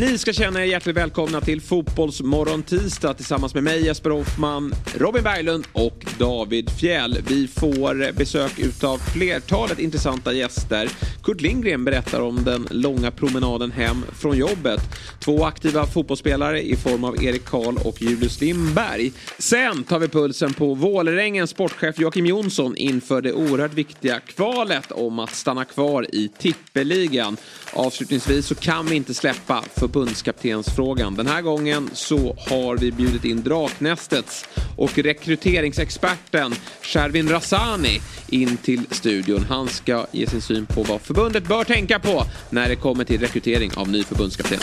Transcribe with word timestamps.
Ni 0.00 0.18
ska 0.18 0.32
känna 0.32 0.60
er 0.60 0.64
hjärtligt 0.64 0.96
välkomna 0.96 1.40
till 1.40 1.60
Fotbollsmorgon 1.60 2.62
tisdag 2.62 3.14
tillsammans 3.14 3.54
med 3.54 3.62
mig 3.62 3.84
Jesper 3.84 4.10
Hoffman, 4.10 4.74
Robin 4.94 5.22
Berglund 5.22 5.66
och 5.72 6.06
David 6.18 6.70
Fjell. 6.70 7.18
Vi 7.28 7.48
får 7.48 8.12
besök 8.12 8.58
utav 8.58 8.98
flertalet 8.98 9.78
intressanta 9.78 10.32
gäster. 10.32 10.88
Kurt 11.22 11.40
Lindgren 11.40 11.84
berättar 11.84 12.20
om 12.20 12.44
den 12.44 12.68
långa 12.70 13.10
promenaden 13.10 13.70
hem 13.70 14.04
från 14.12 14.36
jobbet. 14.36 14.80
Två 15.20 15.44
aktiva 15.44 15.86
fotbollsspelare 15.86 16.62
i 16.62 16.76
form 16.76 17.04
av 17.04 17.24
Erik 17.24 17.44
Karl 17.44 17.76
och 17.84 18.02
Julius 18.02 18.40
Lindberg. 18.40 19.12
Sen 19.38 19.84
tar 19.84 19.98
vi 19.98 20.08
pulsen 20.08 20.54
på 20.54 20.74
Vålerengens 20.74 21.50
sportchef 21.50 21.98
Joakim 21.98 22.26
Jonsson 22.26 22.76
inför 22.76 23.22
det 23.22 23.32
oerhört 23.32 23.74
viktiga 23.74 24.20
kvalet 24.20 24.92
om 24.92 25.18
att 25.18 25.34
stanna 25.34 25.64
kvar 25.64 26.06
i 26.14 26.28
tippeligan. 26.38 27.36
Avslutningsvis 27.72 28.46
så 28.46 28.54
kan 28.54 28.86
vi 28.86 28.96
inte 28.96 29.14
släppa 29.14 29.64
förbundskaptensfrågan. 29.88 31.14
Den 31.14 31.26
här 31.26 31.42
gången 31.42 31.90
så 31.92 32.36
har 32.38 32.76
vi 32.76 32.92
bjudit 32.92 33.24
in 33.24 33.42
Draknästets 33.42 34.44
och 34.76 34.98
rekryteringsexperten 34.98 36.54
Shervin 36.82 37.28
Rassani 37.28 38.00
in 38.28 38.56
till 38.56 38.86
studion. 38.90 39.44
Han 39.48 39.68
ska 39.68 40.06
ge 40.12 40.26
sin 40.26 40.40
syn 40.40 40.66
på 40.66 40.82
vad 40.82 41.00
förbundet 41.00 41.48
bör 41.48 41.64
tänka 41.64 41.98
på 41.98 42.24
när 42.50 42.68
det 42.68 42.76
kommer 42.76 43.04
till 43.04 43.20
rekrytering 43.20 43.70
av 43.76 43.88
ny 43.88 44.04
förbundskapten. 44.04 44.58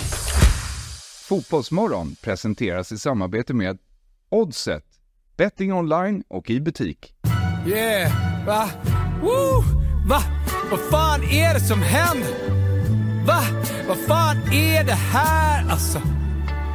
Fotbollsmorgon 1.28 2.16
presenteras 2.22 2.92
i 2.92 2.98
samarbete 2.98 3.54
med 3.54 3.78
Oddset, 4.30 4.86
betting 5.38 5.74
online 5.74 6.24
och 6.28 6.50
i 6.50 6.60
butik. 6.60 7.14
Yeah, 7.68 8.46
va? 8.46 8.70
Woo! 9.22 9.64
Va? 10.10 10.22
Vad 10.72 10.80
fan 10.80 11.24
är 11.24 11.54
det 11.54 11.60
som 11.60 11.82
händer? 11.82 12.55
Va? 13.26 13.42
Vad 13.88 13.98
fan 13.98 14.38
är 14.54 14.84
det 14.84 15.00
här 15.14 15.70
alltså? 15.70 16.02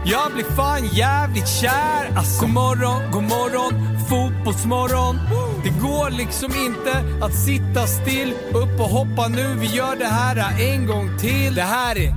Jag 0.05 0.33
blir 0.33 0.44
fan 0.44 0.86
jävligt 0.86 1.48
kär 1.48 2.16
alltså. 2.16 2.41
God 2.41 2.55
morgon, 2.55 3.11
god 3.12 3.22
morgon, 3.22 3.98
fotbollsmorgon. 4.08 5.19
Det 5.64 5.80
går 5.80 6.10
liksom 6.10 6.52
inte 6.66 7.25
att 7.25 7.34
sitta 7.34 7.86
still. 7.86 8.34
Upp 8.55 8.80
och 8.80 8.88
hoppa 8.88 9.28
nu, 9.28 9.55
vi 9.58 9.66
gör 9.66 9.97
det 9.97 10.05
här 10.05 10.60
en 10.60 10.86
gång 10.86 11.19
till. 11.19 11.55
Det 11.55 11.62
här 11.62 11.98
är 11.98 12.14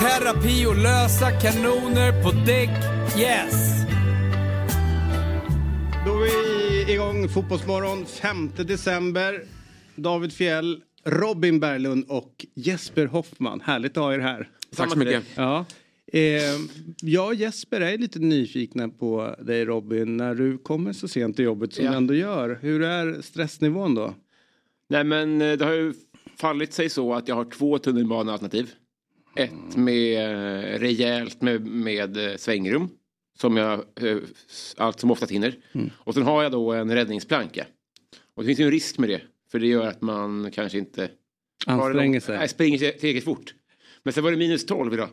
terapi 0.00 0.66
och 0.66 0.76
lösa 0.76 1.30
kanoner 1.30 2.22
på 2.22 2.30
däck. 2.30 2.70
Yes! 3.18 3.72
Då 6.06 6.12
är 6.12 6.84
vi 6.84 6.92
igång 6.92 7.28
Fotbollsmorgon 7.28 8.06
5 8.06 8.50
december. 8.56 9.40
David 9.96 10.32
Fjell, 10.32 10.80
Robin 11.04 11.60
Berglund 11.60 12.04
och 12.08 12.46
Jesper 12.54 13.06
Hoffman. 13.06 13.60
Härligt 13.60 13.96
att 13.96 14.02
ha 14.02 14.14
er 14.14 14.18
här. 14.18 14.48
Tack 14.76 14.92
så 14.92 14.98
mycket. 14.98 15.24
Ja. 15.34 15.64
Eh, 16.12 16.20
jag 17.02 17.26
och 17.26 17.34
Jesper 17.34 17.80
är 17.80 17.98
lite 17.98 18.18
nyfikna 18.18 18.88
på 18.88 19.36
dig 19.40 19.64
Robin 19.64 20.16
när 20.16 20.34
du 20.34 20.58
kommer 20.58 20.92
så 20.92 21.08
sent 21.08 21.36
till 21.36 21.44
jobbet 21.44 21.72
som 21.72 21.84
Ja. 21.84 21.90
du 21.90 21.96
ändå 21.96 22.14
gör. 22.14 22.58
Hur 22.62 22.82
är 22.82 23.22
stressnivån 23.22 23.94
då? 23.94 24.14
Nej 24.88 25.04
men 25.04 25.42
eh, 25.42 25.52
det 25.58 25.64
har 25.64 25.72
ju 25.72 25.94
fallit 26.36 26.72
sig 26.72 26.88
så 26.88 27.14
att 27.14 27.28
jag 27.28 27.34
har 27.34 27.44
två 27.44 27.78
tunnelbanealternativ. 27.78 28.70
Ett 29.36 29.76
med 29.76 30.24
eh, 30.24 30.78
rejält 30.78 31.42
med, 31.42 31.66
med 31.66 32.16
eh, 32.30 32.36
svängrum. 32.36 32.88
Som 33.38 33.56
jag 33.56 33.84
allt 34.76 35.00
som 35.00 35.10
oftast 35.10 35.32
hinner. 35.32 35.54
Och 35.98 36.14
sen 36.14 36.22
har 36.22 36.42
jag 36.42 36.52
då 36.52 36.72
en 36.72 36.94
räddningsplanka. 36.94 37.66
Och 38.34 38.42
det 38.42 38.46
finns 38.46 38.60
ju 38.60 38.64
en 38.64 38.70
risk 38.70 38.98
med 38.98 39.08
det. 39.08 39.20
För 39.52 39.58
det 39.58 39.66
gör 39.66 39.86
att 39.86 40.02
man 40.02 40.50
kanske 40.50 40.78
inte 40.78 41.10
Anstränger 41.66 42.20
sig. 42.20 42.38
Nej, 42.38 42.48
springer 42.48 42.78
sig 42.78 42.98
tillräckligt 42.98 43.24
fort. 43.24 43.54
Men 44.02 44.12
sen 44.12 44.24
var 44.24 44.30
det 44.30 44.36
minus 44.36 44.66
12 44.66 44.94
idag. 44.94 45.08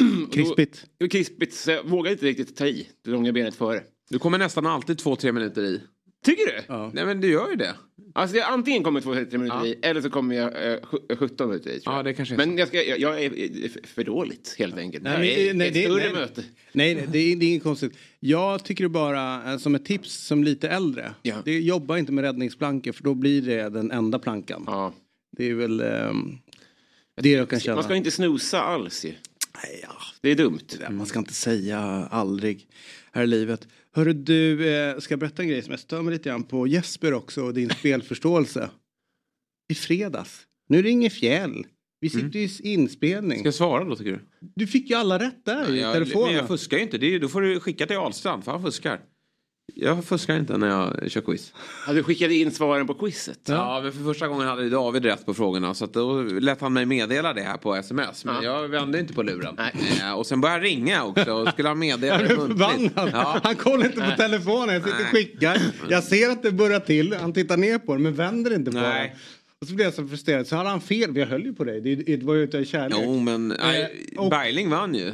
Då- 0.26 0.32
Krispigt. 0.32 0.86
Var 0.98 1.08
krispigt 1.08 1.54
så 1.54 1.70
jag 1.70 1.84
vågade 1.88 2.12
inte 2.12 2.26
riktigt 2.26 2.56
ta 2.56 2.66
i 2.66 2.88
det 3.04 3.10
långa 3.10 3.32
benet 3.32 3.54
före. 3.54 3.82
Du 4.10 4.18
kommer 4.18 4.38
nästan 4.38 4.66
alltid 4.66 4.98
två, 4.98 5.16
tre 5.16 5.32
minuter 5.32 5.62
i. 5.62 5.80
Tycker 6.24 6.46
du? 6.46 6.62
Ja. 6.68 6.90
Nej 6.94 7.06
men 7.06 7.20
du 7.20 7.30
gör 7.30 7.50
ju 7.50 7.56
det. 7.56 7.74
Alltså 8.16 8.36
jag 8.36 8.48
antingen 8.52 8.82
kommer 8.82 9.00
två 9.00 9.14
tre 9.14 9.24
minuter 9.38 9.56
Ja. 9.56 9.66
i 9.66 9.78
eller 9.82 10.00
så 10.00 10.10
kommer 10.10 10.34
jag 10.34 10.72
eh, 10.72 10.78
sju- 10.82 11.16
17 11.16 11.48
minuter 11.48 11.70
i. 11.70 11.80
tror 11.80 11.94
Ja, 11.94 11.98
jag. 11.98 12.04
det 12.04 12.14
kanske 12.14 12.34
är 12.34 12.36
Men 12.36 12.58
jag, 12.58 12.68
ska, 12.68 12.82
jag, 12.82 12.98
jag 13.00 13.22
är 13.24 13.86
för 13.86 14.04
dåligt 14.04 14.54
helt 14.58 14.78
enkelt. 14.78 15.04
Nej, 15.04 15.18
det 15.20 15.48
är 15.50 15.54
nej, 15.54 15.68
ett 15.68 15.74
det- 15.74 15.82
större 15.84 16.02
nej. 16.02 16.12
möte. 16.12 16.44
Nej, 16.72 16.94
nej 16.94 17.06
det, 17.12 17.18
är, 17.18 17.36
det 17.36 17.44
är 17.46 17.48
inget 17.48 17.62
konstigt. 17.62 17.92
Jag 18.20 18.64
tycker 18.64 18.88
bara 18.88 19.52
eh, 19.52 19.58
som 19.58 19.74
ett 19.74 19.84
tips 19.84 20.14
som 20.14 20.44
lite 20.44 20.68
äldre. 20.68 21.14
Ja. 21.22 21.36
Det, 21.44 21.60
jobba 21.60 21.98
inte 21.98 22.12
med 22.12 22.22
räddningsplankor 22.24 22.92
för 22.92 23.02
då 23.04 23.14
blir 23.14 23.42
det 23.42 23.68
den 23.68 23.90
enda 23.90 24.18
plankan. 24.18 24.64
Ja. 24.66 24.92
Det 25.36 25.50
är 25.50 25.54
väl 25.54 25.80
ehm, 25.80 26.38
det 27.20 27.30
jag 27.30 27.50
kan 27.50 27.60
känna. 27.60 27.74
Man 27.74 27.84
ska 27.84 27.94
inte 27.96 28.10
snusa 28.10 28.62
alls 28.62 29.04
ju. 29.04 29.08
Nej, 29.62 29.80
ja. 29.82 29.96
Det 30.20 30.30
är 30.30 30.34
dumt. 30.36 30.58
Man 30.90 31.06
ska 31.06 31.18
inte 31.18 31.34
säga 31.34 31.78
aldrig 32.10 32.66
här 33.12 33.22
i 33.22 33.26
livet. 33.26 33.68
Hörru 33.96 34.12
du, 34.12 34.68
eh, 34.74 34.98
ska 34.98 35.12
jag 35.12 35.20
berätta 35.20 35.42
en 35.42 35.48
grej 35.48 35.62
som 35.62 35.70
jag 35.70 35.80
stör 35.80 36.02
mig 36.02 36.12
lite 36.12 36.28
grann 36.28 36.42
på 36.42 36.66
Jesper 36.66 37.12
också 37.12 37.42
och 37.42 37.54
din 37.54 37.70
spelförståelse. 37.70 38.70
I 39.68 39.74
fredags. 39.74 40.42
Nu 40.68 40.82
ringer 40.82 41.10
Fjäll. 41.10 41.66
Vi 42.00 42.10
sitter 42.10 42.38
i 42.38 42.72
inspelning. 42.72 43.38
Ska 43.38 43.46
jag 43.46 43.54
svara 43.54 43.84
då 43.84 43.96
tycker 43.96 44.10
du? 44.10 44.20
Du 44.54 44.66
fick 44.66 44.90
ju 44.90 44.96
alla 44.96 45.18
rätt 45.18 45.44
där 45.44 45.74
i 45.74 45.80
jag, 45.80 45.92
telefonen. 45.92 46.26
men 46.26 46.36
jag 46.36 46.48
fuskar 46.48 46.76
ju 46.76 46.82
inte. 46.82 46.98
Det 46.98 47.14
är, 47.14 47.20
då 47.20 47.28
får 47.28 47.40
du 47.40 47.60
skicka 47.60 47.86
till 47.86 47.96
Ahlstrand 47.96 48.44
för 48.44 48.52
han 48.52 48.62
fuskar. 48.62 49.00
Jag 49.76 50.04
fuskar 50.04 50.36
inte 50.36 50.58
när 50.58 50.66
jag 50.68 51.10
kör 51.10 51.20
quiz. 51.20 51.52
Ja, 51.86 51.92
du 51.92 52.02
skickade 52.02 52.34
in 52.34 52.50
svaren 52.50 52.86
på 52.86 52.94
quizet. 52.94 53.38
Ja, 53.48 53.80
men 53.82 53.92
för 53.92 54.04
första 54.04 54.28
gången 54.28 54.46
hade 54.48 54.68
David 54.70 55.04
rätt 55.04 55.26
på 55.26 55.34
frågorna 55.34 55.74
så 55.74 55.84
att 55.84 55.92
då 55.92 56.22
lät 56.22 56.60
han 56.60 56.72
mig 56.72 56.86
meddela 56.86 57.32
det 57.32 57.42
här 57.42 57.56
på 57.56 57.74
sms. 57.74 58.24
Men 58.24 58.42
jag 58.44 58.68
vände 58.68 59.00
inte 59.00 59.14
på 59.14 59.22
luren. 59.22 59.54
Nej. 59.58 59.72
Eh, 60.02 60.12
Och 60.12 60.26
sen 60.26 60.40
började 60.40 60.58
han 60.60 60.64
ringa 60.64 61.04
också 61.04 61.32
och 61.32 61.48
skulle 61.48 61.68
han 61.68 61.78
meddela 61.78 62.16
Han 62.16 62.28
det 62.28 62.36
muntligt. 62.36 62.92
Ja. 62.96 63.40
Han 63.42 63.54
kollar 63.56 63.86
inte 63.86 64.00
på 64.10 64.16
telefonen. 64.16 64.74
Jag 64.74 64.84
sitter 64.84 65.00
och 65.00 65.06
skickar. 65.06 65.58
Jag 65.88 66.04
ser 66.04 66.30
att 66.30 66.42
det 66.42 66.50
burrar 66.52 66.80
till. 66.80 67.14
Han 67.20 67.32
tittar 67.32 67.56
ner 67.56 67.78
på 67.78 67.92
den 67.92 68.02
men 68.02 68.14
vänder 68.14 68.54
inte 68.54 68.70
på 68.70 68.78
Nej. 68.78 69.08
den. 69.08 69.18
Och 69.60 69.68
så 69.68 69.74
blir 69.74 69.84
jag 69.84 69.94
så 69.94 70.06
frustrerad. 70.08 70.46
Så 70.46 70.56
hade 70.56 70.68
han 70.70 70.80
fel. 70.80 71.16
Jag 71.16 71.26
höll 71.26 71.42
ju 71.44 71.54
på 71.54 71.64
dig. 71.64 71.80
Det, 71.80 71.94
det 72.16 72.22
var 72.22 72.34
ju 72.34 72.42
utav 72.42 72.64
kärlek. 72.64 72.98
Jo, 73.04 73.18
men 73.20 73.52
Eh, 73.52 73.86
och- 74.16 74.30
Bergling 74.30 74.70
vann 74.70 74.94
ju. 74.94 75.12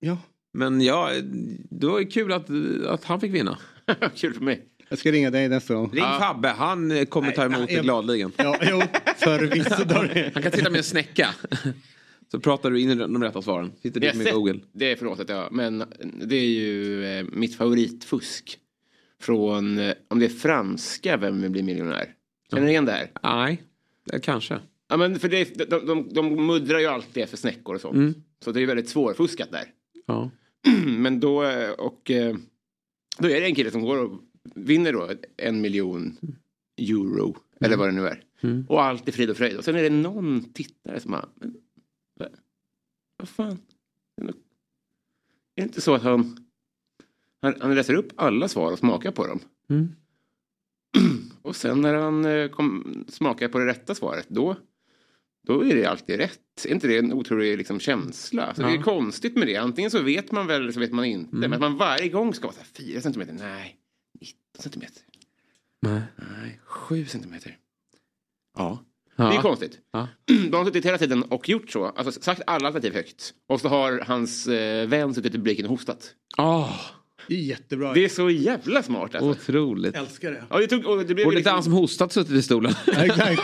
Ja. 0.00 0.18
Men 0.54 0.80
ja, 0.80 1.10
det 1.70 1.86
var 1.86 1.98
ju 1.98 2.06
kul 2.06 2.32
att, 2.32 2.46
att 2.88 3.04
han 3.04 3.20
fick 3.20 3.34
vinna. 3.34 3.58
Kul 4.16 4.34
för 4.34 4.40
mig. 4.40 4.68
Jag 4.88 4.98
ska 4.98 5.12
ringa 5.12 5.30
dig 5.30 5.48
nästa 5.48 5.74
gång. 5.74 5.90
Ring 5.92 6.04
Fabbe, 6.04 6.48
han 6.48 6.90
eh, 6.90 7.04
kommer 7.04 7.32
ta 7.32 7.44
emot 7.44 7.70
jag- 7.70 7.84
gladeligen. 7.84 8.32
Ja, 8.36 8.58
jo, 8.62 8.82
förvisso. 9.16 9.74
Han 10.34 10.42
kan 10.42 10.52
sitta 10.52 10.70
med 10.70 10.78
en 10.78 10.84
snäcka. 10.84 11.28
Så 12.30 12.40
pratar 12.40 12.70
du 12.70 12.80
in 12.80 12.98
de 12.98 13.22
rätta 13.22 13.42
svaren. 13.42 13.72
Sitter 13.82 14.00
du 14.00 14.06
med 14.06 14.16
sett- 14.16 14.34
Google. 14.34 14.60
Det 14.72 14.92
är 14.92 14.96
förlåt 14.96 15.20
att 15.20 15.28
jag, 15.28 15.52
men 15.52 15.84
det 16.26 16.36
är 16.36 16.48
ju 16.48 17.04
eh, 17.04 17.24
mitt 17.32 17.56
favoritfusk. 17.56 18.58
Från, 19.20 19.78
eh, 19.78 19.92
om 20.08 20.18
det 20.18 20.24
är 20.24 20.28
franska 20.30 21.16
Vem 21.16 21.42
vill 21.42 21.50
bli 21.50 21.62
miljonär? 21.62 22.14
Känner 22.50 22.64
ni 22.64 22.70
igen 22.70 22.84
det 22.84 22.92
här? 22.92 23.10
Nej, 23.22 23.62
eh, 24.12 24.20
kanske. 24.20 24.58
Ja 24.88 24.96
men 24.96 25.18
för 25.18 25.28
det, 25.28 25.70
de, 25.70 25.86
de, 25.86 26.08
de 26.12 26.46
muddrar 26.46 26.78
ju 26.78 26.86
alltid 26.86 27.22
efter 27.22 27.36
snäckor 27.36 27.74
och 27.74 27.80
sånt. 27.80 27.94
Mm. 27.96 28.14
Så 28.44 28.52
det 28.52 28.62
är 28.62 28.66
väldigt 28.66 28.88
svårfuskat 28.88 29.52
där. 29.52 29.64
Ja. 30.06 30.30
Men 30.86 31.20
då, 31.20 31.44
eh, 31.44 31.70
och, 31.70 32.10
eh, 32.10 32.36
då 33.18 33.28
är 33.28 33.40
det 33.40 33.46
en 33.46 33.54
kille 33.54 33.70
som 33.70 33.82
går 33.82 34.04
och 34.04 34.20
vinner 34.54 34.92
då 34.92 35.10
en 35.36 35.60
miljon 35.60 36.16
euro. 36.76 37.36
Eller 37.60 37.76
vad 37.76 37.88
det 37.88 37.92
nu 37.92 38.06
är. 38.06 38.24
Mm. 38.40 38.66
Och 38.68 38.82
allt 38.82 39.08
är 39.08 39.12
frid 39.12 39.30
och 39.30 39.36
fröjd. 39.36 39.56
Och 39.56 39.64
sen 39.64 39.76
är 39.76 39.82
det 39.82 39.90
någon 39.90 40.52
tittare 40.52 41.00
som 41.00 41.12
har... 41.12 41.28
Men, 41.34 41.56
vad, 42.14 42.28
vad 43.16 43.28
fan? 43.28 43.58
Är 44.16 44.32
det 45.54 45.62
inte 45.62 45.80
så 45.80 45.94
att 45.94 46.02
han, 46.02 46.46
han, 47.42 47.54
han 47.60 47.74
läser 47.74 47.94
upp 47.94 48.12
alla 48.16 48.48
svar 48.48 48.72
och 48.72 48.78
smakar 48.78 49.12
på 49.12 49.26
dem? 49.26 49.40
Mm. 49.68 49.88
Och 51.42 51.56
sen 51.56 51.80
när 51.80 51.94
han 51.94 52.24
eh, 52.24 52.48
kom, 52.48 53.04
smakar 53.08 53.48
på 53.48 53.58
det 53.58 53.66
rätta 53.66 53.94
svaret, 53.94 54.26
då, 54.28 54.56
då 55.46 55.64
är 55.64 55.74
det 55.74 55.84
alltid 55.86 56.16
rätt. 56.16 56.40
Är 56.64 56.70
inte 56.70 56.86
det 56.88 56.98
en 56.98 57.12
otrolig 57.12 57.58
liksom, 57.58 57.80
känsla? 57.80 58.54
Så 58.54 58.62
Det 58.62 58.68
är 58.68 58.74
Ja. 58.76 58.82
konstigt 58.82 59.36
med 59.36 59.46
det. 59.46 59.56
Antingen 59.56 59.90
så 59.90 60.02
vet 60.02 60.32
man 60.32 60.46
väl 60.46 60.62
eller 60.62 60.72
så 60.72 60.80
vet 60.80 60.92
man 60.92 61.04
inte. 61.04 61.36
Mm. 61.36 61.40
Men 61.40 61.52
att 61.52 61.60
man 61.60 61.76
varje 61.76 62.08
gång 62.08 62.34
ska 62.34 62.46
vara 62.46 62.54
så 62.54 62.60
här, 62.60 62.86
4 62.92 63.00
centimeter, 63.00 63.32
nej, 63.32 63.76
19 64.20 64.36
centimeter, 64.58 65.02
Nej. 65.82 66.00
nej, 66.16 66.60
7 66.64 67.06
centimeter. 67.06 67.56
Ja, 68.58 68.84
Ja. 69.16 69.24
det 69.30 69.36
är 69.36 69.40
konstigt. 69.42 69.78
Ja. 69.92 70.08
De 70.50 70.52
har 70.56 70.64
suttit 70.64 70.84
hela 70.86 70.98
tiden 70.98 71.22
och 71.22 71.48
gjort 71.48 71.70
så. 71.70 71.84
Alltså 71.86 72.20
sagt 72.20 72.42
alla 72.46 72.66
alternativ 72.66 72.94
högt. 72.94 73.34
Och 73.48 73.60
så 73.60 73.68
har 73.68 73.98
hans 74.06 74.46
eh, 74.46 74.88
vän 74.88 75.14
suttit 75.14 75.34
i 75.34 75.36
publiken 75.38 75.64
och 75.64 75.70
hostat. 75.70 76.14
Åh, 76.38 76.80
Det 77.28 77.34
är 77.34 77.38
jättebra. 77.38 77.92
Det 77.92 78.04
är 78.04 78.08
så 78.08 78.30
jävla 78.30 78.82
smart 78.82 79.14
alltså. 79.14 79.30
otroligt. 79.30 79.96
älskar 79.96 80.30
det. 80.30 80.42
Ja, 80.50 80.58
det 80.58 80.66
tog, 80.66 80.86
och 80.86 80.98
det 80.98 81.14
blev 81.14 81.16
Borde 81.16 81.24
inte 81.24 81.36
liksom, 81.36 81.54
han 81.54 81.62
som 81.62 81.72
hostat 81.72 82.12
suttit 82.12 82.32
i 82.32 82.42
stolen? 82.42 82.72
Exakt. 82.86 83.40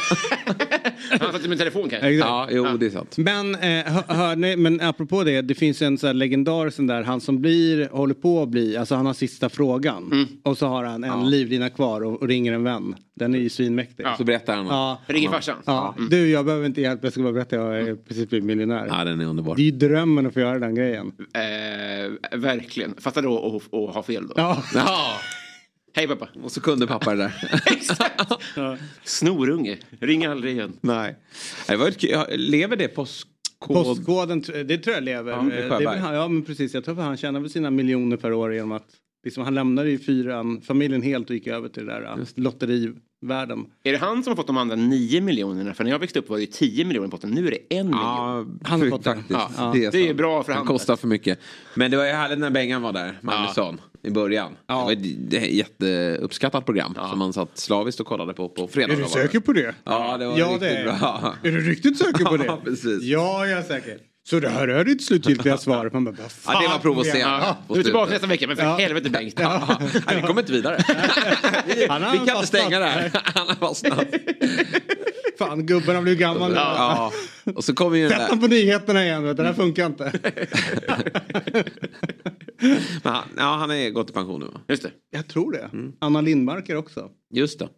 han 1.20 1.32
satt 1.32 1.46
med 1.46 1.58
telefon 1.58 1.88
kanske. 1.88 2.08
Exakt. 2.08 2.28
ja, 2.28 2.48
jo 2.50 2.76
det 2.76 2.86
är 2.86 2.90
sant. 2.90 3.16
Men, 3.16 3.54
eh, 3.54 3.60
hör, 3.60 4.14
hör 4.14 4.36
ni, 4.36 4.56
men 4.56 4.80
apropå 4.80 5.24
det, 5.24 5.42
det 5.42 5.54
finns 5.54 5.82
en 5.82 5.98
så 5.98 6.06
här 6.06 6.14
legendar 6.14 6.70
sån 6.70 6.86
där, 6.86 7.02
han 7.02 7.20
som 7.20 7.40
blir, 7.40 7.88
håller 7.88 8.14
på 8.14 8.42
att 8.42 8.48
bli, 8.48 8.76
alltså 8.76 8.94
han 8.94 9.06
har 9.06 9.14
sista 9.14 9.48
frågan. 9.48 10.28
Och 10.42 10.58
så 10.58 10.66
har 10.66 10.84
han 10.84 11.04
en 11.04 11.30
livlina 11.30 11.70
kvar 11.70 12.00
och, 12.00 12.22
och 12.22 12.28
ringer 12.28 12.52
en 12.52 12.64
vän. 12.64 12.94
Den 13.14 13.34
är 13.34 13.38
ju 13.38 13.48
svinmäktig. 13.48 14.06
Så 14.18 14.24
berättar 14.24 14.56
han. 14.56 14.66
Ja. 14.66 15.00
Ringer 15.06 15.30
farsan? 15.30 15.56
Ja. 15.66 15.94
Du, 16.10 16.28
jag 16.30 16.44
behöver 16.44 16.66
inte 16.66 16.80
hjälp. 16.80 17.00
Jag 17.02 17.12
ska 17.12 17.22
bara 17.22 17.32
berätta. 17.32 17.56
Jag 17.56 17.80
är 17.80 17.94
precis 17.94 18.28
blivit 18.28 18.46
miljonär. 18.46 18.86
Ja, 18.90 19.04
den 19.04 19.20
är 19.20 19.24
underbar. 19.24 19.56
Det 19.56 19.62
är 19.62 19.64
ju 19.64 19.70
drömmen 19.70 20.26
att 20.26 20.34
få 20.34 20.40
göra 20.40 20.58
den 20.58 20.74
grejen. 20.74 21.12
Eh, 21.34 22.38
verkligen. 22.38 22.94
Fattar 22.98 23.22
då 23.22 23.60
att 23.72 23.94
ha 23.94 24.02
fel 24.02 24.28
då? 24.28 24.34
Ja. 24.36 24.62
Ja. 24.74 25.16
Hej 25.94 26.08
pappa. 26.08 26.28
Och 26.42 26.52
så 26.52 26.60
kunde 26.60 26.86
pappa 26.86 27.14
det 27.14 27.16
där. 27.16 27.60
Exakt. 27.66 28.32
Snorunge. 29.04 29.78
Ring 30.00 30.26
aldrig 30.26 30.52
igen. 30.52 30.72
Nej. 30.80 31.16
Det 31.68 31.76
var 31.76 31.88
ett, 31.88 32.02
ja, 32.02 32.26
lever 32.30 32.76
det 32.76 32.88
postkod? 32.88 33.32
Postkoden, 33.84 34.40
det 34.40 34.78
tror 34.78 34.94
jag 34.94 35.04
lever. 35.04 35.32
Ja, 35.32 35.42
det 35.42 35.62
är 35.62 35.80
det 35.80 36.00
han, 36.00 36.14
ja 36.14 36.28
men 36.28 36.44
precis. 36.44 36.74
Jag 36.74 36.84
tror 36.84 36.98
att 36.98 37.04
han 37.04 37.16
tjänar 37.16 37.40
väl 37.40 37.50
sina 37.50 37.70
miljoner 37.70 38.16
per 38.16 38.32
år 38.32 38.54
genom 38.54 38.72
att 38.72 38.86
liksom, 39.24 39.44
han 39.44 39.54
lämnade 39.54 39.90
ju 39.90 39.98
fyran, 39.98 40.60
familjen 40.60 41.02
helt 41.02 41.30
och 41.30 41.36
gick 41.36 41.46
över 41.46 41.68
till 41.68 41.86
det 41.86 41.92
där 41.92 42.18
uh, 42.18 42.24
lotterivärlden. 42.34 43.66
Är 43.84 43.92
det 43.92 43.98
han 43.98 44.22
som 44.22 44.30
har 44.30 44.36
fått 44.36 44.46
de 44.46 44.56
andra 44.56 44.76
9 44.76 45.20
miljonerna? 45.20 45.74
För 45.74 45.84
när 45.84 45.90
jag 45.90 45.98
växte 45.98 46.18
upp 46.18 46.28
var 46.28 46.36
det 46.36 46.40
ju 46.40 46.46
10 46.46 46.84
miljoner 46.84 47.08
i 47.08 47.10
potten. 47.10 47.30
Nu 47.30 47.46
är 47.46 47.50
det 47.50 47.76
en 47.76 47.86
miljon. 47.86 48.00
Ja, 48.02 48.46
Han 48.64 48.80
har 48.80 48.90
fått 48.90 49.04
faktiskt. 49.04 49.30
Ja, 49.56 49.70
det, 49.74 49.90
det 49.90 49.98
är 50.02 50.06
sant. 50.06 50.16
bra 50.18 50.42
för 50.42 50.52
Han 50.52 50.66
kostar 50.66 50.96
för 50.96 51.08
mycket. 51.08 51.38
Men 51.74 51.90
det 51.90 51.96
var 51.96 52.04
ju 52.04 52.10
härligt 52.10 52.38
när 52.38 52.50
Bengan 52.50 52.82
var 52.82 52.92
där, 52.92 53.18
Magnusson, 53.22 53.80
i 54.02 54.10
början. 54.10 54.52
Ja. 54.66 54.78
Det 54.78 54.84
var 54.84 54.92
ett 54.92 55.30
det 55.30 55.36
är 55.38 55.46
jätteuppskattat 55.46 56.64
program 56.66 56.94
som 57.10 57.18
man 57.18 57.32
satt 57.32 57.58
slaviskt 57.58 58.00
och 58.00 58.06
kollade 58.06 58.34
på 58.34 58.48
på 58.48 58.68
fredag. 58.68 58.92
Är 58.92 58.96
du 58.96 59.04
säker 59.04 59.40
på 59.40 59.52
det? 59.52 59.74
Ja, 59.84 60.16
det 60.18 60.26
var 60.26 60.38
Ja, 60.38 60.46
riktigt 60.46 60.60
det 60.60 60.68
är 60.78 60.84
bra. 60.84 61.34
Är 61.42 61.50
du 61.52 61.60
riktigt 61.60 61.98
säker 61.98 62.24
på 62.24 62.36
det? 62.36 62.44
Ja, 62.44 62.58
precis. 62.64 63.02
Ja, 63.02 63.46
jag 63.46 63.58
är 63.58 63.62
säker. 63.62 63.98
Så 64.24 64.40
det 64.40 64.48
här 64.48 64.68
är 64.68 64.84
ditt 64.84 65.04
slutgiltiga 65.04 65.56
svar? 65.56 65.90
Man 65.92 66.04
bara, 66.04 66.14
Ja, 66.46 66.60
det 66.62 66.68
var 66.68 66.78
provocerande. 66.78 67.56
Du 67.68 67.80
är 67.80 67.84
tillbaka 67.84 68.12
nästa 68.12 68.26
vecka, 68.26 68.46
men 68.46 68.56
för 68.56 68.64
Ja. 68.64 68.76
helvete 68.76 69.10
Bengt. 69.10 69.40
Ja, 69.40 69.78
Nej, 70.06 70.16
vi 70.16 70.22
kommer 70.22 70.40
inte 70.40 70.52
vidare. 70.52 70.76
vi, 71.66 71.86
Han 71.88 72.12
vi 72.12 72.18
kan 72.26 72.36
inte 72.36 72.46
stänga 72.46 72.78
det 72.78 72.84
här. 72.86 73.10
Han 73.34 73.48
har 73.48 73.54
fastnat. 73.54 74.06
Fan, 75.38 75.66
gubben 75.66 75.94
har 75.94 76.02
blivit 76.02 76.20
gammal 76.20 76.50
nu. 76.50 76.56
Ja. 76.56 77.12
Och 77.54 77.64
så 77.64 77.74
kommer 77.74 77.96
ju 77.96 78.08
Sätt 78.08 78.18
där. 78.18 78.24
honom 78.26 78.40
på 78.40 78.46
nyheterna 78.46 79.04
igen, 79.04 79.24
vet 79.24 79.36
det 79.36 79.42
här 79.44 79.52
funkar 79.52 79.86
inte. 79.86 80.12
Men 83.02 83.12
han, 83.14 83.22
ja, 83.36 83.56
han 83.56 83.70
är 83.70 83.90
gått 83.90 84.10
i 84.10 84.12
pension 84.12 84.40
nu 84.40 84.46
va? 84.46 84.60
Just 84.68 84.82
det. 84.82 84.90
Jag 85.10 85.28
tror 85.28 85.52
det. 85.52 85.70
Anna 86.00 86.20
Lindmarker 86.20 86.76
också. 86.76 87.08
Just 87.34 87.58
det. 87.58 87.68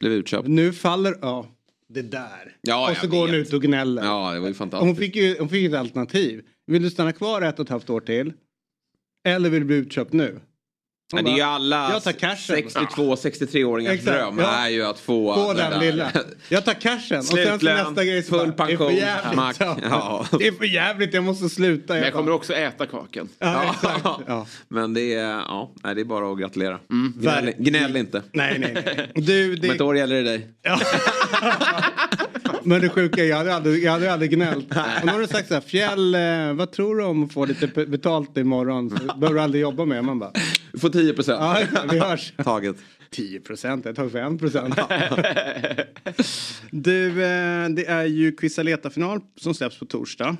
Blev 0.00 0.12
utköpt. 0.12 0.48
Nu 0.48 0.72
faller, 0.72 1.14
ja, 1.22 1.46
det 1.94 2.02
där. 2.02 2.56
Ja, 2.62 2.90
och 2.90 2.96
så 2.96 3.06
går 3.08 3.26
hon 3.26 3.34
ut 3.34 3.52
och 3.52 3.62
gnäller. 3.62 4.02
Ja, 4.04 4.32
det 4.32 4.40
var 4.40 4.48
ju 4.48 4.52
Hon 4.52 4.54
fantastiskt. 4.54 4.98
fick 4.98 5.16
ju 5.16 5.36
hon 5.38 5.48
fick 5.48 5.66
ett 5.68 5.74
alternativ. 5.78 6.42
Vill 6.66 6.82
du 6.82 6.90
stanna 6.90 7.12
kvar 7.12 7.42
ett 7.42 7.58
och 7.58 7.64
ett 7.66 7.70
halvt 7.70 7.90
år 7.90 8.00
till? 8.00 8.32
Eller 9.28 9.50
vill 9.50 9.60
du 9.60 9.66
bli 9.66 9.76
utköpt 9.76 10.12
nu? 10.12 10.40
Men 11.12 11.24
det 11.24 11.30
är 11.30 11.36
ju 11.36 11.42
alla 11.42 11.90
Jag 11.92 12.02
tar 12.02 12.12
cashen. 12.12 12.56
62-63-åringars 12.56 13.92
Exakt, 13.92 14.16
dröm 14.16 14.38
ja. 14.38 14.44
är 14.50 14.68
ju 14.68 14.84
att 14.84 14.98
få, 15.00 15.34
Få 15.34 15.52
det 15.52 15.62
den 15.62 15.70
där. 15.70 15.80
lilla. 15.80 16.12
Jag 16.48 16.64
tar 16.64 16.74
cashen. 16.74 17.18
Och 17.18 17.24
sen 17.24 17.36
så 17.36 17.48
Slutlön, 17.50 17.76
nästa 17.76 18.04
grej 18.04 18.22
så 18.22 18.38
full 18.38 18.52
bara, 18.52 18.66
det 18.66 18.72
är 18.72 18.76
pension, 18.76 18.90
för 18.90 18.96
jävligt. 18.96 19.82
Ja. 19.90 20.26
Det 20.38 20.46
är 20.46 20.52
för 20.52 20.64
jävligt, 20.64 21.14
jag 21.14 21.24
måste 21.24 21.48
sluta. 21.48 21.94
Men 21.94 22.02
jag 22.02 22.12
kommer 22.12 22.32
också 22.32 22.52
äta 22.54 22.86
kakan. 22.86 23.28
ja. 23.38 23.74
Ja. 24.26 24.46
Men 24.68 24.94
det 24.94 25.14
är, 25.14 25.30
ja, 25.30 25.72
det 25.82 25.88
är 26.00 26.04
bara 26.04 26.32
att 26.32 26.38
gratulera. 26.38 26.78
Gnäll, 26.88 27.44
Verkligen. 27.44 27.62
gnäll 27.64 27.96
inte. 27.96 28.22
Nej, 28.32 28.58
nej, 28.58 28.82
nej. 28.96 29.10
Du, 29.14 29.48
Om 29.48 29.70
ett 29.70 29.78
det, 29.78 29.84
år 29.84 29.96
gäller 29.96 30.16
det 30.16 30.22
dig. 30.22 30.48
men 32.64 32.80
det 32.80 32.88
sjuka 32.88 33.24
är, 33.24 33.28
jag 33.28 33.36
hade 33.36 33.54
aldrig, 33.54 33.84
jag 33.84 33.92
hade 33.92 34.12
aldrig 34.12 34.30
gnällt. 34.30 34.70
Och 34.70 35.06
nu 35.06 35.12
har 35.12 35.20
du 35.20 35.26
sagt 35.26 35.48
så 35.48 35.54
här, 35.54 35.60
Fjäll, 35.60 36.14
eh, 36.14 36.52
vad 36.54 36.72
tror 36.72 36.96
du 36.96 37.04
om 37.04 37.24
att 37.24 37.32
få 37.32 37.44
lite 37.44 37.66
betalt 37.86 38.36
imorgon? 38.36 38.90
Så 38.90 38.96
behöver 38.96 39.34
du 39.34 39.40
aldrig 39.40 39.62
jobba 39.62 39.84
med. 39.84 40.04
Man 40.04 40.18
bara, 40.18 40.32
Du 40.72 40.78
får 40.78 40.88
10 40.88 41.14
procent. 41.14 41.38
ja, 41.40 41.84
vi 41.90 41.98
hörs. 41.98 42.32
Taget. 42.44 42.76
10 43.10 43.40
procent, 43.40 43.84
jag 43.84 43.96
tar 43.96 44.08
för 44.08 44.34
1 44.34 44.38
procent. 44.38 44.74
du, 46.70 47.06
eh, 47.08 47.68
det 47.68 47.86
är 47.86 48.04
ju 48.04 48.32
Quisaleta-final 48.32 49.20
som 49.40 49.54
släpps 49.54 49.78
på 49.78 49.84
torsdag. 49.84 50.36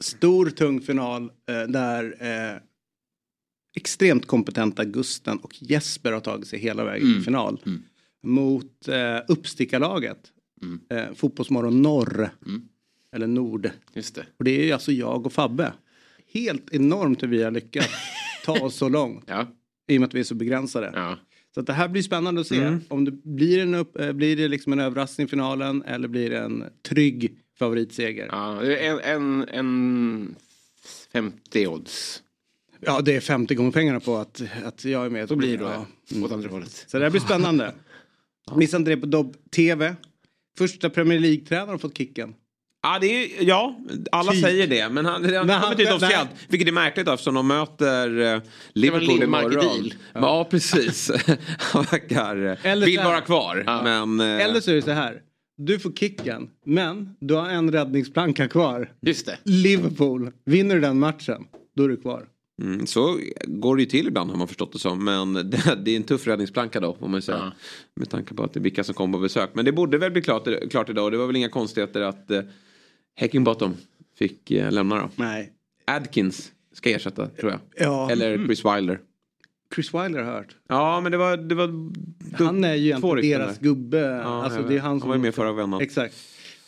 Stor 0.00 0.50
tung 0.50 0.80
final 0.80 1.22
eh, 1.22 1.62
där 1.68 2.14
extremt 3.76 4.26
kompetenta 4.26 4.84
Gusten 4.84 5.38
och 5.38 5.62
Jesper 5.62 6.12
har 6.12 6.20
tagit 6.20 6.48
sig 6.48 6.58
hela 6.58 6.84
vägen 6.84 7.14
till 7.14 7.24
final. 7.24 7.60
Mot 8.26 8.88
eh, 8.88 9.18
uppstickarlaget. 9.28 10.18
Eh, 10.90 11.14
Fotbollsmorgon 11.14 11.82
Norr. 11.82 12.30
Eller 13.12 13.26
Nord. 13.26 13.70
Just 13.94 14.14
det. 14.14 14.26
Och 14.38 14.44
det 14.44 14.60
är 14.60 14.64
ju 14.64 14.72
alltså 14.72 14.92
jag 14.92 15.26
och 15.26 15.32
Fabbe. 15.32 15.72
Helt 16.32 16.72
enormt 16.74 17.22
hur 17.22 17.28
vi 17.28 17.42
har 17.42 17.50
lyckats 17.50 17.88
ta 18.44 18.52
oss 18.60 18.74
så 18.76 18.88
långt. 18.88 19.24
Ja. 19.28 19.46
I 19.88 19.96
och 19.96 20.00
med 20.00 20.06
att 20.08 20.14
vi 20.14 20.20
är 20.20 20.24
så 20.24 20.34
begränsade. 20.34 20.92
ja. 20.94 21.18
Så 21.54 21.60
att 21.60 21.66
det 21.66 21.72
här 21.72 21.88
blir 21.88 22.02
spännande 22.02 22.40
att 22.40 22.46
se. 22.46 22.78
Om 22.88 23.04
det 23.04 23.10
blir, 23.10 23.58
en 23.62 23.74
upp, 23.74 24.00
eh, 24.00 24.12
blir 24.12 24.36
det 24.36 24.48
liksom 24.48 24.72
en 24.72 24.80
överraskning 24.80 25.26
i 25.26 25.30
finalen 25.30 25.82
eller 25.82 26.08
blir 26.08 26.30
det 26.30 26.38
en 26.38 26.64
trygg 26.88 27.36
favoritseger? 27.58 28.26
Ja, 28.32 28.54
ja. 28.56 28.62
det 28.68 28.86
är 28.86 29.00
En, 29.00 29.00
en, 29.00 29.48
en 29.48 30.34
50 31.12 31.66
odds. 31.66 32.22
det 33.04 33.16
är 33.16 33.20
50 33.20 33.54
gånger 33.54 33.70
pengarna 33.72 34.00
på 34.00 34.16
att, 34.16 34.42
att 34.64 34.84
jag 34.84 35.06
är 35.06 35.10
med. 35.10 35.28
Då 35.28 35.36
blir 35.36 35.58
det 35.58 35.64
då 35.64 35.86
Ja. 36.10 36.24
åt 36.24 36.32
andra 36.32 36.48
hållet. 36.48 36.84
Så 36.88 36.98
det 36.98 37.04
här 37.04 37.10
blir 37.10 37.20
spännande. 37.20 37.74
Missa 38.56 38.76
inte 38.76 38.90
det 38.90 38.96
på 38.96 39.06
Dobb 39.06 39.36
TV. 39.50 39.94
Första 40.60 40.90
Premier 40.90 41.18
League-tränaren 41.20 41.68
har 41.70 41.78
fått 41.78 41.98
kicken. 41.98 42.34
Ja, 42.82 42.98
det 43.00 43.06
är, 43.06 43.44
ja, 43.48 43.76
alla 44.12 44.32
Typ. 44.32 44.40
säger 44.42 44.66
det. 44.66 44.88
Men 44.88 45.04
han, 45.06 45.14
han 45.14 45.22
Men 45.22 45.32
kommer 45.40 45.52
han- 45.54 45.70
inte 45.72 45.84
nej. 45.84 45.92
officiellt. 45.94 46.28
Vilket 46.48 46.68
är 46.68 46.72
märkligt 46.72 47.06
då, 47.06 47.12
eftersom 47.12 47.34
de 47.34 47.46
möter 47.46 48.34
eh, 48.34 48.40
Liverpool 48.74 49.22
imorgon. 49.22 49.90
Ja. 50.14 50.20
ja, 50.20 50.44
precis. 50.50 51.10
han 51.58 51.82
verkar... 51.90 52.46
eh, 52.46 52.66
Eller 52.72 52.86
vill 52.86 52.98
vara 52.98 53.20
kvar. 53.20 53.64
Men... 53.84 54.20
eh, 54.20 54.44
Eller 54.44 54.60
så 54.60 54.70
är 54.70 54.74
det 54.74 54.82
så 54.82 54.90
här. 54.90 55.20
Du 55.56 55.78
får 55.78 55.92
kicken, 55.92 56.50
men 56.66 57.16
du 57.20 57.34
har 57.34 57.48
en 57.48 57.72
räddningsplanka 57.72 58.48
kvar. 58.48 58.92
Just 59.02 59.26
det. 59.26 59.38
Liverpool, 59.44 60.32
vinner 60.44 60.74
du 60.74 60.80
den 60.80 60.98
matchen, 60.98 61.44
då 61.76 61.84
är 61.84 61.88
du 61.88 61.96
kvar. 61.96 62.24
Mm, 62.60 62.86
så 62.86 63.20
går 63.46 63.76
det 63.76 63.82
ju 63.82 63.88
till 63.88 64.08
ibland 64.08 64.30
har 64.30 64.38
man 64.38 64.48
förstått 64.48 64.72
det 64.72 64.78
som. 64.78 65.04
Men 65.04 65.32
det, 65.50 65.78
det 65.84 65.90
är 65.90 65.96
en 65.96 66.02
tuff 66.02 66.26
räddningsplanka 66.26 66.80
då. 66.80 66.96
Om 67.00 67.10
man 67.10 67.22
säger. 67.22 67.38
Ja. 67.38 67.52
Med 67.94 68.10
tanke 68.10 68.34
på 68.34 68.42
att 68.42 68.52
det 68.52 68.60
är 68.60 68.62
vilka 68.62 68.84
som 68.84 68.94
kommer 68.94 69.18
på 69.18 69.22
besök. 69.22 69.50
Men 69.52 69.64
det 69.64 69.72
borde 69.72 69.98
väl 69.98 70.12
bli 70.12 70.22
klart, 70.22 70.48
klart 70.70 70.88
idag. 70.88 71.12
Det 71.12 71.18
var 71.18 71.26
väl 71.26 71.36
inga 71.36 71.48
konstigheter 71.48 72.00
att 72.00 72.30
eh, 72.30 72.42
Heckingbottom 73.14 73.74
fick 74.18 74.50
eh, 74.50 74.72
lämna 74.72 74.96
då. 74.96 75.08
Nej. 75.16 75.52
Adkins 75.84 76.52
ska 76.72 76.90
ersätta 76.90 77.26
tror 77.26 77.50
jag. 77.50 77.60
Ja. 77.76 78.10
Eller 78.10 78.46
Chris 78.46 78.64
Wilder. 78.64 79.00
Chris 79.74 79.94
Wilder 79.94 80.22
har 80.22 80.32
hört. 80.32 80.56
Ja 80.68 81.00
men 81.00 81.12
det 81.12 81.18
var... 81.18 81.36
Det 81.36 81.54
var 81.54 81.68
Han 82.44 82.64
är 82.64 82.74
ju 82.74 82.86
egentligen 82.86 83.40
deras 83.40 83.58
gubbe. 83.58 84.24
alltså, 84.24 84.60
jag 84.60 84.68
det 84.68 84.76
är 84.76 84.80
han, 84.80 84.90
Han 84.90 85.00
som 85.00 85.08
var 85.08 85.16
ju 85.16 85.22
med 85.22 85.34
förra 85.34 85.52
vändan. 85.52 85.80
Exakt. 85.80 86.14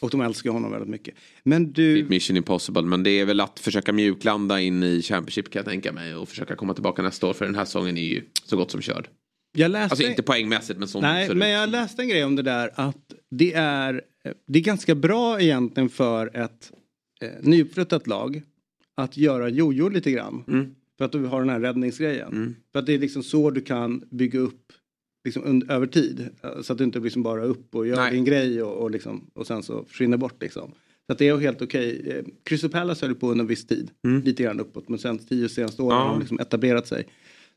Och 0.02 0.10
de 0.10 0.20
älskar 0.20 0.50
honom 0.50 0.70
väldigt 0.70 0.88
mycket. 0.88 1.14
Men 1.42 1.72
du, 1.72 2.06
mission 2.08 2.36
impossible 2.36 2.82
men 2.82 3.02
det 3.02 3.10
är 3.10 3.24
väl 3.24 3.40
att 3.40 3.60
försöka 3.60 3.92
mjuklanda 3.92 4.60
in 4.60 4.82
i 4.82 5.02
Championship 5.02 5.50
kan 5.50 5.60
jag 5.60 5.66
tänka 5.66 5.92
mig 5.92 6.14
och 6.14 6.28
försöka 6.28 6.56
komma 6.56 6.74
tillbaka 6.74 7.02
nästa 7.02 7.26
år 7.26 7.32
för 7.32 7.44
den 7.44 7.54
här 7.54 7.64
säsongen 7.64 7.98
är 7.98 8.02
ju 8.02 8.22
så 8.44 8.56
gott 8.56 8.70
som 8.70 8.80
körd. 8.80 9.08
jag 9.56 9.70
läste... 9.70 9.92
Alltså 9.92 10.08
inte 10.08 10.22
poängmässigt 10.22 10.78
men 10.78 10.88
som 10.88 11.02
Nej, 11.02 11.34
men 11.34 11.50
jag 11.50 11.70
läste 11.70 12.02
en 12.02 12.08
grej 12.08 12.24
om 12.24 12.36
det 12.36 12.42
där 12.42 12.70
att 12.74 13.12
det 13.30 13.52
är, 13.54 14.02
det 14.46 14.58
är 14.58 14.62
ganska 14.62 14.94
bra 14.94 15.40
egentligen 15.40 15.88
för 15.88 16.36
ett 16.36 16.72
eh, 17.22 17.30
nyuppflyttat 17.40 18.06
lag 18.06 18.42
att 18.94 19.16
göra 19.16 19.48
jojo 19.48 19.88
lite 19.88 20.10
grann. 20.10 20.44
Mm. 20.48 20.74
För 20.98 21.04
att 21.04 21.12
du 21.12 21.24
har 21.26 21.40
den 21.40 21.48
här 21.48 21.60
räddningsgrejen. 21.60 22.32
Mm. 22.32 22.54
För 22.72 22.78
att 22.78 22.86
det 22.86 22.92
är 22.92 22.98
liksom 22.98 23.22
så 23.22 23.50
du 23.50 23.60
kan 23.60 24.04
bygga 24.10 24.38
upp 24.38 24.72
liksom 25.24 25.42
und- 25.44 25.70
över 25.72 25.86
tid. 25.86 26.28
Eh, 26.42 26.62
Så 26.62 26.72
att 26.72 26.78
du 26.78 26.84
inte 26.84 26.98
liksom 27.00 27.22
bara 27.22 27.44
upp 27.44 27.74
och 27.74 27.86
gör 27.86 27.96
Nej. 27.96 28.12
din 28.12 28.24
grej 28.24 28.62
och, 28.62 28.82
och, 28.82 28.90
liksom, 28.90 29.30
och 29.34 29.46
sen 29.46 29.62
så 29.62 29.84
försvinner 29.84 30.16
bort 30.16 30.42
liksom. 30.42 30.70
Så 31.06 31.12
att 31.12 31.18
det 31.18 31.28
är 31.28 31.36
helt 31.36 31.62
okej. 31.62 32.02
Eh, 32.06 32.24
Crystal 32.44 32.70
Palace 32.70 33.06
höll 33.06 33.14
på 33.14 33.30
under 33.30 33.42
en 33.42 33.48
viss 33.48 33.66
tid. 33.66 33.90
Lite 34.24 34.42
grann 34.42 34.60
uppåt. 34.60 34.88
Men 34.88 34.98
sen 34.98 35.18
tio 35.18 35.48
senaste 35.48 35.82
åren 35.82 35.92
Mm. 35.96 36.00
Ja. 36.02 36.08
har 36.08 36.14
de 36.14 36.20
liksom 36.20 36.40
etablerat 36.40 36.86
sig. 36.86 37.06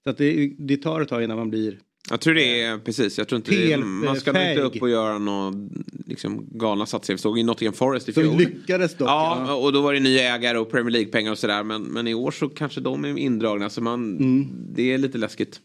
Så 0.04 0.10
att 0.10 0.18
det, 0.18 0.52
det 0.58 0.78
tar 0.78 1.02
ett 1.02 1.08
tag 1.10 1.24
innan 1.24 1.38
man 1.38 1.50
blir 1.50 1.78
Jag 2.10 2.22
tror 2.22 2.34
det 2.34 2.62
är 2.62 2.78
precis, 2.78 3.18
jag 3.18 3.28
tror 3.28 3.38
inte 3.38 3.52
det 3.52 3.68
Helt, 3.68 3.86
man 3.86 4.16
ska 4.20 4.32
nog 4.34 4.42
eh, 4.42 4.50
inte 4.50 4.62
upp 4.62 4.82
och 4.82 4.90
göra 4.90 5.18
några 5.20 5.54
liksom, 6.06 6.46
galna 6.52 6.86
satsningar. 6.86 7.18
Vi 7.18 7.22
såg 7.22 7.40
i 7.40 7.44
Nottingham 7.44 7.74
Forest 7.74 8.10
i 8.10 8.14
som 8.14 8.24
fjol. 8.24 8.38
lyckades 8.38 8.98
dock. 8.98 9.08
Ja, 9.10 9.54
och 9.56 9.74
då 9.74 9.82
var 9.82 9.94
det 9.94 10.00
ny 10.00 10.18
ägare 10.18 10.58
och 10.58 10.72
Premier 10.72 10.92
League-pengar 10.92 11.32
och 11.32 11.38
sådär. 11.38 11.64
Men, 11.64 11.82
men 11.84 12.08
i 12.08 12.14
år 12.14 12.32
så 12.32 12.50
kanske 12.50 12.82
de 12.82 13.06
är 13.06 13.18
indragna 13.18 13.70
så 13.70 13.82
man, 13.82 14.18
Mm. 14.18 14.48
det 14.76 14.94
är 14.94 14.98
lite 14.98 15.18
läskigt. 15.18 15.60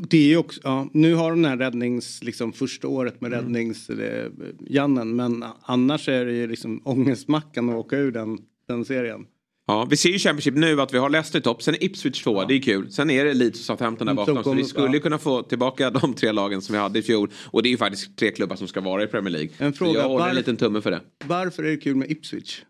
Det 0.00 0.16
är 0.16 0.28
ju 0.28 0.36
också, 0.36 0.60
ja, 0.64 0.88
nu 0.92 1.14
har 1.14 1.30
de 1.30 1.42
den 1.42 1.50
här 1.50 1.56
räddnings, 1.58 2.22
liksom 2.22 2.52
första 2.52 2.88
året 2.88 3.20
med 3.20 3.32
Mm. 3.32 3.44
räddnings, 3.44 3.90
eh, 3.90 4.30
Jannen, 4.68 5.16
men 5.16 5.44
annars 5.62 6.08
är 6.08 6.24
det 6.24 6.32
ju 6.32 6.46
liksom 6.46 6.80
ångestmackan 6.84 7.70
att 7.70 7.76
åka 7.76 7.96
ur 7.96 8.12
den, 8.12 8.38
den 8.68 8.84
serien. 8.84 9.26
Ja, 9.66 9.86
vi 9.90 9.96
ser 9.96 10.08
ju 10.08 10.18
Championship 10.18 10.54
nu 10.54 10.80
att 10.80 10.94
vi 10.94 10.98
har 10.98 11.10
Leicester 11.10 11.38
i 11.38 11.42
topp, 11.42 11.62
sen 11.62 11.74
är 11.74 11.84
Ipswich 11.84 12.22
tvåa, 12.22 12.44
det 12.46 12.54
är 12.54 12.62
kul. 12.62 12.92
Sen 12.92 13.10
är 13.10 13.24
det 13.24 13.34
Leeds 13.34 13.60
och 13.60 13.64
Southampton 13.66 14.06
där 14.06 14.12
Mm, 14.12 14.26
bakom. 14.26 14.44
Så 14.44 14.52
vi 14.52 14.64
skulle 14.64 14.86
ja. 14.86 14.94
ju 14.94 15.00
kunna 15.00 15.18
få 15.18 15.42
tillbaka 15.42 15.90
de 15.90 16.14
tre 16.14 16.32
lagen 16.32 16.62
som 16.62 16.72
vi 16.72 16.78
hade 16.78 16.98
i 16.98 17.02
fjol. 17.02 17.30
Och 17.44 17.62
det 17.62 17.68
är 17.68 17.70
ju 17.70 17.76
faktiskt 17.76 18.16
tre 18.16 18.30
klubbar 18.30 18.56
som 18.56 18.68
ska 18.68 18.80
vara 18.80 19.02
i 19.04 19.06
Premier 19.06 19.30
League. 19.32 19.50
En 19.58 19.72
fråga, 19.72 19.92
så 19.92 19.98
jag 19.98 20.08
håller 20.08 20.28
en 20.28 20.36
liten 20.36 20.56
tumme 20.56 20.80
för 20.80 20.90
det. 20.90 21.00
Varför 21.24 21.62
är 21.64 21.70
det 21.70 21.76
kul 21.76 21.96
med 21.96 22.10
Ipswich? 22.10 22.62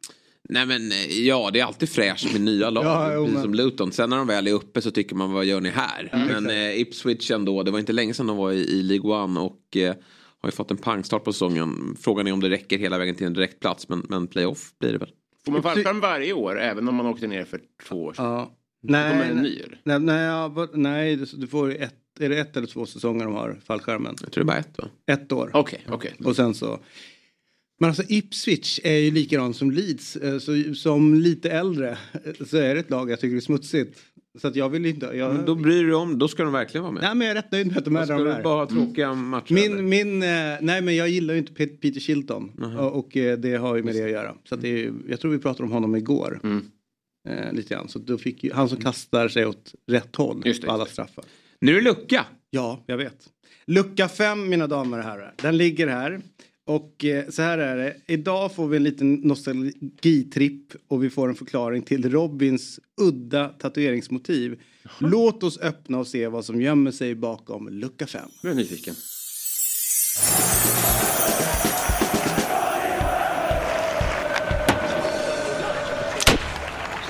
Nej 0.49 0.67
men 0.67 0.93
eh, 0.93 1.19
ja, 1.27 1.51
det 1.53 1.61
är 1.61 1.65
alltid 1.65 1.89
fräscht 1.89 2.33
med 2.33 2.41
nya 2.41 2.71
lag. 2.71 2.85
Ja, 2.87 3.15
jo, 3.15 3.21
precis 3.25 3.35
men- 3.35 3.43
som 3.43 3.55
Luton. 3.55 3.93
Sen 3.93 4.11
när 4.11 4.17
de 4.17 4.27
väl 4.27 4.47
är 4.47 4.53
uppe 4.53 4.81
så 4.83 4.91
tycker 4.91 5.15
man 5.17 5.33
vad 5.33 5.45
gör 5.45 5.61
ni 5.61 5.69
här? 5.69 6.11
men 6.13 6.51
eh, 6.51 6.81
Ipswich 6.81 7.31
ändå, 7.31 7.63
det 7.63 7.71
var 7.71 7.79
inte 7.79 7.93
länge 7.93 8.15
sedan 8.15 8.27
de 8.27 8.37
var 8.37 8.53
i, 8.53 8.59
i 8.61 8.83
League 8.83 9.11
One 9.25 9.41
och 9.41 9.77
eh, 9.77 9.95
har 10.41 10.49
ju 10.49 10.53
fått 10.53 10.71
en 10.71 10.77
pangstart 10.77 11.25
på 11.25 11.33
säsongen. 11.33 11.97
Frågan 12.01 12.27
är 12.27 12.33
om 12.33 12.41
det 12.41 12.51
räcker 12.51 12.79
hela 12.79 12.99
vägen 12.99 13.15
till 13.15 13.27
en 13.27 13.33
direktplats 13.35 13.89
men, 13.89 14.07
men 14.09 14.27
playoff 14.27 14.73
blir 14.81 14.93
det 14.93 14.99
väl. 14.99 15.11
Får 15.45 15.53
man 15.53 15.63
fallskärm 15.63 16.01
varje 16.01 16.33
år 16.33 16.61
även 16.61 16.89
om 16.89 16.95
man 16.95 17.07
åkte 17.07 17.27
ner 17.27 17.45
för 17.45 17.61
två 17.89 18.03
år 18.05 18.13
sedan? 18.13 18.25
Ja. 18.25 18.53
Nej, 18.85 19.35
nej, 19.85 20.01
nej, 20.01 20.23
ja, 20.25 20.49
vad- 20.49 20.77
nej, 20.79 21.17
du- 21.17 21.27
du 21.37 21.47
får 21.47 21.71
ett, 21.83 21.95
är 22.21 22.29
det 22.29 22.39
ett 22.39 22.57
eller 22.57 22.67
två 22.67 22.87
säsonger 22.87 23.25
de 23.25 23.35
har 23.35 23.61
fallskärmen? 23.67 24.17
Jag 24.23 24.33
tror 24.33 24.45
det 24.45 24.53
är 24.53 24.55
bara 24.55 24.59
ett 24.59 24.79
va? 24.79 24.89
Ett 25.07 25.33
år. 25.33 25.51
Okej, 25.55 25.87
okej. 25.89 26.15
Och 26.25 26.37
sen 26.37 26.55
så. 26.55 26.81
Men 27.83 27.89
alltså 27.89 28.03
Ipswich 28.09 28.81
är 28.85 28.99
ju 28.99 29.11
likadant 29.11 29.57
som 29.57 29.71
Leeds. 29.71 30.17
eh, 30.17 30.39
Så, 30.39 30.75
som 30.75 31.15
lite 31.15 31.51
äldre 31.51 31.91
eh, 32.13 32.45
så 32.47 32.57
är 32.57 32.75
det 32.75 32.81
ett 32.81 32.91
lag 32.91 33.11
jag 33.11 33.21
tycker 33.21 33.37
är 33.37 33.41
smutsigt. 33.41 33.99
Så 34.41 34.49
att 34.49 34.57
jag 34.57 34.69
vill 34.69 34.87
inte. 34.87 35.07
Jag, 35.07 35.35
Men 35.35 35.45
då 35.47 35.55
bryr 35.55 35.85
du 35.85 35.95
om, 35.95 36.19
då 36.19 36.29
ska 36.29 36.45
de 36.45 36.53
verkligen 36.53 36.83
vara 36.83 36.93
med. 36.93 37.03
nej 37.03 37.15
men 37.15 37.27
jag 37.27 37.37
är 37.37 37.43
rätt 37.43 37.53
nöjd 37.53 37.67
med 37.67 37.79
att 37.79 37.85
de 37.85 37.97
är 37.97 38.05
ska 38.05 38.13
där 38.19 38.25
de 38.25 38.31
du 38.31 38.37
är. 38.37 38.43
bara 38.43 38.57
ha 38.65 38.67
tråkiga 38.67 39.15
matcher. 39.15 39.53
eller? 39.59 39.83
Min, 39.83 39.89
min, 39.89 40.23
eh, 40.23 40.29
nej 40.61 40.83
men 40.83 40.97
jag 40.97 41.09
gillar 41.09 41.35
ju 41.35 41.39
inte 41.41 41.53
Pet- 41.53 41.81
Peter 41.81 42.01
Shilton. 42.01 42.75
Och, 42.79 42.99
och 42.99 43.17
eh, 43.17 43.39
det 43.39 43.55
har 43.57 43.77
ju 43.77 43.83
med 43.83 43.95
det 43.95 44.05
att 44.05 44.11
göra. 44.11 44.35
Så 44.49 44.55
att 44.55 44.61
det 44.61 44.69
är, 44.85 44.93
jag 45.09 45.21
tror 45.21 45.31
vi 45.31 45.39
pratade 45.39 45.65
om 45.65 45.73
honom 45.73 45.97
igår. 45.97 46.41
Mm. 46.45 46.65
Eh, 47.29 47.53
lite 47.53 47.75
grann. 47.75 47.89
Så 47.89 47.99
då 47.99 48.19
fick 48.19 48.45
ju, 48.45 48.53
han 48.53 48.69
som 48.69 48.79
kastar 48.79 49.29
sig 49.29 49.47
åt 49.47 49.75
rätt 49.91 50.17
håll 50.17 50.43
Just 50.45 50.61
det, 50.61 50.67
på 50.67 50.73
alla 50.73 50.87
straffar. 50.87 51.25
Nu 51.61 51.71
är 51.73 51.75
det 51.75 51.81
lucka. 51.91 52.27
Ja, 52.51 52.83
jag 52.87 52.97
vet. 52.97 53.29
Lucka 53.67 54.09
5 54.09 54.49
mina 54.49 54.67
damer 54.67 54.99
och 54.99 55.05
herrar. 55.05 55.35
Den 55.43 55.57
ligger 55.57 55.87
här. 55.89 56.21
Och 56.65 57.05
eh, 57.05 57.29
så 57.29 57.43
här 57.43 57.59
är 57.59 57.77
det. 57.77 57.97
Idag 58.07 58.55
får 58.55 58.69
vi 58.69 58.77
en 58.77 58.85
liten 58.85 59.15
nostalgitripp 59.15 60.73
och 60.89 61.05
vi 61.05 61.11
får 61.11 61.29
en 61.29 61.35
förklaring 61.35 61.83
till 61.83 62.11
Robins 62.11 62.81
udda 63.01 63.49
tatueringsmotiv. 63.49 64.61
Låt 64.99 65.43
oss 65.43 65.59
öppna 65.59 65.99
och 65.99 66.07
se 66.07 66.29
vad 66.29 66.45
som 66.45 66.61
gömmer 66.61 66.91
sig 66.91 67.15
bakom 67.15 67.69
lucka 67.69 68.07
5. 68.07 68.29
Nu 68.43 68.51
är 68.51 68.55
jag 68.55 68.57
nyfiken. 68.57 68.95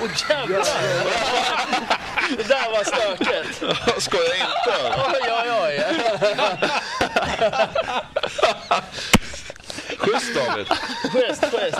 Åh 0.01 0.09
jävlar! 0.29 0.63
Det 2.37 2.47
där 2.47 2.71
var 2.71 2.83
stökigt. 2.83 3.63
Skojar 4.03 4.35
inte? 4.35 4.75
Oj, 4.97 5.21
oj, 5.41 5.51
oj. 5.61 5.75
Schysst 10.03 10.35
David. 10.35 10.67
Schysst, 11.11 11.45
schysst. 11.45 11.79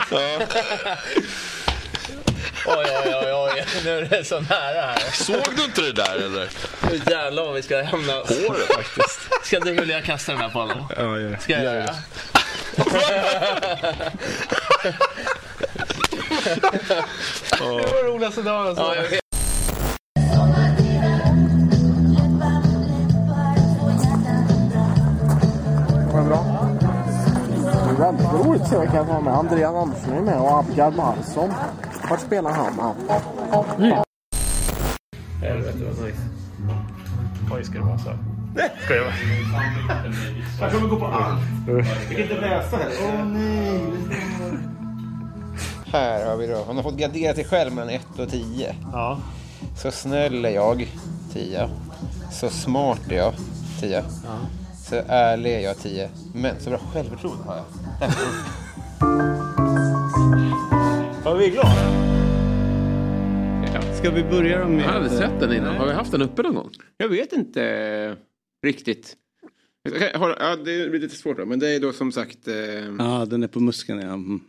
Oj, 2.66 2.86
oj, 3.06 3.16
oj, 3.16 3.34
oj. 3.34 3.66
Nu 3.86 3.98
är 3.98 4.02
det 4.02 4.24
så 4.24 4.40
nära 4.40 4.82
här. 4.82 5.12
Såg 5.14 5.56
du 5.56 5.64
inte 5.64 5.82
det 5.82 5.92
där 5.92 6.16
eller? 6.16 6.50
Nu 6.92 7.02
jävlar 7.12 7.44
vad 7.46 7.54
vi 7.54 7.62
ska 7.62 7.82
hämna. 7.82 8.14
Håret 8.14 8.68
faktiskt. 8.76 9.20
Ska 9.44 9.60
du 9.60 9.74
vilja 9.74 10.02
kasta 10.02 10.32
den 10.32 10.42
här 10.42 10.50
på 10.50 10.60
honom? 10.60 10.86
Ja, 10.98 11.04
gör 11.04 11.30
det. 11.30 11.40
Ska 11.40 11.54
jag 11.54 11.64
göra? 11.64 11.96
Det 17.50 17.62
var 17.62 18.04
roligaste 18.04 18.42
dagen 18.42 18.68
alltså. 18.68 18.84
Ja, 18.84 18.96
jag 18.96 19.04
vet. 19.04 19.20
Det 26.14 26.20
är 26.20 26.73
väldigt 28.04 28.34
roligt 28.34 28.62
att 28.62 28.70
se 28.70 28.80
vilka 28.80 28.96
jag 28.96 29.04
har 29.04 29.22
med. 29.22 29.34
Andreas 29.34 29.76
Andersson 29.76 30.14
är 30.14 30.22
med 30.22 30.40
och 30.40 30.60
Abgard 30.60 30.96
Marsson. 30.96 31.54
Vart 32.10 32.20
spelar 32.22 32.52
han 32.52 32.74
här? 32.74 34.04
Helvete 35.42 35.78
vad 35.84 36.06
nice. 36.06 36.18
Oj, 37.52 37.64
ska 37.64 37.74
det 37.74 37.86
vara 37.86 37.98
så? 37.98 38.12
Ska 38.86 38.96
jag 38.96 39.04
vara? 39.04 39.14
Jag 40.62 40.72
kommer 40.72 40.88
gå 40.90 41.00
på 41.00 41.06
allt. 41.06 41.40
Jag 41.68 41.86
kan 41.86 42.22
inte 42.22 42.42
läsa 42.42 42.78
heller. 42.78 42.96
Åh 43.04 43.26
nej. 43.26 43.82
Här 45.86 46.26
har 46.26 46.38
vi 46.38 46.48
då. 46.48 46.64
Han 46.68 46.76
har 46.76 46.84
fått 46.84 46.98
gardera 46.98 47.36
sig 47.36 47.46
själv 47.46 47.74
mellan 47.74 47.90
1 47.90 48.20
och 48.20 48.30
10. 48.30 48.76
Ja. 48.92 49.18
Så 49.78 49.92
snäll 49.92 50.46
är 50.46 50.50
jag, 50.50 50.88
10. 51.34 51.70
Så 52.32 52.50
smart 52.50 53.02
är 53.10 53.16
jag, 53.16 53.34
10. 53.80 54.04
Så 54.94 55.02
ärlig 55.08 55.52
är 55.54 55.60
jag, 55.60 55.78
10. 55.78 56.10
Men 56.36 56.60
så 56.60 56.70
bra 56.70 56.80
självförtroende 56.94 57.44
har 57.44 57.56
jag. 57.56 57.66
Var 61.26 61.38
vi 61.38 61.50
glada? 61.50 62.04
Ska 63.98 64.12
vi 64.12 64.24
börja 64.24 64.60
då 64.60 64.68
med... 64.68 64.84
Jag 64.84 64.88
har 64.90 64.96
aldrig 64.96 65.12
sett 65.12 65.40
den 65.40 65.54
innan. 65.54 65.76
Har 65.76 65.86
vi 65.88 65.94
haft 65.94 66.12
den 66.12 66.22
uppe 66.22 66.42
någon 66.42 66.56
gång? 66.56 66.70
Jag 66.98 67.10
vet 67.10 67.34
inte 67.34 68.16
riktigt. 68.66 69.16
Jag 69.84 70.20
har- 70.20 70.38
Ja, 70.40 70.56
det 70.56 70.90
blir 70.90 71.00
lite 71.00 71.16
svårt 71.16 71.38
då, 71.38 71.46
men 71.46 71.60
det 71.60 71.70
är 71.76 71.80
då 71.80 71.94
som 71.94 72.12
sagt... 72.12 72.48
Eh, 72.48 72.54
Ja, 73.00 73.26
den 73.30 73.44
är 73.44 73.48
på 73.48 73.60
muskeln 73.60 74.00
ja. 74.00 74.08
Mm. 74.08 74.42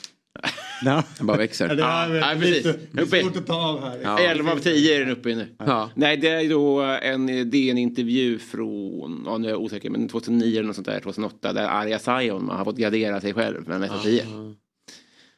Ja. 0.85 1.05
Den 1.19 1.27
bara 1.27 1.37
växer. 1.37 1.69
Ja, 1.69 1.75
det 1.75 1.81
Ja, 2.19 2.31
är 2.31 2.35
lite, 2.37 2.73
precis. 2.73 3.13
lite 3.13 3.21
svårt 3.23 3.37
att 3.37 3.47
ta 3.47 3.69
av 3.69 3.81
här. 3.85 4.01
Ja. 4.03 4.19
11 4.19 4.53
av 4.53 4.57
10 4.59 4.97
är 4.97 5.01
den 5.01 5.11
uppe 5.11 5.31
i 5.31 5.35
nu. 5.35 5.47
Ja. 5.59 5.91
Nej, 5.95 6.17
det 6.17 6.29
är 6.29 6.49
då 6.49 6.81
en 6.83 7.51
DN-intervju 7.51 8.39
från, 8.39 9.23
ja 9.27 9.39
nu 9.39 9.47
är 9.49 9.53
jag 9.53 9.61
osäker, 9.61 9.91
men 9.91 10.09
2009 10.09 10.53
eller 10.59 10.67
något 10.67 10.77
sånt 10.77 10.87
där, 10.87 11.01
2008, 11.01 11.53
där 11.53 11.69
Arja 11.69 11.99
Saijon 11.99 12.49
har 12.49 12.65
fått 12.65 12.77
gradera 12.77 13.21
sig 13.21 13.35
själv 13.35 13.69
med 13.69 13.81
nästan 13.81 14.03
10. 14.03 14.25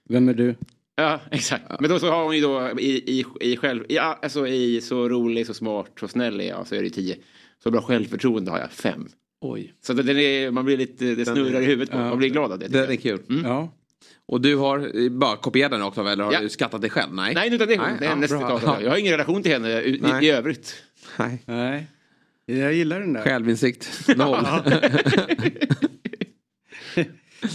Vem 0.09 0.29
är 0.29 0.35
du? 0.35 0.55
Ja, 0.97 1.21
exakt. 1.31 1.65
Men 1.81 1.91
då 1.91 1.99
så 1.99 2.11
har 2.11 2.25
hon 2.25 2.37
ju 2.37 2.43
då 2.43 2.71
i, 2.79 3.21
i, 3.21 3.25
i 3.41 3.57
själv, 3.57 3.85
i, 3.89 3.99
alltså 3.99 4.47
i 4.47 4.81
så 4.81 5.09
rolig, 5.09 5.47
så 5.47 5.55
smart, 5.55 5.91
så 6.01 6.09
snäll 6.09 6.41
är 6.41 6.49
jag, 6.49 6.67
så 6.67 6.75
är 6.75 6.83
det 6.83 6.91
10. 6.91 7.17
Så 7.63 7.71
bra 7.71 7.83
självförtroende 7.83 8.51
har 8.51 8.59
jag 8.59 8.71
5. 8.73 9.09
Oj. 9.41 9.75
Så 9.87 9.93
det, 9.93 10.03
den 10.03 10.19
är, 10.19 10.51
man 10.51 10.65
blir 10.65 10.77
lite, 10.77 11.05
det 11.15 11.25
snurrar 11.25 11.61
i 11.61 11.65
huvudet 11.65 11.91
på, 11.91 11.99
man 11.99 12.19
blir 12.19 12.29
glad 12.29 12.53
av 12.53 12.59
det. 12.59 12.69
Den 12.69 12.91
är 12.91 12.97
kul. 12.97 13.21
Ja. 13.45 13.73
Och 14.29 14.41
du 14.41 14.57
har 14.57 15.05
eh, 15.05 15.11
bara 15.11 15.37
kopierat 15.37 15.71
den 15.71 15.83
också 15.83 16.01
eller 16.01 16.25
har 16.25 16.33
Ja. 16.33 16.41
du 16.41 16.49
skattat 16.49 16.81
dig 16.81 16.91
själv? 16.91 17.15
Nej. 17.15 17.35
Nej, 17.35 17.55
utan 17.55 17.69
det, 17.69 17.77
Nej, 17.77 17.93
det 17.99 18.07
är 18.07 18.11
ja, 18.11 18.15
nästa 18.17 18.39
bra. 18.39 18.59
citat. 18.61 18.83
Jag 18.83 18.91
har 18.91 18.97
ingen 18.97 19.13
relation 19.13 19.43
till 19.43 19.53
henne 19.53 19.81
i, 19.81 19.97
i, 19.97 20.01
Nej. 20.01 20.25
i 20.27 20.31
övrigt. 20.31 20.75
Nej. 21.17 21.43
Nej. 21.47 21.87
Jag 22.47 22.73
gillar 22.75 23.01
den 23.01 23.13
där. 23.13 23.23
Självinsikt, 23.23 24.09
noll. 24.17 24.47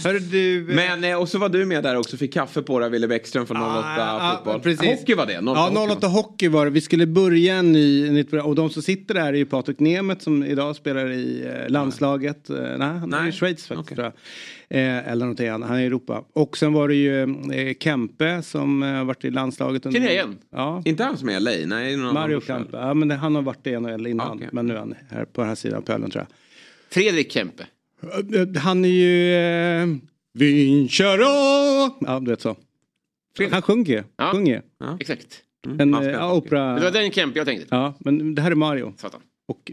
Hörru 0.04 0.18
du. 0.18 0.58
eh, 0.70 0.74
Men 0.76 1.04
eh, 1.04 1.20
och 1.20 1.28
så 1.28 1.38
var 1.38 1.48
du 1.48 1.64
med 1.64 1.82
där 1.82 1.96
också, 1.98 2.16
fick 2.16 2.34
kaffe 2.34 2.62
på 2.62 2.78
dig, 2.78 2.90
Wille 2.90 3.08
Bäckström 3.08 3.46
från 3.46 3.56
08 3.56 3.66
Ah, 3.66 4.36
fotboll. 4.36 4.56
ah, 4.56 4.58
precis. 4.58 4.86
Hockey 5.00 5.14
var 5.14 5.26
det? 5.26 5.38
08 5.38 5.52
Ja, 5.60 5.64
hockey, 5.68 5.92
08 5.92 6.06
va? 6.06 6.12
Hockey 6.12 6.48
var 6.48 6.64
det. 6.64 6.70
Vi 6.70 6.80
skulle 6.80 7.06
börja 7.06 7.54
en 7.54 7.72
ny, 7.72 8.10
nytt 8.10 8.30
program. 8.30 8.46
Och 8.46 8.54
de 8.54 8.70
som 8.70 8.82
sitter 8.82 9.14
där 9.14 9.26
är 9.26 9.32
ju 9.32 9.46
Patrik 9.46 9.78
Nemeth 9.80 10.22
som 10.24 10.44
idag 10.44 10.76
spelar 10.76 11.10
i 11.10 11.46
eh, 11.46 11.68
landslaget. 11.70 12.50
Eh, 12.50 12.56
nej, 12.56 12.78
han 12.78 13.14
är 13.14 13.20
Nej. 13.20 13.28
i 13.28 13.32
Schweiz 13.32 13.66
faktiskt 13.66 13.98
jag. 13.98 14.06
Eh, 14.68 15.08
eller 15.08 15.24
någonting 15.24 15.48
annat. 15.48 15.68
Han 15.68 15.78
är 15.78 15.82
i 15.82 15.86
Europa. 15.86 16.24
Och 16.32 16.56
sen 16.58 16.72
var 16.72 16.88
det 16.88 16.94
ju 16.94 17.22
eh, 17.22 17.74
Kempe 17.80 18.42
som 18.42 18.82
eh, 18.82 19.04
varit 19.04 19.24
i 19.24 19.30
landslaget. 19.30 19.86
under- 19.86 20.00
Känner 20.00 20.12
jag 20.14 20.24
igen? 20.24 20.38
Ja. 20.50 20.82
Inte 20.84 21.04
han 21.04 21.16
som 21.18 21.28
är 21.28 21.36
i 21.36 21.40
LA? 21.40 21.50
Nej, 21.76 21.96
någon 21.96 22.14
Mario 22.14 22.40
Kempe. 22.40 22.76
Ja, 22.76 22.94
men 22.94 23.08
det, 23.08 23.14
han 23.14 23.34
har 23.34 23.42
varit 23.42 23.66
i 23.66 23.80
NHL 23.80 24.06
innan. 24.06 24.36
Okej. 24.36 24.48
Men 24.52 24.66
nu 24.66 24.74
är 24.74 24.78
han 24.78 24.94
här 25.10 25.24
på 25.24 25.40
den 25.40 25.48
här 25.48 25.54
sidan 25.56 25.82
pölen 25.82 26.10
tror 26.10 26.26
jag. 26.28 26.36
Fredrik 26.90 27.32
Kempe. 27.32 27.64
Eh, 28.02 28.60
Han 28.62 28.84
är 28.84 28.88
ju... 28.88 29.34
Eh, 29.34 29.86
Vincero! 30.34 31.24
Ja, 32.00 32.20
du 32.20 32.30
vet 32.30 32.40
så. 32.40 32.56
Han 33.50 33.62
sjunger 33.62 33.92
ju. 33.92 34.02
Ja. 34.16 34.30
Sjunger. 34.32 34.62
Exakt. 35.00 35.42
En 35.66 35.78
han 35.78 35.94
eh, 35.94 36.00
spelar 36.00 36.12
ja, 36.20 36.28
hockey. 36.34 36.46
opera... 36.48 36.74
Det 36.74 36.80
var 36.84 36.90
den 36.90 37.10
Kempe 37.12 37.38
jag 37.38 37.46
tänkte. 37.46 37.66
Ja, 37.70 37.94
men 38.00 38.34
det 38.34 38.42
här 38.42 38.50
är 38.50 38.54
Mario. 38.54 38.94
Satan. 38.96 39.20
Och, 39.48 39.72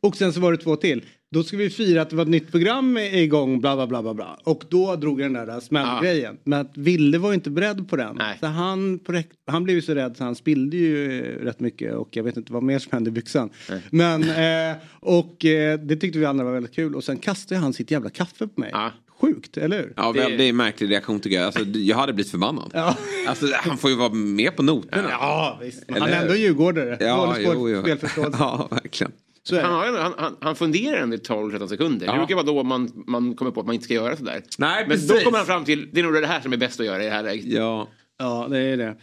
och 0.00 0.16
sen 0.16 0.32
så 0.32 0.40
var 0.40 0.52
det 0.52 0.58
två 0.58 0.76
till. 0.76 1.04
Då 1.34 1.42
ska 1.42 1.56
vi 1.56 1.70
fira 1.70 2.02
att 2.02 2.10
det 2.10 2.16
var 2.16 2.22
ett 2.22 2.28
nytt 2.28 2.50
program 2.50 2.98
igång, 2.98 3.60
bla 3.60 3.76
bla 3.76 3.86
bla 3.86 4.02
bla 4.02 4.14
bla. 4.14 4.38
Och 4.44 4.64
då 4.68 4.96
drog 4.96 5.18
den 5.18 5.32
där, 5.32 5.46
där 5.46 5.60
smällgrejen. 5.60 6.38
Men 6.44 6.60
att 6.60 6.76
Ville 6.76 7.18
var 7.18 7.34
inte 7.34 7.50
beredd 7.50 7.88
på 7.88 7.96
den. 7.96 8.16
Nej. 8.16 8.36
Så 8.40 8.46
han, 8.46 9.00
han 9.46 9.64
blev 9.64 9.76
ju 9.76 9.82
så 9.82 9.94
rädd 9.94 10.16
så 10.16 10.24
han 10.24 10.34
spillde 10.34 10.76
ju 10.76 11.20
eh, 11.20 11.44
rätt 11.44 11.60
mycket 11.60 11.94
och 11.94 12.08
jag 12.16 12.22
vet 12.24 12.36
inte 12.36 12.52
vad 12.52 12.62
mer 12.62 12.78
som 12.78 12.92
hände 12.92 13.08
i 13.08 13.12
byxan. 13.12 13.50
Men, 13.90 14.22
eh, 14.22 14.76
och 15.00 15.44
eh, 15.44 15.78
det 15.80 15.96
tyckte 15.96 16.18
vi 16.18 16.24
andra 16.24 16.44
var 16.44 16.52
väldigt 16.52 16.74
kul. 16.74 16.94
Och 16.94 17.04
sen 17.04 17.16
kastade 17.16 17.60
han 17.60 17.72
sitt 17.72 17.90
jävla 17.90 18.10
kaffe 18.10 18.46
på 18.46 18.60
mig. 18.60 18.70
Ja. 18.72 18.90
Sjukt, 19.20 19.56
eller 19.56 19.76
hur? 19.78 19.92
Ja, 19.96 20.12
Det- 20.12 20.20
väldigt 20.20 20.54
märklig 20.54 20.90
reaktion 20.90 21.20
tycker 21.20 21.36
jag. 21.36 21.46
Alltså, 21.46 21.62
jag 21.64 21.96
hade 21.96 22.12
blivit 22.12 22.30
förbannad. 22.30 22.70
Ja. 22.74 22.96
Alltså, 23.28 23.46
han 23.54 23.78
får 23.78 23.90
ju 23.90 23.96
vara 23.96 24.12
med 24.12 24.56
på 24.56 24.62
noterna. 24.62 25.08
Ja, 25.10 25.58
visst. 25.62 25.84
Han 25.88 26.02
Eller- 26.02 26.16
är 26.16 26.22
ändå 26.22 26.34
djurgårdare. 26.36 26.96
Ja, 27.00 27.26
Dålig 27.26 27.46
jo, 27.54 27.68
jo. 27.70 27.80
spelförståelse. 27.82 28.36
Ja, 28.40 28.68
verkligen. 28.70 29.12
Han, 29.56 29.72
har, 29.72 29.98
han, 29.98 30.14
han, 30.18 30.36
han 30.40 30.56
funderar 30.56 30.96
ändå 30.96 31.16
i 31.16 31.18
12-13 31.18 31.66
sekunder. 31.66 32.06
Ja. 32.06 32.12
Det 32.12 32.18
brukar 32.18 32.34
vara 32.34 32.46
då 32.46 32.62
man, 32.62 33.04
man 33.06 33.34
kommer 33.34 33.50
på 33.50 33.60
att 33.60 33.66
man 33.66 33.74
inte 33.74 33.84
ska 33.84 33.94
göra 33.94 34.16
sådär. 34.16 34.42
Nej, 34.58 34.86
Men 34.88 34.98
då 35.00 35.06
precis. 35.08 35.24
kommer 35.24 35.38
han 35.38 35.46
fram 35.46 35.64
till 35.64 35.88
det 35.92 36.00
är 36.00 36.04
nog 36.04 36.14
det 36.14 36.26
här 36.26 36.40
som 36.40 36.52
är 36.52 36.56
bäst 36.56 36.80
att 36.80 36.86
göra 36.86 37.02
i 37.02 37.04
det 37.04 37.12
här 37.12 37.22
läget. 37.22 37.44
Ja. 37.44 37.88
Ja, 38.18 38.46
det 38.50 38.58
är 38.58 38.76
det. 38.76 38.96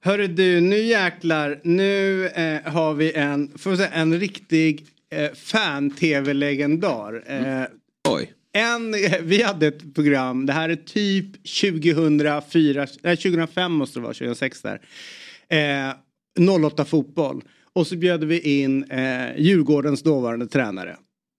Hörru 0.00 0.26
du, 0.26 0.60
nu 0.60 0.78
jäklar. 0.78 1.60
Nu 1.64 2.26
eh, 2.26 2.72
har 2.72 2.94
vi 2.94 3.12
en, 3.12 3.58
får 3.58 3.76
säga, 3.76 3.88
en 3.88 4.20
riktig 4.20 4.86
eh, 5.10 5.30
fan-tv-legendar. 5.34 7.22
Eh, 7.26 7.64
Oj. 8.08 8.32
en, 8.52 8.92
vi 9.22 9.42
hade 9.42 9.66
ett 9.66 9.94
program, 9.94 10.46
det 10.46 10.52
här 10.52 10.68
är 10.68 10.76
typ 10.76 11.26
2004, 11.60 12.86
nej 13.02 13.16
2005 13.16 13.72
måste 13.72 13.98
det 13.98 14.02
vara, 14.02 14.12
2006 14.14 14.62
där. 14.62 14.80
Eh, 15.48 15.94
08 16.64 16.84
fotboll. 16.84 17.42
Och 17.78 17.86
så 17.86 17.96
bjöd 17.96 18.24
vi 18.24 18.62
in 18.62 18.84
eh, 18.84 19.36
Djurgårdens 19.36 20.02
dåvarande 20.02 20.46
tränare. 20.46 20.96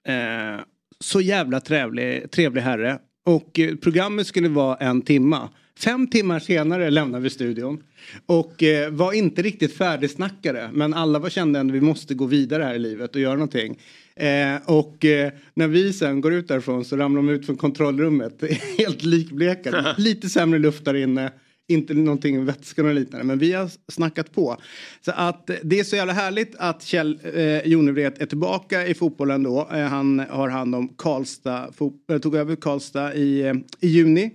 Eh, 0.08 0.62
så 1.00 1.22
jävla 1.22 1.60
trevlig, 1.60 2.32
trevlig 2.32 2.62
herre. 2.62 3.00
Och 3.26 3.60
eh, 3.60 3.76
programmet 3.76 4.28
skulle 4.28 4.50
vara 4.50 4.76
en 4.76 5.02
timma. 5.02 5.50
Fem 5.80 6.08
timmar 6.08 6.40
senare 6.40 6.90
lämnade 6.90 7.24
vi 7.24 7.30
studion. 7.30 7.84
Och 8.26 8.64
eh, 8.64 8.90
var 8.90 9.14
inte 9.14 9.42
riktigt 9.42 9.78
färdigsnackade. 9.78 10.70
Men 10.74 10.94
alla 10.94 11.20
var 11.20 11.30
kända 11.30 11.60
att 11.60 11.72
vi 11.72 11.82
måste 11.82 12.14
gå 12.14 12.26
vidare 12.26 12.64
här 12.64 12.76
i 12.76 12.80
livet 12.80 13.16
och 13.16 13.22
göra 13.22 13.34
någonting. 13.34 13.80
Eh, 14.16 14.56
och 14.66 15.06
eh, 15.06 15.32
när 15.54 15.68
vi 15.68 15.94
sen 15.94 16.22
går 16.22 16.34
ut 16.34 16.48
därifrån 16.48 16.86
så 16.86 16.98
ramlar 16.98 17.22
de 17.22 17.30
ut 17.30 17.46
från 17.46 17.58
kontrollrummet. 17.58 18.44
Helt 18.78 19.04
likblekade. 19.04 19.96
Lite 19.98 20.30
sämre 20.30 20.60
luft 20.60 20.86
där 20.86 20.96
inne. 20.96 21.32
Inte 21.70 21.94
någonting 21.94 22.36
i 22.36 22.40
vätskan 22.40 22.86
och 22.86 22.94
liknande. 22.94 23.26
Men 23.26 23.40
vi 23.40 23.54
har 23.54 23.70
snackat 23.92 24.32
på. 24.32 24.58
Så 25.06 25.12
att 25.16 25.50
det 25.64 25.80
är 25.80 25.84
så 25.84 25.96
jävla 25.96 26.14
härligt 26.14 26.56
att 26.58 26.84
Kjell 26.84 27.20
eh, 27.34 27.68
Jonevret 27.68 28.22
är 28.22 28.26
tillbaka 28.26 28.88
i 28.88 28.94
fotbollen 28.94 29.44
då. 29.44 29.70
Eh, 29.74 29.80
han 29.80 30.20
har 30.20 30.50
hand 30.50 30.76
om 30.76 30.88
Karlstad. 30.98 31.72
Fot- 31.72 32.12
eh, 32.12 32.18
tog 32.18 32.36
över 32.36 32.56
Karlstad 32.56 33.14
i, 33.16 33.42
eh, 33.42 33.54
i 33.80 33.88
juni. 33.88 34.32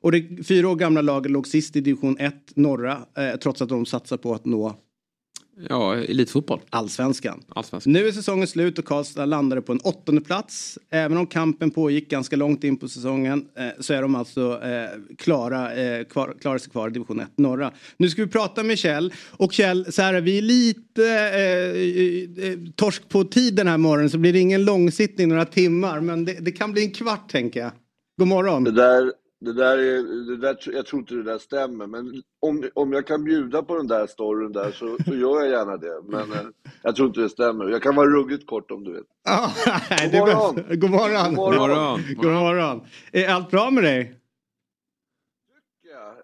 Och 0.00 0.12
det 0.12 0.46
fyra 0.46 0.68
år 0.68 0.76
gamla 0.76 1.00
laget 1.02 1.32
låg 1.32 1.46
sist 1.46 1.76
i 1.76 1.80
division 1.80 2.16
1 2.18 2.34
norra. 2.54 2.98
Eh, 3.18 3.36
trots 3.36 3.62
att 3.62 3.68
de 3.68 3.86
satsar 3.86 4.16
på 4.16 4.34
att 4.34 4.44
nå 4.44 4.76
Ja, 5.68 5.94
elitfotboll. 5.94 6.60
allsvenskan. 6.70 7.42
Allsvenskan. 7.48 7.92
Nu 7.92 8.08
är 8.08 8.12
säsongen 8.12 8.46
slut 8.46 8.78
och 8.78 8.84
Karlstad 8.84 9.24
landade 9.24 9.62
på 9.62 9.72
en 9.72 9.80
åttonde 9.80 10.20
plats. 10.20 10.78
Även 10.90 11.18
om 11.18 11.26
kampen 11.26 11.70
pågick 11.70 12.10
ganska 12.10 12.36
långt 12.36 12.64
in 12.64 12.76
på 12.76 12.88
säsongen 12.88 13.46
eh, 13.58 13.66
så 13.80 13.94
är 13.94 14.02
de 14.02 14.14
alltså 14.14 14.60
eh, 14.62 15.16
klara, 15.18 15.74
eh, 15.74 16.04
kvar, 16.04 16.34
klara 16.40 16.58
sig 16.58 16.70
kvar 16.70 16.88
i 16.88 16.92
division 16.92 17.20
1 17.20 17.28
norra. 17.36 17.72
Nu 17.96 18.08
ska 18.08 18.24
vi 18.24 18.30
prata 18.30 18.62
med 18.62 18.78
Kjell. 18.78 19.12
Och 19.30 19.52
Kjell, 19.52 19.92
så 19.92 20.02
här, 20.02 20.20
vi 20.20 20.38
är 20.38 20.42
lite 20.42 21.10
eh, 21.10 22.48
eh, 22.48 22.58
torsk 22.76 23.08
på 23.08 23.24
tid 23.24 23.54
den 23.54 23.68
här 23.68 23.78
morgonen 23.78 24.10
så 24.10 24.18
blir 24.18 24.32
det 24.32 24.38
ingen 24.38 24.64
långsittning 24.64 25.28
några 25.28 25.44
timmar. 25.44 26.00
Men 26.00 26.24
det, 26.24 26.32
det 26.32 26.52
kan 26.52 26.72
bli 26.72 26.84
en 26.84 26.90
kvart 26.90 27.30
tänker 27.30 27.60
jag. 27.60 27.70
God 28.18 28.28
morgon. 28.28 28.64
Det 28.64 28.72
där, 28.72 29.12
det 29.40 29.52
där 29.52 29.78
är, 29.78 30.26
det 30.26 30.36
där, 30.36 30.58
jag 30.64 30.86
tror 30.86 31.00
inte 31.00 31.14
det 31.14 31.22
där 31.22 31.38
stämmer, 31.38 31.86
men 31.86 32.22
om, 32.40 32.70
om 32.74 32.92
jag 32.92 33.06
kan 33.06 33.24
bjuda 33.24 33.62
på 33.62 33.76
den 33.76 33.86
där 33.86 34.06
storyn 34.06 34.52
där 34.52 34.70
så, 34.70 34.96
så 35.04 35.14
gör 35.14 35.42
jag 35.42 35.48
gärna 35.48 35.76
det. 35.76 36.00
Men 36.08 36.32
eh, 36.32 36.46
jag 36.82 36.96
tror 36.96 37.08
inte 37.08 37.20
det 37.20 37.28
stämmer. 37.28 37.68
Jag 37.68 37.82
kan 37.82 37.94
vara 37.94 38.10
ruggigt 38.10 38.46
kort 38.46 38.70
om 38.70 38.84
du 38.84 38.92
vet. 38.92 39.06
Ah, 39.28 39.50
nej, 39.90 39.98
God 40.02 40.12
det 40.12 40.18
är 40.18 40.36
morgon. 40.36 40.80
God 40.80 40.90
morgon. 40.90 41.34
God 41.34 41.36
morgon. 41.36 41.68
morgon. 41.68 42.00
God 42.16 42.32
morgon. 42.32 42.80
Är 43.12 43.28
allt 43.28 43.50
bra 43.50 43.70
med 43.70 43.84
dig? 43.84 44.20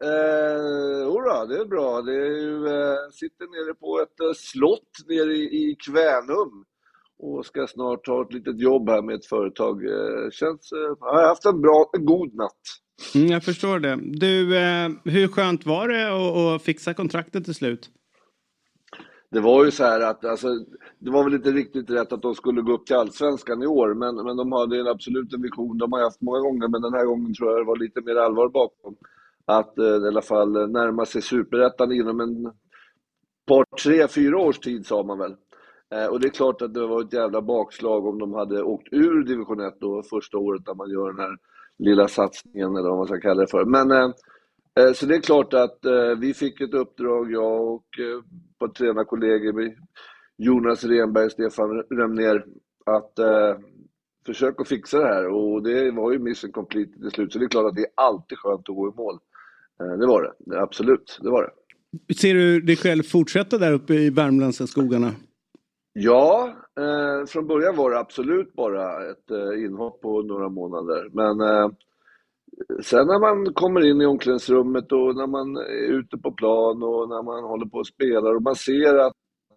Eh, 0.01 1.03
jodå, 1.33 1.47
det 1.49 1.61
är 1.61 1.65
bra. 1.65 2.03
Det 2.03 2.13
är 2.13 2.31
ju, 2.41 2.67
eh, 2.67 3.11
sitter 3.13 3.47
nere 3.47 3.75
på 3.75 4.01
ett 4.01 4.21
eh, 4.21 4.33
slott 4.37 4.91
nere 5.09 5.33
i, 5.33 5.71
i 5.71 5.77
Kvänum 5.87 6.65
och 7.19 7.47
ska 7.47 7.67
snart 7.67 8.05
ta 8.05 8.23
ett 8.23 8.33
litet 8.33 8.61
jobb 8.61 8.89
här 8.89 9.03
med 9.03 9.15
ett 9.15 9.27
företag. 9.27 9.85
Eh, 9.85 10.31
känns, 10.31 10.73
eh, 10.73 10.97
jag 11.01 11.07
har 11.07 11.27
haft 11.27 11.45
en 11.45 11.61
bra, 11.61 11.91
en 11.93 12.05
god 12.05 12.35
natt. 12.35 12.63
Mm, 13.15 13.29
jag 13.29 13.45
förstår 13.45 13.79
det. 13.79 13.99
Du, 14.03 14.57
eh, 14.57 14.91
hur 15.05 15.29
skönt 15.29 15.67
var 15.67 15.89
det 15.89 16.09
att, 16.09 16.37
att 16.37 16.63
fixa 16.63 16.95
kontraktet 16.95 17.45
till 17.45 17.55
slut? 17.55 17.91
Det 19.31 19.41
var 19.41 19.65
ju 19.65 19.71
så 19.71 19.85
här 19.85 20.01
att, 20.01 20.25
alltså, 20.25 20.49
det 20.99 21.11
var 21.11 21.25
väl 21.25 21.35
inte 21.35 21.53
riktigt 21.53 21.91
rätt 21.91 22.13
att 22.13 22.23
de 22.23 22.35
skulle 22.35 22.61
gå 22.63 22.73
upp 22.73 22.87
till 22.87 22.97
Allsvenskan 22.97 23.63
i 23.63 23.67
år, 23.67 23.95
men, 23.95 24.15
men 24.15 24.37
de 24.37 24.53
hade 24.53 24.81
en 24.81 24.87
absolut 24.87 25.33
en 25.33 25.43
vision. 25.43 25.79
De 25.79 25.93
har 25.93 26.01
haft 26.01 26.21
många 26.21 26.41
gånger, 26.41 26.69
men 26.69 26.83
den 26.83 26.95
här 26.95 27.05
gången 27.05 27.35
tror 27.35 27.51
jag 27.51 27.61
det 27.61 27.65
var 27.65 27.77
lite 27.77 28.01
mer 28.01 28.17
allvar 28.17 28.49
bakom. 28.49 28.97
Att 29.45 29.79
eh, 29.79 29.85
i 29.85 30.07
alla 30.09 30.23
fall 30.23 30.57
eh, 30.57 30.67
närma 30.67 31.07
sig 31.07 31.23
Superettan 31.23 31.93
inom 31.93 32.21
en 32.21 32.53
par, 33.47 33.65
tre, 33.83 34.09
fyra 34.09 34.39
års 34.39 34.59
tid 34.59 34.87
sa 34.87 35.03
man 35.03 35.19
väl. 35.19 35.35
Eh, 35.95 36.07
och 36.07 36.21
det 36.21 36.29
är 36.29 36.31
klart 36.31 36.63
att 36.63 36.75
det 36.75 36.87
var 36.87 37.01
ett 37.01 37.13
jävla 37.13 37.43
bakslag 37.43 38.07
om 38.07 38.19
de 38.19 38.33
hade 38.33 38.63
åkt 38.63 38.89
ur 38.91 39.25
division 39.25 39.61
1 39.61 39.75
då 39.81 40.03
första 40.03 40.39
året 40.39 40.63
när 40.67 40.75
man 40.75 40.91
gör 40.91 41.13
den 41.13 41.21
här 41.21 41.37
lilla 41.85 42.09
satsningen 42.09 42.77
eller 42.77 42.89
vad 42.89 42.99
man 42.99 43.07
ska 43.07 43.21
kalla 43.21 43.41
det 43.41 43.51
för. 43.51 43.65
Men 43.65 43.91
eh, 43.91 44.11
Eh, 44.81 44.93
Så 44.93 45.07
det 45.07 45.17
är 45.17 45.21
klart 45.21 45.55
att 45.55 45.85
eh, 45.85 46.19
vi 46.19 46.35
fick 46.35 46.61
ett 46.61 46.75
uppdrag, 46.75 47.33
jag 47.33 47.69
och 47.69 47.99
eh, 47.99 48.23
par 48.59 48.69
tränarkollegor 48.69 49.53
med 49.53 49.75
Jonas 50.39 50.85
Renberg 50.85 51.25
och 51.25 51.33
Stefan 51.33 51.83
Remner, 51.91 52.45
att 52.87 53.19
eh, 53.19 53.59
försöka 54.27 54.65
fixa 54.65 54.99
det 54.99 55.07
här. 55.07 55.29
Och 55.29 55.63
det 55.63 55.91
var 55.91 56.13
ju 56.13 56.19
mission 56.19 56.53
complete 56.53 56.99
till 57.01 57.11
slut, 57.11 57.33
så 57.33 57.39
det 57.39 57.45
är 57.45 57.49
klart 57.49 57.67
att 57.67 57.77
det 57.77 57.83
är 57.83 57.93
alltid 57.95 58.39
skönt 58.39 58.69
att 58.69 58.77
gå 58.77 58.89
i 58.89 58.97
mål. 58.97 59.19
Det 60.01 60.07
var 60.07 60.23
det, 60.23 60.33
det, 60.39 60.63
absolut, 60.63 61.19
det 61.23 61.31
var 61.31 61.43
det. 61.43 62.15
Ser 62.15 62.35
du 62.35 62.61
dig 62.61 62.77
själv 62.77 63.03
fortsätta 63.03 63.59
där 63.59 63.73
uppe 63.73 63.95
i 63.95 64.11
värmländska 64.11 64.67
skogarna? 64.67 65.11
Ja, 65.93 66.57
eh, 66.81 67.27
från 67.27 67.47
början 67.47 67.77
var 67.77 67.91
det 67.91 67.99
absolut 67.99 68.53
bara 68.53 69.11
ett 69.11 69.31
eh, 69.31 69.65
inhopp 69.65 70.01
på 70.01 70.23
några 70.23 70.49
månader. 70.49 71.09
Men 71.13 71.41
eh, 71.41 71.71
sen 72.83 73.07
när 73.07 73.19
man 73.19 73.55
kommer 73.55 73.85
in 73.85 74.01
i 74.01 74.07
omklädningsrummet 74.07 74.93
och 74.93 75.17
när 75.17 75.27
man 75.27 75.57
är 75.57 75.93
ute 75.93 76.19
på 76.19 76.33
plan 76.33 76.83
och 76.83 77.09
när 77.09 77.23
man 77.23 77.45
håller 77.45 77.67
på 77.67 77.79
och 77.79 77.87
spelar 77.87 78.35
och 78.35 78.43
man 78.43 78.57
ser 78.57 78.95
att 78.95 79.17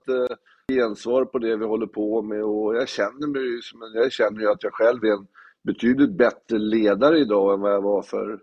eh, 0.09 0.35
gensvar 0.71 1.25
på 1.25 1.39
det 1.39 1.55
vi 1.55 1.65
håller 1.65 1.87
på 1.87 2.21
med 2.21 2.43
och 2.43 2.75
jag 2.75 2.89
känner 2.89 3.27
mig 3.27 3.41
ju 3.41 3.61
som 3.61 3.81
en, 3.81 3.93
jag 3.93 4.11
känner 4.11 4.41
ju 4.41 4.49
att 4.51 4.63
jag 4.63 4.73
själv 4.73 5.03
är 5.03 5.11
en 5.11 5.27
betydligt 5.63 6.17
bättre 6.17 6.57
ledare 6.57 7.19
idag 7.19 7.53
än 7.53 7.61
vad 7.61 7.73
jag 7.73 7.81
var 7.81 8.01
för 8.01 8.39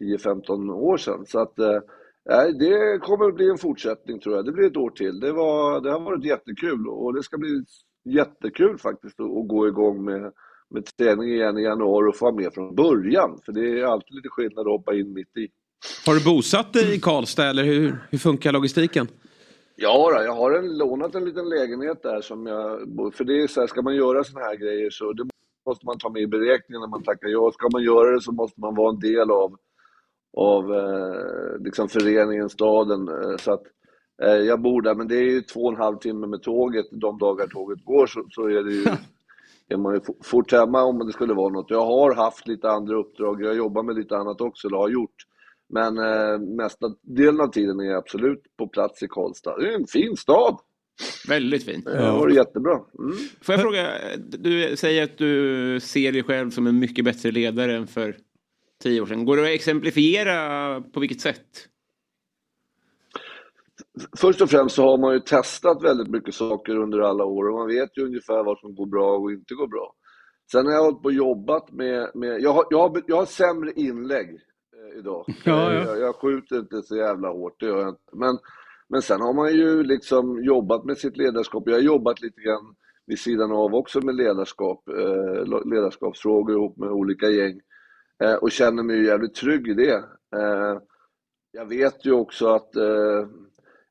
10-15 0.00 0.72
år 0.72 0.96
sedan. 0.96 1.26
Så 1.26 1.38
att 1.38 1.58
eh, 1.58 1.80
Nej, 2.28 2.52
det 2.52 2.98
kommer 2.98 3.28
att 3.28 3.34
bli 3.34 3.50
en 3.50 3.58
fortsättning 3.58 4.20
tror 4.20 4.36
jag. 4.36 4.44
Det 4.44 4.52
blir 4.52 4.66
ett 4.66 4.76
år 4.76 4.90
till. 4.90 5.20
Det, 5.20 5.32
var, 5.32 5.80
det 5.80 5.90
har 5.90 6.00
varit 6.00 6.24
jättekul 6.24 6.88
och 6.88 7.14
det 7.14 7.22
ska 7.22 7.38
bli 7.38 7.64
jättekul 8.04 8.78
faktiskt 8.78 9.20
att, 9.20 9.48
gå 9.48 9.68
igång 9.68 10.04
med, 10.04 10.32
med 10.70 10.84
träning 10.98 11.28
igen 11.28 11.58
i 11.58 11.62
januari 11.62 12.10
och 12.10 12.16
få 12.16 12.24
vara 12.24 12.34
med 12.34 12.54
från 12.54 12.74
början. 12.74 13.38
För 13.44 13.52
det 13.52 13.80
är 13.80 13.84
alltid 13.84 14.14
lite 14.14 14.28
skillnad 14.28 14.66
att 14.66 14.72
hoppa 14.72 14.94
in 14.94 15.12
mitt 15.12 15.36
i. 15.36 15.48
Har 16.06 16.14
du 16.14 16.24
bosatt 16.24 16.72
dig 16.72 16.94
i 16.94 17.00
Karlstad 17.00 17.46
eller 17.46 17.64
hur, 17.64 17.98
hur 18.10 18.18
funkar 18.18 18.52
logistiken? 18.52 19.08
Ja, 19.76 20.10
då, 20.14 20.24
jag 20.24 20.32
har 20.32 20.52
en, 20.52 20.78
lånat 20.78 21.14
en 21.14 21.24
liten 21.24 21.48
lägenhet 21.48 22.02
där 22.02 22.20
som 22.20 22.46
jag... 22.46 22.80
För 23.14 23.24
det 23.24 23.42
är 23.42 23.46
så 23.46 23.60
här, 23.60 23.66
ska 23.66 23.82
man 23.82 23.96
göra 23.96 24.24
såna 24.24 24.40
här 24.40 24.56
grejer 24.56 24.90
så 24.90 25.12
det 25.12 25.24
måste 25.66 25.86
man 25.86 25.98
ta 25.98 26.10
med 26.10 26.22
i 26.22 26.26
beräkningen 26.26 26.80
när 26.80 26.88
man 26.88 27.02
tackar 27.02 27.28
ja. 27.28 27.50
Ska 27.52 27.68
man 27.72 27.82
göra 27.82 28.10
det 28.10 28.20
så 28.20 28.32
måste 28.32 28.60
man 28.60 28.74
vara 28.74 28.90
en 28.90 29.00
del 29.00 29.30
av 29.30 29.56
av 30.36 30.74
eh, 30.74 31.58
liksom 31.64 31.88
föreningen, 31.88 32.48
staden. 32.48 33.08
Eh, 33.08 33.36
så 33.36 33.52
att 33.52 33.62
jag 34.22 34.60
bor 34.60 34.82
där, 34.82 34.94
men 34.94 35.08
det 35.08 35.16
är 35.16 35.22
ju 35.22 35.42
två 35.42 35.60
och 35.60 35.72
en 35.72 35.78
halv 35.78 35.96
timme 35.96 36.26
med 36.26 36.42
tåget. 36.42 36.86
De 36.90 37.18
dagar 37.18 37.46
tåget 37.46 37.84
går 37.84 38.06
så, 38.06 38.26
så 38.30 38.46
är 38.46 38.62
det 38.62 38.72
ju, 38.72 38.84
är 39.68 39.76
man 39.76 39.94
ju 39.94 40.00
fo- 40.00 40.24
fort 40.24 40.52
hemma 40.52 40.82
om 40.82 41.06
det 41.06 41.12
skulle 41.12 41.34
vara 41.34 41.52
något. 41.52 41.70
Jag 41.70 41.86
har 41.86 42.14
haft 42.14 42.48
lite 42.48 42.70
andra 42.70 42.96
uppdrag, 42.96 43.42
jag 43.42 43.56
jobbar 43.56 43.82
med 43.82 43.96
lite 43.96 44.16
annat 44.16 44.40
också, 44.40 44.68
eller 44.68 44.76
har 44.76 44.88
gjort. 44.88 45.14
Men 45.68 45.98
eh, 45.98 46.38
mesta 46.38 46.86
delen 47.02 47.40
av 47.40 47.48
tiden 47.48 47.80
är 47.80 47.84
jag 47.84 47.96
absolut 47.96 48.42
på 48.58 48.68
plats 48.68 49.02
i 49.02 49.08
Karlstad. 49.08 49.58
Det 49.58 49.68
är 49.68 49.74
en 49.74 49.86
fin 49.86 50.16
stad. 50.16 50.58
Väldigt 51.28 51.64
fint. 51.64 51.84
Det 51.84 52.12
varit 52.12 52.36
jättebra. 52.36 52.72
Mm. 52.98 53.16
Får 53.42 53.52
jag 53.52 53.62
fråga, 53.62 53.88
du 54.28 54.76
säger 54.76 55.04
att 55.04 55.18
du 55.18 55.80
ser 55.80 56.12
dig 56.12 56.22
själv 56.22 56.50
som 56.50 56.66
en 56.66 56.78
mycket 56.78 57.04
bättre 57.04 57.30
ledare 57.30 57.76
än 57.76 57.86
för 57.86 58.16
tio 58.82 59.00
år 59.00 59.06
sedan. 59.06 59.24
Går 59.24 59.36
det 59.36 59.42
att 59.42 59.48
exemplifiera 59.48 60.80
på 60.80 61.00
vilket 61.00 61.20
sätt? 61.20 61.68
Först 64.16 64.40
och 64.42 64.50
främst 64.50 64.74
så 64.74 64.82
har 64.82 64.98
man 64.98 65.14
ju 65.14 65.20
testat 65.20 65.84
väldigt 65.84 66.08
mycket 66.08 66.34
saker 66.34 66.76
under 66.76 66.98
alla 67.00 67.24
år 67.24 67.48
och 67.48 67.58
man 67.58 67.68
vet 67.68 67.98
ju 67.98 68.04
ungefär 68.04 68.44
vad 68.44 68.58
som 68.58 68.74
går 68.74 68.86
bra 68.86 69.16
och 69.16 69.32
inte 69.32 69.54
går 69.54 69.66
bra. 69.68 69.94
Sen 70.52 70.66
har 70.66 70.72
jag 70.72 70.84
hållit 70.84 71.02
på 71.02 71.08
och 71.08 71.12
jobbat 71.12 71.72
med, 71.72 72.10
med 72.14 72.40
jag, 72.40 72.52
har, 72.52 72.64
jag, 72.70 72.78
har, 72.78 73.02
jag 73.06 73.16
har 73.16 73.26
sämre 73.26 73.72
inlägg 73.72 74.30
eh, 74.30 74.98
idag. 74.98 75.24
Ja, 75.44 75.72
ja. 75.72 75.84
Jag, 75.84 76.00
jag 76.00 76.14
skjuter 76.14 76.58
inte 76.58 76.82
så 76.82 76.96
jävla 76.96 77.28
hårt, 77.28 77.60
det 77.60 77.66
gör 77.66 77.80
jag 77.80 77.88
inte. 77.88 78.00
Men, 78.12 78.38
men 78.88 79.02
sen 79.02 79.20
har 79.20 79.32
man 79.32 79.52
ju 79.52 79.82
liksom 79.82 80.44
jobbat 80.44 80.84
med 80.84 80.98
sitt 80.98 81.16
ledarskap. 81.16 81.62
Jag 81.66 81.74
har 81.74 81.80
jobbat 81.80 82.20
lite 82.20 82.40
grann 82.40 82.74
vid 83.06 83.18
sidan 83.18 83.52
av 83.52 83.74
också 83.74 84.00
med 84.00 84.14
ledarskap, 84.14 84.88
eh, 84.88 85.64
ledarskapsfrågor 85.64 86.56
ihop 86.56 86.76
med 86.76 86.90
olika 86.90 87.26
gäng. 87.26 87.60
Eh, 88.22 88.34
och 88.34 88.50
känner 88.50 88.82
mig 88.82 88.96
ju 88.96 89.06
jävligt 89.06 89.34
trygg 89.34 89.68
i 89.68 89.74
det. 89.74 90.04
Eh, 90.36 90.78
jag 91.52 91.66
vet 91.68 92.06
ju 92.06 92.12
också 92.12 92.48
att 92.48 92.76
eh, 92.76 93.26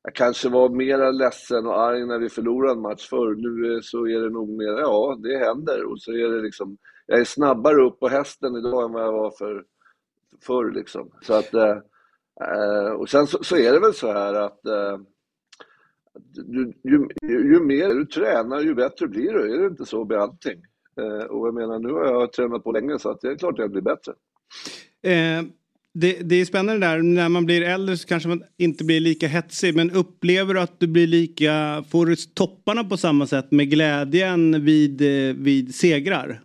jag 0.04 0.14
kanske 0.14 0.48
var 0.48 0.68
mer 0.68 1.12
ledsen 1.12 1.66
och 1.66 1.80
arg 1.80 2.06
när 2.06 2.18
vi 2.18 2.28
förlorade 2.28 2.72
en 2.72 2.80
match 2.80 3.08
förr. 3.08 3.34
Nu 3.34 3.82
så 3.82 4.06
är 4.06 4.20
det 4.20 4.30
nog 4.30 4.48
mer, 4.48 4.80
ja, 4.80 5.18
det 5.22 5.38
händer. 5.38 5.84
Och 5.84 6.00
så 6.00 6.12
är 6.12 6.28
det 6.28 6.42
liksom, 6.42 6.76
jag 7.06 7.20
är 7.20 7.24
snabbare 7.24 7.82
upp 7.82 8.00
på 8.00 8.08
hästen 8.08 8.56
idag 8.56 8.84
än 8.84 8.92
vad 8.92 9.02
jag 9.02 9.12
var 9.12 9.30
för 9.30 9.64
förr 10.46 10.72
liksom. 10.72 11.10
Så 11.22 11.34
att, 11.34 11.54
eh, 11.54 11.78
eh 12.40 12.92
och 12.92 13.08
sen 13.08 13.26
så, 13.26 13.44
så 13.44 13.56
är 13.56 13.72
det 13.72 13.80
väl 13.80 13.94
så 13.94 14.12
här 14.12 14.34
att 14.34 14.66
eh, 14.66 14.98
ju, 16.46 16.72
ju, 16.82 17.08
ju 17.22 17.60
mer 17.60 17.88
du 17.88 18.06
tränar, 18.06 18.60
ju 18.60 18.74
bättre 18.74 19.08
blir 19.08 19.32
du. 19.32 19.54
Är 19.54 19.58
det 19.58 19.66
inte 19.66 19.84
så 19.84 20.04
med 20.04 20.18
allting? 20.18 20.62
Eh, 21.00 21.24
och 21.26 21.46
jag 21.46 21.54
menar, 21.54 21.78
nu 21.78 21.92
har 21.92 22.06
jag 22.06 22.32
tränat 22.32 22.64
på 22.64 22.72
länge 22.72 22.98
så 22.98 23.10
att 23.10 23.20
det 23.20 23.28
är 23.28 23.36
klart 23.36 23.54
att 23.54 23.58
jag 23.58 23.70
blir 23.70 23.82
bättre. 23.82 24.12
Eh, 25.02 25.44
det, 25.94 26.28
det 26.28 26.34
är 26.34 26.44
spännande 26.44 26.86
där, 26.86 27.02
när 27.02 27.28
man 27.28 27.46
blir 27.46 27.62
äldre 27.62 27.96
så 27.96 28.08
kanske 28.08 28.28
man 28.28 28.42
inte 28.56 28.84
blir 28.84 29.00
lika 29.00 29.26
hetsig. 29.26 29.76
Men 29.76 29.90
upplever 29.90 30.54
du 30.54 30.60
att 30.60 30.80
du 30.80 30.86
blir 30.86 31.06
lika, 31.06 31.84
får 31.90 32.06
du 32.06 32.16
topparna 32.16 32.84
på 32.84 32.96
samma 32.96 33.26
sätt 33.26 33.50
med 33.50 33.70
glädjen 33.70 34.64
vid, 34.64 35.00
eh, 35.02 35.36
vid 35.36 35.74
segrar? 35.74 36.40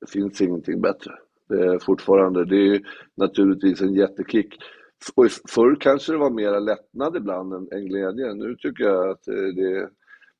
Det 0.00 0.10
finns 0.10 0.40
ingenting 0.40 0.80
bättre. 0.80 1.12
Det 1.48 1.66
är 1.66 1.78
fortfarande, 1.78 2.44
det 2.44 2.56
är 2.56 2.74
ju 2.74 2.80
naturligtvis 3.16 3.80
en 3.80 3.94
jättekick. 3.94 4.54
Och 5.14 5.26
Förr 5.48 5.76
kanske 5.80 6.12
det 6.12 6.18
var 6.18 6.30
mera 6.30 6.58
lättnad 6.58 7.16
ibland 7.16 7.52
än, 7.54 7.68
än 7.72 7.86
glädje. 7.86 8.34
Nu 8.34 8.54
tycker 8.54 8.84
jag 8.84 9.10
att 9.10 9.28
eh, 9.28 9.34
det 9.34 9.88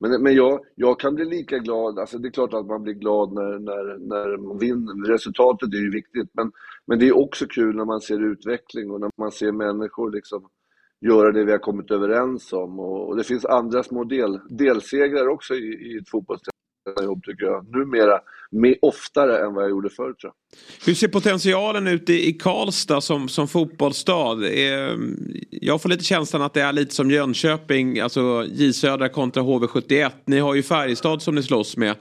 men, 0.01 0.23
men 0.23 0.35
jag, 0.35 0.61
jag 0.75 1.01
kan 1.01 1.15
bli 1.15 1.25
lika 1.25 1.59
glad, 1.59 1.99
alltså 1.99 2.19
det 2.19 2.29
är 2.29 2.33
klart 2.33 2.55
att 2.55 2.67
man 2.67 2.83
blir 2.83 2.95
glad 2.95 3.33
när, 3.33 3.59
när, 3.59 3.99
när 3.99 4.37
man 4.37 4.59
vinner. 4.59 5.09
Resultatet 5.09 5.75
är 5.75 5.79
ju 5.79 5.91
viktigt, 5.91 6.31
men, 6.33 6.53
men 6.87 6.99
det 6.99 7.09
är 7.09 7.19
också 7.19 7.47
kul 7.47 7.77
när 7.77 7.85
man 7.85 8.01
ser 8.01 8.33
utveckling 8.33 8.91
och 8.91 9.01
när 9.01 9.11
man 9.19 9.33
ser 9.33 9.53
människor 9.53 10.13
liksom 10.13 10.49
göra 11.01 11.33
det 11.33 11.45
vi 11.45 11.53
har 11.53 11.59
kommit 11.59 11.91
överens 11.91 12.53
om. 12.53 12.81
Och, 12.81 13.09
och 13.09 13.17
det 13.17 13.25
finns 13.25 13.45
andra 13.45 13.83
små 13.83 14.05
del, 14.05 14.41
delsegrar 14.49 15.29
också 15.29 15.55
i, 15.55 15.93
i 15.93 15.99
ett 15.99 16.09
fotbollstränarjobb 16.09 17.25
tycker 17.25 17.47
jag. 17.47 17.67
Numera 17.69 18.21
mer, 18.51 18.77
oftare 18.83 19.47
än 19.47 19.55
vad 19.55 19.65
jag 19.65 19.71
gjorde 19.71 19.91
förr 19.91 20.13
tror 20.13 20.17
jag. 20.23 20.33
Hur 20.87 20.95
ser 20.95 21.09
potentialen 21.09 21.87
ut 21.87 22.11
i, 22.11 22.29
i 22.29 22.33
Karlstad 22.33 23.01
som, 23.01 23.29
som 23.29 23.49
fotbollsstad? 23.49 24.45
Eh, 24.45 24.97
jag 25.51 25.83
får 25.83 25.89
lite 25.89 26.05
känslan 26.05 26.43
att 26.43 26.55
det 26.55 26.63
är 26.63 26.73
lite 26.73 26.95
som 26.95 27.11
Jönköping, 27.11 28.01
alltså 28.01 28.45
J 28.49 28.73
Södra 28.73 29.09
kontra 29.09 29.43
HV71. 29.43 30.11
Ni 30.25 30.39
har 30.39 30.55
ju 30.55 30.63
Färjestad 30.63 31.23
som 31.23 31.35
ni 31.35 31.43
slåss 31.43 31.77
med. 31.77 31.95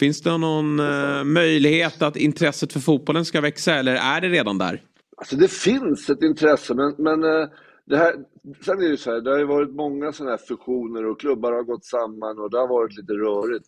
Finns 0.00 0.22
det 0.22 0.38
någon 0.38 0.80
eh, 0.80 1.24
möjlighet 1.24 2.02
att 2.02 2.16
intresset 2.16 2.72
för 2.72 2.80
fotbollen 2.80 3.24
ska 3.24 3.40
växa 3.40 3.74
eller 3.74 3.94
är 3.94 4.20
det 4.20 4.28
redan 4.28 4.58
där? 4.58 4.82
Alltså 5.16 5.36
det 5.36 5.52
finns 5.52 6.10
ett 6.10 6.22
intresse 6.22 6.74
men, 6.74 6.94
men 6.98 7.24
eh, 7.24 7.48
det 7.86 7.96
här, 7.96 8.14
sen 8.64 8.78
är 8.78 8.82
det 8.82 8.88
ju 8.88 8.96
så 8.96 9.10
här, 9.10 9.20
det 9.20 9.30
har 9.30 9.38
ju 9.38 9.44
varit 9.44 9.74
många 9.74 10.12
sådana 10.12 10.30
här 10.30 10.46
fusioner 10.48 11.06
och 11.06 11.20
klubbar 11.20 11.52
har 11.52 11.62
gått 11.62 11.84
samman 11.84 12.38
och 12.38 12.50
det 12.50 12.58
har 12.58 12.68
varit 12.68 12.96
lite 12.96 13.12
rörigt. 13.12 13.66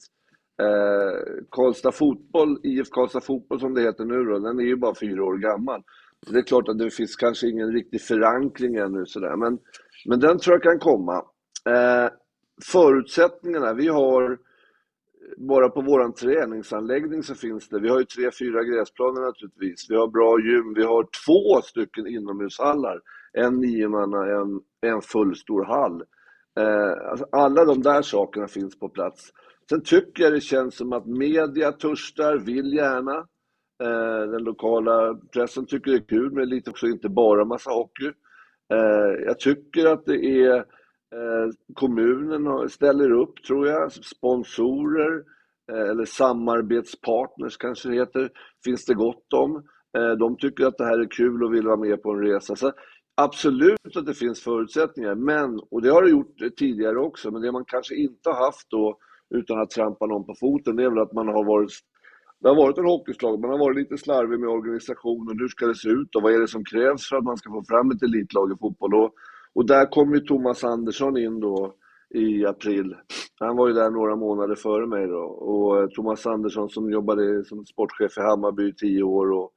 Eh, 0.61 1.45
Karlstad 1.51 1.93
fotboll, 1.93 2.61
IF 2.63 2.91
Karlstad 2.91 3.21
fotboll 3.21 3.61
som 3.61 3.75
det 3.75 3.83
heter 3.83 4.05
nu 4.05 4.25
då, 4.25 4.39
den 4.39 4.59
är 4.59 4.65
ju 4.65 4.77
bara 4.77 4.95
fyra 4.95 5.25
år 5.25 5.39
gammal. 5.39 5.83
Så 6.27 6.33
det 6.33 6.39
är 6.39 6.43
klart 6.43 6.69
att 6.69 6.79
det 6.79 6.91
finns 6.91 7.17
kanske 7.17 7.49
ingen 7.49 7.73
riktig 7.73 8.01
förankring 8.01 8.77
ännu 8.77 9.07
sådär, 9.07 9.37
men, 9.37 9.59
men 10.07 10.21
den 10.21 10.39
tror 10.39 10.55
jag 10.55 10.63
kan 10.63 10.79
komma. 10.79 11.25
Eh, 11.69 12.11
förutsättningarna, 12.73 13.75
vi 13.75 13.89
har 13.89 14.39
bara 15.37 15.69
på 15.69 15.81
vår 15.81 16.13
träningsanläggning 16.13 17.23
så 17.23 17.35
finns 17.35 17.69
det, 17.69 17.81
vi 17.81 17.89
har 17.89 17.99
ju 17.99 18.05
tre, 18.05 18.31
fyra 18.39 18.65
gräsplaner 18.65 19.21
naturligtvis. 19.21 19.87
Vi 19.91 19.97
har 19.97 20.09
bra 20.09 20.41
gym, 20.41 20.75
vi 20.75 20.83
har 20.83 21.03
två 21.27 21.63
stycken 21.63 22.07
inomhushallar. 22.07 23.01
En 23.33 23.61
niomanna, 23.61 24.27
en, 24.27 24.61
en 24.81 25.03
fullstor 25.03 25.65
hall. 25.65 26.03
Eh, 26.61 27.11
alltså 27.11 27.27
alla 27.33 27.65
de 27.65 27.83
där 27.83 28.03
sakerna 28.03 28.49
finns 28.49 28.79
på 28.79 28.89
plats. 28.89 29.33
Sen 29.71 29.83
tycker 29.83 30.23
jag 30.23 30.33
det 30.33 30.41
känns 30.41 30.77
som 30.77 30.93
att 30.93 31.07
media 31.07 31.73
törstar, 31.73 32.39
vill 32.39 32.73
gärna. 32.75 33.17
Eh, 33.83 34.31
den 34.31 34.45
lokala 34.45 35.21
pressen 35.33 35.67
tycker 35.67 35.91
det 35.91 35.97
är 35.97 36.09
kul, 36.09 36.33
men 36.33 36.49
lite 36.49 36.71
också 36.71 36.87
inte 36.87 37.09
bara 37.09 37.45
massa 37.45 37.71
hockey. 37.71 38.07
Eh, 38.73 39.25
jag 39.27 39.41
tycker 39.41 39.87
att 39.87 40.07
det 40.07 40.27
är 40.27 40.57
eh, 40.57 41.49
kommunen 41.75 42.69
ställer 42.69 43.11
upp, 43.13 43.43
tror 43.47 43.69
jag, 43.69 43.93
sponsorer 43.93 45.23
eller 45.73 46.05
samarbetspartners 46.05 47.57
kanske 47.57 47.89
det 47.89 47.95
heter, 47.95 48.31
finns 48.65 48.85
det 48.85 48.95
gott 48.95 49.33
om. 49.33 49.63
De 50.19 50.37
tycker 50.37 50.67
att 50.67 50.79
det 50.79 50.85
här 50.85 50.99
är 50.99 51.11
kul 51.11 51.45
och 51.45 51.55
vill 51.55 51.67
vara 51.67 51.77
med 51.77 52.03
på 52.03 52.11
en 52.11 52.23
resa. 52.23 52.57
Så 52.57 52.73
absolut 53.15 53.97
att 53.97 54.07
det 54.07 54.15
finns 54.15 54.41
förutsättningar, 54.41 55.15
men, 55.15 55.61
och 55.71 55.83
det 55.83 55.91
har 55.91 56.03
det 56.03 56.11
gjort 56.11 56.37
tidigare 56.57 56.99
också, 56.99 57.31
men 57.31 57.43
det 57.43 57.53
man 57.53 57.65
kanske 57.65 57.95
inte 57.95 58.31
har 58.31 58.45
haft 58.45 58.71
då 58.71 58.99
utan 59.31 59.61
att 59.61 59.71
trampa 59.71 60.07
någon 60.07 60.27
på 60.27 60.35
foten, 60.41 60.77
det 60.77 60.85
är 60.85 60.91
väl 60.91 60.99
att 60.99 61.13
man 61.13 61.29
har 61.29 61.45
varit 61.45 61.71
det 62.41 62.49
har 62.49 62.57
varit 62.57 62.79
en 62.79 62.85
hockeyslag, 62.85 63.41
man 63.41 63.51
har 63.51 63.59
varit 63.59 63.77
lite 63.77 63.99
slarvig 63.99 64.41
med 64.41 64.49
organisationen. 64.49 65.39
Hur 65.39 65.49
ska 65.49 65.67
det 65.67 65.75
se 65.75 65.89
ut 65.89 66.17
och 66.17 66.23
vad 66.23 66.35
är 66.35 66.41
det 66.41 66.49
som 66.49 66.65
krävs 66.65 67.09
för 67.09 67.17
att 67.17 67.25
man 67.25 67.37
ska 67.37 67.51
få 67.51 67.65
fram 67.69 67.91
ett 67.91 68.03
elitlag 68.03 68.53
i 68.53 68.59
fotboll? 68.61 68.95
Och, 68.95 69.15
och 69.55 69.67
där 69.67 69.87
kom 69.87 70.15
ju 70.15 70.21
Thomas 70.21 70.65
Andersson 70.65 71.17
in 71.17 71.41
då 71.41 71.75
i 72.15 72.47
april. 72.47 72.97
Han 73.41 73.57
var 73.57 73.69
ju 73.69 73.75
där 73.75 73.91
några 73.91 74.17
månader 74.17 74.55
före 74.55 74.87
mig 74.87 75.07
då. 75.07 75.21
Och 75.21 75.79
eh, 75.79 75.89
Thomas 75.89 76.27
Andersson 76.27 76.69
som 76.69 76.91
jobbade 76.91 77.45
som 77.45 77.67
sportchef 77.67 78.19
i 78.19 78.21
Hammarby 78.21 78.69
i 78.69 78.75
tio 78.75 79.03
år 79.03 79.31
och, 79.31 79.51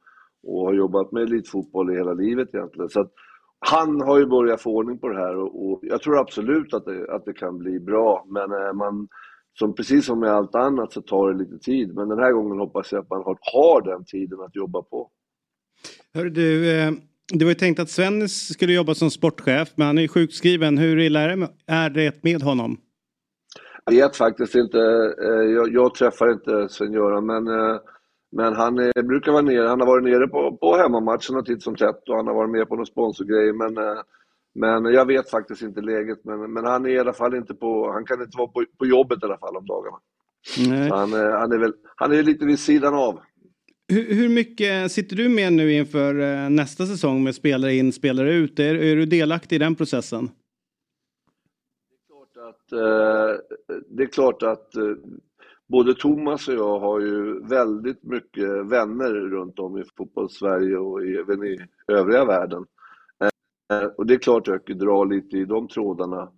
och 0.44 0.66
har 0.66 0.74
jobbat 0.74 1.12
med 1.12 1.24
elitfotboll 1.24 1.92
i 1.92 1.96
hela 1.96 2.14
livet 2.14 2.56
egentligen. 2.56 2.90
Så 2.90 3.02
att, 3.02 3.12
han 3.60 4.02
har 4.02 4.20
ju 4.20 4.26
börjat 4.26 4.62
få 4.62 4.76
ordning 4.76 5.00
på 5.00 5.08
det 5.08 5.20
här 5.20 5.38
och, 5.38 5.66
och 5.66 5.80
jag 5.82 6.02
tror 6.02 6.20
absolut 6.20 6.74
att 6.74 6.86
det, 6.86 7.16
att 7.16 7.26
det 7.26 7.34
kan 7.34 7.58
bli 7.58 7.80
bra. 7.80 8.26
Men 8.30 8.52
eh, 8.52 8.74
man, 8.74 9.08
som 9.60 9.76
precis 9.76 10.06
som 10.06 10.20
med 10.20 10.30
allt 10.30 10.56
annat 10.56 10.94
så 10.94 11.02
tar 11.02 11.32
det 11.32 11.38
lite 11.38 11.58
tid. 11.58 11.94
Men 11.94 12.10
den 12.10 12.20
här 12.20 12.32
gången 12.32 12.60
hoppas 12.60 12.92
jag 12.92 13.02
att 13.02 13.10
man 13.10 13.24
har, 13.24 13.38
har 13.42 13.82
den 13.82 14.06
tiden 14.06 14.42
att 14.42 14.56
jobba 14.56 14.82
på. 14.82 15.10
Hör 16.14 16.26
du, 16.26 16.72
eh, 16.72 16.92
det 17.34 17.46
var 17.46 17.52
ju 17.52 17.56
tänkt 17.56 17.80
att 17.80 17.90
Svennis 17.90 18.54
skulle 18.54 18.74
jobba 18.74 18.96
som 18.96 19.12
sportchef 19.12 19.70
men 19.76 19.88
han 19.88 19.98
är 19.98 20.02
ju 20.02 20.08
sjukskriven. 20.08 20.78
Hur 20.78 21.00
illa 21.00 21.20
är 21.68 21.90
det, 21.90 22.24
med 22.24 22.42
honom? 22.42 22.78
Jag 23.86 23.94
vet 23.94 24.16
faktiskt 24.16 24.56
inte. 24.56 24.80
Eh, 25.24 25.52
jag, 25.52 25.74
jag 25.74 25.96
träffar 25.96 26.32
inte 26.32 26.70
Sven-Göran 26.70 27.26
men, 27.26 27.48
eh, 27.48 27.78
men 28.32 28.56
han 28.56 28.80
är, 28.80 29.04
brukar 29.04 29.32
vara 29.32 29.42
nere. 29.42 29.68
Han 29.68 29.80
har 29.80 29.88
varit 29.88 30.04
nere 30.04 30.28
på, 30.28 30.58
på 30.58 30.78
hemmamatcherna 30.78 31.42
titt 31.46 31.64
som 31.64 31.76
tätt 31.76 32.10
och 32.10 32.16
han 32.16 32.28
har 32.28 32.34
varit 32.34 32.52
med 32.52 32.70
på 32.70 32.76
någon 32.76 32.86
sponsorgrej. 32.86 33.54
Men 33.54 33.78
men 34.54 34.86
jag 34.86 35.06
vet 35.06 35.30
faktiskt 35.30 35.62
inte 35.62 35.82
läget, 35.82 36.26
men, 36.26 36.54
men 36.54 36.66
han 36.66 36.86
är 36.86 36.90
i 36.90 37.00
alla 37.00 37.14
fall 37.14 37.36
inte 37.36 37.54
på, 37.54 37.92
han 37.92 38.06
kan 38.06 38.22
inte 38.22 38.38
vara 38.38 38.48
på, 38.48 38.66
på 38.78 38.86
jobbet 38.86 39.20
i 39.22 39.26
alla 39.26 39.38
fall 39.38 39.58
om 39.58 39.66
dagarna. 39.66 39.98
Han, 40.90 41.14
han, 41.14 41.52
är 41.52 41.58
väl, 41.58 41.74
han 41.96 42.12
är 42.12 42.24
lite 42.24 42.46
vid 42.46 42.60
sidan 42.60 42.94
av. 42.94 43.20
Hur, 43.88 44.16
hur, 44.16 44.30
mycket 44.30 44.92
sitter 44.92 45.16
du 45.16 45.30
med 45.30 45.54
nu 45.54 45.74
inför 45.74 46.20
eh, 46.20 46.50
nästa 46.50 46.86
säsong 46.86 47.24
med 47.24 47.36
spelare 47.36 47.74
in, 47.74 47.94
spelare 47.94 48.34
ut? 48.34 48.60
Är, 48.60 48.76
är 48.76 48.96
du 48.96 49.06
delaktig 49.06 49.56
i 49.56 49.60
den 49.60 49.76
processen? 49.76 50.30
Det 51.90 51.96
är 51.96 52.08
klart 52.08 52.50
att, 52.50 52.72
eh, 52.72 53.78
det 53.90 54.04
är 54.04 54.08
klart 54.08 54.44
att 54.44 54.76
eh, 54.76 54.84
både 55.68 55.96
Thomas 55.96 56.48
och 56.48 56.54
jag 56.54 56.80
har 56.80 57.00
ju 57.00 57.40
väldigt 57.48 58.04
mycket 58.04 58.50
vänner 58.66 59.12
runt 59.12 59.60
om 59.60 59.78
i 59.78 59.84
fotbollssverige 59.98 60.78
och 60.78 61.04
även 61.04 61.44
i 61.44 61.60
övriga 61.88 62.26
världen. 62.26 62.66
Eh, 63.82 63.88
och 63.98 64.06
det 64.06 64.14
är 64.14 64.20
klart 64.20 64.48
att 64.48 64.62
jag 64.66 64.78
drar 64.78 65.06
lite 65.06 65.38
i 65.38 65.46
de 65.46 65.68
trådarna. 65.68 66.30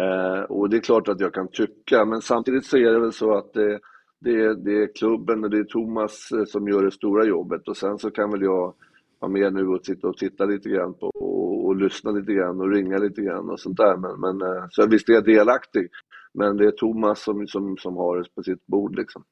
Eh, 0.00 0.42
och 0.42 0.70
det 0.70 0.76
är 0.76 0.80
klart 0.80 1.08
att 1.08 1.20
jag 1.20 1.34
kan 1.34 1.48
tycka, 1.48 2.04
men 2.04 2.20
samtidigt 2.20 2.66
så 2.66 2.76
är 2.76 2.92
det 2.92 3.00
väl 3.00 3.12
så 3.12 3.34
att 3.34 3.52
det, 3.52 3.80
det, 4.20 4.54
det 4.54 4.82
är 4.82 4.94
klubben 4.94 5.44
och 5.44 5.50
det 5.50 5.58
är 5.58 5.64
Thomas 5.64 6.32
eh, 6.32 6.44
som 6.44 6.68
gör 6.68 6.84
det 6.84 6.90
stora 6.90 7.24
jobbet 7.24 7.68
och 7.68 7.76
sen 7.76 7.98
så 7.98 8.10
kan 8.10 8.30
väl 8.30 8.42
jag 8.42 8.74
vara 9.18 9.32
med 9.32 9.54
nu 9.54 9.66
och 9.68 9.86
sitta 9.86 10.08
och 10.08 10.16
titta 10.16 10.44
lite 10.44 10.68
grann 10.68 10.94
på 10.94 11.06
och, 11.06 11.66
och 11.66 11.76
lyssna 11.76 12.10
lite 12.10 12.32
grann 12.32 12.60
och 12.60 12.70
ringa 12.70 12.98
lite 12.98 13.22
grann 13.22 13.50
och 13.50 13.60
sånt 13.60 13.76
där. 13.76 13.96
Men, 13.96 14.20
men, 14.20 14.48
eh, 14.50 14.64
så 14.70 14.86
visst 14.86 15.08
är 15.08 15.12
jag 15.12 15.24
delaktig, 15.24 15.88
men 16.34 16.56
det 16.56 16.66
är 16.66 16.70
Thomas 16.70 17.22
som, 17.22 17.46
som, 17.46 17.76
som 17.76 17.96
har 17.96 18.18
det 18.18 18.34
på 18.34 18.42
sitt 18.42 18.66
bord 18.66 18.96
liksom. 18.96 19.24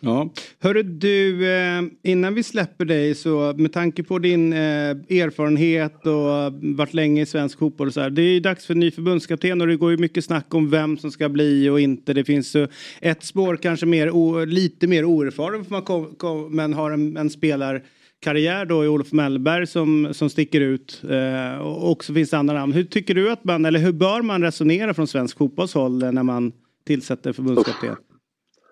Ja. 0.00 0.30
Hörru 0.60 0.82
du, 0.82 1.50
eh, 1.50 1.82
innan 2.02 2.34
vi 2.34 2.42
släpper 2.42 2.84
dig 2.84 3.14
så 3.14 3.54
med 3.56 3.72
tanke 3.72 4.02
på 4.02 4.18
din 4.18 4.52
eh, 4.52 4.58
erfarenhet 4.58 6.06
och 6.06 6.52
varit 6.76 6.94
länge 6.94 7.22
i 7.22 7.26
svensk 7.26 7.58
fotboll 7.58 7.86
och 7.86 7.94
så 7.94 8.00
här. 8.00 8.10
Det 8.10 8.22
är 8.22 8.32
ju 8.32 8.40
dags 8.40 8.66
för 8.66 8.74
ny 8.74 8.90
förbundskapten 8.90 9.60
och 9.60 9.66
det 9.66 9.76
går 9.76 9.90
ju 9.90 9.96
mycket 9.96 10.24
snack 10.24 10.54
om 10.54 10.70
vem 10.70 10.98
som 10.98 11.10
ska 11.10 11.28
bli 11.28 11.68
och 11.68 11.80
inte. 11.80 12.12
Det 12.12 12.24
finns 12.24 12.56
ett 13.00 13.24
spår 13.24 13.56
kanske 13.56 13.86
mer, 13.86 14.46
lite 14.46 14.86
mer 14.86 15.04
oerfaren 15.04 15.64
för 15.64 15.72
man 15.72 15.82
kom, 15.82 16.14
kom, 16.14 16.56
men 16.56 16.74
har 16.74 16.90
en, 16.90 17.16
en 17.16 17.30
spelarkarriär 17.30 18.64
då 18.64 18.84
i 18.84 18.88
Olof 18.88 19.12
Mellberg 19.12 19.66
som, 19.66 20.08
som 20.12 20.30
sticker 20.30 20.60
ut. 20.60 21.02
Eh, 21.10 21.60
och 21.60 22.04
så 22.04 22.14
finns 22.14 22.30
det 22.30 22.38
andra 22.38 22.54
namn. 22.54 22.72
Hur 22.72 22.84
tycker 22.84 23.14
du 23.14 23.30
att 23.30 23.44
man, 23.44 23.64
eller 23.64 23.80
hur 23.80 23.92
bör 23.92 24.22
man 24.22 24.42
resonera 24.42 24.94
från 24.94 25.06
svensk 25.06 25.38
fotbollshåll 25.38 25.98
när 25.98 26.22
man 26.22 26.52
tillsätter 26.86 27.32
förbundskapten? 27.32 27.96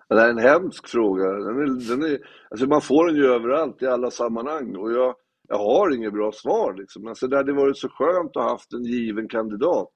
Det 0.09 0.21
är 0.21 0.29
en 0.29 0.37
hemsk 0.37 0.87
fråga. 0.87 1.23
Den 1.23 1.59
är, 1.59 1.89
den 1.89 2.03
är, 2.03 2.19
alltså 2.49 2.67
man 2.67 2.81
får 2.81 3.07
den 3.07 3.15
ju 3.15 3.25
överallt 3.25 3.81
i 3.81 3.87
alla 3.87 4.11
sammanhang 4.11 4.75
och 4.75 4.91
jag, 4.91 5.15
jag 5.47 5.57
har 5.57 5.95
inget 5.95 6.13
bra 6.13 6.31
svar. 6.31 6.73
Liksom. 6.73 7.07
Alltså 7.07 7.27
det 7.27 7.37
hade 7.37 7.53
varit 7.53 7.77
så 7.77 7.89
skönt 7.89 8.37
att 8.37 8.43
ha 8.43 8.49
haft 8.49 8.73
en 8.73 8.83
given 8.83 9.27
kandidat. 9.27 9.91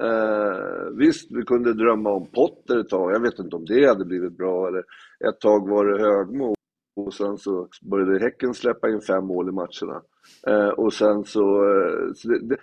Eh, 0.00 0.96
visst, 0.98 1.32
vi 1.32 1.42
kunde 1.42 1.74
drömma 1.74 2.10
om 2.10 2.26
Potter 2.30 2.78
ett 2.78 2.88
tag. 2.88 3.12
Jag 3.12 3.20
vet 3.20 3.38
inte 3.38 3.56
om 3.56 3.64
det 3.64 3.88
hade 3.88 4.04
blivit 4.04 4.36
bra. 4.36 4.68
Eller 4.68 4.84
ett 5.28 5.40
tag 5.40 5.68
var 5.68 5.84
det 5.84 6.02
Högmo 6.02 6.54
och 6.96 7.14
sen 7.14 7.38
så 7.38 7.68
började 7.82 8.18
Häcken 8.18 8.54
släppa 8.54 8.88
in 8.88 9.00
fem 9.00 9.26
mål 9.26 9.48
i 9.48 9.52
matcherna. 9.52 10.02
Eh, 10.46 10.68
och 10.68 10.92
sen 10.92 11.24
så... 11.24 11.40
Eh, 11.40 12.12
så 12.14 12.28
det, 12.28 12.38
det, 12.48 12.56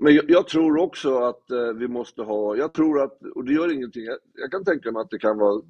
men 0.00 0.14
jag, 0.14 0.24
jag, 0.28 0.48
tror 0.48 0.78
också 0.78 1.18
att 1.18 1.50
eh, 1.50 1.72
vi 1.74 1.88
måste 1.88 2.22
ha, 2.22 2.56
jag 2.56 2.74
tror 2.74 3.02
att, 3.02 3.22
och 3.34 3.44
det 3.44 3.52
gör 3.52 3.72
ingenting, 3.72 4.04
jag, 4.04 4.18
jag 4.34 4.50
kan 4.50 4.64
tänka 4.64 4.92
mig 4.92 5.00
att 5.00 5.10
det 5.10 5.18
kan 5.18 5.38
vara 5.38 5.62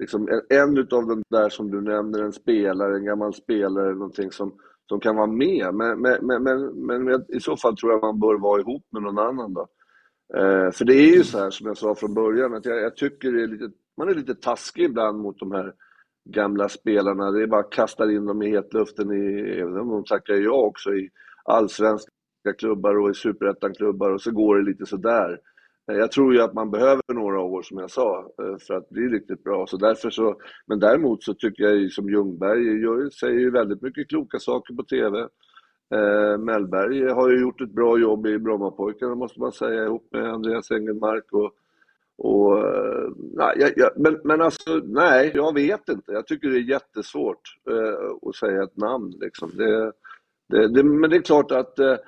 liksom, 0.00 0.28
en, 0.28 0.58
en 0.58 0.78
utav 0.78 1.06
de 1.06 1.22
där 1.30 1.48
som 1.48 1.70
du 1.70 1.80
nämner, 1.80 2.22
en 2.22 2.32
spelare, 2.32 2.96
en 2.96 3.04
gammal 3.04 3.34
spelare, 3.34 3.94
någonting 3.94 4.30
som, 4.30 4.52
som 4.88 5.00
kan 5.00 5.16
vara 5.16 5.26
med. 5.26 5.74
Men, 5.74 6.00
men, 6.00 6.26
men, 6.26 6.42
men, 6.42 7.04
men 7.04 7.24
i 7.28 7.40
så 7.40 7.56
fall 7.56 7.76
tror 7.76 7.92
jag 7.92 8.02
man 8.02 8.20
bör 8.20 8.38
vara 8.38 8.60
ihop 8.60 8.86
med 8.92 9.02
någon 9.02 9.18
annan 9.18 9.54
då. 9.54 9.66
Eh, 10.34 10.70
för 10.70 10.84
det 10.84 10.94
är 10.94 11.16
ju 11.16 11.24
så 11.24 11.38
här 11.38 11.50
som 11.50 11.66
jag 11.66 11.76
sa 11.76 11.94
från 11.94 12.14
början, 12.14 12.54
att 12.54 12.64
jag, 12.64 12.82
jag 12.82 12.96
tycker 12.96 13.32
det 13.32 13.42
är 13.42 13.46
lite, 13.46 13.70
man 13.96 14.08
är 14.08 14.14
lite 14.14 14.34
taskig 14.34 14.84
ibland 14.84 15.18
mot 15.18 15.38
de 15.38 15.52
här 15.52 15.74
gamla 16.28 16.68
spelarna. 16.68 17.30
Det 17.30 17.42
är 17.42 17.46
bara 17.46 17.60
att 17.60 17.72
kasta 17.72 18.12
in 18.12 18.26
dem 18.26 18.42
i 18.42 18.50
hetluften, 18.50 19.12
i, 19.12 19.50
även 19.60 19.78
om 19.78 19.88
de 19.88 20.04
tackar 20.04 20.34
ja 20.34 20.52
också, 20.52 20.94
i 20.94 21.10
allsvenska 21.44 22.10
klubbar 22.58 22.98
och 22.98 23.10
i 23.10 23.14
superettan-klubbar 23.14 24.10
och 24.10 24.20
så 24.20 24.30
går 24.30 24.56
det 24.56 24.64
lite 24.64 24.86
sådär. 24.86 25.40
Eh, 25.90 25.96
jag 25.96 26.12
tror 26.12 26.34
ju 26.34 26.40
att 26.40 26.54
man 26.54 26.70
behöver 26.70 27.02
några 27.14 27.40
år 27.40 27.62
som 27.62 27.78
jag 27.78 27.90
sa 27.90 28.18
eh, 28.18 28.56
för 28.66 28.74
att 28.74 28.88
bli 28.88 29.08
riktigt 29.08 29.44
bra. 29.44 29.66
Så 29.66 29.76
därför 29.76 30.10
så, 30.10 30.36
men 30.66 30.80
däremot 30.80 31.22
så 31.22 31.34
tycker 31.34 31.64
jag 31.64 31.76
ju 31.76 31.90
som 31.90 32.10
Ljungberg 32.10 32.82
jag 32.82 33.12
säger 33.12 33.40
ju 33.40 33.50
väldigt 33.50 33.82
mycket 33.82 34.08
kloka 34.08 34.38
saker 34.38 34.74
på 34.74 34.82
TV. 34.82 35.18
Eh, 35.94 36.38
Mellberg 36.38 37.08
har 37.08 37.30
ju 37.30 37.40
gjort 37.40 37.60
ett 37.60 37.72
bra 37.72 37.98
jobb 37.98 38.26
i 38.26 38.38
Brommapojkarna 38.38 39.14
måste 39.14 39.40
man 39.40 39.52
säga 39.52 39.84
ihop 39.84 40.08
med 40.12 40.32
Andreas 40.32 40.70
Engelmark 40.70 41.32
och, 41.32 41.52
och 42.18 42.58
eh, 42.58 43.10
nej, 43.16 43.54
jag, 43.56 43.72
jag, 43.76 43.90
men, 43.96 44.20
men 44.24 44.40
alltså 44.40 44.80
nej, 44.84 45.32
jag 45.34 45.54
vet 45.54 45.88
inte. 45.88 46.12
Jag 46.12 46.26
tycker 46.26 46.48
det 46.48 46.58
är 46.58 46.70
jättesvårt 46.70 47.40
eh, 47.70 48.28
att 48.28 48.36
säga 48.36 48.62
ett 48.62 48.76
namn 48.76 49.14
liksom. 49.20 49.50
Det, 49.54 49.92
det, 50.48 50.68
det, 50.68 50.82
men 50.82 51.10
det 51.10 51.16
är 51.16 51.22
klart 51.22 51.52
att 51.52 51.78
eh, 51.78 51.86
det 51.86 51.98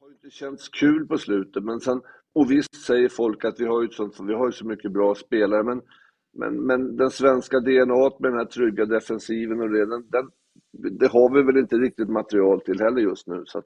har 0.00 0.10
inte 0.10 0.30
känts 0.30 0.68
kul 0.68 1.06
på 1.06 1.18
slutet 1.18 1.64
men 1.64 1.80
sen 1.80 2.00
och 2.36 2.50
visst 2.50 2.84
säger 2.86 3.08
folk 3.08 3.44
att 3.44 3.60
vi 3.60 3.66
har 3.66 3.82
ju, 3.82 3.88
sånt, 3.88 4.16
vi 4.20 4.34
har 4.34 4.46
ju 4.46 4.52
så 4.52 4.66
mycket 4.66 4.92
bra 4.92 5.14
spelare, 5.14 5.62
men, 5.62 5.80
men, 6.38 6.66
men 6.66 6.96
den 6.96 7.10
svenska 7.10 7.60
DNA 7.60 8.10
med 8.18 8.30
den 8.30 8.38
här 8.38 8.44
trygga 8.44 8.84
defensiven 8.84 9.60
och 9.60 9.70
det, 9.70 9.86
den, 9.86 10.04
den, 10.10 10.30
det 10.98 11.06
har 11.06 11.34
vi 11.34 11.42
väl 11.42 11.56
inte 11.56 11.76
riktigt 11.76 12.08
material 12.08 12.60
till 12.60 12.80
heller 12.80 13.00
just 13.00 13.26
nu. 13.26 13.42
Så 13.46 13.62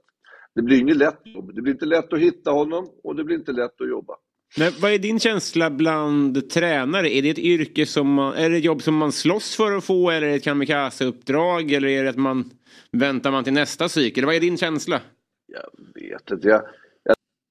det 0.54 0.62
blir 0.62 0.80
inget 0.80 0.96
lätt 0.96 1.20
jobb. 1.24 1.54
Det 1.54 1.62
blir 1.62 1.72
inte 1.72 1.86
lätt 1.86 2.12
att 2.12 2.18
hitta 2.18 2.50
honom 2.50 2.88
och 3.04 3.16
det 3.16 3.24
blir 3.24 3.36
inte 3.36 3.52
lätt 3.52 3.80
att 3.80 3.88
jobba. 3.88 4.14
Men 4.58 4.72
vad 4.80 4.92
är 4.92 4.98
din 4.98 5.18
känsla 5.18 5.70
bland 5.70 6.50
tränare? 6.50 7.14
Är 7.14 7.22
det 7.22 7.30
ett 7.30 7.38
yrke 7.38 7.86
som 7.86 8.14
man, 8.14 8.34
är 8.34 8.50
det 8.50 8.56
ett 8.56 8.64
jobb 8.64 8.82
som 8.82 8.94
man 8.94 9.12
slåss 9.12 9.56
för 9.56 9.72
att 9.72 9.84
få 9.84 10.10
eller 10.10 10.26
är 10.26 10.30
det 10.30 10.36
ett 10.36 10.44
kamikaze-uppdrag 10.44 11.72
eller 11.72 11.88
är 11.88 12.04
det 12.04 12.10
att 12.10 12.16
man 12.16 12.50
väntar 12.92 13.30
man 13.30 13.44
till 13.44 13.52
nästa 13.52 13.88
cykel? 13.88 14.24
Vad 14.24 14.34
är 14.34 14.40
din 14.40 14.56
känsla? 14.56 15.00
Jag 15.46 16.02
vet 16.02 16.30
inte. 16.30 16.48
Jag, 16.48 16.62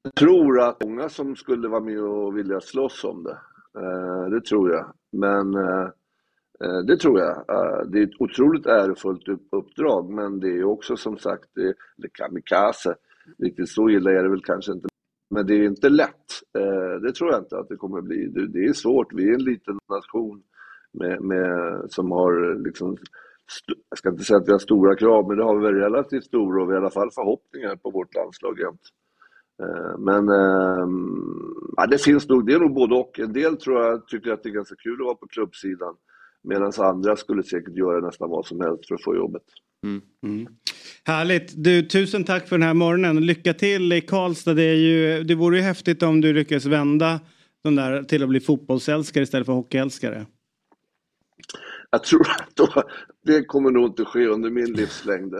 jag 0.04 0.16
tror 0.16 0.62
att 0.62 0.84
många 0.84 1.10
som 1.10 1.36
skulle 1.36 1.68
vara 1.68 1.84
med 1.84 2.00
och 2.00 2.38
vilja 2.38 2.62
slåss 2.62 3.04
om 3.04 3.24
det. 3.24 3.40
Eh, 3.82 4.30
det 4.30 4.42
tror 4.46 4.72
jag. 4.72 4.94
Men 5.12 5.56
eh, 5.56 5.90
eh, 6.64 6.80
det 6.88 6.98
tror 6.98 7.20
jag. 7.20 7.44
Det 7.92 8.00
är 8.00 8.04
ett 8.04 8.22
otroligt 8.22 8.66
ärofullt 8.66 9.24
uppdrag 9.52 10.10
men 10.10 10.40
det 10.40 10.48
är 10.48 10.64
också 10.64 10.98
som 10.98 11.18
sagt, 11.18 11.50
det, 11.56 11.74
eller 11.98 12.10
kamikaze. 12.14 12.96
Riktigt 13.38 13.70
så 13.70 13.90
illa 13.90 14.12
är 14.12 14.24
det 14.24 14.30
väl 14.30 14.44
kanske 14.44 14.72
inte. 14.72 14.88
Men 15.30 15.46
det 15.46 15.54
är 15.54 15.64
inte 15.64 15.90
lätt. 15.90 16.26
Det 17.02 17.12
tror 17.12 17.32
jag 17.32 17.40
inte 17.40 17.58
att 17.58 17.70
det 17.70 17.76
kommer 17.76 18.02
bli. 18.02 18.28
Det, 18.28 18.66
är 18.66 18.74
svårt. 18.74 19.14
Vi 19.14 19.30
är 19.30 19.34
en 19.34 19.44
liten 19.44 19.78
nation 19.90 20.44
med, 20.94 21.22
med, 21.22 21.82
som 21.90 22.12
har 22.12 22.64
liksom 22.64 22.98
jag 23.90 23.98
ska 23.98 24.10
inte 24.10 24.24
säga 24.24 24.38
att 24.38 24.48
vi 24.48 24.52
har 24.52 24.60
stora 24.60 24.96
krav, 24.96 25.28
men 25.28 25.38
det 25.38 25.44
har 25.44 25.56
vi 25.56 25.66
väl 25.66 25.76
relativt 25.76 26.26
stora 26.26 26.64
och 26.64 26.70
vi 26.70 26.74
har 26.74 26.82
i 26.82 26.84
alla 26.84 26.90
fall 26.90 27.12
förhoppningar 27.12 27.76
på 27.76 27.90
vårt 27.90 28.16
landslag 28.16 28.60
jämt. 28.60 28.82
Eh, 29.62 29.98
Men 30.00 30.30
ehm, 30.30 31.74
ja, 31.78 31.88
det 31.88 31.98
finns 31.98 32.30
nog, 32.30 32.46
det 32.46 32.54
är 32.54 32.60
nog 32.60 32.74
både 32.74 32.96
och. 32.96 33.20
En 33.20 33.34
del 33.34 33.58
tror 33.58 33.82
jag 33.82 34.08
tycker 34.08 34.32
att 34.32 34.44
det 34.44 34.50
är 34.50 34.54
ganska 34.54 34.76
kul 34.76 34.94
att 34.94 35.06
vara 35.06 35.16
på 35.16 35.28
klubbsidan. 35.28 35.96
Medan 36.44 36.72
andra 36.78 37.16
skulle 37.16 37.44
säkert 37.44 37.78
göra 37.78 38.06
nästan 38.06 38.30
vad 38.30 38.46
som 38.46 38.62
helst 38.62 38.88
för 38.88 38.96
att 38.96 39.04
få 39.04 39.16
jobbet. 39.16 39.44
Mm. 40.24 40.48
Härligt. 41.04 41.54
Du, 41.56 41.82
tusen 41.82 42.24
tack 42.24 42.48
för 42.48 42.58
den 42.58 42.68
här 42.68 42.74
morgonen. 42.74 43.26
Lycka 43.26 43.54
till 43.54 43.94
i 43.94 44.02
Karlstad. 44.02 44.54
Det, 44.54 44.64
är 44.64 44.76
ju, 44.76 45.24
det 45.24 45.36
vore 45.36 45.58
ju 45.58 45.64
häftigt 45.64 46.04
om 46.04 46.22
du 46.22 46.34
lyckas 46.34 46.66
vända 46.66 47.20
de 47.64 47.76
där 47.76 48.04
till 48.04 48.24
att 48.24 48.30
bli 48.30 48.40
fotbollsälskare 48.40 49.24
istället 49.24 49.46
för 49.46 49.54
hockeyälskare. 49.54 50.26
Jag 51.90 52.04
tror 52.04 52.22
att 52.22 52.56
då, 52.56 52.84
det 53.26 53.46
kommer 53.46 53.72
nog 53.72 53.86
inte 53.86 54.06
ske 54.06 54.28
under 54.28 54.50
min 54.50 54.74
livslängd. 54.74 55.34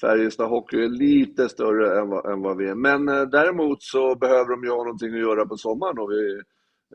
Färjestad 0.00 0.48
Hockey 0.48 0.84
är 0.84 0.88
lite 0.88 1.48
större 1.48 2.00
än 2.00 2.08
vad, 2.08 2.32
än 2.32 2.42
vad 2.42 2.56
vi 2.56 2.68
är. 2.68 2.74
Men 2.74 3.08
eh, 3.08 3.22
däremot 3.22 3.82
så 3.82 4.14
behöver 4.14 4.50
de 4.50 4.64
ju 4.64 4.70
ha 4.70 4.76
någonting 4.84 5.14
att 5.14 5.20
göra 5.20 5.46
på 5.46 5.56
sommaren. 5.56 5.98
Och 5.98 6.10
vi, 6.10 6.40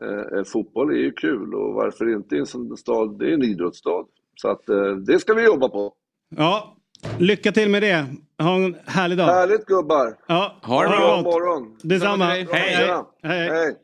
eh, 0.02 0.38
eh, 0.38 0.44
fotboll 0.44 0.90
är 0.90 0.96
ju 0.98 1.12
kul 1.12 1.54
och 1.54 1.74
varför 1.74 2.12
inte 2.14 2.36
i 2.36 2.38
en 2.38 2.46
sån 2.46 2.76
stad? 2.76 3.18
Det 3.18 3.24
är 3.30 3.34
en 3.34 3.42
idrottsstad. 3.44 4.04
Så 4.36 4.48
att 4.48 4.68
eh, 4.68 4.90
det 5.06 5.18
ska 5.18 5.34
vi 5.34 5.44
jobba 5.44 5.68
på. 5.68 5.92
Ja, 6.36 6.76
lycka 7.18 7.52
till 7.52 7.70
med 7.70 7.82
det. 7.82 8.06
Ha 8.42 8.54
en 8.56 8.76
härlig 8.86 9.18
dag. 9.18 9.24
Härligt 9.26 9.66
gubbar! 9.66 10.16
Ja, 10.26 10.56
Ha 10.62 10.82
det 10.82 10.88
bra 10.88 10.98
bra. 10.98 11.22
morgon! 11.22 11.76
Detsamma. 11.82 12.24
Hej. 12.24 12.46
Hej. 12.50 13.02
Hej. 13.22 13.48
Hej. 13.48 13.74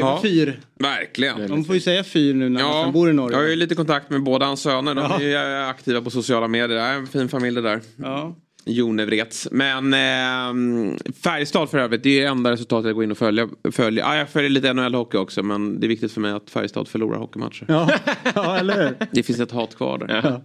Trevlig 0.00 0.08
Ja. 0.10 0.20
fyr. 0.22 0.60
Verkligen. 0.78 1.48
De 1.48 1.64
får 1.64 1.74
ju 1.74 1.80
säga 1.80 2.04
fyr 2.04 2.34
nu 2.34 2.48
när 2.48 2.60
Ja, 2.60 2.82
man 2.82 2.92
bor 2.92 3.10
i 3.10 3.12
Norge. 3.12 3.36
jag 3.36 3.42
har 3.44 3.50
ju 3.50 3.56
lite 3.56 3.74
kontakt 3.74 4.10
med 4.10 4.22
båda 4.22 4.46
hans 4.46 4.60
söner. 4.62 4.94
De 4.94 5.00
Ja. 5.10 5.20
är 5.20 5.60
ju 5.60 5.66
aktiva 5.68 6.00
på 6.00 6.10
sociala 6.10 6.48
medier. 6.48 6.68
Det 6.78 6.82
är 6.84 6.94
en 6.94 7.06
fin 7.06 7.28
familj 7.28 7.54
det 7.56 7.62
där. 7.62 7.80
Ja. 7.96 8.36
Jonevrets. 8.66 9.48
Men 9.50 9.94
eh, 9.94 10.98
Färjestad 11.24 11.70
för 11.70 11.78
övrigt, 11.78 12.02
det 12.02 12.22
är 12.22 12.28
enda 12.30 12.50
resultatet 12.50 12.86
jag 12.86 12.94
går 12.94 13.04
in 13.04 13.10
och 13.10 13.18
följer. 13.18 13.48
följer. 13.72 14.04
Ja, 14.04 14.16
jag 14.16 14.28
följer 14.28 14.50
lite 14.50 14.72
NHL-hockey 14.72 15.16
också 15.16 15.42
men 15.42 15.80
det 15.80 15.86
är 15.86 15.88
viktigt 15.88 16.12
för 16.12 16.20
mig 16.20 16.32
att 16.32 16.50
Färjestad 16.50 16.88
förlorar 16.88 17.18
hockeymatcher. 17.18 17.64
Ja. 17.68 17.90
ja, 18.34 18.56
eller 18.58 18.82
hur? 18.84 18.96
Det 19.12 19.22
finns 19.22 19.40
ett 19.40 19.50
hat 19.52 19.76
kvar 19.76 19.98
där. 19.98 20.20
Ja. 20.24 20.42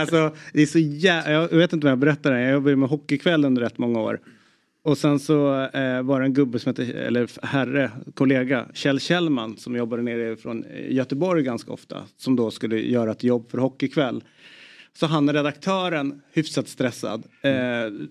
Alltså, 0.00 0.34
det 0.52 0.62
är 0.62 0.66
så 0.66 0.78
jä... 0.78 1.30
Jag 1.30 1.48
vet 1.48 1.72
inte 1.72 1.86
om 1.86 1.88
jag 1.88 1.98
berättar 1.98 2.32
det. 2.32 2.40
Jag 2.42 2.52
jobbade 2.52 2.76
med 2.76 2.88
Hockeykväll 2.88 3.44
under 3.44 3.62
rätt 3.62 3.78
många 3.78 4.00
år. 4.00 4.20
Och 4.88 4.98
sen 4.98 5.18
så 5.18 5.62
eh, 5.64 6.02
var 6.02 6.20
det 6.20 6.26
en 6.26 6.32
gubbe 6.32 6.58
som 6.58 6.70
hette, 6.70 6.84
eller 6.84 7.46
herre, 7.46 7.90
kollega, 8.14 8.66
Kjell 8.74 9.00
Kjellman 9.00 9.56
som 9.56 9.76
jobbade 9.76 10.02
nere 10.02 10.36
från 10.36 10.64
eh, 10.64 10.92
Göteborg 10.92 11.42
ganska 11.42 11.72
ofta. 11.72 12.02
Som 12.16 12.36
då 12.36 12.50
skulle 12.50 12.80
göra 12.80 13.10
ett 13.10 13.24
jobb 13.24 13.50
för 13.50 13.58
Hockeykväll. 13.58 14.24
Så 14.92 15.06
han 15.06 15.28
är 15.28 15.32
redaktören, 15.32 16.22
hyfsat 16.32 16.68
stressad. 16.68 17.26
Eh, 17.42 17.52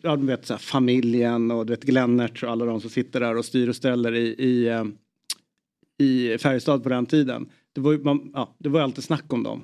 ja, 0.02 0.16
du 0.16 0.26
vet 0.26 0.46
så 0.46 0.54
här, 0.54 0.60
familjen 0.60 1.52
och 1.52 1.66
du 1.66 1.74
vet 1.74 1.84
Glennert 1.84 2.44
och 2.44 2.50
alla 2.50 2.66
de 2.66 2.82
som 2.82 2.90
sitter 2.90 3.20
där 3.20 3.38
och 3.38 3.46
styr 3.46 3.70
och 3.70 3.76
ställer 3.76 4.16
i, 4.16 4.28
i, 4.28 4.68
eh, 4.68 4.86
i 5.98 6.38
Färjestad 6.38 6.84
på 6.84 6.90
den 6.90 7.06
tiden. 7.06 7.50
Det 7.74 7.82
var 7.82 7.92
ju 7.92 8.04
man, 8.04 8.32
ja, 8.34 8.56
det 8.58 8.70
var 8.70 8.80
ju 8.80 8.84
alltid 8.84 9.04
snack 9.04 9.34
om 9.34 9.44
dem. 9.44 9.64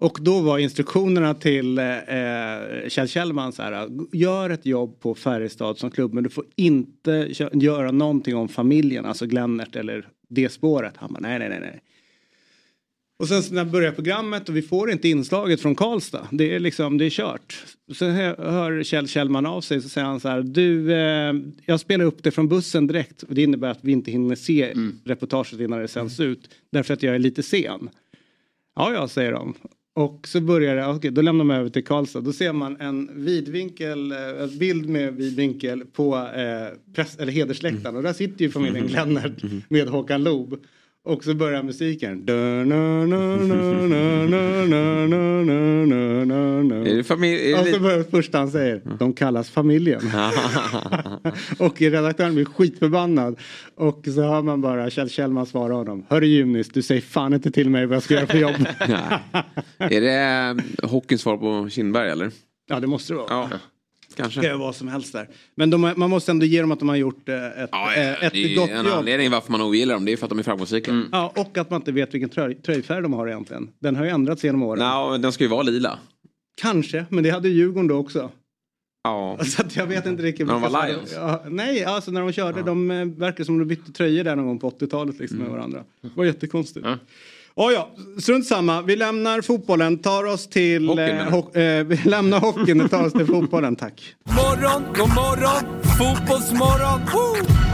Och 0.00 0.18
då 0.20 0.40
var 0.40 0.58
instruktionerna 0.58 1.34
till 1.34 1.78
eh, 1.78 1.98
eh, 1.98 2.88
Kjell 2.88 3.08
Kjellman 3.08 3.52
så 3.52 3.62
här. 3.62 3.88
Gör 4.12 4.50
ett 4.50 4.66
jobb 4.66 5.00
på 5.00 5.14
Färjestad 5.14 5.78
som 5.78 5.90
klubb 5.90 6.14
men 6.14 6.24
du 6.24 6.30
får 6.30 6.44
inte 6.56 7.28
göra 7.52 7.90
någonting 7.90 8.36
om 8.36 8.48
familjen, 8.48 9.04
alltså 9.04 9.26
Glennert 9.26 9.76
eller 9.76 10.08
det 10.28 10.48
spåret. 10.48 10.94
Han 10.96 11.12
bara 11.12 11.20
nej, 11.20 11.38
nej, 11.38 11.48
nej, 11.48 11.60
nej. 11.60 11.80
Och 13.18 13.28
sen 13.28 13.42
när 13.50 13.64
börjar 13.64 13.92
programmet 13.92 14.48
och 14.48 14.56
vi 14.56 14.62
får 14.62 14.90
inte 14.90 15.08
inslaget 15.08 15.60
från 15.60 15.74
Karlstad. 15.74 16.28
Det 16.30 16.54
är 16.54 16.58
liksom, 16.60 16.98
det 16.98 17.04
är 17.04 17.10
kört. 17.10 17.64
Sen 17.96 18.10
hör- 18.14 18.82
Kjell 18.82 19.08
Kjellman 19.08 19.46
av 19.46 19.60
sig 19.60 19.80
så 19.82 19.88
säger 19.88 20.06
han 20.06 20.20
så 20.20 20.28
här. 20.28 20.42
Du, 20.42 20.92
eh, 20.94 21.34
jag 21.66 21.80
spelar 21.80 22.04
upp 22.04 22.22
det 22.22 22.30
från 22.30 22.48
bussen 22.48 22.86
direkt. 22.86 23.24
Det 23.28 23.42
innebär 23.42 23.68
att 23.70 23.78
vi 23.84 23.92
inte 23.92 24.10
hinner 24.10 24.34
se 24.36 24.74
reportaget 25.04 25.60
innan 25.60 25.78
det 25.80 25.88
sänds 25.88 26.20
ut. 26.20 26.50
Därför 26.72 26.94
att 26.94 27.02
jag 27.02 27.14
är 27.14 27.18
lite 27.18 27.42
sen. 27.42 27.88
Ja, 28.76 28.92
ja, 28.92 29.08
säger 29.08 29.32
de. 29.32 29.54
Och 29.96 30.28
så 30.28 30.40
börjar 30.40 30.76
det, 30.76 30.86
okej, 30.86 31.10
då 31.10 31.22
lämnar 31.22 31.44
man 31.44 31.56
över 31.56 31.70
till 31.70 31.84
Karlstad. 31.84 32.20
Då 32.20 32.32
ser 32.32 32.52
man 32.52 32.80
en 32.80 33.24
vidvinkel, 33.24 34.12
eh, 34.12 34.42
en 34.42 34.58
bild 34.58 34.88
med 34.88 35.14
vidvinkel 35.14 35.84
på 35.84 36.16
eh, 36.16 36.94
press, 36.94 37.16
eller 37.18 37.32
hedersläktaren. 37.32 37.96
Och 37.96 38.02
där 38.02 38.12
sitter 38.12 38.44
ju 38.44 38.50
familjen 38.50 38.86
Glennert 38.86 39.42
med 39.68 39.88
Håkan 39.88 40.24
Loob. 40.24 40.64
Och 41.06 41.24
så 41.24 41.34
börjar 41.34 41.62
musiken. 41.62 42.20
Och 47.60 47.66
så 47.66 47.80
börjar 47.80 47.98
det 47.98 48.10
första 48.10 48.38
han 48.38 48.50
säger. 48.50 48.82
De 48.98 49.12
kallas 49.12 49.50
familjen. 49.50 50.00
och 51.58 51.80
redaktören 51.80 52.34
blir 52.34 52.44
skitförbannad. 52.44 53.38
Och 53.74 54.04
så 54.04 54.22
hör 54.22 54.42
man 54.42 54.60
bara 54.60 54.90
Kjell 54.90 55.10
Kjellman 55.10 55.46
svara 55.46 55.74
honom. 55.74 56.06
Hörru 56.08 56.26
Junis, 56.26 56.68
du 56.68 56.82
säger 56.82 57.00
fan 57.00 57.34
inte 57.34 57.50
till 57.50 57.70
mig 57.70 57.86
vad 57.86 57.96
jag 57.96 58.02
ska 58.02 58.14
göra 58.14 58.26
för 58.26 58.38
jobb. 58.38 58.66
är 59.78 60.00
det 60.00 60.62
hockeyns 60.86 61.20
svar 61.20 61.36
på 61.36 61.70
Kindberg 61.70 62.10
eller? 62.10 62.30
Ja 62.68 62.80
det 62.80 62.86
måste 62.86 63.12
det 63.12 63.16
vara. 63.16 63.28
Ja 63.30 63.48
kanske. 64.16 64.40
kan 64.40 64.50
ju 64.50 64.56
vara 64.56 64.66
vad 64.66 64.76
som 64.76 64.88
helst 64.88 65.12
där. 65.12 65.28
Men 65.54 65.70
de, 65.70 65.92
man 65.96 66.10
måste 66.10 66.30
ändå 66.30 66.46
ge 66.46 66.60
dem 66.60 66.72
att 66.72 66.78
de 66.78 66.88
har 66.88 66.96
gjort 66.96 67.28
eh, 67.28 67.34
ett, 67.62 67.68
Ja, 67.72 67.94
eh, 67.94 68.02
ja, 68.02 68.12
ett 68.14 68.32
det 68.32 68.44
är 68.44 68.48
ju 68.48 68.56
gott 68.56 68.70
en 68.70 68.84
jobb. 68.84 68.94
anledning 68.94 69.30
varför 69.30 69.52
man 69.52 69.62
ogillar 69.62 69.94
dem. 69.94 70.04
Det 70.04 70.12
är 70.12 70.16
för 70.16 70.26
att 70.26 70.30
de 70.30 70.38
är 70.38 70.42
framgångsrika. 70.42 71.02
Ja, 71.12 71.32
och 71.36 71.58
att 71.58 71.70
man 71.70 71.80
inte 71.80 71.92
vet 71.92 72.14
vilken 72.14 72.28
tröj, 72.30 72.54
tröjfärg 72.54 73.02
de 73.02 73.12
har 73.12 73.28
egentligen. 73.28 73.68
Den 73.78 73.96
har 73.96 74.04
ju 74.04 74.10
ändrats 74.10 74.44
genom 74.44 74.62
åren. 74.62 74.88
Nå, 74.88 75.16
den 75.18 75.32
ska 75.32 75.44
ju 75.44 75.50
vara 75.50 75.62
lila. 75.62 75.98
Kanske, 76.60 77.06
men 77.08 77.24
det 77.24 77.30
hade 77.30 77.48
Djurgården 77.48 77.86
då 77.88 77.96
också. 77.96 78.30
Ja. 79.04 79.38
Så 79.44 79.62
att 79.62 79.76
jag 79.76 79.86
vet 79.86 80.06
inte 80.06 80.22
riktigt. 80.22 80.46
När 80.46 80.54
de 80.54 80.62
var 80.72 80.88
Lions? 80.88 81.12
Ja, 81.14 81.42
nej, 81.48 81.84
alltså 81.84 82.10
när 82.10 82.20
de 82.20 82.32
körde. 82.32 82.62
De 82.62 82.90
eh, 82.90 83.04
verkar 83.06 83.44
som 83.44 83.58
de 83.58 83.64
bytte 83.64 83.92
tröjor 83.92 84.24
där 84.24 84.36
någon 84.36 84.46
gång 84.46 84.58
på 84.58 84.70
80-talet 84.70 85.18
liksom, 85.18 85.38
Mm. 85.38 85.48
med 85.50 85.56
varandra. 85.58 85.84
Det 86.00 86.10
var 86.14 86.24
jättekonstigt. 86.24 86.86
Ja, 86.86 86.98
ja, 87.56 87.88
strunt 88.20 88.46
samma. 88.46 88.82
Vi 88.82 88.96
lämnar 88.96 89.40
fotbollen, 89.40 89.98
tar 89.98 90.24
oss 90.24 90.48
till... 90.48 90.88
Hockeyn, 90.88 91.18
eh, 91.18 91.26
ho- 91.26 91.78
eh, 91.78 91.84
vi 91.84 91.96
lämnar 92.04 92.40
hockeyn 92.40 92.80
och 92.80 92.90
tar 92.90 93.06
oss 93.06 93.12
till 93.12 93.26
fotbollen, 93.26 93.76
tack. 93.76 94.02
Morgon, 94.28 94.82
god 94.96 95.08
morgon, 95.14 95.82
fotbollsmorgon. 95.98 97.00
Woo! 97.12 97.73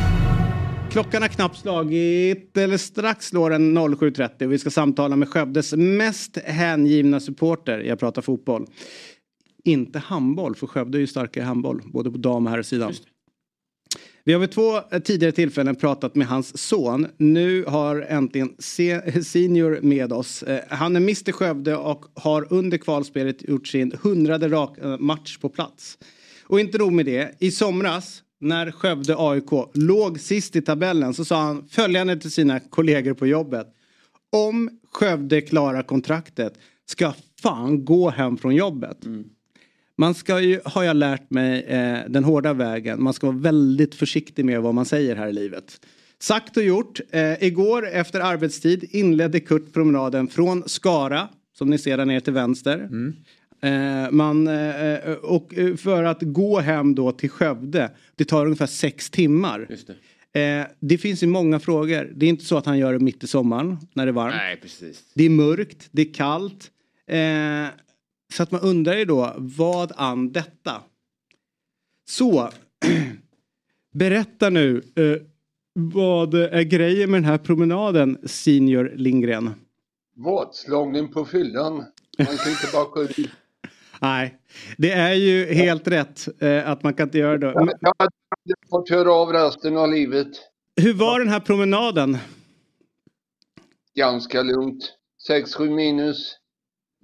Klockan 0.91 1.21
har 1.21 1.29
knappt 1.29 1.57
slagit, 1.57 2.57
eller 2.57 2.77
strax 2.77 3.25
slår 3.27 3.49
den 3.49 3.77
07.30. 3.77 4.47
Vi 4.47 4.57
ska 4.59 4.69
samtala 4.69 5.15
med 5.15 5.29
Skövdes 5.29 5.73
mest 5.73 6.37
hängivna 6.37 7.19
supporter. 7.19 7.79
Jag 7.79 7.99
pratar 7.99 8.21
fotboll. 8.21 8.65
Inte 9.63 9.99
handboll, 9.99 10.55
för 10.55 10.67
Skövde 10.67 10.97
är 10.97 10.99
ju 10.99 11.07
starkare 11.07 11.43
i 11.43 11.47
handboll. 11.47 11.81
Både 11.85 12.11
på 12.11 12.17
dam 12.17 12.45
och 12.45 12.51
herrsidan. 12.51 12.93
Vi 14.23 14.33
har 14.33 14.39
vid 14.39 14.51
två 14.51 14.77
eh, 14.91 14.99
tidigare 15.03 15.31
tillfällen 15.31 15.75
pratat 15.75 16.15
med 16.15 16.27
hans 16.27 16.57
son. 16.67 17.07
Nu 17.17 17.63
har 17.65 18.01
äntligen 18.01 18.55
se- 18.59 19.23
Senior 19.23 19.79
med 19.81 20.13
oss. 20.13 20.43
Eh, 20.43 20.59
Han 20.69 20.95
är 20.95 20.99
Mr 20.99 21.31
Skövde 21.31 21.75
och 21.75 22.05
har 22.15 22.47
under 22.53 22.77
kvalspelet 22.77 23.49
gjort 23.49 23.67
sin 23.67 23.93
hundrade 24.03 24.47
rak 24.49 24.77
eh, 24.77 24.97
match 24.97 25.37
på 25.37 25.49
plats. 25.49 25.97
Och 26.43 26.59
inte 26.59 26.77
nog 26.77 26.91
med 26.93 27.05
det. 27.05 27.35
I 27.39 27.51
somras 27.51 28.21
när 28.41 28.71
Skövde 28.71 29.15
AIK 29.17 29.51
låg 29.73 30.19
sist 30.19 30.55
i 30.55 30.61
tabellen 30.61 31.13
så 31.13 31.25
sa 31.25 31.41
han 31.41 31.67
följande 31.69 32.17
till 32.17 32.31
sina 32.31 32.59
kollegor 32.59 33.13
på 33.13 33.27
jobbet. 33.27 33.67
Om 34.31 34.69
Skövde 34.91 35.41
klarar 35.41 35.83
kontraktet 35.83 36.53
ska 36.85 37.13
fan 37.41 37.85
gå 37.85 38.09
hem 38.09 38.37
från 38.37 38.55
jobbet. 38.55 38.97
Man 39.97 40.13
ska 40.13 40.39
ju, 40.39 40.59
har 40.65 40.83
jag 40.83 40.95
lärt 40.95 41.29
mig, 41.29 41.63
eh, 41.63 41.99
den 42.07 42.23
hårda 42.23 42.53
vägen. 42.53 43.03
Man 43.03 43.13
ska 43.13 43.27
vara 43.27 43.37
väldigt 43.37 43.95
försiktig 43.95 44.45
med 44.45 44.61
vad 44.61 44.73
man 44.73 44.85
säger 44.85 45.15
här 45.15 45.27
i 45.27 45.33
livet. 45.33 45.81
Sagt 46.19 46.57
och 46.57 46.63
gjort. 46.63 46.99
Eh, 47.11 47.43
igår 47.43 47.87
efter 47.87 48.19
arbetstid 48.19 48.83
inledde 48.89 49.39
Kurt 49.39 49.73
promenaden 49.73 50.27
från 50.27 50.63
Skara, 50.69 51.27
som 51.57 51.69
ni 51.69 51.77
ser 51.77 51.97
där 51.97 52.05
nere 52.05 52.21
till 52.21 52.33
vänster. 52.33 52.75
Mm. 52.75 53.15
Eh, 53.61 54.11
man, 54.11 54.47
eh, 54.47 55.13
och 55.13 55.57
eh, 55.57 55.75
för 55.75 56.03
att 56.03 56.21
gå 56.21 56.59
hem 56.59 56.95
då 56.95 57.11
till 57.11 57.29
Skövde, 57.29 57.91
det 58.15 58.25
tar 58.25 58.45
ungefär 58.45 58.65
sex 58.65 59.09
timmar. 59.09 59.67
Just 59.69 59.87
det. 59.87 59.95
Eh, 60.33 60.65
det 60.79 60.97
finns 60.97 61.23
ju 61.23 61.27
många 61.27 61.59
frågor. 61.59 62.11
Det 62.15 62.25
är 62.25 62.29
inte 62.29 62.45
så 62.45 62.57
att 62.57 62.65
han 62.65 62.77
gör 62.77 62.93
det 62.93 62.99
mitt 62.99 63.23
i 63.23 63.27
sommaren 63.27 63.77
när 63.93 64.05
det 64.05 64.09
är 64.09 64.13
varmt. 64.13 64.35
Nej, 64.35 64.59
precis. 64.61 65.03
Det 65.13 65.23
är 65.23 65.29
mörkt, 65.29 65.87
det 65.91 66.01
är 66.01 66.13
kallt. 66.13 66.71
Eh, 67.07 67.67
så 68.33 68.43
att 68.43 68.51
man 68.51 68.61
undrar 68.61 68.97
ju 68.97 69.05
då, 69.05 69.33
vad 69.37 69.91
an 69.95 70.31
detta? 70.31 70.81
Så, 72.09 72.49
berätta 73.93 74.49
nu. 74.49 74.81
Eh, 74.95 75.27
vad 75.73 76.33
är 76.33 76.61
grejen 76.61 77.11
med 77.11 77.17
den 77.17 77.29
här 77.29 77.37
promenaden, 77.37 78.17
senior 78.23 78.93
Lindgren? 78.95 79.49
Vadslagning 80.15 81.07
på 81.13 81.25
fyllan. 81.25 81.73
Man 82.17 82.37
kan 82.37 82.51
inte 82.51 82.67
bara 82.73 82.83
gå 82.83 83.03
ut. 83.03 83.29
Nej, 84.01 84.37
det 84.77 84.91
är 84.91 85.13
ju 85.13 85.45
helt 85.53 85.87
rätt 85.87 86.41
eh, 86.41 86.69
att 86.69 86.83
man 86.83 86.93
kan 86.93 87.07
inte 87.07 87.17
göra 87.17 87.37
det. 87.37 87.53
Men, 87.55 87.69
Jag 87.81 87.93
hade 87.97 88.11
fått 88.69 88.89
höra 88.89 89.13
av 89.13 89.33
resten 89.33 89.77
av 89.77 89.91
livet. 89.91 90.27
hur 90.81 90.93
var 90.93 91.19
den 91.19 91.29
här 91.29 91.39
promenaden? 91.39 92.17
Ganska 93.95 94.41
lugnt. 94.43 94.83
6-7 95.29 95.69
minus. 95.69 96.37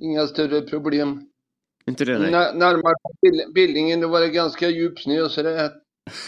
Inga 0.01 0.27
större 0.27 0.61
problem. 0.61 1.29
Inte 1.87 2.05
det, 2.05 2.19
nej. 2.19 2.31
När, 2.31 2.53
närmare 2.53 2.93
Bill- 3.21 3.53
Billingen 3.53 3.99
då 4.01 4.07
var 4.07 4.21
det 4.21 4.29
ganska 4.29 4.69
djup 4.69 4.99
snö 4.99 5.29
så 5.29 5.41
det 5.43 5.71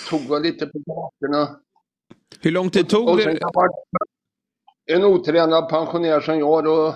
tog 0.09 0.41
lite 0.41 0.67
på 0.67 0.79
gatorna. 0.85 1.59
Hur 2.41 2.51
lång 2.51 2.69
tid 2.69 2.89
tog 2.89 3.07
Och 3.09 3.17
det? 3.17 3.39
en 4.91 5.03
otränad 5.03 5.69
pensionär 5.69 6.19
som 6.19 6.39
jag 6.39 6.63
då. 6.63 6.95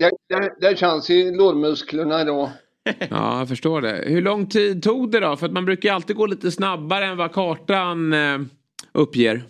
Det, 0.00 0.10
det, 0.28 0.54
det 0.60 0.78
känns 0.78 1.10
i 1.10 1.30
lårmusklerna 1.30 2.24
då. 2.24 2.52
Ja, 3.10 3.38
jag 3.38 3.48
förstår 3.48 3.80
det. 3.80 4.04
Hur 4.06 4.22
lång 4.22 4.46
tid 4.46 4.82
tog 4.82 5.10
det 5.10 5.20
då? 5.20 5.36
För 5.36 5.46
att 5.46 5.52
man 5.52 5.64
brukar 5.64 5.88
ju 5.88 5.94
alltid 5.94 6.16
gå 6.16 6.26
lite 6.26 6.50
snabbare 6.50 7.06
än 7.06 7.16
vad 7.16 7.32
kartan 7.32 8.12
eh, 8.12 8.38
uppger. 8.92 9.42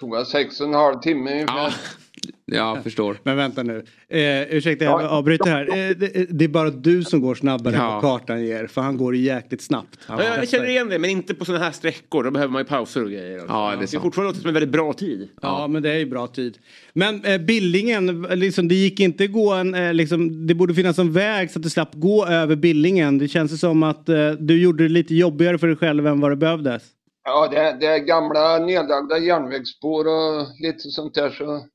Tog 0.00 0.14
väl 0.14 0.26
sex 0.26 0.60
och 0.60 0.66
en 0.66 0.74
halv 0.74 1.00
timme 1.00 1.32
ungefär. 1.32 1.56
Ja, 1.56 1.70
jag 2.46 2.82
förstår. 2.82 3.16
Men 3.22 3.36
vänta 3.36 3.62
nu. 3.62 3.84
Eh, 4.08 4.42
ursäkta, 4.56 4.84
jag 4.84 5.02
avbryter 5.04 5.50
här. 5.50 5.68
Eh, 5.68 5.96
det, 5.96 6.38
det 6.38 6.44
är 6.44 6.48
bara 6.48 6.70
du 6.70 7.02
som 7.04 7.20
går 7.20 7.34
snabbare 7.34 7.74
än 7.74 7.80
Ja. 7.80 7.90
vad 7.90 8.02
kartan 8.02 8.44
ger. 8.44 8.66
För 8.66 8.80
han 8.80 8.96
går 8.96 9.16
jäkligt 9.16 9.62
snabbt. 9.62 9.98
Ja, 10.08 10.22
jag 10.36 10.48
känner 10.48 10.68
igen 10.68 10.88
det, 10.88 10.98
men 10.98 11.10
inte 11.10 11.34
på 11.34 11.44
sådana 11.44 11.64
här 11.64 11.72
sträckor. 11.72 12.24
Då 12.24 12.30
behöver 12.30 12.52
man 12.52 12.60
ju 12.62 12.66
pauser 12.66 13.02
och 13.04 13.10
grejer. 13.10 13.44
Ja, 13.48 13.70
det 13.70 13.76
är 13.76 13.78
det 13.90 13.94
är 13.94 14.00
fortfarande 14.00 14.28
låter 14.28 14.40
som 14.40 14.48
en 14.48 14.54
väldigt 14.54 14.72
bra 14.72 14.92
tid. 14.92 15.28
Ja, 15.42 15.66
men 15.68 15.82
det 15.82 15.90
är 15.90 15.98
ju 15.98 16.06
bra 16.06 16.26
tid. 16.26 16.58
Men 16.92 17.24
eh, 17.24 17.38
Billingen, 17.38 18.22
liksom, 18.22 18.68
det 18.68 18.74
gick 18.74 19.00
inte 19.00 19.26
gå 19.26 19.52
en, 19.52 19.74
eh, 19.74 19.94
liksom, 19.94 20.46
det 20.46 20.54
borde 20.54 20.74
finnas 20.74 20.98
en 20.98 21.12
väg 21.12 21.50
så 21.50 21.58
att 21.58 21.62
du 21.62 21.70
slapp 21.70 21.94
gå 21.94 22.26
över 22.26 22.56
Billingen. 22.56 23.18
Det 23.18 23.28
känns 23.28 23.52
ju 23.52 23.56
som 23.56 23.82
att 23.82 24.08
eh, 24.08 24.30
du 24.30 24.62
gjorde 24.62 24.84
det 24.84 24.88
lite 24.88 25.14
jobbigare 25.14 25.58
för 25.58 25.66
dig 25.66 25.76
själv 25.76 26.06
än 26.06 26.20
vad 26.20 26.32
det 26.32 26.36
behövdes. 26.36 26.82
Ja, 27.24 27.48
det, 27.52 27.76
det 27.80 27.86
är 27.86 27.98
gamla 27.98 28.58
nedlagda 28.58 29.18
järnvägsspår 29.18 30.04
och 30.06 30.46
lite 30.60 30.78
sånt 30.90 31.14
där 31.14 31.30
så 31.30 31.66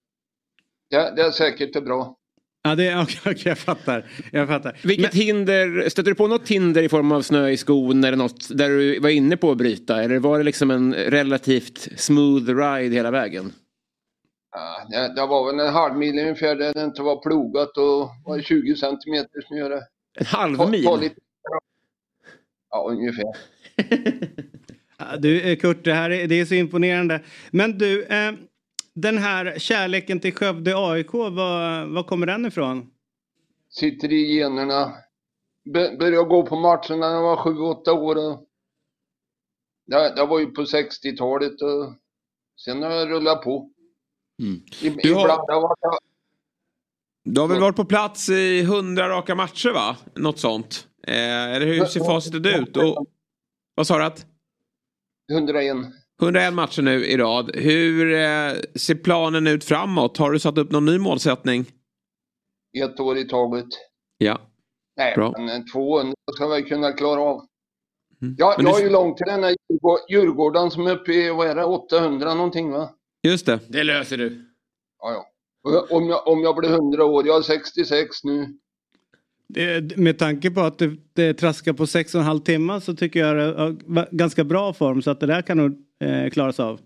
det, 0.89 1.13
det 1.15 1.21
är 1.21 1.32
säkert 1.32 1.73
det 1.73 1.82
bra. 1.82 2.15
Ja, 2.63 2.75
det 2.75 2.88
är, 2.88 3.02
okej, 3.04 3.19
okej, 3.25 3.41
jag 3.45 3.58
fattar. 3.58 4.06
Jag 4.32 4.47
fattar. 4.47 4.78
Vilket 4.84 5.13
hinder, 5.15 5.89
stötte 5.89 6.10
du 6.10 6.15
på 6.15 6.28
något 6.28 6.47
hinder 6.49 6.84
i 6.84 6.89
form 6.89 7.12
av 7.12 7.21
snö 7.21 7.49
i 7.49 7.58
skon 7.58 8.04
eller 8.04 8.17
något 8.17 8.58
där 8.58 8.69
du 8.69 8.99
var 8.99 9.10
inne 9.10 9.38
på 9.38 9.52
att 9.52 9.58
bryta? 9.58 10.04
Eller 10.04 10.19
var 10.19 10.38
det 10.38 10.43
liksom 10.43 10.71
en 10.71 10.93
relativt 10.93 11.99
smooth 11.99 12.45
ride 12.47 12.95
hela 12.95 13.12
vägen? 13.12 13.54
Ja, 14.52 14.88
det, 14.89 15.13
det 15.15 15.25
var 15.28 15.52
väl 15.52 15.67
en 15.67 15.73
halv 15.73 15.95
mil 15.97 16.19
ungefär 16.19 16.56
där 16.56 16.73
det 16.73 16.84
inte 16.84 17.02
var 17.02 17.15
plogat 17.23 17.78
och 17.78 18.10
var 18.25 18.41
20 18.41 18.75
centimeter 18.75 19.41
snö. 19.47 19.80
En 20.19 20.25
halv 20.25 20.58
Ta- 20.58 20.67
mil? 20.69 20.84
ta 20.84 20.95
lite- 20.95 21.15
Ja, 22.71 22.88
ungefär. 22.89 23.25
Ja, 25.02 25.17
Du 25.17 25.41
eh, 25.41 25.56
Kurt, 25.58 25.84
det 25.84 25.93
här 25.93 26.10
är, 26.10 26.28
det 26.28 26.36
är 26.39 26.45
så 26.45 26.54
imponerande. 26.56 27.19
Men 27.52 27.78
du, 27.78 28.04
eh, 28.04 28.32
den 29.01 29.17
här 29.17 29.59
kärleken 29.59 30.19
till 30.19 30.33
Skövde 30.35 30.73
AIK, 30.77 31.13
var, 31.13 31.85
var 31.85 32.03
kommer 32.03 32.27
den 32.27 32.45
ifrån? 32.45 32.91
Sitter 33.69 34.13
i 34.13 34.35
generna. 34.38 34.93
Be, 35.73 35.95
började 35.99 36.27
gå 36.29 36.45
på 36.45 36.55
matcherna 36.55 36.95
när 36.97 37.13
jag 37.15 37.21
var 37.21 37.38
7-8 37.83 37.89
år. 37.89 38.15
Och 38.15 38.45
det, 39.88 40.15
det 40.15 40.25
var 40.25 40.39
ju 40.39 40.45
på 40.45 40.62
60-talet 40.62 41.62
och 41.62 41.93
sen 42.65 42.83
har 42.83 42.91
jag 42.91 43.09
rullat 43.09 43.41
på. 43.43 43.71
I, 44.81 44.89
Du 44.89 45.13
har- 45.13 45.21
Ibland 45.21 45.39
har 45.39 45.53
jag 45.53 45.62
varit 45.62 45.99
Du 47.23 47.41
har 47.41 47.47
väl 47.47 47.62
varit 47.62 47.75
på 47.75 47.85
plats 47.85 48.29
i 48.29 48.63
hundra 48.63 49.09
raka 49.09 49.35
matcher 49.35 49.69
va? 49.69 49.97
Något 50.15 50.39
sånt. 50.39 50.88
Eh, 51.07 51.15
eller 51.55 51.65
hur 51.65 51.85
ser 51.85 51.99
facitet 51.99 52.45
ut? 52.59 52.77
Och, 52.77 53.07
vad 53.75 53.88
sa 53.88 53.97
du? 53.97 54.03
Att? 54.03 54.25
101. 55.31 55.77
101 56.21 56.53
matcher 56.53 56.82
nu 56.82 57.05
i 57.05 57.17
rad. 57.17 57.51
Hur 57.55 58.13
eh, 58.13 58.53
ser 58.75 58.95
planen 58.95 59.47
ut 59.47 59.63
framåt? 59.63 60.17
Har 60.17 60.32
du 60.32 60.39
satt 60.39 60.58
upp 60.58 60.71
någon 60.71 60.86
ny 60.86 60.97
målsättning? 60.97 61.65
Ett 62.84 62.99
år 62.99 63.17
i 63.17 63.23
taget. 63.23 63.65
Ja. 64.17 64.41
Nej, 64.97 65.13
Bra. 65.15 65.36
men 65.38 65.65
200 65.71 66.13
ska 66.36 66.47
vi 66.47 66.63
kunna 66.63 66.91
klara 66.91 67.19
av. 67.21 67.45
Ja, 68.38 68.53
Men 68.58 68.65
jag 68.65 68.75
du- 68.75 68.79
är 68.79 68.84
ju 68.84 68.89
långt 68.89 69.17
till 69.17 69.25
den 69.27 69.43
här 69.43 69.49
Djurgård- 69.69 69.99
Djurgården 70.10 70.71
som 70.71 70.88
är 70.88 70.91
uppe 70.95 71.13
i, 71.13 71.29
vad 71.29 71.47
är 71.47 71.55
det, 71.55 71.63
800 71.65 72.34
någonting 72.34 72.71
va? 72.71 72.89
Just 73.23 73.45
det. 73.45 73.60
Det 73.67 73.84
löser 73.84 74.17
du. 74.17 74.45
Ja, 75.01 75.12
ja. 75.12 75.25
Om 75.89 76.10
jag, 76.10 76.27
om 76.27 76.41
jag 76.43 76.55
blir 76.55 76.69
100 76.69 77.06
år, 77.06 77.27
jag 77.27 77.37
är 77.37 77.41
66 77.41 78.23
nu. 78.23 78.48
Det, 79.54 79.98
med 79.98 80.19
tanke 80.19 80.52
på 80.52 80.62
att 80.62 80.77
det, 80.77 80.91
det 81.13 81.33
traskar 81.33 81.73
på 81.73 81.87
sex 81.87 82.15
och 82.15 82.21
en 82.21 82.27
halv 82.27 82.39
timme 82.39 82.81
så 82.81 82.96
tycker 82.96 83.19
jag 83.19 83.35
det 83.35 83.43
är 83.43 84.15
ganska 84.15 84.43
bra 84.43 84.73
form 84.73 85.02
så 85.02 85.12
att 85.12 85.19
det 85.19 85.25
där 85.25 85.41
kan 85.41 85.58
nog 85.58 85.85
eh, 86.00 86.29
klaras 86.29 86.60
av. 86.60 86.79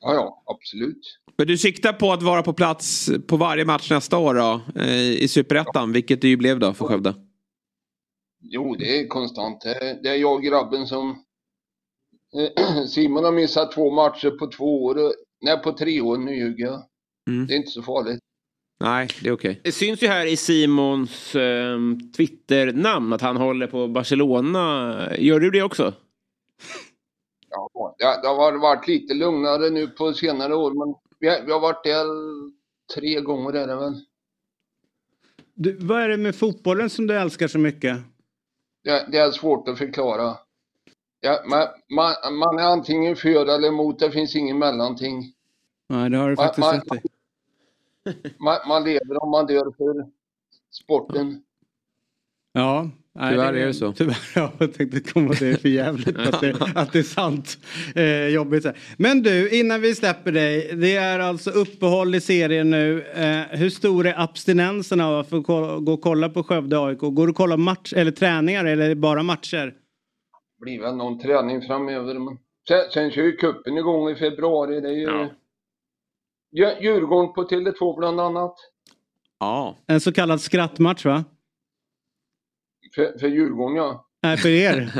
Ja, 0.00 0.14
ja, 0.14 0.42
absolut. 0.46 1.18
Men 1.36 1.46
du 1.46 1.58
siktar 1.58 1.92
på 1.92 2.12
att 2.12 2.22
vara 2.22 2.42
på 2.42 2.52
plats 2.52 3.10
på 3.28 3.36
varje 3.36 3.64
match 3.64 3.90
nästa 3.90 4.18
år 4.18 4.34
då? 4.34 4.60
Eh, 4.80 5.10
I 5.12 5.28
Superettan, 5.28 5.92
vilket 5.92 6.20
det 6.20 6.28
ju 6.28 6.36
blev 6.36 6.58
då 6.58 6.74
för 6.74 6.84
Skövde. 6.84 7.14
Jo, 8.42 8.74
det 8.74 9.00
är 9.00 9.06
konstant. 9.08 9.60
Det 10.02 10.08
är, 10.08 10.14
jag 10.14 10.32
och 10.32 10.42
grabben 10.42 10.86
som... 10.86 11.10
eh, 12.36 12.84
Simon 12.88 13.24
har 13.24 13.32
missat 13.32 13.72
två 13.72 13.90
matcher 13.90 14.30
på 14.30 14.46
två 14.46 14.84
år. 14.84 14.96
Nej, 15.42 15.62
på 15.62 15.72
tre 15.72 16.00
år. 16.00 16.18
Nu 16.18 16.36
ljuger 16.36 16.64
jag. 16.64 16.82
Mm. 17.30 17.46
Det 17.46 17.54
är 17.54 17.56
inte 17.56 17.70
så 17.70 17.82
farligt. 17.82 18.18
Nej, 18.80 19.08
det 19.22 19.28
är 19.28 19.32
okej. 19.32 19.60
Det 19.64 19.72
syns 19.72 20.02
ju 20.02 20.06
här 20.06 20.26
i 20.26 20.36
Simons 20.36 21.34
eh, 21.36 21.78
Twitter-namn 22.16 23.12
att 23.12 23.20
han 23.20 23.36
håller 23.36 23.66
på 23.66 23.88
Barcelona. 23.88 25.08
Gör 25.18 25.40
du 25.40 25.50
det 25.50 25.62
också? 25.62 25.92
Ja, 27.98 28.20
det, 28.22 28.28
har 28.28 28.58
varit 28.58 28.88
lite 28.88 29.14
lugnare 29.14 29.70
nu 29.70 29.86
på 29.88 30.12
senare 30.12 30.54
år, 30.54 30.70
men 30.70 30.94
vi 31.18 31.28
har, 31.28 31.46
vi 31.46 31.52
har 31.52 31.60
varit 31.60 31.84
där 31.84 32.06
tre 32.94 33.20
gånger 33.20 33.52
är 33.52 33.66
det 33.66 33.76
väl. 33.76 34.04
Du, 35.54 35.76
vad 35.76 36.02
är 36.02 36.08
det 36.08 36.16
med 36.16 36.36
fotbollen 36.36 36.90
som 36.90 37.06
du 37.06 37.14
älskar 37.14 37.48
så 37.48 37.58
mycket? 37.58 37.98
Det, 38.84 39.06
det 39.12 39.18
är 39.18 39.30
svårt 39.30 39.68
att 39.68 39.78
förklara. 39.78 40.36
Ja, 41.20 41.42
man, 41.46 41.68
man, 41.90 42.38
man 42.38 42.58
är 42.58 42.62
antingen 42.62 43.16
för 43.16 43.46
eller 43.54 43.68
emot, 43.68 43.98
det 43.98 44.10
finns 44.10 44.36
ingen 44.36 44.58
mellanting. 44.58 45.32
Nej, 45.88 46.10
det 46.10 46.16
har 46.16 46.30
du 46.30 46.36
faktiskt 46.36 46.58
man- 46.58 46.74
rätt 46.74 47.04
i. 47.04 47.08
Man, 48.38 48.56
man 48.68 48.84
lever 48.84 49.22
om 49.22 49.30
man 49.30 49.46
dör 49.46 49.72
för 49.76 50.10
sporten. 50.70 51.44
Ja, 52.52 52.90
nej, 53.14 53.32
Tyvärr 53.32 53.52
är 53.52 53.66
det 53.66 53.74
så. 53.74 53.92
Tyvärr, 53.92 54.16
ja, 54.34 54.52
jag 54.58 54.74
tänkte 54.74 55.00
komma 55.00 55.30
att 55.30 55.38
det 55.40 55.48
är 55.48 55.56
för 55.56 55.68
jävligt 55.68 56.18
att 56.18 56.40
det, 56.40 56.56
att 56.74 56.92
det 56.92 56.98
är 56.98 57.02
sant. 57.02 57.58
Eh, 57.94 58.26
jobbigt. 58.28 58.66
Men 58.96 59.22
du, 59.22 59.50
innan 59.58 59.80
vi 59.80 59.94
släpper 59.94 60.32
dig. 60.32 60.70
Det 60.76 60.96
är 60.96 61.18
alltså 61.18 61.50
uppehåll 61.50 62.14
i 62.14 62.20
serien 62.20 62.70
nu. 62.70 63.02
Eh, 63.02 63.58
hur 63.58 63.70
stor 63.70 64.06
är 64.06 64.20
abstinensen 64.20 65.00
av 65.00 65.18
att 65.18 65.30
få 65.30 65.40
gå 65.40 65.92
och 65.92 66.00
kolla 66.00 66.28
på 66.28 66.42
Skövde 66.42 66.78
AIK? 66.84 66.98
Går 66.98 67.26
du 67.26 67.30
och 67.30 67.36
kolla 67.36 67.56
match 67.56 67.92
eller 67.96 68.10
träningar 68.10 68.64
eller 68.64 68.88
det 68.88 68.94
bara 68.94 69.22
matcher? 69.22 69.74
blir 70.60 70.80
väl 70.80 70.96
någon 70.96 71.18
träning 71.18 71.62
framöver. 71.62 72.14
Men 72.14 72.38
sen, 72.68 72.78
sen 72.94 73.10
kör 73.10 73.22
ju 73.22 73.36
cupen 73.36 73.78
igång 73.78 74.10
i 74.10 74.14
februari. 74.14 74.80
Det 74.80 74.88
är 74.88 74.92
ju 74.92 75.02
Ja. 75.02 75.28
Djur- 76.56 76.82
Djurgården 76.82 77.32
på 77.32 77.42
Tele2 77.44 77.98
bland 77.98 78.20
annat. 78.20 78.54
Ja. 79.40 79.78
En 79.86 80.00
så 80.00 80.12
kallad 80.12 80.40
skrattmatch 80.40 81.04
va? 81.04 81.24
För, 82.94 83.18
för 83.18 83.28
Djurgården 83.28 83.76
ja. 83.76 84.08
Nej, 84.22 84.36
för 84.36 84.48
er. 84.48 84.90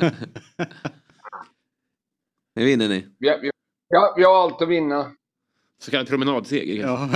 Nu 2.56 2.64
vinner 2.64 2.88
ni. 2.88 3.06
Vi, 3.18 3.28
har- 3.28 3.38
vi, 3.38 3.50
ja, 3.88 4.14
vi 4.16 4.24
har 4.24 4.42
allt 4.42 4.62
att 4.62 4.68
vinna. 4.68 5.10
Så 5.78 5.90
kallad 5.90 6.08
promenadseger. 6.08 6.82
ja. 6.82 7.08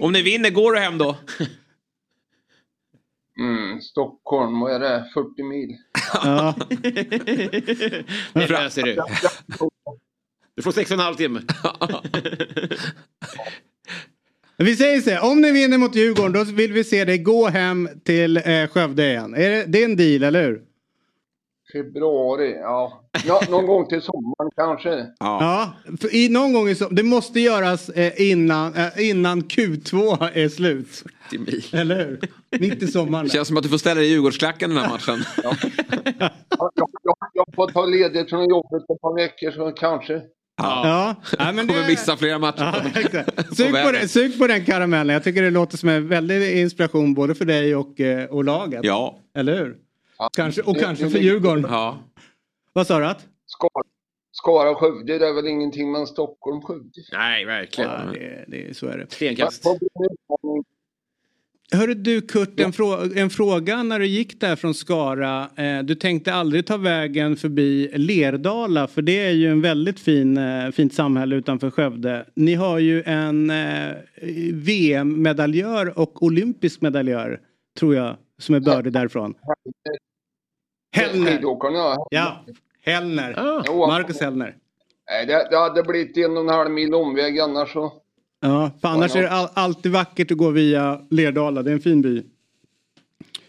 Om 0.00 0.12
ni 0.12 0.22
vinner, 0.22 0.50
går 0.50 0.72
du 0.72 0.78
hem 0.80 0.98
då? 0.98 1.16
Mm, 3.40 3.80
Stockholm, 3.80 4.60
vad 4.60 4.72
är 4.72 4.80
det? 4.80 5.10
40 5.14 5.42
mil. 5.42 5.76
ja. 6.14 6.54
Det 8.32 8.48
löser 8.50 8.82
du. 8.82 8.96
Du 10.54 10.62
får 10.62 10.72
sex 10.72 10.90
och 10.90 10.94
en 10.94 11.00
halv 11.04 11.14
timme. 11.14 11.40
Vi 14.56 14.76
säger 14.76 15.00
så 15.00 15.10
här, 15.10 15.30
om 15.30 15.40
ni 15.40 15.52
vinner 15.52 15.78
mot 15.78 15.94
Djurgården 15.94 16.32
då 16.32 16.44
vill 16.44 16.72
vi 16.72 16.84
se 16.84 17.04
dig 17.04 17.18
gå 17.18 17.46
hem 17.46 17.88
till 18.04 18.36
eh, 18.36 18.66
Skövde 18.70 19.06
igen. 19.10 19.34
Är 19.34 19.50
det, 19.50 19.64
det 19.66 19.80
är 19.80 19.84
en 19.84 19.96
deal, 19.96 20.22
eller 20.22 20.42
hur? 20.42 20.62
Februari, 21.72 22.52
ja. 22.52 23.04
Nå, 23.26 23.40
någon 23.50 23.66
gång 23.66 23.86
till 23.86 24.02
sommaren 24.02 24.50
kanske. 24.56 25.06
Ja, 25.18 25.72
för 26.00 26.14
i, 26.14 26.28
någon 26.28 26.52
gång 26.52 26.68
i 26.68 26.74
så, 26.74 26.88
det 26.88 27.02
måste 27.02 27.40
göras 27.40 27.88
eh, 27.88 28.30
innan, 28.30 28.74
eh, 28.74 29.10
innan 29.10 29.42
Q2 29.42 30.28
är 30.34 30.48
slut. 30.48 31.04
Eller 31.72 31.96
hur? 31.96 32.20
Mitt 32.60 32.82
i 32.82 32.86
sommaren. 32.86 33.24
Det 33.24 33.30
känns 33.30 33.48
som 33.48 33.56
att 33.56 33.62
du 33.62 33.68
får 33.68 33.78
ställa 33.78 33.94
dig 33.94 34.08
i 34.08 34.10
Djurgårdsklacken 34.10 34.70
den 34.70 34.78
här 34.78 34.88
matchen. 34.88 35.24
Jag, 35.42 35.56
jag, 36.74 37.16
jag 37.32 37.46
får 37.54 37.66
ta 37.66 37.86
ledigt 37.86 38.30
från 38.30 38.48
jobbet 38.48 38.82
ett 38.90 39.00
par 39.00 39.14
veckor 39.14 39.50
så 39.50 39.70
kanske. 39.70 40.22
Ja, 40.56 41.16
ja 41.38 41.52
men 41.52 41.66
Kommer 41.66 41.80
det... 41.82 41.88
missa 41.88 42.16
flera 42.16 42.38
matcher. 42.38 42.92
Ja. 43.12 43.44
Sug, 43.54 43.72
på 43.72 43.92
den, 43.92 44.08
sug 44.08 44.38
på 44.38 44.46
den 44.46 44.64
karamellen. 44.64 45.14
Jag 45.14 45.24
tycker 45.24 45.42
det 45.42 45.50
låter 45.50 45.76
som 45.76 45.88
en 45.88 46.08
väldig 46.08 46.60
inspiration 46.60 47.14
både 47.14 47.34
för 47.34 47.44
dig 47.44 47.76
och, 47.76 48.00
eh, 48.00 48.24
och 48.24 48.44
laget. 48.44 48.80
Ja. 48.84 49.18
Eller 49.34 49.56
hur? 49.56 49.76
Kanske, 50.36 50.62
och 50.62 50.74
det- 50.74 50.80
kanske 50.80 51.04
det 51.04 51.10
för 51.10 51.18
Djurgården. 51.18 51.66
Ja. 51.68 51.98
Vad 52.72 52.86
sa 52.86 52.98
du? 52.98 53.06
Att? 53.06 53.26
Skara, 53.46 53.84
Skara 54.32 54.70
och 54.70 54.78
Skövde 54.78 55.18
det 55.18 55.26
är 55.28 55.32
väl 55.32 55.46
ingenting 55.46 55.92
men 55.92 56.06
Stockholm 56.06 56.62
Skövde. 56.62 57.00
Nej, 57.12 57.44
verkligen. 57.44 57.90
Ja, 57.90 57.98
det, 58.12 58.44
det, 58.48 58.76
så 58.76 58.86
är 58.86 58.98
det. 58.98 59.06
Stenkast. 59.12 59.64
Vad 59.64 59.78
blir 59.78 59.88
det 59.94 60.14
utmaning? 60.14 60.64
Hörru 61.72 61.94
du 61.94 62.20
Kurt, 62.20 62.60
en, 62.60 62.72
frå- 62.72 63.18
en 63.18 63.30
fråga 63.30 63.82
när 63.82 63.98
du 63.98 64.06
gick 64.06 64.40
där 64.40 64.56
från 64.56 64.74
Skara. 64.74 65.48
Eh, 65.56 65.78
du 65.82 65.94
tänkte 65.94 66.34
aldrig 66.34 66.66
ta 66.66 66.76
vägen 66.76 67.36
förbi 67.36 67.90
Lerdala 67.94 68.86
för 68.86 69.02
det 69.02 69.18
är 69.26 69.30
ju 69.30 69.50
en 69.50 69.60
väldigt 69.60 70.00
fin, 70.00 70.36
eh, 70.36 70.70
fint 70.70 70.94
samhälle 70.94 71.36
utanför 71.36 71.70
Skövde. 71.70 72.26
Ni 72.34 72.54
har 72.54 72.78
ju 72.78 73.02
en 73.02 73.50
eh, 73.50 73.92
VM-medaljör 74.52 75.98
och 75.98 76.22
olympisk 76.22 76.80
medaljör 76.80 77.40
tror 77.78 77.94
jag 77.94 78.16
som 78.38 78.54
är 78.54 78.60
bördig 78.60 78.92
därifrån. 78.92 79.34
Hellner. 80.96 81.38
Ja. 81.42 82.06
Ja, 82.10 82.44
Hellner. 82.84 83.34
Jo, 83.66 83.86
Marcus 83.86 84.20
Hellner. 84.20 84.56
Det, 85.26 85.48
det 85.50 85.56
hade 85.58 85.82
blivit 85.82 86.16
en 86.16 86.36
och 86.36 86.42
en 86.42 86.48
halv 86.48 86.70
mil 86.70 86.94
omväg 86.94 87.40
annars 87.40 87.72
så. 87.72 87.92
Ja, 88.46 88.70
för 88.80 88.88
annars 88.88 89.16
är 89.16 89.22
det 89.22 89.30
all, 89.30 89.48
alltid 89.54 89.92
vackert 89.92 90.30
att 90.30 90.38
gå 90.38 90.50
via 90.50 91.00
Lerdala. 91.10 91.62
Det 91.62 91.70
är 91.70 91.74
en 91.74 91.80
fin 91.80 92.02
by. 92.02 92.22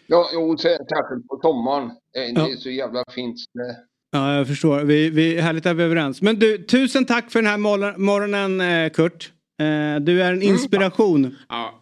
Ja, 0.07 0.29
jo, 0.33 0.53
sä- 0.55 0.59
särskilt 0.89 1.27
på 1.27 1.39
sommaren. 1.41 1.89
Det, 2.13 2.19
det 2.19 2.31
Ja. 2.41 2.49
är 2.49 2.55
så 2.55 2.69
jävla 2.69 3.03
fint. 3.15 3.35
Det, 3.53 3.75
Ja, 4.11 4.35
jag 4.35 4.47
förstår. 4.47 4.79
Vi, 4.81 5.09
vi, 5.09 5.41
härligt 5.41 5.65
att 5.65 5.75
vi 5.75 5.81
är 5.81 5.85
överens. 5.85 6.21
Men 6.21 6.35
du, 6.39 6.57
tusen 6.65 7.05
tack 7.05 7.31
för 7.31 7.41
den 7.41 7.51
här 7.51 7.57
morgon- 7.57 8.01
morgonen, 8.01 8.61
eh, 8.61 8.89
Kurt. 8.89 9.31
Eh, 9.59 10.01
du 10.01 10.21
är 10.23 10.33
en 10.33 10.41
inspiration. 10.41 11.35
Ja. 11.49 11.73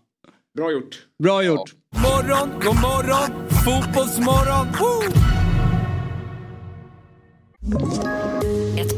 Bra 0.57 0.72
gjort. 0.72 0.99
Bra 1.24 1.43
gjort. 1.43 1.74
Morgon, 1.95 2.49
god 2.64 2.76
morgon, 2.82 3.47
fotbollsmorgon. 3.66 4.68
Woo! 4.80 5.14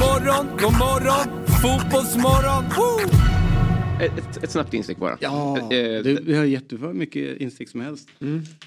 Morgon, 0.00 0.46
god 0.60 0.72
morgon, 0.78 1.46
fotbollsmorgon. 1.62 2.64
Woo! 2.76 3.10
Ett, 4.04 4.18
ett, 4.18 4.44
ett 4.44 4.50
snabbt 4.50 4.74
instick 4.74 4.98
bara. 4.98 5.18
Ja, 5.20 5.58
Eh, 5.58 6.02
du, 6.02 6.20
vi 6.26 6.34
har 6.34 6.44
jätteför 6.44 6.92
mycket 6.92 7.40
instick 7.40 7.68
som 7.68 7.80
helst. 7.80 8.08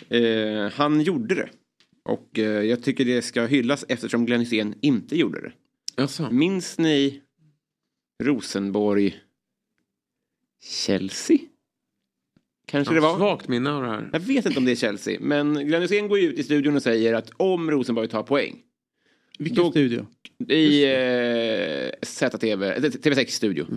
eh, 0.09 0.71
han 0.73 1.01
gjorde 1.01 1.35
det. 1.35 1.49
Och 2.05 2.39
eh, 2.39 2.45
jag 2.45 2.83
tycker 2.83 3.05
det 3.05 3.21
ska 3.21 3.45
hyllas 3.45 3.85
eftersom 3.87 4.25
Glenn 4.25 4.39
Hysén 4.39 4.75
inte 4.81 5.17
gjorde 5.17 5.41
det. 5.41 5.51
Jaså. 5.95 6.27
Minns 6.31 6.77
ni 6.77 7.21
Rosenborg 8.23 9.15
Chelsea? 10.63 11.37
Kanske 12.67 12.93
det 12.93 12.99
var? 12.99 13.17
Svagt 13.17 13.47
minne 13.47 13.71
av 13.71 13.81
det 13.81 13.89
här. 13.89 14.09
Jag 14.13 14.19
vet 14.19 14.45
inte 14.45 14.59
om 14.59 14.65
det 14.65 14.71
är 14.71 14.75
Chelsea. 14.75 15.17
Men 15.21 15.53
Glenn 15.67 15.81
Hysén 15.81 16.07
går 16.07 16.19
ut 16.19 16.39
i 16.39 16.43
studion 16.43 16.75
och 16.75 16.83
säger 16.83 17.13
att 17.13 17.29
om 17.37 17.71
Rosenborg 17.71 18.07
tar 18.07 18.23
poäng. 18.23 18.55
Vilken 19.37 19.63
Då- 19.63 19.71
studio? 19.71 20.05
I 20.49 20.83
eh, 20.83 21.89
ZTV, 22.01 22.65
eh, 22.65 22.81
TV6 22.81 23.25
studio. 23.27 23.67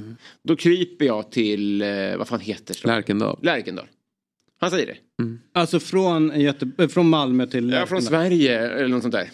Då 0.44 0.56
kryper 0.56 1.04
jag 1.04 1.30
till, 1.32 1.82
eh, 1.82 2.16
vad 2.16 2.28
fan 2.28 2.40
heter 2.40 2.76
det? 2.82 2.88
Lärkendal. 2.88 3.38
Lärkendal. 3.42 3.86
Han 4.60 4.70
säger 4.70 4.86
det. 4.86 4.96
Alltså 5.52 5.80
från, 5.80 6.40
Göte, 6.40 6.88
från 6.88 7.08
Malmö 7.08 7.46
till... 7.46 7.70
Ja, 7.70 7.86
från 7.86 8.02
Sverige 8.02 8.58
eller 8.68 8.88
något 8.88 9.02
sånt 9.02 9.14
där. 9.14 9.30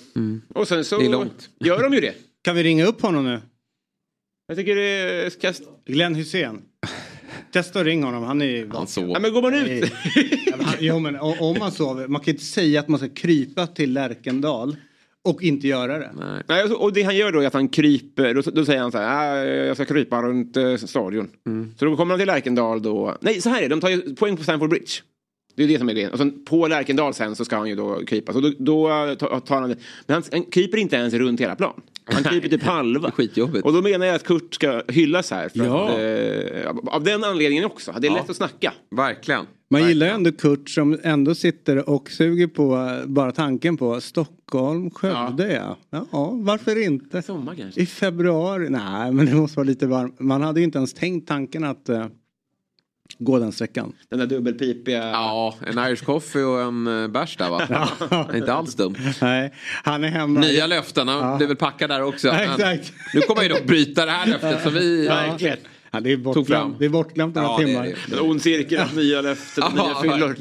Och 0.55 0.69
sen 0.69 0.85
så 0.85 0.99
Det 0.99 1.05
är 1.05 1.11
långt. 1.11 1.51
gör 1.61 1.83
de 1.83 1.95
ju 1.95 2.01
det. 2.01 2.15
Kan 2.45 2.57
vi 2.57 2.63
ringa 2.63 2.85
upp 2.87 3.01
honom 3.03 3.25
nu? 3.25 3.41
Jag 4.49 4.57
tycker 4.57 4.77
det 4.77 5.31
ska... 5.33 5.53
Glenn 5.87 6.15
Hussein. 6.15 6.63
Testa 7.53 7.81
att 7.81 7.87
ringa 7.87 8.07
honom, 8.07 8.23
han 8.23 8.43
är 8.43 8.67
Han 8.67 8.87
sov. 8.87 9.11
Ja, 9.11 9.19
men 9.21 9.33
går 9.33 9.43
man 9.43 9.55
ut... 9.55 9.67
Nej. 9.67 9.93
Ja, 10.81 10.99
men 10.99 11.17
om 11.17 11.57
man 11.59 11.73
sover, 11.73 12.09
man 12.09 12.21
kan 12.21 12.35
inte 12.35 12.45
säga 12.45 12.81
att 12.81 12.89
man 12.89 12.99
ska 12.99 13.09
krypa 13.09 13.67
till 13.67 13.93
Lärkendal 13.93 14.77
och 15.27 15.43
inte 15.43 15.69
göra 15.69 15.99
det. 15.99 16.11
Nej. 16.21 16.43
Nej, 16.49 16.65
och 16.65 16.93
det 16.93 17.03
han 17.03 17.17
gör 17.17 17.33
då 17.33 17.41
är 17.41 17.47
att 17.47 17.53
han 17.55 17.69
kryper, 17.69 18.35
då, 18.35 18.41
då 18.41 18.65
säger 18.65 18.81
han 18.81 18.93
så 18.93 18.99
här, 18.99 19.35
"Ah, 19.35 19.45
jag 19.45 19.77
ska 19.77 19.85
krypa 19.85 20.23
runt 20.23 20.57
eh, 20.57 20.77
stadion. 20.77 21.29
Så 21.79 21.85
då 21.85 21.97
kommer 21.97 22.13
han 22.13 22.19
till 22.19 22.27
Lärkendal 22.27 22.83
då, 22.83 23.17
nej 23.21 23.41
så 23.41 23.49
här 23.51 23.59
är 23.59 23.63
det, 23.63 23.69
de 23.69 23.81
tar 23.81 23.89
ju 23.89 24.15
poäng 24.15 24.37
på 24.37 24.43
Stamford 24.43 24.71
Bridge. 24.71 24.93
Det 25.57 25.63
är 25.65 25.69
det 25.69 25.79
som 25.79 25.89
är 25.89 25.93
grejen. 25.93 26.13
Och 26.13 26.19
sen 26.19 26.45
på 26.45 26.69
Lärkendal 26.69 27.15
sen 27.15 27.37
så 27.37 27.45
ska 27.45 27.57
han 27.57 27.69
ju 27.69 27.75
då 27.75 28.01
krypa. 28.07 28.33
Så 28.33 28.41
då, 28.41 28.53
då 28.59 28.89
tar 29.19 29.41
tar 29.41 29.61
han. 29.61 29.69
Men 30.07 30.15
han, 30.15 30.23
han 30.33 30.43
kryper 30.43 30.79
inte 30.79 30.97
ens 30.97 31.15
runt 31.15 31.41
hela 31.41 31.57
plan. 31.57 31.81
Han 32.15 32.23
kryper 32.25 32.49
typ 32.49 32.63
halva. 32.63 33.11
Skitjobbigt. 33.11 33.65
Och 33.65 33.73
då 33.73 33.83
menar 33.83 34.07
jag 34.07 34.15
att 34.15 34.25
Kurt 34.25 34.55
ska 34.55 34.83
hyllas 34.89 35.31
här. 35.31 35.49
För 35.49 35.65
Ja. 35.65 35.89
att, 35.89 36.65
eh, 36.65 36.95
av- 36.95 37.05
den 37.05 37.25
anledningen 37.25 37.65
också. 37.65 37.95
Det 38.01 38.07
är 38.07 38.13
lätt 38.13 38.31
att 38.31 38.37
snacka. 38.37 38.73
Verkligen. 38.97 39.45
Man 39.71 39.89
gillar 39.89 40.07
ju 40.07 40.13
ändå 40.13 40.33
Kurt 40.33 40.71
som 40.71 40.99
ändå 41.03 41.35
sitter 41.35 41.89
och 41.91 42.11
suger 42.11 42.47
på 42.47 42.77
eh, 42.77 43.07
bara 43.07 43.33
tanken 43.33 43.77
på 43.77 44.01
Stockholm, 44.01 44.91
Skövde 44.91 45.53
ja. 45.53 45.77
Ja, 46.13 46.31
varför 46.33 46.85
inte? 46.85 47.23
Sommar 47.23 47.55
kanske. 47.55 47.81
I 47.81 47.87
februari? 47.87 48.69
Nej, 48.71 49.13
men 49.13 49.27
det 49.27 49.35
måste 49.35 49.57
vara 49.57 49.67
lite 49.67 49.87
varmt. 49.87 50.21
Man 50.21 50.43
hade 50.43 50.61
ju 50.61 50.65
inte 50.65 50.79
ens 50.79 50.95
tänkt 50.95 51.29
tanken 51.29 51.65
att 51.65 51.89
eh, 51.89 52.07
gå 53.19 53.39
den 53.39 53.53
sträckan. 53.53 53.93
Den 54.09 54.19
där 54.19 54.27
dubbelpipiga. 54.27 55.11
Ja, 55.11 55.55
en 55.67 55.79
Irish 55.79 56.05
coffee 56.05 56.43
och 56.45 56.61
en 56.61 56.87
uh, 56.87 57.09
bärs 57.09 57.37
där 57.37 57.51
va? 57.51 57.89
Är 58.33 58.37
inte 58.37 58.53
alls 58.53 58.75
dumt. 58.75 58.97
Nej, 59.23 59.53
han 59.85 60.05
är 60.05 60.09
hemma. 60.09 60.41
Nya 60.41 60.67
löften, 60.67 61.09
han 61.09 61.37
blev 61.37 61.49
väl 61.49 61.57
packad 61.57 61.91
där 61.91 62.03
också. 62.03 62.29
Ja, 62.29 62.35
Men 62.35 62.51
exakt. 62.51 62.93
Nu 63.15 63.21
kommer 63.21 63.41
han 63.41 63.51
ju 63.51 63.55
dock 63.57 63.65
bryta 63.67 64.07
det 64.07 64.13
här 64.13 64.27
löftet 64.27 64.63
som 64.63 64.75
vi 64.75 65.09
Verkligen. 65.09 65.59
Ja, 65.91 66.01
det 66.01 66.13
är 66.13 66.17
bortglömt, 66.17 66.79
det 66.79 66.85
är 66.85 66.89
bortglömt 66.89 67.35
några 67.35 67.49
Ja, 67.49 67.57
det 67.59 67.63
är 67.63 67.67
timmar. 67.67 67.95
En 68.13 68.31
ond 68.31 68.43
cirkel, 68.43 68.87
nya 68.95 69.21
löften, 69.21 69.65
Ja, 69.77 69.85
nya 69.85 69.95
fyllor. 69.95 70.35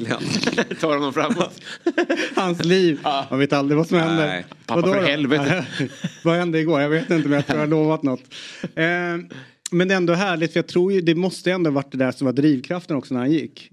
Tar 0.80 0.94
honom 0.94 1.12
framåt. 1.12 1.60
Hans 2.36 2.64
liv. 2.64 3.00
Man 3.30 3.38
vet 3.38 3.52
aldrig 3.52 3.78
vad 3.78 3.86
som 3.86 3.98
händer. 3.98 4.26
Nej, 4.26 4.46
pappa 4.66 4.80
Vadå 4.80 4.94
för 4.94 5.00
då? 5.00 5.06
helvete. 5.06 5.66
vad 6.24 6.36
hände 6.36 6.58
igår? 6.58 6.80
Jag 6.80 6.88
vet 6.88 7.10
inte 7.10 7.28
men 7.28 7.36
jag 7.36 7.46
tror 7.46 7.58
jag 7.58 7.66
har 7.66 7.70
lovat 7.70 8.02
något. 8.02 8.22
Eh, 8.74 8.84
men 9.72 9.88
det 9.88 9.94
är 9.94 9.96
ändå 9.96 10.12
härligt 10.12 10.52
för 10.52 10.58
jag 10.58 10.66
tror 10.66 10.92
ju 10.92 11.00
det 11.00 11.14
måste 11.14 11.52
ändå 11.52 11.70
varit 11.70 11.92
det 11.92 11.98
där 11.98 12.12
som 12.12 12.24
var 12.24 12.32
drivkraften 12.32 12.96
också 12.96 13.14
när 13.14 13.20
han 13.20 13.32
gick. 13.32 13.70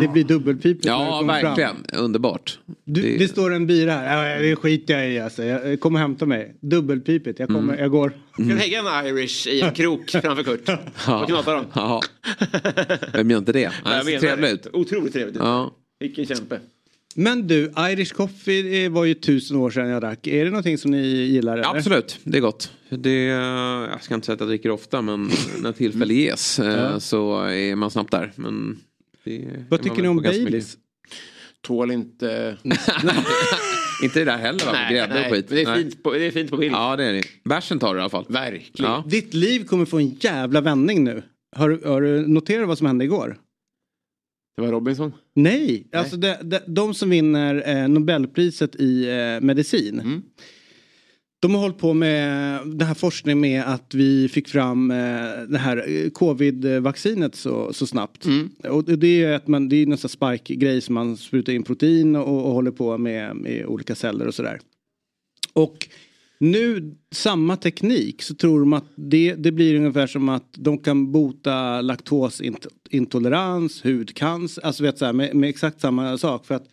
Det 0.00 0.08
blir 0.08 0.24
dubbelpipigt 0.24 0.84
när 0.84 0.92
det 0.92 0.96
Mm. 0.98 1.08
Ja, 1.12 1.18
kommer 1.18 1.40
fram. 1.40 1.48
verkligen. 1.56 2.00
Underbart. 2.04 2.58
Du, 2.84 3.02
Det- 3.02 3.16
det... 3.18 3.28
står 3.28 3.54
en 3.54 3.66
bira 3.66 3.92
här. 3.92 4.26
Ja, 4.34 4.38
det 4.42 4.56
skiter 4.56 4.94
jag 4.98 5.10
i 5.10 5.18
alltså. 5.18 5.44
Jag 5.44 5.80
kommer 5.80 5.98
hämta 6.00 6.26
mig. 6.26 6.56
Dubbelpipigt. 6.60 7.38
Jag, 7.38 7.50
Mm. 7.50 7.62
kommer, 7.62 7.78
jag 7.78 7.90
går. 7.90 8.12
Kan 8.36 8.48
lägga 8.48 8.78
en 8.78 9.06
Irish 9.06 9.46
i 9.48 9.60
en 9.60 9.72
krok 9.74 10.10
framför 10.22 10.42
Kurt. 10.42 10.68
Vad 11.08 11.26
knatar 11.26 11.54
de? 11.54 11.64
Ja. 11.74 12.00
Vem 13.12 13.30
gör 13.30 13.38
inte 13.38 13.52
det? 13.52 13.72
Han 13.84 14.04
ser 14.04 14.18
trevlig 14.18 14.48
ut. 14.50 14.66
Otroligt 14.72 15.12
trevligt. 15.12 15.36
Ja. 15.36 15.74
Vilken 16.00 16.26
kämpe. 16.26 16.60
Men 17.14 17.46
du, 17.46 17.72
Irish 17.78 18.12
coffee 18.14 18.88
var 18.88 19.04
ju 19.04 19.14
tusen 19.14 19.56
år 19.56 19.70
sedan 19.70 19.88
jag 19.88 20.02
drack. 20.02 20.26
Är 20.26 20.44
det 20.44 20.50
någonting 20.50 20.78
som 20.78 20.90
ni 20.90 21.06
gillar? 21.06 21.58
Eller? 21.58 21.76
Absolut, 21.76 22.18
det 22.24 22.38
är 22.38 22.42
gott. 22.42 22.72
Det, 22.88 23.24
jag 23.24 24.02
ska 24.02 24.14
inte 24.14 24.26
säga 24.26 24.34
att 24.34 24.40
jag 24.40 24.48
dricker 24.48 24.70
ofta 24.70 25.02
men 25.02 25.30
när 25.62 25.72
tillfälle 25.72 26.14
ges 26.14 26.58
eh, 26.58 26.66
Ja. 26.66 27.00
så 27.00 27.42
är 27.44 27.74
man 27.76 27.90
snabbt 27.90 28.10
där. 28.10 28.32
Men 28.36 28.78
det 29.24 29.44
Vad 29.68 29.82
tycker 29.82 30.02
ni 30.02 30.08
om 30.08 30.16
Baileys? 30.16 30.76
Tål 31.60 31.90
inte... 31.90 32.56
Inte 34.02 34.18
det 34.18 34.24
där 34.24 34.38
heller 34.38 34.64
va? 34.64 34.72
Nej, 34.72 34.94
grädde 34.94 35.26
och 35.26 35.32
skit. 35.32 35.46
men 35.48 35.56
det 35.56 35.62
är 35.62 35.66
Nej. 35.66 35.82
fint 35.82 36.02
på, 36.02 36.12
det 36.12 36.26
är 36.26 36.30
fint 36.30 36.50
på 36.50 36.56
bild. 36.56 36.74
Ja 36.74 36.96
det 36.96 37.04
är 37.04 37.12
det. 37.12 37.22
Bärsen 37.44 37.78
tar 37.78 37.94
du 37.94 38.00
i 38.00 38.02
alla 38.02 38.10
fall. 38.10 38.24
Verkligen. 38.28 38.90
Ja. 38.92 39.04
Ditt 39.06 39.34
liv 39.34 39.64
kommer 39.64 39.84
få 39.84 39.98
en 39.98 40.08
jävla 40.20 40.60
vändning 40.60 41.04
nu. 41.04 41.22
Har, 41.56 41.80
har 41.88 42.00
du 42.02 42.26
noterat 42.28 42.68
vad 42.68 42.78
som 42.78 42.86
hände 42.86 43.04
igår? 43.04 43.36
Det 44.56 44.62
var 44.62 44.72
Robinson. 44.72 45.12
Nej, 45.34 45.86
alltså 45.92 46.16
de, 46.16 46.36
de, 46.42 46.58
de 46.66 46.94
som 46.94 47.10
vinner 47.10 47.62
eh, 47.66 47.88
Nobelpriset 47.88 48.76
i 48.76 49.08
eh, 49.08 49.44
medicin. 49.46 50.00
Mm. 50.00 50.22
De 51.40 51.54
har 51.54 51.60
hållit 51.60 51.78
på 51.78 51.94
med 51.94 52.60
den 52.66 52.88
här 52.88 52.94
forskningen 52.94 53.40
med 53.40 53.62
att 53.62 53.94
vi 53.94 54.28
fick 54.28 54.48
fram 54.48 54.90
eh, 54.90 54.96
det 55.48 55.58
här 55.58 55.76
eh, 55.76 56.10
covid-vaccinet 56.10 57.34
så, 57.34 57.72
så 57.72 57.86
snabbt. 57.86 58.24
Mm. 58.24 58.50
Och 58.68 58.84
det 58.84 59.06
är 59.06 59.28
ju 59.28 59.34
att 59.34 59.46
man, 59.46 59.68
det 59.68 59.76
är 59.76 59.86
nästan 59.86 60.08
spike-grej 60.08 60.80
som 60.80 60.94
man 60.94 61.16
sprutar 61.16 61.52
in 61.52 61.62
protein 61.62 62.16
och, 62.16 62.46
och 62.46 62.52
håller 62.52 62.70
på 62.70 62.98
med, 62.98 63.36
med 63.36 63.66
olika 63.66 63.94
celler 63.94 64.26
och 64.26 64.34
sådär. 64.34 64.60
Och 65.52 65.88
nu 66.50 66.94
samma 67.12 67.56
teknik 67.56 68.22
så 68.22 68.34
tror 68.34 68.60
de 68.60 68.72
att 68.72 68.84
det, 68.96 69.34
det 69.34 69.52
blir 69.52 69.74
ungefär 69.76 70.06
som 70.06 70.28
att 70.28 70.48
de 70.52 70.78
kan 70.78 71.12
bota 71.12 71.80
laktosintolerans, 71.80 73.84
hudcancer, 73.84 74.66
alltså 74.66 74.82
vet 74.82 74.98
så 74.98 75.04
här, 75.04 75.12
med, 75.12 75.34
med 75.36 75.48
exakt 75.50 75.80
samma 75.80 76.18
sak. 76.18 76.46
För 76.46 76.54
att 76.54 76.64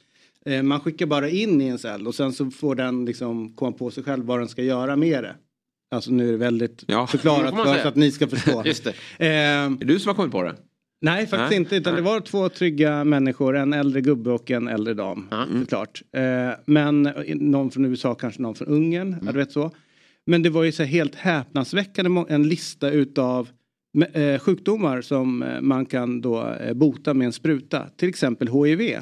eh, 0.45 0.63
man 0.63 0.79
skickar 0.79 1.05
bara 1.05 1.29
in 1.29 1.61
i 1.61 1.67
en 1.67 1.79
cell 1.79 2.07
och 2.07 2.15
sen 2.15 2.33
så 2.33 2.51
får 2.51 2.75
den 2.75 3.05
liksom 3.05 3.53
komma 3.55 3.71
på 3.71 3.91
sig 3.91 4.03
själv 4.03 4.25
vad 4.25 4.39
den 4.39 4.47
ska 4.47 4.63
göra 4.63 4.95
med 4.95 5.23
det. 5.23 5.35
Alltså 5.95 6.11
nu 6.11 6.27
är 6.27 6.31
det 6.31 6.37
väldigt 6.37 6.83
Ja. 6.87 7.07
förklarat 7.07 7.55
för, 7.55 7.81
så 7.81 7.87
att 7.87 7.95
ni 7.95 8.11
ska 8.11 8.27
förstå. 8.27 8.61
Just 8.65 8.83
det. 8.83 8.89
Eh, 9.17 9.27
Är 9.27 9.69
det 9.69 9.85
du 9.85 9.99
som 9.99 10.07
har 10.09 10.15
kommit 10.15 10.31
på 10.31 10.43
det? 10.43 10.55
Nej, 11.01 11.27
faktiskt 11.27 11.49
Nej. 11.49 11.57
inte. 11.59 11.75
Utan 11.75 11.95
det 11.95 12.01
var 12.01 12.19
två 12.19 12.49
trygga 12.49 13.03
människor, 13.03 13.57
en 13.57 13.73
äldre 13.73 14.01
gubbe 14.01 14.31
och 14.31 14.51
en 14.51 14.67
äldre 14.67 14.93
dam. 14.93 15.27
Såklart. 15.61 16.01
Eh, 16.17 16.49
men 16.65 17.01
någon 17.35 17.71
från 17.71 17.85
USA, 17.85 18.15
kanske 18.15 18.41
någon 18.41 18.55
från 18.55 18.67
Ungern. 18.67 19.15
Ja, 19.25 19.31
du 19.31 19.37
vet 19.37 19.51
så. 19.51 19.71
Men 20.25 20.43
det 20.43 20.49
var 20.49 20.63
ju 20.63 20.71
så 20.71 20.83
helt 20.83 21.15
häpnadsväckande 21.15 22.23
en 22.29 22.47
lista 22.47 22.89
utav 22.91 23.49
eh, 24.13 24.39
sjukdomar 24.39 25.01
som 25.01 25.43
eh, 25.43 25.61
man 25.61 25.85
kan 25.85 26.21
då 26.21 26.47
eh, 26.53 26.73
bota 26.73 27.13
med 27.13 27.25
en 27.25 27.33
spruta. 27.33 27.87
Till 27.97 28.09
exempel 28.09 28.47
HIV. 28.47 28.97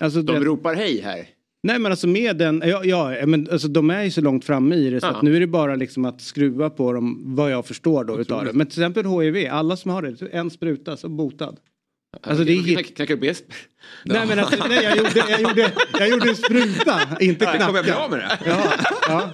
Alltså, 0.00 0.22
De 0.22 0.32
vet- 0.32 0.42
ropar 0.42 0.74
hej 0.74 1.00
här. 1.00 1.26
Nej 1.64 1.78
men 1.78 1.92
alltså 1.92 2.06
med 2.06 2.36
den, 2.36 2.62
ja, 2.66 2.84
ja 2.84 3.26
men 3.26 3.48
alltså 3.52 3.68
de 3.68 3.90
är 3.90 4.02
ju 4.02 4.10
så 4.10 4.20
långt 4.20 4.44
framme 4.44 4.74
i 4.74 4.90
det 4.90 5.00
så 5.00 5.06
Ja. 5.06 5.10
att 5.10 5.22
nu 5.22 5.36
är 5.36 5.40
det 5.40 5.46
bara 5.46 5.74
liksom 5.74 6.04
att 6.04 6.20
skruva 6.20 6.70
på 6.70 6.92
dem 6.92 7.22
vad 7.36 7.50
jag 7.52 7.66
förstår 7.66 8.04
då 8.04 8.20
utav 8.20 8.44
det. 8.44 8.52
Men 8.52 8.66
till 8.66 8.82
exempel 8.82 9.06
HIV, 9.06 9.48
alla 9.50 9.76
som 9.76 9.90
har 9.90 10.02
det, 10.02 10.22
en 10.32 10.50
spruta 10.50 10.96
så 10.96 11.08
botad. 11.08 11.56
Alltså 12.22 12.44
det 12.44 12.52
är 12.52 12.82
Knacka 12.82 13.14
upp 13.14 13.24
Jesper. 13.24 13.56
Nej 14.04 14.26
men 14.28 14.38
alltså, 14.38 14.64
nej, 14.68 14.84
jag, 14.84 14.96
gjorde, 14.96 15.24
jag, 15.28 15.40
gjorde, 15.40 15.72
jag 15.98 16.08
gjorde 16.08 16.28
en 16.28 16.36
spruta, 16.36 17.00
inte 17.20 17.44
Kommer 17.44 17.58
jag 17.60 17.72
bli 17.72 17.82
knacka. 17.82 17.96
av 18.04 18.10
med 18.10 18.18
det? 18.18 18.38
Ja, 18.46 18.62
ja. 19.08 19.30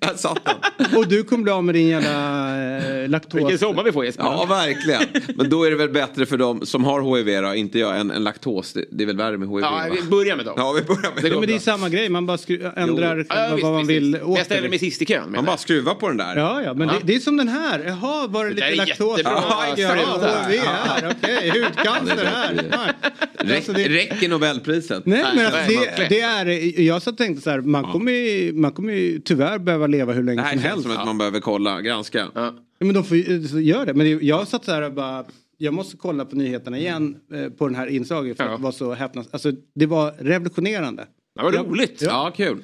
Där 0.00 0.14
satt 0.16 0.44
den. 0.44 0.96
Och 0.98 1.08
du 1.08 1.24
kommer 1.24 1.42
bli 1.42 1.52
av 1.52 1.64
med 1.64 1.74
din 1.74 1.88
jävla 1.88 3.02
eh, 3.02 3.08
laktos. 3.08 3.40
Vilken 3.40 3.58
sommar 3.58 3.82
vi 3.84 3.92
får 3.92 4.04
Jesper. 4.04 4.24
Ja, 4.24 4.46
verkligen. 4.48 5.02
Men 5.36 5.50
då 5.50 5.64
är 5.64 5.70
det 5.70 5.76
väl 5.76 5.88
bättre 5.90 6.26
för 6.26 6.36
dem 6.36 6.66
som 6.66 6.84
har 6.84 7.16
HIV 7.16 7.42
då, 7.42 7.54
inte 7.54 7.78
jag, 7.78 8.00
än, 8.00 8.10
än 8.10 8.24
laktos. 8.24 8.72
Det, 8.72 8.84
det 8.90 9.04
är 9.04 9.06
väl 9.06 9.16
värre 9.16 9.38
med 9.38 9.48
HIV 9.48 9.58
Ja, 9.60 9.70
va? 9.70 9.84
vi 10.02 10.08
börjar 10.08 10.36
med 10.36 10.44
dem. 10.46 10.54
Ja, 10.56 10.72
vi 10.72 10.82
börjar 10.82 11.14
med 11.14 11.24
Ja, 11.24 11.28
dem 11.30 11.40
men 11.40 11.48
det 11.48 11.54
är 11.54 11.58
samma 11.58 11.88
grej, 11.88 12.08
man 12.08 12.26
bara 12.26 12.38
ändrar 12.76 13.26
Ja, 13.28 13.34
vad, 13.48 13.54
visst, 13.54 13.62
man 13.64 13.76
visst, 13.78 13.90
vill 13.90 14.04
visst. 14.12 14.22
Men 14.22 14.30
åt 14.32 14.36
Jag 14.38 14.44
ställer 14.46 14.62
det. 14.62 14.68
mig 14.68 14.78
sist 14.78 15.02
i 15.02 15.06
kön. 15.06 15.32
Man 15.32 15.44
bara 15.44 15.56
skruvar 15.56 15.94
på 15.94 16.08
den 16.08 16.16
där. 16.16 16.36
Ja, 16.36 16.62
ja, 16.62 16.74
men 16.74 16.88
Det, 16.88 16.94
det 17.02 17.14
är 17.14 17.20
som 17.20 17.36
den 17.36 17.48
här. 17.48 17.84
Jaha, 17.86 18.26
var 18.26 18.44
det 18.44 18.50
Det 18.50 18.54
lite 18.54 18.66
där 18.66 18.72
är 18.72 18.76
laktos? 18.76 19.18
jättebra. 19.18 19.42
Ja, 19.48 19.64
Ja, 19.76 19.94
HIV 20.48 20.60
här, 20.64 21.16
okej, 21.22 21.50
hudcancer 21.50 22.24
här. 22.24 22.60
Alltså, 23.56 23.72
det- 23.72 23.88
Räcker 23.88 24.28
Nobelpriset? 24.28 25.06
Nej 25.06 25.24
men 25.36 25.46
alltså, 25.46 25.60
det, 25.96 26.06
det 26.08 26.20
är, 26.20 26.80
jag 26.80 27.02
så 27.02 27.12
tänkte 27.12 27.42
så 27.42 27.50
här, 27.50 27.60
man 27.60 27.84
kommer 27.84 28.12
ju, 28.12 28.52
man 28.52 28.72
kommer 28.72 28.92
ju 28.92 29.20
tyvärr 29.20 29.58
behöva 29.58 29.86
leva 29.90 30.12
hur 30.12 30.22
Det 30.22 30.26
länge 30.26 30.42
här 30.42 30.52
som 30.52 30.60
känns 30.62 30.72
helst. 30.74 30.82
som 30.88 30.96
att 30.98 31.06
man 31.06 31.18
behöver 31.18 31.40
kolla, 31.40 31.80
granska. 31.80 32.18
Ja. 32.34 32.54
Ja, 32.78 32.86
men 32.86 32.94
de 32.94 33.04
får 33.04 33.16
ju, 33.16 33.48
så 33.48 33.60
gör 33.60 33.86
det. 33.86 33.94
Men 33.94 34.06
det, 34.06 34.26
jag 34.26 34.48
satt 34.48 34.64
så 34.64 34.72
här 34.72 34.82
och 34.82 34.92
bara, 34.92 35.24
jag 35.56 35.74
måste 35.74 35.96
kolla 35.96 36.24
på 36.24 36.36
nyheterna 36.36 36.78
igen 36.78 37.16
eh, 37.34 37.48
på 37.50 37.66
den 37.66 37.74
här 37.76 37.86
inslaget 37.86 38.36
för 38.36 38.44
Ja. 38.44 38.50
att 38.50 38.56
det 38.58 38.62
var 38.64 38.72
så 38.72 38.94
häpnas, 38.94 39.28
alltså 39.30 39.52
det 39.74 39.86
var 39.86 40.12
revolutionerande. 40.18 41.06
Det 41.36 41.42
var 41.42 41.52
Ja. 41.52 41.62
roligt. 41.62 42.02
Ja, 42.02 42.32
kul. 42.36 42.62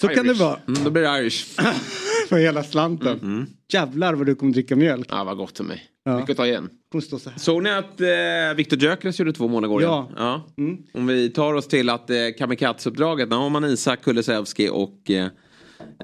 Så 0.00 0.08
kan 0.08 0.24
det 0.26 0.30
Irish. 0.30 0.40
vara 0.40 0.58
Mm, 0.68 0.84
då 0.84 0.90
blir 0.90 1.02
det 1.02 1.18
Irish. 1.20 1.44
för 2.28 2.36
hela 2.38 2.62
slanten. 2.62 3.18
Mm. 3.22 3.46
Jävlar 3.72 4.14
vad 4.14 4.26
du 4.26 4.34
kommer 4.34 4.52
dricka 4.52 4.76
mjölk. 4.76 5.06
Ja, 5.10 5.24
vad 5.24 5.36
gott 5.36 5.56
för 5.56 5.64
mig. 5.64 5.82
Ja. 6.04 6.16
Mycket 6.16 6.30
att 6.30 6.36
ta 6.36 6.46
igen. 6.46 6.68
Kommer 6.92 7.02
stå 7.02 7.18
så 7.18 7.30
här. 7.30 7.38
Såg 7.38 7.62
ni 7.62 7.70
att 7.70 8.00
eh, 8.00 8.08
Viktor 8.56 8.78
Gyökeres 8.78 9.18
gjorde 9.18 9.32
två 9.32 9.48
mål 9.48 9.64
igår? 9.64 9.82
Ja. 9.82 10.10
ja. 10.16 10.46
Om 10.94 11.06
vi 11.06 11.30
tar 11.30 11.54
oss 11.54 11.68
till 11.68 11.90
att 11.90 12.10
eh, 12.10 12.16
kamikaze-uppdraget, 12.38 13.30
där 13.30 13.36
har 13.36 13.50
man 13.50 13.64
Isak 13.64 14.02
Kulusevski 14.04 14.68
och 14.68 15.10
eh, 15.10 15.26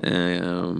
eh, 0.02 0.76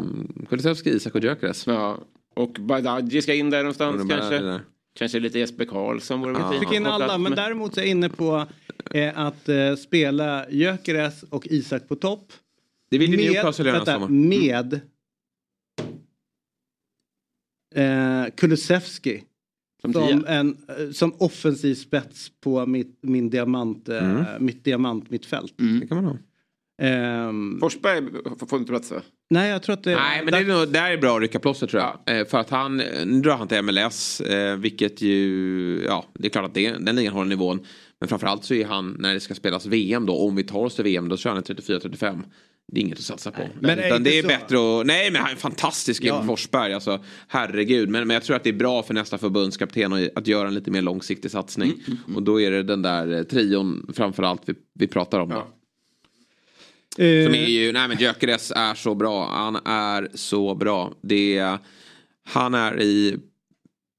Kulusevski, 0.49 0.90
Isak 0.90 1.14
och 1.14 1.20
Gyökeres. 1.22 1.66
Ja. 1.66 1.99
Och 2.34 2.57
Badaji 2.61 3.22
ska 3.22 3.34
in 3.34 3.51
där 3.51 3.59
någonstans 3.59 3.99
de 4.03 4.09
kanske. 4.09 4.38
där. 4.38 4.61
Kanske 4.99 5.20
lite 5.20 5.38
Jesper 5.38 5.64
Karlsson 5.64 6.20
vore 6.20 6.32
Ja. 6.32 6.61
Fick 6.61 6.72
in 6.72 6.86
alla, 6.86 7.18
men 7.18 7.32
däremot 7.32 7.74
så 7.74 7.80
är 7.80 7.84
jag 7.84 7.90
inne 7.90 8.09
på 8.09 8.46
eh, 8.94 9.18
att 9.18 9.49
eh, 9.49 9.74
spela 9.74 10.51
Gyökeres 10.51 11.22
och 11.22 11.46
Isak 11.46 11.88
på 11.88 11.96
topp. 11.96 12.32
Det 12.90 12.99
vill 12.99 13.11
ju 13.11 13.16
Newcastle 13.16 13.64
göra 13.68 13.84
vänta, 13.84 14.09
med 14.09 14.80
eh, 17.74 18.24
Kulusevski. 18.36 19.22
Som 19.80 19.92
Som, 19.92 20.24
en, 20.28 20.57
eh, 20.68 20.90
som 20.92 21.12
offensiv 21.18 21.74
spets 21.74 22.32
på 22.40 22.66
mitt, 22.66 22.99
min 23.01 23.30
diamant, 23.30 23.88
eh, 23.88 24.11
Mm. 24.11 24.24
mitt 24.44 24.64
diamant 24.64 25.11
mittfält. 25.11 25.55
Det 25.80 25.86
kan 25.86 25.96
man 25.96 26.05
ha. 26.05 26.16
Ehm, 26.83 27.59
Forsberg 27.61 28.03
får- 28.39 28.47
får 28.47 28.59
inte 28.59 28.70
plats 28.72 28.91
va? 28.91 29.01
nej, 29.31 29.51
jag 29.51 29.62
tror 29.62 29.72
att 29.72 29.85
det... 29.85 29.95
Nej, 29.95 30.22
men 30.24 30.33
det 30.33 30.39
är, 30.39 30.45
nog, 30.59 30.68
där 30.72 30.91
är 30.91 30.97
bra 30.99 31.16
att 31.16 31.20
rycka 31.22 31.39
plåster 31.39 31.66
tror 31.66 31.83
jag. 31.83 32.18
Eh, 32.20 32.26
för 32.26 32.39
att 32.39 32.51
han, 32.51 32.76
nu 33.05 33.20
drar 33.20 33.37
han 33.37 33.49
till 33.49 33.62
MLS, 33.62 34.20
eh, 34.20 34.57
vilket 34.57 35.03
ju, 35.03 35.83
ja, 35.87 36.05
det 36.14 36.26
är 36.26 36.31
klart 36.31 36.45
att 36.45 36.55
det, 36.55 36.70
den 36.70 36.97
ligan 36.97 37.12
har 37.14 37.24
nivån. 37.24 37.61
Men 38.01 38.09
framförallt 38.09 38.45
så 38.45 38.55
är 38.55 38.64
han, 38.64 38.97
när 38.99 39.14
det 39.14 39.20
ska 39.20 39.35
spelas 39.35 39.66
VM 39.66 40.07
då, 40.07 40.16
om 40.18 40.37
vi 40.37 40.43
tar 40.45 40.59
oss 40.64 40.74
till 40.74 40.85
VM, 40.85 41.09
då 41.09 41.16
kör 41.16 41.31
han 41.31 41.43
34-35. 41.43 42.22
det 42.72 42.81
är 42.81 42.85
inget 42.85 42.99
att 42.99 43.05
satsa 43.05 43.31
på. 43.31 43.43
Men 43.61 43.79
är 43.79 43.87
Utan 43.87 44.03
det 44.03 44.18
är 44.18 44.22
så? 44.22 44.29
bättre 44.29 44.81
att... 44.81 44.87
Nej 44.87 45.11
men 45.11 45.22
han 45.22 45.31
är 45.31 45.37
fantastisk 45.37 46.05
Ja. 46.05 46.14
ja. 46.20 46.22
Forsberg. 46.26 46.72
Alltså, 46.74 47.05
herregud. 47.29 47.89
Men, 47.89 48.07
men 48.07 48.14
jag 48.14 48.22
tror 48.22 48.37
att 48.37 48.45
det 48.45 48.51
är 48.51 48.55
bra 48.55 48.83
för 48.83 48.95
nästa 48.95 49.18
förbundskapten 49.18 49.93
att, 49.93 50.16
att 50.16 50.26
göra 50.26 50.49
en 50.49 50.55
lite 50.55 50.70
mer 50.70 50.83
långsiktig 50.83 51.31
satsning. 51.31 51.72
Mm, 51.87 52.16
Och 52.16 52.22
då 52.22 52.41
är 52.41 52.51
det 52.51 52.62
den 52.62 52.83
där 52.83 53.12
eh, 53.16 53.22
trion 53.22 53.91
framförallt 53.97 54.43
vi, 54.47 54.55
vi 54.79 54.87
pratar 54.87 55.20
om. 55.20 55.29
Då. 55.29 55.47
Eh, 56.99 57.24
Som 57.24 57.34
är 57.34 57.46
ju, 57.49 57.72
nej 57.72 57.88
men 57.88 57.99
Gyökeres 57.99 58.53
är 58.57 58.74
så 58.74 58.94
bra. 58.94 59.26
Han 59.30 59.57
är 59.64 60.09
så 60.14 60.55
bra. 60.55 60.92
Det 61.03 61.38
är, 61.38 61.59
han 62.28 62.55
är 62.55 62.80
i 62.82 63.16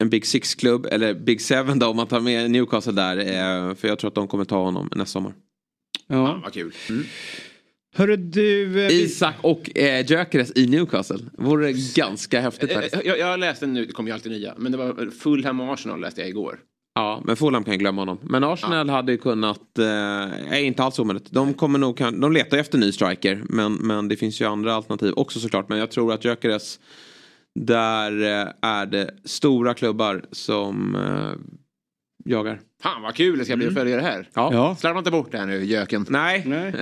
en 0.01 0.09
Big 0.09 0.25
Six-klubb, 0.25 0.87
eller 0.91 1.13
Big 1.13 1.41
Seven 1.41 1.79
då 1.79 1.87
om 1.87 1.95
man 1.95 2.07
tar 2.07 2.19
med 2.19 2.51
Newcastle 2.51 2.91
där. 2.91 3.17
Eh, 3.17 3.75
för 3.75 3.87
jag 3.87 3.99
tror 3.99 4.07
att 4.07 4.15
de 4.15 4.27
kommer 4.27 4.45
ta 4.45 4.63
honom 4.63 4.89
nästa 4.95 5.05
sommar. 5.11 5.33
Ja. 6.07 6.39
Vad 6.43 6.53
kul. 6.53 6.73
Hörru 7.95 8.15
du... 8.17 8.81
eh, 8.85 8.91
Isak 8.91 9.35
och 9.41 9.77
eh, 9.77 10.05
Gyökeres 10.05 10.51
i 10.55 10.67
Newcastle. 10.67 11.17
Vore 11.37 11.73
ganska 11.95 12.41
häftigt 12.41 12.69
Eh, 12.71 12.75
faktiskt. 12.75 13.05
Jag, 13.05 13.19
jag 13.19 13.39
läste 13.39 13.67
nu, 13.67 13.85
det 13.85 13.91
kommer 13.91 14.09
ju 14.09 14.13
alltid 14.13 14.31
nya, 14.31 14.53
men 14.57 14.71
det 14.71 14.77
var 14.77 15.11
Fulham 15.11 15.59
och 15.59 15.73
Arsenal 15.73 16.01
läste 16.01 16.21
jag 16.21 16.29
igår. 16.29 16.59
Ja, 16.99 17.21
men 17.25 17.35
Fulham 17.35 17.63
kan 17.63 17.77
glömma 17.77 18.01
honom. 18.01 18.17
Men 18.21 18.43
Arsenal 18.43 18.89
hade 18.89 19.11
ju 19.11 19.17
kunnat, 19.17 19.77
eh, 19.79 19.85
är 20.53 20.59
inte 20.59 20.83
alls 20.83 20.99
omöjligt. 20.99 21.31
De 21.31 21.53
kommer 21.53 21.79
nog, 21.79 21.97
de 21.97 22.31
letar 22.31 22.57
ju 22.57 22.61
efter 22.61 22.77
ny 22.77 22.91
striker. 22.91 23.43
Men, 23.49 23.73
men 23.73 24.07
det 24.07 24.15
finns 24.17 24.41
ju 24.41 24.45
andra 24.45 24.73
alternativ 24.73 25.13
också 25.15 25.39
såklart. 25.39 25.69
Men 25.69 25.77
jag 25.77 25.91
tror 25.91 26.13
att 26.13 26.25
Gyökeres, 26.25 26.79
där 27.59 28.21
eh, 28.41 28.47
är 28.61 28.85
det 28.85 29.11
stora 29.25 29.73
klubbar 29.73 30.25
som 30.31 30.95
eh, 30.95 31.31
jagar. 32.25 32.59
Fan 32.81 33.01
vad 33.01 33.15
kul 33.15 33.39
det 33.39 33.45
ska 33.45 33.57
bli 33.57 33.67
att 33.67 33.73
följa 33.73 33.95
det 33.95 34.01
här. 34.01 34.29
Ja. 34.33 34.49
Ja. 34.53 34.75
Slarva 34.75 34.99
inte 34.99 35.11
bort 35.11 35.31
det 35.31 35.37
här 35.37 35.45
nu, 35.45 35.65
göken. 35.65 36.05
Nej. 36.09 36.43
Nej. 36.45 36.73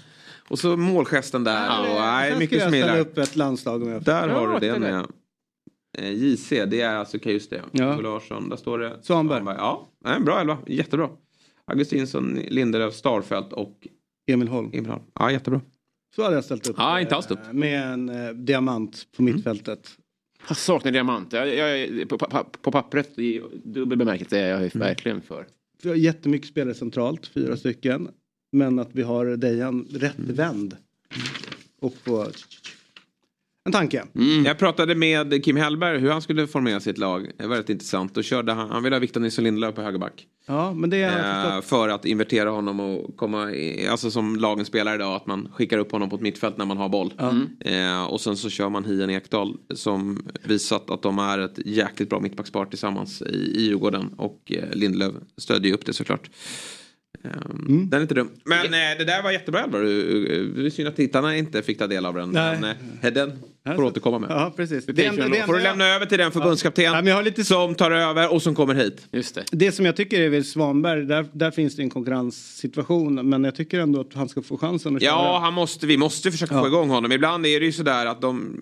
och 0.48 0.58
så 0.58 0.76
målgesten 0.76 1.44
där. 1.44 1.80
och, 1.80 2.00
nej, 2.00 2.38
mycket 2.38 2.60
ska 2.60 2.68
som 2.70 2.78
jag 2.78 2.84
ställa 2.88 3.00
upp 3.00 3.18
ett 3.18 3.36
landslag 3.36 3.82
om 3.82 3.88
jag 3.88 4.02
Där 4.02 4.28
Ja, 4.28 4.34
har 4.34 4.60
du 4.60 4.68
det. 4.68 4.78
med. 4.78 5.06
Eh, 5.98 6.12
JC, 6.12 6.48
det 6.50 6.80
är 6.80 6.96
alltså, 6.96 7.18
just 7.24 7.50
det. 7.50 7.62
Ja. 7.72 8.00
Larsson, 8.00 8.48
där 8.48 8.56
står 8.56 8.78
det. 8.78 8.96
Svanberg. 9.02 9.42
Ja, 9.46 9.88
nej, 10.04 10.20
bra 10.20 10.40
elva. 10.40 10.58
Jättebra. 10.66 11.10
Augustinsson, 11.64 12.34
Lindelöf, 12.48 12.94
Starfelt 12.94 13.52
och 13.52 13.86
Emil 14.26 14.48
Holm. 14.48 14.70
Emil 14.72 14.90
Holm. 14.90 15.02
Ja, 15.14 15.30
jättebra. 15.32 15.60
Så 16.16 16.22
hade 16.22 16.34
jag 16.34 16.44
ställt 16.44 16.68
upp. 16.68 16.74
Ja, 16.78 17.00
inte 17.00 17.16
alls 17.16 17.26
dumt. 17.26 17.38
eh, 17.46 17.52
Med 17.52 17.92
en 17.92 18.08
eh, 18.08 18.28
diamant 18.32 19.06
på 19.16 19.22
mittfältet. 19.22 19.90
Jag 20.48 20.56
saknar 20.56 20.92
diamant. 20.92 21.32
Jag, 21.32 21.54
jag, 21.54 21.78
jag, 21.88 22.08
på, 22.08 22.18
på, 22.18 22.44
på 22.62 22.70
pappret 22.72 23.18
i 23.18 23.42
dubbel 23.64 23.98
bemärkelse 23.98 24.38
är 24.38 24.48
jag 24.50 24.62
ju 24.62 24.70
verkligen 24.74 25.22
för. 25.22 25.46
Vi 25.82 25.88
har 25.88 25.96
jättemycket 25.96 26.48
spelare 26.48 26.74
centralt, 26.74 27.26
fyra 27.26 27.56
stycken. 27.56 28.08
Men 28.52 28.78
att 28.78 28.88
vi 28.92 29.02
har 29.02 29.26
Dejan 29.36 29.86
rättvänd. 29.90 30.76
Och 31.80 31.94
på... 32.04 32.26
En 33.66 33.72
tanke. 33.72 34.02
Jag 34.44 34.58
pratade 34.58 34.94
med 34.94 35.44
Kim 35.44 35.56
Hellberg 35.56 35.98
hur 35.98 36.10
han 36.10 36.22
skulle 36.22 36.46
formera 36.46 36.80
sitt 36.80 36.98
lag. 36.98 37.30
Det 37.38 37.46
var 37.46 37.56
rätt 37.56 37.70
intressant. 37.70 38.14
Då 38.14 38.22
körde 38.22 38.52
han, 38.52 38.70
han 38.70 38.82
ville 38.82 38.96
ha 38.96 39.00
Victor 39.00 39.20
Nilsson 39.20 39.44
Lindelöf 39.44 39.74
på 39.74 39.82
högerback. 39.82 40.26
Ja, 40.46 40.72
men 40.74 40.90
det 40.90 40.96
Eh, 41.02 41.60
för 41.60 41.88
att 41.88 42.04
invertera 42.04 42.50
honom 42.50 42.80
och 42.80 43.16
komma, 43.16 43.52
i, 43.52 43.86
alltså 43.88 44.10
som 44.10 44.36
lagen 44.36 44.64
spelar 44.64 44.94
idag, 44.94 45.14
att 45.16 45.26
man 45.26 45.48
skickar 45.52 45.78
upp 45.78 45.92
honom 45.92 46.10
på 46.10 46.16
ett 46.16 46.22
mittfält 46.22 46.56
när 46.56 46.64
man 46.64 46.76
har 46.76 46.88
boll. 46.88 47.12
Eh, 47.60 48.04
och 48.04 48.20
sen 48.20 48.36
så 48.36 48.50
kör 48.50 48.68
man 48.68 48.84
Hien 48.84 49.10
Ekdal 49.10 49.56
som 49.74 50.26
visat 50.44 50.90
att 50.90 51.02
de 51.02 51.18
är 51.18 51.38
ett 51.38 51.58
jäkligt 51.66 52.10
bra 52.10 52.20
mittbackspar 52.20 52.64
tillsammans 52.66 53.22
i, 53.22 53.26
i 53.34 53.62
Djurgården. 53.64 54.08
Och 54.16 54.52
eh, 54.52 54.72
Lindelöf 54.72 55.14
stödjer 55.36 55.68
ju 55.68 55.74
upp 55.74 55.86
det 55.86 55.92
såklart. 55.92 56.30
Eh, 57.24 57.30
Den 57.68 57.92
är 57.92 58.00
inte 58.02 58.14
dum. 58.14 58.28
Men 58.44 58.64
eh, 58.64 58.98
det 58.98 59.04
där 59.04 59.22
var 59.22 59.30
jättebra 59.30 59.60
Elvar. 59.64 59.80
Du- 59.80 60.52
Det 60.56 60.66
är 60.66 60.70
synd 60.70 60.88
att 60.88 60.96
tittarna 60.96 61.36
inte 61.36 61.62
fick 61.62 61.78
ta 61.78 61.86
del 61.86 62.06
av 62.06 62.14
den. 62.14 62.30
Nej. 62.30 62.58
Men 62.60 62.76
eh, 63.02 63.12
den 63.12 63.32
får 63.74 63.82
du 63.82 63.88
återkomma 63.88 64.18
med. 64.18 64.30
Ja, 64.30 64.52
precis. 64.56 64.86
Det, 64.86 64.92
Det 64.92 65.04
enda, 65.04 65.28
det, 65.28 65.42
får 65.46 65.52
du 65.54 65.60
lämna 65.62 65.86
över 65.86 66.06
till 66.06 66.18
den 66.18 66.32
förbundskapten 66.32 66.84
Ja, 66.84 66.92
men 66.92 67.06
jag 67.06 67.14
har 67.14 67.22
lite... 67.22 67.44
som 67.44 67.74
tar 67.74 67.90
över 67.90 68.32
och 68.32 68.42
som 68.42 68.54
kommer 68.54 68.74
hit. 68.74 69.06
Just 69.12 69.34
det. 69.34 69.44
det 69.52 69.72
som 69.72 69.84
jag 69.86 69.96
tycker 69.96 70.20
är 70.20 70.28
väl 70.28 70.44
Svanberg, 70.44 71.04
där, 71.04 71.26
där 71.32 71.50
finns 71.50 71.76
det 71.76 71.82
en 71.82 71.90
konkurrenssituation. 71.90 73.28
Men 73.28 73.44
jag 73.44 73.54
tycker 73.54 73.80
ändå 73.80 74.00
att 74.00 74.14
han 74.14 74.28
ska 74.28 74.42
få 74.42 74.58
chansen 74.58 74.96
att 74.96 75.02
Ja, 75.02 75.10
köra. 75.24 75.38
han 75.38 75.54
måste, 75.54 75.86
vi 75.86 75.96
måste 75.96 76.30
försöka 76.30 76.54
Ja. 76.54 76.60
få 76.60 76.66
igång 76.66 76.88
honom. 76.88 77.12
Ibland 77.12 77.46
är 77.46 77.60
det 77.60 77.66
ju 77.66 77.72
sådär 77.72 78.06
att 78.06 78.20
de... 78.20 78.56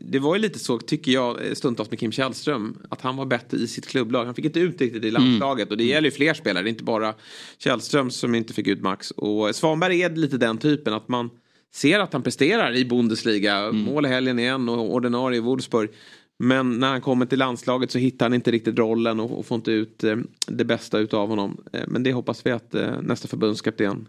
Det 0.00 0.18
var 0.18 0.34
ju 0.36 0.40
lite 0.42 0.58
så, 0.58 0.78
tycker 0.78 1.12
jag, 1.12 1.38
stundtals 1.56 1.90
med 1.90 2.00
Kim 2.00 2.12
Källström. 2.12 2.76
Att 2.88 3.00
han 3.00 3.16
var 3.16 3.26
bättre 3.26 3.56
i 3.58 3.66
sitt 3.66 3.86
klubblag. 3.88 4.24
Han 4.24 4.34
fick 4.34 4.44
inte 4.44 4.60
ut 4.60 4.80
riktigt 4.80 5.04
i 5.04 5.10
landslaget. 5.10 5.70
Och 5.70 5.76
det 5.76 5.84
gäller 5.84 6.08
ju 6.08 6.10
fler 6.16 6.34
spelare, 6.34 6.62
det 6.64 6.68
är 6.68 6.70
inte 6.70 6.84
bara 6.84 7.14
Källström 7.58 8.10
som 8.10 8.34
inte 8.34 8.54
fick 8.54 8.66
ut 8.66 8.80
max. 8.82 9.10
Och 9.10 9.54
Svanberg 9.54 10.02
är 10.02 10.10
lite 10.10 10.36
den 10.36 10.58
typen 10.58 10.94
att 10.94 11.08
man 11.08 11.30
ser 11.74 12.00
att 12.00 12.12
han 12.12 12.22
presterar 12.22 12.76
i 12.76 12.84
Bundesliga. 12.84 13.72
Mål 13.72 14.06
i 14.06 14.08
helgen 14.08 14.38
igen 14.38 14.68
och 14.68 14.94
ordinarie 14.94 15.36
i 15.36 15.40
Wolfsburg. 15.40 15.90
Men 16.38 16.78
när 16.78 16.88
han 16.88 17.00
kommer 17.00 17.26
till 17.26 17.38
landslaget 17.38 17.90
så 17.90 17.98
hittar 17.98 18.26
han 18.26 18.34
inte 18.34 18.50
riktigt 18.50 18.78
rollen 18.78 19.20
och, 19.20 19.38
och 19.38 19.46
får 19.46 19.54
inte 19.56 19.72
ut 19.72 20.04
eh, 20.04 20.16
det 20.46 20.64
bästa 20.64 20.98
utav 20.98 21.28
honom. 21.28 21.64
Eh, 21.72 21.80
men 21.88 22.02
det 22.02 22.12
hoppas 22.12 22.46
vi 22.46 22.50
att 22.50 22.74
eh, 22.74 23.02
nästa 23.02 23.28
förbundskapten 23.28 24.08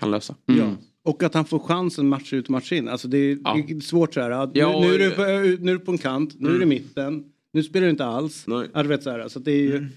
kan 0.00 0.10
lösa. 0.10 0.34
Ja. 0.46 0.76
Och 1.04 1.22
att 1.22 1.34
han 1.34 1.44
får 1.44 1.58
chansen 1.58 2.08
match 2.08 2.32
ut 2.32 2.44
och 2.44 2.50
match 2.50 2.72
in. 2.72 2.88
Alltså 2.88 3.08
det 3.08 3.18
är, 3.18 3.38
Ja. 3.44 3.62
det 3.68 3.74
är 3.74 3.80
svårt 3.80 4.14
så 4.14 4.20
här. 4.20 4.30
Ja, 4.54 4.80
nu, 4.80 4.86
nu, 4.86 4.88
är 4.88 4.92
och- 4.92 4.98
du 4.98 5.10
på, 5.10 5.22
nu 5.64 5.70
är 5.70 5.78
du 5.78 5.78
på 5.78 5.92
en 5.92 5.98
kant, 5.98 6.34
nu 6.38 6.48
är 6.48 6.54
du 6.54 6.62
i 6.62 6.66
mitten. 6.66 7.24
Nu 7.52 7.62
spelar 7.62 7.84
du 7.86 7.90
inte 7.90 8.04
alls. 8.04 8.44
Nej. 8.46 8.68
Du 8.74 8.82
vet, 8.82 9.02
så 9.02 9.10
här, 9.10 9.28
så 9.28 9.38
det 9.38 9.52
är 9.52 9.62
ju... 9.62 9.88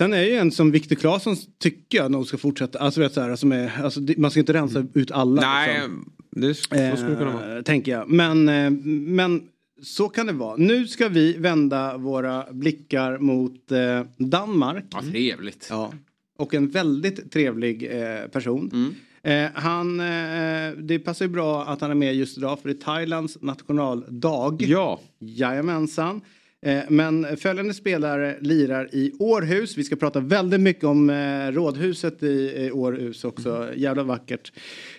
Sen 0.00 0.12
är 0.12 0.22
ju 0.22 0.34
en 0.34 0.50
som 0.52 0.70
Viktor 0.70 0.96
Claesson 0.96 1.36
tycker 1.58 1.98
jag 1.98 2.10
nog 2.10 2.26
ska 2.26 2.38
fortsätta. 2.38 2.78
Alltså, 2.78 3.00
vet, 3.00 3.12
så 3.12 3.20
här, 3.20 3.36
som 3.36 3.52
är, 3.52 3.82
alltså, 3.82 4.00
man 4.16 4.30
ska 4.30 4.40
inte 4.40 4.52
rensa 4.52 4.86
ut 4.94 5.10
alla. 5.10 5.40
Nej, 5.42 5.74
liksom. 5.74 6.12
det, 6.30 6.54
så 6.54 6.62
skulle 6.96 7.10
det 7.10 7.16
kunna 7.16 7.32
vara. 7.32 7.56
Eh, 7.56 7.62
tänker 7.62 7.92
jag. 7.92 8.08
Men, 8.08 8.48
eh, 8.48 8.70
men 9.14 9.42
så 9.82 10.08
kan 10.08 10.26
det 10.26 10.32
vara. 10.32 10.56
Nu 10.56 10.86
ska 10.86 11.08
vi 11.08 11.32
vända 11.32 11.96
våra 11.96 12.52
blickar 12.52 13.18
mot 13.18 13.72
eh, 13.72 14.02
Danmark. 14.16 14.84
Ja, 14.90 15.02
trevligt. 15.10 15.66
Ja. 15.70 15.92
Och 16.38 16.54
en 16.54 16.68
väldigt 16.68 17.32
trevlig 17.32 17.88
eh, 17.90 18.26
person. 18.26 18.94
Eh, 19.22 19.46
han, 19.54 20.00
eh, 20.00 20.72
det 20.78 20.98
passar 20.98 21.24
ju 21.24 21.30
bra 21.30 21.64
att 21.64 21.80
han 21.80 21.90
är 21.90 21.94
med 21.94 22.14
just 22.14 22.38
idag 22.38 22.60
för 22.60 22.68
det 22.68 22.74
är 22.74 22.84
Thailands 22.84 23.38
nationaldag. 23.40 24.56
Ja. 24.60 25.00
Jajamensan. 25.18 26.20
Eh, 26.66 26.82
men 26.88 27.36
följande 27.36 27.74
spelare 27.74 28.36
lirar 28.40 28.88
i 28.92 29.12
Århus. 29.18 29.78
Vi 29.78 29.84
ska 29.84 29.96
prata 29.96 30.20
väldigt 30.20 30.60
mycket 30.60 30.84
om 30.84 31.10
eh, 31.10 31.52
rådhuset 31.52 32.22
i, 32.22 32.70
Århus 32.72 33.24
också. 33.24 33.68
Jävla 33.76 34.02
vackert. 34.02 34.52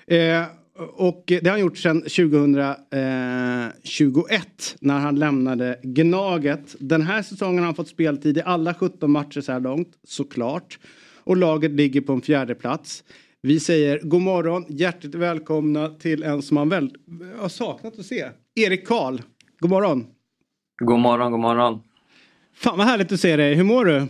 Eh, 0.08 0.44
och 0.94 1.24
det 1.28 1.46
har 1.46 1.52
han 1.52 1.60
gjort 1.60 1.78
sedan 1.78 2.02
2021 2.02 4.76
när 4.80 5.00
han 5.00 5.20
lämnade 5.20 5.80
Gnaget. 5.84 6.76
Den 6.80 7.02
här 7.02 7.22
säsongen 7.22 7.60
har 7.60 7.66
han 7.66 7.76
fått 7.76 7.88
speltid 7.88 8.38
i 8.38 8.42
alla 8.46 8.74
17 8.74 9.12
matcher 9.12 9.42
så 9.42 9.52
här 9.52 9.60
långt, 9.60 9.90
såklart. 10.04 10.80
Och 11.24 11.38
laget 11.38 11.72
ligger 11.72 12.02
på 12.02 12.14
en 12.14 12.22
fjärde 12.22 12.56
plats. 12.56 13.04
Vi 13.42 13.60
säger 13.60 14.00
god 14.04 14.22
morgon, 14.22 14.66
hjärtligt 14.70 15.16
välkomna 15.16 15.90
till 15.90 16.24
en 16.24 16.42
som 16.42 16.56
man 16.56 16.70
väl 16.70 16.96
har 17.38 17.50
saknat 17.50 18.00
att 18.00 18.06
se. 18.06 18.30
Erik 18.56 18.88
Karl, 18.88 19.22
god 19.60 19.70
morgon. 19.70 20.06
God 20.84 21.00
morgon, 21.00 21.32
god 21.32 21.40
morgon. 21.40 21.84
Fan 22.56 22.78
vad 22.78 22.88
härligt 22.88 23.12
att 23.12 23.20
se 23.20 23.36
dig, 23.36 23.56
hur 23.56 23.64
mår 23.64 23.86
du? 23.86 24.08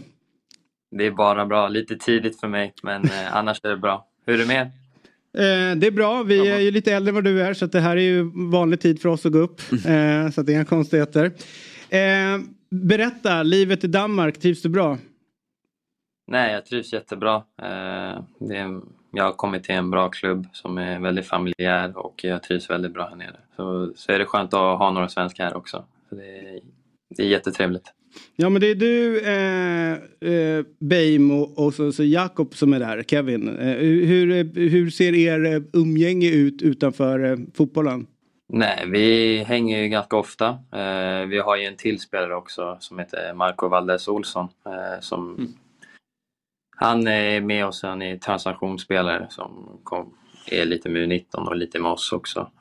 Det 0.92 1.06
är 1.06 1.12
bara 1.12 1.46
bra. 1.46 1.68
Lite 1.68 1.96
tidigt 1.96 2.40
för 2.40 2.48
mig, 2.48 2.74
men 2.84 3.04
eh, 3.04 3.36
annars 3.36 3.60
är 3.64 3.70
det 3.70 3.78
bra. 3.78 4.08
Hur 4.26 4.34
är 4.34 4.38
det 4.38 4.46
med? 4.46 4.62
Eh, 4.62 5.78
det 5.78 5.88
är 5.88 5.92
bra, 5.92 6.24
vi 6.24 6.50
är 6.50 6.60
ju 6.60 6.72
lite 6.72 6.94
äldre 6.94 7.10
än 7.10 7.16
vad 7.16 7.24
du 7.24 7.42
är 7.42 7.54
så 7.54 7.66
det 7.66 7.80
här 7.80 7.98
är 7.98 8.02
ju 8.02 8.32
vanlig 8.52 8.82
tid 8.82 9.02
för 9.02 9.10
oss 9.10 9.26
att 9.26 9.32
gå 9.32 9.40
upp. 9.40 9.62
Eh, 9.72 10.30
så 10.30 10.42
det 10.42 10.52
är 10.52 10.56
inga 10.56 10.66
konstigheter. 10.66 11.32
Eh, 11.90 12.40
berätta, 12.70 13.44
livet 13.44 13.84
i 13.84 13.88
Danmark, 13.88 14.40
trivs 14.40 14.62
du 14.62 14.70
bra? 14.70 14.98
Nej, 16.28 16.54
jag 16.54 16.66
trivs 16.66 16.94
jättebra. 16.94 17.36
Eh, 17.36 18.24
det 18.40 18.58
är, 18.58 18.82
jag 19.12 19.24
har 19.24 19.34
kommit 19.34 19.64
till 19.64 19.76
en 19.76 19.90
bra 19.92 20.10
klubb 20.10 20.48
som 20.54 20.78
är 20.78 21.00
väldigt 21.00 21.28
familjär 21.28 21.98
och 21.98 22.24
jag 22.24 22.44
trivs 22.44 22.70
väldigt 22.70 22.94
bra 22.94 23.08
här 23.10 23.16
nere. 23.16 23.40
Så, 23.56 23.94
så 23.96 24.12
är 24.12 24.20
det 24.20 24.26
skönt 24.26 24.54
att 24.54 24.80
ha 24.80 24.92
några 24.92 25.10
svenskar 25.10 25.44
här 25.44 25.58
också. 25.58 25.86
Det, 26.12 26.40
är, 26.40 26.60
det 27.10 27.24
är 27.24 27.28
jättetrevligt. 27.28 27.94
Ja 28.36 28.50
men 28.50 28.62
det 28.62 28.68
är 28.68 28.76
du, 28.76 29.20
eh, 29.20 29.94
eh, 30.34 30.66
Beijmo 30.80 31.42
och 31.42 31.74
så, 31.74 31.92
så 31.92 32.04
Jakob 32.04 32.56
som 32.56 32.74
är 32.74 32.80
där, 32.80 33.04
Kevin. 33.04 33.58
Eh, 33.58 33.76
hur, 33.78 34.60
hur 34.70 34.90
ser 34.90 35.16
er 35.16 35.46
eh, 35.46 35.62
umgänge 35.74 36.30
ut 36.30 36.62
utanför 36.62 37.24
eh, 37.24 37.38
fotbollen? 37.54 38.08
Nej, 38.54 38.86
vi 38.88 39.38
hänger 39.44 39.82
ju 39.82 39.88
ganska 39.88 40.18
ofta. 40.18 40.48
Eh, 40.50 41.26
vi 41.28 41.40
har 41.40 41.56
ju 41.56 41.66
en 41.66 41.76
till 41.76 42.00
spelare 42.00 42.36
också 42.36 42.78
som 42.80 43.00
heter 43.00 43.34
Marco 43.34 43.68
Valdes 43.68 44.08
Olsson. 44.08 44.48
Eh, 44.66 45.00
som, 45.00 45.48
Han 46.76 47.08
är 47.08 47.42
med 47.42 47.66
oss, 47.66 47.84
han 47.84 48.02
är 48.02 48.18
transaktionsspelare 48.18 49.28
som 49.30 49.80
kom, 49.84 50.14
är 50.48 50.66
lite 50.66 50.90
med 50.90 51.12
U19 51.12 51.48
och 51.48 51.56
lite 51.56 51.80
med 51.80 51.92
oss 51.92 52.12
också. 52.12 52.52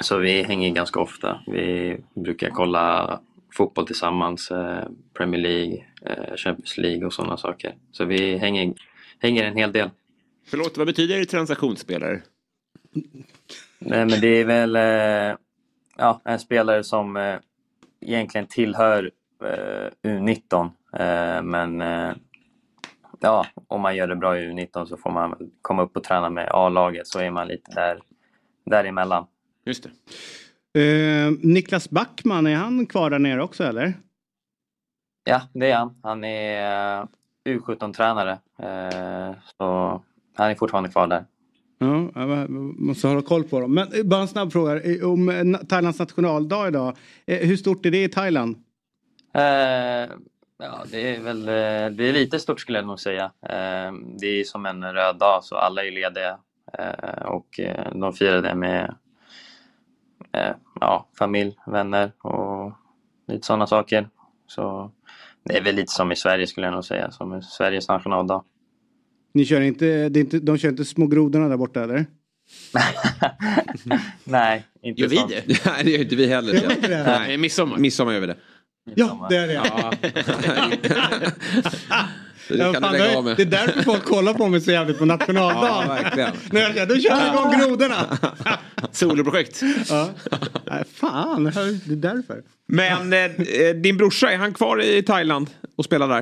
Så 0.00 0.18
vi 0.18 0.42
hänger 0.42 0.70
ganska 0.70 1.00
ofta. 1.00 1.40
Vi 1.46 1.96
brukar 2.14 2.50
kolla 2.50 3.20
fotboll 3.56 3.86
tillsammans, 3.86 4.50
eh, 4.50 4.84
Premier 5.14 5.40
League, 5.40 5.84
eh, 6.02 6.36
Champions 6.36 6.78
League 6.78 7.06
och 7.06 7.12
sådana 7.12 7.36
saker. 7.36 7.74
Så 7.92 8.04
vi 8.04 8.36
hänger, 8.36 8.74
hänger 9.18 9.44
en 9.44 9.56
hel 9.56 9.72
del. 9.72 9.90
Förlåt, 10.46 10.78
vad 10.78 10.86
betyder 10.86 11.24
transaktionsspelare? 11.24 12.22
Nej, 13.78 14.06
men 14.06 14.20
det 14.20 14.28
är 14.28 14.44
väl 14.44 14.76
eh, 14.76 15.36
ja, 15.96 16.20
en 16.24 16.38
spelare 16.38 16.84
som 16.84 17.38
egentligen 18.00 18.46
tillhör 18.46 19.10
eh, 19.44 20.10
U19. 20.10 20.70
Eh, 20.92 21.42
men 21.42 21.82
ja, 23.20 23.46
om 23.68 23.80
man 23.80 23.96
gör 23.96 24.06
det 24.06 24.16
bra 24.16 24.38
i 24.38 24.48
U19 24.48 24.86
så 24.86 24.96
får 24.96 25.10
man 25.10 25.50
komma 25.62 25.82
upp 25.82 25.96
och 25.96 26.04
träna 26.04 26.30
med 26.30 26.48
A-laget 26.50 27.06
så 27.06 27.18
är 27.18 27.30
man 27.30 27.48
lite 27.48 27.72
där, 27.74 28.00
däremellan. 28.64 29.26
Just 29.66 29.82
det. 29.82 29.90
Eh, 30.80 31.32
Niklas 31.40 31.90
Backman, 31.90 32.46
är 32.46 32.54
han 32.54 32.86
kvar 32.86 33.10
där 33.10 33.18
nere 33.18 33.42
också 33.42 33.64
eller? 33.64 33.94
Ja, 35.24 35.42
det 35.52 35.70
är 35.70 35.76
han. 35.76 35.94
Han 36.02 36.24
är 36.24 37.00
eh, 37.00 37.06
U17-tränare. 37.48 38.32
Eh, 38.58 39.36
så 39.58 40.02
han 40.34 40.50
är 40.50 40.54
fortfarande 40.54 40.90
kvar 40.90 41.06
där. 41.06 41.24
Ja, 41.78 42.10
jag 42.14 42.50
måste 42.50 43.08
hålla 43.08 43.22
koll 43.22 43.44
på 43.44 43.60
dem. 43.60 43.74
Men 43.74 43.92
eh, 43.92 44.04
bara 44.04 44.20
en 44.20 44.28
snabb 44.28 44.52
fråga 44.52 44.80
om 45.06 45.58
Thailands 45.68 45.98
nationaldag 45.98 46.68
idag. 46.68 46.96
Hur 47.26 47.56
stort 47.56 47.86
är 47.86 47.90
det 47.90 48.04
i 48.04 48.08
Thailand? 48.08 48.56
Eh, 49.34 49.42
ja, 50.58 50.84
det 50.90 51.16
är 51.16 51.20
väl 51.20 51.44
det 51.96 52.08
är 52.08 52.12
lite 52.12 52.38
stort 52.38 52.60
skulle 52.60 52.78
jag 52.78 52.86
nog 52.86 53.00
säga. 53.00 53.32
Det 54.20 54.26
är 54.26 54.44
som 54.44 54.66
en 54.66 54.92
röd 54.92 55.18
dag 55.18 55.44
så 55.44 55.56
alla 55.56 55.84
är 55.84 55.90
lediga 55.90 56.38
och 57.24 57.60
de 57.92 58.12
firar 58.12 58.42
det 58.42 58.54
med 58.54 58.94
ja, 60.80 61.08
familj, 61.18 61.56
vänner 61.66 62.12
och 62.22 62.72
lite 63.28 63.46
sådana 63.46 63.66
saker. 63.66 64.08
Så 64.46 64.90
det 65.44 65.56
är 65.58 65.62
väl 65.62 65.74
lite 65.74 65.92
som 65.92 66.12
i 66.12 66.16
Sverige 66.16 66.46
skulle 66.46 66.66
jag 66.66 66.74
nog 66.74 66.84
säga, 66.84 67.10
som 67.10 67.34
i 67.34 67.42
Sveriges 67.42 67.88
nationaldag. 67.88 68.44
Ni 69.34 69.44
kör 69.44 69.60
inte, 69.60 70.08
det 70.08 70.18
är 70.18 70.20
inte, 70.20 70.38
de 70.38 70.58
kör 70.58 70.68
inte 70.68 70.84
små 70.84 71.06
grodorna 71.06 71.48
där 71.48 71.56
borta 71.56 71.82
eller? 71.82 72.06
Nej, 74.24 74.64
inte 74.82 75.00
Gör 75.00 75.08
vi 75.08 75.16
sånt. 75.16 75.30
det? 75.30 75.64
Nej, 75.66 75.84
det 75.84 75.90
gör 75.90 76.00
inte 76.00 76.16
vi 76.16 76.26
heller. 76.26 76.54
Gör 76.54 76.72
inte 76.72 76.88
det? 76.88 77.02
Nej, 77.02 77.36
midsommar. 77.38 77.78
Midsommar 77.78 78.12
gör 78.12 78.20
vi 78.20 78.26
det. 78.26 78.36
Ja, 78.94 79.26
det 79.30 79.36
är 79.36 79.46
det. 79.46 79.52
Ja. 79.54 79.92
Det 82.48 82.56
Ja, 82.56 82.72
kan 82.72 82.82
fan, 82.82 82.92
du 82.92 82.98
lägga 82.98 83.12
är, 83.12 83.16
av 83.16 83.24
med. 83.24 83.36
det 83.36 83.42
är 83.42 83.46
därför 83.46 83.82
folk 83.82 84.04
kollar 84.04 84.34
på 84.34 84.48
mig 84.48 84.60
så 84.60 84.70
jävligt 84.70 84.98
på 84.98 85.04
nationaldagen. 85.16 85.86
Ja, 85.88 85.94
verkligen. 86.02 86.30
När 86.52 86.60
jag 86.60 86.72
säger, 86.72 86.86
då 86.86 86.94
kör 86.98 87.20
vi 87.20 87.38
igång 87.38 87.60
grodorna. 87.60 88.18
Soloprojekt. 88.92 89.60
Ja. 89.88 90.08
Nej, 90.66 90.84
fan, 90.84 91.44
det 91.44 91.50
är 91.92 91.96
därför. 91.96 92.42
Men 92.68 93.12
eh, 93.12 93.30
din 93.82 93.96
brorsa, 93.96 94.30
är 94.32 94.36
han 94.36 94.54
kvar 94.54 94.82
i 94.82 95.02
Thailand 95.02 95.50
och 95.76 95.84
spelar 95.84 96.08
där? 96.08 96.20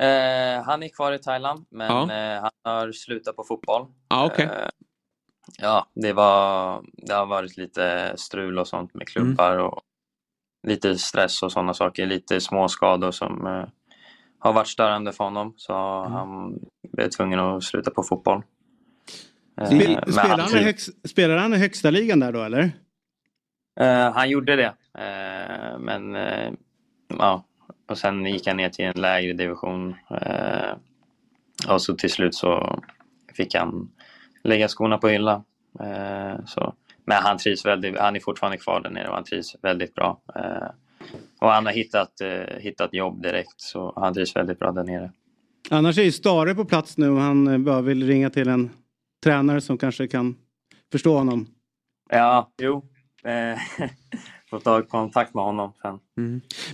Eh, 0.00 0.62
han 0.64 0.82
är 0.82 0.88
kvar 0.88 1.12
i 1.12 1.18
Thailand, 1.18 1.64
men 1.70 1.86
Ja. 1.86 2.02
eh, 2.12 2.40
han 2.42 2.50
har 2.74 2.92
slutat 2.92 3.36
på 3.36 3.44
fotboll. 3.44 3.86
Ja, 4.08 4.24
okej. 4.26 4.44
Eh, 4.44 4.68
ja, 5.58 5.86
det, 5.94 6.12
var, 6.12 6.82
det 7.06 7.14
har 7.14 7.26
varit 7.26 7.56
lite 7.56 8.12
strul 8.16 8.58
och 8.58 8.68
sånt 8.68 8.94
med 8.94 9.08
klubbar 9.08 9.56
och 9.56 9.80
lite 10.68 10.98
stress 10.98 11.42
och 11.42 11.52
sådana 11.52 11.74
saker. 11.74 12.06
Lite 12.06 12.40
små 12.40 12.68
skador 12.68 13.10
som 13.10 13.46
eh, 13.46 13.64
har 14.42 14.52
varit 14.52 14.68
störande 14.68 15.12
för 15.12 15.24
honom. 15.24 15.54
Så 15.56 15.72
han 16.04 16.58
blev 16.92 17.08
tvungen 17.08 17.38
att 17.38 17.64
sluta 17.64 17.90
på 17.90 18.02
fotboll. 18.02 18.42
Eh, 19.60 19.66
Spel, 19.66 20.12
spelar, 20.12 20.38
han 20.38 20.64
högst, 20.64 21.08
spelar 21.08 21.36
han 21.36 21.54
i 21.54 21.56
högsta 21.56 21.90
ligan 21.90 22.20
där 22.20 22.32
då 22.32 22.42
eller? 22.42 22.72
Eh, 23.80 24.12
han 24.12 24.30
gjorde 24.30 24.56
det. 24.56 24.74
Eh, 24.98 25.78
men 25.78 26.16
eh, 26.16 26.52
ja, 27.18 27.44
och 27.88 27.98
sen 27.98 28.26
gick 28.26 28.46
han 28.46 28.56
ner 28.56 28.68
till 28.68 28.84
en 28.84 29.00
lägre 29.00 29.32
division. 29.32 29.94
Eh, 30.10 30.76
och 31.68 31.82
så 31.82 31.94
till 31.94 32.10
slut 32.10 32.34
så 32.34 32.82
fick 33.34 33.54
han 33.54 33.90
lägga 34.44 34.68
skorna 34.68 34.98
på 34.98 35.08
hylla. 35.08 35.44
Så. 36.46 36.74
Men 37.04 37.22
han 37.22 37.38
trivs 37.38 37.66
väldigt, 37.66 37.98
han 37.98 38.16
är 38.16 38.20
fortfarande 38.20 38.58
kvar 38.58 38.80
där 38.80 38.90
nere 38.90 39.08
och 39.08 39.14
han 39.14 39.24
trivs 39.24 39.56
väldigt 39.62 39.94
bra. 39.94 40.20
Och 41.40 41.48
han 41.48 41.66
har 41.66 41.72
hittat, 41.72 42.20
eh, 42.20 42.58
hittat 42.58 42.94
jobb 42.94 43.22
direkt 43.22 43.60
så 43.60 43.92
han 43.96 44.14
trivs 44.14 44.36
väldigt 44.36 44.58
bra 44.58 44.72
där 44.72 44.84
nere. 44.84 45.12
Annars 45.70 45.98
är 45.98 46.02
ju 46.02 46.12
Stare 46.12 46.54
på 46.54 46.64
plats 46.64 46.98
nu 46.98 47.08
och 47.08 47.20
han 47.20 47.48
eh, 47.48 47.58
bara 47.58 47.80
vill 47.80 48.06
ringa 48.06 48.30
till 48.30 48.48
en 48.48 48.70
tränare 49.24 49.60
som 49.60 49.78
kanske 49.78 50.06
kan 50.08 50.36
förstå 50.92 51.18
honom. 51.18 51.46
Ja, 52.10 52.52
jo. 52.62 52.84
Eh, 53.24 53.58
får 54.52 54.60
ta 54.60 54.82
kontakt 54.82 55.34
med 55.34 55.44
honom 55.44 55.72
sen. 55.82 56.00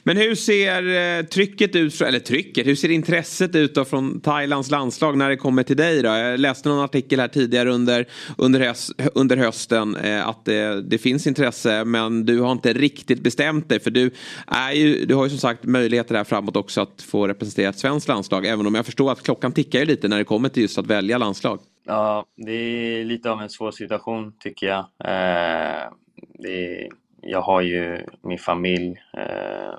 Men 0.02 0.16
hur 0.16 0.34
ser 0.34 1.18
eh, 1.18 1.24
trycket 1.26 1.76
ut, 1.76 2.00
eller 2.00 2.18
trycket, 2.18 2.66
hur 2.66 2.74
ser 2.74 2.90
intresset 2.90 3.54
ut 3.54 3.74
då 3.74 3.84
från 3.84 4.20
Thailands 4.20 4.70
landslag 4.70 5.18
när 5.18 5.28
det 5.28 5.36
kommer 5.36 5.62
till 5.62 5.76
dig 5.76 6.02
då? 6.02 6.08
Jag 6.08 6.40
läste 6.40 6.68
någon 6.68 6.84
artikel 6.84 7.20
här 7.20 7.28
tidigare 7.28 7.70
under, 7.70 8.06
under, 8.38 8.60
höst, 8.60 8.92
under 9.14 9.36
hösten 9.36 9.96
eh, 9.96 10.28
att 10.28 10.44
det, 10.44 10.82
det 10.82 10.98
finns 10.98 11.26
intresse 11.26 11.84
men 11.84 12.24
du 12.26 12.40
har 12.40 12.52
inte 12.52 12.72
riktigt 12.72 13.22
bestämt 13.22 13.68
dig 13.68 13.80
för 13.80 13.90
du, 13.90 14.10
är 14.46 14.72
ju, 14.72 15.04
du 15.04 15.14
har 15.14 15.24
ju 15.24 15.30
som 15.30 15.38
sagt 15.38 15.64
möjligheter 15.64 16.14
här 16.14 16.24
framåt 16.24 16.56
också 16.56 16.80
att 16.80 17.02
få 17.02 17.28
representera 17.28 17.68
ett 17.68 17.78
svenskt 17.78 18.08
landslag 18.08 18.46
även 18.46 18.66
om 18.66 18.74
jag 18.74 18.86
förstår 18.86 19.12
att 19.12 19.22
klockan 19.22 19.52
tickar 19.52 19.78
ju 19.78 19.84
lite 19.84 20.08
när 20.08 20.18
det 20.18 20.24
kommer 20.24 20.48
till 20.48 20.62
just 20.62 20.78
att 20.78 20.86
välja 20.86 21.18
landslag. 21.18 21.60
Ja, 21.86 22.24
det 22.36 22.52
är 22.52 23.04
lite 23.04 23.30
av 23.30 23.42
en 23.42 23.50
svår 23.50 23.70
situation 23.70 24.32
tycker 24.38 24.66
jag. 24.66 24.78
Eh, 24.78 25.90
det 26.38 26.84
är, 26.84 26.88
jag 27.22 27.40
har 27.40 27.60
ju 27.60 28.06
min 28.22 28.38
familj, 28.38 29.02
eh, 29.12 29.74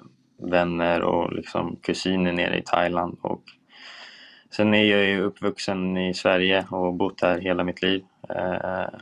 vänner 0.51 1.01
och 1.01 1.33
liksom 1.33 1.75
kusiner 1.83 2.33
nere 2.33 2.57
i 2.57 2.63
Thailand. 2.65 3.17
Och 3.21 3.43
sen 4.51 4.73
är 4.73 4.83
jag 4.83 5.05
ju 5.05 5.21
uppvuxen 5.21 5.97
i 5.97 6.13
Sverige 6.13 6.65
och 6.71 6.93
bott 6.93 7.21
här 7.21 7.39
hela 7.39 7.63
mitt 7.63 7.81
liv. 7.81 8.03
Eh, 8.29 8.99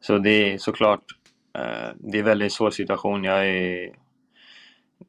så 0.00 0.18
det 0.18 0.30
är 0.52 0.58
såklart, 0.58 1.04
eh, 1.58 1.90
det 1.96 2.18
är 2.18 2.22
en 2.22 2.24
väldigt 2.26 2.52
svår 2.52 2.70
situation. 2.70 3.24
Jag 3.24 3.46
är, 3.48 3.92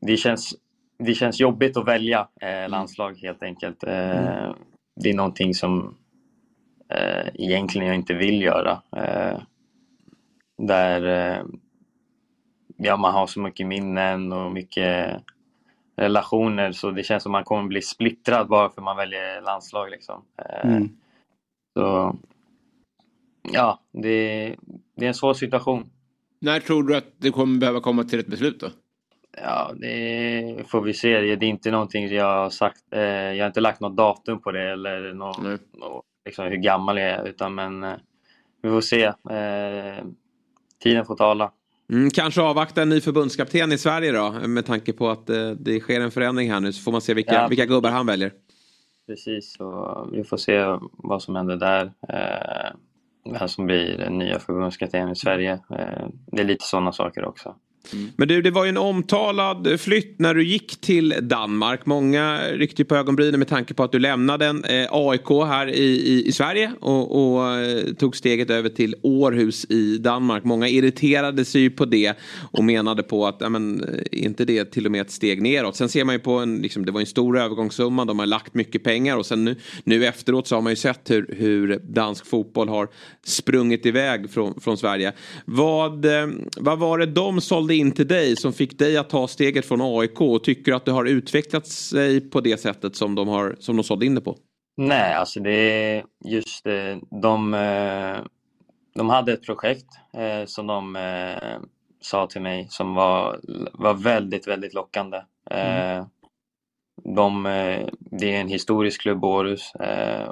det, 0.01 0.17
känns, 0.17 0.55
det 0.99 1.13
känns 1.13 1.39
jobbigt 1.39 1.77
att 1.77 1.87
välja 1.87 2.27
eh, 2.41 2.69
landslag 2.69 3.17
helt 3.17 3.43
enkelt. 3.43 3.83
Eh, 3.83 4.55
Det 5.01 5.09
är 5.09 5.13
någonting 5.13 5.53
som 5.53 5.97
eh, 6.89 7.27
egentligen 7.33 7.87
jag 7.87 7.95
inte 7.95 8.13
vill 8.13 8.41
göra. 8.41 8.81
Där 10.57 11.01
ja, 12.83 12.97
man 12.97 13.13
har 13.13 13.27
så 13.27 13.39
mycket 13.39 13.67
minnen 13.67 14.31
och 14.33 14.51
mycket 14.51 15.21
relationer 15.95 16.71
så 16.71 16.91
det 16.91 17.03
känns 17.03 17.23
som 17.23 17.31
man 17.31 17.43
kommer 17.43 17.67
bli 17.67 17.81
splittrad 17.81 18.47
bara 18.47 18.69
för 18.69 18.81
man 18.81 18.97
väljer 18.97 19.41
landslag. 19.41 19.89
Liksom. 19.89 20.21
Eh, 20.37 20.69
Mm. 20.71 20.89
Så 21.79 22.15
ja, 23.51 23.79
det, 23.91 24.55
det 24.95 25.05
är 25.05 25.07
en 25.07 25.13
svår 25.13 25.33
situation. 25.33 25.89
När 26.41 26.59
tror 26.59 26.83
du 26.83 26.97
att 26.97 27.07
det 27.17 27.31
kommer 27.31 27.59
behöva 27.59 27.79
komma 27.79 28.03
till 28.03 28.19
ett 28.19 28.27
beslut 28.27 28.59
då? 28.59 28.67
Ja, 29.37 29.71
det 29.75 30.63
får 30.67 30.81
vi 30.81 30.93
se. 30.93 31.19
Det 31.35 31.45
är 31.45 31.49
inte 31.49 31.71
någonting 31.71 32.07
jag 32.07 32.25
har 32.43 32.49
sagt. 32.49 32.81
Eh, 32.91 33.01
jag 33.01 33.43
har 33.43 33.47
inte 33.47 33.61
lagt 33.61 33.79
något 33.79 33.97
datum 33.97 34.41
på 34.41 34.51
det 34.51 34.71
eller 34.71 35.13
någon, 35.13 35.57
nå- 35.73 36.03
liksom 36.25 36.45
hur 36.45 36.55
gammal 36.55 36.97
jag 36.97 37.09
är. 37.09 37.27
Utan, 37.27 37.55
men 37.55 37.83
eh, 37.83 37.93
vi 38.61 38.69
får 38.69 38.81
se. 38.81 39.03
Eh, 39.05 40.05
tiden 40.83 41.05
får 41.05 41.15
tala. 41.15 41.51
Mm, 41.89 42.09
kanske 42.09 42.41
avvakta 42.41 42.81
en 42.81 42.89
ny 42.89 43.01
förbundskapten 43.01 43.71
i 43.71 43.77
Sverige 43.77 44.11
då 44.11 44.31
med 44.47 44.65
tanke 44.65 44.93
på 44.93 45.09
att 45.09 45.29
eh, 45.29 45.49
det 45.51 45.79
sker 45.79 46.01
en 46.01 46.11
förändring 46.11 46.51
här 46.51 46.59
nu 46.59 46.73
så 46.73 46.81
får 46.83 46.91
man 46.91 47.01
se 47.01 47.13
vilka, 47.13 47.33
Ja. 47.33 47.47
vilka 47.47 47.65
gubbar 47.65 47.89
han 47.89 48.05
väljer. 48.05 48.31
Precis, 49.07 49.53
så 49.57 50.09
vi 50.11 50.23
får 50.23 50.37
se 50.37 50.63
vad 50.91 51.21
som 51.23 51.35
händer 51.35 51.55
där. 51.57 51.85
Eh, 52.09 52.75
vem 53.39 53.47
som 53.47 53.65
blir 53.65 53.97
den 53.97 54.17
nya 54.17 54.39
förbundskaptenen 54.39 55.09
i 55.09 55.15
Sverige. 55.15 55.51
Eh, 55.53 56.07
det 56.31 56.41
är 56.41 56.45
lite 56.45 56.65
sådana 56.65 56.91
saker 56.91 57.25
också. 57.25 57.55
Mm. 57.91 58.09
Men 58.15 58.27
du, 58.27 58.41
det 58.41 58.51
var 58.51 58.63
ju 58.63 58.69
en 58.69 58.77
omtalad 58.77 59.79
flytt 59.79 60.19
när 60.19 60.33
du 60.33 60.43
gick 60.43 60.81
till 60.81 61.15
Danmark. 61.21 61.85
Många 61.85 62.39
ryckte 62.51 62.81
ju 62.81 62.85
på 62.85 62.95
ögonbrynen 62.95 63.39
med 63.39 63.47
tanke 63.47 63.73
på 63.73 63.83
att 63.83 63.91
du 63.91 63.99
lämnade 63.99 64.45
en, 64.45 64.63
eh, 64.63 64.87
AIK 64.91 65.29
här 65.29 65.67
i, 65.67 65.83
i, 65.83 66.27
i 66.27 66.31
Sverige 66.31 66.71
och, 66.79 67.35
och 67.35 67.51
eh, 67.51 67.93
tog 67.93 68.15
steget 68.15 68.49
över 68.49 68.69
till 68.69 68.95
Århus 69.01 69.65
i 69.69 69.97
Danmark. 69.97 70.43
Många 70.43 70.67
irriterade 70.67 71.45
sig 71.45 71.61
ju 71.61 71.69
på 71.69 71.85
det 71.85 72.13
och 72.51 72.63
menade 72.63 73.03
på 73.03 73.27
att 73.27 73.37
ja, 73.39 73.49
men, 73.49 73.83
eh, 73.83 73.99
inte 74.11 74.45
det 74.45 74.65
till 74.65 74.85
och 74.85 74.91
med 74.91 75.01
ett 75.01 75.11
steg 75.11 75.41
neråt. 75.41 75.75
Sen 75.75 75.89
ser 75.89 76.03
man 76.03 76.15
ju 76.15 76.19
på 76.19 76.31
en, 76.31 76.57
liksom, 76.57 76.85
det 76.85 76.91
var 76.91 76.99
ju 76.99 77.03
en 77.03 77.07
stor 77.07 77.39
övergångssumma, 77.39 78.05
de 78.05 78.19
har 78.19 78.25
lagt 78.25 78.53
mycket 78.53 78.83
pengar 78.83 79.17
och 79.17 79.25
sen 79.25 79.45
nu, 79.45 79.55
nu 79.83 80.05
efteråt 80.05 80.47
så 80.47 80.55
har 80.55 80.61
man 80.61 80.71
ju 80.71 80.75
sett 80.75 81.11
hur, 81.11 81.35
hur 81.37 81.79
dansk 81.83 82.25
fotboll 82.25 82.69
har 82.69 82.87
sprungit 83.25 83.85
iväg 83.85 84.29
från, 84.31 84.61
från 84.61 84.77
Sverige. 84.77 85.11
Vad, 85.45 86.05
eh, 86.05 86.27
vad 86.57 86.79
var 86.79 86.97
det 86.97 87.05
de 87.05 87.41
sålde 87.41 87.72
in 87.73 87.91
till 87.91 88.07
dig 88.07 88.35
som 88.35 88.53
fick 88.53 88.79
dig 88.79 88.97
att 88.97 89.09
ta 89.09 89.27
steget 89.27 89.65
från 89.65 89.81
AIK 89.81 90.21
och 90.21 90.43
tycker 90.43 90.73
att 90.73 90.85
det 90.85 90.91
har 90.91 91.05
utvecklat 91.05 91.67
sig 91.67 92.29
på 92.29 92.41
det 92.41 92.57
sättet 92.57 92.95
som 92.95 93.15
de, 93.15 93.27
har, 93.27 93.55
som 93.59 93.75
de 93.75 93.83
sålde 93.83 94.05
in 94.05 94.15
det 94.15 94.21
på? 94.21 94.37
Nej, 94.77 95.13
alltså 95.13 95.39
det 95.39 95.51
är 95.51 96.03
just 96.25 96.67
eh, 96.67 96.97
de, 97.21 97.53
eh, 97.53 98.17
de 98.95 99.09
hade 99.09 99.33
ett 99.33 99.45
projekt 99.45 99.87
eh, 100.13 100.45
som 100.45 100.67
de 100.67 100.97
sa 102.01 102.27
till 102.27 102.41
mig 102.41 102.67
som 102.69 102.93
var, 102.93 103.39
var 103.73 103.93
väldigt, 103.93 104.47
väldigt 104.47 104.73
lockande. 104.73 105.17
Eh, 105.51 106.05
de, 107.15 107.43
det 107.99 108.35
är 108.35 108.41
en 108.41 108.47
historisk 108.47 109.01
klubb, 109.01 109.23
Århus. 109.23 109.71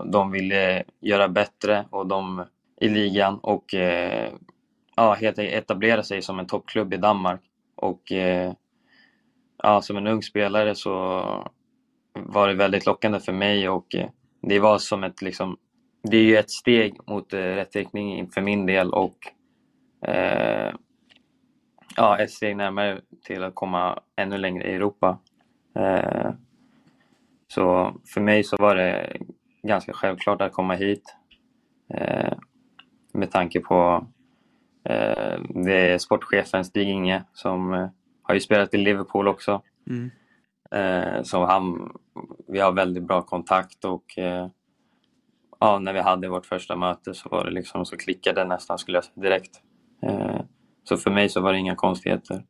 De 0.05 0.31
ville 0.31 0.83
göra 1.01 1.27
bättre 1.27 1.85
och 1.89 2.07
de 2.07 2.45
i 2.81 2.89
ligan 2.89 3.39
och 3.41 3.75
ja, 4.95 5.13
helt 5.13 5.39
enkelt 5.39 5.63
etablera 5.63 6.03
sig 6.03 6.21
som 6.21 6.39
en 6.39 6.47
toppklubb 6.47 6.93
i 6.93 6.97
Danmark. 6.97 7.41
Och 7.75 8.11
eh, 8.11 8.53
ja, 9.63 9.81
som 9.81 9.97
en 9.97 10.07
ung 10.07 10.21
spelare 10.21 10.75
så 10.75 10.91
var 12.13 12.47
det 12.47 12.53
väldigt 12.53 12.85
lockande 12.85 13.19
för 13.19 13.33
mig 13.33 13.69
och 13.69 13.95
eh, 13.95 14.09
det 14.41 14.59
var 14.59 14.77
som 14.77 15.03
ett 15.03 15.21
liksom, 15.21 15.57
det 16.03 16.17
är 16.17 16.23
ju 16.23 16.37
ett 16.37 16.51
steg 16.51 17.07
mot 17.07 17.33
eh, 17.33 17.37
rätt 17.37 17.75
riktning 17.75 18.31
för 18.31 18.41
min 18.41 18.65
del 18.65 18.93
och 18.93 19.17
eh, 20.07 20.73
ja, 21.97 22.17
ett 22.17 22.31
steg 22.31 22.57
närmare 22.57 23.01
till 23.25 23.43
att 23.43 23.55
komma 23.55 23.99
ännu 24.15 24.37
längre 24.37 24.71
i 24.71 24.75
Europa. 24.75 25.19
Eh, 25.75 26.31
så 27.47 27.95
för 28.13 28.21
mig 28.21 28.43
så 28.43 28.57
var 28.59 28.75
det 28.75 29.17
ganska 29.63 29.93
självklart 29.93 30.41
att 30.41 30.53
komma 30.53 30.75
hit 30.75 31.15
eh, 31.93 32.33
med 33.13 33.31
tanke 33.31 33.59
på 33.59 34.07
det 35.63 35.91
är 35.91 35.97
sportchefen 35.97 36.65
Stig 36.65 36.89
Inge 36.89 37.23
som 37.33 37.73
eh, 37.73 37.89
har 38.23 38.33
ju 38.33 38.39
spelat 38.39 38.73
i 38.73 38.77
Liverpool 38.77 39.27
också. 39.27 39.61
Mm. 39.89 40.11
Eh, 40.71 41.23
så 41.23 41.45
han, 41.45 41.91
vi 42.47 42.59
har 42.59 42.71
väldigt 42.71 43.03
bra 43.03 43.21
kontakt 43.21 43.85
och 43.85 44.17
eh, 44.17 44.47
ja, 45.59 45.79
när 45.79 45.93
vi 45.93 45.99
hade 45.99 46.29
vårt 46.29 46.45
första 46.45 46.75
möte 46.75 47.13
så 47.13 47.29
var 47.29 47.45
det 47.45 47.51
liksom 47.51 47.85
så 47.85 47.97
klickade 47.97 48.41
det 48.41 48.47
nästan 48.47 48.77
skulle 48.77 48.97
jag 48.97 49.03
säga 49.03 49.21
direkt. 49.21 49.61
Eh, 50.03 50.41
så 50.83 50.97
för 50.97 51.11
mig 51.11 51.29
så 51.29 51.41
var 51.41 51.53
det 51.53 51.59
inga 51.59 51.75
konstigheter. 51.75 52.43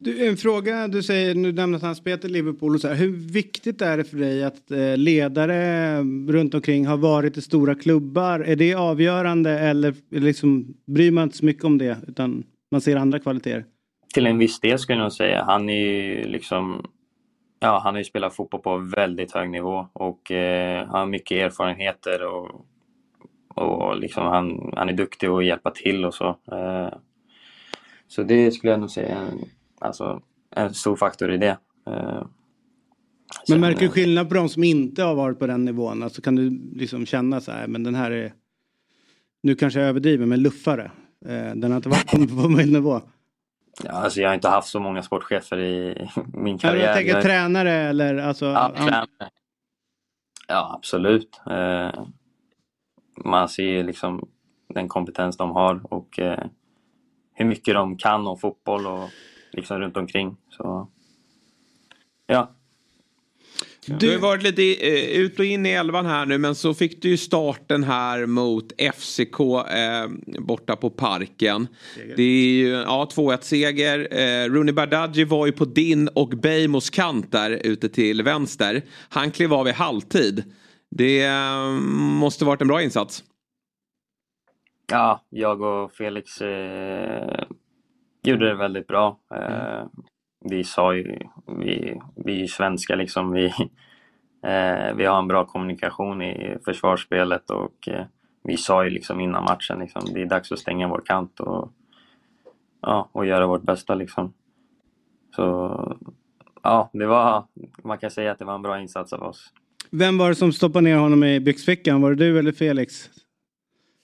Du, 0.00 0.28
en 0.28 0.36
fråga, 0.36 0.88
du 0.88 1.02
säger, 1.02 1.34
nu 1.34 1.52
nämnde 1.52 1.76
att 1.76 1.82
han 1.82 1.94
spelat 1.94 2.24
i 2.24 2.28
Liverpool 2.28 2.74
och 2.74 2.80
så 2.80 2.88
här. 2.88 2.94
Hur 2.94 3.32
viktigt 3.32 3.82
är 3.82 3.96
det 3.96 4.04
för 4.04 4.16
dig 4.16 4.44
att 4.44 4.70
eh, 4.70 4.96
ledare 4.96 5.98
runt 6.28 6.54
omkring 6.54 6.86
har 6.86 6.96
varit 6.96 7.36
i 7.36 7.42
stora 7.42 7.74
klubbar? 7.74 8.40
Är 8.40 8.56
det 8.56 8.74
avgörande 8.74 9.58
eller 9.58 9.94
liksom, 10.10 10.74
bryr 10.86 11.10
man 11.10 11.24
inte 11.24 11.36
så 11.36 11.44
mycket 11.44 11.64
om 11.64 11.78
det 11.78 11.96
utan 12.08 12.44
man 12.70 12.80
ser 12.80 12.96
andra 12.96 13.18
kvaliteter? 13.18 13.64
Till 14.14 14.26
en 14.26 14.38
viss 14.38 14.60
del 14.60 14.78
skulle 14.78 14.98
jag 14.98 15.02
nog 15.02 15.12
säga. 15.12 15.44
Han 15.44 15.68
är 15.68 15.86
ju 15.86 16.24
liksom 16.24 16.86
Ja, 17.60 17.80
han 17.84 17.94
har 17.94 17.98
ju 17.98 18.04
spelat 18.04 18.34
fotboll 18.34 18.60
på 18.60 18.76
väldigt 18.76 19.32
hög 19.32 19.50
nivå 19.50 19.86
och 19.92 20.30
eh, 20.30 20.86
han 20.86 21.00
har 21.00 21.06
mycket 21.06 21.36
erfarenheter 21.36 22.26
och, 22.26 22.66
och 23.54 23.98
liksom 23.98 24.26
han, 24.26 24.72
han 24.76 24.88
är 24.88 24.92
duktig 24.92 25.26
att 25.26 25.44
hjälpa 25.44 25.70
till 25.70 26.04
och 26.04 26.14
så. 26.14 26.28
Eh, 26.52 26.88
så 28.08 28.22
det 28.22 28.50
skulle 28.50 28.72
jag 28.72 28.80
nog 28.80 28.90
säga 28.90 29.18
alltså, 29.80 30.22
en 30.56 30.74
stor 30.74 30.96
faktor 30.96 31.32
i 31.32 31.36
det. 31.36 31.58
Eh, 31.86 32.22
Men 33.48 33.60
märker 33.60 33.80
du 33.80 33.88
skillnad 33.88 34.28
på 34.28 34.34
de 34.34 34.48
som 34.48 34.64
inte 34.64 35.02
har 35.02 35.14
varit 35.14 35.38
på 35.38 35.46
den 35.46 35.64
nivån? 35.64 36.02
Alltså 36.02 36.22
kan 36.22 36.36
du 36.36 36.50
liksom 36.74 37.06
känna 37.06 37.40
så 37.40 37.52
här, 37.52 37.66
men 37.66 37.82
den 37.82 37.94
här 37.94 38.10
är, 38.10 38.32
nu 39.42 39.54
kanske 39.54 39.80
jag 39.80 39.88
överdriver, 39.88 40.26
men 40.26 40.42
luffare. 40.42 40.90
Eh, 41.26 41.54
den 41.54 41.70
har 41.70 41.76
inte 41.76 41.88
varit 41.88 42.36
på, 42.42 42.48
min 42.48 42.72
nivå. 42.72 43.00
ja, 43.84 43.90
alltså 43.92 44.20
jag 44.20 44.28
har 44.28 44.34
inte 44.34 44.48
haft 44.48 44.68
så 44.68 44.80
många 44.80 45.02
sportchefer 45.02 45.58
i 45.58 46.08
min 46.34 46.58
karriär. 46.58 46.86
jag 46.86 46.96
tänker 46.96 47.12
Jag- 47.14 47.22
tränare 47.22 47.72
eller 47.72 48.16
alltså. 48.16 48.44
Ja, 48.46 48.72
tränare. 48.76 49.06
Ja, 50.48 50.74
absolut. 50.78 51.40
Eh, 51.50 52.04
man 53.24 53.48
ser 53.48 53.62
ju 53.64 53.82
liksom 53.82 54.28
den 54.74 54.88
kompetens 54.88 55.36
de 55.36 55.50
har 55.50 55.92
och 55.94 56.18
hur 57.34 57.44
mycket 57.44 57.74
de 57.74 57.96
kan 57.96 58.26
om 58.26 58.38
fotboll 58.38 58.86
och 58.86 59.08
liksom 59.52 59.80
runt 59.80 59.96
omkring. 59.96 60.36
Så, 60.50 60.88
ja. 62.26 62.54
Du 63.86 64.10
har 64.10 64.18
varit 64.18 64.42
lite 64.42 64.62
eh, 64.62 65.20
ut 65.20 65.38
och 65.38 65.44
in 65.44 65.66
i 65.66 65.70
elvan 65.70 66.06
här 66.06 66.26
nu 66.26 66.38
men 66.38 66.54
så 66.54 66.74
fick 66.74 67.02
du 67.02 67.08
ju 67.08 67.16
starten 67.16 67.84
här 67.84 68.26
mot 68.26 68.72
FCK 68.94 69.40
eh, 69.40 70.08
borta 70.38 70.76
på 70.76 70.90
Parken. 70.90 71.68
Det 72.16 72.22
är 72.22 72.52
ju 72.52 72.68
ja, 72.68 73.08
2-1 73.14 73.40
seger. 73.40 74.08
Eh, 74.10 74.48
Rooney 74.50 74.72
Bardghji 74.72 75.24
var 75.24 75.46
ju 75.46 75.52
på 75.52 75.64
din 75.64 76.08
och 76.08 76.28
Beijmos 76.28 76.90
kant 76.90 77.32
där 77.32 77.50
ute 77.50 77.88
till 77.88 78.22
vänster. 78.22 78.82
Han 79.08 79.30
klev 79.30 79.54
av 79.54 79.68
i 79.68 79.72
halvtid. 79.72 80.44
Det 80.90 81.24
eh, 81.24 81.70
måste 82.20 82.44
varit 82.44 82.60
en 82.60 82.68
bra 82.68 82.82
insats. 82.82 83.24
ja, 84.90 85.24
jag 85.30 85.62
och 85.62 85.92
Felix 85.92 86.40
eh, 86.40 87.44
gjorde 88.22 88.48
det 88.48 88.54
väldigt 88.54 88.86
bra. 88.86 89.18
Eh, 89.34 89.86
vi 90.44 90.64
sa 90.64 90.94
ju, 90.94 91.18
vi, 91.46 92.00
vi 92.16 92.32
är 92.32 92.38
ju 92.38 92.48
svenskar 92.48 92.96
liksom, 92.96 93.32
vi, 93.32 93.46
eh, 94.42 94.94
vi 94.94 95.04
har 95.04 95.18
en 95.18 95.28
bra 95.28 95.44
kommunikation 95.44 96.22
i 96.22 96.56
försvarsspelet 96.64 97.50
och 97.50 97.88
eh, 97.88 98.04
vi 98.42 98.56
sa 98.56 98.84
ju 98.84 98.90
liksom 98.90 99.20
innan 99.20 99.44
matchen 99.44 99.78
liksom, 99.78 100.02
det 100.14 100.22
är 100.22 100.26
dags 100.26 100.52
att 100.52 100.58
stänga 100.58 100.88
vår 100.88 101.02
kant 101.06 101.40
och, 101.40 101.72
ja, 102.80 103.08
och 103.12 103.26
göra 103.26 103.46
vårt 103.46 103.62
bästa 103.62 103.94
liksom. 103.94 104.32
Så 105.36 105.96
ja, 106.62 106.90
det 106.92 107.06
var, 107.06 107.44
man 107.82 107.98
kan 107.98 108.10
säga 108.10 108.32
att 108.32 108.38
det 108.38 108.44
var 108.44 108.54
en 108.54 108.62
bra 108.62 108.80
insats 108.80 109.12
av 109.12 109.22
oss. 109.22 109.52
Vem 109.90 110.18
var 110.18 110.28
det 110.28 110.34
som 110.34 110.52
stoppade 110.52 110.84
ner 110.84 110.96
honom 110.96 111.24
i 111.24 111.40
byxfickan? 111.40 112.02
Var 112.02 112.10
det 112.10 112.16
du 112.16 112.38
eller 112.38 112.52
Felix? 112.52 113.10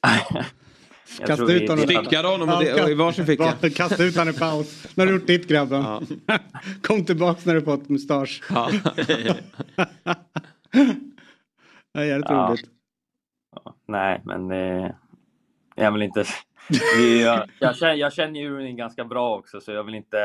Kasta 1.26 1.52
ut 1.52 1.68
honom. 1.70 1.84
Stickade 1.84 2.28
honom 2.28 2.48
och 2.48 2.64
det- 2.64 2.82
och 2.82 2.90
i 2.90 2.94
varsin 2.94 3.26
ficka. 3.26 3.54
Ja, 3.60 3.68
Kasta 3.76 4.04
ut 4.04 4.16
honom 4.16 4.34
i 4.34 4.38
paus. 4.38 4.86
När 4.94 5.06
du 5.06 5.12
gjort 5.12 5.26
ditt 5.26 5.48
grabben. 5.48 5.84
Kom 6.82 7.04
tillbaks 7.04 7.46
när 7.46 7.54
du 7.54 7.62
fått 7.62 7.88
mustasch. 7.88 8.42
Ja. 8.50 8.70
det 11.94 12.00
är 12.00 12.04
jävligt 12.04 12.26
Ja. 12.30 12.48
roligt. 12.50 12.64
Nej, 13.88 14.20
men 14.24 14.48
det... 14.48 14.94
Jag 15.74 15.92
vill 15.92 16.02
inte... 16.02 16.24
Jag, 17.22 17.48
jag, 17.58 17.76
känner, 17.76 17.94
jag 17.94 18.12
känner 18.12 18.40
ju 18.40 18.50
Rooney 18.50 18.72
ganska 18.72 19.04
bra 19.04 19.36
också 19.36 19.60
så 19.60 19.72
jag 19.72 19.84
vill 19.84 19.94
inte 19.94 20.16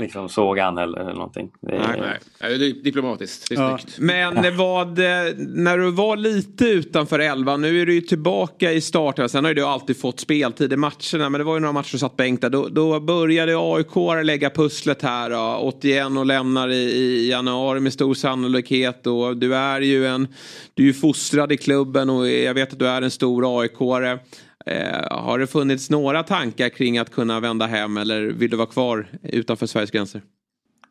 liksom 0.00 0.28
såga 0.28 0.64
han 0.64 0.78
eller, 0.78 0.98
eller 1.00 1.12
någonting. 1.12 1.50
Det, 1.60 1.78
Nej, 1.78 2.00
nej. 2.40 2.58
Det 2.58 2.66
är 2.66 2.84
diplomatiskt. 2.84 3.48
Det 3.48 3.54
är 3.54 3.60
Ja. 3.60 3.78
snyggt. 3.78 3.98
Men 3.98 4.56
vad, 4.56 4.98
eh, 4.98 5.04
när 5.38 5.78
du 5.78 5.90
var 5.90 6.16
lite 6.16 6.64
utanför 6.64 7.18
elvan, 7.18 7.60
nu 7.60 7.80
är 7.82 7.86
du 7.86 7.94
ju 7.94 8.00
tillbaka 8.00 8.72
i 8.72 8.80
starten. 8.80 9.28
Sen 9.28 9.44
har 9.44 9.50
ju 9.50 9.54
du 9.54 9.64
alltid 9.64 10.00
fått 10.00 10.20
speltid 10.20 10.72
i 10.72 10.76
matcherna, 10.76 11.28
men 11.28 11.32
det 11.32 11.44
var 11.44 11.54
ju 11.54 11.60
några 11.60 11.72
matcher 11.72 11.92
du 11.92 11.98
satt 11.98 12.16
bänk 12.16 12.40
där. 12.40 12.50
Då, 12.50 12.68
då 12.68 13.00
började 13.00 13.52
AIK 13.58 14.24
lägga 14.24 14.50
pusslet 14.50 15.02
här. 15.02 15.30
Då. 15.30 15.58
81 15.62 16.06
och 16.18 16.26
lämnar 16.26 16.68
i, 16.68 16.74
i 16.76 17.30
januari 17.30 17.80
med 17.80 17.92
stor 17.92 18.14
sannolikhet. 18.14 19.06
Och 19.06 19.36
du 19.36 19.54
är 19.54 19.80
ju 19.80 20.06
en, 20.06 20.28
du 20.74 20.82
är 20.82 20.86
ju 20.86 20.94
fostrad 20.94 21.52
i 21.52 21.56
klubben 21.56 22.10
och 22.10 22.28
jag 22.30 22.54
vet 22.54 22.72
att 22.72 22.78
du 22.78 22.88
är 22.88 23.02
en 23.02 23.10
stor 23.10 23.60
AIK-are. 23.62 24.18
Eh, 24.66 25.18
har 25.24 25.38
det 25.38 25.46
funnits 25.46 25.90
några 25.90 26.22
tankar 26.22 26.68
kring 26.68 26.98
att 26.98 27.10
kunna 27.10 27.40
vända 27.40 27.66
hem 27.66 27.96
eller 27.96 28.20
vill 28.20 28.50
du 28.50 28.56
vara 28.56 28.66
kvar 28.66 29.06
utanför 29.22 29.66
Sveriges 29.66 29.90
gränser? 29.90 30.22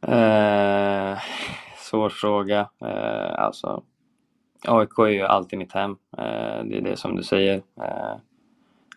Eh, 0.01 1.19
svår 1.77 2.09
fråga. 2.09 2.69
Eh, 2.81 3.43
alltså, 3.43 3.83
AIK 4.67 4.99
är 4.99 5.07
ju 5.07 5.21
alltid 5.21 5.59
mitt 5.59 5.73
hem. 5.73 5.91
Eh, 6.17 6.63
det 6.63 6.77
är 6.77 6.81
det 6.81 6.97
som 6.97 7.15
du 7.15 7.23
säger. 7.23 7.55
Eh, 7.55 8.15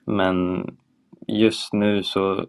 men 0.05 0.67
just 1.27 1.73
nu 1.73 2.03
så 2.03 2.47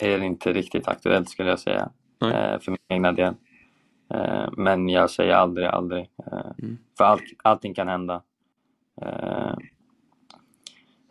är 0.00 0.18
det 0.18 0.26
inte 0.26 0.52
riktigt 0.52 0.88
aktuellt 0.88 1.28
skulle 1.28 1.48
jag 1.50 1.60
säga. 1.60 1.90
Eh, 2.22 2.60
för 2.60 2.70
min 2.70 2.78
egna 2.88 3.12
del. 3.12 3.34
Eh, 4.14 4.48
men 4.52 4.88
jag 4.88 5.10
säger 5.10 5.34
aldrig, 5.34 5.66
aldrig. 5.66 6.10
Eh, 6.26 6.50
För 6.98 7.04
allt, 7.04 7.22
allting 7.42 7.74
kan 7.74 7.88
hända. 7.88 8.22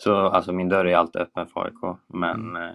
Eh, 0.06 0.14
så 0.14 0.16
alltså 0.16 0.51
min 0.51 0.70
dörr 0.70 0.86
är 0.86 0.95
alltid 0.95 1.22
öppen 1.22 1.47
för 1.47 1.66
AIK. 1.66 1.97
Men 2.08 2.56
eh, 2.56 2.72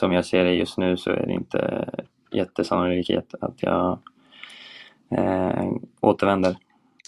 som 0.00 0.12
jag 0.12 0.24
ser 0.24 0.44
det 0.44 0.54
just 0.54 0.78
nu 0.78 0.96
så 0.96 1.10
är 1.10 1.26
det 1.26 1.32
inte 1.32 1.88
jättesannolikhet 2.32 3.34
att 3.40 3.62
jag 3.62 3.98
eh, 5.10 5.64
återvänder. 6.00 6.56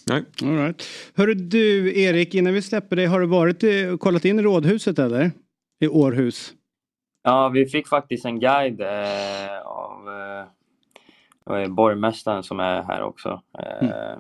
Nej. 0.08 0.24
All 0.42 0.56
right. 0.56 0.82
Hörru 1.16 1.34
du 1.34 1.98
Erik, 2.00 2.34
innan 2.34 2.52
vi 2.54 2.62
släpper 2.62 2.96
dig, 2.96 3.06
har 3.06 3.20
du 3.20 3.26
varit 3.26 3.64
i- 3.64 3.86
och 3.86 4.00
kollat 4.00 4.24
in 4.24 4.42
rådhuset 4.42 4.98
eller? 4.98 5.30
I 5.80 5.88
Århus? 5.88 6.54
Ja, 7.22 7.48
vi 7.48 7.66
fick 7.66 7.88
faktiskt 7.88 8.24
en 8.24 8.40
guide 8.40 8.80
eh, 8.80 9.60
av 9.64 10.08
eh, 11.50 11.68
borgmästaren 11.68 12.42
som 12.42 12.60
är 12.60 12.82
här 12.82 13.02
också. 13.02 13.42
Eh, 13.58 14.18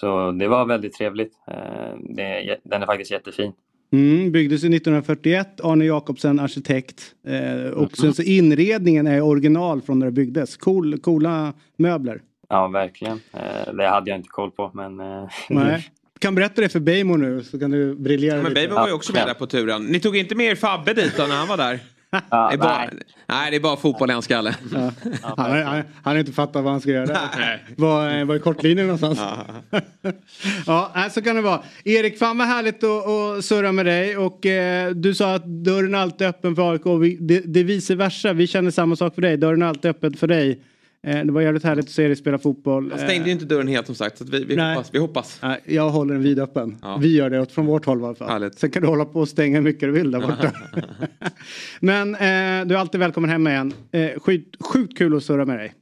Så 0.00 0.32
det 0.32 0.48
var 0.48 0.64
väldigt 0.66 0.92
trevligt. 0.94 1.32
Eh, 1.46 1.94
det, 2.00 2.58
den 2.64 2.82
är 2.82 2.86
faktiskt 2.86 3.10
jättefin. 3.10 3.52
Mm, 3.92 4.32
byggdes 4.32 4.64
1941, 4.64 5.60
Arne 5.62 5.84
Jacobsen 5.84 6.40
arkitekt. 6.40 7.14
Eh, 7.26 7.70
och 7.70 7.96
sen 7.96 8.14
så 8.14 8.22
inredningen 8.22 9.06
är 9.06 9.20
original 9.20 9.82
från 9.82 9.98
när 9.98 10.06
det 10.06 10.12
byggdes. 10.12 10.56
Cool, 10.56 10.98
coola 10.98 11.52
möbler. 11.76 12.20
Ja, 12.48 12.68
verkligen. 12.68 13.20
Eh, 13.32 13.74
det 13.74 13.88
hade 13.88 14.10
jag 14.10 14.18
inte 14.18 14.28
koll 14.28 14.50
på, 14.50 14.70
men... 14.74 15.00
Eh, 15.00 15.28
Nej. 15.50 15.88
Kan 16.18 16.34
berätta 16.34 16.60
det 16.60 16.68
för 16.68 16.80
Beijmo 16.80 17.16
nu 17.16 17.42
så 17.42 17.58
kan 17.58 17.70
du 17.70 17.94
briljera 17.94 18.36
Men 18.36 18.44
lite. 18.44 18.54
Baby 18.54 18.74
var 18.74 18.88
ju 18.88 18.94
också 18.94 19.12
med 19.12 19.26
där 19.26 19.34
på 19.34 19.46
turen. 19.46 19.84
Ni 19.84 20.00
tog 20.00 20.16
inte 20.16 20.34
med 20.34 20.46
er 20.46 20.54
Fabbe 20.54 20.94
dit 20.94 21.16
då 21.16 21.26
när 21.26 21.36
han 21.36 21.48
var 21.48 21.56
där? 21.56 21.80
Det 22.12 22.18
är 22.54 22.56
bara, 22.56 22.88
nej. 23.26 23.50
det 23.50 23.56
är 23.56 23.60
bara 23.60 23.76
fotboll 23.76 24.10
i 24.10 24.12
hans 24.12 24.24
skalle. 24.24 24.56
Ja. 24.72 24.92
Han, 25.22 25.50
har- 25.50 25.62
han, 25.62 25.76
han 26.02 26.12
har 26.12 26.16
inte 26.16 26.32
fattat 26.32 26.62
vad 26.64 26.72
han 26.72 26.80
ska 26.80 26.90
göra. 26.90 27.18
Var, 27.76 28.18
eh, 28.18 28.24
var 28.24 28.34
är 28.34 28.38
kortlinjen 28.38 28.86
någonstans? 28.86 29.18
ja, 30.66 30.90
nej, 30.94 31.10
så 31.10 31.22
kan 31.22 31.36
det 31.36 31.42
vara. 31.42 31.62
Erik, 31.84 32.18
fan 32.18 32.38
vad 32.38 32.46
härligt 32.46 32.84
att, 32.84 33.06
att 33.06 33.44
surra 33.44 33.72
med 33.72 33.86
dig. 33.86 34.16
Och 34.16 34.46
eh, 34.46 34.90
du 34.90 35.14
sa 35.14 35.34
att 35.34 35.44
dörren 35.46 35.94
är 35.94 35.98
alltid 35.98 36.26
öppen 36.26 36.56
för 36.56 36.72
AIK. 36.72 36.86
Vi, 37.02 37.16
det, 37.20 37.40
det 37.40 37.60
är 37.60 37.64
vice 37.64 37.94
versa. 37.94 38.32
Vi 38.32 38.46
känner 38.46 38.70
samma 38.70 38.96
sak 38.96 39.14
för 39.14 39.22
dig. 39.22 39.36
Dörren 39.36 39.62
är 39.62 39.66
alltid 39.66 39.90
öppen 39.90 40.14
för 40.14 40.26
dig. 40.26 40.60
Eh, 41.06 41.24
det 41.24 41.32
var 41.32 41.40
jävligt 41.40 41.64
härligt 41.64 41.84
att 41.84 41.90
se 41.90 42.06
dig 42.06 42.16
spela 42.16 42.38
fotboll. 42.38 42.88
Jag 42.90 43.00
stängde 43.00 43.26
ju 43.26 43.32
inte 43.32 43.44
dörren 43.44 43.68
helt 43.68 43.86
som 43.86 43.94
sagt. 43.94 44.18
Så 44.18 44.24
vi, 44.24 44.44
vi, 44.44 44.56
Nej. 44.56 44.74
hoppas, 44.74 44.94
vi 44.94 44.98
hoppas. 44.98 45.38
Nej, 45.42 45.60
jag 45.64 45.90
håller 45.90 46.14
den 46.14 46.22
vidöppen. 46.22 46.76
Vi 47.00 47.16
gör 47.16 47.30
det 47.30 47.46
från 47.52 47.66
vårt 47.66 47.86
håll 47.86 48.00
i 48.00 48.04
alla 48.04 48.14
fall. 48.14 48.52
Sen 48.52 48.70
kan 48.70 48.82
du 48.82 48.88
hålla 48.88 49.04
på 49.04 49.20
och 49.20 49.28
stänga 49.28 49.56
hur 49.56 49.64
mycket 49.64 49.80
du 49.80 49.90
vill 49.90 50.10
där 50.10 50.20
borta. 50.20 50.52
Men 51.80 52.14
eh, 52.14 52.66
du 52.66 52.74
är 52.74 52.76
alltid 52.76 53.00
välkommen 53.00 53.30
hem 53.30 53.46
igen. 53.46 53.72
Eh, 53.92 54.20
sjukt, 54.20 54.56
sjukt 54.64 54.98
kul 54.98 55.16
att 55.16 55.24
surra 55.24 55.44
med 55.44 55.58
dig. 55.58 55.74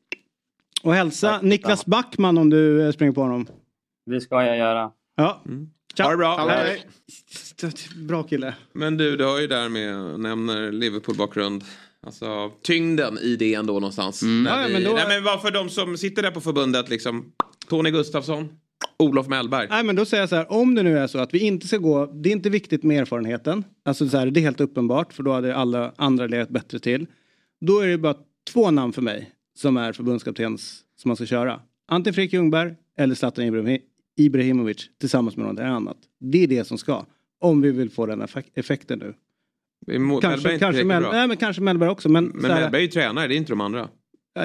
Och 0.83 0.95
hälsa 0.95 1.41
Niklas 1.43 1.87
Backman 1.87 2.39
om 2.39 2.51
du 2.51 2.87
eh, 2.87 2.93
springer 2.93 3.13
på 3.13 3.23
honom. 3.23 3.47
Det 4.07 4.21
ska 4.21 4.45
jag 4.45 4.59
göra. 4.59 4.91
Ja. 5.17 5.43
Tja. 5.95 6.05
Ha 6.05 6.11
det 6.11 6.17
bra. 6.17 6.49
Hej. 6.49 6.85
Bra 8.09 8.23
kille. 8.23 8.55
Men 8.73 8.97
du, 8.97 9.17
du 9.17 9.25
har 9.25 9.41
ju 9.41 9.47
där 9.47 9.69
med, 9.69 10.21
nämner 10.21 10.73
Liverpool-bakgrund. 10.73 11.65
Alltså 12.07 12.51
tyngden 12.63 13.19
i 13.19 13.37
det 13.37 13.55
ändå 13.55 13.73
någonstans. 13.73 14.23
Mm. 14.23 14.47
Ja, 14.47 14.65
vi, 14.67 14.73
men 14.73 14.85
då- 14.85 14.93
nej, 14.95 15.05
men 15.09 15.25
vad 15.25 15.43
för 15.43 15.51
de 15.51 15.69
som 15.69 15.97
sitter 15.97 16.23
där 16.23 16.31
på 16.31 16.41
förbundet 16.41 16.89
liksom. 16.89 17.33
Tony 17.69 17.91
Gustafsson, 17.91 18.49
Olof 18.99 19.29
Mellberg. 19.29 19.67
Nej 19.71 19.85
men 19.85 19.97
då 19.97 20.05
säger 20.05 20.23
jag 20.23 20.29
så 20.29 20.37
här, 20.37 20.53
om 20.53 20.75
det 20.75 20.83
nu 20.83 20.99
är 20.99 21.07
så 21.07 21.19
att 21.19 21.35
vi 21.35 21.39
inte 21.39 21.69
ska 21.69 21.77
gå, 21.77 22.07
det 22.07 22.29
är 22.29 22.33
inte 22.33 22.51
viktigt 22.51 22.83
med 22.83 23.01
erfarenheten. 23.01 23.65
Alltså 23.85 24.09
så 24.09 24.17
här, 24.19 24.27
det 24.27 24.41
är 24.41 24.43
helt 24.43 24.61
uppenbart 24.61 25.13
för 25.13 25.23
då 25.23 25.33
hade 25.33 25.57
alla 25.57 25.93
andra 25.97 26.27
legat 26.27 26.49
bättre 26.49 26.79
till. 26.79 27.07
Då 27.61 27.79
är 27.81 27.87
det 27.87 27.99
bara 27.99 28.15
två 28.53 28.71
namn 28.71 28.93
för 28.93 29.03
mig 29.03 29.31
som 29.59 29.77
är 29.77 29.93
förbundskaptens 29.93 30.81
som 30.97 31.09
man 31.09 31.17
ska 31.17 31.27
köra. 31.27 31.61
Antingen 31.89 32.15
Fredrik 32.15 32.33
Ljungberg 32.33 32.75
eller 32.99 33.15
Zlatan 33.15 33.45
Ibrahim- 33.45 33.81
Ibrahimovic 34.17 34.89
tillsammans 35.01 35.37
med 35.37 35.47
något 35.47 35.61
annat. 35.61 35.97
Det 36.21 36.43
är 36.43 36.47
det 36.47 36.65
som 36.67 36.79
ska. 36.79 37.07
Om 37.41 37.61
vi 37.63 37.71
vill 37.71 37.91
få 37.91 38.07
den 38.07 38.23
effek- 38.23 38.51
effekten 38.55 38.99
nu. 38.99 39.15
Är 39.87 39.93
Mo- 39.93 39.99
Mellberg 39.99 40.21
Kanske, 40.21 40.53
inte 40.53 40.65
kanske, 40.65 40.85
bra? 40.85 41.13
nej, 41.13 41.29
men 41.29 41.37
kanske 41.37 41.63
Mellberg 41.63 41.89
också. 41.91 42.09
Men, 42.09 42.25
Men 42.25 42.51
här, 42.51 42.61
Mellberg 42.61 42.81
är 42.81 42.87
ju 42.87 42.91
tränare, 42.91 43.29
det 43.29 43.35
är 43.35 43.37
inte 43.37 43.53
de 43.53 43.61
andra. 43.61 43.89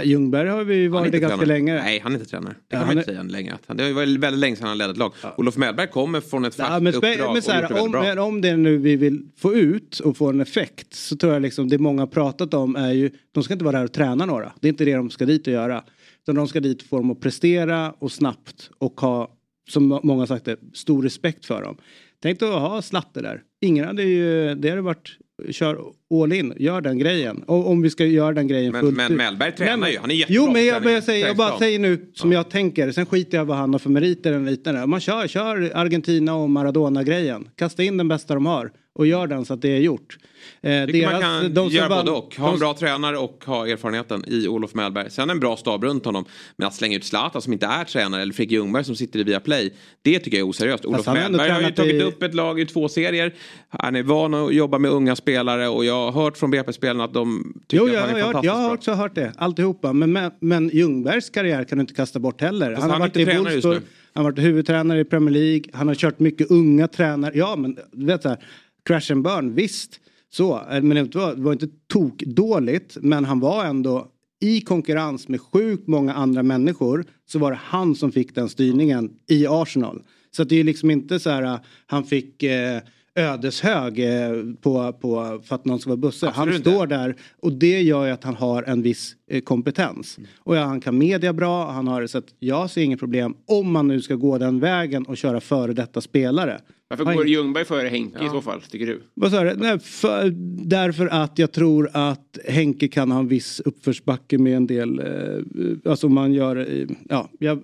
Ljungberg 0.04 0.50
har 0.50 0.64
vi 0.64 0.86
är 0.86 0.90
varit 0.90 1.12
det 1.12 1.20
ganska 1.20 1.38
tränare. 1.38 1.58
länge. 1.58 1.74
Nej, 1.76 2.00
han 2.00 2.12
är 2.12 2.16
inte 2.20 2.30
tränare. 2.30 2.54
Det 2.54 2.60
Ja, 2.70 2.70
kan 2.70 2.80
han 2.80 2.88
man 2.88 2.98
är- 2.98 3.02
inte 3.02 3.12
säga 3.12 3.24
länge. 3.24 3.54
Det 3.68 3.84
har 3.84 3.92
varit 3.92 4.20
väldigt 4.20 4.40
länge 4.40 4.56
sedan 4.56 4.68
han 4.68 4.78
ledde 4.78 4.92
ett 4.92 4.98
lag. 4.98 5.14
Olof 5.38 5.58
Mellberg 5.58 5.88
kommer 5.88 6.22
från 6.22 6.46
ett 6.46 6.56
Ja, 6.60 6.66
fast 6.66 6.82
men, 6.84 6.94
spe- 6.94 7.12
uppdrag 7.14 7.34
men, 7.34 7.42
så 7.42 7.52
här, 7.52 7.82
om, 7.82 7.92
bra. 7.92 8.02
men 8.04 8.20
om 8.20 8.42
det 8.42 8.50
är 8.50 8.58
nu 8.58 8.78
vi 8.78 8.96
vill 8.96 9.22
få 9.38 9.54
ut 9.54 10.00
och 10.00 10.18
få 10.18 10.30
en 10.30 10.42
effekt 10.42 10.94
så 10.94 11.16
tror 11.18 11.34
jag 11.34 11.42
liksom 11.42 11.70
det 11.70 11.78
många 11.78 12.02
har 12.02 12.08
pratat 12.08 12.54
om 12.54 12.76
är 12.76 12.92
ju 12.94 13.12
de 13.32 13.44
ska 13.44 13.54
inte 13.54 13.66
vara 13.66 13.78
där 13.78 13.84
och 13.86 13.94
träna 13.94 14.26
några. 14.26 14.52
Det 14.62 14.68
är 14.68 14.70
inte 14.70 14.86
det 14.86 14.96
de 14.96 15.10
ska 15.10 15.26
dit 15.26 15.48
och 15.48 15.54
göra. 15.54 15.84
Utan 16.24 16.36
de 16.36 16.48
ska 16.48 16.60
dit 16.60 16.82
och 16.82 16.88
få 16.88 16.98
dem 16.98 17.12
att 17.12 17.22
prestera 17.22 17.92
och 18.00 18.12
snabbt 18.12 18.70
och 18.78 19.02
ha, 19.02 19.32
som 19.70 20.00
många 20.04 20.22
har 20.22 20.28
sagt 20.28 20.46
det, 20.46 20.58
stor 20.74 21.04
respekt 21.04 21.46
för 21.46 21.62
dem. 21.62 21.78
Tänk 22.22 22.42
att 22.42 22.50
ha 22.50 22.82
Slatte 22.82 23.22
där. 23.22 23.42
Ingen 23.62 23.86
hade 23.86 24.04
ju, 24.04 24.56
det 24.56 24.70
hade 24.70 24.82
varit 24.82 25.18
kör 25.52 25.78
all 26.14 26.34
in, 26.34 26.54
gör 26.58 26.82
den 26.82 27.00
grejen. 27.00 27.44
Och 27.44 27.70
om 27.70 27.82
vi 27.82 27.90
ska 27.90 28.06
göra 28.06 28.34
den 28.34 28.48
grejen 28.48 28.72
Men- 28.72 28.82
fullt 28.82 28.98
men 28.98 29.12
ut. 29.12 29.18
Mellberg 29.18 29.52
tränar 29.56 29.78
men- 29.78 29.92
ju, 29.92 29.98
han 30.00 30.12
är 30.12 30.16
jättebra 30.16 30.36
Jo 30.46 30.52
men 30.52 30.66
jag, 30.66 30.84
men 30.84 30.94
jag, 30.94 31.04
säger, 31.04 31.28
jag 31.28 31.38
bara 31.38 31.58
säger 31.60 31.80
nu 31.80 32.12
som 32.14 32.32
jag 32.32 32.50
tänker. 32.50 32.92
Sen 32.92 33.06
skiter 33.06 33.38
jag 33.38 33.46
vad 33.46 33.58
han 33.58 33.74
har 33.74 33.80
för 33.80 33.90
meriter 33.90 34.34
eller 34.34 34.52
liknande. 34.52 34.86
Man 34.86 35.00
kör, 35.00 35.28
kör 35.28 35.72
Argentina 35.76 36.36
och 36.36 36.50
Maradona-grejen. 36.50 37.50
Kasta 37.56 37.84
in 37.84 37.98
den 37.98 38.08
bästa 38.08 38.34
de 38.34 38.46
har 38.46 38.72
och 38.96 39.08
gör 39.08 39.28
den 39.28 39.46
så 39.46 39.54
att 39.54 39.62
det 39.62 39.70
är 39.70 39.80
gjort. 39.80 40.18
Eh, 40.62 40.72
Jag 40.74 40.88
tycker 40.90 41.12
man 41.12 41.22
kan 41.22 41.54
de 41.54 41.68
göra 41.70 41.90
både 41.90 42.12
och. 42.12 42.36
Ha 42.38 42.54
en 42.54 42.60
bra 42.60 42.74
tränare 42.74 43.18
och 43.18 43.44
ha 43.46 43.68
erfarenheten 43.68 44.24
i 44.28 44.48
Olof 44.48 44.74
Mellberg. 44.74 45.10
Sen 45.12 45.30
en 45.30 45.40
bra 45.40 45.58
stab 45.58 45.84
runt 45.84 46.06
honom. 46.06 46.26
Men 46.58 46.68
att 46.68 46.74
slänga 46.76 46.98
ut 46.98 47.04
Zlatan 47.06 47.42
som 47.42 47.54
inte 47.54 47.66
är 47.66 47.84
tränare 47.84 48.22
eller 48.22 48.34
Fredrik 48.34 48.52
Ljungberg 48.52 48.84
som 48.84 48.96
sitter 48.96 49.20
i 49.20 49.24
Viaplay. 49.24 49.74
Det 50.02 50.20
tycker 50.20 50.38
jag 50.38 50.46
är 50.46 50.50
oseriöst. 50.50 50.86
Olof 50.86 51.06
har 51.06 51.14
Mellberg 51.14 51.50
har 51.50 51.62
ju 51.62 51.72
tagit 51.72 51.94
i- 51.96 52.02
upp 52.02 52.24
ett 52.24 52.34
lag 52.34 52.60
i 52.60 52.66
två 52.66 52.90
serier. 52.90 53.34
Han 53.70 53.96
är 53.96 54.04
van 54.04 54.34
att 54.34 54.54
jobba 54.54 54.78
med 54.78 54.92
unga 54.92 55.16
spelare 55.16 55.68
och 55.68 55.86
jag 55.86 56.12
har 56.12 56.24
hört 56.24 56.38
från 56.38 56.52
BP-spelarna 56.52 57.04
att 57.04 57.14
de 57.14 57.54
tycker 57.68 57.84
Jo, 57.84 57.88
att 57.88 57.94
jag, 57.94 58.02
han 58.02 58.10
är 58.10 58.18
jag, 58.20 58.26
har 58.26 58.34
fantastiskt 58.34 58.46
jag 58.54 58.62
har 58.62 58.68
bra. 58.70 58.74
också 58.76 58.92
hört 58.94 59.16
det. 59.16 59.34
Alltihopa. 59.38 59.94
Men, 59.94 60.14
men, 60.14 60.32
men 60.40 60.70
Ljungbergs 60.74 61.30
karriär 61.30 61.64
kan 61.64 61.78
du 61.78 61.82
inte 61.82 61.94
kasta 61.94 62.20
bort 62.20 62.42
heller. 62.42 62.70
Fast 62.76 62.82
Han 62.82 62.90
har 62.92 63.00
han 63.00 63.10
är 63.10 63.26
varit 63.26 63.36
i 63.36 63.38
Wolfsburg. 63.38 63.82
Han 64.14 64.26
har 64.26 64.32
varit 64.32 64.44
huvudtränare 64.44 65.00
i 65.00 65.06
Premier 65.06 65.32
League. 65.34 65.64
Han 65.74 65.88
har 65.88 65.96
kört 65.96 66.20
mycket 66.20 66.52
unga 66.52 66.88
tränare. 66.88 67.32
Ja, 67.36 67.56
men 67.56 67.78
du 67.92 68.06
vet 68.06 68.22
så 68.22 68.30
här. 68.30 68.38
Crash 68.86 69.12
and 69.12 69.24
burn, 69.24 69.56
visst. 69.56 70.00
Så, 70.30 70.56
eh, 70.72 70.82
men 70.82 70.90
det 70.90 71.16
var, 71.16 71.36
det 71.36 71.42
var 71.42 71.54
inte 71.54 71.68
tok 71.94 72.24
dåligt. 72.26 72.98
Men 73.02 73.26
han 73.26 73.40
var 73.40 73.66
ändå 73.66 74.08
i 74.42 74.62
konkurrens 74.62 75.28
med 75.28 75.42
sjukt 75.42 75.88
många 75.88 76.14
andra 76.14 76.44
människor. 76.44 77.06
Så 77.26 77.40
var 77.40 77.52
det 77.52 77.60
han 77.62 77.96
som 77.96 78.12
fick 78.12 78.36
den 78.36 78.50
styrningen 78.50 79.12
i 79.30 79.48
Arsenal. 79.48 80.02
Så 80.32 80.44
det 80.44 80.60
är 80.60 80.64
liksom 80.64 80.92
inte 80.92 81.20
så 81.20 81.30
här. 81.30 81.44
eh, 81.44 81.60
Han 81.88 82.04
fick 82.04 82.44
eh, 82.44 82.80
ödeshög 83.16 84.00
eh, 84.00 84.32
på, 84.62 84.94
på, 84.94 85.42
för 85.46 85.56
att 85.56 85.66
någon 85.66 85.80
ska 85.80 85.90
vara 85.90 85.98
busse. 85.98 86.26
Han 86.26 86.34
Absolut 86.36 86.58
inte. 86.58 86.70
står 86.72 86.88
där 86.88 87.16
och 87.42 87.54
det 87.54 87.82
gör 87.82 88.06
ju 88.06 88.12
att 88.12 88.24
han 88.24 88.36
har 88.36 88.64
en 88.64 88.82
viss 88.82 89.16
eh, 89.32 89.42
kompetens. 89.42 90.20
Och 90.38 90.56
ja, 90.56 90.64
han 90.64 90.82
kan 90.82 90.98
media 90.98 91.34
bra, 91.34 91.72
han 91.72 91.88
har 91.88 92.08
så 92.08 92.18
att 92.18 92.34
jag 92.40 92.70
ser 92.70 92.82
inget 92.82 93.00
problem 93.00 93.36
om 93.48 93.72
man 93.72 93.88
nu 93.88 94.02
ska 94.02 94.16
gå 94.16 94.38
den 94.38 94.60
vägen 94.60 95.06
och 95.06 95.18
köra 95.18 95.42
före 95.42 95.74
detta 95.74 96.02
spelare. 96.02 96.62
Varför 96.90 97.04
går 97.14 97.28
Ljungberg 97.28 97.66
före 97.66 97.88
Henke 97.88 98.26
i 98.26 98.30
så 98.30 98.42
fall, 98.42 98.62
tycker 98.62 98.86
du? 98.88 99.02
Vad 99.14 99.32
sa 99.32 99.44
du? 99.44 99.54
Nej, 99.56 99.80
för, 99.80 100.30
därför 100.66 101.08
att 101.08 101.40
jag 101.40 101.52
tror 101.52 101.90
att 101.94 102.38
Henke 102.46 102.88
kan 102.88 103.12
ha 103.12 103.20
en 103.20 103.28
viss 103.28 103.60
uppförsbacke 103.60 104.38
med 104.38 104.58
en 104.58 104.68
del, 104.68 105.00
eh, 105.00 105.92
alltså 105.92 106.10
man 106.10 106.34
gör, 106.34 106.56
eh, 106.82 106.88
ja, 107.10 107.30
jag, 107.40 107.64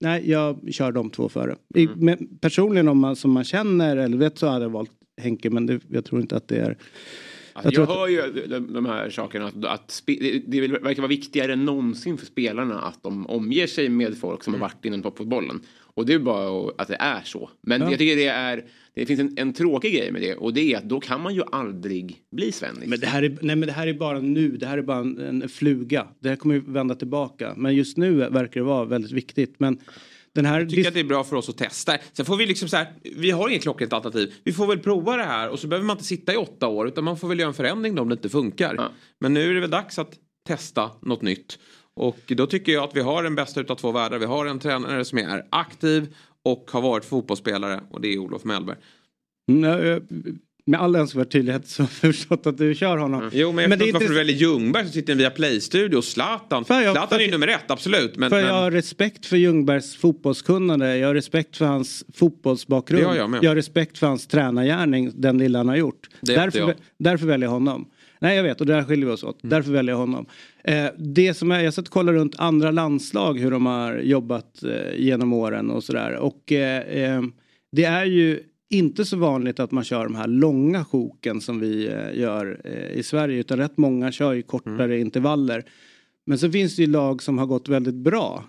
nej 0.00 0.30
jag 0.30 0.58
kör 0.72 0.92
de 0.92 1.10
två 1.10 1.28
före. 1.28 1.56
I, 1.74 1.84
Mm. 1.86 1.98
men 2.04 2.38
personligen 2.40 2.88
om 2.88 2.98
man 2.98 3.16
som 3.16 3.30
man 3.32 3.44
känner 3.44 3.96
eller 3.96 4.16
vet 4.16 4.38
så 4.38 4.46
hade 4.46 4.64
jag 4.64 4.70
valt 4.70 4.90
Henke 5.22 5.50
men 5.50 5.66
det, 5.66 5.80
jag 5.88 6.04
tror 6.04 6.20
inte 6.20 6.36
att 6.36 6.48
det 6.48 6.56
är 6.56 6.76
Alltså, 7.52 7.80
jag 7.80 7.82
att- 7.90 7.96
hör 7.96 8.08
ju 8.08 8.46
de, 8.48 8.72
de 8.72 8.86
här 8.86 9.10
sakerna 9.10 9.46
att, 9.46 9.64
att 9.64 9.90
spe, 9.90 10.12
det, 10.20 10.42
det 10.60 10.68
verkar 10.68 11.02
vara 11.02 11.08
viktigare 11.08 11.52
än 11.52 11.64
någonsin 11.64 12.18
för 12.18 12.26
spelarna 12.26 12.80
att 12.80 13.02
de 13.02 13.26
omger 13.26 13.66
sig 13.66 13.88
med 13.88 14.18
folk 14.18 14.44
som 14.44 14.52
har 14.54 14.60
varit 14.60 14.84
inom 14.84 15.02
toppfotbollen. 15.02 15.60
Och 15.94 16.06
det 16.06 16.14
är 16.14 16.18
bara 16.18 16.72
att 16.78 16.88
det 16.88 16.96
är 17.00 17.20
så. 17.24 17.50
Men 17.62 17.80
Ja. 17.80 17.90
jag 17.90 17.98
tycker 17.98 18.16
det 18.16 18.26
är, 18.26 18.64
det 18.94 19.06
finns 19.06 19.20
en, 19.20 19.34
en 19.36 19.52
tråkig 19.52 19.94
grej 19.94 20.12
med 20.12 20.22
det 20.22 20.34
och 20.34 20.54
det 20.54 20.72
är 20.72 20.78
att 20.78 20.84
då 20.88 21.00
kan 21.00 21.20
man 21.20 21.34
ju 21.34 21.42
aldrig 21.52 22.16
bli 22.32 22.52
svennis. 22.52 22.88
Men 22.88 23.00
det 23.00 23.06
här 23.06 23.22
är, 23.22 23.38
nej 23.42 23.56
men 23.56 23.66
det 23.66 23.72
här 23.72 23.86
är 23.86 23.94
bara 23.94 24.20
nu, 24.20 24.48
det 24.56 24.66
här 24.66 24.78
är 24.78 24.82
bara 24.82 24.98
en, 24.98 25.18
en 25.42 25.48
fluga. 25.48 26.06
Det 26.20 26.28
här 26.28 26.36
kommer 26.36 26.54
ju 26.54 26.60
vända 26.66 26.94
tillbaka. 26.94 27.54
Men 27.56 27.74
just 27.74 27.96
nu 27.96 28.14
verkar 28.14 28.60
det 28.60 28.66
vara 28.66 28.84
väldigt 28.84 29.12
viktigt. 29.12 29.54
Men 29.58 29.78
den 30.32 30.44
här... 30.46 30.60
Jag 30.60 30.70
tycker 30.70 30.88
att 30.88 30.94
det 30.94 31.00
är 31.00 31.04
bra 31.04 31.24
för 31.24 31.36
oss 31.36 31.48
att 31.48 31.58
testa. 31.58 31.98
Sen 32.12 32.26
får 32.26 32.36
vi 32.36 32.46
liksom 32.46 32.68
så 32.68 32.76
här, 32.76 32.86
vi 33.16 33.30
har 33.30 33.48
inget 33.48 33.62
klockrent 33.62 33.92
alternativ. 33.92 34.32
Vi 34.44 34.52
får 34.52 34.66
väl 34.66 34.78
prova 34.78 35.16
det 35.16 35.22
här 35.24 35.48
och 35.48 35.58
så 35.58 35.66
behöver 35.66 35.86
man 35.86 35.94
inte 35.96 36.04
sitta 36.06 36.32
i 36.32 36.36
åtta 36.36 36.66
år 36.68 36.88
utan 36.88 37.04
man 37.04 37.16
får 37.18 37.28
väl 37.28 37.38
göra 37.38 37.48
en 37.48 37.54
förändring 37.54 37.94
då 37.94 38.02
om 38.02 38.08
det 38.08 38.12
inte 38.12 38.28
funkar. 38.28 38.90
Men 39.20 39.34
nu 39.34 39.50
är 39.50 39.54
det 39.54 39.60
väl 39.60 39.70
dags 39.70 39.98
att 39.98 40.12
testa 40.48 40.90
något 41.02 41.22
nytt. 41.22 41.58
Och 42.00 42.18
då 42.26 42.46
tycker 42.46 42.72
jag 42.72 42.84
att 42.84 42.96
vi 42.96 43.00
har 43.00 43.22
den 43.22 43.34
bästa 43.34 43.60
utav 43.60 43.76
två 43.76 43.92
världar. 43.92 44.18
Vi 44.18 44.24
har 44.26 44.46
en 44.46 44.58
tränare 44.58 45.04
som 45.04 45.18
är 45.18 45.44
aktiv 45.50 46.14
och 46.44 46.70
har 46.72 46.80
varit 46.82 47.04
fotbollsspelare 47.04 47.80
och 47.90 48.00
det 48.00 48.08
är 48.14 48.18
Olof 48.18 48.44
Mellberg. 48.44 48.76
Mm, 49.50 49.70
jag- 49.70 49.86
jag- 49.86 50.02
Med 50.66 50.80
all 50.80 50.96
önskvärd 50.96 51.30
tydlighet 51.32 51.68
så 51.68 51.82
har 51.82 51.88
jag 52.02 52.14
förstått 52.14 52.46
att 52.46 52.58
du 52.58 52.74
kör 52.74 52.96
honom. 52.96 53.30
Jo 53.32 53.52
men 53.52 53.62
jag 53.62 53.68
Men 53.68 53.78
det 53.78 53.84
är 53.84 53.86
inte 53.86 53.92
varför 53.98 54.08
du 54.08 54.14
väljer 54.14 54.36
Ljungberg 54.36 54.84
som 54.84 54.92
sitter 54.92 55.10
i 55.10 55.12
en 55.12 55.18
via 55.18 55.30
Play-studio 55.30 55.96
och 55.96 56.04
Zlatan. 56.04 56.64
Jag- 56.68 56.92
Zlatan 56.94 57.20
är 57.20 57.24
ju 57.24 57.30
nummer 57.30 57.48
ett, 57.48 57.70
absolut. 57.70 58.16
Men, 58.16 58.30
för 58.30 58.38
jag 58.40 58.52
har 58.54 58.70
respekt 58.70 59.26
för 59.26 59.36
Ljungbergs 59.36 59.96
fotbollskunnande. 59.96 60.96
Jag 60.96 61.06
har 61.08 61.14
respekt 61.14 61.56
för 61.56 61.64
hans 61.64 62.04
fotbollsbakgrund. 62.14 63.04
Har 63.04 63.14
jag 63.16 63.30
med. 63.30 63.44
har 63.44 63.54
respekt 63.54 63.98
för 63.98 64.06
hans 64.06 64.26
tränargärning, 64.26 65.12
den 65.14 65.38
lilla 65.38 65.58
han 65.58 65.68
har 65.68 65.76
gjort. 65.76 66.08
Därför, 66.20 66.58
jag. 66.58 66.74
därför 66.98 67.26
väljer 67.26 67.46
jag 67.46 67.52
honom. 67.52 67.86
Nej 68.22 68.36
jag 68.36 68.42
vet 68.42 68.60
och 68.60 68.66
där 68.66 68.84
skiljer 68.84 69.06
vi 69.06 69.12
oss 69.12 69.24
åt. 69.24 69.42
Mm. 69.44 69.50
Därför 69.50 69.72
väljer 69.72 69.92
jag 69.92 69.98
honom. 69.98 70.26
Eh, 70.64 70.86
det 70.98 71.34
som 71.34 71.50
är, 71.52 71.60
jag 71.60 71.74
satt 71.74 71.86
och 71.86 71.92
kollade 71.92 72.18
runt 72.18 72.34
andra 72.38 72.70
landslag 72.70 73.38
hur 73.38 73.50
de 73.50 73.66
har 73.66 73.98
jobbat 73.98 74.62
eh, 74.62 74.94
genom 74.96 75.32
åren 75.32 75.70
och 75.70 75.84
sådär. 75.84 76.16
Och 76.16 76.52
eh, 76.52 76.80
eh, 77.14 77.22
det 77.72 77.84
är 77.84 78.04
ju 78.04 78.40
inte 78.70 79.04
så 79.04 79.16
vanligt 79.16 79.60
att 79.60 79.70
man 79.70 79.84
kör 79.84 80.04
de 80.04 80.14
här 80.14 80.26
långa 80.26 80.84
sjoken 80.84 81.40
som 81.40 81.60
vi 81.60 81.86
eh, 81.88 82.18
gör 82.20 82.60
eh, 82.64 82.98
i 82.98 83.02
Sverige. 83.02 83.40
Utan 83.40 83.58
rätt 83.58 83.76
många 83.78 84.12
kör 84.12 84.32
ju 84.32 84.42
kortare 84.42 84.84
Mm. 84.84 85.00
intervaller. 85.00 85.64
Men 86.26 86.38
så 86.38 86.50
finns 86.50 86.76
det 86.76 86.82
ju 86.82 86.88
lag 86.88 87.22
som 87.22 87.38
har 87.38 87.46
gått 87.46 87.68
väldigt 87.68 87.94
bra. 87.94 88.44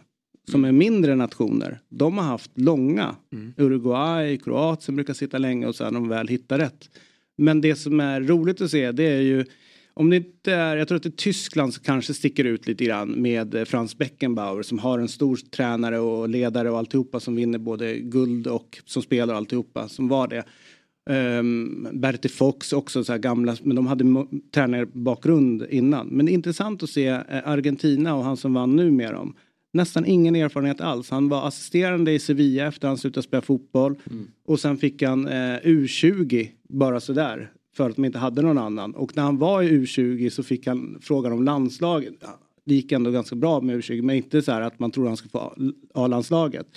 Som 0.52 0.66
är 0.66 0.72
mindre 0.72 1.16
nationer. 1.16 1.80
De 1.90 2.18
har 2.18 2.26
haft 2.26 2.52
långa. 2.60 3.16
Mm. 3.34 3.54
Uruguay, 3.58 4.38
Kroatien 4.38 4.96
brukar 4.96 5.14
sitta 5.14 5.38
länge 5.38 5.68
och 5.68 5.76
sen 5.76 5.94
de 5.94 6.10
väl 6.10 6.28
hittar 6.28 6.58
rätt. 6.60 6.90
Men 7.38 7.62
det 7.62 7.76
som 7.76 8.00
är 8.00 8.22
roligt 8.22 8.62
att 8.62 8.72
se 8.72 8.92
det 8.92 9.04
är 9.04 9.22
ju 9.22 9.46
om 9.94 10.10
det 10.10 10.16
inte 10.16 10.54
är, 10.54 10.78
jag 10.78 10.88
tror 10.88 10.96
att 10.96 11.04
det 11.04 11.10
är 11.10 11.12
Tyskland 11.12 11.74
som 11.74 11.84
kanske 11.84 12.14
sticker 12.14 12.44
ut 12.44 12.68
lite 12.68 12.86
grann 12.86 13.22
med 13.22 13.56
eh, 13.56 13.66
Franz 13.66 13.98
Beckenbauer 13.98 14.64
som 14.64 14.80
har 14.80 15.00
en 15.00 15.08
stor 15.08 15.36
tränare 15.36 16.00
och 16.00 16.30
ledare 16.30 16.72
och 16.72 16.78
alltihopa 16.78 17.20
som 17.20 17.36
vinner 17.36 17.60
både 17.60 18.00
guld 18.00 18.48
och 18.48 18.82
som 18.86 19.02
spelar 19.02 19.34
alltihopa 19.34 19.88
som 19.88 20.08
var 20.08 20.28
det. 20.28 20.44
Um, 21.10 21.88
Bertie 21.94 22.32
Fox 22.32 22.74
också 22.74 23.04
så 23.04 23.12
här 23.12 23.20
gamla, 23.20 23.56
men 23.64 23.76
de 23.76 23.88
hade 23.88 24.26
tränarbakgrund 24.54 25.66
innan. 25.70 26.08
Men 26.08 26.26
det 26.26 26.32
är 26.32 26.34
intressant 26.34 26.84
att 26.84 26.90
se 26.90 27.08
eh, 27.08 27.22
Argentina 27.46 28.16
och 28.16 28.24
han 28.24 28.38
som 28.38 28.54
vann 28.54 28.76
nu 28.76 28.92
med 28.92 29.14
dem. 29.14 29.36
Nästan 29.74 30.06
ingen 30.06 30.36
erfarenhet 30.36 30.82
alls. 30.82 31.10
Han 31.10 31.30
var 31.30 31.48
assisterande 31.48 32.12
i 32.12 32.20
Sevilla 32.20 32.68
efter 32.68 32.88
han 32.88 32.98
slutade 32.98 33.24
spela 33.24 33.42
fotboll. 33.42 33.96
Och 34.48 34.60
sen 34.60 34.78
fick 34.78 35.04
han 35.04 35.28
eh, 35.28 35.60
U20 35.64 36.50
bara 36.70 37.00
sådär. 37.00 37.52
För 37.74 37.90
att 37.90 37.96
de 37.96 38.06
inte 38.06 38.18
hade 38.18 38.42
någon 38.42 38.58
annan. 38.58 38.96
Och 38.96 39.16
när 39.16 39.24
han 39.24 39.38
var 39.38 39.62
i 39.62 39.70
U20 39.70 40.30
så 40.30 40.44
fick 40.44 40.68
han 40.68 40.98
frågan 41.02 41.34
om 41.34 41.44
landslaget. 41.44 42.14
Det 42.66 42.76
gick 42.76 42.92
ändå 42.92 43.12
ganska 43.12 43.36
bra 43.36 43.62
med 43.62 43.80
U20 43.80 44.02
men 44.02 44.16
inte 44.16 44.42
så 44.42 44.52
här 44.52 44.62
att 44.62 44.80
man 44.80 44.92
tror 44.92 45.08
han 45.08 45.18
ska 45.18 45.30
få 45.30 45.54
A-landslaget. 45.94 46.68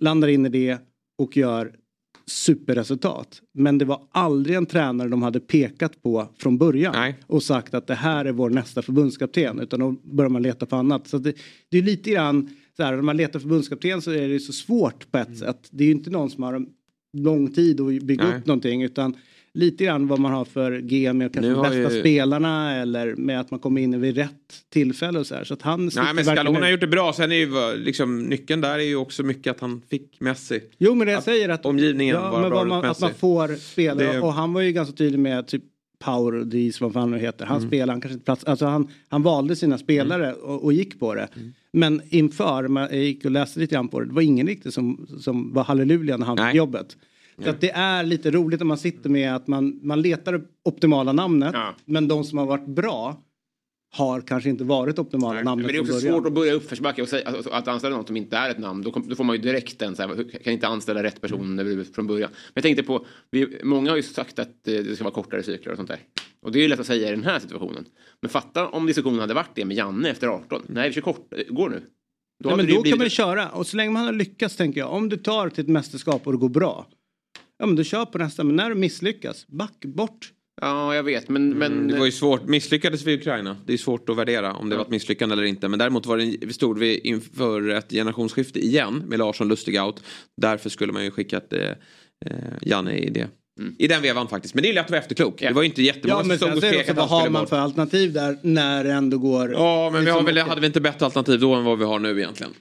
Landar 0.00 0.28
in 0.28 0.46
i 0.46 0.48
det 0.48 0.78
och 1.18 1.36
gör 1.36 1.72
superresultat. 2.26 3.42
Men 3.54 3.78
det 3.78 3.84
var 3.84 4.02
aldrig 4.10 4.56
en 4.56 4.66
tränare 4.66 5.08
de 5.08 5.22
hade 5.22 5.40
pekat 5.40 6.02
på 6.02 6.28
från 6.38 6.58
början. 6.58 6.94
Och 7.26 7.42
sagt 7.42 7.74
att 7.74 7.86
det 7.86 7.94
här 7.94 8.24
är 8.24 8.32
vår 8.32 8.50
nästa 8.50 8.82
förbundskapten. 8.82 9.60
Utan 9.60 9.80
då 9.80 9.90
börjar 9.90 10.28
man 10.28 10.42
leta 10.42 10.66
på 10.66 10.76
annat. 10.76 11.08
Så 11.08 11.18
det, 11.18 11.36
det 11.68 11.78
är 11.78 11.82
lite 11.82 12.10
grann 12.10 12.50
så 12.76 12.82
här, 12.82 12.94
när 12.96 13.02
man 13.02 13.16
letar 13.16 13.40
förbundskapten 13.40 14.02
så 14.02 14.10
är 14.10 14.28
det 14.28 14.40
så 14.40 14.52
svårt 14.52 15.10
på 15.10 15.18
ett 15.18 15.38
sätt. 15.38 15.68
Det 15.70 15.84
är 15.84 15.86
ju 15.86 15.92
inte 15.92 16.10
någon 16.10 16.30
som 16.30 16.42
har 16.42 16.66
lång 17.12 17.52
tid 17.52 17.80
att 17.80 18.02
bygga 18.02 18.24
Nej. 18.24 18.38
upp 18.38 18.46
någonting. 18.46 18.82
Utan 18.82 19.16
lite 19.58 19.84
grann 19.84 20.06
vad 20.06 20.18
man 20.18 20.32
har 20.32 20.44
för 20.44 20.78
G 20.80 21.12
med 21.12 21.32
kanske 21.34 21.50
de 21.52 21.62
bästa 21.62 21.94
ju- 21.94 22.00
spelarna. 22.00 22.74
Eller 22.74 23.14
med 23.16 23.40
att 23.40 23.50
man 23.50 23.60
kommer 23.60 23.80
in 23.80 24.00
vid 24.00 24.16
rätt 24.16 24.30
tillfälle 24.72 25.18
och 25.18 25.26
så 25.26 25.34
här. 25.34 25.44
Så 25.44 25.54
att 25.54 25.62
han 25.62 25.90
Nej 25.96 26.14
men 26.14 26.24
Scaloni 26.24 26.60
har 26.60 26.68
gjort 26.70 26.80
det 26.80 26.86
bra. 26.86 27.12
Sen 27.12 27.32
är 27.32 27.36
ju 27.36 27.76
liksom, 27.84 28.22
nyckeln 28.22 28.60
där 28.60 28.78
är 28.78 28.82
ju 28.82 28.96
också 28.96 29.22
mycket 29.22 29.50
att 29.50 29.60
han 29.60 29.82
fick 29.90 30.20
Messi. 30.20 30.60
Jo 30.78 30.94
men 30.94 31.06
det 31.06 31.12
jag 31.12 31.22
säger 31.22 31.48
att 31.48 31.66
omgivningen 31.66 32.14
ja, 32.16 32.30
var 32.30 32.40
men 32.40 32.50
bra 32.50 32.64
man, 32.64 32.84
att 32.84 33.00
man 33.00 33.14
får 33.14 33.56
spelare 33.56 34.12
Det- 34.12 34.20
och 34.20 34.32
han 34.32 34.52
var 34.52 34.60
ju 34.60 34.72
ganska 34.72 34.96
tydlig 34.96 35.18
med 35.18 35.46
typ 35.46 35.62
Power 36.04 36.44
Dis, 36.44 36.80
vad 36.80 36.92
fan 36.92 37.10
nu 37.10 37.18
heter. 37.18 37.44
Han 37.46 37.56
Mm. 37.56 37.68
spelade, 37.68 37.92
han 37.92 38.00
kanske 38.00 38.14
inte 38.14 38.24
plats, 38.24 38.44
alltså 38.44 38.66
han, 38.66 38.88
han 39.08 39.22
valde 39.22 39.56
sina 39.56 39.78
spelare 39.78 40.32
och, 40.34 40.64
och 40.64 40.72
gick 40.72 41.00
på 41.00 41.14
det. 41.14 41.28
Mm. 41.36 41.52
Men 41.72 42.02
inför, 42.10 42.68
man, 42.68 42.82
jag 42.90 43.04
gick 43.04 43.24
och 43.24 43.30
läste 43.30 43.60
lite 43.60 43.74
grann 43.74 43.88
på 43.88 44.00
det, 44.00 44.06
det 44.06 44.12
var 44.14 44.22
ingen 44.22 44.46
riktigt 44.46 44.74
som, 44.74 45.06
som 45.20 45.52
var 45.54 45.64
halleluja 45.64 46.16
när 46.16 46.26
han 46.26 46.36
fick 46.36 46.54
jobbet. 46.56 46.96
Så 47.44 47.50
att 47.50 47.60
det 47.60 47.70
är 47.70 48.02
lite 48.02 48.30
roligt 48.30 48.60
när 48.60 48.64
man 48.66 48.78
sitter 48.78 49.10
med 49.10 49.34
att 49.34 49.46
man, 49.46 49.80
man 49.82 50.02
letar 50.02 50.32
det 50.32 50.40
optimala 50.64 51.12
namnet 51.12 51.54
men 51.84 52.08
de 52.08 52.24
som 52.24 52.38
har 52.38 52.46
varit 52.46 52.66
bra 52.66 53.22
har 53.94 54.20
kanske 54.20 54.50
inte 54.50 54.64
varit 54.64 54.98
optimala 54.98 55.42
namnet 55.42 55.66
Men 55.66 55.72
det 55.74 55.78
är 55.78 55.80
också 55.80 55.92
början. 55.92 56.14
svårt 56.14 56.26
att 56.26 56.32
börja 56.32 56.52
uppförsbacka 56.52 57.02
och 57.02 57.08
säga, 57.08 57.28
alltså, 57.28 57.50
att 57.50 57.68
anställa 57.68 57.96
något 57.96 58.06
som 58.06 58.16
inte 58.16 58.36
är 58.36 58.50
ett 58.50 58.58
namn. 58.58 58.82
Då, 58.82 58.90
kom, 58.90 59.08
då 59.08 59.14
får 59.16 59.24
man 59.24 59.36
ju 59.36 59.42
direkt 59.42 59.82
en 59.82 59.96
så 59.96 60.02
här, 60.02 60.40
kan 60.44 60.52
inte 60.52 60.66
anställa 60.68 61.02
rätt 61.02 61.20
person 61.20 61.58
Mm. 61.58 61.84
från 61.84 62.06
början. 62.06 62.30
Men 62.30 62.52
jag 62.54 62.62
tänkte 62.62 62.82
på, 62.82 63.06
vi, 63.30 63.60
många 63.64 63.90
har 63.90 63.96
ju 63.96 64.02
sagt 64.02 64.38
att 64.38 64.48
eh, 64.68 64.74
det 64.74 64.94
ska 64.94 65.04
vara 65.04 65.14
kortare 65.14 65.42
cykler 65.42 65.72
och 65.72 65.76
sånt 65.76 65.88
där. 65.88 65.98
Och 66.42 66.52
det 66.52 66.58
är 66.58 66.62
ju 66.62 66.68
lätt 66.68 66.80
att 66.80 66.86
säga 66.86 67.08
i 67.08 67.10
den 67.10 67.24
här 67.24 67.38
situationen. 67.38 67.84
Men 68.22 68.28
fatta 68.28 68.68
om 68.68 68.86
diskussionen 68.86 69.18
hade 69.20 69.34
varit 69.34 69.50
det 69.54 69.64
med 69.64 69.76
Janne 69.76 70.10
efter 70.10 70.26
18. 70.26 70.62
Nej, 70.66 70.88
vi 70.88 70.94
kör 70.94 71.00
kort, 71.02 71.26
det 71.30 71.44
går 71.48 71.68
nu. 71.70 71.82
Då, 72.44 72.50
hade 72.50 72.62
men 72.62 72.66
då 72.74 72.80
blivit- 72.80 72.92
kan 72.92 72.98
man 72.98 73.06
ju 73.06 73.10
köra 73.10 73.48
och 73.48 73.66
så 73.66 73.76
länge 73.76 73.90
man 73.90 74.04
har 74.06 74.12
lyckats 74.12 74.56
tänker 74.56 74.80
jag. 74.80 74.92
Om 74.92 75.08
du 75.08 75.16
tar 75.16 75.48
till 75.48 75.64
ett 75.64 75.70
mästerskap 75.70 76.26
och 76.26 76.32
det 76.32 76.38
går 76.38 76.48
bra. 76.48 76.86
Ja 77.58 77.66
men 77.66 77.76
du 77.76 77.84
kör 77.84 78.04
på 78.04 78.18
nästa 78.18 78.44
men 78.44 78.56
när 78.56 78.68
du 78.68 78.74
misslyckas, 78.74 79.46
back 79.46 79.84
bort. 79.84 80.32
Ja 80.60 80.94
jag 80.94 81.02
vet 81.02 81.28
men... 81.28 81.48
men... 81.50 81.72
Mm, 81.72 81.88
det 81.88 81.98
var 81.98 82.06
ju 82.06 82.12
svårt, 82.12 82.46
misslyckades 82.46 83.04
vi 83.04 83.12
i 83.12 83.16
Ukraina? 83.16 83.56
Det 83.66 83.72
är 83.72 83.76
svårt 83.76 84.08
att 84.08 84.16
värdera 84.16 84.52
om 84.52 84.68
det 84.68 84.76
var 84.76 84.84
ett 84.84 84.90
misslyckande 84.90 85.32
eller 85.32 85.42
inte. 85.42 85.68
Men 85.68 85.78
däremot 85.78 86.06
var 86.06 86.16
det, 86.16 86.36
vi 86.40 86.52
stod 86.52 86.78
vi 86.78 86.98
inför 86.98 87.68
ett 87.68 87.90
generationsskifte 87.90 88.58
igen 88.58 89.02
med 89.06 89.18
Larsson 89.18 89.48
Lustig 89.48 89.80
out. 89.80 90.02
Därför 90.36 90.70
skulle 90.70 90.92
man 90.92 91.04
ju 91.04 91.10
skickat 91.10 91.52
eh, 91.52 91.68
eh, 92.26 92.34
Janne 92.62 92.96
i 92.98 93.10
det. 93.10 93.28
I 93.78 93.88
den 93.88 94.02
vevan 94.02 94.28
faktiskt. 94.28 94.54
Men 94.54 94.62
det 94.62 94.68
är 94.68 94.74
lätt 94.74 94.84
att 94.84 94.90
vara 94.90 95.00
efterklok. 95.00 95.40
Det 95.40 95.52
var 95.52 95.62
ju 95.62 95.68
inte 95.68 95.82
jättemånga 95.82 96.20
Ja 96.20 96.26
men 96.26 96.38
som 96.38 96.48
stod 96.48 96.56
och 96.56 96.70
skrek 96.70 96.88
att 96.88 96.96
vad 96.96 97.08
har 97.08 97.30
man 97.30 97.42
bort. 97.42 97.48
för 97.48 97.58
alternativ 97.58 98.12
där 98.12 98.38
när 98.42 98.84
det 98.84 98.92
ändå 98.92 99.18
går. 99.18 99.52
Ja 99.52 99.90
men 99.92 100.04
vi 100.04 100.10
har 100.10 100.18
liksom, 100.18 100.24
väl, 100.24 100.34
okej. 100.34 100.48
hade 100.48 100.60
vi 100.60 100.66
inte 100.66 100.80
bättre 100.80 101.04
alternativ 101.04 101.40
då 101.40 101.54
än 101.54 101.64
vad 101.64 101.78
vi 101.78 101.84
har 101.84 101.98
nu 101.98 102.18
egentligen? 102.18 102.52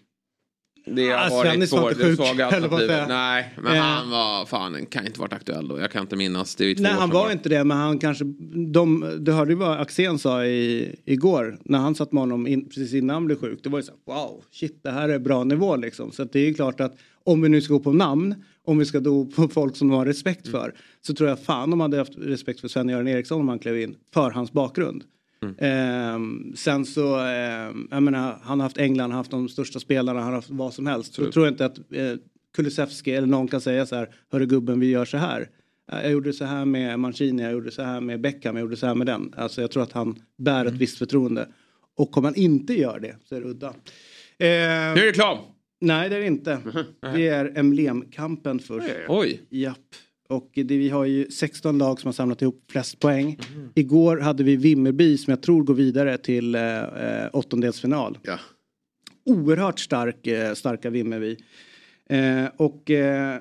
Det 0.92 1.10
har 1.10 1.44
Svennis 1.44 1.72
varit 1.72 1.82
var 1.82 1.92
svår, 1.92 1.92
inte 1.92 2.04
det 2.04 2.10
sjuk, 2.10 2.18
svaga 2.18 2.46
alternativet. 2.46 3.08
Nej 3.08 3.54
men 3.62 3.76
Eh. 3.76 3.82
han 3.82 4.10
var 4.10 4.46
fan, 4.46 4.86
kan 4.86 5.06
inte 5.06 5.20
varit 5.20 5.34
aktuell 5.34 5.68
då. 5.68 5.80
Jag 5.80 5.92
kan 5.92 6.02
inte 6.02 6.16
minnas. 6.16 6.56
Det 6.56 6.66
är 6.66 6.76
två 6.76 6.84
Nej 6.84 6.92
han 6.92 7.10
var 7.10 7.32
inte 7.32 7.50
det 7.50 7.64
men 7.64 7.78
han 7.78 8.00
kanske, 8.00 8.26
de, 8.72 9.16
du 9.20 9.32
hörde 9.32 9.52
ju 9.52 9.58
vad 9.58 9.80
Axén 9.80 10.20
sa 10.20 10.46
i, 10.46 10.96
igår 11.06 11.58
när 11.64 11.80
han 11.80 11.96
satt 11.96 12.12
med 12.12 12.22
honom 12.22 12.48
in, 12.48 12.66
precis 12.66 12.94
innan 12.94 13.14
han 13.14 13.26
blev 13.26 13.40
sjuk. 13.40 13.60
Det 13.64 13.70
var 13.70 13.80
ju 13.80 13.84
så 13.84 13.92
här, 13.92 14.16
wow, 14.16 14.44
shit 14.52 14.80
det 14.84 14.92
här 14.92 15.10
är 15.10 15.20
bra 15.20 15.44
nivå 15.44 15.76
liksom. 15.76 16.12
Så 16.12 16.24
det 16.24 16.40
är 16.40 16.46
ju 16.46 16.54
klart 16.54 16.80
att 16.80 16.96
om 17.24 17.42
vi 17.42 17.50
nu 17.50 17.62
ska 17.62 17.74
gå 17.74 17.80
på 17.80 17.94
namn, 17.94 18.36
om 18.66 18.78
vi 18.78 18.86
ska 18.86 19.00
gå 19.00 19.26
på 19.26 19.48
folk 19.48 19.76
som 19.76 19.88
de 19.88 19.98
har 19.98 20.06
respekt 20.06 20.48
för. 20.48 20.74
Så 21.02 21.14
tror 21.14 21.30
jag 21.30 21.40
fan 21.40 21.70
de 21.70 21.80
hade 21.80 21.98
haft 21.98 22.14
respekt 22.18 22.60
för 22.62 22.68
Sven-Göran 22.68 23.08
Eriksson 23.08 23.42
om 23.42 23.50
han 23.50 23.60
klev 23.60 23.80
in, 23.82 23.96
för 24.14 24.32
hans 24.32 24.52
bakgrund. 24.52 25.04
Ehm, 25.58 26.54
sen 26.56 26.86
så, 26.86 27.20
ehm, 27.20 27.88
jag 27.92 28.04
menar, 28.04 28.40
han 28.44 28.60
har 28.60 28.66
haft 28.66 28.78
England, 28.78 29.02
han 29.02 29.12
har 29.12 29.18
haft 29.18 29.32
de 29.32 29.50
största 29.50 29.80
spelarna, 29.80 30.20
han 30.20 30.28
har 30.28 30.36
haft 30.36 30.50
vad 30.50 30.74
som 30.74 30.88
helst. 30.88 31.14
Så 31.14 31.22
Absolut. 31.22 31.34
tror 31.34 31.46
jag 31.46 31.54
inte 31.54 31.66
att 31.66 31.78
eh, 31.78 32.14
Kulusevski 32.56 33.12
eller 33.12 33.28
någon 33.28 33.48
kan 33.48 33.62
säga 33.62 33.86
så 33.86 33.96
här, 33.96 34.10
hörru 34.32 34.46
gubben 34.46 34.80
vi 34.80 34.90
gör 34.90 35.06
så 35.06 35.18
här. 35.18 35.50
Eh, 35.92 36.02
Jag 36.02 36.12
gjorde 36.12 36.34
så 36.34 36.46
här 36.46 36.66
med 36.66 37.00
Mancini, 37.00 37.44
jag 37.44 37.52
gjorde 37.52 37.72
så 37.72 37.82
här 37.82 38.02
med 38.02 38.22
Beckham, 38.22 38.56
jag 38.56 38.62
gjorde 38.64 38.76
så 38.78 38.88
här 38.88 38.96
med 38.96 39.08
den. 39.08 39.34
Alltså 39.38 39.62
jag 39.62 39.72
tror 39.72 39.84
att 39.84 39.92
han 39.92 40.16
bär 40.38 40.66
ett 40.66 40.74
visst 40.74 40.98
förtroende. 40.98 41.48
Och 41.98 42.18
om 42.18 42.24
han 42.24 42.36
inte 42.36 42.74
gör 42.74 43.00
det 43.00 43.16
så 43.24 43.36
är 43.36 43.42
det 43.42 43.48
udda. 43.48 43.74
Nu 44.40 44.46
är 44.46 44.96
det 44.96 45.08
reklam! 45.08 45.38
Nej 45.82 46.10
det 46.10 46.16
är 46.16 46.20
det 46.20 46.28
inte. 46.28 46.60
Det 47.02 47.28
är 47.28 47.58
emblemkampen 47.58 48.60
först. 48.60 48.90
Oj. 49.08 49.42
Japp. 49.50 49.78
Och 50.30 50.50
det, 50.54 50.64
vi 50.64 50.90
har 50.90 51.06
ju 51.06 51.32
16 51.32 51.78
lag 51.78 52.00
som 52.00 52.08
har 52.08 52.14
samlat 52.14 52.42
ihop 52.42 52.64
flest 52.72 53.00
poäng. 53.00 53.40
Igår 53.76 54.18
hade 54.18 54.44
vi 54.44 54.56
Vimmerby 54.56 55.18
som 55.18 55.32
jag 55.32 55.42
tror 55.42 55.64
går 55.64 55.74
vidare 55.74 56.18
till 56.18 56.56
eh, 56.56 56.62
åttondelsfinal. 57.34 58.18
Ja. 58.24 58.40
Oerhört 59.26 59.80
stark, 59.80 60.28
eh, 60.28 60.54
starka 60.54 60.90
Vimmerby. 60.90 61.38
Eh, 62.10 62.46
och 62.58 62.92
eh, 62.92 63.40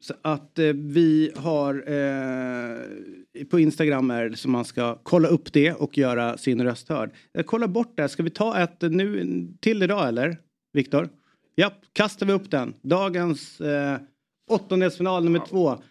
så 0.00 0.14
att 0.22 0.58
eh, 0.58 0.66
vi 0.74 1.32
har 1.36 1.74
eh, 1.74 3.44
på 3.50 3.60
Instagram 3.60 4.10
är 4.10 4.28
det 4.28 4.36
som 4.36 4.52
man 4.52 4.64
ska 4.64 4.98
kolla 5.02 5.28
upp 5.28 5.52
det 5.52 5.72
och 5.72 5.98
göra 5.98 6.36
sin 6.36 6.62
röst 6.62 6.88
hörd. 6.88 7.10
Eh, 7.34 7.44
kolla 7.44 7.68
bort 7.68 7.96
det. 7.96 8.08
Ska 8.08 8.22
vi 8.22 8.30
ta 8.30 8.58
ett 8.58 8.80
nu 8.80 9.46
till 9.60 9.82
idag 9.82 10.08
eller? 10.08 10.36
Viktor? 10.72 11.08
Ja, 11.54 11.72
kastar 11.92 12.26
vi 12.26 12.32
upp 12.32 12.50
den. 12.50 12.74
Dagens 12.82 13.60
åttondelsfinal 14.50 15.24
nummer 15.24 15.42
två. 15.48 15.82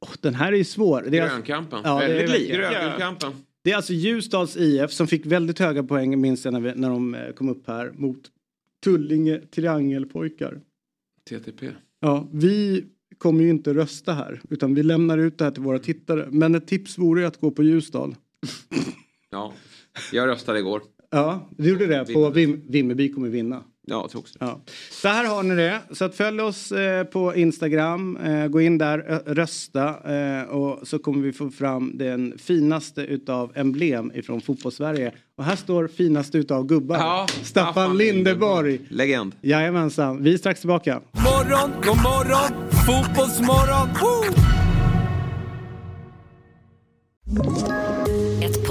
Åh, 0.00 0.10
den 0.20 0.34
här 0.34 0.52
är 0.52 0.56
ju 0.56 0.64
svår. 0.64 1.06
Det 1.10 1.18
är 1.18 1.22
alltså- 1.22 1.36
Grönkampen. 1.36 1.80
Ja, 1.84 1.98
Väldigt 1.98 2.30
lik 2.30 2.52
gröngulkampen. 2.52 3.32
Det 3.62 3.72
är 3.72 3.76
alltså 3.76 3.92
Ljusdals 3.92 4.56
IF 4.56 4.90
som 4.90 5.06
fick 5.06 5.26
väldigt 5.26 5.58
höga 5.58 5.82
poäng 5.82 6.20
minns 6.20 6.44
jag 6.44 6.52
när, 6.54 6.60
vi, 6.60 6.72
när 6.74 6.90
de 6.90 7.14
eh, 7.14 7.32
kom 7.32 7.48
upp 7.48 7.66
här 7.66 7.92
mot 7.96 8.30
Tullinge 8.84 9.40
Triangelpojkar. 9.50 10.60
TTP. 11.28 11.68
Ja, 12.00 12.28
vi 12.32 12.84
kommer 13.18 13.44
ju 13.44 13.50
inte 13.50 13.74
rösta 13.74 14.12
här 14.12 14.40
utan 14.50 14.74
vi 14.74 14.82
lämnar 14.82 15.18
ut 15.18 15.38
det 15.38 15.44
här 15.44 15.50
till 15.50 15.62
våra 15.62 15.78
tittare. 15.78 16.26
Men 16.30 16.54
ett 16.54 16.66
tips 16.66 16.98
vore 16.98 17.20
ju 17.20 17.26
att 17.26 17.40
gå 17.40 17.50
på 17.50 17.62
Ljusdal. 17.62 18.14
Ja, 19.30 19.52
jag 20.12 20.28
röstade 20.28 20.58
igår. 20.58 20.82
Ja, 21.10 21.48
du 21.56 21.68
gjorde 21.70 21.86
det. 21.86 22.12
På 22.12 22.30
Vim, 22.30 22.62
Vimmerby 22.68 23.12
kommer 23.12 23.28
vinna. 23.28 23.62
Ja, 23.88 24.00
jag 24.00 24.10
tror 24.10 24.20
också 24.20 24.34
Ja. 24.40 24.60
Så 24.90 25.08
här 25.08 25.24
har 25.24 25.42
ni 25.42 25.54
det. 25.54 25.80
Så 25.90 26.04
att 26.04 26.14
följ 26.14 26.40
oss 26.40 26.72
eh, 26.72 27.04
på 27.04 27.34
Instagram. 27.34 28.16
Eh, 28.16 28.46
gå 28.46 28.60
in 28.60 28.78
där, 28.78 28.98
rösta 29.26 29.88
eh, 29.88 30.42
och 30.42 30.88
så 30.88 30.98
kommer 30.98 31.22
vi 31.22 31.32
få 31.32 31.50
fram 31.50 31.92
den 31.94 32.34
finaste 32.38 33.00
utav 33.00 33.52
emblem 33.54 34.12
ifrån 34.14 34.40
fotbollssverige. 34.40 35.12
Och 35.38 35.44
här 35.44 35.56
står 35.56 35.88
finaste 35.88 36.38
utav 36.38 36.66
gubbar. 36.66 36.96
Ja, 36.96 37.26
Staffan 37.42 37.98
Lindeborg. 37.98 38.80
Legend. 38.88 39.34
Jajamensan. 39.40 40.22
Vi 40.22 40.34
är 40.34 40.38
strax 40.38 40.60
tillbaka. 40.60 41.00
Morgon, 41.12 41.70
god 41.84 42.02
morgon, 42.02 42.68
fotbollsmorgon. 42.86 43.88
Woo! 44.00 44.34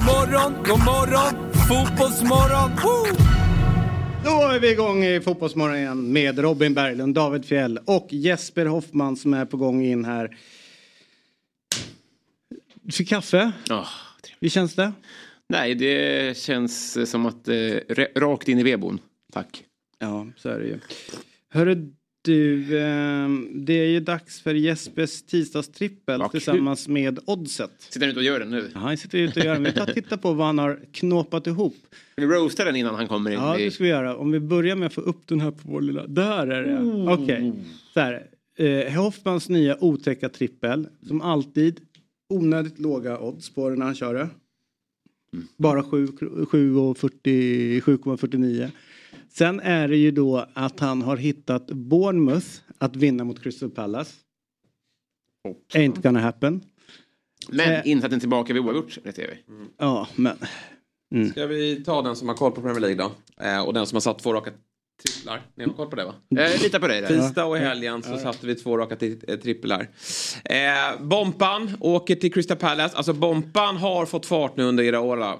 Morgon, 0.00 0.52
god 0.64 0.78
morgon, 0.84 1.52
fotbollsmorgon. 1.68 2.70
Woo! 2.70 3.16
Då 4.24 4.48
är 4.48 4.60
vi 4.60 4.70
igång 4.72 5.04
i 5.04 5.20
Fotbollsmorgon 5.20 5.76
igen 5.76 6.12
med 6.12 6.38
Robin 6.38 6.74
Berglund, 6.74 7.14
David 7.14 7.44
Fjell 7.44 7.78
och 7.84 8.06
Jesper 8.10 8.66
Hoffman 8.66 9.16
som 9.16 9.34
är 9.34 9.44
på 9.44 9.56
gång 9.56 9.84
in 9.84 10.04
här. 10.04 10.36
Du 12.82 12.92
fick 12.92 13.08
kaffe. 13.08 13.52
Ja, 13.68 13.86
Hur 14.40 14.48
känns 14.48 14.74
det? 14.74 14.92
Nej, 15.48 15.74
det 15.74 16.36
känns 16.36 17.10
som 17.10 17.26
att 17.26 17.48
eh, 17.48 17.54
rakt 18.16 18.48
in 18.48 18.58
i 18.58 18.62
vedboden. 18.62 18.98
Tack. 19.32 19.64
Ja, 19.98 20.26
så 20.36 20.48
är 20.48 20.58
det 20.58 20.66
ju. 20.66 20.78
Hörru 21.50 21.92
du, 22.22 22.78
ehm, 22.78 23.48
det 23.54 23.72
är 23.72 23.86
ju 23.86 24.00
dags 24.00 24.40
för 24.40 24.54
Jespers 24.54 25.22
tisdagstrippel 25.22 26.20
kul. 26.20 26.30
tillsammans 26.30 26.88
med 26.88 27.18
Oddset. 27.24 27.70
Sitter 27.78 28.00
han 28.00 28.10
ute 28.10 28.18
och 28.18 28.24
gör 28.24 28.38
den 28.38 28.50
nu? 28.50 28.70
Ja, 28.74 28.80
han 28.80 28.96
sitter 28.96 29.18
ute 29.18 29.40
och 29.40 29.46
gör 29.46 29.54
det. 29.54 29.60
Vi 29.60 29.72
tar 29.72 29.88
och 29.88 29.94
tittar 29.94 30.16
på 30.16 30.32
vad 30.32 30.46
han 30.46 30.58
har 30.58 30.80
knåpat 30.92 31.46
ihop. 31.46 31.76
Ska 32.12 32.26
vi 32.26 32.34
roasta 32.34 32.64
den 32.64 32.76
innan 32.76 32.94
han 32.94 33.08
kommer 33.08 33.30
in? 33.30 33.38
Ja, 33.38 33.56
det 33.58 33.70
ska 33.70 33.84
vi 33.84 33.90
göra. 33.90 34.16
Om 34.16 34.30
vi 34.30 34.40
börjar 34.40 34.76
med 34.76 34.86
att 34.86 34.92
få 34.92 35.00
upp 35.00 35.26
den 35.26 35.40
här 35.40 35.50
på 35.50 35.60
vår 35.62 35.80
lilla... 35.80 36.06
Där 36.06 36.46
är 36.46 36.62
det. 36.62 37.12
Okej. 37.12 37.52
Så 37.94 38.00
här. 38.00 38.26
Eh, 38.58 38.92
Hoffmans 38.92 39.48
nya 39.48 39.84
otäcka 39.84 40.28
trippel. 40.28 40.88
Som 41.06 41.20
alltid 41.20 41.80
onödigt 42.28 42.78
låga 42.78 43.18
odds 43.18 43.50
på 43.50 43.68
den 43.68 43.78
när 43.78 43.86
han 43.86 43.94
kör 43.94 44.14
det. 44.14 44.28
Bara 45.56 45.82
7 45.82 46.08
7 46.50 46.76
och 46.76 46.98
40 46.98 47.80
7,49. 47.80 48.70
Sen 49.34 49.60
är 49.60 49.88
det 49.88 49.96
ju 49.96 50.10
då 50.10 50.46
att 50.54 50.80
han 50.80 51.02
har 51.02 51.16
hittat 51.16 51.66
Bournemouth 51.66 52.46
att 52.78 52.96
vinna 52.96 53.24
mot 53.24 53.42
Crystal 53.42 53.70
Palace. 53.70 54.12
Ain't 55.74 56.02
gonna 56.02 56.20
happen. 56.20 56.60
Men 57.48 57.72
Eh. 57.72 57.80
insatsen 57.84 58.20
tillbaka 58.20 58.52
vid 58.52 58.62
oavgjort, 58.62 58.98
rätt 59.04 59.18
är 59.18 59.26
vi. 59.28 59.54
Ja, 59.78 60.08
men... 60.16 60.36
Mm. 61.14 61.30
Ska 61.30 61.46
vi 61.46 61.84
ta 61.84 62.02
den 62.02 62.16
som 62.16 62.28
har 62.28 62.34
koll 62.36 62.52
på 62.52 62.60
Premier 62.60 62.80
League 62.80 62.96
då? 62.96 63.12
Eh, 63.44 63.62
och 63.66 63.74
den 63.74 63.86
som 63.86 63.96
har 63.96 64.00
satt 64.00 64.18
två 64.18 64.32
raka 64.32 64.50
tripplar. 65.02 65.42
Ni 65.54 65.64
har 65.64 65.72
koll 65.72 65.86
på 65.90 65.96
det 65.96 66.04
va? 66.04 66.14
Jag 66.28 66.60
litar 66.62 66.78
på 66.80 66.86
dig 66.88 67.00
där. 67.00 67.08
Tisdag 67.08 67.44
och 67.44 67.56
helgen 67.56 68.02
så 68.02 68.18
satte 68.18 68.46
vi 68.46 68.54
två 68.54 68.78
raka 68.78 69.06
eh, 69.28 69.36
tripplar. 69.36 69.88
Eh, 70.44 71.00
Bompan 71.00 71.70
åker 71.80 72.16
till 72.16 72.32
Crystal 72.32 72.56
Palace. 72.56 72.96
Alltså 72.96 73.12
Bompan 73.12 73.76
har 73.76 74.06
fått 74.06 74.26
fart 74.26 74.56
nu 74.56 74.64
under 74.64 74.84
Iraola. 74.84 75.38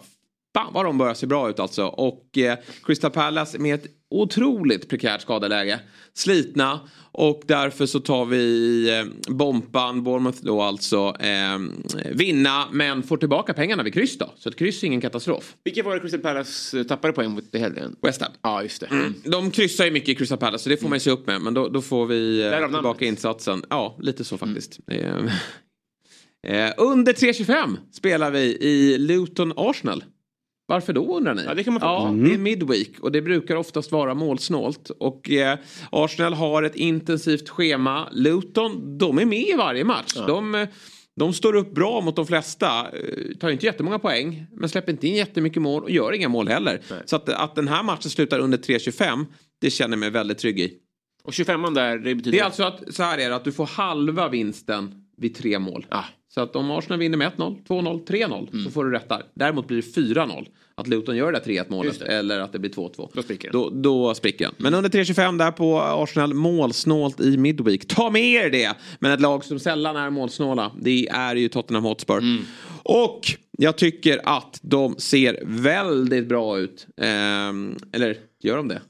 Fan 0.55 0.73
vad 0.73 0.85
de 0.85 0.99
börjar 0.99 1.15
se 1.15 1.27
bra 1.27 1.51
ut 1.51 1.61
alltså. 1.61 1.85
Och 1.85 2.39
eh, 2.39 2.59
Crystal 2.85 3.11
Palace 3.11 3.59
med 3.59 3.75
ett 3.75 3.87
otroligt 4.13 4.89
prekärt 4.89 5.21
skadeläge. 5.21 5.81
Slitna. 6.15 6.81
Och 7.15 7.43
därför 7.47 7.87
så 7.87 8.01
tar 8.01 8.25
vi 8.25 8.89
eh, 8.99 9.35
Bompan, 9.35 10.03
Bournemouth 10.05 10.39
då 10.43 10.63
alltså, 10.63 11.17
eh, 11.21 11.59
vinna 12.13 12.69
men 12.73 13.03
får 13.03 13.17
tillbaka 13.17 13.55
pengarna 13.55 13.83
vid 13.83 13.95
kryss 13.95 14.19
då. 14.19 14.33
Så 14.37 14.49
ett 14.49 14.57
kryss 14.57 14.83
är 14.83 14.87
ingen 14.87 15.01
katastrof. 15.01 15.55
Vilka 15.65 15.83
var 15.83 15.95
det 15.95 16.01
Crystal 16.01 16.21
Palace 16.21 16.79
eh, 16.79 16.85
tappade 16.85 17.13
poäng 17.13 17.31
mot 17.31 17.55
i 17.55 17.59
helgen? 17.59 17.97
West 18.03 18.21
Ham. 18.21 18.33
Ja, 18.43 18.63
just 18.63 18.81
det. 18.81 18.87
Mm. 18.87 19.15
De 19.25 19.51
kryssar 19.51 19.85
ju 19.85 19.91
mycket 19.91 20.09
i 20.09 20.15
Crystal 20.15 20.39
Palace 20.39 20.65
så 20.65 20.71
det 20.71 20.77
får 20.77 20.89
man 20.89 20.97
ju 20.97 21.01
se 21.01 21.11
upp 21.11 21.27
med. 21.27 21.41
Men 21.41 21.55
då, 21.55 21.69
då 21.69 21.83
får 21.83 22.07
vi 22.07 22.43
eh, 22.43 22.73
tillbaka 22.73 23.05
insatsen. 23.05 23.65
Ja, 23.71 23.97
lite 24.01 24.25
så 24.25 24.39
faktiskt. 24.39 24.81
Eh, 24.91 25.17
eh, 26.67 26.73
under 26.77 27.13
3.25 27.13 27.77
spelar 27.93 28.31
vi 28.31 28.57
i 28.61 28.99
Luton 28.99 29.53
Arsenal. 29.57 30.05
Varför 30.73 30.93
då 30.93 31.17
undrar 31.17 31.35
ni? 31.35 31.45
Ja, 31.45 31.55
det 31.55 31.65
kan 31.65 31.73
man 31.73 31.81
få. 31.81 31.87
Ja, 31.87 32.09
Mm. 32.09 32.25
det 32.29 32.35
är 32.35 32.39
midweek 32.39 32.91
och 33.01 33.13
det 33.13 33.23
brukar 33.23 33.57
oftast 33.57 33.93
vara 33.93 34.15
målsnålt. 34.15 34.91
Och 34.91 35.31
eh, 35.31 35.59
Arsenal 35.91 36.35
har 36.35 36.63
ett 36.63 36.77
intensivt 36.77 37.49
schema. 37.49 38.09
Luton, 38.13 38.99
de 38.99 39.19
är 39.19 39.25
med 39.25 39.49
i 39.49 39.53
varje 39.57 39.85
match. 39.85 40.15
De, 40.27 40.55
eh, 40.55 40.69
de 41.17 41.33
står 41.33 41.57
upp 41.57 41.75
bra 41.75 42.01
mot 42.01 42.17
de 42.17 42.27
flesta. 42.27 42.67
Eh, 42.81 43.37
tar 43.41 43.51
inte 43.51 43.67
jättemånga 43.67 43.99
poäng. 43.99 44.47
Men 44.53 44.69
släpper 44.69 44.93
inte 44.93 45.09
in 45.09 45.15
jättemycket 45.15 45.63
mål 45.63 45.83
och 45.83 45.91
gör 45.91 46.13
inga 46.13 46.29
mål 46.29 46.49
heller. 46.49 46.81
Så 47.05 47.17
att, 47.17 47.29
att 47.29 47.55
den 47.55 47.69
här 47.69 47.83
matchen 47.83 48.11
slutar 48.11 48.39
under 48.39 48.59
3.25 48.59 49.27
det 49.61 49.71
känner 49.71 49.93
jag 49.93 50.01
mig 50.01 50.11
väldigt 50.11 50.39
trygg 50.39 50.61
i. 50.61 50.73
Och 51.25 51.33
25 51.33 51.75
där, 51.75 51.99
det 51.99 52.15
betyder... 52.15 52.31
Det 52.33 52.39
är 52.39 52.45
alltså 52.45 52.63
att, 52.63 52.95
så 52.95 53.03
här 53.03 53.19
är 53.19 53.29
det, 53.31 53.37
att 53.37 53.45
du 53.45 53.53
får 53.53 53.67
halva 53.67 54.29
vinsten 54.29 54.95
vid 55.17 55.35
tre 55.35 55.59
mål. 55.59 55.87
Så 56.35 56.41
att 56.41 56.57
om 56.57 56.71
Arsenal 56.71 56.99
vinner 56.99 57.19
med 57.19 57.33
1-0, 57.37 57.65
2-0, 57.69 58.05
3-0 58.07 58.65
så 58.65 58.71
får 58.71 58.85
du 58.85 58.91
rätt 58.91 59.09
där. 59.09 59.23
Däremot 59.35 59.67
blir 59.69 59.77
det 59.77 60.01
4-0. 60.15 60.47
Att 60.75 60.87
Luton 60.89 61.17
gör 61.17 61.33
det 61.33 61.39
där 61.39 61.53
3-1 61.53 61.65
målet 61.69 62.03
eller 62.03 62.41
att 62.41 62.53
det 62.53 62.59
blir 62.59 62.71
2-2. 62.71 63.09
Då 63.15 63.23
spricker 63.23 63.51
den. 63.51 63.61
Då, 63.61 63.71
då 63.71 64.15
spricker 64.15 64.45
den. 64.45 64.55
Men 64.59 64.75
under 64.75 64.91
3.25 64.91 65.39
där 65.39 65.51
på 65.51 65.81
Arsenal 65.81 66.35
målsnålt 66.35 67.21
i 67.21 67.37
Midweek. 67.37 67.89
Ta 67.89 68.11
med 68.11 68.23
er 68.23 68.51
det! 68.51 68.73
Men 68.99 69.13
ett 69.13 69.21
lag 69.21 69.45
som 69.45 69.59
sällan 69.59 69.97
är 69.97 70.11
målsnåla 70.11 70.73
det 70.81 71.09
är 71.09 71.37
ju 71.37 71.49
Tottenham 71.49 71.85
Hotspur. 71.85 72.19
Mm. 72.19 72.43
Och 72.85 73.21
jag 73.59 73.77
tycker 73.79 74.21
att 74.25 74.59
de 74.63 74.97
ser 74.99 75.39
väldigt 75.47 76.27
bra 76.29 76.59
ut. 76.59 76.87
Ehm, 76.97 77.77
eller 77.93 78.17
gör 78.43 78.57
de 78.57 78.69
det? 78.69 78.81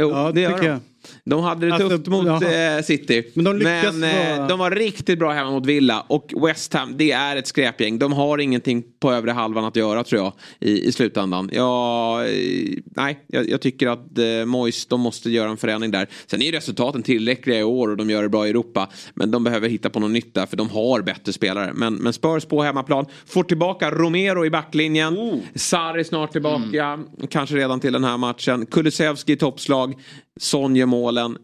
Jo, 0.00 0.10
Ja, 0.10 0.32
det 0.34 0.40
gör 0.40 0.50
tycker 0.50 0.62
de. 0.62 0.68
jag. 0.68 0.80
De 1.24 1.40
hade 1.42 1.66
det 1.66 1.74
Alltså, 1.74 1.88
tufft 1.88 2.06
mot 2.06 2.26
jaha. 2.26 2.76
eh, 2.76 2.82
City. 2.82 3.24
Men 3.34 3.44
de 3.44 3.56
lyckas 3.56 4.02
eh, 4.02 4.36
vara- 4.36 4.48
de 4.48 4.58
var 4.58 4.70
riktigt 4.70 5.18
bra 5.18 5.32
hemma 5.32 5.50
mot 5.50 5.66
Villa. 5.66 6.04
Och 6.08 6.32
West 6.46 6.74
Ham, 6.74 6.94
det 6.96 7.12
är 7.12 7.36
ett 7.36 7.46
skräpgäng. 7.46 7.98
De 7.98 8.12
har 8.12 8.38
ingenting 8.38 8.82
på 9.00 9.12
övre 9.12 9.30
halvan 9.30 9.64
att 9.64 9.76
göra 9.76 10.04
tror 10.04 10.22
jag. 10.22 10.32
I, 10.60 10.88
i 10.88 10.92
slutändan. 10.92 11.50
Ja, 11.52 12.24
eh, 12.24 12.76
nej, 12.96 13.24
jag, 13.26 13.48
jag 13.50 13.60
tycker 13.60 13.86
att 13.86 14.18
eh, 14.18 14.44
Moyes, 14.46 14.86
de 14.86 15.00
måste 15.00 15.30
göra 15.30 15.50
en 15.50 15.56
förändring 15.56 15.90
där. 15.90 16.06
Sen 16.26 16.42
är 16.42 16.52
resultaten 16.52 17.02
tillräckliga 17.02 17.58
i 17.58 17.62
år 17.62 17.88
och 17.88 17.96
de 17.96 18.10
gör 18.10 18.22
det 18.22 18.28
bra 18.28 18.46
i 18.46 18.50
Europa. 18.50 18.88
Men 19.14 19.30
de 19.30 19.44
behöver 19.44 19.68
hitta 19.68 19.90
på 19.90 20.00
något 20.00 20.10
nytt 20.10 20.34
där 20.34 20.46
för 20.46 20.56
de 20.56 20.68
har 20.70 21.02
bättre 21.02 21.32
spelare. 21.32 21.70
Men, 21.74 21.94
men 21.94 22.12
Spurs 22.12 22.44
på 22.44 22.62
hemmaplan. 22.62 23.06
Får 23.26 23.42
tillbaka 23.44 23.90
Romero 23.90 24.44
i 24.46 24.50
backlinjen. 24.50 25.40
Sarri 25.54 26.04
snart 26.04 26.32
tillbaka. 26.32 26.98
Kanske 27.30 27.56
redan 27.56 27.80
till 27.80 27.92
den 27.92 28.04
här 28.04 28.16
matchen. 28.16 28.66
Kulusevski 28.66 29.32
i 29.32 29.36
toppslag. 29.36 29.94
Son 30.40 30.76
gör 30.76 30.86
målen. 30.86 31.36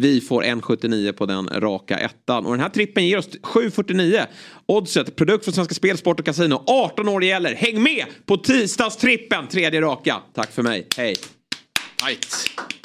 Vi 0.00 0.20
får 0.20 0.42
1,79 0.42 1.12
på 1.12 1.26
den 1.26 1.48
raka 1.48 1.98
ettan. 1.98 2.46
Och 2.46 2.52
den 2.52 2.60
här 2.60 2.68
trippen 2.68 3.06
ger 3.06 3.18
oss 3.18 3.28
7,49. 3.28 4.26
Oddset, 4.66 5.16
produkt 5.16 5.44
från 5.44 5.54
Svenska 5.54 5.74
Spel, 5.74 5.98
Sport 5.98 6.20
och 6.20 6.26
Casino. 6.26 6.64
18 6.66 7.08
år 7.08 7.24
gäller. 7.24 7.54
Häng 7.54 7.82
med 7.82 8.04
på 8.26 8.36
tisdagstrippen, 8.36 9.46
tredje 9.46 9.80
raka. 9.80 10.16
Tack 10.34 10.52
för 10.52 10.62
mig. 10.62 10.86
Hej. 10.96 11.16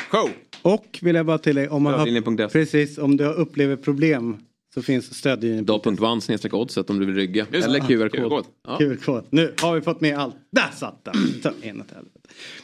Show. 0.10 0.30
Och 0.62 1.00
vill 1.02 1.16
jag 1.16 1.26
bara 1.26 1.38
tillägga, 1.38 1.72
om 1.72 1.84
man 1.84 1.94
har, 1.94 2.48
precis, 2.50 2.98
om 2.98 3.18
du 3.18 3.26
upplever 3.26 3.76
problem 3.76 4.38
så 4.74 4.82
finns 4.82 5.14
stödlinjen. 5.14 5.66
Dag.one 5.66 6.22
snedstreck 6.22 6.54
oddset 6.54 6.90
om 6.90 7.00
du 7.00 7.06
vill 7.06 7.16
rygga. 7.16 7.46
Just. 7.52 7.68
Eller 7.68 7.80
Ja, 7.80 7.86
QR-kod. 7.88 8.12
QR-kod. 8.12 8.46
Ja. 8.68 8.78
QR-kod. 8.78 9.24
Nu 9.30 9.54
har 9.62 9.76
vi 9.76 9.82
fått 9.82 10.02
med 10.02 10.18
allt. 10.20 10.36
Där 10.52 10.70
satt 10.76 11.06
den! 11.06 11.84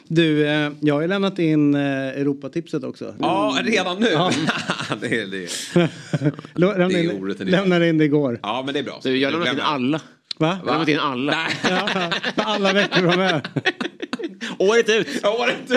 Du, 0.08 0.46
eh, 0.48 0.72
jag 0.80 0.94
har 0.94 1.00
ju 1.02 1.08
lämnat 1.08 1.38
in 1.38 1.74
eh, 1.74 1.80
Europatipset 2.08 2.84
också. 2.84 3.14
Ja, 3.18 3.58
redan 3.64 4.00
nu? 4.00 4.08
Ja. 4.08 4.30
det 5.00 5.06
är 5.20 5.26
det. 5.26 5.46
Lå- 6.54 6.78
lämnade 6.78 6.88
Det 6.94 7.00
är 7.00 7.12
in- 7.12 7.30
idé. 7.30 7.44
Lämnade 7.44 7.88
in 7.88 7.98
det 7.98 8.04
igår. 8.04 8.40
Ja, 8.42 8.62
men 8.64 8.74
det 8.74 8.80
är 8.80 8.84
bra. 8.84 9.00
Du, 9.02 9.16
jag 9.18 9.28
har 9.28 9.32
lämnat 9.32 9.54
in 9.54 9.60
alla. 9.60 10.00
Va? 10.38 10.58
Jag 10.64 10.72
har 10.72 10.72
lämnat 10.72 10.88
in 10.88 10.98
alla. 10.98 11.46
Ja, 11.70 11.88
för 12.34 12.42
alla 12.42 12.72
veckor 12.72 13.02
var 13.02 13.16
med. 13.16 13.48
Året 14.60 14.88
ut. 14.88 15.24
Året 15.26 15.70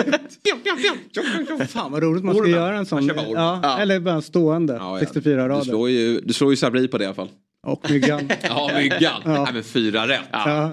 ut. 1.60 1.70
Fan 1.70 1.92
vad 1.92 2.02
roligt 2.02 2.24
man 2.24 2.34
ska 2.34 2.42
Ormen. 2.42 2.54
göra 2.56 2.76
en 2.76 2.86
sån. 2.86 3.06
Man. 3.06 3.16
Ja, 3.30 3.60
Ja. 3.62 3.78
Eller 3.78 4.00
bara 4.00 4.22
stående. 4.22 4.72
Ja, 4.74 4.98
ja. 5.00 5.06
64 5.06 5.42
Du 5.42 5.48
rader. 5.48 5.64
slår 5.64 5.90
ju, 5.90 6.20
du 6.20 6.32
slår 6.32 6.50
ju 6.50 6.56
Sabri 6.56 6.88
på 6.88 6.98
det 6.98 7.04
i 7.04 7.06
alla 7.06 7.14
fall. 7.14 7.28
Och 7.66 7.90
myggan. 7.90 8.28
Ja, 8.42 8.70
myggan. 8.76 9.00
Ja. 9.00 9.44
Nej, 9.44 9.52
men 9.52 9.64
fyra 9.64 10.08
rätt. 10.08 10.20
Ja. 10.32 10.70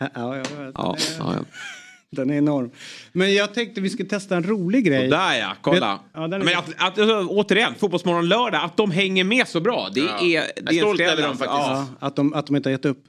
Ja, 0.00 0.08
ja, 0.14 0.36
ja, 0.36 0.42
Ja, 0.74 0.96
ja, 1.18 1.34
ja. 1.38 1.44
Den 2.10 2.30
är 2.30 2.34
enorm. 2.38 2.70
Men 3.12 3.34
jag 3.34 3.54
tänkte 3.54 3.80
vi 3.80 3.90
skulle 3.90 4.08
testa 4.08 4.36
en 4.36 4.42
rolig 4.44 4.84
grej. 4.84 5.08
Där 5.08 5.34
ja, 5.38 5.52
kolla. 5.60 5.98
Ja, 6.14 6.26
Men 6.28 6.42
att, 6.42 6.68
att, 6.76 6.98
alltså, 6.98 7.26
återigen, 7.28 7.74
Fotbollsmorgon 7.78 8.28
lördag, 8.28 8.64
att 8.64 8.76
de 8.76 8.90
hänger 8.90 9.24
med 9.24 9.48
så 9.48 9.60
bra. 9.60 9.88
Det 9.94 10.00
Ja. 10.00 10.18
är, 10.20 10.34
Jag 10.34 10.44
det 10.62 10.70
är 10.70 10.74
är 10.74 10.78
stolt 10.78 11.00
över 11.00 11.22
dem 11.22 11.38
faktiskt. 11.38 11.60
Ja. 11.68 11.86
Ja, 12.00 12.06
att, 12.06 12.16
de, 12.16 12.34
att 12.34 12.46
de 12.46 12.56
inte 12.56 12.68
har 12.68 12.72
gett 12.72 12.84
upp. 12.84 13.04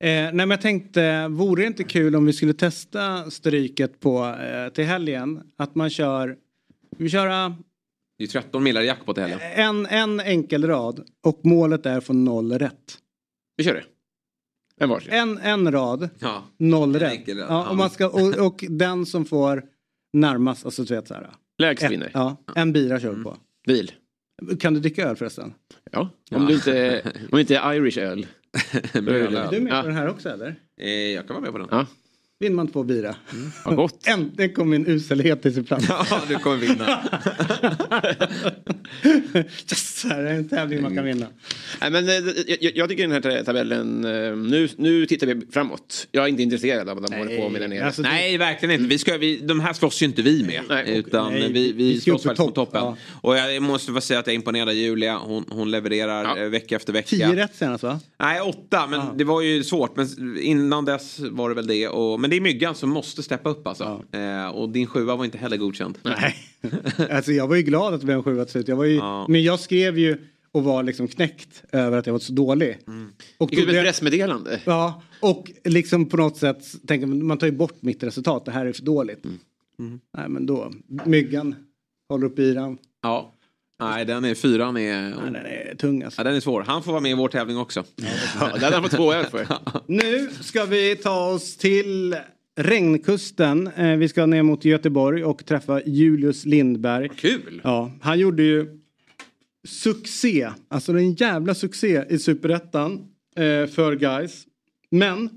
Eh, 0.00 0.06
nej 0.08 0.32
men 0.32 0.50
jag 0.50 0.60
tänkte, 0.60 1.28
vore 1.28 1.62
det 1.62 1.66
inte 1.66 1.84
kul 1.84 2.16
om 2.16 2.26
vi 2.26 2.32
skulle 2.32 2.54
testa 2.54 3.30
stryket 3.30 4.00
på 4.00 4.24
eh, 4.26 4.72
till 4.72 4.84
helgen? 4.84 5.42
Att 5.56 5.74
man 5.74 5.90
kör, 5.90 6.36
vi 6.98 7.08
köra 7.08 7.48
Det 8.18 8.24
är 8.24 8.26
ju 8.26 8.26
13 8.26 8.62
millar 8.62 8.80
i 8.82 8.86
jackpot 8.86 9.18
i 9.18 9.20
helgen. 9.20 9.38
en, 9.54 9.86
en 9.86 10.20
enkel 10.20 10.66
rad 10.66 11.04
och 11.24 11.40
målet 11.44 11.86
är 11.86 12.00
få 12.00 12.12
noll 12.12 12.52
rätt. 12.58 12.98
Vi 13.56 13.64
kör 13.64 13.74
det. 13.74 13.84
En 14.84 14.88
varsin. 14.88 15.12
En, 15.12 15.38
en 15.38 15.72
rad, 15.72 16.08
Ja. 16.18 16.44
noll 16.58 16.94
En 16.94 17.00
rätt. 17.00 17.12
enkel 17.12 17.38
rad, 17.38 17.46
Ja, 17.50 17.62
ja. 17.64 17.70
och, 17.70 17.76
man 17.76 17.90
ska, 17.90 18.08
och, 18.08 18.46
och 18.46 18.64
den 18.68 19.06
som 19.06 19.24
får 19.24 19.64
närmast, 20.12 20.64
alltså 20.64 20.82
du 20.84 20.94
vet 20.94 21.08
så 21.08 21.14
här. 21.14 21.30
Lägst 21.58 21.84
ett- 21.84 21.90
vinner. 21.90 22.10
Ja, 22.14 22.36
en 22.56 22.72
bira 22.72 23.00
kör 23.00 23.12
vi 23.12 23.22
på. 23.24 23.36
Bil. 23.66 23.92
Kan 24.60 24.74
du 24.74 24.80
dricka 24.80 25.08
öl 25.08 25.16
förresten? 25.16 25.54
Ja. 25.90 26.08
Om 26.30 26.46
du 26.46 26.54
inte, 26.54 27.02
om 27.32 27.38
inte 27.38 27.56
är 27.56 27.74
Irish 27.74 27.98
öl. 27.98 28.26
Är 28.94 29.50
du 29.50 29.60
med 29.60 29.72
Ja. 29.72 29.80
på 29.82 29.86
den 29.88 29.96
här 29.96 30.08
också 30.08 30.28
eller? 30.28 30.54
Eh, 30.80 30.88
Jag 30.90 31.26
kan 31.26 31.34
vara 31.34 31.42
med 31.42 31.52
på 31.52 31.58
den. 31.58 31.68
Ja. 31.70 31.86
Vinner 32.40 32.56
man 32.56 32.68
två 32.68 32.82
bira? 32.82 33.14
Vad 33.64 33.76
gott. 33.76 34.06
Äntligen 34.06 34.54
kom 34.54 34.70
min 34.70 34.86
uselhet 34.86 35.42
till 35.42 35.54
sin 35.54 35.64
plats. 35.64 35.86
Ja, 36.10 36.20
du 36.28 36.34
kommer 36.34 36.56
vinna. 36.56 37.02
yes, 39.70 40.04
här 40.04 40.22
är 40.22 40.34
en 40.34 40.48
tävling 40.48 40.82
man 40.82 40.96
kan 40.96 41.04
vinna. 41.04 41.26
Nej, 41.80 41.90
men, 41.90 42.08
eh, 42.08 42.14
jag, 42.60 42.76
jag 42.76 42.88
tycker 42.88 43.08
den 43.08 43.24
här 43.24 43.42
tabellen, 43.44 44.04
eh, 44.04 44.36
nu, 44.36 44.68
nu 44.76 45.06
tittar 45.06 45.26
vi 45.26 45.46
framåt. 45.52 46.08
Jag 46.12 46.24
är 46.24 46.28
inte 46.28 46.42
intresserad 46.42 46.88
av 46.88 47.00
vad 47.00 47.10
de 47.10 47.16
håller 47.16 47.36
på 47.42 47.48
med 47.48 47.60
där 47.60 47.68
nere. 47.68 47.86
alltså, 47.86 48.02
Nej, 48.02 48.38
verkligen 48.38 48.74
inte. 48.74 48.88
Vi 48.88 48.98
ska, 48.98 49.16
vi, 49.18 49.36
de 49.36 49.60
här 49.60 49.72
slåss 49.72 50.02
ju 50.02 50.06
inte 50.06 50.22
vi 50.22 50.42
med. 50.42 50.62
Nej, 50.68 50.98
utan 50.98 51.32
nej, 51.32 51.52
vi, 51.52 51.72
vi 51.72 51.72
vi 51.72 52.00
slåss 52.00 52.22
på 52.22 52.28
faktiskt 52.28 52.46
på 52.48 52.54
topp, 52.54 52.72
toppen. 52.72 52.80
ja. 52.84 52.96
Och 53.20 53.36
jag 53.36 53.62
måste 53.62 53.92
bara 53.92 54.00
säga 54.00 54.20
att 54.20 54.26
jag 54.26 54.34
imponerar 54.34 54.72
Julia. 54.72 55.18
Hon, 55.18 55.44
hon 55.48 55.70
levererar 55.70 56.42
eh, 56.42 56.48
vecka 56.48 56.76
efter 56.76 56.92
vecka. 56.92 57.08
Tio 57.08 57.36
rätt 57.36 57.54
senast 57.54 57.84
va? 57.84 58.00
Nej, 58.18 58.40
åtta. 58.40 58.86
Men 58.86 59.16
det 59.18 59.24
var 59.24 59.40
ju 59.40 59.64
svårt. 59.64 59.96
Men 59.96 60.38
innan 60.40 60.84
dess 60.84 61.18
var 61.18 61.48
det 61.48 61.54
väl 61.54 61.66
det. 61.66 61.88
Och, 61.88 62.20
men 62.20 62.29
det 62.30 62.36
är 62.36 62.40
Myggan 62.40 62.74
som 62.74 62.90
måste 62.90 63.22
steppa 63.22 63.50
upp 63.50 63.66
alltså. 63.66 64.04
Eh, 64.12 64.48
och 64.48 64.68
din 64.68 64.86
sjua 64.86 65.16
var 65.16 65.24
inte 65.24 65.38
heller 65.38 65.56
godkänd. 65.56 65.98
Nej. 66.02 66.34
alltså 67.10 67.32
jag 67.32 67.48
var 67.48 67.56
ju 67.56 67.62
glad 67.62 67.94
att 67.94 68.00
det 68.00 68.06
blev 68.06 68.16
en 68.16 68.22
sjua 68.22 68.44
till 68.44 68.52
slut. 68.52 68.68
Jag 68.68 68.76
var 68.76 68.84
ju, 68.84 68.96
Ja. 68.96 69.26
Men 69.28 69.42
jag 69.42 69.60
skrev 69.60 69.98
ju 69.98 70.18
och 70.52 70.64
var 70.64 70.82
liksom 70.82 71.08
knäckt 71.08 71.62
över 71.72 71.98
att 71.98 72.06
jag 72.06 72.12
var 72.12 72.20
så 72.20 72.32
dålig. 72.32 72.78
Och 73.38 73.52
Gick 73.52 73.60
ut 73.60 73.68
ett 73.68 73.82
pressmeddelande. 73.82 74.60
Ja, 74.64 75.02
och 75.20 75.50
liksom 75.64 76.06
på 76.06 76.16
något 76.16 76.36
sätt 76.36 76.86
tänker 76.86 77.06
man, 77.06 77.26
man 77.26 77.38
tar 77.38 77.46
ju 77.46 77.52
bort 77.52 77.82
mitt 77.82 78.02
resultat. 78.02 78.44
Det 78.44 78.50
här 78.50 78.66
är 78.66 78.72
för 78.72 78.82
dåligt. 78.82 79.24
Nej 80.16 80.28
men 80.28 80.46
då, 80.46 80.72
myggan 81.04 81.54
håller 82.08 82.26
upp 82.26 82.38
yran. 82.38 82.78
Ja. 83.02 83.32
Nej, 83.80 84.04
den 84.04 84.24
är 84.24 84.34
fyran 84.34 84.76
är... 84.76 85.02
Nej, 85.02 85.32
den 85.32 85.36
är 85.36 85.74
tung 85.74 86.02
alltså. 86.02 86.20
Ja, 86.20 86.24
den 86.24 86.36
är 86.36 86.40
svår. 86.40 86.64
Han 86.66 86.82
får 86.82 86.92
vara 86.92 87.02
med 87.02 87.10
i 87.10 87.14
vår 87.14 87.28
tävling 87.28 87.58
också. 87.58 87.84
Ja, 88.40 88.50
den 88.60 88.72
han 88.72 88.82
fått 88.82 88.92
två 88.92 89.12
öl 89.12 89.26
för. 89.26 89.46
Nu 89.86 90.30
ska 90.40 90.64
vi 90.64 90.96
ta 90.96 91.26
oss 91.26 91.56
till 91.56 92.16
Regnkusten. 92.56 93.66
Eh, 93.66 93.96
vi 93.96 94.08
ska 94.08 94.26
ner 94.26 94.42
mot 94.42 94.64
Göteborg 94.64 95.24
och 95.24 95.46
träffa 95.46 95.82
Julius 95.82 96.44
Lindberg. 96.44 97.08
Kul! 97.08 97.60
Ja, 97.64 97.92
han 98.00 98.18
gjorde 98.18 98.42
ju 98.42 98.80
succé, 99.68 100.50
alltså 100.68 100.92
en 100.92 101.12
jävla 101.14 101.54
succé 101.54 102.04
i 102.08 102.18
Superettan 102.18 102.92
eh, 103.36 103.66
för 103.66 103.96
guys. 103.96 104.46
Men 104.90 105.30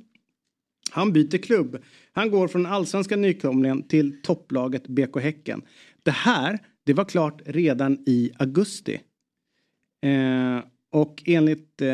han 0.92 1.14
byter 1.14 1.38
klubb. 1.38 1.78
Han 2.12 2.32
går 2.32 2.48
från 2.48 2.66
allsvenska 2.66 3.16
nykomlingen 3.16 3.88
till 3.88 4.22
topplaget 4.22 4.88
BK 4.88 5.20
Häcken. 5.22 5.62
Det 6.04 6.12
här, 6.12 6.60
det 6.84 6.94
var 6.94 7.06
klart 7.06 7.42
redan 7.46 7.98
i 8.06 8.32
augusti. 8.38 9.02
Eh, 10.02 10.60
och 10.92 11.24
enligt, 11.26 11.82
eh, 11.82 11.88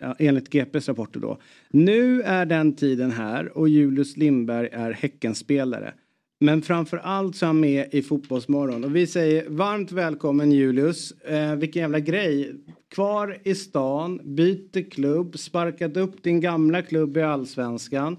ja, 0.00 0.16
enligt 0.18 0.48
GPs 0.48 0.88
rapporter 0.88 1.20
då. 1.20 1.38
Nu 1.70 2.22
är 2.22 2.46
den 2.46 2.76
tiden 2.76 3.10
här 3.10 3.58
och 3.58 3.68
Julius 3.68 4.16
Lindberg 4.16 4.68
är 4.72 4.92
Häckenspelare. 4.92 5.94
Men 6.40 6.62
framför 6.62 6.96
allt 6.96 7.36
så 7.36 7.44
är 7.44 7.46
han 7.46 7.60
med 7.60 7.88
i 7.94 8.02
Fotbollsmorgon. 8.02 8.84
Och 8.84 8.96
vi 8.96 9.06
säger 9.06 9.48
varmt 9.48 9.92
välkommen 9.92 10.52
Julius. 10.52 11.12
Eh, 11.12 11.54
vilken 11.54 11.82
jävla 11.82 12.00
grej. 12.00 12.54
Kvar 12.94 13.38
i 13.44 13.54
stan, 13.54 14.20
byter 14.24 14.90
klubb, 14.90 15.38
sparkat 15.38 15.96
upp 15.96 16.22
din 16.22 16.40
gamla 16.40 16.82
klubb 16.82 17.16
i 17.16 17.22
Allsvenskan. 17.22 18.16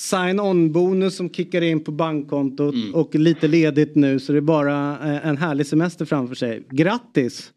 Sign-on-bonus 0.00 1.16
som 1.16 1.30
kickar 1.30 1.62
in 1.62 1.84
på 1.84 1.92
bankkontot 1.92 2.74
och 2.94 3.14
lite 3.14 3.48
ledigt 3.48 3.94
nu 3.96 4.18
så 4.18 4.32
det 4.32 4.38
är 4.38 4.40
bara 4.40 4.98
eh, 4.98 5.26
en 5.26 5.36
härlig 5.36 5.66
semester 5.66 6.04
framför 6.04 6.34
sig. 6.34 6.66
Grattis! 6.70 7.52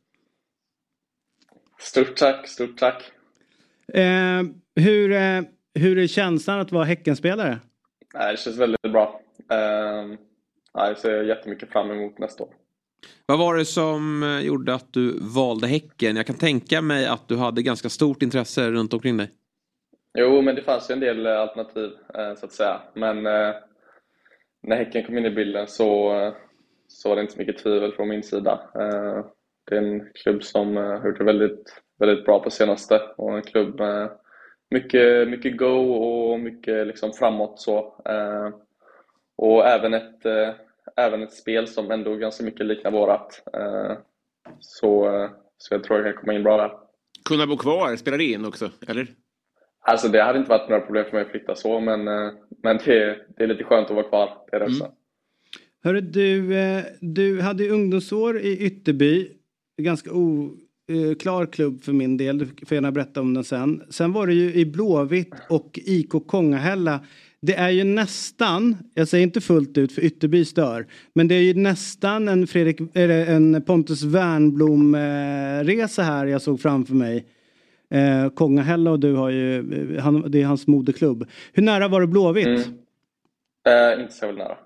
Stort 1.80 2.15
tack, 2.15 2.48
stort 2.48 2.78
tack. 2.78 3.03
Eh, 3.94 4.44
hur, 4.76 5.11
eh, 5.11 5.41
hur 5.74 5.98
är 5.98 6.07
känslan 6.07 6.60
att 6.60 6.72
vara 6.72 6.84
Häckenspelare? 6.84 7.60
Nej, 8.14 8.32
det 8.32 8.40
känns 8.40 8.57
väldigt 8.57 8.82
bra. 8.82 9.22
Uh, 9.53 10.18
jag 10.74 10.98
ser 10.98 11.24
jättemycket 11.24 11.72
fram 11.72 11.91
emot 11.91 12.20
nästa 12.20 12.44
år. 12.44 12.49
Vad 13.26 13.40
var 13.40 13.56
det 13.56 13.65
som 13.65 14.24
eh, 14.24 14.40
gjorde 14.40 14.74
att 14.74 14.94
du 14.94 15.20
valde 15.20 15.68
Häcken? 15.68 16.15
Jag 16.15 16.28
kan 16.28 16.36
tänka 16.36 16.82
mig 16.82 17.06
att 17.06 17.28
du 17.28 17.38
hade 17.38 17.61
ganska 17.61 17.90
stort 17.90 18.24
intresse 18.24 18.72
runt 18.72 18.94
omkring 18.94 19.18
dig. 19.18 19.32
Jo, 20.18 20.41
men 20.41 20.56
det 20.56 20.61
fanns 20.61 20.90
ju 20.90 20.94
en 20.94 20.99
del 20.99 21.26
eh, 21.26 21.40
alternativ 21.40 21.91
eh, 22.14 22.35
så 22.35 22.45
att 22.45 22.52
säga. 22.52 22.81
Men 22.94 23.26
eh, 23.26 23.56
när 24.61 24.76
Häcken 24.76 25.03
kom 25.03 25.18
in 25.18 25.26
i 25.26 25.30
bilden 25.30 25.68
så, 25.68 26.14
så 26.88 27.10
var 27.10 27.15
det 27.15 27.22
inte 27.22 27.34
så 27.34 27.40
mycket 27.40 27.57
tvivel 27.57 27.94
från 27.94 28.10
min 28.10 28.23
sida. 28.23 28.61
Det 29.65 29.76
är 29.77 29.81
en 29.81 30.10
klubb 30.14 30.44
som 30.44 30.76
har 30.76 31.07
gjort 31.07 31.18
det 31.18 31.23
väldigt, 31.23 31.81
väldigt 31.99 32.26
bra 32.26 32.40
på 32.44 32.49
senaste 32.49 33.02
och 33.18 33.35
en 33.35 33.41
klubb 33.41 33.80
med 33.80 34.11
mycket, 34.69 35.27
mycket 35.27 35.57
go 35.57 35.94
och 35.94 36.40
mycket 36.40 36.88
liksom 36.88 37.14
framåt 37.14 37.60
så. 37.60 38.03
Och 39.35 39.68
även 39.68 39.94
ett, 39.94 40.26
även 40.95 41.23
ett 41.23 41.34
spel 41.34 41.68
som 41.68 41.91
ändå 41.91 42.15
ganska 42.15 42.44
mycket 42.44 42.65
liknar 42.65 42.91
vårat. 42.91 43.44
Så, 44.60 45.30
så 45.57 45.73
jag 45.73 45.84
tror 45.84 45.99
jag 45.99 46.14
kan 46.14 46.22
komma 46.22 46.34
in 46.34 46.44
bra 46.44 46.57
där. 46.57 46.72
Kunna 47.26 47.48
bo 47.48 47.57
kvar, 47.57 47.95
spelar 47.95 48.18
det 48.18 48.23
in 48.23 48.45
också? 48.45 48.69
Eller? 48.88 49.07
Alltså 49.85 50.07
det 50.07 50.23
hade 50.23 50.39
inte 50.39 50.49
varit 50.49 50.69
några 50.69 50.81
problem 50.81 51.05
för 51.05 51.11
mig 51.11 51.22
att 51.22 51.31
flytta 51.31 51.55
så, 51.55 51.80
men, 51.80 52.07
eh, 52.07 52.31
men 52.64 52.77
det, 52.85 53.18
det 53.38 53.43
är 53.43 53.47
lite 53.47 53.64
skönt 53.64 53.89
att 53.89 53.95
vara 53.95 54.10
kvar. 54.10 54.30
Det 54.51 54.55
är 54.55 54.60
det 54.60 54.65
också. 54.65 54.91
Hörru, 55.84 56.01
du, 56.01 56.57
eh, 56.57 56.84
du 57.01 57.41
hade 57.41 57.69
ungdomsår 57.69 58.39
i 58.39 58.57
Ytterby. 58.57 59.30
Ganska 59.77 60.11
oklar 60.11 61.45
klubb 61.45 61.84
för 61.84 61.93
min 61.93 62.18
del. 62.18 62.38
Du 62.38 62.47
får 62.65 62.76
gärna 62.76 62.91
berätta 62.91 63.22
om 63.22 63.34
den 63.34 63.43
sen. 63.43 63.84
Sen 63.89 64.14
var 64.14 64.27
det 64.27 64.34
ju 64.34 64.53
i 64.53 64.65
Blåvitt 64.65 65.34
och 65.49 65.80
IK 65.84 66.11
Kongahälla. 66.27 66.99
Det 67.41 67.55
är 67.55 67.69
ju 67.69 67.84
nästan, 67.84 68.77
jag 68.93 69.07
säger 69.07 69.23
inte 69.23 69.41
fullt 69.41 69.77
ut 69.77 69.91
för 69.91 70.01
Ytterby 70.01 70.45
stör, 70.45 70.88
men 71.15 71.27
det 71.27 71.35
är 71.35 71.41
ju 71.41 71.53
nästan 71.53 72.27
en, 72.27 72.47
Fredrik, 72.47 72.80
en 72.93 73.61
Pontus 73.61 74.03
Wernbloom-resa 74.03 76.03
här 76.03 76.26
jag 76.26 76.41
såg 76.41 76.61
framför 76.61 76.93
mig. 76.93 77.26
Eh, 77.94 78.30
Kongahälla 78.30 78.91
och 78.91 78.99
du 78.99 79.14
har 79.14 79.30
ju, 79.30 79.57
eh, 79.95 80.03
han, 80.03 80.32
det 80.32 80.41
är 80.41 80.45
hans 80.45 80.68
moderklubb. 80.68 81.28
Hur 81.53 81.64
nära 81.64 81.88
var 81.88 82.02
det 82.02 82.07
Blåvitt? 82.07 82.70
Eh, 83.68 84.02
inte 84.02 84.14
så 84.14 84.32
nära. 84.32 84.57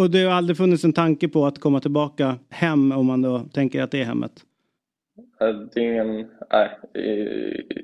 Och 0.00 0.10
det 0.10 0.22
har 0.24 0.32
aldrig 0.32 0.56
funnits 0.56 0.84
en 0.84 0.92
tanke 0.92 1.28
på 1.28 1.46
att 1.46 1.58
komma 1.58 1.80
tillbaka 1.80 2.38
hem 2.48 2.92
om 2.92 3.06
man 3.06 3.22
då 3.22 3.38
tänker 3.38 3.82
att 3.82 3.90
det 3.90 4.00
är 4.00 4.04
hemmet? 4.04 4.32
Eh, 5.40 5.48
Det 5.48 5.80
är 5.80 5.92
ingen, 5.92 6.26
nej, 6.52 6.78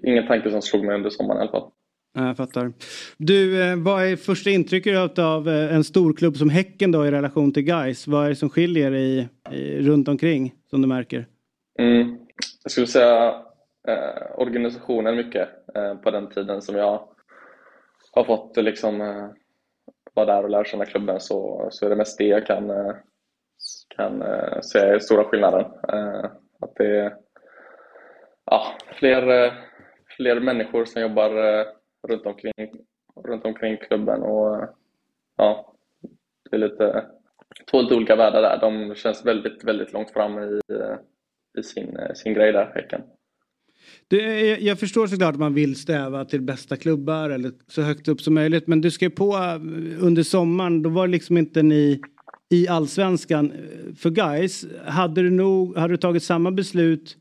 ingen 0.03 0.27
tanke 0.27 0.51
som 0.51 0.63
slog 0.63 0.85
mig 0.85 0.95
under 0.95 1.11
sommaren 1.11 1.39
i 1.39 1.43
alla 1.43 1.51
fall. 1.51 1.71
Jag 2.15 2.37
fattar. 2.37 2.73
Du, 3.17 3.63
eh, 3.63 3.77
vad 3.77 4.05
är 4.07 4.17
första 4.17 4.51
intrycket 4.51 5.19
av 5.19 5.49
en 5.49 5.85
stor 5.85 6.13
klubb 6.13 6.37
som 6.37 6.51
Häcken 6.51 6.93
då 6.93 7.07
i 7.07 7.11
relation 7.11 7.53
till 7.53 7.63
Gais? 7.63 8.07
Vad 8.07 8.25
är 8.25 8.29
det 8.29 8.37
som 8.37 8.51
skiljer 8.51 8.95
i, 8.95 9.29
i, 9.53 9.81
runt 9.81 10.09
omkring 10.09 10.55
som 10.71 10.83
du 10.83 10.89
märker? 10.89 11.27
Mm. 11.79 12.19
Jag 12.63 12.73
skulle 12.73 12.87
säga 12.87 13.46
eh, 13.89 14.41
organisationen 14.41 15.17
mycket 15.17 15.49
eh, 15.75 15.95
på 15.95 16.11
den 16.11 16.31
tiden 16.31 16.63
som 16.63 16.77
jag 16.77 17.09
har 18.13 18.25
fått 18.25 18.57
liksom, 18.57 19.01
eh, 19.01 19.29
vara 20.15 20.27
där 20.27 20.43
och 20.43 20.51
lära 20.51 20.65
känna 20.65 20.87
klubben 20.87 21.21
så, 21.21 21.69
så 21.71 21.87
är 21.87 21.91
det 21.91 21.97
mest 21.97 22.19
det 22.19 22.25
jag 22.25 22.47
kan, 22.47 22.71
eh, 22.71 22.95
kan 23.97 24.23
eh, 24.23 24.61
säga 24.61 24.95
är 24.95 24.99
stora 24.99 25.25
skillnaden. 25.25 25.65
Eh, 25.89 26.25
att 26.61 26.75
det 26.77 27.01
är 27.01 27.17
ja, 28.45 28.67
fler, 28.99 29.45
eh, 29.45 29.53
fler 30.17 30.41
människor 30.41 30.85
som 30.85 31.03
jobbar 31.03 31.31
eh, 31.31 31.67
runt 32.09 32.27
omkring, 32.27 32.71
runt 33.25 33.45
omkring 33.45 33.77
klubben 33.77 34.23
och 34.23 34.57
eh, 34.57 34.69
ja, 35.37 35.73
det 36.51 36.57
är 36.57 36.61
lite 36.61 37.07
två 37.71 37.81
lite 37.81 37.95
olika 37.95 38.17
världar 38.17 38.43
där. 38.43 38.59
De 38.61 38.95
känns 38.95 39.27
väldigt, 39.27 39.65
väldigt 39.65 39.93
långt 39.93 40.11
fram 40.11 40.39
i, 40.39 40.61
i 41.59 41.63
sin, 41.63 41.99
sin 42.15 42.35
grej 42.35 42.53
där, 42.53 42.73
Häcken. 42.75 43.03
Du, 44.09 44.21
eh, 44.21 44.45
jag, 44.45 44.61
jag 44.61 44.81
förstår 44.81 45.07
såklart 45.07 45.35
att 45.35 45.41
man 45.41 45.55
vill 45.55 45.77
sträva 45.77 46.25
till 46.25 46.43
bästa 46.43 46.77
klubbar 46.77 47.31
eller 47.31 47.53
så 47.69 47.83
högt 47.83 48.09
upp 48.09 48.21
som 48.21 48.35
möjligt. 48.35 48.67
Men 48.67 48.81
du 48.81 48.91
skrev 48.91 49.11
på 49.11 49.33
eh, 49.35 50.05
under 50.05 50.23
sommaren, 50.23 50.83
då 50.83 50.91
var 50.91 51.09
liksom 51.09 51.39
inte 51.39 51.63
ni 51.63 52.01
i 52.51 52.69
allsvenskan 52.69 53.53
eh, 53.53 53.95
för 53.95 54.11
guys. 54.11 54.67
Hade 54.87 55.23
du 55.23 55.31
nog, 55.31 55.77
hade 55.77 55.93
du 55.93 55.97
tagit 55.97 56.23
samma 56.23 56.51
beslut 56.51 57.17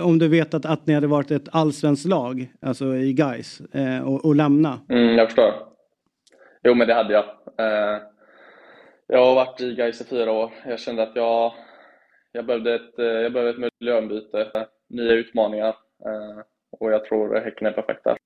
om 0.00 0.18
du 0.18 0.28
vetat 0.28 0.66
att 0.66 0.86
ni 0.86 0.94
hade 0.94 1.06
varit 1.06 1.30
ett 1.30 1.48
allsvenskt 1.52 2.06
lag, 2.06 2.52
alltså 2.60 2.96
i 2.96 3.12
guys 3.12 3.60
eh, 3.60 4.08
och, 4.08 4.24
och 4.24 4.36
lämna? 4.36 4.80
Mm, 4.88 5.18
jag 5.18 5.28
förstår. 5.28 5.54
Jo, 6.64 6.74
men 6.74 6.86
det 6.86 6.94
hade 6.94 7.12
jag. 7.12 7.24
Eh, 7.58 8.02
jag 9.06 9.24
har 9.26 9.34
varit 9.34 9.60
i 9.60 9.74
Gais 9.74 10.00
i 10.00 10.04
fyra 10.04 10.32
år. 10.32 10.50
Jag 10.66 10.80
kände 10.80 11.02
att 11.02 11.16
jag, 11.16 11.52
jag, 12.32 12.46
behövde, 12.46 12.74
ett, 12.74 12.92
jag 12.96 13.32
behövde 13.32 13.64
ett 13.64 13.72
miljöombyte, 13.80 14.66
nya 14.90 15.12
utmaningar. 15.12 15.74
Eh, 16.06 16.42
och 16.80 16.92
jag 16.92 17.04
tror 17.04 17.34
Häcken 17.40 17.66
är 17.66 17.72
perfekt 17.72 18.04
där. 18.04 18.16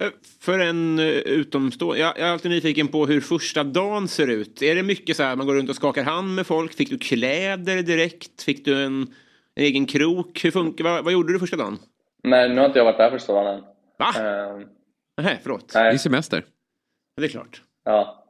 Eh, 0.00 0.10
För 0.40 0.58
en 0.58 0.98
eh, 0.98 1.04
utomstående, 1.06 2.00
jag 2.00 2.18
är 2.18 2.26
alltid 2.32 2.50
nyfiken 2.50 2.88
på 2.88 3.06
hur 3.06 3.20
första 3.20 3.64
dagen 3.64 4.08
ser 4.08 4.26
ut. 4.30 4.62
Är 4.62 4.74
det 4.74 4.82
mycket 4.82 5.16
så 5.16 5.22
här, 5.22 5.36
man 5.36 5.46
går 5.46 5.54
runt 5.54 5.70
och 5.70 5.76
skakar 5.76 6.02
hand 6.04 6.34
med 6.34 6.46
folk? 6.46 6.72
Fick 6.74 6.90
du 6.90 6.98
kläder 6.98 7.82
direkt? 7.82 8.42
Fick 8.42 8.64
du 8.64 8.84
en, 8.84 9.02
en 9.54 9.64
egen 9.64 9.86
krok? 9.86 10.44
Hur 10.44 10.50
funkar, 10.50 10.84
vad, 10.84 11.04
vad 11.04 11.12
gjorde 11.12 11.32
du 11.32 11.38
första 11.38 11.56
dagen? 11.56 11.78
Nej, 12.22 12.48
nu 12.48 12.58
har 12.60 12.66
inte 12.66 12.78
jag 12.78 12.84
varit 12.84 12.98
där 12.98 13.10
första 13.10 13.32
dagen 13.32 13.54
än. 13.54 13.60
Va? 13.98 14.14
Eh, 14.16 14.66
Nej, 15.22 15.38
förlåt. 15.42 15.72
Nej. 15.74 15.84
Det 15.84 15.90
är 15.90 15.98
semester. 15.98 16.44
Ja, 17.16 17.20
det 17.20 17.26
är 17.26 17.30
klart. 17.30 17.62
Ja. 17.84 18.24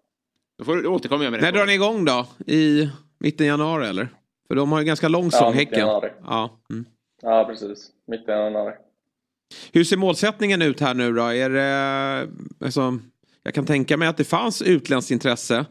Då 0.58 0.64
får 0.64 0.76
du 0.76 0.86
återkomma 0.88 1.24
jag 1.24 1.30
med 1.30 1.40
det. 1.40 1.44
När 1.46 1.52
drar 1.52 1.66
ni 1.66 1.74
igång 1.74 2.04
då? 2.04 2.26
I 2.46 2.88
mitten 3.20 3.46
januari 3.46 3.86
eller? 3.88 4.08
För 4.48 4.54
de 4.54 4.72
har 4.72 4.78
ju 4.80 4.84
ganska 4.86 5.08
lång 5.08 5.24
Ja, 5.24 5.30
säsong, 5.30 5.52
i 5.54 5.56
Häcken. 5.56 5.78
januari. 5.78 6.10
Ja. 6.24 6.58
Mm. 6.70 6.84
Ja, 7.22 7.44
precis. 7.44 7.90
Mitt 8.06 8.28
i 8.28 8.30
januari. 8.30 8.74
Hur 9.72 9.84
ser 9.84 9.96
målsättningen 9.96 10.62
ut 10.62 10.80
här 10.80 10.94
nu 10.94 11.12
då? 11.12 11.22
Är 11.22 11.50
det, 11.50 12.28
alltså, 12.64 12.98
jag 13.42 13.54
kan 13.54 13.66
tänka 13.66 13.96
mig 13.96 14.08
att 14.08 14.16
det 14.16 14.24
fanns 14.24 14.62
utländskt 14.62 15.10
intresse. 15.10 15.66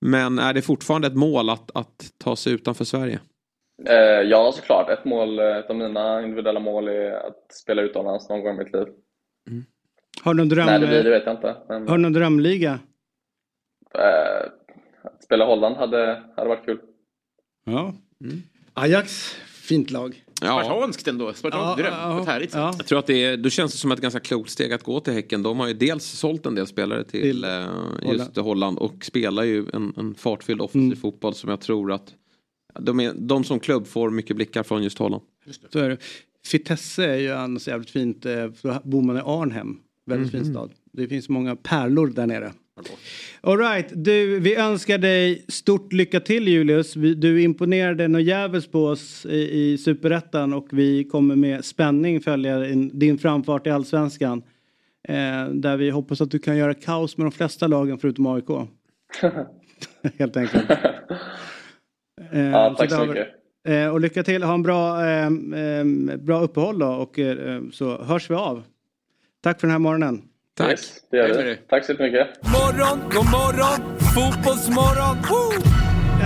Men 0.00 0.38
är 0.38 0.54
det 0.54 0.62
fortfarande 0.62 1.06
ett 1.06 1.14
mål 1.16 1.50
att, 1.50 1.70
att 1.76 2.12
ta 2.18 2.36
sig 2.36 2.52
utanför 2.52 2.84
Sverige? 2.84 3.20
Eh, 3.88 3.94
ja, 4.30 4.52
såklart. 4.54 4.90
Ett 4.90 5.04
mål, 5.04 5.38
ett 5.38 5.70
av 5.70 5.76
mina 5.76 6.22
individuella 6.22 6.60
mål 6.60 6.88
är 6.88 7.12
att 7.12 7.52
spela 7.52 7.82
utomlands 7.82 8.28
någon 8.28 8.42
gång 8.42 8.54
i 8.54 8.58
mitt 8.64 8.72
liv. 8.72 8.86
Har 10.22 10.34
du 10.34 10.38
någon 10.38 10.48
dröm? 10.48 10.66
Nej, 10.66 10.80
det 10.80 10.86
blir 10.86 11.02
det 11.04 11.10
vet 11.10 11.22
jag 11.26 11.34
inte. 11.34 11.56
Men, 11.68 11.88
Har 11.88 11.96
du 11.96 12.02
någon 12.02 12.12
drömliga? 12.12 12.78
eh, 13.94 14.50
att 15.02 15.22
spela 15.24 15.44
Holland 15.44 15.76
hade, 15.76 16.22
hade 16.36 16.48
varit 16.48 16.64
kul. 16.64 16.80
Ja. 17.64 17.94
Ajax, 18.74 19.34
fint 19.46 19.90
lag. 19.90 20.23
Spartanskt 20.44 21.08
ändå. 21.08 21.32
Spartanskt 21.32 21.78
Ja, 21.80 21.90
dröm. 21.90 21.94
ja, 22.18 22.22
härligt 22.26 22.54
ja. 22.54 22.74
Jag 22.78 22.86
tror 22.86 22.98
att 22.98 23.06
det, 23.06 23.24
är, 23.24 23.36
då 23.36 23.50
känns 23.50 23.72
det 23.72 23.78
som 23.78 23.92
ett 23.92 24.00
ganska 24.00 24.20
klokt 24.20 24.50
steg 24.50 24.72
att 24.72 24.82
gå 24.82 25.00
till 25.00 25.12
Häcken. 25.12 25.42
De 25.42 25.58
har 25.60 25.68
ju 25.68 25.74
dels 25.74 26.04
sålt 26.04 26.46
en 26.46 26.54
del 26.54 26.66
spelare 26.66 27.04
till, 27.04 27.20
Till 27.22 27.44
eh, 27.44 27.50
Holland. 27.50 28.18
just 28.20 28.36
Holland 28.36 28.78
och 28.78 29.04
spelar 29.04 29.42
ju 29.42 29.66
en, 29.72 29.92
en 29.96 30.14
fartfylld 30.14 30.60
offensiv 30.60 30.82
Mm. 30.86 30.96
fotboll 30.96 31.34
som 31.34 31.50
jag 31.50 31.60
tror 31.60 31.92
att 31.92 32.14
de, 32.78 33.00
är, 33.00 33.12
de 33.16 33.44
som 33.44 33.60
klubb 33.60 33.86
får 33.86 34.10
mycket 34.10 34.36
blickar 34.36 34.62
från 34.62 34.82
just 34.82 34.98
Holland. 34.98 35.22
Så 35.72 35.78
är 35.78 35.88
det. 35.88 35.98
Vitesse 36.52 37.04
är 37.04 37.16
ju 37.18 37.32
annars 37.32 37.68
jävligt 37.68 37.90
fint. 37.90 38.26
eh, 38.26 38.32
för 38.52 38.68
Då 38.68 38.80
bor 38.84 39.02
man 39.02 39.16
i 39.16 39.20
Arnhem. 39.24 39.76
Väldigt 40.06 40.30
fin 40.30 40.42
Mhm. 40.42 40.52
stad. 40.52 40.70
Det 40.92 41.08
finns 41.08 41.28
många 41.28 41.56
pärlor 41.56 42.06
där 42.06 42.26
nere. 42.26 42.52
All 43.40 43.58
right, 43.58 43.86
du, 43.94 44.40
vi 44.40 44.54
önskar 44.56 44.98
dig 44.98 45.44
stort 45.48 45.92
lycka 45.92 46.20
till 46.20 46.48
Julius. 46.48 46.96
Vi, 46.96 47.14
du 47.14 47.42
imponerade 47.42 48.08
något 48.08 48.22
jävligt 48.22 48.72
på 48.72 48.86
oss 48.86 49.26
i, 49.26 49.36
i 49.72 49.78
Superettan 49.78 50.52
och 50.52 50.66
vi 50.72 51.04
kommer 51.04 51.36
med 51.36 51.64
spänning 51.64 52.20
följa 52.20 52.58
din, 52.58 52.98
din 52.98 53.18
framfart 53.18 53.66
i 53.66 53.70
Allsvenskan. 53.70 54.42
Eh, 55.08 55.46
där 55.48 55.76
vi 55.76 55.90
hoppas 55.90 56.20
att 56.20 56.30
du 56.30 56.38
kan 56.38 56.56
göra 56.56 56.74
kaos 56.74 57.16
med 57.16 57.24
de 57.26 57.32
flesta 57.32 57.66
lagen 57.66 57.98
förutom 57.98 58.26
AIK. 58.26 58.48
Helt 60.18 60.36
enkelt. 60.36 60.64
Eh, 62.32 62.40
Ja, 62.50 62.74
tack 62.78 62.90
så 62.90 63.00
vi- 63.02 63.06
mycket. 63.08 63.28
Eh, 63.68 63.88
och 63.88 64.00
lycka 64.00 64.22
till, 64.22 64.42
ha 64.42 64.54
en 64.54 64.62
bra, 64.62 65.06
eh, 65.06 65.26
eh, 65.26 65.84
bra 66.18 66.40
uppehåll 66.40 66.78
då 66.78 66.86
och 66.86 67.18
eh, 67.18 67.62
så 67.72 68.02
hörs 68.04 68.30
vi 68.30 68.34
av. 68.34 68.62
Tack 69.42 69.60
för 69.60 69.66
den 69.66 69.72
här 69.72 69.78
morgonen. 69.78 70.22
Tack. 70.56 70.70
Yes, 70.70 70.94
det 71.10 71.16
gör 71.16 71.44
vi. 71.44 71.56
Tack 71.68 71.84
så 71.84 71.92
jättemycket. 71.92 72.28
Morgon, 72.42 73.00
god 73.10 73.24
morgon, 73.30 73.98
fotbollsmorgon, 74.14 75.16
woo! 75.28 75.72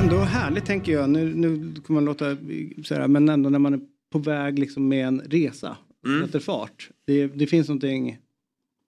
Ändå 0.03 0.17
härligt 0.17 0.67
tänker 0.67 0.93
jag. 0.93 1.11
Nu, 1.11 1.35
nu 1.35 1.75
kommer 1.87 2.01
man 2.01 2.05
låta 2.05 2.37
så 2.85 2.95
här, 2.95 3.09
men 3.09 3.29
ändå 3.29 3.51
när 3.51 3.59
man 3.59 3.75
är 3.75 3.81
på 4.13 4.19
väg 4.19 4.59
liksom 4.59 4.89
med 4.89 5.07
en 5.07 5.21
resa. 5.21 5.77
Mm. 6.07 6.27
Sätter 6.27 6.41
fart. 6.41 6.89
Det, 7.07 7.27
det 7.27 7.47
finns 7.47 7.69
någonting 7.69 8.19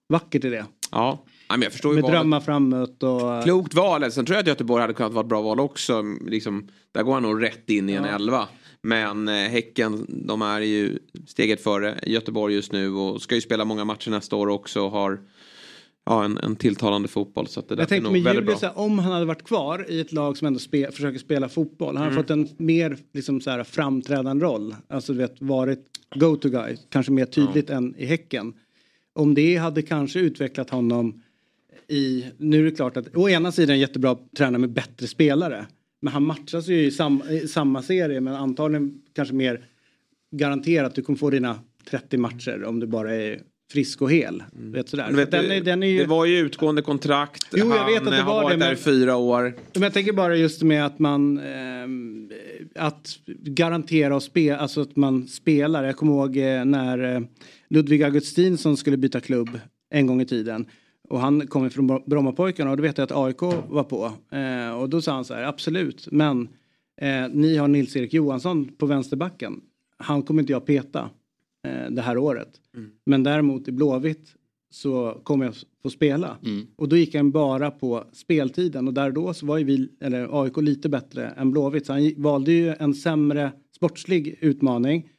vackert 0.09 0.45
i 0.45 0.49
det. 0.49 0.65
Ja, 0.91 1.23
Nej, 1.49 1.57
men 1.57 1.61
jag 1.61 1.71
förstår 1.71 1.91
ju 1.91 1.95
Med 1.95 2.03
valet. 2.03 2.19
drömmar 2.19 2.39
framåt 2.39 3.03
och... 3.03 3.43
Klokt 3.43 3.73
val. 3.73 4.11
Sen 4.11 4.25
tror 4.25 4.35
jag 4.35 4.41
att 4.41 4.47
Göteborg 4.47 4.81
hade 4.81 4.93
kunnat 4.93 5.13
vara 5.13 5.23
ett 5.23 5.29
bra 5.29 5.41
val 5.41 5.59
också. 5.59 6.03
Liksom, 6.25 6.67
där 6.91 7.03
går 7.03 7.13
han 7.13 7.23
nog 7.23 7.43
rätt 7.43 7.69
in 7.69 7.89
i 7.89 7.93
en 7.93 8.05
elva. 8.05 8.47
Men 8.83 9.27
eh, 9.27 9.33
Häcken, 9.33 10.05
de 10.09 10.41
är 10.41 10.61
ju 10.61 10.99
steget 11.27 11.63
före 11.63 11.99
Göteborg 12.07 12.55
just 12.55 12.71
nu 12.71 12.93
och 12.93 13.21
ska 13.21 13.35
ju 13.35 13.41
spela 13.41 13.65
många 13.65 13.85
matcher 13.85 14.09
nästa 14.09 14.35
år 14.35 14.47
också 14.47 14.81
och 14.81 14.91
har 14.91 15.19
ja, 16.05 16.23
en, 16.25 16.37
en 16.37 16.55
tilltalande 16.55 17.07
fotboll. 17.07 17.47
Så 17.47 17.59
att 17.59 17.69
det 17.69 17.75
Jag 17.75 17.81
är 17.81 17.85
tänkte 17.85 18.11
nog 18.11 18.23
med 18.23 18.35
Julius, 18.35 18.63
om 18.75 18.99
han 18.99 19.11
hade 19.11 19.25
varit 19.25 19.43
kvar 19.43 19.85
i 19.89 19.99
ett 19.99 20.11
lag 20.11 20.37
som 20.37 20.47
ändå 20.47 20.59
spe, 20.59 20.91
försöker 20.91 21.19
spela 21.19 21.49
fotboll. 21.49 21.97
Han 21.97 22.07
Mm. 22.07 22.17
fått 22.23 22.29
en 22.29 22.49
mer 22.57 22.97
liksom, 23.13 23.41
så 23.41 23.49
här, 23.49 23.63
framträdande 23.63 24.45
roll. 24.45 24.75
Alltså 24.87 25.13
du 25.13 25.19
vet, 25.19 25.35
varit 25.41 25.87
go-to 26.15 26.49
guy. 26.49 26.77
Kanske 26.89 27.11
mer 27.11 27.25
tydligt 27.25 27.69
än 27.69 27.95
i 27.97 28.05
Häcken. 28.05 28.53
Om 29.13 29.33
det 29.33 29.55
hade 29.55 29.81
kanske 29.81 30.19
utvecklat 30.19 30.69
honom 30.69 31.21
i, 31.87 32.25
nu 32.37 32.59
är 32.59 32.63
det 32.63 32.75
klart 32.75 32.97
att 32.97 33.15
å 33.15 33.29
ena 33.29 33.51
sidan 33.51 33.79
jättebra 33.79 34.17
tränare 34.37 34.59
med 34.59 34.69
bättre 34.73 35.07
spelare. 35.07 35.65
Men 36.01 36.13
han 36.13 36.23
matchas 36.23 36.67
ju 36.67 36.85
i, 36.85 36.91
sam, 36.91 37.23
i 37.29 37.47
samma 37.47 37.81
serie 37.81 38.21
men 38.21 38.35
antagligen 38.35 39.01
kanske 39.15 39.35
mer 39.35 39.65
garanterat 40.31 40.95
du 40.95 41.01
kommer 41.01 41.19
få 41.19 41.29
dina 41.29 41.59
30 41.89 42.17
matcher 42.17 42.63
om 42.63 42.79
du 42.79 42.87
bara 42.87 43.15
är 43.15 43.41
frisk 43.71 44.01
och 44.01 44.11
hel. 44.11 44.43
Vet, 44.53 44.89
sådär. 44.89 45.03
Mm. 45.03 45.15
Vet, 45.15 45.31
den 45.31 45.51
är, 45.51 45.61
den 45.61 45.83
är 45.83 45.87
ju... 45.87 45.97
Det 45.97 46.05
var 46.05 46.25
ju 46.25 46.37
utgående 46.37 46.81
kontrakt. 46.81 47.47
Jo, 47.53 47.73
jag 47.75 47.85
vet 47.85 48.01
att 48.01 48.11
det 48.11 48.17
eh, 48.17 48.23
har 48.23 48.33
var 48.33 48.43
varit 48.43 48.59
det, 48.59 48.65
där 48.65 48.71
i 48.71 48.75
men- 48.75 48.83
fyra 48.83 49.15
år. 49.15 49.53
Men 49.73 49.83
jag 49.83 49.93
tänker 49.93 50.13
bara 50.13 50.35
just 50.35 50.61
med 50.61 50.85
att 50.85 50.99
man 50.99 51.39
ehm, 51.39 52.31
att 52.75 53.19
garantera 53.27 54.15
och 54.15 54.23
spela, 54.23 54.57
alltså 54.57 54.81
att 54.81 54.95
man 54.95 55.27
spelar. 55.27 55.83
Jag 55.83 55.95
kommer 55.95 56.13
ihåg 56.13 56.37
eh, 56.37 56.65
när 56.65 57.15
eh, 57.15 57.21
Ludvig 57.69 58.03
Augustinsson 58.03 58.77
skulle 58.77 58.97
byta 58.97 59.19
klubb 59.19 59.59
en 59.89 60.07
gång 60.07 60.21
i 60.21 60.25
tiden. 60.25 60.65
Och 61.11 61.19
han 61.19 61.47
kom 61.47 61.69
från 61.69 61.87
Bro- 61.87 62.03
Brommapojkarna 62.05 62.71
och 62.71 62.77
då 62.77 62.83
vet 62.83 62.97
jag 62.97 63.05
att 63.05 63.11
AIK 63.25 63.41
var 63.69 63.83
på. 63.83 64.11
Eh, 64.37 64.79
och 64.81 64.89
då 64.89 65.01
sa 65.01 65.11
han 65.13 65.25
så 65.25 65.33
här, 65.33 65.43
absolut, 65.43 66.07
men 66.11 66.47
eh, 67.01 67.27
ni 67.33 67.57
har 67.57 67.67
Nils-Erik 67.67 68.13
Johansson 68.13 68.67
på 68.77 68.85
vänsterbacken. 68.85 69.61
Han 69.97 70.23
kommer 70.23 70.41
inte 70.41 70.53
jag 70.53 70.65
peta 70.65 71.09
eh, 71.67 71.91
det 71.91 72.01
här 72.01 72.17
året. 72.17 72.49
Men 73.05 73.23
däremot 73.23 73.67
i 73.67 73.71
Blåvitt 73.71 74.35
så 74.69 75.19
kommer 75.23 75.45
jag 75.45 75.55
få 75.83 75.89
spela. 75.89 76.37
Och 76.75 76.89
då 76.89 76.97
gick 76.97 77.15
han 77.15 77.31
bara 77.31 77.71
på 77.71 78.03
speltiden 78.13 78.87
och 78.87 78.93
där 78.93 79.11
då 79.11 79.33
så 79.33 79.45
var 79.45 79.57
ju 79.57 79.63
vi, 79.63 79.89
eller 79.99 80.43
AIK 80.43 80.57
lite 80.57 80.89
bättre 80.89 81.27
än 81.27 81.51
Blåvitt. 81.51 81.85
Så 81.85 81.93
han 81.93 82.13
valde 82.17 82.51
ju 82.51 82.73
en 82.79 82.93
sämre 82.93 83.51
sportslig 83.75 84.37
utmaning, 84.41 85.09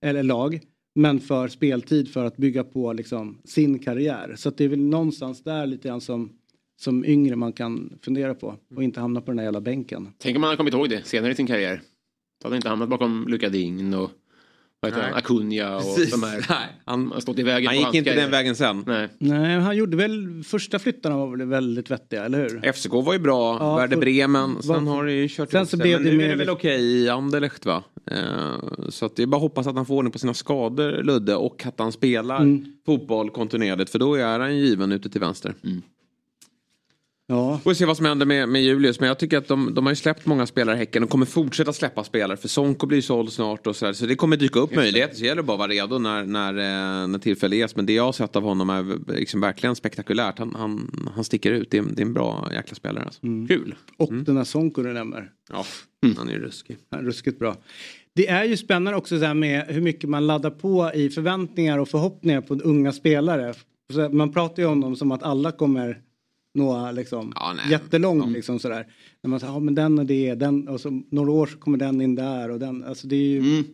eller 0.00 0.22
lag, 0.22 0.60
men 0.94 1.20
för 1.20 1.48
speltid 1.48 2.08
för 2.12 2.24
att 2.24 2.36
bygga 2.36 2.64
på 2.64 2.92
liksom 2.92 3.38
sin 3.44 3.78
karriär. 3.78 4.34
Så 4.36 4.48
att 4.48 4.56
det 4.56 4.64
är 4.64 4.68
väl 4.68 4.80
någonstans 4.80 5.42
där 5.42 5.66
lite 5.66 5.88
grann 5.88 6.00
som, 6.00 6.32
som 6.80 7.04
yngre 7.04 7.36
man 7.36 7.52
kan 7.52 7.98
fundera 8.02 8.34
på 8.34 8.56
och 8.76 8.82
inte 8.82 9.00
hamna 9.00 9.20
på 9.20 9.30
den 9.30 9.38
här 9.38 9.44
jävla 9.44 9.60
bänken. 9.60 10.08
Tänk 10.18 10.36
om 10.36 10.40
man 10.40 10.50
har 10.50 10.56
kommit 10.56 10.74
ihåg 10.74 10.90
det 10.90 11.06
senare 11.06 11.32
i 11.32 11.34
sin 11.34 11.46
karriär. 11.46 11.82
Då 12.42 12.46
hade 12.48 12.56
inte 12.56 12.68
hamnat 12.68 12.88
bakom 12.88 13.26
Luka 13.28 13.48
Dign 13.48 13.94
och 13.94 14.10
vad 14.82 14.92
heter 14.92 15.02
Nej. 15.02 15.10
han, 15.12 15.18
Acuna 15.18 15.76
och 15.76 15.82
Precis. 15.82 16.10
de 16.10 16.22
här. 16.22 16.46
Nej, 16.48 16.68
han, 16.84 17.12
har 17.12 17.20
stått 17.20 17.38
i 17.38 17.42
vägen 17.42 17.66
han 17.68 17.76
gick 17.76 17.94
inte 17.94 18.10
karriär. 18.10 18.22
den 18.22 18.30
vägen 18.30 18.56
sen. 18.56 18.84
Nej. 18.86 19.08
Nej, 19.18 19.58
han 19.60 19.76
gjorde 19.76 19.96
väl, 19.96 20.42
första 20.44 20.78
flyttarna 20.78 21.16
var 21.16 21.36
väl 21.36 21.46
väldigt 21.48 21.90
vettiga, 21.90 22.24
eller 22.24 22.38
hur? 22.38 22.72
FCK 22.72 22.92
var 22.92 23.12
ju 23.12 23.18
bra, 23.18 23.56
Ja, 23.60 23.76
Werder 23.76 23.96
Bremen, 23.96 24.62
sen 24.62 24.84
var- 24.84 24.94
har 24.94 25.04
det 25.04 25.12
ju 25.12 25.28
kört 25.28 25.50
Sen 25.50 25.66
så 25.66 25.76
blev 25.76 25.96
Men 26.00 26.04
det 26.04 26.10
nu 26.10 26.16
mer 26.16 26.24
är 26.26 26.30
det 26.30 26.36
väl 26.36 26.50
okej 26.50 26.80
i 26.82 27.08
Anderlecht 27.08 27.66
va? 27.66 27.82
Eh, 28.10 28.18
så 28.88 29.06
att 29.06 29.16
det 29.16 29.22
är 29.22 29.26
bara 29.26 29.36
att 29.36 29.42
hoppas 29.42 29.66
att 29.66 29.76
han 29.76 29.86
får 29.86 29.94
ordning 29.94 30.12
på 30.12 30.18
sina 30.18 30.34
skador, 30.34 31.02
Ludde, 31.02 31.34
och 31.36 31.66
att 31.66 31.78
han 31.78 31.92
spelar 31.92 32.36
Mm. 32.40 32.64
fotboll 32.86 33.30
kontinuerligt, 33.30 33.90
för 33.90 33.98
då 33.98 34.14
är 34.14 34.38
han 34.40 34.58
given 34.58 34.92
ute 34.92 35.10
till 35.10 35.20
vänster. 35.20 35.54
Ja. 37.26 37.60
Får 37.64 37.74
se 37.74 37.84
vad 37.84 37.96
som 37.96 38.06
händer 38.06 38.26
med, 38.26 38.48
med 38.48 38.62
Julius, 38.62 39.00
men 39.00 39.06
jag 39.08 39.18
tycker 39.18 39.38
att 39.38 39.48
de, 39.48 39.74
de 39.74 39.86
har 39.86 39.92
ju 39.92 39.96
släppt 39.96 40.26
många 40.26 40.46
spelare 40.46 40.76
i 40.76 40.78
Häcken 40.78 41.02
och 41.02 41.10
kommer 41.10 41.26
fortsätta 41.26 41.72
släppa 41.72 42.04
spelare, 42.04 42.36
för 42.36 42.48
Sonko 42.48 42.86
blir 42.86 43.00
såld 43.00 43.32
snart 43.32 43.66
och 43.66 43.76
så, 43.76 43.84
där, 43.84 43.92
så 43.92 44.06
det 44.06 44.14
kommer 44.14 44.36
dyka 44.36 44.60
upp 44.60 44.74
möjligheter, 44.74 45.14
så 45.14 45.20
det 45.20 45.26
gäller 45.26 45.42
bara 45.42 45.52
att 45.52 45.58
vara 45.58 45.70
redo 45.70 45.98
när, 45.98 46.24
när, 46.24 46.52
eh, 47.02 47.08
när 47.08 47.18
tillfälle 47.18 47.56
ges. 47.56 47.76
Men 47.76 47.86
det 47.86 47.92
jag 47.92 48.04
har 48.04 48.12
sett 48.12 48.36
av 48.36 48.42
honom 48.42 48.70
är 48.70 49.12
liksom 49.14 49.40
verkligen 49.40 49.76
spektakulärt, 49.76 50.38
han, 50.38 50.54
han, 50.54 50.90
han 51.14 51.24
sticker 51.24 51.52
ut, 51.52 51.70
det 51.70 51.78
är, 51.78 51.82
det 51.82 52.02
är 52.02 52.06
en 52.06 52.14
bra 52.14 52.48
jäkla 52.54 52.74
spelare. 52.74 53.04
Alltså. 53.04 53.20
Kul! 53.48 53.74
Och 53.96 54.12
den 54.12 54.36
här 54.36 54.44
Sonko 54.44 54.82
du 54.82 54.92
nämner. 54.92 55.30
Ja, 55.52 55.64
han 56.16 56.28
är 56.28 56.32
ju 56.32 56.38
ruskig. 56.38 56.76
Ja, 56.90 56.98
ruskigt 56.98 57.38
bra. 57.38 57.56
Det 58.14 58.28
är 58.28 58.44
ju 58.44 58.56
spännande 58.56 58.98
också 58.98 59.18
så 59.18 59.24
här 59.24 59.34
med 59.34 59.66
hur 59.68 59.80
mycket 59.80 60.10
man 60.10 60.26
laddar 60.26 60.50
på 60.50 60.90
i 60.94 61.10
förväntningar 61.10 61.78
och 61.78 61.88
förhoppningar 61.88 62.40
på 62.40 62.54
unga 62.54 62.92
spelare. 62.92 63.54
Man 64.10 64.32
pratar 64.32 64.62
ju 64.62 64.68
om 64.68 64.80
dem 64.80 64.96
som 64.96 65.12
att 65.12 65.22
alla 65.22 65.52
kommer 65.52 66.00
nå 66.54 66.92
liksom 66.92 67.32
jättelångt 67.70 68.32
liksom 68.32 68.58
sådär. 68.58 68.86
När 69.22 69.28
man 69.30 69.40
säger, 69.40 69.52
ja 69.52 69.58
men 69.58 69.74
den 69.74 69.98
och 69.98 70.06
det, 70.06 70.34
den 70.34 70.68
och 70.68 70.80
så 70.80 71.02
några 71.10 71.30
år 71.32 71.46
så 71.46 71.58
kommer 71.58 71.78
den 71.78 72.00
in 72.00 72.14
där 72.14 72.48
och 72.50 72.58
den, 72.58 72.84
alltså 72.84 73.06
det 73.06 73.16
är 73.16 73.40
ju. 73.40 73.64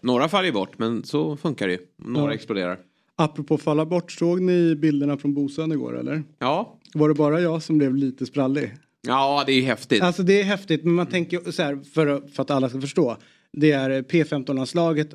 Några 0.00 0.28
faller 0.28 0.52
bort, 0.52 0.78
men 0.78 1.04
så 1.04 1.36
funkar 1.36 1.66
det 1.66 1.72
ju. 1.72 1.78
Några 1.96 2.30
Ja. 2.30 2.34
exploderar. 2.34 2.78
Apropå 3.16 3.58
falla 3.58 3.86
bort, 3.86 4.12
såg 4.12 4.40
ni 4.40 4.76
bilderna 4.76 5.16
från 5.18 5.34
Bosön 5.34 5.72
igår 5.72 5.98
eller? 5.98 6.22
Ja. 6.38 6.78
Var 6.94 7.08
det 7.08 7.14
bara 7.14 7.40
jag 7.40 7.62
som 7.62 7.78
blev 7.78 7.94
lite 7.96 8.26
sprallig? 8.26 8.74
Ja, 9.06 9.42
det 9.46 9.52
är 9.52 9.56
ju 9.56 9.62
häftigt. 9.62 10.02
Alltså 10.02 10.22
det 10.22 10.40
är 10.40 10.44
häftigt, 10.44 10.84
men 10.84 10.94
man 10.94 11.06
tänker 11.06 11.50
så 11.52 11.62
här 11.62 11.76
för, 11.94 12.06
att- 12.06 12.30
för 12.30 12.42
att 12.42 12.50
alla 12.50 12.68
ska 12.68 12.80
förstå. 12.80 13.16
Det 13.52 13.72
är 13.72 14.02
P15-landslaget 14.02 15.14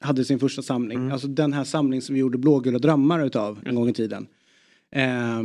hade 0.00 0.24
sin 0.24 0.38
första 0.38 0.62
samling. 0.62 1.10
Alltså 1.10 1.28
den 1.28 1.52
här 1.52 1.64
samlingen 1.64 2.02
som 2.02 2.14
vi 2.14 2.20
gjorde 2.20 2.38
blågula 2.38 2.78
drömmar 2.78 3.24
utav 3.26 3.58
en 3.64 3.74
gång 3.74 3.88
i 3.88 3.92
tiden. 3.92 4.26
Eh, 4.92 5.42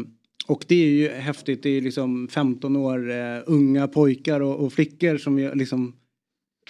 och 0.47 0.65
det 0.67 0.75
är 0.75 0.87
ju 0.89 1.07
häftigt. 1.09 1.63
Det 1.63 1.69
är 1.69 1.81
liksom 1.81 2.27
15 2.27 2.75
år 2.75 3.11
eh, 3.11 3.17
unga 3.45 3.87
pojkar 3.87 4.39
och, 4.41 4.65
och 4.65 4.73
flickor 4.73 5.17
som 5.17 5.39
ju 5.39 5.55
liksom 5.55 5.95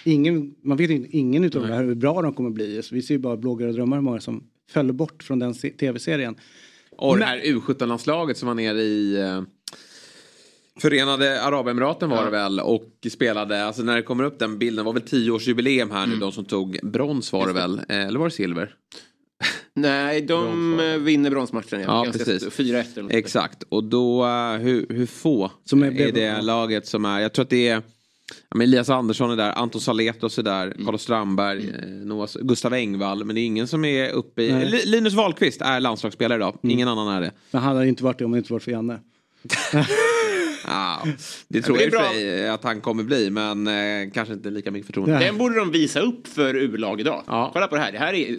Ingen, 0.04 0.54
man 0.62 0.76
vet 0.76 0.90
inte, 0.90 1.16
ingen 1.16 1.44
utav 1.44 1.62
det 1.66 1.74
här 1.74 1.84
hur 1.84 1.94
bra 1.94 2.22
de 2.22 2.32
kommer 2.32 2.50
bli. 2.50 2.82
Så 2.82 2.94
vi 2.94 3.02
ser 3.02 3.14
ju 3.14 3.18
bara 3.18 3.36
blågula 3.36 3.72
drömmar 3.72 3.96
hur 3.96 4.02
många 4.02 4.20
som 4.20 4.44
föll 4.70 4.92
bort 4.92 5.22
från 5.22 5.38
den 5.38 5.54
se- 5.54 5.70
tv-serien. 5.70 6.36
Och 6.96 7.14
det 7.14 7.18
Men- 7.18 7.28
här 7.28 7.38
U17-landslaget 7.40 8.36
som 8.36 8.46
var 8.48 8.54
nere 8.54 8.80
i... 8.82 9.16
eh, 9.20 9.42
Förenade 10.80 11.42
Arabemiraten 11.42 12.10
var 12.10 12.24
det 12.24 12.30
väl 12.30 12.60
och 12.60 12.90
spelade, 13.10 13.64
alltså 13.64 13.82
när 13.82 13.96
det 13.96 14.02
kommer 14.02 14.24
upp 14.24 14.38
den 14.38 14.58
bilden, 14.58 14.76
det 14.76 14.86
var 14.86 14.92
väl 14.92 15.02
tioårsjubileum 15.02 15.90
här 15.90 16.06
nu, 16.06 16.16
de 16.16 16.32
som 16.32 16.44
tog 16.44 16.78
brons 16.82 17.32
var 17.32 17.46
det 17.46 17.52
väl, 17.52 17.80
Eh, 17.88 18.06
eller 18.06 18.18
var 18.18 18.26
det 18.26 18.30
silver? 18.34 18.74
Nej, 19.78 20.20
de 20.20 20.80
eh, 20.80 20.96
vinner 20.98 21.30
bronsmatchen. 21.30 21.80
Ja, 21.80 22.02
Ganska 22.04 22.24
precis. 22.24 22.42
st- 22.48 22.62
4-1 22.62 22.66
eller 22.68 22.82
något 22.82 22.94
sånt 22.94 23.10
där. 23.10 23.18
Exakt, 23.18 23.62
och 23.68 23.84
då, 23.84 24.24
eh, 24.24 24.52
hur, 24.52 24.86
hur 24.88 25.06
få 25.06 25.50
Som 25.64 25.82
är- 25.82 26.00
är 26.00 26.12
det 26.12 26.42
laget 26.42 26.86
som 26.86 27.04
är, 27.04 27.20
jag 27.20 27.32
tror 27.32 27.42
att 27.42 27.50
det 27.50 27.68
är 27.68 27.74
ja, 27.74 27.82
men 28.54 28.60
Elias 28.60 28.90
Andersson 28.90 29.30
är 29.30 29.36
där, 29.36 29.52
Anton 29.52 29.80
Saletros 29.80 30.38
är 30.38 30.42
där, 30.42 30.66
Mm. 30.66 30.84
Carlos 30.84 31.02
Strandberg, 31.02 31.68
eh, 31.82 31.88
Noah, 31.88 32.28
Gustav 32.40 32.74
Engvall, 32.74 33.24
men 33.24 33.34
det 33.34 33.40
är 33.40 33.44
ingen 33.46 33.66
som 33.68 33.84
är 33.84 34.10
uppe 34.10 34.42
i... 34.42 34.52
Nej. 34.52 34.66
Li- 34.70 34.86
Linus 34.86 35.14
Wahlqvist 35.14 35.60
är 35.62 35.80
landslagsspelare 35.80 36.36
idag, 36.38 36.58
ingen 36.62 36.88
annan 36.88 37.08
är 37.08 37.20
det. 37.20 37.32
Men 37.50 37.62
han 37.62 37.76
hade 37.76 37.88
inte 37.88 38.04
varit 38.04 38.18
det 38.18 38.24
om 38.24 38.32
det 38.32 38.38
inte 38.38 38.52
varit 38.52 38.62
för 38.62 38.70
Janne. 38.72 38.98
Ja, 40.66 41.02
det 41.48 41.62
tror 41.62 41.76
det 41.76 41.82
jag 41.84 42.06
är 42.06 42.18
i 42.18 42.20
sig 42.20 42.48
att 42.48 42.64
han 42.64 42.80
kommer 42.80 43.02
bli, 43.04 43.30
men 43.30 43.66
eh, 43.66 44.10
kanske 44.14 44.34
inte 44.34 44.50
lika 44.50 44.70
mycket 44.70 44.86
förtroende. 44.86 45.18
Den 45.18 45.38
borde 45.38 45.58
de 45.58 45.70
visa 45.70 46.00
upp 46.00 46.26
för 46.28 46.54
U-lag 46.56 47.00
idag. 47.00 47.22
Kolla 47.52 47.66
på 47.68 47.74
det 47.74 47.80
här. 47.80 47.92
Det 47.92 47.98
här 47.98 48.12
är, 48.14 48.36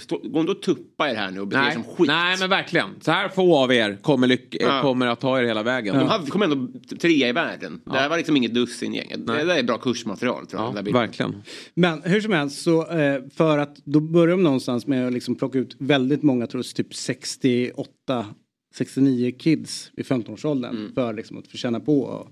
stå, 0.00 0.18
gå 0.18 0.40
inte 0.40 0.52
och 0.52 0.62
tuppa 0.62 1.10
er 1.10 1.14
här 1.14 1.30
nu 1.30 1.40
och 1.40 1.46
bete 1.48 1.58
er 1.60 1.64
Nej. 1.64 1.72
som 1.74 1.84
skit. 1.84 2.06
Nej, 2.06 2.36
men 2.40 2.50
verkligen. 2.50 2.88
Så 3.00 3.10
här 3.10 3.28
få 3.28 3.56
av 3.56 3.72
er 3.72 3.98
kommer, 4.02 4.26
lyck- 4.26 4.56
Ja. 4.60 4.82
kommer 4.82 5.06
att 5.06 5.20
ta 5.20 5.40
er 5.40 5.44
hela 5.44 5.62
vägen. 5.62 5.98
De 5.98 6.08
hade, 6.08 6.30
kom 6.30 6.42
ändå 6.42 6.68
trea 7.00 7.28
i 7.28 7.32
världen. 7.32 7.80
Det 7.84 7.92
här 7.92 8.08
var 8.08 8.16
liksom 8.16 8.36
inget 8.36 8.54
dussin-gäng. 8.54 9.12
Det 9.26 9.44
där 9.44 9.58
är 9.58 9.62
bra 9.62 9.78
kursmaterial 9.78 10.46
tror 10.46 10.62
jag. 10.62 10.74
bilden. 10.74 10.92
Verkligen. 10.92 11.42
Men 11.74 12.02
hur 12.02 12.20
som 12.20 12.32
helst 12.32 12.62
så 12.62 12.90
eh, 12.98 13.20
för 13.36 13.58
att 13.58 13.76
då 13.84 14.00
börjar 14.00 14.36
de 14.36 14.42
någonstans 14.42 14.86
med 14.86 15.06
att 15.06 15.12
liksom 15.12 15.34
plocka 15.34 15.58
ut 15.58 15.76
väldigt 15.78 16.22
många, 16.22 16.40
jag 16.42 16.50
tror 16.50 16.58
är 16.60 16.74
typ 16.74 16.94
68, 16.94 18.26
69 18.72 19.32
kids 19.38 19.90
i 19.96 20.02
15-årsåldern 20.02 20.76
Mm. 20.76 20.92
för 20.94 21.12
liksom 21.14 21.38
att 21.38 21.50
känna 21.50 21.80
på. 21.80 22.00
Och 22.02 22.28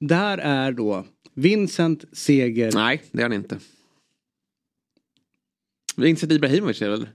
där 0.00 0.38
är 0.38 0.72
då 0.72 1.04
Vincent 1.34 2.04
Seger. 2.12 2.72
Nej, 2.74 3.02
det 3.12 3.18
är 3.18 3.22
han 3.22 3.32
inte. 3.32 3.58
Vincent 5.96 6.32
Ibrahimovic 6.32 6.82
är 6.82 6.88
väl? 6.90 7.08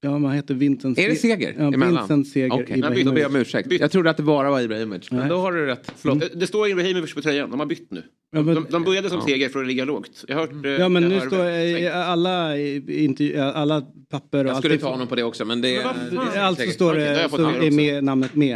Ja, 0.00 0.18
man 0.18 0.32
heter 0.32 0.54
Vincent 0.54 0.98
Är 0.98 1.08
det 1.08 1.14
Se- 1.14 1.20
Seger 1.20 1.54
Ja, 1.58 1.66
emellan? 1.74 1.94
Vincent 1.96 2.28
Seger 2.28 2.62
Ibrahimovic. 2.76 3.04
då 3.04 3.12
ber 3.12 3.20
jag 3.20 3.28
om 3.30 3.36
ursäkt. 3.36 3.72
Jag 3.80 3.90
trodde 3.90 4.10
att 4.10 4.16
det 4.16 4.22
bara 4.22 4.50
var 4.50 4.60
Ibrahimovic. 4.60 5.10
Men 5.10 5.20
Nej. 5.20 5.28
då 5.28 5.36
har 5.36 5.52
du 5.52 5.66
rätt. 5.66 5.92
Förlåt. 5.96 6.20
Det- 6.20 6.30
Det 6.34 6.46
står 6.46 6.68
Ibrahimovic 6.68 7.14
på 7.14 7.20
tröjan. 7.22 7.50
De 7.50 7.60
har 7.60 7.66
bytt 7.66 7.90
nu. 7.90 8.02
Ja, 8.32 8.42
men- 8.42 8.54
de, 8.54 8.66
de 8.70 8.84
började 8.84 9.08
som 9.08 9.18
Ja. 9.18 9.24
seger 9.26 9.48
för 9.48 9.60
att 9.60 9.66
ligga 9.66 9.84
lågt. 9.84 10.24
Jag 10.28 10.36
hört... 10.36 10.64
eh, 10.64 10.70
Ja 10.70 10.88
men 10.88 11.02
jag 11.02 11.10
nu 11.12 11.20
står 11.20 11.44
eh, 11.48 12.08
alla, 12.10 12.58
inte, 12.58 13.44
alla 13.44 13.82
papper 14.10 14.44
och 14.44 14.50
Jag 14.50 14.56
skulle 14.58 14.74
allt- 14.74 14.82
ta 14.82 14.90
honom 14.90 15.06
på 15.08 15.14
det 15.14 15.22
också, 15.22 15.44
men 15.44 15.60
det... 15.60 15.84
Men 16.10 16.16
fan? 16.26 16.38
Alltså 16.40 16.70
står 16.70 16.94
det, 16.94 17.20
jag 17.22 17.30
fått 17.30 17.40
så 17.40 17.48
är 17.50 17.70
med, 17.70 18.04
namnet 18.04 18.34
med. 18.34 18.54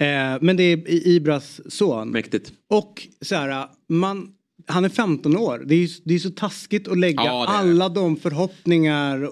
Eh, 0.00 0.38
men 0.40 0.56
det 0.56 0.62
är 0.62 0.88
I- 0.90 1.14
Ibras 1.16 1.60
son. 1.74 2.08
Mäktigt. 2.10 2.52
Och 2.70 3.08
så 3.20 3.34
här, 3.34 3.66
man, 3.88 4.28
han 4.68 4.84
är 4.84 4.88
15 4.88 5.36
år. 5.36 5.62
Det 5.66 5.74
är, 5.74 5.88
det 6.04 6.14
är 6.14 6.18
så 6.18 6.30
taskigt 6.30 6.88
att 6.88 6.98
lägga 6.98 7.22
Ja, 7.24 7.46
alla 7.48 7.88
de 7.88 8.16
förhoppningar 8.16 9.30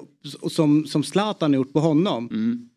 som, 0.50 0.86
som 0.86 1.02
Zlatan 1.02 1.50
har 1.50 1.56
gjort 1.56 1.72
på 1.72 1.80
honom. 1.80 2.28
Mm. 2.32 2.68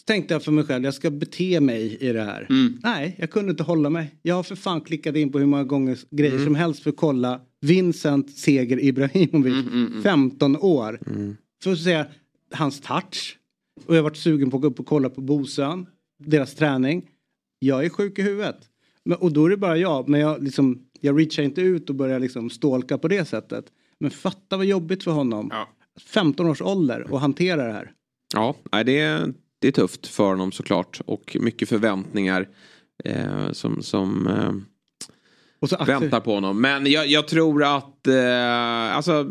Så 0.00 0.04
tänkte 0.04 0.34
jag 0.34 0.42
för 0.42 0.52
mig 0.52 0.64
själv, 0.64 0.84
jag 0.84 0.94
ska 0.94 1.10
bete 1.10 1.60
mig 1.60 1.96
i 2.00 2.12
det 2.12 2.22
här. 2.22 2.46
Mm. 2.50 2.78
Nej, 2.82 3.16
jag 3.18 3.30
kunde 3.30 3.50
inte 3.50 3.62
hålla 3.62 3.90
mig. 3.90 4.14
Jag 4.22 4.34
har 4.34 4.42
för 4.42 4.56
fan 4.56 4.80
klickat 4.80 5.16
in 5.16 5.32
på 5.32 5.38
hur 5.38 5.46
många 5.46 5.64
gånger 5.64 5.98
grejer 6.10 6.32
Mm. 6.32 6.44
som 6.44 6.54
helst 6.54 6.82
för 6.82 6.90
att 6.90 6.96
kolla 6.96 7.40
Vincent 7.60 8.30
Seger 8.38 8.84
Ibrahimovic, 8.84 9.66
Mm, 9.66 10.02
15 10.02 10.56
år. 10.56 11.00
För 11.62 11.72
att 11.72 11.78
säga 11.80 12.06
hans 12.54 12.80
touch. 12.80 13.36
Och 13.86 13.94
jag 13.94 13.98
har 13.98 14.02
varit 14.04 14.16
sugen 14.16 14.50
på 14.50 14.56
att 14.56 14.60
gå 14.62 14.68
upp 14.68 14.80
och 14.80 14.86
kolla 14.86 15.10
på 15.10 15.20
Bosön, 15.20 15.86
deras 16.24 16.54
träning. 16.54 17.02
Jag 17.58 17.84
är 17.84 17.88
sjuk 17.88 18.18
i 18.18 18.22
huvudet. 18.22 18.56
Men, 19.04 19.18
och 19.18 19.32
då 19.32 19.46
är 19.46 19.50
det 19.50 19.56
bara 19.56 19.76
jag, 19.76 20.08
men 20.08 20.20
jag, 20.20 20.42
liksom, 20.42 20.78
jag 21.00 21.20
reachar 21.20 21.42
inte 21.42 21.60
ut 21.60 21.90
och 21.90 21.96
börjar 21.96 22.20
liksom 22.20 22.50
stalka 22.50 22.98
på 22.98 23.08
det 23.08 23.24
sättet. 23.24 23.64
Men 23.98 24.10
fatta 24.10 24.56
vad 24.56 24.66
jobbigt 24.66 25.04
för 25.04 25.10
honom. 25.10 25.52
15 26.06 26.46
års 26.46 26.62
ålder 26.62 27.12
och 27.12 27.20
hantera 27.20 27.66
det 27.66 27.72
här. 27.72 27.92
Ja, 28.34 28.56
det, 28.84 28.98
är, 28.98 29.34
det 29.58 29.68
är 29.68 29.72
tufft 29.72 30.06
för 30.06 30.28
honom 30.28 30.52
såklart. 30.52 31.00
Och 31.06 31.36
mycket 31.40 31.68
förväntningar 31.68 32.48
eh, 33.04 33.52
som, 33.52 33.82
som 33.82 34.26
eh, 34.26 35.86
väntar 35.86 36.20
på 36.20 36.34
honom. 36.34 36.60
Men 36.60 36.86
jag, 36.86 37.06
jag 37.06 37.28
tror 37.28 37.64
att, 37.64 38.06
eh, 38.06 38.96
alltså, 38.96 39.30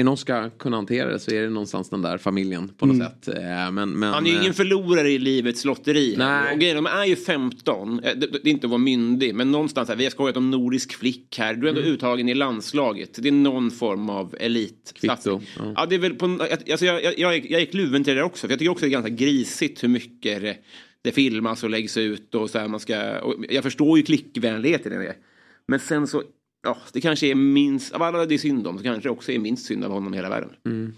är 0.00 0.04
någon 0.04 0.16
ska 0.16 0.50
kunna 0.50 0.76
hantera 0.76 1.12
det 1.12 1.18
så 1.18 1.30
är 1.30 1.42
det 1.42 1.48
någonstans 1.50 1.90
den 1.90 2.02
där 2.02 2.18
familjen 2.18 2.68
på 2.68 2.86
något 2.86 2.94
Mm. 2.96 3.06
sätt. 3.08 3.28
Eh, 3.28 3.70
men, 3.70 3.90
men, 3.90 4.02
Han 4.02 4.26
är 4.26 4.30
ju 4.30 4.36
eh, 4.36 4.42
ingen 4.42 4.54
förlorare 4.54 5.10
i 5.10 5.18
livets 5.18 5.64
lotteri. 5.64 6.14
Nej. 6.18 6.52
Och 6.54 6.60
grejen, 6.60 6.76
de 6.76 6.86
är 6.86 7.04
ju 7.04 7.16
15. 7.16 8.00
Eh, 8.04 8.12
Det, 8.16 8.26
är 8.26 8.48
inte 8.48 8.66
att 8.66 8.70
vara 8.70 8.78
myndig, 8.78 9.34
men 9.34 9.50
någonstans 9.52 9.88
här, 9.88 9.96
vi 9.96 10.04
har 10.04 10.10
skojat 10.10 10.36
om 10.36 10.50
nordisk 10.50 10.94
flick 10.94 11.38
här. 11.38 11.54
Du 11.54 11.66
är 11.66 11.68
ändå 11.68 11.80
Mm. 11.80 11.92
uttagen 11.92 12.28
i 12.28 12.34
landslaget. 12.34 13.22
Det 13.22 13.28
är 13.28 13.32
någon 13.32 13.70
form 13.70 14.10
av 14.10 14.34
elit. 14.40 14.92
Kvitto, 15.00 15.40
Ja. 15.76 15.86
det 15.86 15.94
är 15.94 15.98
väl 15.98 16.14
på, 16.14 16.38
alltså 16.70 16.86
jag, 16.86 17.04
jag, 17.04 17.18
jag, 17.18 17.50
jag 17.50 17.60
är 17.62 17.66
kluven 17.66 18.04
till 18.04 18.14
det 18.14 18.22
också. 18.22 18.46
För 18.46 18.52
jag 18.52 18.58
tycker 18.58 18.70
också 18.70 18.84
det 18.84 18.88
är 18.88 18.92
ganska 18.92 19.10
grisigt 19.12 19.84
hur 19.84 19.88
mycket 19.88 20.42
det, 20.42 20.56
det 21.02 21.12
filmas 21.12 21.64
och 21.64 21.70
läggs 21.70 21.96
ut. 21.96 22.34
Och 22.34 22.50
så 22.50 22.58
här 22.58 22.68
man 22.68 22.80
ska, 22.80 22.94
jag 23.50 23.62
förstår 23.62 23.98
ju 23.98 24.04
klickvänligheten 24.04 24.92
i 24.92 24.96
det. 25.06 25.14
Men 25.68 25.80
sen 25.80 26.06
så, 26.06 26.22
ja, 26.62 26.76
det 26.92 27.00
kanske 27.00 27.26
är 27.26 27.34
minst, 27.34 27.92
av 27.92 28.02
alla 28.02 28.26
det 28.26 28.34
är 28.34 28.38
synd 28.38 28.66
om, 28.66 28.78
så 28.78 28.84
kanske 28.84 29.08
det 29.08 29.12
också 29.12 29.32
är 29.32 29.38
minst 29.38 29.66
synd 29.66 29.84
av 29.84 29.92
honom 29.92 30.14
i 30.14 30.16
hela 30.16 30.28
världen. 30.28 30.50
Mm. 30.66 30.92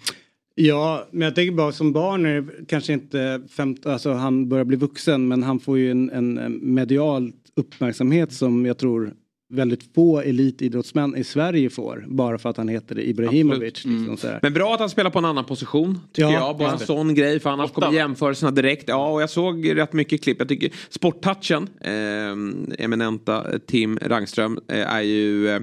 Ja, 0.54 1.08
men 1.10 1.22
jag 1.22 1.34
tänker 1.34 1.52
bara 1.52 1.72
som 1.72 1.92
barn 1.92 2.26
är 2.26 2.40
det 2.40 2.66
kanske 2.68 2.92
inte 2.92 3.42
15, 3.50 3.92
alltså 3.92 4.12
han 4.12 4.48
börjar 4.48 4.64
bli 4.64 4.76
vuxen 4.76 5.28
men 5.28 5.42
han 5.42 5.60
får 5.60 5.78
ju 5.78 5.90
en, 5.90 6.10
en 6.10 6.58
medial 6.74 7.32
uppmärksamhet 7.56 8.32
som 8.32 8.66
jag 8.66 8.78
tror 8.78 9.14
väldigt 9.50 9.94
få 9.94 10.20
elitidrottsmän 10.20 11.16
i 11.16 11.24
Sverige 11.24 11.70
får. 11.70 12.04
Bara 12.08 12.38
för 12.38 12.48
att 12.48 12.56
han 12.56 12.68
heter 12.68 12.98
Ibrahimovic. 13.00 13.84
Liksom, 13.84 14.16
här. 14.22 14.38
Men 14.42 14.52
bra 14.52 14.74
att 14.74 14.80
han 14.80 14.90
spelar 14.90 15.10
på 15.10 15.18
en 15.18 15.24
annan 15.24 15.44
position. 15.44 16.00
Tycker 16.12 16.28
Ja, 16.28 16.32
jag. 16.32 16.56
Bara 16.56 16.68
ja. 16.68 16.72
en 16.72 16.78
sån 16.78 17.14
grej. 17.14 17.40
För 17.40 17.50
annars 17.50 17.70
kommer 17.70 17.92
jämförelserna 17.92 18.50
direkt. 18.50 18.84
Ja, 18.88 19.08
och 19.12 19.22
jag 19.22 19.30
såg 19.30 19.76
rätt 19.76 19.92
mycket 19.92 20.22
klipp. 20.22 20.36
Jag 20.38 20.48
tycker 20.48 20.70
sporttouchen. 20.88 21.68
Eh, 21.80 22.84
eminenta 22.84 23.44
Tim 23.66 23.98
Rangström. 24.02 24.58
Eh, 24.68 24.94
är 24.94 25.00
ju, 25.02 25.48
eh, 25.48 25.60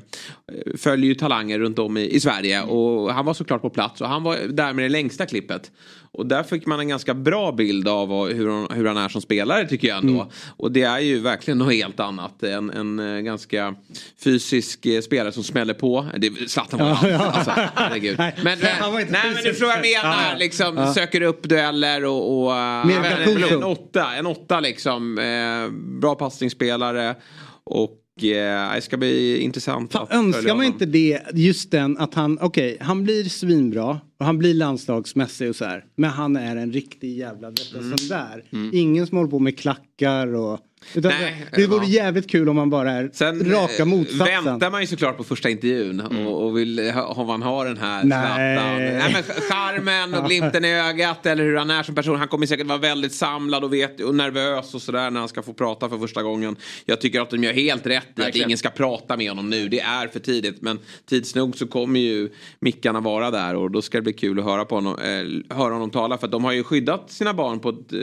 följer 0.78 1.08
ju 1.08 1.16
talanger 1.16 1.60
runt 1.60 1.80
om 1.80 1.98
i, 1.98 2.10
i 2.10 2.20
Sverige. 2.20 2.62
Och 2.62 3.14
han 3.14 3.26
var 3.26 3.34
såklart 3.34 3.62
på 3.62 3.70
plats. 3.70 4.02
Och 4.02 4.08
han 4.08 4.24
var 4.24 4.38
där 4.48 4.74
med 4.74 4.86
det 4.86 4.90
längsta 4.90 5.26
klippet. 5.26 5.72
Och 6.18 6.26
där 6.26 6.44
fick 6.44 6.66
man 6.66 6.80
en 6.80 6.88
ganska 6.88 7.14
bra 7.14 7.52
bild 7.52 7.88
av 7.88 8.28
hur 8.28 8.76
hur 8.76 8.86
han 8.86 8.98
är 8.98 9.10
som 9.10 9.22
spelare 9.22 9.68
tycker 9.68 9.88
jag 9.88 9.98
ändå. 9.98 10.14
Mm. 10.14 10.28
Och 10.58 10.72
det 10.72 10.84
är 10.84 11.00
ju 11.00 11.20
verkligen 11.20 11.58
något 11.58 11.74
helt 11.74 12.00
annat. 12.00 12.44
En, 12.44 12.70
en 12.70 13.00
eh, 13.00 13.22
ganska 13.22 13.76
fysisk 14.24 14.86
eh, 14.86 15.02
spelare 15.02 15.32
som 15.32 15.44
smäller 15.44 15.74
på. 15.74 16.06
Det, 16.18 16.50
Zlatan 16.50 16.80
var 16.80 16.88
Ja, 16.88 17.10
ja. 17.10 17.18
alltså, 17.18 17.52
herregud. 17.76 18.16
Nej, 18.20 18.36
Men, 18.44 18.60
men, 18.60 18.72
han 18.80 18.94
var 18.94 19.00
inte 19.00 19.12
nej 19.12 19.22
men 19.34 19.44
du 19.44 19.50
förstår 19.50 19.68
vad 19.68 19.76
jag 19.76 20.04
menar. 20.04 20.32
Ja. 20.32 20.38
Liksom, 20.38 20.78
Ja. 20.78 20.94
Söker 20.94 21.22
upp 21.22 21.44
dueller 21.44 22.06
och... 22.06 22.44
och 22.44 22.56
eh, 22.56 23.28
en, 23.28 23.44
en 23.44 23.64
åtta, 23.64 24.16
en 24.16 24.26
åtta 24.26 24.60
liksom. 24.60 25.18
Eh, 25.18 25.74
bra 26.00 26.16
passningsspelare. 26.16 27.16
Och 27.64 27.92
eh, 28.24 28.74
det 28.76 28.82
ska 28.82 28.98
bli 28.98 29.40
intressant 29.40 29.92
följa 29.92 30.08
Önskar 30.10 30.56
man 30.56 30.66
inte 30.66 30.86
det, 30.86 31.22
just 31.34 31.72
den 31.72 31.98
att 31.98 32.14
han, 32.14 32.40
okej, 32.42 32.78
han 32.82 33.04
blir 33.04 33.24
svinbra 33.24 34.00
och 34.20 34.26
han 34.26 34.38
blir 34.38 34.54
landslagsmässig 34.54 35.50
och 35.50 35.56
så 35.56 35.66
här. 35.66 35.86
Men 35.96 36.10
han 36.10 36.36
är 36.36 36.56
en 36.56 36.74
riktig 36.74 37.18
jävla 37.18 37.50
vet 37.50 37.74
du, 37.74 37.98
sån 37.98 38.08
där. 38.10 38.44
Ingen 38.74 39.08
som 39.08 39.18
håller 39.18 39.32
på 39.32 39.40
med 39.40 39.60
klackar 39.60 40.36
och... 40.36 40.60
Utan 40.94 41.12
Nej, 41.12 41.46
det, 41.52 41.62
det 41.62 41.68
vore 41.68 41.86
ja. 41.86 41.90
jävligt 41.90 42.30
kul 42.30 42.50
om 42.50 42.58
han 42.58 42.70
bara 42.70 42.92
är 42.92 43.04
raka 43.52 43.84
eh, 43.84 43.86
motsatsen. 43.86 44.46
Väntar 44.46 44.72
man 44.72 44.82
ju 44.82 44.88
såklart 44.88 45.18
på 45.18 45.24
första 45.24 45.50
intervjun 45.50 46.00
och, 46.00 46.46
och 46.46 46.58
vill 46.58 46.92
ha, 46.92 47.06
om 47.06 47.28
man 47.28 47.42
har 47.42 47.66
den 47.66 47.78
här 47.78 48.04
Nej. 48.04 48.56
Nej 48.94 49.14
men 49.14 49.24
charmen 49.24 50.14
och 50.14 50.28
glimten 50.28 50.66
i 50.66 50.74
ögat 50.74 51.26
eller 51.26 51.44
hur 51.44 51.56
han 51.56 51.70
är 51.70 51.84
som 51.84 51.96
person. 51.96 52.16
Han 52.16 52.28
kommer 52.28 52.46
säkert 52.46 52.68
vara 52.68 52.78
väldigt 52.78 53.14
samlad 53.14 53.64
och, 53.64 53.74
vet, 53.74 54.02
och 54.02 54.16
nervös 54.16 54.74
och 54.74 54.82
sådär 54.82 55.12
när 55.12 55.20
han 55.20 55.30
ska 55.30 55.44
få 55.44 55.54
prata 55.54 55.90
för 55.90 55.98
första 55.98 56.24
gången. 56.24 56.56
Jag 56.86 57.02
tycker 57.02 57.22
att 57.22 57.30
de 57.30 57.44
gör 57.44 57.54
helt 57.54 57.88
rätt 57.88 58.20
i 58.20 58.22
att 58.22 58.36
ingen 58.36 58.58
ska 58.58 58.70
prata 58.70 59.18
med 59.18 59.30
honom 59.30 59.50
nu. 59.50 59.70
Det 59.70 59.80
är 59.80 60.08
för 60.08 60.20
tidigt 60.20 60.62
men 60.62 60.80
tids 61.06 61.36
nog 61.36 61.58
så 61.58 61.68
kommer 61.68 62.00
ju 62.00 62.30
mickarna 62.60 63.00
vara 63.00 63.32
där 63.32 63.56
och 63.56 63.72
då 63.72 63.82
ska 63.82 63.98
det 63.98 64.02
bli 64.02 64.14
kul 64.14 64.40
att 64.40 64.46
höra, 64.46 64.66
på 64.66 64.76
honom, 64.76 65.00
eh, 65.00 65.58
höra 65.58 65.74
honom 65.74 65.90
tala. 65.90 66.18
För 66.18 66.28
att 66.28 66.32
de 66.32 66.44
har 66.44 66.52
ju 66.52 66.64
skyddat 66.64 67.12
sina 67.12 67.34
barn 67.34 67.60
på 67.60 67.70
ett 67.70 67.94
eh, 67.94 68.00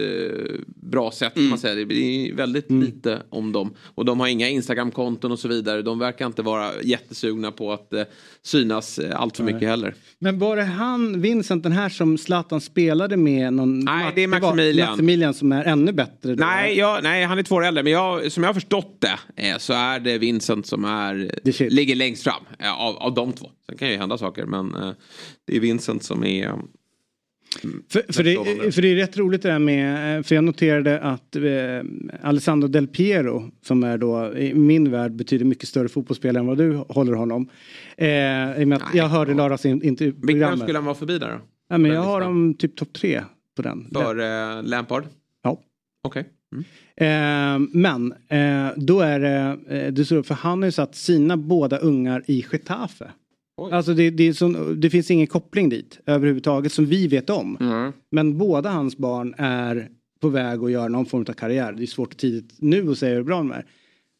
bra 0.66 1.10
sätt. 1.10 1.34
kan 1.34 1.48
Man 1.48 1.58
säger. 1.58 1.76
Det 1.76 1.86
blir 1.86 2.34
väldigt 2.34 2.63
lite 2.70 3.22
om 3.30 3.52
dem. 3.52 3.74
Och 3.94 4.04
de 4.04 4.20
har 4.20 4.26
inga 4.26 4.48
Instagram-konton 4.48 5.32
och 5.32 5.38
så 5.38 5.48
vidare. 5.48 5.82
De 5.82 5.98
verkar 5.98 6.26
inte 6.26 6.42
vara 6.42 6.70
jättesugna 6.82 7.52
på 7.52 7.72
att 7.72 7.92
eh, 7.92 8.02
synas 8.42 8.98
eh, 8.98 9.20
allt 9.20 9.36
för 9.36 9.44
mycket 9.44 9.60
Nej. 9.60 9.70
heller. 9.70 9.94
Men 10.18 10.38
var 10.38 10.56
det 10.56 10.64
han, 10.64 11.20
Vincent, 11.20 11.62
den 11.62 11.72
här 11.72 11.88
som 11.88 12.18
Zlatan 12.18 12.60
spelade 12.60 13.16
med 13.16 13.52
någon 13.52 13.80
Nej, 13.80 14.12
det 14.14 14.22
är 14.22 14.28
Maximilian. 14.28 14.88
Maximilian 14.88 15.34
som 15.34 15.52
är 15.52 15.64
ännu 15.64 15.92
bättre. 15.92 16.34
då. 16.34 16.44
Nej, 16.44 16.78
jag, 16.78 17.02
nej, 17.02 17.24
han 17.24 17.38
är 17.38 17.42
två 17.42 17.54
år 17.54 17.64
äldre. 17.64 17.82
Men 17.82 17.92
jag, 17.92 18.32
som 18.32 18.42
jag 18.42 18.48
har 18.48 18.54
förstått 18.54 18.98
det 19.00 19.42
eh, 19.42 19.58
så 19.58 19.72
är 19.72 20.00
det 20.00 20.18
Vincent 20.18 20.66
som 20.66 20.84
är, 20.84 21.40
ligger 21.70 21.94
längst 21.94 22.24
fram 22.24 22.42
eh, 22.58 22.80
av, 22.80 22.96
av 22.96 23.14
de 23.14 23.32
två. 23.32 23.50
Sen 23.66 23.78
kan 23.78 23.88
ju 23.88 23.96
hända 23.96 24.18
saker 24.18 24.46
men 24.46 24.74
eh, 24.74 24.90
det 25.46 25.56
är 25.56 25.60
Vincent 25.60 26.04
som 26.04 26.24
är 26.24 26.52
För, 27.88 28.12
för, 28.12 28.22
det, 28.22 28.72
för 28.72 28.82
det 28.82 28.88
är 28.88 28.96
rätt 28.96 29.16
roligt 29.16 29.42
det 29.42 29.48
där 29.48 29.58
med, 29.58 30.16
eh, 30.18 30.22
för 30.22 30.34
jag 30.34 30.44
noterade 30.44 31.00
att 31.00 31.36
eh, 31.36 31.42
Alessandro 32.22 32.68
Del 32.68 32.86
Piero, 32.86 33.50
som 33.62 33.84
är 33.84 33.98
då 33.98 34.32
i 34.36 34.54
min 34.54 34.90
värld 34.90 35.12
betyder 35.12 35.44
mycket 35.44 35.68
större 35.68 35.88
fotbollsspelare 35.88 36.40
än 36.40 36.46
vad 36.46 36.58
du 36.58 36.74
håller 36.88 37.12
honom. 37.12 37.48
Eh, 37.96 38.06
I 38.60 38.64
och 38.64 38.68
med 38.68 38.76
att 38.76 38.94
jag 38.94 39.08
hörde 39.08 39.34
Laras 39.34 39.66
in, 39.66 39.82
inte 39.82 40.04
Vilka 40.04 40.26
programmet. 40.26 40.60
skulle 40.60 40.78
han 40.78 40.84
vara 40.84 40.94
förbi 40.94 41.18
där 41.18 41.32
då? 41.32 41.40
Ja, 41.68 41.78
men 41.78 41.90
jag 41.90 42.02
har 42.02 42.20
dem 42.20 42.54
typ 42.54 42.76
topp 42.76 42.92
tre 42.92 43.22
på 43.56 43.62
den. 43.62 43.88
För 43.94 44.18
eh, 44.18 44.62
Lampard? 44.62 45.04
Ja. 45.42 45.60
Okej. 46.04 46.24
Mm. 46.52 46.64
Eh, 46.96 47.68
men 47.72 48.12
eh, 48.28 48.72
då 48.76 49.00
är 49.00 49.20
det, 49.20 49.58
eh, 49.68 49.92
det 49.92 50.04
så, 50.04 50.22
för 50.22 50.34
han 50.34 50.62
har 50.62 50.66
ju 50.66 50.72
satt 50.72 50.94
sina 50.94 51.36
båda 51.36 51.78
ungar 51.78 52.22
i 52.26 52.44
Getafe. 52.52 53.10
Alltså 53.56 53.94
det, 53.94 54.10
det, 54.10 54.34
sån, 54.34 54.80
det 54.80 54.90
finns 54.90 55.10
ingen 55.10 55.26
koppling 55.26 55.68
dit 55.68 56.00
överhuvudtaget 56.06 56.72
som 56.72 56.86
vi 56.86 57.08
vet 57.08 57.30
om. 57.30 57.56
Mm. 57.60 57.92
Men 58.10 58.38
båda 58.38 58.70
hans 58.70 58.96
barn 58.96 59.34
är 59.38 59.88
på 60.20 60.28
väg 60.28 60.60
att 60.60 60.70
göra 60.70 60.88
någon 60.88 61.06
form 61.06 61.24
av 61.28 61.32
karriär. 61.32 61.72
Det 61.72 61.82
är 61.82 61.86
svårt 61.86 62.12
att 62.12 62.18
tidigt 62.18 62.54
nu 62.58 62.90
att 62.90 62.98
säga 62.98 63.14
hur 63.14 63.22
bra 63.22 63.36
de 63.36 63.52
är. 63.52 63.66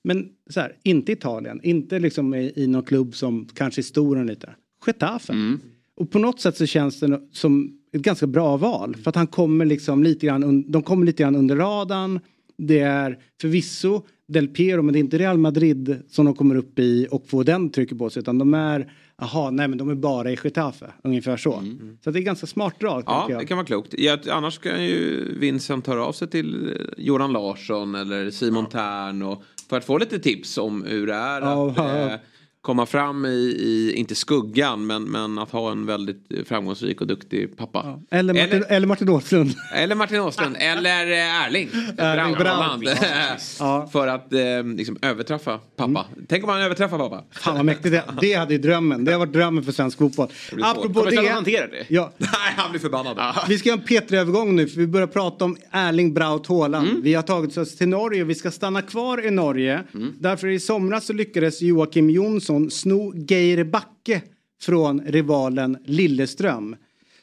Men 0.05 0.28
så 0.51 0.61
här, 0.61 0.77
inte 0.82 1.12
Italien, 1.12 1.61
inte 1.62 1.98
liksom 1.98 2.35
i, 2.35 2.52
i 2.56 2.66
någon 2.66 2.82
klubb 2.82 3.15
som 3.15 3.48
kanske 3.55 3.81
är 3.81 3.82
stor 3.82 4.19
än 4.19 4.27
lite. 4.27 4.55
Getafe. 4.86 5.32
Mm. 5.32 5.61
Och 5.97 6.11
på 6.11 6.19
något 6.19 6.40
sätt 6.40 6.56
så 6.56 6.66
känns 6.66 7.01
det 7.01 7.20
som 7.32 7.78
ett 7.93 8.02
ganska 8.02 8.27
bra 8.27 8.56
val. 8.56 8.97
För 8.97 9.09
att 9.09 9.16
han 9.16 9.27
kommer 9.27 9.65
liksom 9.65 10.02
lite 10.02 10.27
grann, 10.27 10.65
de 10.70 10.82
kommer 10.82 11.06
lite 11.06 11.23
grann 11.23 11.36
under 11.36 11.56
radarn. 11.56 12.20
Det 12.56 12.78
är 12.78 13.19
förvisso 13.40 14.02
Del 14.28 14.48
Piero 14.48 14.82
men 14.82 14.93
det 14.93 14.98
är 14.98 15.01
inte 15.01 15.19
Real 15.19 15.39
Madrid 15.39 16.02
som 16.09 16.24
de 16.24 16.35
kommer 16.35 16.55
upp 16.55 16.78
i 16.78 17.06
och 17.11 17.28
får 17.28 17.44
den 17.44 17.70
trycket 17.70 17.98
på 17.98 18.11
sig. 18.11 18.20
Utan 18.20 18.39
de 18.39 18.55
är, 18.55 18.93
jaha, 19.20 19.51
nej 19.51 19.69
men 19.69 19.78
de 19.78 19.91
är 19.91 19.95
bara 19.95 20.31
i 20.31 20.39
Getafe. 20.45 20.93
Ungefär 21.05 21.36
så. 21.36 21.62
Så 22.05 22.11
det 22.11 22.19
är 22.19 22.23
ganska 22.23 22.47
smart 22.47 22.81
drag. 22.81 23.03
Ja, 23.07 23.27
jag. 23.31 23.41
det 23.41 23.47
kan 23.47 23.57
vara 23.57 23.66
klokt. 23.66 23.95
Ja, 23.99 24.19
annars 24.31 24.59
kan 24.59 24.85
ju 24.85 25.24
Vincent 25.39 25.86
höra 25.86 26.05
av 26.07 26.12
sig 26.12 26.28
till 26.28 26.70
eh, 26.70 27.05
Joran 27.05 27.32
Larsson 27.32 27.95
eller 27.95 28.31
Simon 28.31 28.66
Tern 28.66 29.23
och 29.23 29.43
för 29.69 29.77
att 29.77 29.85
få 29.85 29.99
lite 29.99 30.19
tips 30.19 30.59
om 30.59 30.85
hur 30.85 31.07
det 31.07 31.15
är 31.15 31.41
Ja, 31.41 31.70
att 31.70 31.77
ja. 31.77 32.19
Komma 32.65 32.86
fram 32.86 33.27
i, 33.27 33.28
i, 33.28 33.93
inte 33.97 34.15
skuggan, 34.15 34.86
men, 34.86 35.03
men 35.03 35.39
att 35.39 35.51
ha 35.51 35.73
en 35.73 35.86
väldigt 35.86 36.31
framgångsrik 36.47 37.01
och 37.01 37.07
duktig 37.07 37.57
pappa. 37.57 38.01
Eller 38.11 38.35
Martin, 38.35 38.65
eller, 38.69 38.86
Martin 38.86 39.09
Åslund. 39.09 39.55
Eller 39.74 39.95
Martin 39.95 40.20
Åslund, 40.20 40.57
eller 40.59 41.11
eh, 41.12 41.45
Erling. 41.47 41.69
Erling 41.99 42.35
Braut. 42.35 42.47
Haaland. 42.47 43.91
För 43.93 44.07
att 44.07 44.32
eh, 44.32 44.41
liksom, 44.77 44.97
överträffa 45.03 45.59
pappa. 45.77 46.07
Tänk 46.28 46.45
om 46.45 46.51
han 46.51 46.61
överträffar 46.61 46.99
pappa. 46.99 47.24
Fan 47.31 47.57
vad 47.57 47.65
mäktigt 47.65 47.93
det, 47.93 48.05
det 48.20 48.35
hade 48.35 48.55
ju 48.55 48.59
drömmen. 48.61 49.05
Det 49.05 49.12
har 49.12 49.19
varit 49.19 49.32
drömmen 49.32 49.65
för 49.65 49.73
svensk 49.73 49.99
fotboll. 49.99 50.28
svårt. 50.28 50.61
Apropå 50.62 51.01
Kommer 51.01 51.23
det. 51.23 51.28
hantera 51.28 51.66
det? 51.66 51.85
Ja. 51.89 52.12
Nej, 52.19 52.31
han 52.57 52.70
blir 52.70 52.81
förbannad. 52.81 53.35
Vi 53.49 53.59
ska 53.59 53.69
göra 53.69 53.81
en 53.81 53.86
P3-övergång 53.86 54.57
nu 54.57 54.66
för 54.66 54.81
vi 54.81 54.86
börjar 54.86 55.07
prata 55.07 55.45
om 55.45 55.57
Erling 55.70 56.15
Braut 56.15 56.47
Haaland. 56.47 56.89
Mm. 56.89 57.03
Vi 57.03 57.15
har 57.15 57.23
tagit 57.23 57.57
oss 57.57 57.77
till 57.77 57.89
Norge 57.89 58.23
och 58.23 58.31
vi 58.31 58.35
ska 58.35 58.51
stanna 58.51 58.82
kvar 58.82 59.27
i 59.27 59.31
Norge. 59.31 59.82
Därför 60.19 60.47
i 60.47 60.61
somras 60.61 61.07
så 61.07 61.12
lyckades 61.12 61.62
Joakim 61.62 62.11
Jonsson 62.11 62.53
sno 62.70 63.12
Geir 63.16 63.64
Backe 63.64 64.22
från 64.60 65.01
rivalen 65.01 65.78
Lilleström. 65.85 66.76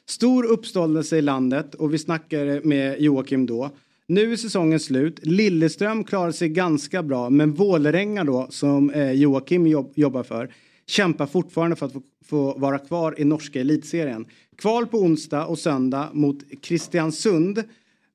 Stor 0.06 0.44
uppståndelse 0.44 1.18
i 1.18 1.22
landet 1.22 1.76
och 1.76 1.94
vi 1.94 1.98
snackade 1.98 2.62
med 2.64 3.02
Joakim 3.02 3.46
då. 3.46 3.70
Nu 4.08 4.32
är 4.32 4.38
säsongen 4.38 4.80
slut. 4.80 5.20
Lilleström 5.24 6.04
klarar 6.04 6.32
sig 6.32 6.50
ganska 6.50 7.04
bra 7.04 7.30
men 7.30 7.54
Vålerenga 7.54 8.24
då 8.24 8.48
som 8.50 8.90
eh, 8.90 9.12
Joakim 9.12 9.68
jobb, 9.68 9.92
jobbar 9.96 10.24
för 10.24 10.52
kämpar 10.92 11.26
fortfarande 11.26 11.76
för 11.76 11.86
att 11.86 11.94
få, 11.94 12.02
få 12.26 12.58
vara 12.58 12.78
kvar 12.78 13.16
i 13.18 13.24
norska 13.24 13.62
elitserien. 13.62 14.26
Kval 14.58 14.88
på 14.88 14.98
onsdag 14.98 15.46
och 15.46 15.60
söndag 15.60 16.10
mot 16.14 16.38
Kristiansund. 16.62 17.64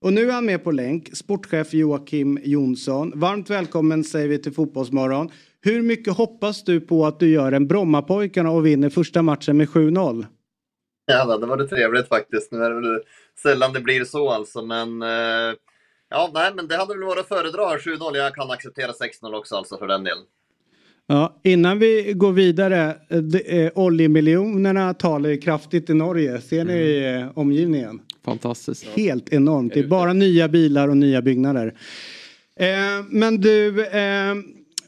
Och 0.00 0.12
nu 0.12 0.28
är 0.28 0.32
han 0.32 0.46
med 0.46 0.64
på 0.64 0.70
länk, 0.70 1.16
sportchef 1.16 1.74
Joakim 1.74 2.38
Jonsson. 2.44 3.12
Varmt 3.14 3.50
välkommen 3.50 4.04
säger 4.04 4.28
vi 4.28 4.38
till 4.38 4.52
Fotbollsmorgon. 4.52 5.30
Hur 5.66 5.82
mycket 5.82 6.16
hoppas 6.16 6.64
du 6.64 6.80
på 6.80 7.06
att 7.06 7.20
du 7.20 7.28
gör 7.28 7.52
en 7.52 7.66
Brommapojkarna 7.66 8.50
och 8.50 8.66
vinner 8.66 8.90
första 8.90 9.22
matchen 9.22 9.56
med 9.56 9.68
7-0? 9.68 10.26
Ja, 11.06 11.38
det 11.38 11.46
var 11.46 11.56
det 11.56 11.68
trevligt 11.68 12.08
faktiskt. 12.08 12.52
Nu 12.52 12.58
är 12.64 12.70
det 12.70 12.80
väl 12.80 13.00
sällan 13.42 13.72
det 13.72 13.80
blir 13.80 14.04
så 14.04 14.30
alltså, 14.30 14.62
men 14.62 15.02
eh, 15.02 15.54
ja, 16.10 16.30
nej, 16.34 16.52
men 16.54 16.68
det 16.68 16.76
hade 16.76 16.94
väl 16.94 17.04
varit 17.04 17.20
att 17.20 17.28
föredra 17.28 17.76
7-0. 17.76 18.16
Jag 18.16 18.34
kan 18.34 18.50
acceptera 18.50 18.92
6-0 18.92 19.34
också 19.34 19.56
alltså 19.56 19.78
för 19.78 19.86
den 19.86 20.04
delen. 20.04 20.24
Ja, 21.06 21.40
innan 21.44 21.78
vi 21.78 22.12
går 22.12 22.32
vidare, 22.32 22.96
oljemiljonerna 23.74 24.94
talar 24.94 25.30
ju 25.30 25.36
kraftigt 25.36 25.90
i 25.90 25.94
Norge. 25.94 26.40
Ser 26.40 26.64
ni 26.64 27.02
eh, 27.20 27.38
omgivningen? 27.38 28.00
Fantastiskt. 28.24 28.84
Helt 28.84 29.32
enormt. 29.32 29.74
Det 29.74 29.80
är 29.80 29.86
bara 29.86 30.12
nya 30.12 30.48
bilar 30.48 30.88
och 30.88 30.96
nya 30.96 31.22
byggnader. 31.22 31.74
Eh, 32.60 33.04
men 33.08 33.40
du, 33.40 33.86
eh, 33.86 34.34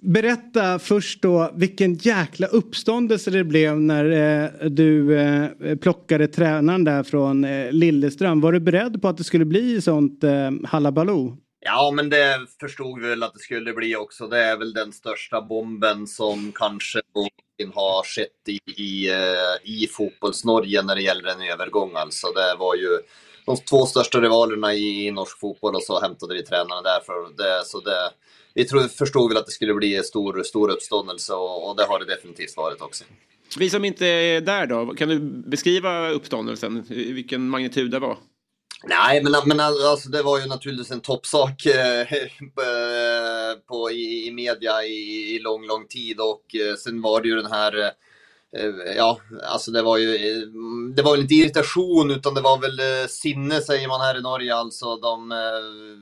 berätta 0.01 0.79
först 0.79 1.23
då 1.23 1.51
vilken 1.55 1.95
jäkla 1.95 2.47
uppståndelse 2.47 3.31
det 3.31 3.45
blev 3.45 3.81
när 3.81 4.05
eh, 4.05 4.69
du 4.69 5.19
eh, 5.19 5.77
plockade 5.77 6.29
tränaren 6.29 6.85
där 6.85 7.03
från 7.03 7.45
eh, 7.45 7.73
Lilleström. 7.73 8.41
Var 8.41 8.53
du 8.53 8.61
beredd 8.61 9.03
på 9.03 9.09
att 9.09 9.17
det 9.17 9.25
skulle 9.25 9.45
bli 9.45 9.83
sånt 9.83 10.25
eh, 10.25 10.51
halabaloo? 10.65 11.37
Ja, 11.61 11.91
men 11.95 12.11
det 12.11 12.39
förstod 12.61 13.01
vi 13.01 13.09
väl 13.09 13.23
att 13.23 13.35
det 13.35 13.39
skulle 13.39 13.73
bli 13.73 13.97
också. 13.97 14.27
Det 14.27 14.39
är 14.39 14.57
väl 14.57 14.73
den 14.73 14.93
största 14.93 15.43
bomben 15.43 16.07
som 16.07 16.53
kanske 16.55 17.01
någonsin 17.15 17.73
har 17.75 18.03
skett 18.03 18.49
i, 18.49 18.83
i, 18.83 19.11
eh, 19.11 19.71
i 19.71 19.87
fotbolls-Norge 19.87 20.83
när 20.83 20.95
det 20.95 21.03
gäller 21.03 21.29
en 21.29 21.53
övergång. 21.53 21.91
Alltså, 21.95 22.27
det 22.27 22.57
var 22.59 22.75
ju 22.75 22.99
de 23.47 23.57
två 23.57 23.87
största 23.87 24.21
rivalerna 24.21 24.75
i, 24.75 25.07
i 25.07 25.11
norsk 25.11 25.39
fotboll 25.41 25.75
och 25.75 25.83
så 25.83 26.01
hämtade 26.01 26.35
vi 26.35 26.43
tränaren 26.43 26.85
därför. 26.85 27.37
Det, 27.37 27.65
så 27.65 27.81
det, 27.81 28.11
vi 28.59 28.65
tror, 28.65 28.89
förstod 28.89 29.31
väl 29.31 29.37
att 29.37 29.47
det 29.47 29.53
skulle 29.53 29.75
bli 29.75 30.03
stor, 30.03 30.43
stor 30.43 30.71
uppståndelse 30.71 31.33
och, 31.35 31.71
och 31.71 31.77
det 31.77 31.85
har 31.85 31.99
det 31.99 32.05
definitivt 32.05 32.57
varit 32.57 32.81
också. 32.81 33.05
Vi 33.59 33.71
som 33.71 33.85
inte 33.85 34.07
är 34.07 34.41
där 34.41 34.67
då, 34.67 34.95
kan 34.95 35.09
du 35.09 35.19
beskriva 35.21 36.11
uppståndelsen? 36.11 36.85
Vilken 36.89 37.49
magnitud 37.49 37.91
det 37.91 37.99
var? 37.99 38.19
Nej, 38.85 39.23
men, 39.23 39.33
men 39.47 39.61
alltså, 39.61 40.09
det 40.09 40.23
var 40.23 40.39
ju 40.39 40.47
naturligtvis 40.47 40.91
en 40.91 41.01
toppsak 41.01 41.67
eh, 41.67 42.07
på, 43.69 43.91
i, 43.91 44.27
i 44.27 44.33
media 44.33 44.85
i, 44.85 45.35
i 45.35 45.39
lång, 45.39 45.67
lång 45.67 45.87
tid 45.89 46.21
och 46.21 46.55
eh, 46.55 46.75
sen 46.75 47.03
var 47.03 47.23
det 47.23 47.29
ju 47.29 47.37
den 47.37 47.53
här 47.53 47.79
eh, 47.85 47.91
Eh, 48.57 48.95
ja, 48.97 49.21
alltså 49.43 49.71
det 49.71 49.83
var 49.83 49.99
ju, 49.99 50.15
eh, 50.15 50.43
det 50.97 51.03
var 51.03 51.13
väl 51.13 51.21
inte 51.21 51.35
irritation 51.35 52.11
utan 52.11 52.35
det 52.35 52.41
var 52.41 52.59
väl 52.59 52.81
eh, 52.81 53.07
sinne 53.09 53.61
säger 53.61 53.89
man 53.89 54.01
här 54.01 54.19
i 54.19 54.23
Norge 54.23 54.55
alltså. 54.55 54.97
De 54.97 55.33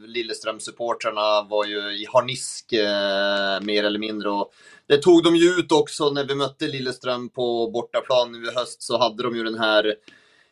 Lilleström-supportrarna 0.06 1.48
var 1.48 1.64
ju 1.64 1.78
i 1.78 2.06
harnisk 2.12 2.73
mer 3.66 3.85
eller 3.85 3.98
mindre 3.98 4.31
och 4.31 4.52
det 4.86 4.98
tog 4.98 5.23
de 5.23 5.36
ju 5.36 5.48
ut 5.48 5.73
också 5.73 6.10
när 6.10 6.24
vi 6.24 6.35
mötte 6.35 6.66
Lilleström 6.66 7.28
på 7.28 7.70
bortaplan 7.70 8.32
nu 8.32 8.48
i 8.48 8.55
höst 8.55 8.82
så 8.82 8.98
hade 8.98 9.23
de 9.23 9.36
ju 9.36 9.44
den 9.44 9.59
här 9.59 9.94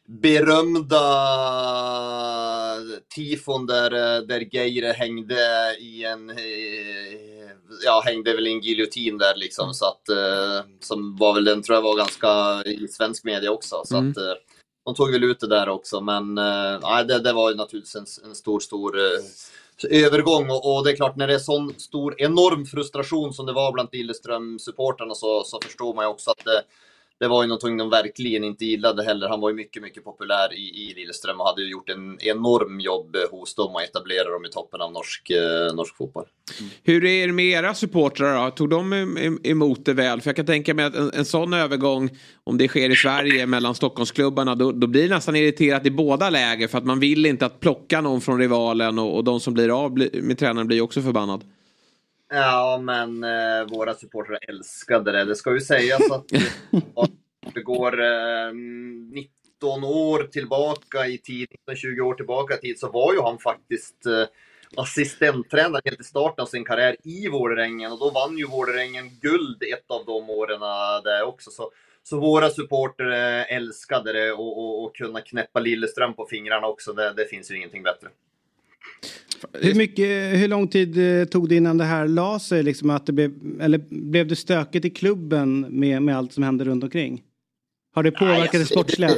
berömda 0.07 1.05
tifon 3.15 3.67
där, 3.67 3.91
där 4.27 4.55
Geire 4.55 4.93
hängde 4.93 5.37
i 5.81 6.05
en, 6.05 6.31
ja 7.85 8.03
hängde 8.05 8.35
väl 8.35 8.47
i 8.47 8.53
en 8.53 8.61
giljotin 8.61 9.19
där 9.19 9.37
liksom 9.37 9.75
så 9.75 9.87
att, 9.87 10.09
eh, 10.09 10.67
som 10.81 11.17
var 11.17 11.35
väl 11.35 11.45
den 11.45 11.63
tror 11.63 11.75
jag 11.75 11.83
var 11.83 11.97
ganska 11.97 12.63
i 12.71 12.89
svensk 12.89 13.25
media 13.25 13.51
också 13.51 13.83
så 13.85 13.97
Mm. 13.97 14.11
att 14.11 14.17
eh, 14.17 14.35
de 14.85 14.95
tog 14.95 15.13
väl 15.13 15.25
ut 15.25 15.41
det 15.41 15.47
där 15.47 15.69
också 15.69 16.01
men 16.01 16.39
eh, 16.39 17.05
det, 17.07 17.19
det 17.19 17.33
var 17.33 17.51
ju 17.51 17.57
naturligtvis 17.57 17.97
en, 17.97 18.29
en 18.29 18.35
stor, 18.35 18.61
stor 18.61 18.99
eh, 18.99 20.05
övergång 20.05 20.51
och, 20.51 20.77
och 20.77 20.85
det 20.85 20.91
är 20.91 20.97
klart 20.97 21.17
när 21.17 21.27
det 21.27 21.35
är 21.35 21.39
sån 21.39 21.75
stor 21.79 22.15
enorm 22.19 22.67
frustration 22.67 23.35
som 23.35 23.47
det 23.47 23.53
var 23.53 23.73
bland 23.73 23.89
Lilleström-supportrarna 23.93 25.15
så, 25.15 25.45
så 25.45 25.61
förstår 25.61 25.95
man 25.95 26.05
ju 26.05 26.09
också 26.09 26.31
att 26.31 26.45
det, 26.45 26.63
det 27.21 27.29
var 27.29 27.43
ju 27.43 27.49
någonting 27.49 27.77
de 27.77 27.91
verkligen 27.91 28.45
inte 28.45 28.65
gillade 28.65 29.05
heller. 29.05 29.29
Han 29.29 29.41
var 29.41 29.51
ju 29.51 29.57
mycket, 29.57 29.83
mycket 29.83 30.05
populär 30.05 30.55
i, 30.55 30.91
i 30.91 30.95
Lilleström 30.95 31.41
och 31.41 31.47
hade 31.47 31.63
ju 31.63 31.71
gjort 31.71 31.89
en 31.89 32.19
enorm 32.21 32.81
jobb 32.81 33.17
hos 33.31 33.55
dem 33.55 33.75
och 33.75 33.83
etablerade 33.83 34.31
dem 34.31 34.45
i 34.45 34.51
toppen 34.51 34.81
av 34.81 34.93
norsk, 34.93 35.31
eh, 35.31 35.75
norsk 35.75 35.97
fotboll. 35.97 36.25
Hur 36.83 37.05
är 37.05 37.27
det 37.27 37.33
med 37.33 37.45
era 37.45 37.75
supportrar 37.75 38.45
då? 38.45 38.51
Tog 38.51 38.71
de 38.71 38.93
emot 39.45 39.85
det 39.85 39.93
väl? 39.93 40.21
För 40.21 40.29
jag 40.29 40.37
kan 40.37 40.47
tänka 40.47 40.75
mig 40.75 40.85
att 40.85 40.95
en, 40.95 41.11
en 41.15 41.25
sån 41.25 41.53
övergång, 41.53 42.11
om 42.45 42.59
det 42.59 42.69
sker 42.69 42.91
i 42.91 42.97
Sverige 42.97 43.47
mellan 43.47 43.75
Stockholmsklubbarna, 43.75 44.55
då, 44.55 44.73
då 44.73 44.87
blir 44.87 45.09
det 45.09 45.15
nästan 45.15 45.37
irriterat 45.37 45.87
i 45.87 45.91
båda 45.91 46.31
läger. 46.31 46.69
För 46.69 46.79
att 46.79 46.85
man 46.85 47.01
vill 47.01 47.27
inte 47.27 47.47
att 47.47 47.61
plocka 47.61 48.01
någon 48.01 48.21
från 48.21 48.39
rivalen 48.39 48.99
och, 48.99 49.17
och 49.17 49.25
de 49.25 49.41
som 49.41 49.55
blir 49.55 49.85
av 49.85 49.93
bli- 49.93 50.21
med 50.23 50.39
tränaren 50.39 50.67
blir 50.67 50.81
också 50.81 51.03
förbannad. 51.03 51.45
Ja, 52.29 52.81
men 52.83 53.25
eh, 53.25 53.67
våra 53.71 53.95
supportrar 53.95 54.39
älskade 54.49 55.13
det. 55.13 55.25
Det 55.25 55.35
ska 55.35 55.53
ju 55.53 55.61
sägas 55.61 56.11
att 56.11 56.25
det 57.55 57.63
går 57.63 58.03
eh, 58.03 58.53
19 59.15 59.85
år 59.85 60.23
tillbaka 60.25 61.07
i 61.07 61.19
tid, 61.19 61.49
20 61.77 62.01
år 62.01 62.15
tillbaka 62.15 62.55
i 62.55 62.59
tid, 62.59 62.79
så 62.79 62.91
var 62.91 63.13
ju 63.13 63.21
han 63.21 63.39
faktiskt 63.39 64.07
eh, 64.07 64.27
assistenttränare 64.77 65.83
helt 65.85 66.01
i 66.01 66.05
starten 66.05 66.43
av 66.43 66.47
sin 66.47 66.65
karriär 66.65 66.97
i 67.05 67.29
Vålerengen 67.29 67.93
och 67.93 67.99
då 67.99 68.11
vann 68.11 68.39
ju 68.39 68.47
Vålerengen 68.47 69.11
guld 69.21 69.63
ett 69.63 69.91
av 69.91 70.05
de 70.07 70.31
åren 70.31 70.61
där 71.05 71.23
också. 71.23 71.51
Så, 71.51 71.71
så 72.03 72.21
våra 72.21 72.51
supporter 72.51 73.11
eh, 73.11 73.57
älskade 73.57 74.13
det 74.13 74.33
och, 74.33 74.59
och, 74.59 74.85
och 74.85 74.97
kunna 74.97 75.21
knäppa 75.21 75.61
Lilleström 75.61 76.15
på 76.15 76.27
fingrarna 76.27 76.67
också, 76.67 76.93
det, 76.93 77.13
det 77.13 77.25
finns 77.25 77.51
ju 77.51 77.57
ingenting 77.57 77.83
bättre. 77.83 78.09
Hur, 79.53 79.75
mycket, 79.75 80.07
hur 80.41 80.49
lång 80.49 80.69
tid 80.69 81.21
eh, 81.21 81.25
tog 81.25 81.49
det 81.49 81.55
innan 81.55 81.79
det 81.79 81.85
här 81.85 82.09
la 82.09 82.39
sig? 82.39 82.63
Liksom 82.63 82.91
att 82.91 83.07
det 83.07 83.13
blev, 83.13 83.61
eller 83.61 83.79
blev 83.89 84.27
det 84.27 84.37
stökigt 84.37 84.85
i 84.85 84.91
klubben 84.91 85.61
med, 85.61 86.03
med 86.03 86.17
allt 86.17 86.33
som 86.33 86.43
hände 86.43 86.65
runt 86.65 86.85
omkring? 86.85 87.23
Har 87.95 88.03
det 88.03 88.11
påverkat 88.11 88.53
det 88.53 88.59
alltså, 88.59 88.75
sportsliga? 88.75 89.11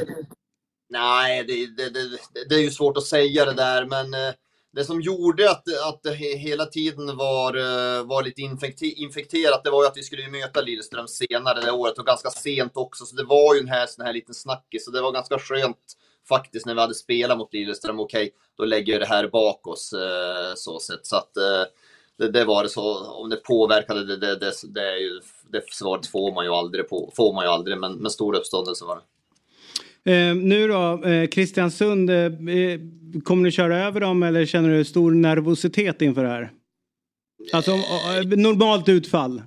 Nej, 0.89 1.43
det, 1.43 1.83
det, 1.83 1.89
det, 1.89 2.09
det 2.49 2.55
är 2.55 2.61
ju 2.61 2.69
svårt 2.71 2.97
att 2.97 3.03
säga 3.05 3.45
det 3.45 3.53
där, 3.53 3.85
men 3.85 4.13
eh, 4.13 4.33
det 4.73 4.83
som 4.83 5.01
gjorde 5.01 5.51
att, 5.51 5.63
att 5.87 6.03
det 6.03 6.09
he- 6.13 6.37
hela 6.37 6.65
tiden 6.65 7.17
var, 7.17 7.55
eh, 7.55 8.05
var 8.05 8.23
lite 8.23 8.41
infekte- 8.41 8.93
infekterat, 8.95 9.63
det 9.63 9.69
var 9.69 9.83
ju 9.83 9.87
att 9.87 9.97
vi 9.97 10.03
skulle 10.03 10.29
möta 10.29 10.61
Lilleström 10.61 11.07
senare 11.07 11.61
det 11.61 11.71
året 11.71 11.97
och 11.97 12.05
ganska 12.05 12.29
sent 12.29 12.71
också, 12.75 13.05
så 13.05 13.15
det 13.15 13.23
var 13.23 13.55
ju 13.55 13.61
en 13.61 13.67
här, 13.67 13.87
sån 13.87 14.05
här 14.05 14.13
liten 14.13 14.35
snackis, 14.35 14.85
så 14.85 14.91
det 14.91 15.01
var 15.01 15.11
ganska 15.11 15.39
skönt 15.39 15.93
faktiskt 16.29 16.65
när 16.65 16.73
vi 16.73 16.81
hade 16.81 16.93
spelat 16.93 17.37
mot 17.37 17.53
Lilleström. 17.53 17.99
Okej, 17.99 18.31
då 18.57 18.65
lägger 18.65 18.93
vi 18.93 18.99
det 18.99 19.05
här 19.05 19.27
bak 19.27 19.67
oss 19.67 19.93
eh, 19.93 20.53
så 20.55 20.79
sett. 20.79 21.05
Så 21.05 21.15
att 21.15 21.37
eh, 21.37 21.63
det, 22.17 22.31
det 22.31 22.45
var 22.45 22.63
det 22.63 22.69
så, 22.69 23.11
om 23.11 23.29
det 23.29 23.35
påverkade 23.35 24.05
det, 24.05 24.17
det, 24.17 24.35
det, 24.35 24.53
det, 24.63 24.81
är 24.81 24.97
ju, 24.97 25.19
det 25.51 25.61
svaret 25.71 26.07
får 26.07 26.33
man 26.33 26.45
ju 26.45 26.51
aldrig 26.51 26.89
på, 26.89 27.11
får 27.15 27.33
man 27.33 27.45
ju 27.45 27.49
aldrig, 27.51 27.77
men, 27.77 27.93
men 27.93 28.11
stor 28.11 28.35
uppståndelse 28.35 28.85
var 28.85 28.95
det. 28.95 29.01
Eh, 30.07 30.35
nu 30.35 30.67
då, 30.67 31.03
eh, 31.03 31.27
Kristiansund, 31.27 32.09
eh, 32.09 32.31
kommer 33.23 33.43
ni 33.43 33.51
köra 33.51 33.85
över 33.85 33.99
dem 33.99 34.23
eller 34.23 34.45
känner 34.45 34.69
du 34.69 34.85
stor 34.85 35.11
nervositet 35.11 36.01
inför 36.01 36.23
det 36.23 36.29
här? 36.29 36.51
Alltså 37.53 37.71
normalt 38.35 38.89
utfall. 38.89 39.41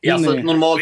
Ja, 0.00 0.14
alltså, 0.14 0.32
normalt, 0.32 0.80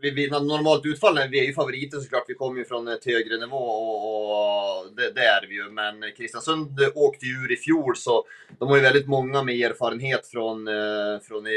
vi, 0.00 0.10
vi, 0.10 0.30
normalt 0.30 0.86
utfall, 0.86 1.18
vi 1.30 1.40
är 1.40 1.44
ju 1.44 1.52
favoriter 1.52 1.98
såklart. 1.98 2.24
Vi 2.28 2.34
kommer 2.34 2.58
ju 2.58 2.64
från 2.64 2.88
ett 2.88 3.04
högre 3.04 3.36
nivå 3.36 3.56
och, 3.56 4.80
och 4.80 4.92
det, 4.96 5.10
det 5.14 5.24
är 5.24 5.46
vi 5.48 5.54
ju. 5.54 5.70
Men 5.70 6.12
Kristiansund 6.16 6.80
åkte 6.94 7.26
ju 7.26 7.32
ur 7.32 7.52
i 7.52 7.56
fjol 7.56 7.96
så 7.96 8.24
de 8.58 8.68
har 8.68 8.76
ju 8.76 8.82
väldigt 8.82 9.06
många 9.06 9.42
med 9.42 9.54
erfarenhet 9.54 10.26
från, 10.26 10.68
eh, 10.68 11.20
från 11.22 11.46
eh, 11.46 11.52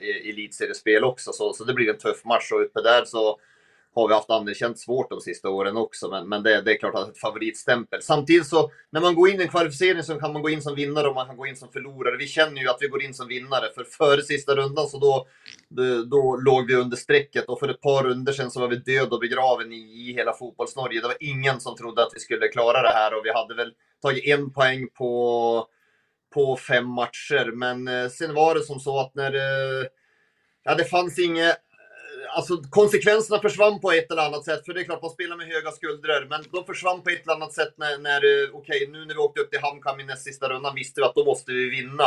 e- 0.00 0.30
elitseriespel 0.30 1.04
också. 1.04 1.32
Så, 1.32 1.52
så 1.52 1.64
det 1.64 1.74
blir 1.74 1.90
en 1.90 1.98
tuff 1.98 2.24
match 2.24 2.52
och 2.52 2.62
uppe 2.62 2.82
där 2.82 3.04
så 3.04 3.38
har 3.94 4.08
vi 4.08 4.14
haft 4.14 4.30
anerkänt 4.30 4.78
svårt 4.78 5.10
de 5.10 5.20
sista 5.20 5.48
åren 5.48 5.76
också, 5.76 6.10
men, 6.10 6.28
men 6.28 6.42
det, 6.42 6.60
det 6.60 6.72
är 6.72 6.78
klart 6.78 6.94
att 6.94 7.08
ett 7.08 7.18
favoritstämpel. 7.18 8.02
Samtidigt 8.02 8.46
så, 8.46 8.70
när 8.90 9.00
man 9.00 9.14
går 9.14 9.30
in 9.30 9.40
i 9.40 9.42
en 9.42 9.48
kvalificering 9.48 10.02
så 10.02 10.20
kan 10.20 10.32
man 10.32 10.42
gå 10.42 10.50
in 10.50 10.62
som 10.62 10.74
vinnare 10.74 11.08
och 11.08 11.14
man 11.14 11.26
kan 11.26 11.36
gå 11.36 11.46
in 11.46 11.56
som 11.56 11.72
förlorare. 11.72 12.16
Vi 12.16 12.26
känner 12.26 12.62
ju 12.62 12.68
att 12.68 12.76
vi 12.80 12.88
går 12.88 13.02
in 13.02 13.14
som 13.14 13.28
vinnare, 13.28 13.72
för 13.74 13.84
före 13.84 14.22
sista 14.22 14.54
rundan 14.54 14.86
så 14.86 14.98
då, 14.98 15.26
då, 15.68 16.02
då 16.02 16.36
låg 16.36 16.66
vi 16.66 16.74
under 16.74 16.96
strecket 16.96 17.44
och 17.44 17.60
för 17.60 17.68
ett 17.68 17.80
par 17.80 18.04
runder 18.04 18.32
sedan 18.32 18.50
så 18.50 18.60
var 18.60 18.68
vi 18.68 18.76
död 18.76 19.12
och 19.12 19.20
begraven 19.20 19.72
i, 19.72 19.76
i 19.76 20.12
hela 20.12 20.32
fotbollsnorge. 20.32 21.00
Det 21.00 21.06
var 21.06 21.16
ingen 21.20 21.60
som 21.60 21.76
trodde 21.76 22.02
att 22.02 22.12
vi 22.14 22.20
skulle 22.20 22.48
klara 22.48 22.82
det 22.82 22.92
här 22.92 23.14
och 23.14 23.24
vi 23.24 23.32
hade 23.32 23.54
väl 23.54 23.72
tagit 24.02 24.24
en 24.24 24.52
poäng 24.52 24.88
på, 24.88 25.66
på 26.34 26.56
fem 26.56 26.88
matcher. 26.88 27.52
Men 27.54 27.88
eh, 27.88 28.08
sen 28.08 28.34
var 28.34 28.54
det 28.54 28.62
som 28.62 28.80
så 28.80 29.00
att 29.00 29.14
när 29.14 29.34
eh, 29.34 29.86
Ja, 30.64 30.74
det 30.74 30.84
fanns 30.84 31.18
inget 31.18 31.56
alltså 32.36 32.62
konsekvenserna 32.70 33.40
försvann 33.40 33.80
på 33.80 33.92
ett 33.92 34.10
eller 34.10 34.22
annat 34.22 34.44
sätt. 34.44 34.64
För 34.64 34.74
det 34.74 34.80
är 34.80 34.84
klart, 34.84 35.02
man 35.02 35.10
spelar 35.10 35.36
med 35.36 35.46
höga 35.46 35.70
skuldror. 35.70 36.26
Men 36.30 36.44
de 36.52 36.64
försvann 36.64 37.02
på 37.02 37.10
ett 37.10 37.22
eller 37.22 37.34
annat 37.34 37.52
sätt 37.52 37.74
när, 37.76 37.98
när 37.98 38.18
okej, 38.18 38.50
okej, 38.52 38.88
nu 38.92 39.04
när 39.04 39.14
vi 39.14 39.20
åkte 39.20 39.40
upp 39.40 39.50
till 39.50 39.60
Hamkam 39.60 40.00
i 40.00 40.04
näst 40.04 40.24
sista 40.24 40.48
rundan 40.48 40.74
visste 40.74 41.00
vi 41.00 41.04
att 41.04 41.14
då 41.14 41.24
måste 41.24 41.52
vi 41.52 41.70
vinna. 41.70 42.04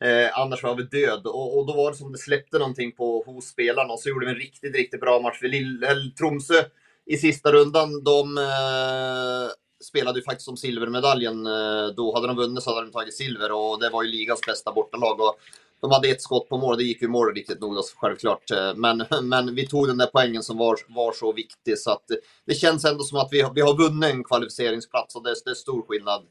Eh, 0.00 0.38
annars 0.38 0.62
var 0.62 0.74
vi 0.74 0.82
död. 0.82 1.26
Och, 1.26 1.58
och 1.58 1.66
då 1.66 1.72
var 1.72 1.90
det 1.90 1.96
som 1.96 2.12
det 2.12 2.18
släppte 2.18 2.58
någonting 2.58 2.92
på, 2.92 3.22
hos 3.26 3.44
spelarna. 3.44 3.92
Och 3.92 4.00
så 4.00 4.08
gjorde 4.08 4.26
vi 4.26 4.32
en 4.32 4.38
riktigt, 4.38 4.74
riktigt 4.74 5.00
bra 5.00 5.20
match 5.20 5.38
för 5.38 5.48
Lill, 5.48 5.86
Tromsö 6.18 6.64
i 7.06 7.16
sista 7.16 7.52
rundan. 7.52 8.04
De 8.04 8.38
eh, 8.38 9.50
spelade 9.84 10.18
ju 10.18 10.24
faktiskt 10.24 10.48
om 10.48 10.56
silvermedaljen. 10.56 11.46
Eh, 11.46 11.86
då 11.96 12.14
hade 12.14 12.26
de 12.26 12.36
vunnit 12.36 12.62
så 12.62 12.74
hade 12.74 12.86
de 12.86 12.92
tagit 12.92 13.16
silver 13.16 13.52
och 13.52 13.80
det 13.80 13.90
var 13.90 14.02
ju 14.02 14.08
ligans 14.08 14.40
bästa 14.46 14.72
bortalag. 14.72 15.20
Och 15.20 15.38
de 15.80 15.90
hade 15.90 16.08
ett 16.08 16.22
skott 16.22 16.48
på 16.48 16.58
mål 16.58 16.72
och 16.72 16.78
det 16.78 16.84
gick 16.84 17.02
ju 17.02 17.08
mål 17.08 17.34
riktigt 17.34 17.60
nog 17.60 17.74
då, 17.74 17.82
självklart. 17.96 18.50
Eh, 18.50 18.74
Men, 18.76 19.04
men 19.28 19.54
vi 19.54 19.66
tog 19.66 19.86
den 19.88 19.98
där 19.98 20.06
poängen 20.12 20.42
som 20.42 20.58
var, 20.58 20.76
var 20.88 21.12
så 21.12 21.32
viktig 21.32 21.78
så 21.78 21.90
att 21.90 22.10
eh, 22.10 22.16
det 22.46 22.54
känns 22.54 22.84
ändå 22.84 23.04
som 23.04 23.18
att 23.18 23.28
vi, 23.30 23.40
har- 23.40 23.54
vi 23.54 23.60
har 23.60 23.76
vunnit 23.78 24.10
en 24.10 24.24
kvalificeringsplats 24.24 25.16
och 25.16 25.22
det, 25.24 25.30
är- 25.30 25.36
det 25.44 25.50
är 25.50 25.54
stor 25.54 25.82
skillnad 25.88 26.22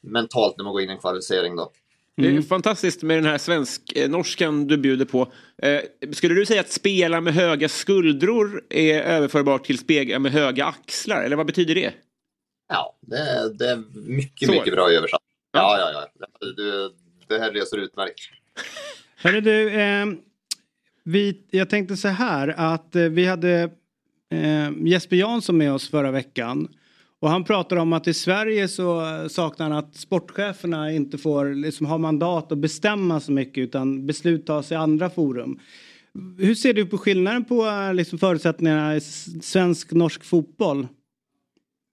mentalt 0.00 0.54
när 0.56 0.64
man 0.64 0.72
går 0.72 0.82
in 0.82 0.90
i 0.90 0.92
en 0.92 0.98
kvalificering 0.98 1.56
då. 1.56 1.72
Det 2.16 2.36
är 2.36 2.42
fantastiskt 2.42 3.02
med 3.02 3.16
den 3.16 3.24
här 3.24 3.38
svensk-norskan 3.38 4.66
du 4.66 4.76
bjuder 4.76 5.04
på. 5.04 5.32
Eh, 5.62 5.80
skulle 6.12 6.34
du 6.34 6.46
säga 6.46 6.60
att 6.60 6.70
spela 6.72 7.20
med 7.20 7.34
höga 7.34 7.68
skuldror 7.68 8.62
är 8.70 9.00
överförbart 9.02 9.64
till 9.64 9.78
spela 9.78 10.18
med 10.18 10.32
höga 10.32 10.64
axlar? 10.64 11.22
Eller 11.22 11.36
vad 11.36 11.46
betyder 11.46 11.74
det? 11.74 11.92
Ja, 12.68 12.96
det, 13.00 13.52
det 13.58 13.70
är 13.70 13.82
mycket, 14.08 14.46
Så. 14.48 14.52
mycket 14.54 14.72
bra 14.74 14.90
översatt. 14.90 15.20
Ja, 15.52 15.78
ja, 15.78 16.08
ja. 16.20 16.26
Det, 16.56 16.90
det 17.28 17.38
här 17.42 17.52
löser 17.52 17.78
utmärkt. 17.78 18.20
Hörru 19.16 19.40
du, 19.40 19.70
eh, 19.70 20.06
vi, 21.04 21.46
jag 21.50 21.70
tänkte 21.70 21.96
så 21.96 22.08
här 22.08 22.48
att 22.48 22.96
eh, 22.96 23.02
vi 23.02 23.26
hade 23.26 23.70
eh, 24.30 24.70
Jesper 24.84 25.16
Jansson 25.16 25.58
med 25.58 25.72
oss 25.72 25.90
förra 25.90 26.10
veckan. 26.10 26.68
Och 27.20 27.30
han 27.30 27.44
pratar 27.44 27.76
om 27.76 27.92
att 27.92 28.08
i 28.08 28.14
Sverige 28.14 28.68
så 28.68 29.00
eh, 29.00 29.28
saknar 29.28 29.70
han 29.70 29.78
att 29.78 29.96
sportcheferna 29.96 30.92
inte 30.92 31.18
får 31.18 31.54
liksom, 31.54 31.86
ha 31.86 31.98
mandat 31.98 32.52
att 32.52 32.58
bestämma 32.58 33.20
så 33.20 33.32
mycket 33.32 33.62
utan 33.62 34.06
beslut 34.06 34.46
tas 34.46 34.72
i 34.72 34.74
andra 34.74 35.10
forum. 35.10 35.58
Hur 36.38 36.54
ser 36.54 36.74
du 36.74 36.86
på 36.86 36.98
skillnaden 36.98 37.44
på 37.44 37.66
eh, 37.66 37.94
liksom, 37.94 38.18
förutsättningarna 38.18 38.96
i 38.96 39.00
svensk-norsk 39.42 40.24
fotboll? 40.24 40.88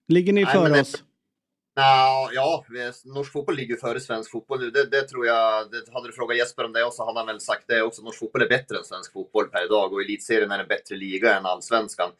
Ligger 0.08 0.32
ni 0.32 0.44
Nej, 0.44 0.52
före 0.52 0.80
oss? 0.80 1.04
Nå, 1.76 2.30
ja, 2.34 2.64
vi- 2.68 3.10
norsk 3.14 3.32
fotboll 3.32 3.56
ligger 3.56 3.76
före 3.76 4.00
svensk 4.00 4.30
fotboll 4.30 4.60
nu. 4.60 4.70
Det, 4.70 4.84
det 4.90 5.02
tror 5.02 5.26
jag. 5.26 5.70
Det, 5.70 5.92
hade 5.92 6.08
du 6.08 6.12
frågat 6.12 6.36
Jesper 6.36 6.64
om 6.64 6.72
det 6.72 6.84
och 6.84 6.92
så 6.94 7.04
hade 7.06 7.18
han 7.18 7.26
väl 7.26 7.40
sagt 7.40 7.64
det 7.68 7.82
också. 7.82 8.02
Norsk 8.02 8.18
fotboll 8.18 8.42
är 8.42 8.48
bättre 8.48 8.76
än 8.78 8.84
svensk 8.84 9.12
fotboll 9.12 9.48
per 9.48 9.68
dag 9.68 9.92
och 9.92 10.02
elitserien 10.02 10.50
är 10.50 10.58
en 10.58 10.68
bättre 10.68 10.96
liga 10.96 11.36
än 11.36 11.46
allsvenskan. 11.46 12.10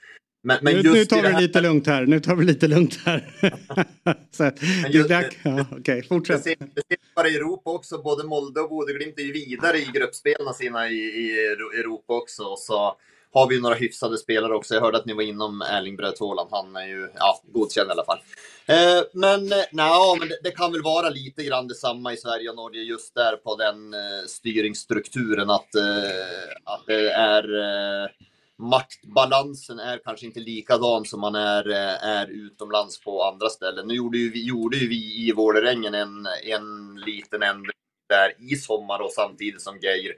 Men, 0.42 0.58
men 0.62 0.74
nu, 0.76 0.82
nu 0.92 1.04
tar 1.04 1.16
det 1.16 1.28
vi 1.28 1.34
här- 1.34 1.40
lite 1.40 1.60
lugnt 1.60 1.86
här. 1.86 2.06
Nu 2.06 2.20
tar 2.20 2.36
vi 2.36 2.44
lite 2.44 2.68
lugnt 2.68 2.98
här. 3.06 3.30
så, 4.30 4.42
det 4.42 4.88
just- 4.90 5.10
ja, 5.44 5.64
Det 5.84 6.08
fortsätt. 6.08 6.44
det 6.44 6.50
ser 6.88 7.14
bara 7.16 7.28
i 7.28 7.36
Europa 7.36 7.70
också. 7.70 8.02
Både 8.02 8.24
Molde 8.24 8.60
och 8.60 8.70
Bodø-Glimt 8.70 9.18
är 9.18 9.22
ju 9.22 9.32
vidare 9.32 9.78
i 9.78 9.84
gruppspelen 9.94 10.54
sina 10.54 10.88
i, 10.88 10.94
i 10.94 11.46
Europa 11.80 12.14
också. 12.14 12.56
Så 12.56 12.96
har 13.32 13.48
vi 13.48 13.60
några 13.60 13.74
hyfsade 13.74 14.18
spelare 14.18 14.54
också. 14.54 14.74
Jag 14.74 14.80
hörde 14.80 14.98
att 14.98 15.06
ni 15.06 15.12
var 15.12 15.22
inom 15.22 15.62
Erling 15.62 15.96
Braut 15.96 16.18
Han 16.50 16.76
är 16.76 16.86
ju 16.86 17.10
ja, 17.14 17.40
godkänd 17.52 17.88
i 17.88 17.92
alla 17.92 18.04
fall. 18.04 18.18
Eh, 18.66 19.02
men 19.12 19.52
eh, 19.52 19.58
nej, 19.72 20.16
men 20.18 20.28
det, 20.28 20.38
det 20.42 20.50
kan 20.50 20.72
väl 20.72 20.82
vara 20.82 21.08
lite 21.08 21.44
grann 21.44 21.68
detsamma 21.68 22.12
i 22.12 22.16
Sverige 22.16 22.50
och 22.50 22.56
Norge 22.56 22.82
just 22.82 23.14
där 23.14 23.36
på 23.36 23.56
den 23.56 23.94
eh, 23.94 24.26
styrningsstrukturen. 24.26 25.50
Att, 25.50 25.74
eh, 25.74 26.50
att 26.64 26.86
det 26.86 27.10
är 27.10 27.44
eh, 27.58 28.10
maktbalansen 28.58 29.78
är 29.78 30.00
kanske 30.04 30.26
inte 30.26 30.40
likadan 30.40 31.04
som 31.04 31.20
man 31.20 31.34
är, 31.34 31.70
eh, 31.70 32.04
är 32.04 32.26
utomlands 32.26 33.00
på 33.00 33.24
andra 33.24 33.48
ställen. 33.48 33.88
Nu 33.88 33.94
gjorde 33.94 34.18
ju 34.18 34.30
vi, 34.30 34.46
gjorde 34.46 34.76
ju 34.76 34.88
vi 34.88 35.28
i 35.28 35.32
Vålerengen 35.32 35.94
en, 35.94 36.26
en 36.42 36.96
liten 37.06 37.42
ändring 37.42 37.76
där 38.08 38.52
i 38.52 38.56
sommar 38.56 38.98
och 39.00 39.12
samtidigt 39.12 39.62
som 39.62 39.78
Geir 39.78 40.14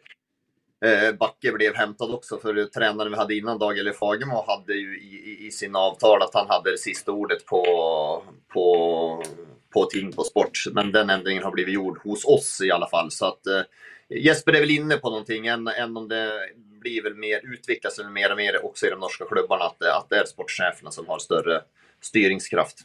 eh, 0.84 1.12
Backe 1.12 1.52
blev 1.52 1.74
hämtad 1.74 2.10
också 2.10 2.38
för 2.38 2.64
tränaren 2.64 3.12
vi 3.12 3.18
hade 3.18 3.34
innan, 3.34 3.59
Dag 3.59 3.78
eller 3.78 3.92
Fagemo, 3.92 4.44
hade 4.46 4.74
ju 4.74 4.98
i, 5.00 5.14
i, 5.30 5.46
i 5.46 5.50
sin 5.50 5.76
avtal 5.76 6.22
att 6.22 6.34
han 6.34 6.48
hade 6.48 6.70
det 6.70 6.78
sista 6.78 7.12
ordet 7.12 7.46
på, 7.46 7.64
på, 8.52 9.22
på 9.74 9.84
ting 9.84 10.12
på 10.12 10.24
sport. 10.24 10.64
Men 10.72 10.92
den 10.92 11.10
ändringen 11.10 11.42
har 11.42 11.50
blivit 11.50 11.74
gjord 11.74 11.98
hos 12.04 12.24
oss 12.24 12.60
i 12.64 12.70
alla 12.70 12.88
fall. 12.88 13.10
Så 13.10 13.26
att 13.26 13.46
eh, 13.46 13.62
Jesper 14.09 14.52
är 14.52 14.60
väl 14.60 14.70
inne 14.70 14.96
på 14.96 15.10
någonting, 15.10 15.46
än, 15.46 15.68
än 15.68 15.96
om 15.96 16.09
det 16.09 16.30
blir 16.80 17.02
väl 17.02 17.14
mer, 17.14 17.40
utvecklas 17.54 17.98
väl 17.98 18.10
mer 18.10 18.30
och 18.30 18.36
mer 18.36 18.64
också 18.64 18.86
i 18.86 18.90
de 18.90 19.00
norska 19.00 19.24
klubbarna, 19.24 19.64
att, 19.64 19.82
att 19.82 20.06
det 20.10 20.16
är 20.16 20.24
sportcheferna 20.24 20.90
som 20.90 21.06
har 21.09 21.18
större 21.18 21.60
styrningskraft. 22.00 22.78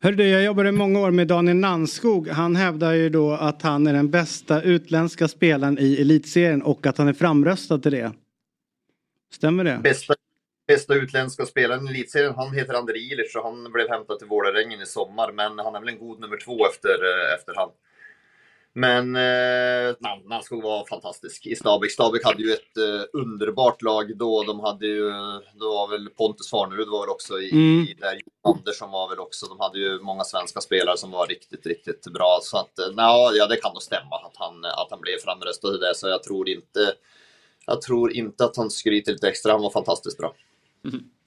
Hörru 0.00 0.16
du, 0.16 0.28
jag 0.28 0.44
jobbade 0.44 0.72
många 0.72 1.00
år 1.00 1.10
med 1.10 1.26
Daniel 1.26 1.56
Nanskog. 1.56 2.28
Han 2.28 2.56
hävdar 2.56 2.92
ju 2.92 3.08
då 3.08 3.32
att 3.32 3.62
han 3.62 3.86
är 3.86 3.92
den 3.92 4.10
bästa 4.10 4.62
utländska 4.62 5.28
spelaren 5.28 5.78
i 5.78 6.00
elitserien 6.00 6.62
och 6.62 6.86
att 6.86 6.98
han 6.98 7.08
är 7.08 7.12
framröstad 7.12 7.78
till 7.78 7.92
det. 7.92 8.12
Stämmer 9.34 9.64
det? 9.64 9.80
Bästa, 9.82 10.14
bästa 10.66 10.94
utländska 10.94 11.46
spelaren 11.46 11.86
i 11.86 11.90
elitserien, 11.90 12.34
han 12.36 12.54
heter 12.54 12.74
Ander 12.74 12.96
Ilic 12.96 13.36
och 13.36 13.42
han 13.42 13.72
blev 13.72 13.88
hämtad 13.88 14.18
till 14.18 14.28
Vålerengen 14.28 14.80
i 14.80 14.86
sommar, 14.86 15.32
men 15.32 15.58
han 15.58 15.74
är 15.74 15.80
väl 15.80 15.88
en 15.88 15.98
god 15.98 16.20
nummer 16.20 16.36
två 16.44 16.66
efter, 16.66 16.88
eh, 16.88 17.34
efter 17.34 17.54
han. 17.56 17.68
Men 18.76 19.16
eh, 19.16 19.94
nej, 20.00 20.22
Nanskog 20.24 20.62
var 20.62 20.84
fantastisk 20.86 21.46
i 21.46 21.56
Stabæk. 21.56 21.90
Stabæk 21.90 22.24
hade 22.24 22.42
ju 22.42 22.52
ett 22.52 22.76
eh, 22.76 23.02
underbart 23.12 23.82
lag 23.82 24.16
då. 24.18 24.42
De 24.42 24.60
hade 24.60 24.86
ju, 24.86 25.10
då 25.54 25.68
var 25.74 25.88
väl 25.90 26.08
Pontus 26.10 26.50
Farnerud 26.50 26.88
var 26.88 27.00
väl 27.00 27.10
också 27.10 27.38
i, 27.40 27.50
Mm. 27.52 27.82
i 27.88 27.94
där. 28.00 28.20
Andersson 28.44 28.90
var 28.90 29.08
väl 29.08 29.18
också. 29.18 29.46
De 29.46 29.60
hade 29.60 29.78
ju 29.78 30.00
många 30.00 30.24
svenska 30.24 30.60
spelare 30.60 30.96
som 30.96 31.10
var 31.10 31.26
riktigt, 31.26 31.66
riktigt 31.66 32.04
bra. 32.12 32.38
Så 32.42 32.58
att, 32.58 32.78
eh, 32.78 32.86
nja, 32.94 33.30
ja, 33.34 33.46
det 33.46 33.56
kan 33.56 33.72
nog 33.72 33.82
stämma 33.82 34.16
att 34.16 34.36
han, 34.36 34.64
att 34.64 34.86
han 34.90 35.00
blev 35.00 35.18
framröstad 35.24 35.74
i 35.74 35.78
det. 35.78 35.94
Så 35.94 36.08
jag 36.08 36.22
tror 36.22 36.48
inte, 36.48 36.92
jag 37.66 37.82
tror 37.82 38.12
inte 38.12 38.44
att 38.44 38.56
han 38.56 38.70
skryter 38.70 39.12
lite 39.12 39.28
extra. 39.28 39.52
Han 39.52 39.62
var 39.62 39.70
fantastiskt 39.70 40.18
bra. 40.18 40.34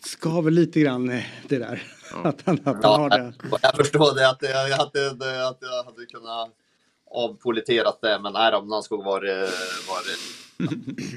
skaver 0.05 0.51
lite 0.51 0.79
grann 0.79 1.09
eh, 1.09 1.23
det 1.49 1.57
där. 1.57 1.83
Att 2.23 2.41
han, 2.45 2.55
att 2.55 2.65
han 2.65 2.79
Ja, 2.83 2.97
har 2.97 3.09
det. 3.09 3.33
jag 3.61 3.75
förstår 3.75 4.15
det 4.15 4.29
att 4.29 4.37
jag, 4.41 4.69
jag, 4.69 4.77
hade, 4.77 5.13
det- 5.13 5.47
att 5.47 5.57
jag 5.61 5.83
hade 5.83 6.05
kunnat 6.05 6.49
avpoliterat 7.11 8.01
det, 8.01 8.19
men 8.19 8.34
nej 8.34 8.51
då, 8.51 8.61
Nanskog 8.61 9.03
var, 9.03 9.21
var 9.88 10.01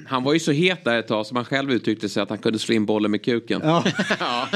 Han 0.07 0.25
var 0.25 0.33
ju 0.33 0.41
så 0.41 0.53
het 0.53 0.85
där 0.85 0.99
ett 0.99 1.09
tag 1.09 1.27
som 1.27 1.37
han 1.37 1.45
själv 1.45 1.71
uttryckte 1.71 2.09
sig 2.09 2.23
att 2.23 2.29
han 2.29 2.39
kunde 2.39 2.59
slå 2.59 2.75
in 2.75 2.87
bollen 2.87 3.11
med 3.11 3.25
kuken. 3.25 3.61
Ja. 3.65 3.85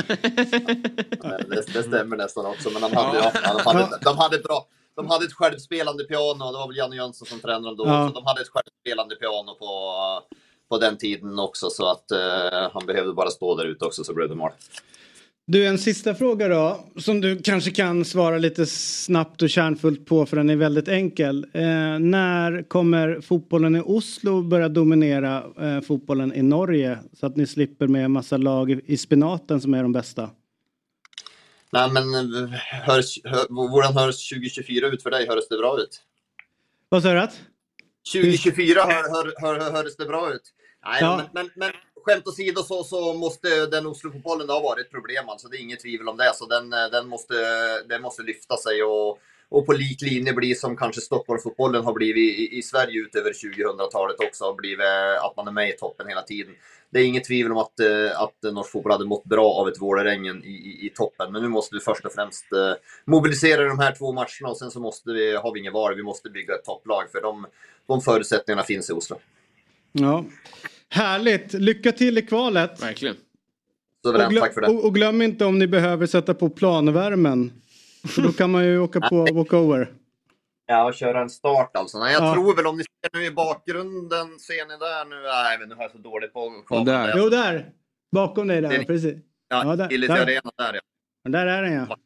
det, 1.48 1.72
det 1.72 1.82
stämmer 1.82 2.16
nästan 2.16 2.46
också. 2.46 2.70
Men 2.70 2.82
de 2.82 2.96
hade, 2.96 3.18
ja. 3.18 3.32
de, 3.54 3.60
hade, 3.64 3.98
de 4.02 4.18
hade 4.18 4.36
ett 4.36 4.42
bra 4.42 4.66
de 4.96 5.10
hade 5.10 5.24
ett 5.24 5.32
självspelande 5.32 6.04
piano, 6.04 6.52
det 6.52 6.58
var 6.58 6.68
väl 6.68 6.76
Janne 6.76 6.96
Jönsson 6.96 7.26
som 7.26 7.40
tränade 7.40 7.68
dem 7.68 7.76
då. 7.76 7.86
Ja. 7.86 8.08
Så 8.08 8.14
de 8.14 8.26
hade 8.26 8.40
ett 8.40 8.48
självspelande 8.48 9.16
piano 9.16 9.54
på, 9.54 9.72
på 10.68 10.78
den 10.78 10.96
tiden 10.98 11.38
också. 11.38 11.70
Så 11.70 11.86
att 11.86 12.10
eh, 12.10 12.70
han 12.72 12.86
behövde 12.86 13.12
bara 13.12 13.30
stå 13.30 13.56
där 13.56 13.64
ute 13.64 13.84
också 13.84 14.04
så 14.04 14.14
blev 14.14 14.28
det 14.28 14.34
mål. 14.34 14.50
Du, 15.46 15.66
en 15.66 15.78
sista 15.78 16.14
fråga 16.14 16.48
då. 16.48 16.84
Som 16.96 17.20
du 17.20 17.42
kanske 17.42 17.70
kan 17.70 18.04
svara 18.04 18.38
lite 18.38 18.66
snabbt 18.66 19.42
och 19.42 19.50
kärnfullt 19.50 20.06
på 20.06 20.26
för 20.26 20.36
den 20.36 20.50
är 20.50 20.56
väldigt 20.56 20.88
enkel. 20.88 21.46
Eh, 21.52 21.62
när 21.98 22.68
kommer 22.68 23.20
fotbollen 23.20 23.76
i 23.76 23.80
Oslo 23.80 24.42
börja 24.42 24.68
dominera 24.68 25.44
eh, 25.60 25.80
fotbollen 25.80 26.34
i 26.34 26.42
Norge? 26.42 26.98
Så 27.12 27.26
att 27.26 27.36
ni 27.36 27.46
slipper 27.46 27.88
med 27.88 28.04
en 28.04 28.12
massa 28.12 28.36
lag 28.36 28.70
i, 28.70 28.80
i 28.86 28.96
spenaten 28.96 29.60
som 29.60 29.74
är 29.74 29.82
de 29.82 29.92
bästa. 29.92 30.30
Nej 31.72 31.90
men 31.90 32.14
eh, 32.14 32.50
hörs, 32.86 33.18
hör, 33.24 33.68
hvordan 33.70 33.96
hörs 33.96 34.28
2024 34.28 34.86
ut 34.86 35.02
för 35.02 35.10
dig? 35.10 35.26
Hörs 35.28 35.48
det 35.50 35.56
bra 35.58 35.78
ut? 35.80 36.02
Vad 36.88 37.02
sa 37.02 37.12
du? 37.12 37.20
att? 37.20 37.40
2024 38.12 38.80
hör, 38.80 38.88
hör, 38.92 39.32
hör, 39.40 39.60
hör, 39.60 39.82
hörs 39.82 39.96
det 39.96 40.04
bra 40.06 40.32
ut? 40.34 40.42
Nej, 40.86 40.98
Ja. 41.00 41.16
men, 41.16 41.26
men, 41.44 41.50
men 41.56 41.70
skämt 42.04 42.28
åsido 42.28 42.62
så, 42.62 42.84
så 42.84 43.14
måste 43.14 43.66
den 43.66 43.86
Oslo-fotbollen, 43.86 44.46
det 44.46 44.52
har 44.52 44.62
varit 44.62 44.86
ett 44.86 44.92
problem 44.92 45.28
alltså. 45.28 45.48
Det 45.48 45.56
är 45.56 45.60
inget 45.60 45.80
tvivel 45.80 46.08
om 46.08 46.16
det. 46.16 46.32
Så 46.34 46.46
den, 46.46 46.72
eh, 46.72 46.90
den, 46.92 47.08
måste, 47.08 47.34
den 47.88 48.02
måste 48.02 48.22
lyfta 48.22 48.56
sig 48.56 48.82
och, 48.82 49.18
och 49.48 49.66
på 49.66 49.72
lik 49.72 50.02
linje 50.02 50.32
bli 50.32 50.54
som 50.54 50.76
kanske 50.76 51.00
Stockholmsfotbollen 51.00 51.84
har 51.84 51.92
blivit 51.92 52.38
i, 52.38 52.58
i 52.58 52.62
Sverige 52.62 53.00
utöver 53.00 53.32
2000-talet 53.32 54.16
också. 54.20 54.44
Har 54.44 54.54
blivit 54.54 54.86
eh, 54.86 55.24
att 55.24 55.36
man 55.36 55.48
är 55.48 55.52
med 55.52 55.68
i 55.68 55.72
toppen 55.72 56.08
hela 56.08 56.22
tiden. 56.22 56.54
Det 56.90 57.00
är 57.00 57.04
inget 57.04 57.24
tvivel 57.24 57.52
om 57.52 57.58
att, 57.58 57.80
eh, 57.80 58.20
att 58.20 58.52
norsk 58.52 58.70
fotboll 58.70 58.92
hade 58.92 59.04
mått 59.04 59.24
bra 59.24 59.52
av 59.52 59.68
ett 59.68 59.80
Vålerengen 59.80 60.44
i, 60.44 60.48
i, 60.48 60.86
i 60.86 60.90
toppen. 60.94 61.32
Men 61.32 61.42
nu 61.42 61.48
måste 61.48 61.74
vi 61.74 61.80
först 61.80 62.04
och 62.04 62.12
främst 62.12 62.44
mobilisera 63.04 63.64
de 63.64 63.78
här 63.78 63.94
två 63.98 64.12
matcherna 64.12 64.48
och 64.48 64.56
sen 64.56 64.70
så 64.70 64.80
måste 64.80 65.10
vi, 65.12 65.36
har 65.36 65.52
vi 65.52 65.60
inget 65.60 65.72
val. 65.72 65.94
vi 65.94 66.02
måste 66.02 66.30
bygga 66.30 66.54
ett 66.54 66.64
topplag 66.64 67.10
för 67.12 67.20
de, 67.20 67.46
de 67.86 68.00
förutsättningarna 68.00 68.62
finns 68.62 68.90
i 68.90 68.92
Oslo. 68.92 69.16
Ja. 69.92 70.24
Härligt! 70.94 71.52
Lycka 71.52 71.92
till 71.92 72.18
i 72.18 72.22
kvalet! 72.22 72.82
Verkligen. 72.82 73.16
Och, 74.04 74.14
glö- 74.14 74.40
tack 74.40 74.54
för 74.54 74.60
det. 74.60 74.66
och, 74.68 74.84
och 74.84 74.94
glöm 74.94 75.22
inte 75.22 75.44
om 75.44 75.58
ni 75.58 75.66
behöver 75.66 76.06
sätta 76.06 76.34
på 76.34 76.50
planvärmen. 76.50 77.52
För 78.08 78.22
då 78.22 78.32
kan 78.32 78.50
man 78.50 78.64
ju 78.64 78.78
åka 78.78 79.00
på 79.00 79.16
walkover. 79.34 79.92
Ja, 80.66 80.84
och 80.84 80.94
köra 80.94 81.20
en 81.22 81.30
start 81.30 81.70
alltså. 81.76 81.98
Nej, 81.98 82.12
jag 82.12 82.22
Ja. 82.22 82.34
tror 82.34 82.56
väl 82.56 82.66
om 82.66 82.76
ni 82.76 82.82
ser 82.84 83.18
nu 83.18 83.24
i 83.26 83.30
bakgrunden, 83.30 84.38
ser 84.38 84.66
ni 84.68 84.76
där 84.78 85.04
nu? 85.04 85.22
Nej, 85.22 85.58
men 85.58 85.68
nu 85.68 85.74
har 85.74 85.82
jag 85.82 85.90
så 85.92 85.98
dåligt 85.98 86.32
på 86.32 86.50
kameran. 86.66 86.84
där. 86.84 87.14
Jo, 87.16 87.28
där! 87.28 87.70
Bakom 88.12 88.48
dig 88.48 88.60
där, 88.60 88.68
Det 88.68 88.76
är- 88.76 88.84
precis. 88.84 89.14
Ja, 89.48 89.76
där, 89.76 89.90
Gillis 89.90 90.08
där. 90.08 90.22
Arena 90.22 90.50
där 90.56 90.74
ja. 91.24 91.30
Där 91.30 91.46
är 91.46 91.62
den 91.62 91.72
ja. 91.72 91.96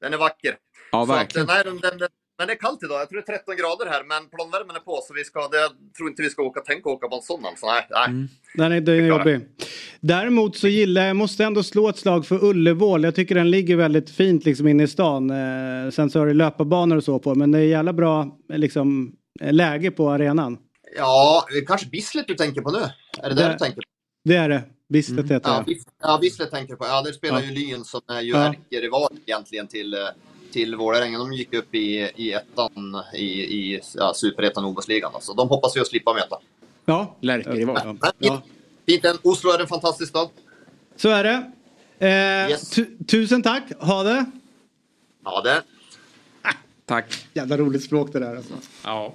Den 0.00 0.12
är 0.14 0.18
vacker. 0.18 0.56
Ja, 0.92 1.06
Så 1.06 1.12
att, 1.12 1.18
verkligen. 1.18 1.46
nej, 1.46 1.64
den, 1.64 1.78
den, 1.78 1.98
den, 1.98 2.08
men 2.38 2.46
det 2.46 2.52
är 2.52 2.56
kallt 2.58 2.82
idag. 2.82 3.00
Jag 3.00 3.08
tror 3.08 3.22
det 3.26 3.32
är 3.32 3.36
13 3.38 3.56
grader 3.56 3.86
här, 3.90 4.04
men 4.04 4.28
planvärmen 4.28 4.76
är 4.76 4.80
på 4.80 5.00
så 5.08 5.14
vi 5.14 5.24
ska, 5.24 5.48
det, 5.48 5.56
jag 5.56 5.70
tror 5.96 6.08
inte 6.08 6.22
vi 6.22 6.30
ska 6.30 6.42
åka, 6.42 6.60
tänka 6.60 6.90
åka 6.90 7.08
på 7.08 7.16
en 7.16 7.22
sån 7.22 7.44
alltså. 7.46 7.66
Nej, 7.66 7.86
nej. 7.90 8.28
Den 8.54 8.72
är, 8.72 8.80
den 8.80 8.94
är 9.04 9.06
jobbig. 9.08 9.40
Däremot 10.00 10.56
så 10.56 10.68
gillar 10.68 11.00
jag, 11.02 11.08
jag 11.08 11.16
måste 11.16 11.44
ändå 11.44 11.62
slå 11.62 11.88
ett 11.88 11.96
slag 11.98 12.26
för 12.26 12.44
Ullevål. 12.44 13.04
Jag 13.04 13.14
tycker 13.14 13.34
den 13.34 13.50
ligger 13.50 13.76
väldigt 13.76 14.10
fint 14.10 14.44
liksom 14.44 14.68
inne 14.68 14.82
i 14.82 14.88
stan. 14.88 15.30
Eh, 15.30 15.90
sen 15.90 16.10
så 16.10 16.18
har 16.18 16.26
det 16.26 16.34
löparbanor 16.34 16.96
och 16.96 17.04
så 17.04 17.18
på. 17.18 17.34
Men 17.34 17.50
det 17.52 17.58
är 17.58 17.62
jävla 17.62 17.92
bra 17.92 18.38
eh, 18.52 18.58
liksom, 18.58 19.12
eh, 19.40 19.52
läge 19.52 19.90
på 19.90 20.10
arenan. 20.10 20.58
Ja, 20.96 21.46
det 21.54 21.60
kanske 21.60 21.86
Bislett 21.88 22.28
du 22.28 22.34
tänker 22.34 22.60
på 22.60 22.70
nu? 22.70 22.78
Är 23.22 23.28
det 23.28 23.34
det 23.34 23.42
Det- 23.42 23.52
du 23.52 23.58
tänker 23.58 23.76
på? 23.76 23.82
Det 24.24 24.36
är 24.36 24.48
det. 24.48 24.62
Bislett 24.92 25.30
heter 25.30 25.50
Ja, 25.50 25.64
det. 25.66 25.72
Bis- 25.74 25.86
ja, 26.02 26.18
Bislett 26.22 26.50
tänker 26.50 26.72
jag 26.72 26.78
på. 26.78 26.84
Ja, 26.86 27.02
det 27.02 27.12
spelar 27.12 27.40
Ja. 27.40 27.44
ju 27.46 27.54
Lyn 27.54 27.84
som 27.84 28.00
är 28.08 28.20
ju 28.20 28.30
Ja. 28.30 28.38
ärkerival 28.70 29.16
egentligen 29.26 29.66
till, 29.66 29.94
eh, 29.94 30.00
till 30.52 30.76
Vålerenga. 30.76 31.18
De 31.18 31.32
gick 31.32 31.54
upp 31.54 31.74
i, 31.74 32.10
i 32.16 32.32
ettan 32.32 33.02
i, 33.14 33.24
i 33.24 33.80
ja, 33.94 34.12
superettan 34.14 34.64
Obosligan. 34.64 35.10
Alltså. 35.14 35.34
De 35.34 35.48
hoppas 35.48 35.76
vi 35.76 35.80
att 35.80 35.86
slippa 35.86 36.14
möta. 36.14 36.36
Ja. 36.84 37.16
Men 37.84 37.98
fint. 38.20 38.32
Fint. 38.86 39.04
en- 39.04 39.18
Oslo 39.22 39.50
är 39.50 39.58
en 39.58 39.66
fantastisk 39.66 40.08
stad. 40.10 40.28
Så 40.96 41.08
är 41.08 41.24
det. 41.24 41.50
Eh, 42.06 42.56
tu- 42.70 42.96
tusen 43.06 43.42
tack. 43.42 43.62
Ha 43.80 44.02
det. 44.02 44.24
Ja, 45.24 45.40
det. 45.40 45.62
Tack. 46.86 47.26
Jävla 47.34 47.56
roligt 47.56 47.84
språk 47.84 48.12
det 48.12 48.18
där 48.18 48.36
alltså. 48.36 48.54
Ja. 48.84 49.14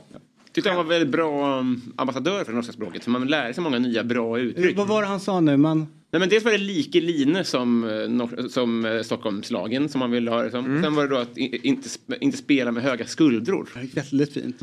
Tyckte 0.54 0.70
han 0.70 0.78
var 0.78 0.84
väldigt 0.84 1.10
bra 1.10 1.60
um, 1.60 1.82
ambassadör 1.96 2.44
för 2.44 2.52
det 2.52 2.56
norska 2.56 2.74
språket. 2.74 3.04
För 3.04 3.12
man 3.12 3.28
lär 3.28 3.54
sig 3.54 3.64
många 3.64 3.80
nya 3.80 4.04
bra 4.04 4.40
uttryck. 4.40 4.78
Vad 4.78 4.88
var 4.88 5.02
det 5.02 5.08
han 5.08 5.20
sa 5.20 5.40
nu? 5.40 5.58
Man... 5.58 5.88
Nej, 6.12 6.20
men 6.20 6.30
dels 6.30 6.46
var 6.46 6.52
det 6.52 6.58
like 6.58 7.02
line 7.02 7.44
som, 7.44 7.84
eh, 7.84 8.48
som 8.48 8.86
eh, 8.86 9.02
Stockholmslagen 9.02 9.90
som 9.90 10.00
man 10.00 10.12
ville 10.12 10.32
ha 10.32 10.44
det 10.44 10.52
som. 10.52 10.82
Sen 10.84 10.96
var 10.96 11.04
det 11.04 11.10
då 11.10 11.18
att 11.18 11.38
inte, 11.38 11.90
inte 12.20 12.38
spela 12.38 12.72
med 12.72 12.84
höga 12.84 13.06
skuldror. 13.06 13.70
Väldigt 13.96 14.34
fint. 14.34 14.60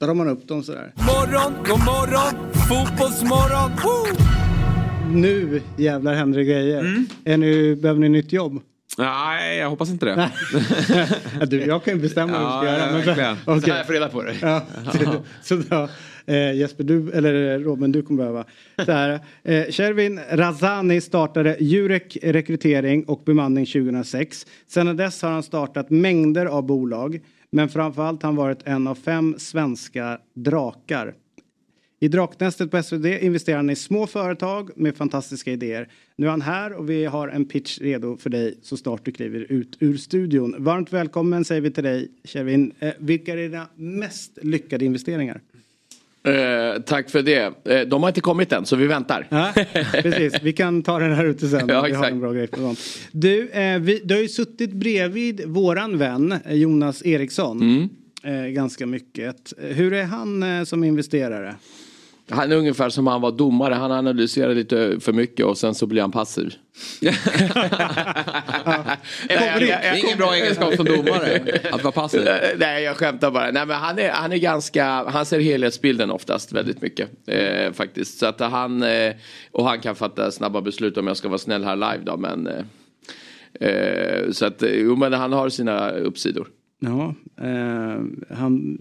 Drar 0.00 0.14
man 0.14 0.28
upp 0.28 0.48
dem 0.48 0.62
sådär. 0.62 0.92
Morgon, 0.96 1.52
god 1.58 1.78
morgon, 1.78 2.52
fotbollsmorgon. 2.68 3.70
Woo! 3.84 5.14
Nu 5.14 5.62
jävlar 5.76 6.14
händer 6.14 6.38
det 6.38 6.44
grejer. 6.44 7.04
Är 7.24 7.36
ni, 7.36 7.76
behöver 7.76 8.00
ni 8.00 8.08
nytt 8.08 8.32
jobb? 8.32 8.62
Nej, 8.98 9.58
jag 9.58 9.70
hoppas 9.70 9.90
inte 9.90 10.06
det. 10.06 10.30
Ja, 11.38 11.46
du, 11.46 11.64
jag 11.64 11.84
kan 11.84 11.94
ju 11.94 12.00
bestämma 12.00 12.32
vad 12.32 12.62
vi 12.62 12.68
ska 12.68 12.74
Ja, 12.74 12.78
göra. 12.78 12.92
Men, 12.92 13.04
verkligen. 13.04 13.36
okej. 13.46 13.60
Så 13.62 13.70
här 13.70 13.76
jag 13.76 13.86
får 13.86 13.92
reda 13.92 14.08
på 14.08 14.22
det. 14.22 14.34
Ja, 14.40 14.62
så, 15.42 15.88
eh, 16.26 16.52
Jesper, 16.52 16.84
du, 16.84 17.12
eller 17.12 17.58
Robin, 17.58 17.92
du 17.92 18.02
kommer 18.02 18.18
behöva. 18.18 18.44
Så 18.84 18.92
här, 18.92 19.20
eh, 19.42 19.64
Shervin 19.70 20.20
Razani 20.30 21.00
startade 21.00 21.56
Jurek 21.60 22.16
Rekrytering 22.22 23.04
och 23.04 23.22
Bemanning 23.26 23.66
2006. 23.66 24.46
Sedan 24.66 24.96
dess 24.96 25.22
har 25.22 25.30
han 25.30 25.42
startat 25.42 25.90
mängder 25.90 26.46
av 26.46 26.66
bolag. 26.66 27.20
Men 27.50 27.68
framförallt 27.68 28.22
har 28.22 28.28
han 28.28 28.36
varit 28.36 28.58
en 28.64 28.86
av 28.86 28.94
fem 28.94 29.34
svenska 29.38 30.18
drakar. 30.34 31.14
I 32.04 32.08
Draknästet 32.08 32.70
på 32.70 32.82
SvD 32.82 33.06
investerar 33.06 33.56
han 33.56 33.70
i 33.70 33.76
små 33.76 34.06
företag 34.06 34.70
med 34.76 34.96
fantastiska 34.96 35.52
idéer. 35.52 35.88
Nu 36.16 36.26
är 36.26 36.30
han 36.30 36.40
här 36.42 36.72
och 36.72 36.90
vi 36.90 37.04
har 37.04 37.28
en 37.28 37.44
pitch 37.44 37.78
redo 37.78 38.16
för 38.16 38.30
dig 38.30 38.54
så 38.62 38.76
snart 38.76 39.04
du 39.04 39.12
kliver 39.12 39.46
ut 39.52 39.76
ur 39.80 39.96
studion. 39.96 40.54
Varmt 40.58 40.92
välkommen 40.92 41.44
säger 41.44 41.60
vi 41.60 41.70
till 41.70 41.84
dig, 41.84 42.08
Kevin. 42.24 42.72
Eh, 42.78 42.90
vilka 42.98 43.32
är 43.32 43.36
dina 43.36 43.66
mest 43.76 44.38
lyckade 44.42 44.84
investeringar? 44.84 45.40
Eh, 46.24 46.82
tack 46.82 47.10
för 47.10 47.22
det. 47.22 47.52
Eh, 47.64 47.80
de 47.80 48.02
har 48.02 48.10
inte 48.10 48.20
kommit 48.20 48.52
än 48.52 48.66
så 48.66 48.76
vi 48.76 48.86
väntar. 48.86 49.26
Ja, 49.30 49.52
precis, 49.92 50.34
vi 50.42 50.52
kan 50.52 50.82
ta 50.82 50.98
den 50.98 51.12
här 51.12 51.24
ute 51.24 51.48
sen. 51.48 51.68
Ja, 51.68 51.82
vi 51.82 51.92
har 51.92 52.10
en 52.10 52.20
bra 52.20 52.32
grej 52.32 52.46
för 52.46 52.56
sånt. 52.56 52.78
Du, 53.12 53.48
eh, 53.48 53.78
vi, 53.78 54.00
du 54.04 54.14
har 54.14 54.22
ju 54.22 54.28
suttit 54.28 54.72
bredvid 54.72 55.44
våran 55.46 55.98
vän 55.98 56.32
eh, 56.44 56.54
Jonas 56.54 57.02
Eriksson 57.04 57.60
Mm. 58.22 58.44
eh, 58.44 58.50
ganska 58.50 58.86
mycket. 58.86 59.52
Hur 59.58 59.92
är 59.92 60.04
han 60.04 60.66
som 60.66 60.84
investerare? 60.84 61.54
Han 62.30 62.52
är 62.52 62.56
ungefär 62.56 62.88
som 62.88 63.06
han 63.06 63.20
var 63.20 63.32
domare. 63.32 63.74
Han 63.74 63.92
analyserar 63.92 64.54
lite 64.54 65.00
för 65.00 65.12
mycket 65.12 65.46
och 65.46 65.58
sen 65.58 65.74
så 65.74 65.86
blir 65.86 66.00
han 66.00 66.12
passiv. 66.12 66.54
Det 69.28 69.34
är 69.34 69.96
ingen 70.04 70.18
bra 70.18 70.34
egenskap 70.34 70.74
som 70.74 70.84
domare, 70.84 71.60
att 71.72 71.82
vara 71.82 71.92
passiv. 71.92 72.28
Eh, 72.28 72.58
Nej, 72.58 72.82
jag 72.82 72.96
skämtar 72.96 73.30
bara. 73.30 73.50
Nej, 73.50 73.66
men 73.66 73.76
han, 73.76 73.98
är, 73.98 74.10
han 74.10 74.32
är 74.32 74.36
ganska, 74.36 74.84
han 74.86 75.26
ser 75.26 75.40
helhetsbilden 75.40 76.10
oftast 76.10 76.52
väldigt 76.52 76.82
mycket. 76.82 77.10
Eh, 77.26 77.72
faktiskt. 77.72 78.18
Så 78.18 78.26
att 78.26 78.40
han, 78.40 78.82
eh, 78.82 79.12
och 79.52 79.68
han 79.68 79.80
kan 79.80 79.94
fatta 79.94 80.30
snabba 80.30 80.60
beslut 80.60 80.96
om 80.96 81.06
jag 81.06 81.16
ska 81.16 81.28
vara 81.28 81.38
snäll 81.38 81.64
här 81.64 81.76
live 81.76 82.00
då. 82.04 82.16
Men, 82.16 82.46
eh, 82.46 83.68
eh, 83.68 84.30
så 84.30 84.46
att, 84.46 84.62
jo 84.66 84.96
men 84.96 85.12
han 85.12 85.32
har 85.32 85.48
sina 85.48 85.90
uppsidor. 85.90 86.48
Ja, 86.84 87.14
eh, 87.44 88.36
han 88.36 88.76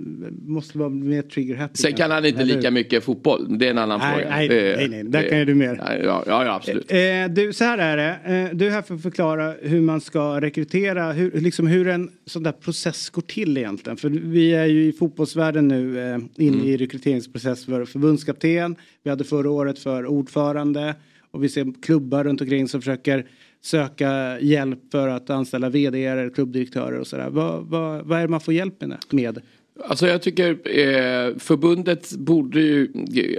måste 0.46 0.78
vara 0.78 0.90
mer 0.90 1.22
trigger 1.22 1.56
happy. 1.56 1.78
Sen 1.78 1.94
kan 1.94 2.12
han 2.12 2.26
inte 2.26 2.42
Eller 2.42 2.56
lika 2.56 2.72
mycket 2.72 3.04
fotboll. 3.04 3.58
Det 3.60 3.66
är 3.68 3.72
en 3.72 3.78
annan 3.78 4.00
Nej, 4.00 4.14
fråga. 4.14 4.30
nej, 4.36 4.48
Eh, 4.72 4.78
nej, 4.78 4.88
nej, 4.90 5.04
där 5.04 5.24
eh, 5.24 5.30
kan 5.30 5.40
ju 5.40 5.46
du 5.46 5.56
mer. 5.56 5.76
Ja, 6.04 6.24
ja, 6.28 6.44
ja 6.46 6.56
absolut. 6.56 6.92
Eh, 6.92 6.98
du, 7.36 7.54
så 7.54 7.64
här 7.64 7.78
är 7.78 7.98
det. 7.98 8.34
Eh, 8.50 8.56
du 8.58 8.68
är 8.68 8.72
här 8.72 8.82
för 8.82 8.96
att 8.96 9.02
förklara 9.02 9.54
hur 9.62 9.82
man 9.82 10.02
ska 10.02 10.42
rekrytera, 10.42 11.12
hur, 11.12 11.32
liksom 11.32 11.68
hur 11.68 11.88
en 11.88 12.10
sån 12.26 12.44
där 12.44 12.52
process 12.52 13.10
går 13.10 13.22
till 13.22 13.58
egentligen. 13.58 13.98
För 13.98 14.10
vi 14.10 14.54
är 14.54 14.66
ju 14.66 14.84
i 14.86 14.92
fotbollsvärlden 14.94 15.68
nu 15.68 16.00
eh, 16.00 16.18
inne 16.38 16.56
Mm. 16.58 16.68
i 16.68 16.78
rekryteringsprocess 16.78 17.66
för 17.66 17.86
förbundskapten. 17.86 18.76
Vi 19.04 19.10
hade 19.10 19.24
förra 19.24 19.50
året 19.50 19.80
för 19.80 20.06
ordförande 20.06 20.96
och 21.32 21.44
vi 21.44 21.50
ser 21.50 21.82
klubbar 21.82 22.24
runt 22.24 22.42
omkring 22.42 22.68
som 22.68 22.82
försöker 22.82 23.26
söka 23.64 24.40
hjälp 24.40 24.80
för 24.92 25.08
att 25.08 25.30
anställa 25.30 25.70
vd 25.70 26.06
eller 26.06 26.30
klubbdirektörer 26.30 27.00
och 27.00 27.08
sådär. 27.08 27.30
Vad, 27.30 27.66
vad, 27.66 28.06
vad 28.06 28.18
är 28.18 28.22
det 28.22 28.28
man 28.28 28.42
får 28.42 28.54
hjälp 28.54 28.84
med? 29.10 29.42
Alltså 29.88 30.08
jag 30.08 30.22
tycker 30.22 30.50
eh, 30.50 31.38
förbundet 31.38 32.12
borde 32.12 32.60
ju, 32.60 32.88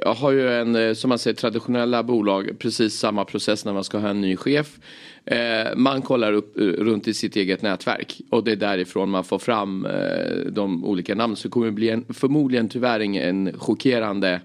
har 0.06 0.32
ju 0.32 0.52
en, 0.52 0.76
eh, 0.76 0.94
som 0.94 1.08
man 1.08 1.18
säger, 1.18 1.34
traditionella 1.34 2.02
bolag, 2.02 2.50
precis 2.58 2.94
samma 2.94 3.24
process 3.24 3.64
när 3.64 3.72
man 3.72 3.84
ska 3.84 3.98
ha 3.98 4.08
en 4.08 4.20
ny 4.20 4.36
chef. 4.36 4.78
Eh, 5.24 5.76
man 5.76 6.02
kollar 6.02 6.32
upp 6.32 6.58
eh, 6.58 6.62
runt 6.62 7.08
i 7.08 7.14
sitt 7.14 7.36
eget 7.36 7.62
nätverk 7.62 8.20
och 8.30 8.44
det 8.44 8.52
är 8.52 8.56
därifrån 8.56 9.10
man 9.10 9.24
får 9.24 9.38
fram 9.38 9.86
eh, 9.86 10.36
de 10.50 10.84
olika 10.84 11.14
namn. 11.14 11.36
Så 11.36 11.48
det 11.48 11.52
kommer 11.52 11.70
bli 11.70 11.90
en, 11.90 12.04
förmodligen 12.14 12.68
tyvärr 12.68 13.00
ingen 13.00 13.58
chockerande 13.58 14.40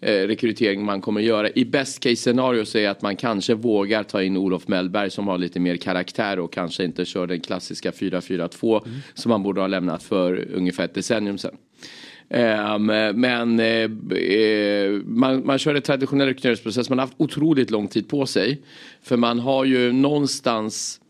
rekrytering 0.00 0.84
man 0.84 1.00
kommer 1.00 1.20
göra. 1.20 1.50
I 1.50 1.64
best 1.64 2.00
case 2.00 2.16
scenario 2.16 2.64
så 2.64 2.78
är 2.78 2.88
att 2.88 3.02
man 3.02 3.16
kanske 3.16 3.54
vågar 3.54 4.02
ta 4.02 4.22
in 4.22 4.36
Olof 4.36 4.68
Mellberg 4.68 5.10
som 5.10 5.28
har 5.28 5.38
lite 5.38 5.60
mer 5.60 5.76
karaktär 5.76 6.38
och 6.38 6.52
kanske 6.52 6.84
inte 6.84 7.04
kör 7.04 7.26
den 7.26 7.40
klassiska 7.40 7.90
4-4-2 7.90 8.88
som 9.14 9.30
man 9.30 9.42
borde 9.42 9.60
ha 9.60 9.66
lämnat 9.66 10.02
för 10.02 10.48
ungefär 10.54 10.84
ett 10.84 10.94
decennium 10.94 11.38
sedan. 11.38 11.56
Ehm, 12.30 12.86
men 13.20 13.60
eh, 13.60 13.90
eh, 14.18 14.90
man, 15.04 15.46
man 15.46 15.58
kör 15.58 15.74
en 15.74 15.82
traditionell 15.82 16.28
rekryteringsprocess. 16.28 16.88
Man 16.88 16.98
har 16.98 17.06
haft 17.06 17.14
otroligt 17.16 17.70
lång 17.70 17.88
tid 17.88 18.08
på 18.08 18.26
sig. 18.26 18.62
För 19.02 19.16
man 19.16 19.38
har 19.38 19.64
ju 19.64 19.92
någonstans 19.92 21.00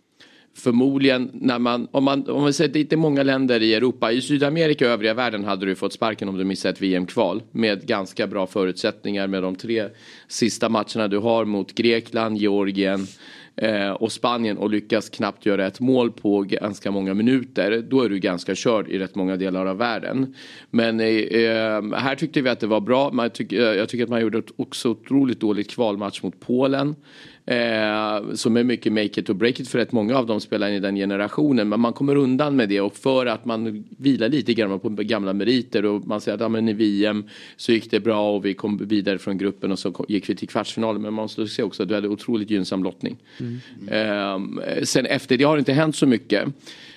förmodligen 0.58 1.30
när 1.32 1.58
man, 1.58 1.88
om 1.90 2.04
man, 2.04 2.30
om 2.30 2.42
man 2.42 2.52
säger 2.52 2.72
det 2.72 2.92
är 2.92 2.96
många 2.96 3.22
länder 3.22 3.62
i 3.62 3.74
Europa, 3.74 4.12
i 4.12 4.20
Sydamerika 4.20 4.86
och 4.86 4.92
övriga 4.92 5.14
världen 5.14 5.44
hade 5.44 5.66
du 5.66 5.74
fått 5.74 5.92
sparken 5.92 6.28
om 6.28 6.38
du 6.38 6.44
missade 6.44 6.72
ett 6.72 6.82
VM-kval 6.82 7.42
med 7.50 7.86
ganska 7.86 8.26
bra 8.26 8.46
förutsättningar 8.46 9.26
med 9.26 9.42
de 9.42 9.56
tre 9.56 9.88
sista 10.28 10.68
matcherna 10.68 11.08
du 11.08 11.18
har 11.18 11.44
mot 11.44 11.74
Grekland, 11.74 12.38
Georgien 12.38 13.06
eh, 13.56 13.90
och 13.90 14.12
Spanien 14.12 14.58
och 14.58 14.70
lyckas 14.70 15.08
knappt 15.08 15.46
göra 15.46 15.66
ett 15.66 15.80
mål 15.80 16.12
på 16.12 16.40
ganska 16.40 16.90
många 16.90 17.14
minuter. 17.14 17.84
Då 17.90 18.02
är 18.02 18.08
du 18.08 18.18
ganska 18.18 18.54
körd 18.54 18.88
i 18.88 18.98
rätt 18.98 19.14
många 19.14 19.36
delar 19.36 19.66
av 19.66 19.76
världen. 19.76 20.34
Men 20.70 21.00
eh, 21.00 21.06
eh 21.06 21.82
här 21.92 22.14
tyckte 22.14 22.40
vi 22.40 22.50
att 22.50 22.60
det 22.60 22.66
var 22.66 22.80
bra. 22.80 23.10
Man 23.12 23.30
tyck, 23.30 23.52
eh, 23.52 23.58
jag 23.60 23.88
tycker 23.88 24.04
att 24.04 24.10
man 24.10 24.20
gjorde 24.20 24.38
ett 24.38 24.52
också 24.56 24.88
otroligt 24.88 25.40
dåligt 25.40 25.70
kvalmatch 25.70 26.22
mot 26.22 26.40
Polen. 26.40 26.94
Eh, 27.48 28.34
som 28.34 28.56
är 28.56 28.64
mycket 28.64 28.92
make 28.92 29.20
it 29.20 29.30
or 29.30 29.34
break 29.34 29.60
it 29.60 29.68
för 29.68 29.78
rätt 29.78 29.92
många 29.92 30.16
av 30.16 30.26
de 30.26 30.40
spelarna 30.40 30.74
i 30.74 30.80
den 30.80 30.96
generationen. 30.96 31.68
Men 31.68 31.80
man 31.80 31.92
kommer 31.92 32.16
undan 32.16 32.56
med 32.56 32.68
det 32.68 32.80
och 32.80 32.96
för 32.96 33.26
att 33.26 33.44
man 33.44 33.84
vilar 33.98 34.28
lite 34.28 34.54
grann 34.54 34.80
på 34.80 34.88
gamla 34.88 35.32
meriter 35.32 35.84
och 35.84 36.06
man 36.06 36.20
säger 36.20 36.34
att 36.34 36.40
ja, 36.40 36.48
men 36.48 36.68
i 36.68 36.72
VM 36.72 37.24
så 37.56 37.72
gick 37.72 37.90
det 37.90 38.00
bra 38.00 38.30
och 38.30 38.44
vi 38.44 38.54
kom 38.54 38.76
vidare 38.76 39.18
från 39.18 39.38
gruppen 39.38 39.72
och 39.72 39.78
så 39.78 40.04
gick 40.08 40.30
vi 40.30 40.36
till 40.36 40.48
kvartsfinalen. 40.48 41.02
Men 41.02 41.14
man 41.14 41.22
måste 41.22 41.46
se 41.46 41.62
också 41.62 41.82
att 41.82 41.88
du 41.88 41.94
hade 41.94 42.08
otroligt 42.08 42.50
gynnsam 42.50 42.84
lottning. 42.84 43.16
Eh, 43.90 44.38
sen 44.82 45.06
efter 45.06 45.36
det 45.36 45.44
har 45.44 45.56
det 45.56 45.58
inte 45.58 45.72
hänt 45.72 45.96
så 45.96 46.06
mycket. 46.06 46.48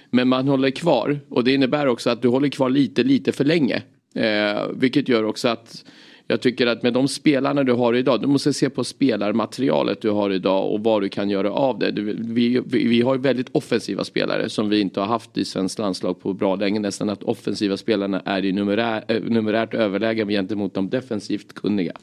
Men 0.10 0.28
man 0.28 0.48
håller 0.48 0.70
kvar 0.70 1.20
och 1.30 1.44
det 1.44 1.54
innebär 1.54 1.88
också 1.88 2.10
att 2.10 2.22
du 2.22 2.28
håller 2.28 2.50
kvar 2.50 2.70
lite, 2.70 3.04
lite 3.04 3.32
för 3.32 3.44
länge. 3.44 3.82
Eh, 4.16 4.68
vilket 4.74 5.10
gör 5.10 5.24
också 5.24 5.48
att 5.48 5.86
jag 6.32 6.42
tycker 6.42 6.68
att 6.68 6.84
med 6.84 6.94
de 6.94 7.08
spelarna 7.08 7.64
du 7.64 7.74
har 7.74 7.94
idag, 7.94 8.22
du 8.22 8.28
måste 8.28 8.54
se 8.54 8.70
på 8.70 8.84
spelarmaterialet 8.84 10.02
du 10.02 10.10
har 10.10 10.30
idag 10.30 10.74
och 10.74 10.84
vad 10.84 11.02
du 11.02 11.10
kan 11.10 11.30
göra 11.30 11.52
av 11.52 11.80
det. 11.80 11.92
Du, 11.92 12.04
vi, 12.20 12.62
vi, 12.66 12.88
vi 12.88 13.02
har 13.02 13.16
ju 13.16 13.22
väldigt 13.22 13.48
offensiva 13.52 14.04
spelare 14.04 14.50
som 14.50 14.70
vi 14.70 14.80
inte 14.80 15.00
har 15.00 15.08
haft 15.08 15.38
i 15.38 15.46
svenskt 15.46 15.80
landslag 15.80 16.22
på 16.22 16.34
bra 16.34 16.56
länge. 16.56 16.80
Nästan 16.80 17.10
att 17.10 17.24
offensiva 17.24 17.78
spelarna 17.78 18.22
är 18.26 18.46
i 18.46 18.52
numerär, 18.52 19.04
eh, 19.08 19.22
numerärt 19.22 19.74
överläge 19.74 20.26
gentemot 20.26 20.74
de 20.74 20.90
defensivt 20.90 21.54
kunniga. 21.54 21.94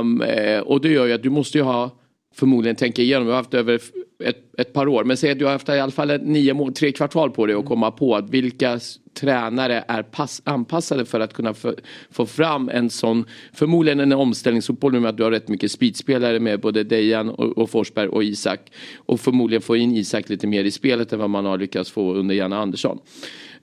Um, 0.00 0.22
och 0.64 0.80
det 0.80 0.88
gör 0.88 1.06
ju 1.06 1.12
att 1.12 1.22
du 1.22 1.30
måste 1.30 1.58
ju 1.58 1.64
ha 1.64 1.90
förmodligen 2.34 2.76
tänka 2.76 3.02
igenom, 3.02 3.26
du 3.26 3.30
har 3.30 3.36
haft 3.36 3.54
över 3.54 3.80
ett, 4.24 4.38
ett 4.58 4.72
par 4.72 4.88
år, 4.88 5.04
men 5.04 5.16
säg 5.16 5.30
att 5.30 5.38
du 5.38 5.44
har 5.44 5.52
haft 5.52 5.68
i 5.68 5.72
alla 5.72 5.92
fall 5.92 6.10
ett 6.10 6.26
nio 6.26 6.70
tre 6.70 6.92
kvartal 6.92 7.30
på 7.30 7.46
dig 7.46 7.56
att 7.56 7.66
komma 7.66 7.90
på 7.90 8.16
att 8.16 8.30
vilka 8.30 8.80
tränare 9.20 9.84
är 9.88 10.02
pass, 10.02 10.42
anpassade 10.44 11.04
för 11.04 11.20
att 11.20 11.32
kunna 11.32 11.54
få, 11.54 11.74
få 12.10 12.26
fram 12.26 12.68
en 12.68 12.90
sån, 12.90 13.24
förmodligen 13.52 14.00
en 14.00 14.12
omställningsfotboll 14.12 14.92
nu 14.92 15.00
med 15.00 15.08
att 15.10 15.16
du 15.16 15.22
har 15.22 15.30
rätt 15.30 15.48
mycket 15.48 15.70
speedspelare 15.70 16.40
med 16.40 16.60
både 16.60 16.84
Dejan 16.84 17.28
och, 17.28 17.58
och 17.58 17.70
Forsberg 17.70 18.08
och 18.08 18.24
Isak. 18.24 18.60
Och 18.96 19.20
förmodligen 19.20 19.62
få 19.62 19.76
in 19.76 19.96
Isak 19.96 20.28
lite 20.28 20.46
mer 20.46 20.64
i 20.64 20.70
spelet 20.70 21.12
än 21.12 21.18
vad 21.18 21.30
man 21.30 21.44
har 21.44 21.58
lyckats 21.58 21.90
få 21.90 22.14
under 22.14 22.34
Janne 22.34 22.56
Andersson. 22.56 22.98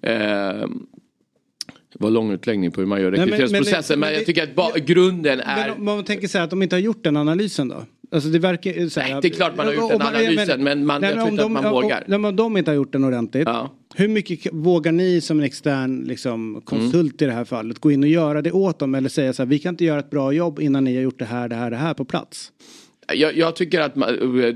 Ehm, 0.02 0.86
det 1.94 2.04
var 2.04 2.10
lång 2.12 2.32
utläggning 2.32 2.72
på 2.72 2.82
hur 2.82 2.88
man 2.88 3.02
gör 3.02 3.12
men- 3.12 3.20
men 3.20 3.30
rekryteringsprocessen 3.30 4.00
men, 4.00 4.08
men 4.08 4.14
det- 4.14 4.18
jag 4.20 4.26
tycker 4.26 4.44
att 4.44 4.56
ba, 4.56 4.72
grunden 4.86 5.40
är 5.40 5.68
Men 5.68 5.78
om 5.78 5.86
man 5.86 6.04
tänker 6.04 6.38
här 6.38 6.44
att 6.44 6.50
de 6.50 6.64
inte 6.64 6.76
har 6.76 6.82
gjort 6.82 7.04
den 7.04 7.18
analysen 7.18 7.68
då? 7.68 7.84
Alltså 8.12 8.30
det 8.30 8.40
verkar 8.40 8.90
så 8.90 9.00
här, 9.00 9.12
Nej, 9.12 9.20
det 9.22 9.28
är 9.28 9.30
klart 9.30 9.58
man 9.58 9.66
har 9.66 9.74
gjort 9.74 9.84
och- 9.84 9.90
den 9.90 9.96
och 10.02 10.04
man- 10.14 10.16
analysen, 10.16 10.64
men 10.64 10.86
man- 10.86 11.04
jag 11.04 11.14
tror 11.14 11.28
inte 11.30 11.42
att 11.44 11.46
de- 11.46 11.54
man 11.54 11.66
och- 11.66 11.72
vågar. 11.84 12.04
Nej, 12.08 12.20
men 12.20 12.30
om 12.30 12.36
de 12.36 12.58
inte 12.58 12.72
har 12.72 12.76
gjort 12.76 12.92
den 12.92 13.04
ordentligt. 13.04 13.48
Hur 13.96 14.08
mycket 14.08 14.54
vågar 14.54 14.92
ni 14.92 15.22
som 15.22 15.40
en 15.40 15.46
extern 15.46 16.04
liksom, 16.04 16.62
konsult 16.66 17.22
i 17.22 17.26
det 17.26 17.32
här 17.32 17.46
fallet 17.46 17.80
gå 17.80 17.92
in 17.92 18.04
och 18.04 18.10
göra 18.10 18.42
det 18.42 18.52
åt 18.52 18.80
dem? 18.80 18.96
Eller 18.96 19.10
säga 19.10 19.34
så 19.34 19.44
här, 19.44 19.48
vi 19.48 19.60
kan 19.60 19.74
inte 19.74 19.86
göra 19.86 20.00
ett 20.00 20.10
bra 20.10 20.32
jobb 20.32 20.60
innan 20.60 20.84
ni 20.84 20.96
har 20.96 21.02
gjort 21.04 21.20
det 21.20 21.26
här, 21.26 21.50
det 21.50 21.56
här, 21.56 21.72
det 21.72 21.78
här 21.78 21.94
på 21.94 22.06
plats. 22.06 22.52
Jag, 23.14 23.38
jag 23.38 23.56
tycker 23.56 23.82
att 23.82 23.96
man, 23.96 24.08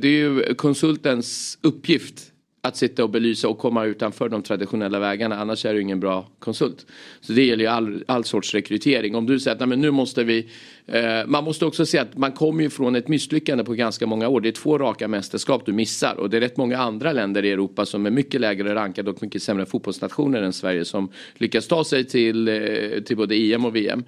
det 0.02 0.08
är 0.08 0.12
ju 0.12 0.54
konsultens 0.56 1.58
uppgift 1.62 2.29
att 2.62 2.78
sitta 2.78 3.04
och 3.04 3.10
belysa 3.10 3.48
och 3.48 3.58
komma 3.58 3.86
utanför 3.86 4.30
de 4.30 4.42
traditionella 4.42 5.00
vägarna. 5.00 5.40
Annars 5.40 5.66
är 5.66 5.74
du 5.74 5.82
ingen 5.82 6.00
bra 6.00 6.28
konsult. 6.40 6.86
Så 7.22 7.34
det 7.34 7.44
gäller 7.44 7.64
ju 7.64 7.70
all, 7.70 8.04
all 8.08 8.24
sorts 8.24 8.54
rekrytering. 8.54 9.16
Om 9.16 9.26
du 9.26 9.40
säger 9.40 9.56
att 9.56 9.60
nej, 9.60 9.68
men 9.68 9.82
nu 9.82 9.92
måste 9.92 10.24
vi... 10.24 10.50
Eh, 10.88 11.26
man 11.28 11.44
måste 11.44 11.66
också 11.66 11.86
se 11.86 11.98
att 11.98 12.18
man 12.18 12.32
kommer 12.32 12.64
ju 12.64 12.70
från 12.70 12.96
ett 12.96 13.08
misslyckande 13.08 13.64
på 13.64 13.74
ganska 13.74 14.08
många 14.08 14.28
år. 14.28 14.42
Det 14.42 14.50
är 14.50 14.54
två 14.54 14.78
raka 14.78 15.08
mästerskap 15.08 15.66
du 15.66 15.74
missar. 15.74 16.16
Och 16.16 16.30
det 16.30 16.38
är 16.38 16.42
rätt 16.42 16.58
många 16.58 16.78
andra 16.78 17.14
länder 17.14 17.46
i 17.46 17.52
Europa 17.52 17.86
som 17.86 18.06
är 18.06 18.12
mycket 18.12 18.42
lägre 18.42 18.76
rankade 18.76 19.10
och 19.10 19.24
mycket 19.24 19.44
sämre 19.44 19.66
fotbollsnationer 19.66 20.42
än 20.42 20.54
Sverige 20.54 20.86
som 20.86 21.12
lyckas 21.34 21.68
ta 21.68 21.84
sig 21.84 22.06
till, 22.06 22.48
eh, 22.48 23.04
till 23.06 23.18
både 23.18 23.36
EM 23.36 23.66
och 23.66 23.76
VM. 23.76 24.04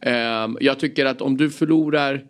Eh, 0.00 0.48
jag 0.60 0.78
tycker 0.78 1.06
att 1.06 1.22
om 1.22 1.36
du 1.36 1.50
förlorar 1.50 2.24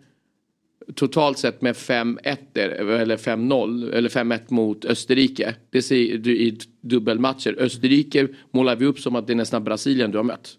totalt 0.95 1.37
sett 1.37 1.61
med 1.61 1.75
5-1 1.75 2.37
eller 2.53 3.17
5-0 3.17 3.93
eller 3.93 4.09
5-1 4.09 4.39
mot 4.47 4.85
Österrike. 4.85 5.55
Det 5.69 5.81
ser 5.81 6.17
du 6.17 6.37
i 6.37 6.59
dubbelmatcher. 6.81 7.55
Österrike 7.59 8.27
målar 8.51 8.75
vi 8.75 8.85
upp 8.85 8.99
som 8.99 9.15
att 9.15 9.27
det 9.27 9.33
är 9.33 9.35
nästan 9.35 9.63
Brasilien 9.63 10.11
du 10.11 10.17
har 10.17 10.23
mött. 10.23 10.57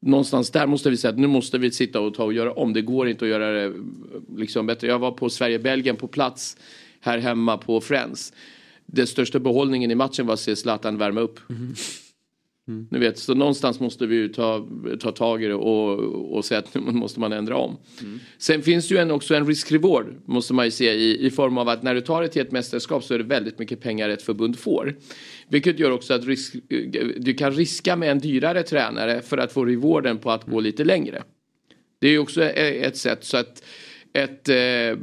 Någonstans 0.00 0.50
där 0.50 0.66
måste 0.66 0.90
vi 0.90 0.96
säga 0.96 1.10
att 1.10 1.18
nu 1.18 1.26
måste 1.26 1.58
vi 1.58 1.70
sitta 1.70 2.00
och 2.00 2.14
ta 2.14 2.24
och 2.24 2.32
göra 2.32 2.52
om. 2.52 2.72
Det 2.72 2.82
går 2.82 3.08
inte 3.08 3.24
att 3.24 3.30
göra 3.30 3.52
det 3.52 3.72
liksom 4.36 4.66
bättre. 4.66 4.86
Jag 4.86 4.98
var 4.98 5.12
på 5.12 5.30
Sverige-Belgien 5.30 5.96
på 5.96 6.08
plats 6.08 6.56
här 7.00 7.18
hemma 7.18 7.58
på 7.58 7.80
Friends. 7.80 8.32
Den 8.86 9.06
största 9.06 9.38
behållningen 9.38 9.90
i 9.90 9.94
matchen 9.94 10.26
var 10.26 10.34
att 10.34 10.40
se 10.40 10.56
Zlatan 10.56 10.98
värma 10.98 11.20
upp. 11.20 11.40
Mm-hmm. 11.48 12.03
Ni 12.90 12.98
vet, 12.98 13.18
så 13.18 13.34
någonstans 13.34 13.80
måste 13.80 14.06
vi 14.06 14.16
ju 14.16 14.28
ta, 14.28 14.68
ta 15.00 15.12
tag 15.12 15.42
i 15.42 15.46
det 15.46 15.54
och, 15.54 15.98
och 16.36 16.44
säga 16.44 16.58
att 16.58 16.74
nu 16.74 16.80
måste 16.80 17.20
man 17.20 17.32
ändra 17.32 17.56
om. 17.56 17.76
Sen 18.38 18.62
finns 18.62 18.88
det 18.88 18.94
ju 18.94 19.00
en, 19.00 19.10
också 19.10 19.34
en 19.34 19.46
risk-reward 19.46 20.06
måste 20.24 20.54
man 20.54 20.64
ju 20.64 20.70
se 20.70 20.92
i, 20.92 21.26
i 21.26 21.30
form 21.30 21.58
av 21.58 21.68
att 21.68 21.82
när 21.82 21.94
du 21.94 22.00
tar 22.00 22.22
det 22.22 22.28
till 22.28 22.42
ett 22.42 22.52
mästerskap 22.52 23.04
så 23.04 23.14
är 23.14 23.18
det 23.18 23.24
väldigt 23.24 23.58
mycket 23.58 23.80
pengar 23.80 24.08
ett 24.08 24.22
förbund 24.22 24.58
får. 24.58 24.96
Vilket 25.48 25.78
gör 25.78 25.90
också 25.90 26.14
att 26.14 26.26
risk, 26.26 26.54
du 27.16 27.34
kan 27.34 27.52
riska 27.52 27.96
med 27.96 28.10
en 28.10 28.18
dyrare 28.18 28.62
tränare 28.62 29.20
för 29.22 29.38
att 29.38 29.52
få 29.52 29.64
rewarden 29.64 30.18
på 30.18 30.30
att 30.30 30.44
gå 30.46 30.60
lite 30.60 30.84
längre. 30.84 31.22
Det 32.00 32.06
är 32.06 32.12
ju 32.12 32.18
också 32.18 32.42
e- 32.42 32.84
ett 32.84 32.96
sätt 32.96 33.24
så 33.24 33.36
att 33.36 33.64
ett, 34.12 34.48
eh, 34.48 34.98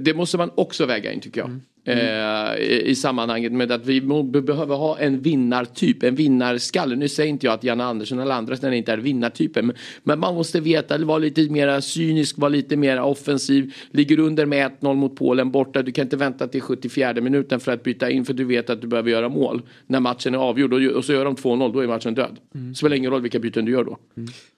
det 0.00 0.14
måste 0.16 0.38
man 0.38 0.50
också 0.54 0.86
väga 0.86 1.12
in 1.12 1.20
tycker 1.20 1.40
jag. 1.40 1.60
Eh, 1.90 2.58
i, 2.58 2.82
I 2.86 2.94
sammanhanget 2.94 3.52
med 3.52 3.72
att 3.72 3.86
vi 3.86 4.00
behöver 4.42 4.76
ha 4.76 4.98
en 4.98 5.20
vinnartyp, 5.20 6.02
en 6.02 6.14
vinnarskalle. 6.14 6.96
Nu 6.96 7.08
säger 7.08 7.30
inte 7.30 7.46
jag 7.46 7.54
att 7.54 7.64
Janne 7.64 7.84
Andersson 7.84 8.18
eller 8.18 8.34
andra 8.34 8.56
ställen 8.56 8.76
inte 8.76 8.92
är 8.92 8.98
vinnartypen. 8.98 9.66
Men, 9.66 9.76
men 10.02 10.18
man 10.18 10.34
måste 10.34 10.60
veta, 10.60 10.98
vara 10.98 11.18
lite 11.18 11.50
mer 11.50 11.80
cynisk, 11.80 12.38
vara 12.38 12.48
lite 12.48 12.76
mer 12.76 13.00
offensiv. 13.00 13.74
Ligger 13.90 14.18
under 14.18 14.46
med 14.46 14.70
1-0 14.80 14.94
mot 14.94 15.16
Polen 15.16 15.50
borta, 15.50 15.82
du 15.82 15.92
kan 15.92 16.02
inte 16.02 16.16
vänta 16.16 16.48
till 16.48 16.60
74 16.60 17.12
minuten 17.12 17.60
för 17.60 17.72
att 17.72 17.82
byta 17.82 18.10
in 18.10 18.24
för 18.24 18.34
du 18.34 18.44
vet 18.44 18.70
att 18.70 18.80
du 18.80 18.86
behöver 18.86 19.10
göra 19.10 19.28
mål. 19.28 19.62
När 19.86 20.00
matchen 20.00 20.34
är 20.34 20.38
avgjord 20.38 20.72
och, 20.72 21.04
så 21.04 21.12
gör 21.12 21.24
de 21.24 21.36
2-0, 21.36 21.72
då 21.72 21.80
är 21.80 21.86
matchen 21.86 22.14
död. 22.14 22.38
Mm. 22.54 22.74
Spelar 22.74 22.96
ingen 22.96 23.10
roll 23.10 23.22
vilka 23.22 23.38
byten 23.38 23.64
du 23.64 23.72
gör 23.72 23.84
då. 23.84 23.98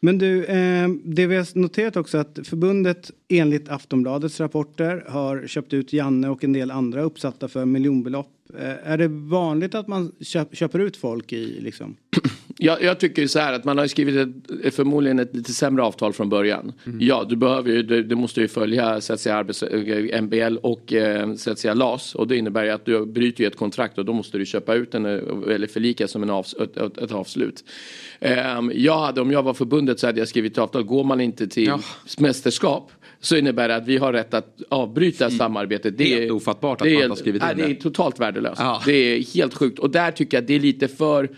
Men 0.00 0.18
du, 0.18 0.44
eh, 0.44 0.88
det 1.04 1.26
vi 1.26 1.36
har 1.36 1.58
noterat 1.58 1.96
också 1.96 2.18
att 2.18 2.38
förbundet 2.44 3.10
enligt 3.38 3.68
Aftonbladets 3.68 4.40
rapporter 4.40 5.04
har 5.08 5.46
köpt 5.46 5.72
ut 5.72 5.92
Janne 5.92 6.28
och 6.28 6.44
en 6.44 6.52
del 6.52 6.70
andra 6.70 7.02
uppsatta 7.02 7.48
för 7.48 7.64
miljonbelopp. 7.64 8.30
Eh, 8.58 8.90
är 8.92 8.98
det 8.98 9.08
vanligt 9.08 9.74
att 9.74 9.88
man 9.88 10.12
köp, 10.20 10.56
köper 10.56 10.78
ut 10.78 10.96
folk 10.96 11.32
i 11.32 11.60
liksom? 11.60 11.96
Jag, 12.58 12.82
jag 12.82 13.00
tycker 13.00 13.26
så 13.26 13.38
här 13.38 13.52
att 13.52 13.64
man 13.64 13.78
har 13.78 13.86
skrivit 13.86 14.28
ett, 14.64 14.74
förmodligen 14.74 15.18
ett 15.18 15.36
lite 15.36 15.52
sämre 15.52 15.82
avtal 15.82 16.12
från 16.12 16.28
början. 16.28 16.72
Ja, 17.00 17.26
du 17.28 17.36
behöver 17.36 17.70
ju, 17.70 17.82
du, 17.82 18.02
du 18.02 18.14
måste 18.14 18.40
ju 18.40 18.48
följa 18.48 19.00
så 19.00 19.12
att 19.12 19.20
säga, 19.20 19.36
arbets, 19.36 19.62
eh, 19.62 20.22
MBL 20.22 20.56
och 20.56 20.92
eh, 20.92 21.34
så 21.34 21.50
att 21.50 21.58
säga 21.58 21.74
LAS. 21.74 22.14
Och 22.14 22.28
det 22.28 22.36
innebär 22.36 22.64
ju 22.64 22.70
att 22.70 22.84
du 22.84 23.06
bryter 23.06 23.44
ju 23.44 23.46
ett 23.46 23.56
kontrakt 23.56 23.98
och 23.98 24.04
då 24.04 24.12
måste 24.12 24.38
du 24.38 24.46
köpa 24.46 24.74
ut 24.74 24.92
den 24.92 25.06
eh, 25.06 25.54
eller 25.54 25.66
förlika 25.66 26.08
som 26.08 26.22
en 26.22 26.30
avs, 26.30 26.54
ett, 26.54 26.76
ett, 26.76 26.98
ett 26.98 27.12
avslut. 27.12 27.64
Ehm, 28.20 28.72
jag 28.74 28.98
hade, 28.98 29.20
om 29.20 29.30
jag 29.30 29.42
var 29.42 29.54
förbundet 29.54 30.00
så 30.00 30.06
hade 30.06 30.18
jag 30.18 30.28
skrivit 30.28 30.58
avtal. 30.58 30.82
Går 30.82 31.04
man 31.04 31.20
inte 31.20 31.48
till 31.48 31.72
mästerskap 32.18 32.92
så 33.22 33.36
innebär 33.36 33.68
det 33.68 33.76
att 33.76 33.86
vi 33.86 33.96
har 33.96 34.12
rätt 34.12 34.34
att 34.34 34.62
avbryta 34.68 35.30
samarbetet. 35.30 35.98
Det 35.98 36.04
Helt 36.04 36.22
är 36.22 36.30
ofattbart 36.30 36.80
att 36.80 36.86
man 36.86 36.94
inte 36.94 37.08
har 37.08 37.16
skrivit 37.16 37.42
in 37.42 37.48
det. 37.48 37.54
det. 37.54 37.70
är 37.70 37.74
totalt 37.74 38.20
värdelöst. 38.20 38.60
Ja. 38.60 38.82
Det 38.86 38.92
är 38.92 39.34
helt 39.34 39.54
sjukt. 39.54 39.78
Och 39.78 39.90
där 39.90 40.10
tycker 40.10 40.36
jag 40.36 40.42
att 40.42 40.48
det 40.48 40.54
är 40.54 40.60
lite 40.60 40.88
för 40.88 41.28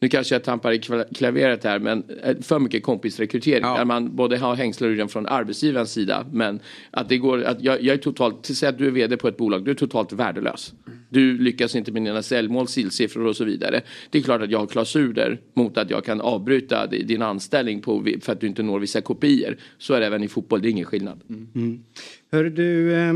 nu 0.00 0.08
kanske 0.08 0.34
jag 0.34 0.44
tampar 0.44 0.72
i 0.72 0.78
kla- 0.78 1.14
klaveret 1.14 1.64
här, 1.64 1.78
men 1.78 2.04
eh, 2.22 2.36
för 2.40 2.58
mycket 2.58 2.82
kompisrekrytering. 2.82 3.62
Där 3.62 3.84
man 3.84 4.16
både 4.16 4.38
har 4.38 4.54
hängslar 4.54 5.06
från 5.08 5.26
arbetsgivarens 5.26 5.92
sida. 5.92 6.26
Men 6.32 6.60
att 6.90 7.08
det 7.08 7.18
går, 7.18 7.42
att 7.42 7.62
jag, 7.62 7.82
jag 7.82 7.94
är 7.94 7.98
totalt, 7.98 8.42
till 8.42 8.56
säg 8.56 8.68
att 8.68 8.78
du 8.78 8.86
är 8.86 8.90
vd 8.90 9.16
på 9.16 9.28
ett 9.28 9.36
bolag, 9.36 9.64
du 9.64 9.70
är 9.70 9.74
totalt 9.74 10.12
värdelös. 10.12 10.74
Du 11.08 11.38
lyckas 11.38 11.76
inte 11.76 11.92
med 11.92 12.02
dina 12.04 12.22
säljmål, 12.22 12.68
silsiffror 12.68 13.26
och 13.26 13.36
så 13.36 13.44
vidare. 13.44 13.80
Det 14.10 14.18
är 14.18 14.22
klart 14.22 14.42
att 14.42 14.50
jag 14.50 14.58
har 14.58 14.66
klausuler 14.66 15.40
mot 15.54 15.78
att 15.78 15.90
jag 15.90 16.04
kan 16.04 16.20
avbryta 16.20 16.86
di- 16.86 17.02
din 17.02 17.22
anställning 17.22 17.80
på, 17.80 18.06
för 18.20 18.32
att 18.32 18.40
du 18.40 18.46
inte 18.46 18.62
når 18.62 18.80
vissa 18.80 19.00
kopior. 19.00 19.56
Så 19.78 19.94
är 19.94 20.00
det 20.00 20.06
även 20.06 20.22
i 20.22 20.28
fotboll, 20.28 20.62
det 20.62 20.68
är 20.68 20.70
ingen 20.70 20.84
skillnad. 20.86 21.20
Mm. 21.54 21.84
Hör 22.32 22.44
du, 22.44 22.94
eh, 22.94 23.14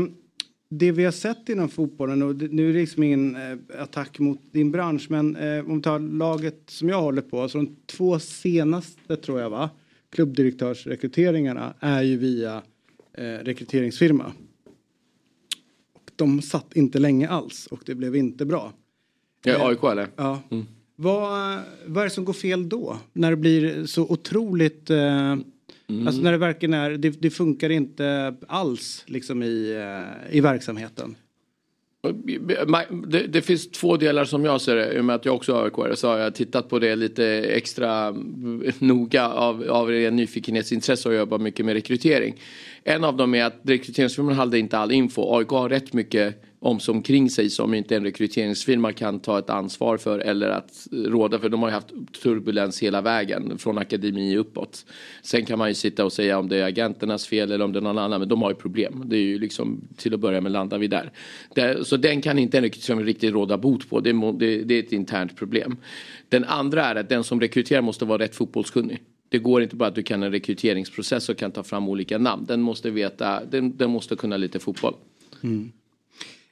det 0.69 0.91
vi 0.91 1.05
har 1.05 1.11
sett 1.11 1.49
inom 1.49 1.69
fotbollen 1.69 2.21
och 2.21 2.35
nu 2.35 2.69
är 2.69 2.73
det 2.73 2.79
liksom 2.79 3.03
ingen 3.03 3.35
eh, 3.35 3.81
attack 3.81 4.19
mot 4.19 4.39
din 4.51 4.71
bransch 4.71 5.05
men 5.09 5.35
eh, 5.35 5.65
om 5.69 5.75
vi 5.75 5.81
tar 5.81 5.99
laget 5.99 6.61
som 6.67 6.89
jag 6.89 7.01
håller 7.01 7.21
på, 7.21 7.49
så 7.49 7.57
de 7.57 7.75
två 7.85 8.19
senaste 8.19 9.15
tror 9.17 9.41
jag 9.41 9.49
va, 9.49 9.69
klubbdirektörsrekryteringarna 10.09 11.73
är 11.79 12.01
ju 12.01 12.17
via 12.17 12.61
eh, 13.13 13.23
rekryteringsfirma. 13.23 14.31
Och 15.93 16.11
de 16.15 16.41
satt 16.41 16.75
inte 16.75 16.99
länge 16.99 17.29
alls 17.29 17.67
och 17.67 17.79
det 17.85 17.95
blev 17.95 18.15
inte 18.15 18.45
bra. 18.45 18.73
Ja, 19.43 19.67
AIK 19.69 19.83
eller? 19.83 20.07
Ja. 20.15 20.41
Vad, 20.95 21.59
vad 21.85 22.01
är 22.01 22.03
det 22.03 22.09
som 22.09 22.25
går 22.25 22.33
fel 22.33 22.69
då? 22.69 22.97
När 23.13 23.29
det 23.29 23.37
blir 23.37 23.85
så 23.85 24.03
otroligt... 24.03 24.89
Eh, 24.89 25.35
Alltså 26.05 26.21
när 26.21 26.31
det 26.31 26.37
verkligen 26.37 26.73
är, 26.73 26.89
det, 26.91 27.21
det 27.21 27.29
funkar 27.29 27.69
inte 27.69 28.35
alls 28.47 29.03
liksom 29.07 29.43
i, 29.43 29.71
eh, 30.29 30.37
i 30.37 30.41
verksamheten. 30.41 31.15
Ma- 32.65 33.05
Det, 33.07 33.27
det 33.27 33.41
finns 33.41 33.71
två 33.71 33.97
delar 33.97 34.25
som 34.25 34.45
jag 34.45 34.61
ser 34.61 34.75
det. 34.75 34.93
I 34.93 34.99
och 34.99 35.05
med 35.05 35.15
att 35.15 35.25
jag 35.25 35.35
också 35.35 35.53
är 35.53 35.63
AIK 35.63 35.97
så 35.97 36.07
har 36.07 36.17
jag 36.17 36.35
tittat 36.35 36.69
på 36.69 36.79
det 36.79 36.95
lite 36.95 37.25
extra 37.27 38.07
mm, 38.07 38.71
noga 38.79 39.27
av, 39.29 39.63
av 39.69 39.89
ren 39.89 40.15
nyfikenhetsintresse 40.15 41.09
och 41.09 41.15
jobbar 41.15 41.39
mycket 41.39 41.65
med 41.65 41.73
rekrytering. 41.73 42.35
En 42.83 43.03
av 43.03 43.17
dem 43.17 43.35
är 43.35 43.43
att 43.43 43.59
rekryteringsfirman 43.63 44.33
hade 44.35 44.59
inte 44.59 44.77
all 44.77 44.91
info. 44.91 45.37
AIK 45.37 45.49
har 45.49 45.69
rätt 45.69 45.93
mycket 45.93 46.41
om 46.65 46.79
som 46.79 47.01
kring 47.01 47.29
sig 47.29 47.49
som 47.49 47.73
inte 47.73 47.95
en 47.95 48.03
rekryteringsfirma 48.03 48.91
kan 48.93 49.19
ta 49.19 49.39
ett 49.39 49.49
ansvar 49.49 49.97
för 49.97 50.19
eller 50.19 50.49
att 50.49 50.87
råda 50.91 51.39
för. 51.39 51.49
De 51.49 51.61
har 51.61 51.69
ju 51.69 51.73
haft 51.73 51.93
turbulens 52.23 52.83
hela 52.83 53.01
vägen 53.01 53.57
från 53.57 53.77
akademi 53.77 54.37
uppåt. 54.37 54.85
Sen 55.21 55.45
kan 55.45 55.59
man 55.59 55.67
ju 55.67 55.73
sitta 55.73 56.05
och 56.05 56.13
säga 56.13 56.39
om 56.39 56.49
det 56.49 56.57
är 56.57 56.63
agenternas 56.63 57.27
fel 57.27 57.51
eller 57.51 57.65
om 57.65 57.73
det 57.73 57.79
är 57.79 57.81
någon 57.81 57.97
annan 57.97 58.19
men 58.19 58.29
de 58.29 58.41
har 58.41 58.49
ju 58.49 58.55
problem. 58.55 59.03
Det 59.05 59.15
är 59.15 59.21
ju 59.21 59.39
liksom 59.39 59.81
till 59.97 60.13
att 60.13 60.19
börja 60.19 60.41
med 60.41 60.51
landar 60.51 60.77
vi 60.77 60.87
där. 60.87 61.11
Det, 61.55 61.87
så 61.87 61.97
den 61.97 62.21
kan 62.21 62.39
inte 62.39 62.57
en 62.57 62.63
rekryteringsfirma 62.63 63.01
riktigt 63.01 63.33
råda 63.33 63.57
bot 63.57 63.89
på. 63.89 63.99
Det 63.99 64.09
är, 64.09 64.39
det, 64.39 64.63
det 64.63 64.75
är 64.75 64.79
ett 64.79 64.91
internt 64.91 65.35
problem. 65.35 65.77
Den 66.29 66.43
andra 66.43 66.85
är 66.85 66.95
att 66.95 67.09
den 67.09 67.23
som 67.23 67.41
rekryterar 67.41 67.81
måste 67.81 68.05
vara 68.05 68.23
rätt 68.23 68.35
fotbollskunnig. 68.35 69.01
Det 69.29 69.39
går 69.39 69.63
inte 69.63 69.75
bara 69.75 69.89
att 69.89 69.95
du 69.95 70.03
kan 70.03 70.23
en 70.23 70.31
rekryteringsprocess 70.31 71.29
och 71.29 71.37
kan 71.37 71.51
ta 71.51 71.63
fram 71.63 71.89
olika 71.89 72.17
namn. 72.17 72.45
Den 72.45 72.61
måste 72.61 72.89
veta, 72.89 73.45
den, 73.45 73.77
den 73.77 73.89
måste 73.89 74.15
kunna 74.15 74.37
lite 74.37 74.59
fotboll. 74.59 74.93
Mm. 75.43 75.71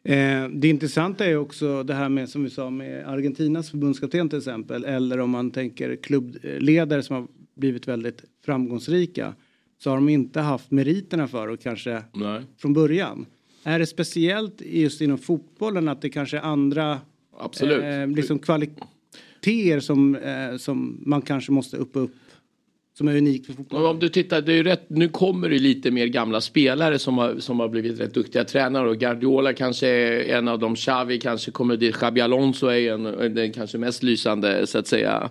Eh, 0.04 0.50
det 0.50 0.68
intressanta 0.68 1.26
är 1.26 1.38
också 1.38 1.84
det 1.84 1.94
här 1.94 2.10
med 2.10 2.30
som 2.30 2.44
vi 2.44 2.50
sa 2.50 2.70
med 2.70 3.08
Argentinas 3.08 3.70
förbundskapten 3.70 4.30
till 4.30 4.38
exempel 4.38 4.86
eller 4.86 5.20
om 5.20 5.30
man 5.30 5.52
tänker 5.52 5.96
klubbledare 5.96 7.04
som 7.04 7.16
har 7.16 7.28
blivit 7.56 7.88
väldigt 7.88 8.24
framgångsrika 8.46 9.34
så 9.78 9.90
har 9.90 9.98
de 9.98 10.10
inte 10.10 10.40
haft 10.40 10.72
meriterna 10.72 11.28
för 11.28 11.48
och 11.48 11.60
kanske 11.60 12.04
Nej. 12.14 12.42
från 12.58 12.74
början. 12.74 13.26
Är 13.64 13.80
det 13.80 13.86
speciellt 13.86 14.62
just 14.62 15.02
inom 15.02 15.18
fotbollen 15.18 15.88
att 15.88 16.02
det 16.02 16.10
kanske 16.10 16.38
är 16.38 16.42
andra 16.42 17.00
Absolut. 17.38 17.84
Eh, 17.84 18.08
liksom 18.08 18.40
kvaliteter 18.40 19.80
som, 19.80 20.16
eh, 20.16 20.58
som 20.58 21.02
man 21.06 21.22
kanske 21.22 21.52
måste 21.52 21.78
uppa 21.78 22.00
upp 22.00 22.16
som 22.98 23.08
är 23.08 23.18
unikt 23.18 23.46
för 23.46 23.54
fotbollen? 23.54 23.90
Om 23.90 24.00
du 24.00 24.10
tittar, 24.10 24.42
det 24.42 24.52
är 24.52 24.56
ju 24.56 24.64
rätt, 24.64 24.86
nu 24.88 25.10
kommer 25.10 25.50
det 25.50 25.60
lite 25.60 25.92
mer 25.92 26.08
gamla 26.08 26.42
spelare 26.42 27.00
som 27.00 27.18
har, 27.18 27.36
som 27.40 27.60
har 27.60 27.68
blivit 27.68 28.00
rätt 28.00 28.14
duktiga 28.14 28.44
tränare 28.44 28.90
och 28.90 28.98
Guardiola 28.98 29.54
kanske 29.54 29.88
är 29.88 30.38
en 30.38 30.48
av 30.48 30.60
dem, 30.60 30.76
Xavi 30.76 31.20
kanske 31.20 31.52
kommer 31.52 31.78
dit, 31.78 31.96
Xabi 31.96 32.22
Alonso 32.22 32.68
är 32.68 32.94
en, 32.94 33.36
den 33.36 33.52
kanske 33.52 33.78
mest 33.78 34.04
lysande 34.04 34.68
så 34.68 34.78
att 34.78 34.88
säga 34.88 35.30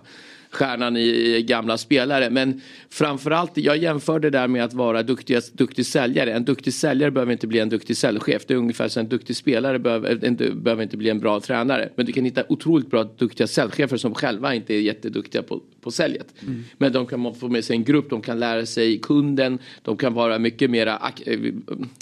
stjärnan 0.55 0.97
i, 0.97 1.41
gamla 1.47 1.77
spelare. 1.77 2.29
Men 2.29 2.61
framförallt, 2.89 3.57
jag 3.57 3.77
jämför 3.77 4.19
det 4.19 4.29
där 4.29 4.47
med 4.47 4.63
att 4.63 4.73
vara 4.73 5.03
duktig, 5.03 5.37
duktig 5.53 5.85
säljare. 5.85 6.33
En 6.33 6.45
duktig 6.45 6.73
säljare 6.73 7.11
behöver 7.11 7.31
inte 7.31 7.47
bli 7.47 7.59
en 7.59 7.69
duktig 7.69 7.97
säljchef. 7.97 8.45
Det 8.47 8.53
är 8.53 8.57
ungefär 8.57 8.87
som 8.87 8.99
en 8.99 9.09
duktig 9.09 9.35
spelare 9.35 9.79
behöver 9.79 10.25
inte, 10.25 10.51
behöver 10.51 10.83
inte 10.83 10.97
bli 10.97 11.09
en 11.09 11.19
bra 11.19 11.39
tränare. 11.39 11.89
Men 11.95 12.05
du 12.05 12.11
kan 12.11 12.25
hitta 12.25 12.43
otroligt 12.49 12.89
bra 12.91 13.03
duktiga 13.03 13.47
säljchefer 13.47 13.97
som 13.97 14.13
själva 14.13 14.55
inte 14.55 14.73
är 14.75 14.81
jätteduktiga 14.81 15.43
på, 15.43 15.61
på 15.81 15.91
säljet. 15.91 16.33
Men 16.77 16.91
de 16.91 17.05
kan 17.05 17.35
få 17.35 17.47
med 17.47 17.63
sig 17.65 17.75
en 17.75 17.83
grupp, 17.83 18.09
de 18.09 18.21
kan 18.21 18.39
lära 18.39 18.65
sig 18.65 18.97
kunden, 18.99 19.59
de 19.81 19.97
kan 19.97 20.13
vara 20.13 20.39
mycket 20.39 20.69
mer 20.69 20.87
ak- 20.87 21.23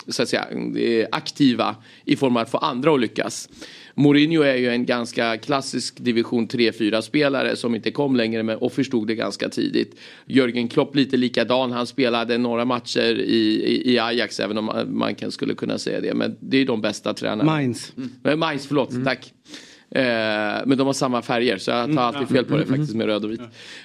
eh, 0.08 0.14
säga, 0.26 0.46
eh, 0.78 1.08
aktiva 1.12 1.76
i 2.06 2.16
form 2.16 2.38
av 2.38 2.42
att 2.44 2.52
få 2.52 2.58
andra 2.58 2.94
att 2.94 3.02
lyckas. 3.02 3.50
Mourinho 3.96 4.42
är 4.42 4.56
ju 4.56 4.70
en 4.70 4.86
ganska 4.86 5.38
klassisk 5.38 6.00
division 6.00 6.48
3-4 6.48 7.02
spelare 7.02 7.56
som 7.56 7.76
inte 7.76 7.92
kom 7.92 8.16
längre 8.16 8.44
med 8.44 8.56
och 8.56 8.74
förstod 8.74 9.08
det 9.08 9.16
ganska 9.16 9.50
tidigt. 9.50 10.00
Jörgen 10.26 10.68
Klopp 10.68 10.96
lite 10.96 11.18
likadan, 11.18 11.72
han 11.72 11.88
spelade 11.88 12.38
några 12.38 12.66
matcher 12.66 13.20
i, 13.20 13.64
i, 13.66 13.94
i 13.94 14.00
Ajax 14.00 14.40
även 14.40 14.58
om 14.58 14.66
man, 14.66 14.98
man 14.98 15.16
kan, 15.16 15.32
skulle 15.32 15.54
kunna 15.54 15.78
säga 15.78 16.02
det. 16.02 16.14
Men 16.14 16.38
det 16.40 16.58
är 16.58 16.66
de 16.66 16.82
bästa 16.82 17.14
tränarna. 17.14 17.44
Mainz. 17.44 17.94
Mm. 18.24 18.40
Mainz, 18.40 18.68
förlåt, 18.68 19.06
tack. 19.06 19.34
Eh, 19.96 20.62
men 20.66 20.78
de 20.78 20.88
har 20.88 20.94
samma 20.94 21.22
färger 21.22 21.58
så 21.58 21.72
jag 21.72 21.96
tar 21.96 22.02
alltid 22.02 22.28
fel 22.28 22.46
på 22.46 22.58
det 22.58 22.66
faktiskt 22.66 22.96
med 22.96 23.08
röd 23.08 23.26
och 23.26 23.32
vit. 23.32 23.42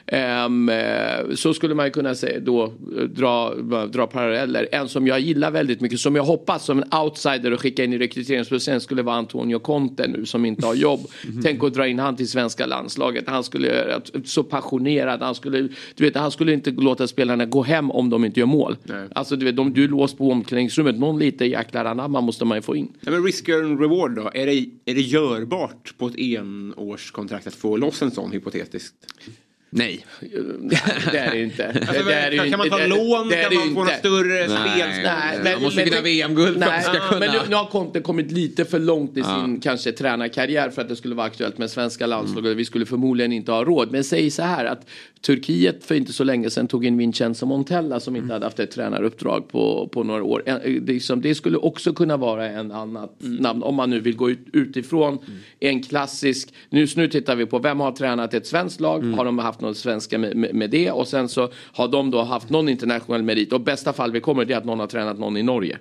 Ehm, 0.06 0.68
eh, 0.68 1.34
så 1.34 1.54
skulle 1.54 1.74
man 1.74 1.86
ju 1.86 1.92
kunna 1.92 2.14
säga 2.14 2.40
då 2.40 2.64
eh, 2.64 3.02
dra, 3.02 3.54
dra 3.86 4.06
paralleller. 4.06 4.68
En 4.72 4.88
som 4.88 5.06
jag 5.06 5.20
gillar 5.20 5.50
väldigt 5.50 5.80
mycket 5.80 6.00
som 6.00 6.16
jag 6.16 6.24
hoppas 6.24 6.64
som 6.64 6.78
en 6.78 7.00
outsider 7.00 7.52
och 7.52 7.60
skicka 7.60 7.84
in 7.84 7.92
i 7.92 7.98
rekryteringsprocessen 7.98 8.80
skulle 8.80 9.02
vara 9.02 9.16
Antonio 9.16 9.58
Conte 9.58 10.06
nu 10.06 10.26
som 10.26 10.44
inte 10.44 10.66
har 10.66 10.74
jobb. 10.74 11.00
Tänk 11.42 11.64
att 11.64 11.74
dra 11.74 11.88
in 11.88 11.98
han 11.98 12.16
till 12.16 12.28
svenska 12.28 12.66
landslaget. 12.66 13.24
Han 13.28 13.44
skulle 13.44 14.00
så 14.24 14.42
passionerad. 14.42 15.22
Han 15.22 15.34
skulle, 15.34 15.68
du 15.94 16.04
vet, 16.04 16.16
han 16.16 16.30
skulle 16.30 16.52
inte 16.52 16.70
låta 16.70 17.06
spelarna 17.06 17.46
gå 17.46 17.62
hem 17.62 17.90
om 17.90 18.10
de 18.10 18.24
inte 18.24 18.40
gör 18.40 18.46
mål. 18.46 18.76
Alltså 19.12 19.36
du 19.36 19.44
vet, 19.44 19.56
de, 19.56 19.72
du 19.72 19.84
är 19.84 19.88
låst 19.88 20.18
på 20.18 20.30
omklädningsrummet. 20.30 20.98
Någon 20.98 21.18
lite 21.18 21.44
jäklar 21.44 21.84
anamma 21.84 22.20
måste 22.20 22.44
man 22.44 22.58
ju 22.58 22.62
få 22.62 22.76
in. 22.76 22.92
Ja, 23.00 23.10
men 23.10 23.24
risk 23.24 23.48
and 23.48 23.80
reward 23.80 24.16
då? 24.16 24.30
Är 24.34 24.46
det, 24.46 24.66
är 24.84 24.94
det 24.94 25.00
görbart 25.00 25.95
på 25.98 26.06
ett 26.06 26.16
enårskontrakt 26.18 27.47
att 27.47 27.55
få 27.55 27.77
loss 27.77 28.02
en 28.02 28.10
sån 28.10 28.32
hypotetiskt? 28.32 28.94
Nej. 29.70 30.06
det 31.12 31.18
är 31.18 31.31
det 31.31 31.43
inte. 31.43 31.66
Alltså, 31.68 32.05
det, 32.05 32.14
är 32.14 32.31
det 32.31 32.36
kan, 32.36 32.47
ju 32.51 32.56
man 32.56 32.68
ta 32.70 32.78
Det- 32.78 32.86
lån? 32.86 33.28
det 33.28 33.36
är 33.36 33.43
Kan 33.51 33.55
man 33.59 33.68
ju 33.68 33.74
få 33.74 33.81
några 33.81 33.90
inte. 33.97 33.98
större 34.09 34.47
Nej. 34.47 34.70
spelskap? 34.81 35.44
Man 35.55 35.62
måste 35.62 35.85
vinna 35.85 36.01
VM-guld 36.01 36.64
för 36.64 36.73
att 36.73 36.82
ska 36.85 36.93
kunna- 37.09 37.18
Men 37.20 37.31
nu, 37.32 37.39
nu 37.48 37.55
har 37.56 37.66
Conte 37.66 38.01
kommit 38.01 38.32
lite 38.32 38.64
för 38.64 38.78
långt 38.78 39.16
i 39.16 39.20
Ja. 39.20 39.40
sin 39.44 39.60
kanske 39.60 39.93
tränarkarriär 39.93 40.70
för 40.70 40.82
att 40.82 40.89
det 40.89 40.97
skulle 40.97 41.14
vara 41.14 41.27
aktuellt 41.27 41.59
med 41.59 41.70
svenska 41.70 42.06
landslaget. 42.06 42.56
Vi 42.56 42.64
skulle 42.64 42.86
förmodligen 42.86 43.32
inte 43.32 43.52
ha 43.52 43.64
råd. 43.64 43.93
Men 43.93 44.05
säg 44.05 44.31
så 44.31 44.43
här 44.43 44.64
att 44.64 44.86
Turkiet 45.27 45.85
för 45.85 45.94
inte 45.94 46.12
så 46.12 46.24
länge 46.24 46.51
sedan 46.51 46.69
tog 46.69 46.85
in 46.85 46.97
Vincenzo 46.98 47.47
Montella 47.47 48.01
som 48.01 48.16
inte 48.16 48.32
hade 48.32 48.47
haft 48.47 48.59
ett 48.61 48.70
tränaruppdrag 48.70 49.48
på, 49.48 49.89
på 49.93 50.03
några 50.03 50.23
år. 50.24 50.43
Det, 50.81 50.93
är 50.97 51.01
som- 51.01 51.20
det 51.20 51.35
skulle 51.35 51.57
också 51.59 51.93
kunna 51.93 52.16
vara 52.16 52.48
en 52.48 52.73
annat 52.73 53.16
namn 53.20 53.62
om 53.62 53.74
man 53.74 53.90
nu 53.90 54.01
vill 54.01 54.16
gå 54.16 54.31
ut, 54.31 54.39
utifrån 54.53 55.19
en 55.61 55.82
klassisk. 55.82 56.55
Nu, 56.70 56.86
nu 56.97 57.09
tittar 57.09 57.36
vi 57.36 57.47
på 57.47 57.59
vem 57.59 57.81
har 57.81 57.93
tränat 57.93 58.35
ett 58.35 58.47
svenskt 58.47 58.81
lag? 58.81 59.03
Har 59.05 59.24
de 59.24 59.39
haft 59.39 59.61
något 59.61 59.77
svenska 59.77 60.19
med, 60.19 60.36
med, 60.36 60.55
med 60.55 60.70
det? 60.70 60.90
Och 60.90 61.09
sen 61.09 61.28
så 61.28 61.48
har 61.73 61.89
de 61.89 62.11
då 62.11 62.23
haft 62.23 62.51
någon 62.51 62.69
internationell 62.69 63.23
merit. 63.23 63.53
Och 63.53 63.61
bästa 63.61 63.93
fall 63.93 64.12
vi 64.12 64.20
kommer 64.20 64.44
det 64.44 64.55
är 64.55 64.59
att 64.59 64.65
någon 64.65 64.81
har 64.81 64.86
tränat 64.86 65.19
någon 65.19 65.36
i 65.36 65.43
Norge. 65.43 65.78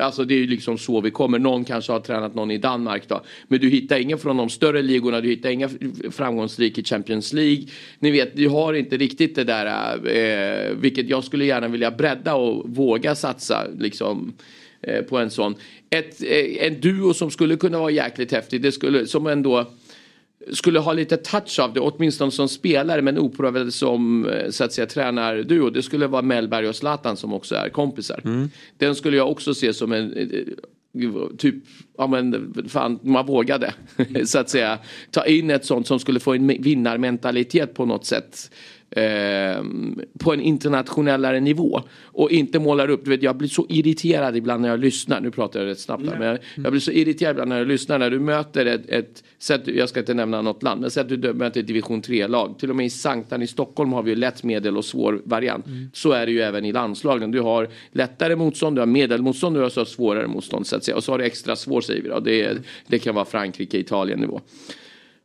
Alltså 0.00 0.24
det 0.24 0.34
är 0.34 0.38
ju 0.38 0.46
liksom 0.46 0.78
så 0.78 1.00
vi 1.00 1.10
kommer. 1.10 1.38
Någon 1.38 1.64
kanske 1.64 1.92
har 1.92 2.00
tränat 2.00 2.34
någon 2.34 2.50
i 2.50 2.58
Danmark 2.58 3.08
då. 3.08 3.22
Men 3.48 3.60
du 3.60 3.68
hittar 3.68 3.98
ingen 3.98 4.18
från 4.18 4.36
de 4.36 4.48
större 4.48 4.82
ligorna. 4.82 5.20
Du 5.20 5.28
hittar 5.28 5.50
inga 5.50 5.68
framgångsrika 6.10 6.80
i 6.80 6.84
Champions 6.84 7.32
League. 7.32 7.64
Ni 7.98 8.10
vet, 8.10 8.36
du 8.36 8.48
har 8.48 8.74
inte 8.74 8.96
riktigt 8.96 9.34
det 9.34 9.44
där. 9.44 9.66
Eh, 10.16 10.74
vilket 10.76 11.08
jag 11.08 11.24
skulle 11.24 11.44
gärna 11.44 11.68
vilja 11.68 11.90
bredda 11.90 12.34
och 12.34 12.68
våga 12.68 13.14
satsa 13.14 13.66
liksom. 13.78 14.32
Eh, 14.80 15.02
på 15.02 15.18
en 15.18 15.30
sån. 15.30 15.54
Ett, 15.90 16.22
eh, 16.22 16.66
en 16.66 16.80
duo 16.80 17.14
som 17.14 17.30
skulle 17.30 17.56
kunna 17.56 17.78
vara 17.78 17.90
jäkligt 17.90 18.32
häftig. 18.32 18.62
Det 18.62 18.72
skulle 18.72 19.06
som 19.06 19.26
ändå 19.26 19.70
skulle 20.52 20.78
ha 20.78 20.92
lite 20.92 21.16
touch 21.16 21.58
av 21.58 21.72
det, 21.72 21.80
åtminstone 21.80 22.30
som 22.30 22.48
spelare 22.48 23.02
men 23.02 23.18
oprövad 23.18 23.74
som 23.74 24.28
eh, 24.28 24.50
så 24.50 24.64
att 24.64 24.72
säga 24.72 24.86
tränarduo. 24.86 25.70
Det 25.70 25.82
skulle 25.82 26.06
vara 26.06 26.22
Mellberg 26.22 26.68
och 26.68 26.76
Zlatan 26.76 27.16
som 27.16 27.32
också 27.32 27.54
är 27.54 27.68
kompisar. 27.68 28.20
Den 28.78 28.94
skulle 28.94 29.16
jag 29.16 29.30
också 29.30 29.54
se 29.54 29.72
som 29.72 29.92
en 29.92 30.12
eh, 30.12 30.26
typ, 31.38 31.54
ja 31.98 32.06
men 32.06 32.54
fan, 32.68 32.98
man 33.02 33.26
vågade 33.26 33.74
så 34.24 34.38
att 34.38 34.50
säga 34.50 34.78
ta 35.10 35.26
in 35.26 35.50
ett 35.50 35.64
sånt 35.64 35.86
som 35.86 35.98
skulle 35.98 36.20
få 36.20 36.34
en 36.34 36.46
vinnarmentalitet 36.46 37.74
på 37.74 37.86
något 37.86 38.06
sätt. 38.06 38.50
Eh, 38.90 39.62
på 40.18 40.32
en 40.32 40.40
internationellare 40.40 41.40
nivå. 41.40 41.80
Och 42.02 42.30
inte 42.30 42.58
målar 42.58 42.90
upp, 42.90 43.04
du 43.04 43.10
vet 43.10 43.22
jag 43.22 43.36
blir 43.36 43.48
så 43.48 43.66
irriterad 43.68 44.36
ibland 44.36 44.62
när 44.62 44.68
jag 44.68 44.80
lyssnar, 44.80 45.20
nu 45.20 45.30
pratar 45.30 45.60
jag 45.60 45.66
rätt 45.66 45.80
snabbt 45.80 46.06
här, 46.06 46.18
men 46.18 46.28
jag, 46.28 46.38
jag 46.54 46.72
blir 46.72 46.80
så 46.80 46.90
irriterad 46.90 47.30
ibland 47.30 47.48
när 47.48 47.58
jag 47.58 47.68
lyssnar 47.68 47.98
när 47.98 48.10
du 48.10 48.20
möter 48.20 48.66
ett, 48.66 48.88
ett 48.88 49.24
sätt, 49.38 49.62
jag 49.64 49.88
ska 49.88 50.00
inte 50.00 50.14
nämna 50.14 50.42
något 50.42 50.62
land, 50.62 50.80
men 50.80 50.90
säg 50.90 51.00
att 51.00 51.08
du 51.08 51.32
möter 51.32 51.60
ett 51.60 51.66
division 51.66 52.02
3-lag. 52.02 52.58
Till 52.58 52.70
och 52.70 52.76
med 52.76 52.86
i 52.86 52.90
Sanktan 52.90 53.42
i 53.42 53.46
Stockholm 53.46 53.92
har 53.92 54.02
vi 54.02 54.10
ju 54.10 54.16
lätt, 54.16 54.42
medel 54.42 54.76
och 54.76 54.84
svår 54.84 55.20
variant. 55.24 55.66
Så 55.92 56.12
är 56.12 56.26
det 56.26 56.32
ju 56.32 56.40
även 56.40 56.64
i 56.64 56.72
landslagen. 56.72 57.30
Du 57.30 57.40
har 57.40 57.68
lättare 57.92 58.36
motstånd, 58.36 58.76
du 58.76 58.80
har 58.80 58.86
medelmotstånd, 58.86 59.56
du 59.56 59.60
har 59.60 59.68
så 59.68 59.84
svårare 59.84 60.26
motstånd 60.26 60.66
så 60.66 60.76
att 60.76 60.84
säga. 60.84 60.96
Och 60.96 61.04
så 61.04 61.12
har 61.12 61.18
du 61.18 61.24
extra 61.24 61.56
svår 61.56 61.80
säger 61.80 62.02
vi 62.02 62.08
då. 62.08 62.20
Det, 62.20 62.58
det 62.86 62.98
kan 62.98 63.14
vara 63.14 63.24
Frankrike, 63.24 63.78
Italien 63.78 64.20
nivå 64.20 64.40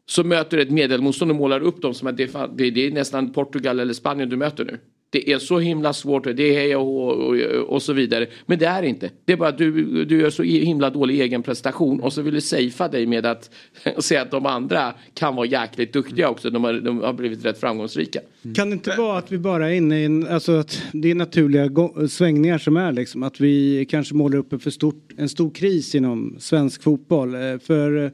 så 0.06 0.24
möter 0.24 0.58
du 0.58 0.64
ett 0.64 0.72
medelmotstånd 0.72 1.32
och 1.32 1.38
målar 1.38 1.60
upp 1.60 1.82
dem 1.82 1.94
som 1.94 2.08
att 2.08 2.18
det 2.18 2.24
är, 2.24 2.28
fan- 2.28 2.54
det, 2.56 2.72
det 2.72 2.88
är 2.88 2.92
nästan 2.92 3.34
Portugal 3.34 3.80
eller 3.80 3.94
Spanien 3.94 4.30
du 4.30 4.38
möter 4.38 4.66
nu. 4.66 4.80
Det 5.10 5.32
är 5.32 5.40
så 5.40 5.60
himla 5.60 5.94
svårt, 5.94 6.26
och 6.26 6.36
det 6.36 6.44
är 6.44 6.54
hej 6.54 6.76
och, 6.76 7.12
och, 7.12 7.36
och 7.68 7.82
så 7.82 7.94
vidare. 7.94 8.28
Men 8.46 8.60
det 8.60 8.66
är 8.66 8.84
inte. 8.84 9.10
Det 9.26 9.34
är 9.34 9.38
bara 9.38 9.50
att 9.50 9.58
du, 9.58 10.06
du 10.06 10.22
gör 10.22 10.30
så 10.30 10.44
himla 10.44 10.90
dålig 10.90 11.22
egen 11.22 11.44
prestation 11.44 12.00
och 12.00 12.14
så 12.14 12.22
vill 12.22 12.34
du 12.34 12.42
safea 12.42 12.88
dig 12.88 13.06
med 13.06 13.26
att 13.26 13.50
säga 13.98 14.22
att 14.22 14.32
de 14.32 14.46
andra 14.46 14.94
kan 15.14 15.36
vara 15.36 15.46
jäkligt 15.46 15.94
duktiga 15.94 16.30
också. 16.30 16.50
De 16.50 16.64
har, 16.64 16.74
de 16.74 17.00
har 17.00 17.14
blivit 17.14 17.46
rätt 17.46 17.60
framgångsrika. 17.60 18.20
Mm. 18.44 18.56
Kan 18.56 18.70
det 18.70 18.74
inte 18.74 18.96
vara 18.98 19.18
att 19.18 19.32
vi 19.32 19.38
bara 19.38 19.70
är 19.70 19.74
inne 19.74 20.02
i 20.02 20.06
en, 20.06 20.28
alltså 20.28 20.52
att 20.52 20.82
det 20.94 21.12
är 21.12 21.16
naturliga 21.16 21.70
svängningar 22.10 22.58
som 22.58 22.78
är 22.78 22.92
liksom. 22.92 23.24
Att 23.24 23.40
vi 23.40 23.86
kanske 23.90 24.16
målar 24.16 24.38
upp 24.38 24.54
en 24.54 24.60
för 24.60 24.72
stort, 24.72 25.10
en 25.18 25.30
stor 25.30 25.52
kris 25.52 25.96
inom 25.96 26.36
svensk 26.40 26.84
fotboll. 26.84 27.36
Eh, 27.36 27.60
för 27.60 28.12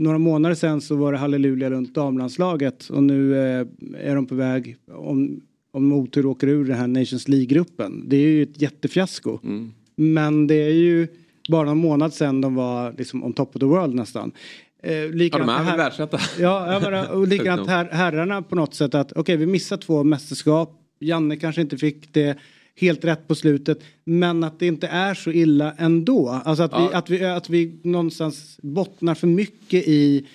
några 0.00 0.18
månader 0.18 0.54
sedan 0.54 0.80
så 0.80 0.96
var 0.96 1.12
det 1.12 1.18
halleluja 1.18 1.70
runt 1.70 1.94
damlandslaget 1.94 2.88
och 2.90 3.02
nu 3.02 3.34
eh, 3.36 3.66
är 3.98 4.14
de 4.14 4.26
på 4.26 4.34
väg, 4.34 4.76
om, 4.92 5.40
om 5.72 5.92
otur 5.92 6.26
åker 6.26 6.46
ur 6.46 6.64
den 6.64 6.76
här 6.76 6.86
Nations 6.86 7.28
League-gruppen. 7.28 8.04
Det 8.08 8.16
är 8.16 8.20
ju 8.28 8.42
ett 8.42 8.62
jättefiasko. 8.62 9.38
Men 9.96 10.46
det 10.46 10.54
är 10.54 10.72
ju 10.74 11.08
bara 11.48 11.64
någon 11.64 11.78
månad 11.78 12.14
sedan 12.14 12.40
de 12.40 12.54
var 12.54 12.94
liksom 12.98 13.24
on 13.24 13.32
top 13.32 13.56
of 13.56 13.60
the 13.60 13.66
world 13.66 13.94
nästan. 13.94 14.32
Eh, 14.82 14.92
Ja, 14.94 15.08
likadant 15.12 15.46
de 15.46 15.52
är 15.54 15.58
väl 15.58 15.66
här- 15.66 15.76
världsetta. 15.76 16.18
Ja, 16.38 17.06
och 17.12 17.28
likadant 17.28 17.68
här, 17.68 17.88
herrarna 17.92 18.42
på 18.42 18.56
något 18.56 18.74
sätt 18.74 18.94
att 18.94 19.12
okej 19.12 19.36
vi 19.36 19.46
missar 19.46 19.76
två 19.76 20.04
mästerskap. 20.04 20.76
Janne 21.00 21.36
kanske 21.36 21.60
inte 21.60 21.76
fick 21.78 22.14
det 22.14 22.38
helt 22.76 23.04
rätt 23.04 23.28
på 23.28 23.34
slutet. 23.34 23.80
Men 24.04 24.44
att 24.44 24.58
det 24.58 24.66
inte 24.66 24.86
är 24.86 25.14
så 25.14 25.30
illa 25.32 25.74
ändå. 25.78 26.28
Alltså 26.28 26.62
att, 26.62 26.72
vi, 26.72 26.76
Ja. 26.92 26.96
att, 26.98 27.10
vi, 27.10 27.24
att 27.24 27.50
vi 27.50 27.80
någonstans 27.82 28.58
bottnar 28.62 29.14
för 29.14 29.26
mycket 29.26 29.88
i 29.88 30.26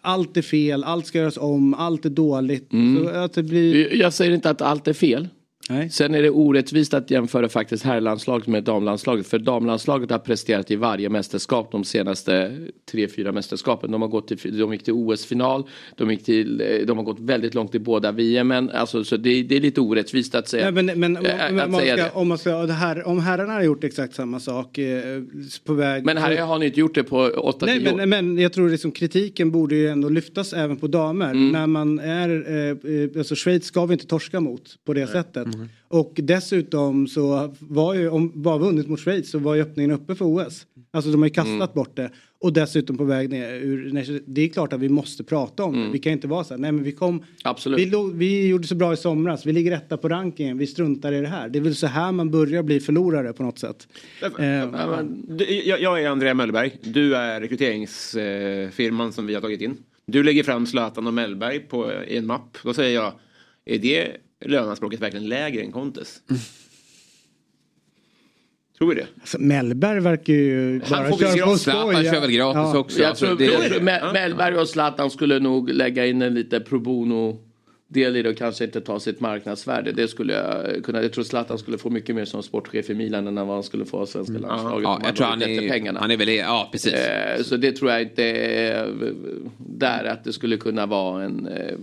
allt 0.00 0.36
är 0.36 0.42
fel, 0.42 0.84
allt 0.84 1.06
ska 1.06 1.18
göras 1.18 1.36
om, 1.36 1.74
allt 1.74 2.04
är 2.04 2.10
dåligt. 2.10 2.72
Mm. 2.72 3.04
Så 3.04 3.10
att 3.10 3.32
det 3.32 3.42
blir... 3.42 3.96
Jag 3.96 4.12
säger 4.12 4.32
inte 4.32 4.50
att 4.50 4.62
allt 4.62 4.88
är 4.88 4.92
fel. 4.92 5.28
Nej. 5.70 5.90
Sen 5.90 6.14
är 6.14 6.22
det 6.22 6.30
orättvist 6.30 6.94
att 6.94 7.10
jämföra 7.10 7.48
faktiskt 7.48 7.84
herrlandslaget 7.84 8.46
med 8.46 8.64
damlandslaget. 8.64 9.26
För 9.26 9.38
damlandslaget 9.38 10.10
har 10.10 10.18
presterat 10.18 10.70
i 10.70 10.76
varje 10.76 11.08
mästerskap 11.08 11.72
de 11.72 11.84
senaste 11.84 12.58
tre, 12.90 13.08
fyra 13.08 13.32
mästerskapen. 13.32 13.90
De 13.90 14.02
har 14.02 14.08
gått 14.08 14.28
till, 14.28 14.58
de 14.58 14.72
gick 14.72 14.84
till 14.84 14.92
OS-final, 14.92 15.64
de, 15.96 16.10
gick 16.10 16.24
till, 16.24 16.60
eh, 16.60 16.86
de 16.86 16.98
har 16.98 17.04
gått 17.04 17.20
väldigt 17.20 17.54
långt 17.54 17.74
i 17.74 17.78
båda 17.78 18.12
VM. 18.12 18.48
Men 18.48 18.70
alltså, 18.70 19.04
så 19.04 19.16
det, 19.16 19.42
det 19.42 19.56
är 19.56 19.60
lite 19.60 19.80
orättvist 19.80 20.34
att 20.34 20.48
säga. 20.48 20.70
Nej, 20.70 20.84
men, 20.84 21.00
men 21.00 21.16
om, 21.16 21.26
eh, 21.26 21.50
om, 21.50 21.58
att 21.58 21.70
man 21.70 21.80
säga 21.80 21.96
ska, 21.96 22.04
det. 22.04 22.10
om, 22.10 22.28
man 22.28 22.38
ska, 22.38 22.66
det 22.66 22.72
här, 22.72 23.06
om 23.06 23.20
herrarna 23.20 23.52
har 23.52 23.62
gjort 23.62 23.84
exakt 23.84 24.14
samma 24.14 24.40
sak 24.40 24.78
eh, 24.78 25.22
på 25.64 25.74
väg... 25.74 26.04
Men 26.04 26.16
här 26.16 26.36
har 26.40 26.58
ni 26.58 26.66
inte 26.66 26.80
gjort 26.80 26.94
det 26.94 27.04
på 27.04 27.16
8-10 27.16 27.66
Nej, 27.66 27.92
år. 27.92 27.96
men, 27.96 28.08
men 28.08 28.38
jag 28.38 28.52
tror 28.52 28.68
liksom 28.68 28.92
kritiken 28.92 29.50
borde 29.50 29.74
ju 29.74 29.88
ändå 29.88 30.08
lyftas 30.08 30.52
även 30.52 30.76
på 30.76 30.86
damer. 30.86 31.30
Mm. 31.30 31.48
När 31.48 31.66
man 31.66 31.98
är, 31.98 32.28
eh, 32.28 32.94
eh, 32.94 33.18
alltså 33.18 33.34
Schweiz 33.34 33.64
ska 33.64 33.86
vi 33.86 33.92
inte 33.92 34.06
torska 34.06 34.40
mot 34.40 34.76
på 34.84 34.94
det 34.94 35.06
sättet. 35.06 35.51
Mm. 35.54 35.68
Och 35.88 36.12
dessutom 36.22 37.06
så 37.06 37.54
var 37.60 37.94
ju, 37.94 38.08
om 38.08 38.42
bara 38.42 38.58
vunnit 38.58 38.88
mot 38.88 39.00
Schweiz 39.00 39.30
så 39.30 39.38
var 39.38 39.54
ju 39.54 39.62
öppningen 39.62 39.90
uppe 39.90 40.14
för 40.14 40.24
OS. 40.24 40.66
Alltså 40.90 41.10
de 41.10 41.20
har 41.20 41.26
ju 41.26 41.34
kastat 41.34 41.52
Mm. 41.54 41.68
bort 41.74 41.96
det. 41.96 42.10
Och 42.40 42.52
dessutom 42.52 42.98
på 42.98 43.04
väg 43.04 43.30
ner 43.30 43.52
ur, 43.54 44.22
det 44.26 44.42
är 44.42 44.48
klart 44.48 44.72
att 44.72 44.80
vi 44.80 44.88
måste 44.88 45.24
prata 45.24 45.64
om 45.64 45.80
det. 45.80 45.88
Vi 45.92 45.98
kan 45.98 46.12
inte 46.12 46.26
vara 46.26 46.44
så 46.44 46.54
här, 46.54 46.58
nej 46.60 46.72
men 46.72 46.84
vi 46.84 46.92
kom, 46.92 47.08
Mm. 47.14 47.24
Absolut. 47.44 47.80
vi, 47.80 47.86
låg, 47.86 48.14
vi 48.14 48.46
gjorde 48.46 48.66
så 48.66 48.74
bra 48.74 48.92
i 48.92 48.96
somras, 48.96 49.46
vi 49.46 49.52
ligger 49.52 49.72
etta 49.72 49.96
på 49.96 50.08
rankingen, 50.08 50.58
vi 50.58 50.66
struntar 50.66 51.12
i 51.12 51.20
det 51.20 51.28
här. 51.28 51.48
Det 51.48 51.58
är 51.58 51.60
väl 51.60 51.74
så 51.74 51.86
här 51.86 52.12
man 52.12 52.30
börjar 52.30 52.62
bli 52.62 52.80
förlorare 52.80 53.32
på 53.32 53.42
något 53.42 53.58
sätt. 53.58 53.88
Eh, 54.38 54.46
jag, 55.80 56.02
är 56.02 56.08
Andrea 56.08 56.34
Mellberg. 56.34 56.76
Du 56.82 57.16
är 57.16 57.40
rekryteringsfirman 57.40 59.12
som 59.12 59.26
vi 59.26 59.34
har 59.34 59.40
tagit 59.40 59.60
in. 59.60 59.76
Du 60.06 60.22
lägger 60.22 60.42
fram 60.42 60.66
Zlatan 60.66 61.06
och 61.06 61.14
Mellberg 61.14 61.58
på, 61.60 61.92
i 62.08 62.16
en 62.16 62.26
mapp. 62.26 62.58
Då 62.64 62.74
säger 62.74 62.94
jag, 62.94 63.12
är 63.64 63.78
det 63.78 64.08
löneanspråket 64.44 65.00
verkligen 65.00 65.28
lägre 65.28 65.62
än 65.62 65.72
Contes? 65.72 66.20
Tror 68.78 68.88
vi 68.88 68.94
det? 68.94 69.06
Alltså, 69.20 69.38
Mellberg 69.38 70.00
verkar 70.00 70.32
ju 70.32 70.80
bara 70.90 71.08
får 71.08 71.18
köra 71.18 71.46
på 71.46 71.56
skoj. 71.56 71.58
Zlatan 71.58 72.04
kör 72.04 72.20
väl 72.20 72.30
gratis 72.30 72.74
också. 72.74 73.02
Jag 73.02 73.16
tror, 73.16 73.28
Alltså, 73.30 73.44
det- 73.46 73.68
tror 73.68 73.80
Me- 73.80 74.12
Mellberg 74.12 74.56
och 74.56 74.68
Zlatan 74.68 75.10
skulle 75.10 75.38
nog 75.38 75.70
lägga 75.70 76.06
in 76.06 76.22
en 76.22 76.34
lite 76.34 76.60
pro 76.60 76.78
bono 76.78 77.38
del 77.88 78.16
i 78.16 78.22
det 78.22 78.28
och 78.28 78.36
kanske 78.36 78.64
inte 78.64 78.80
ta 78.80 79.00
sitt 79.00 79.20
marknadsvärde. 79.20 79.92
Det 79.92 80.08
skulle 80.08 80.32
jag 80.32 80.84
kunna. 80.84 81.02
Jag 81.02 81.12
tror 81.12 81.24
Zlatan 81.24 81.58
skulle 81.58 81.78
få 81.78 81.90
mycket 81.90 82.14
mer 82.14 82.24
som 82.24 82.42
sportchef 82.42 82.90
i 82.90 82.94
Milan 82.94 83.26
än 83.28 83.34
vad 83.34 83.46
han 83.56 83.62
skulle 83.62 83.84
få 83.84 83.98
av 83.98 84.06
svenska 84.06 84.32
landslaget. 84.38 84.70
Mm. 84.72 84.82
Ja, 84.82 84.96
om 84.96 85.02
jag 85.04 85.16
tror 85.16 85.26
han 85.26 85.42
är, 85.42 85.68
pengarna. 85.68 86.00
han 86.00 86.10
är 86.10 86.16
väl, 86.16 86.28
ja 86.28 86.68
precis. 86.72 86.92
Eh, 86.94 87.42
Så 87.42 87.56
det 87.56 87.72
tror 87.72 87.90
jag 87.90 88.02
inte 88.02 88.24
är 88.24 88.88
där 89.58 90.04
att 90.04 90.24
det 90.24 90.32
skulle 90.32 90.56
kunna 90.56 90.86
vara 90.86 91.24
en... 91.24 91.46
eh, 91.46 91.74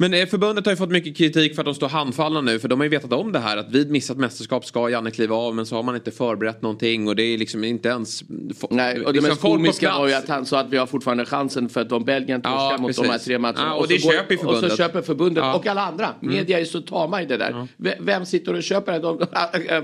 Men 0.00 0.14
eh, 0.14 0.26
förbundet 0.26 0.64
har 0.66 0.72
ju 0.72 0.76
fått 0.76 0.90
mycket 0.90 1.16
kritik 1.16 1.54
för 1.54 1.62
att 1.62 1.66
de 1.66 1.74
står 1.74 1.88
handfallna 1.88 2.40
nu. 2.40 2.58
För 2.58 2.68
de 2.68 2.80
har 2.80 2.84
ju 2.84 2.90
vetat 2.90 3.12
om 3.12 3.32
det 3.32 3.38
här 3.38 3.56
att 3.56 3.70
vid 3.70 3.90
missat 3.90 4.16
mästerskap 4.16 4.64
ska 4.64 4.90
Janne 4.90 5.10
kliva 5.10 5.36
av. 5.36 5.54
Men 5.54 5.66
så 5.66 5.76
har 5.76 5.82
man 5.82 5.94
inte 5.94 6.10
förberett 6.10 6.62
någonting 6.62 7.08
och 7.08 7.16
det 7.16 7.22
är 7.22 7.38
liksom 7.38 7.64
inte 7.64 7.88
ens... 7.88 8.22
Nej, 8.70 9.00
och 9.00 9.04
det 9.04 9.12
liksom 9.12 9.28
mest 9.28 9.40
komiska 9.40 9.98
var 9.98 10.08
ju 10.08 10.14
att 10.14 10.28
han 10.28 10.46
sa 10.46 10.58
att 10.60 10.70
vi 10.70 10.76
har 10.76 10.86
fortfarande 10.86 11.24
chansen 11.24 11.68
för 11.68 11.80
att 11.80 11.92
om 11.92 12.04
Belgien 12.04 12.42
torskar 12.42 12.58
Ja, 12.72 12.78
mot 12.78 12.88
precis. 12.88 13.02
de 13.02 13.08
här 13.08 13.18
tre 13.18 13.38
matcherna. 13.38 13.60
Ja, 13.66 13.74
och 13.74 13.82
så 13.84 13.92
det 13.92 13.98
köper 13.98 14.34
ju 14.34 14.36
Och 14.38 14.42
så 14.44 14.46
förbundet. 14.52 14.76
köper 14.78 15.02
förbundet 15.02 15.44
Ja. 15.44 15.54
och 15.54 15.66
alla 15.66 15.82
andra. 15.86 16.08
Mm. 16.22 16.34
Media 16.34 16.60
är 16.60 16.64
så 16.64 16.80
tama 16.80 17.22
i 17.22 17.26
det 17.26 17.36
där. 17.36 17.68
V- 17.76 17.94
Vem 18.00 18.26
sitter 18.26 18.54
och 18.54 18.62
köper 18.62 18.92
det? 18.92 18.98
De, 18.98 19.18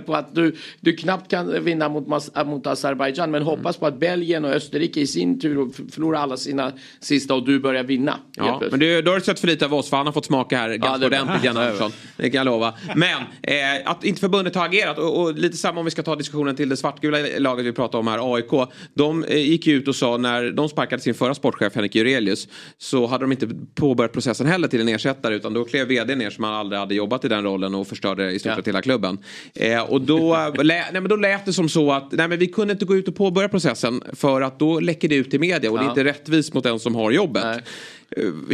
på 0.06 0.14
att 0.14 0.34
du, 0.34 0.56
du 0.80 0.96
knappt 0.96 1.30
kan 1.30 1.64
vinna 1.64 1.88
mot, 1.88 2.06
mot 2.46 2.66
Azerbaijan 2.66 3.30
men 3.30 3.42
hoppas 3.42 3.76
på 3.76 3.86
att 3.86 4.00
Belgien 4.00 4.44
och 4.44 4.50
Österrike 4.50 5.00
i 5.00 5.06
sin 5.06 5.40
tur 5.40 5.90
förlorar 5.92 6.18
alla 6.20 6.36
sina 6.36 6.72
sista 7.00 7.34
och 7.34 7.46
du 7.46 7.60
börjar 7.60 7.84
vinna. 7.84 8.16
Ja, 8.36 8.62
men 8.70 8.80
du, 8.80 9.02
då 9.02 9.10
har 9.10 9.18
du 9.18 9.24
sett 9.24 9.40
för 9.40 9.46
lite 9.46 9.64
av 9.64 9.74
oss 9.74 9.90
för 9.90 10.03
han 10.04 10.06
har 10.06 10.12
fått 10.12 10.24
smaka 10.26 10.58
här 10.58 10.68
ganska 10.76 10.98
det- 10.98 11.06
ordentligt 11.06 11.44
Jan 11.44 11.56
Andersson. 11.56 11.92
Det 12.16 12.30
kan 12.30 12.38
jag 12.38 12.44
lova. 12.44 12.74
Men 12.96 13.18
eh, 13.42 13.54
att 13.90 14.04
inte 14.04 14.20
förbundet 14.20 14.54
har 14.54 14.64
agerat 14.66 14.98
och, 14.98 15.20
och 15.22 15.34
lite 15.34 15.56
samma 15.56 15.78
om 15.78 15.84
vi 15.84 15.90
ska 15.90 16.02
ta 16.02 16.16
diskussionen 16.16 16.56
till 16.56 16.68
det 16.68 16.76
svartgula 16.76 17.18
laget 17.38 17.66
vi 17.66 17.72
pratar 17.72 17.98
om 17.98 18.06
här, 18.08 18.34
AIK. 18.34 18.68
De 18.94 19.24
eh, 19.24 19.36
gick 19.38 19.66
ut 19.66 19.88
och 19.88 19.96
sa 19.96 20.16
när 20.16 20.50
de 20.50 20.68
sparkade 20.68 21.02
sin 21.02 21.14
förra 21.14 21.34
sportchef 21.34 21.74
Henrik 21.74 21.94
Jurelius 21.94 22.48
så 22.78 23.06
hade 23.06 23.24
de 23.24 23.32
inte 23.32 23.48
påbörjat 23.74 24.12
processen 24.12 24.46
heller 24.46 24.68
till 24.68 24.80
en 24.80 24.88
ersättare 24.88 25.34
utan 25.34 25.54
då 25.54 25.64
klev 25.64 25.86
vd 25.88 26.14
ner 26.16 26.30
som 26.30 26.44
han 26.44 26.54
aldrig 26.54 26.78
hade 26.80 26.94
jobbat 26.94 27.24
i 27.24 27.28
den 27.28 27.44
rollen 27.44 27.74
och 27.74 27.86
förstörde 27.86 28.30
i 28.30 28.38
stort 28.38 28.54
sett 28.54 28.68
hela 28.68 28.82
klubben. 28.82 29.18
Eh, 29.54 29.82
och 29.82 30.00
då, 30.00 30.36
lä, 30.62 30.74
nej, 30.92 31.00
men 31.00 31.08
då 31.08 31.16
lät 31.16 31.46
det 31.46 31.52
som 31.52 31.68
så 31.68 31.92
att 31.92 32.12
nej, 32.12 32.28
men 32.28 32.38
vi 32.38 32.46
kunde 32.46 32.72
inte 32.72 32.84
gå 32.84 32.96
ut 32.96 33.08
och 33.08 33.16
påbörja 33.16 33.48
processen 33.48 34.02
för 34.12 34.40
att 34.42 34.58
då 34.58 34.80
läcker 34.80 35.08
det 35.08 35.14
ut 35.14 35.34
i 35.34 35.38
media 35.38 35.70
och 35.70 35.78
det 35.78 35.82
är 35.82 35.86
Ja. 35.86 35.90
inte 35.90 36.04
rättvist 36.04 36.54
mot 36.54 36.64
den 36.64 36.78
som 36.80 36.94
har 36.94 37.10
jobbet. 37.10 37.44
Eh, 37.44 37.56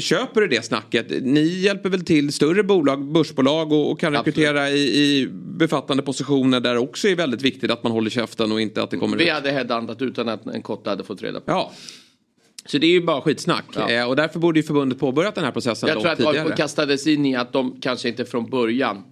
Köper 0.00 0.40
du 0.40 0.46
det 0.46 0.64
snacket? 0.64 1.06
Ni 1.22 1.40
hjälper 1.40 1.88
väl 1.88 2.04
till 2.04 2.32
större 2.32 2.62
bolag, 2.62 3.04
börsbolag 3.12 3.72
och, 3.72 3.90
och 3.92 4.00
kan 4.00 4.12
rekrytera 4.12 4.70
i, 4.70 4.80
i 4.80 5.28
befattande 5.32 6.02
positioner 6.02 6.60
där 6.60 6.76
också 6.76 7.08
är 7.08 7.14
väldigt 7.16 7.42
viktigt 7.42 7.70
att 7.70 7.82
man 7.82 7.92
håller 7.92 8.10
käften 8.10 8.52
och 8.52 8.60
inte 8.60 8.82
att 8.82 8.90
det 8.90 8.96
kommer 8.96 9.16
Vi 9.16 9.24
ut. 9.24 9.30
hade 9.30 9.50
headhuntat 9.50 10.02
utan 10.02 10.28
att 10.28 10.46
en 10.46 10.62
kotte 10.62 10.90
hade 10.90 11.04
fått 11.04 11.22
reda 11.22 11.40
på. 11.40 11.50
Ja. 11.52 11.72
Så 12.66 12.78
det 12.78 12.86
är 12.86 12.90
ju 12.90 13.02
bara 13.02 13.20
skitsnack. 13.20 13.64
Ja. 13.74 13.90
Eh, 13.90 14.08
och 14.08 14.16
därför 14.16 14.38
borde 14.38 14.58
ju 14.58 14.62
förbundet 14.62 14.98
påbörjat 14.98 15.34
den 15.34 15.44
här 15.44 15.52
processen 15.52 15.86
Jag 15.88 15.94
långt 15.94 16.02
tror 16.02 16.12
att 16.12 16.18
tidigare. 16.18 16.48
AIK 16.48 16.56
kastades 16.56 17.06
in 17.06 17.26
i 17.26 17.36
att 17.36 17.52
de 17.52 17.80
kanske 17.80 18.08
inte 18.08 18.24
från 18.24 18.50
början 18.50 19.02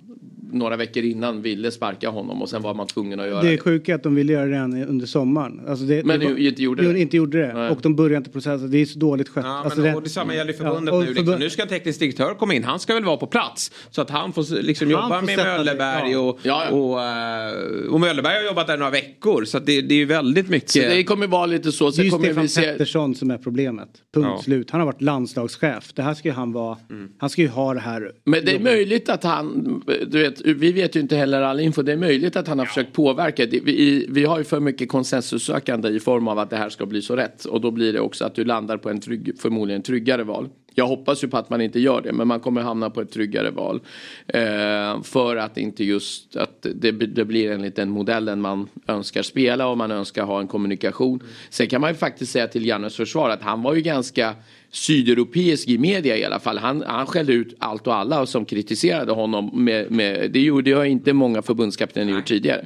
några 0.52 0.76
veckor 0.76 1.02
innan 1.02 1.42
ville 1.42 1.70
sparka 1.70 2.08
honom 2.10 2.42
och 2.42 2.48
sen 2.48 2.62
var 2.62 2.74
man 2.74 2.86
tvungen 2.86 3.20
att 3.20 3.26
göra 3.26 3.42
Det 3.42 3.48
det. 3.48 3.54
är 3.54 3.58
sjuka 3.58 3.94
att 3.94 4.02
de 4.02 4.14
ville 4.14 4.32
göra 4.32 4.44
det 4.46 4.52
redan 4.52 4.82
under 4.82 5.06
sommaren. 5.06 5.60
Alltså 5.68 5.84
det, 5.84 6.04
Men 6.04 6.20
det 6.20 6.26
var- 6.26 6.38
inte 6.38 6.62
gjorde 6.62 6.82
Jo, 6.84 6.92
det. 6.92 7.00
inte 7.00 7.16
gjorde 7.16 7.38
det. 7.46 7.54
Nej. 7.54 7.70
Och 7.70 7.78
de 7.82 7.96
började 7.96 8.16
inte 8.16 8.30
processen. 8.30 8.70
Det 8.70 8.78
är 8.78 8.86
så 8.86 8.98
dåligt 8.98 9.28
skött. 9.28 9.44
Ja, 9.44 9.50
alltså 9.64 9.80
men, 9.80 9.90
det- 9.90 9.96
och 9.96 10.02
detsamma 10.02 10.34
gäller 10.34 10.52
förbundet 10.52 10.92
Ja, 10.92 10.98
och 10.98 11.00
nu. 11.04 11.08
Liksom. 11.08 11.24
förbund- 11.26 11.38
Nu 11.40 11.50
ska 11.50 11.62
en 11.62 11.68
teknisk 11.68 12.00
direktör 12.00 12.34
komma 12.34 12.54
in. 12.54 12.64
Han 12.64 12.78
ska 12.78 12.94
väl 12.94 13.04
vara 13.04 13.16
på 13.16 13.26
plats. 13.26 13.72
Så 13.90 14.00
att 14.02 14.10
han 14.10 14.32
får 14.32 14.62
liksom 14.62 14.86
Han 14.86 14.92
jobba 14.92 15.20
får 15.20 15.26
med 15.26 15.36
sätta 15.38 15.42
sig- 15.48 15.56
Möllerberg 15.58 16.10
ja. 16.44 16.68
och, 16.70 16.90
Och, 16.90 17.02
eh, 17.02 17.92
och 17.92 18.00
Möllerberg 18.00 18.36
har 18.36 18.44
jobbat 18.44 18.66
där 18.66 18.76
några 18.76 18.90
veckor. 18.90 19.44
Så 19.44 19.56
att 19.58 19.66
det, 19.66 19.80
det 19.80 19.94
är 19.94 19.98
ju 19.98 20.04
väldigt 20.04 20.48
mycket. 20.48 20.70
Så 20.70 20.78
det 20.78 21.04
kommer 21.04 21.26
vara 21.26 21.46
lite 21.46 21.72
så. 21.72 21.90
Det 21.90 22.02
är 22.06 22.10
Stefan 22.10 22.42
vi 22.42 22.48
se... 22.48 22.62
Pettersson 22.62 23.14
som 23.14 23.30
är 23.30 23.38
problemet. 23.38 23.88
Punkt 24.14 24.28
Ja. 24.36 24.42
slut. 24.42 24.70
Han 24.70 24.80
har 24.80 24.86
varit 24.86 25.02
landslagschef. 25.02 25.92
Det 25.94 26.02
här 26.02 26.14
ska 26.14 26.28
ju 26.28 26.34
han 26.34 26.52
vara. 26.52 26.76
Mm. 26.90 27.08
Han 27.18 27.30
ska 27.30 27.42
ju 27.42 27.48
ha 27.48 27.74
det 27.74 27.80
här. 27.80 28.12
Men 28.24 28.44
det 28.44 28.54
är 28.54 28.60
möjligt 28.60 29.08
att 29.08 29.24
han, 29.24 29.82
du 30.10 30.18
vet, 30.22 30.37
vi 30.44 30.72
vet 30.72 30.96
ju 30.96 31.00
inte 31.00 31.16
heller 31.16 31.42
all 31.42 31.60
info. 31.60 31.82
Det 31.82 31.92
är 31.92 31.96
möjligt 31.96 32.36
att 32.36 32.48
han 32.48 32.58
har 32.58 32.66
försökt 32.66 32.92
påverka. 32.92 33.46
Det- 33.46 33.60
Vi, 33.64 34.06
vi 34.08 34.24
har 34.24 34.38
ju 34.38 34.44
för 34.44 34.60
mycket 34.60 34.88
konsensussökande 34.88 35.88
i 35.88 36.00
form 36.00 36.28
av 36.28 36.38
att 36.38 36.50
det 36.50 36.56
här 36.56 36.68
ska 36.68 36.86
bli 36.86 37.02
så 37.02 37.16
rätt. 37.16 37.44
Och 37.44 37.60
då 37.60 37.70
blir 37.70 37.92
det 37.92 38.00
också 38.00 38.24
att 38.24 38.34
du 38.34 38.44
landar 38.44 38.76
på 38.76 38.90
en 38.90 39.00
trygg, 39.00 39.32
förmodligen 39.38 39.82
tryggare 39.82 40.24
val. 40.24 40.48
Jag 40.78 40.86
hoppas 40.86 41.24
ju 41.24 41.28
på 41.28 41.36
att 41.36 41.50
man 41.50 41.60
inte 41.60 41.80
gör 41.80 42.00
det 42.00 42.12
men 42.12 42.28
man 42.28 42.40
kommer 42.40 42.60
hamna 42.60 42.90
på 42.90 43.00
ett 43.00 43.12
tryggare 43.12 43.50
val. 43.50 43.80
Eh, 44.26 45.02
för 45.02 45.36
att 45.36 45.58
inte 45.58 45.84
just 45.84 46.36
att 46.36 46.66
det, 46.74 46.92
det 46.92 47.24
blir 47.24 47.50
enligt 47.50 47.76
den 47.76 47.90
modellen 47.90 48.40
man 48.40 48.68
önskar 48.86 49.22
spela 49.22 49.68
och 49.68 49.78
man 49.78 49.90
önskar 49.90 50.24
ha 50.24 50.40
en 50.40 50.48
kommunikation. 50.48 51.22
Sen 51.50 51.66
kan 51.66 51.80
man 51.80 51.90
ju 51.90 51.96
faktiskt 51.96 52.32
säga 52.32 52.48
till 52.48 52.66
Jannes 52.66 52.96
försvar 52.96 53.30
att 53.30 53.42
han 53.42 53.62
var 53.62 53.74
ju 53.74 53.80
ganska 53.80 54.34
sydeuropeisk 54.70 55.68
i 55.68 55.78
media 55.78 56.16
i 56.16 56.24
alla 56.24 56.38
fall. 56.38 56.58
Han, 56.58 56.84
han 56.86 57.06
skällde 57.06 57.32
ut 57.32 57.54
allt 57.58 57.86
och 57.86 57.94
alla 57.94 58.26
som 58.26 58.44
kritiserade 58.44 59.12
honom. 59.12 59.50
Med, 59.64 59.90
med, 59.90 60.30
det 60.30 60.40
gjorde 60.40 60.70
jag 60.70 60.88
inte 60.88 61.12
många 61.12 61.42
förbundskaptener 61.42 62.12
gjort 62.12 62.26
tidigare. 62.26 62.64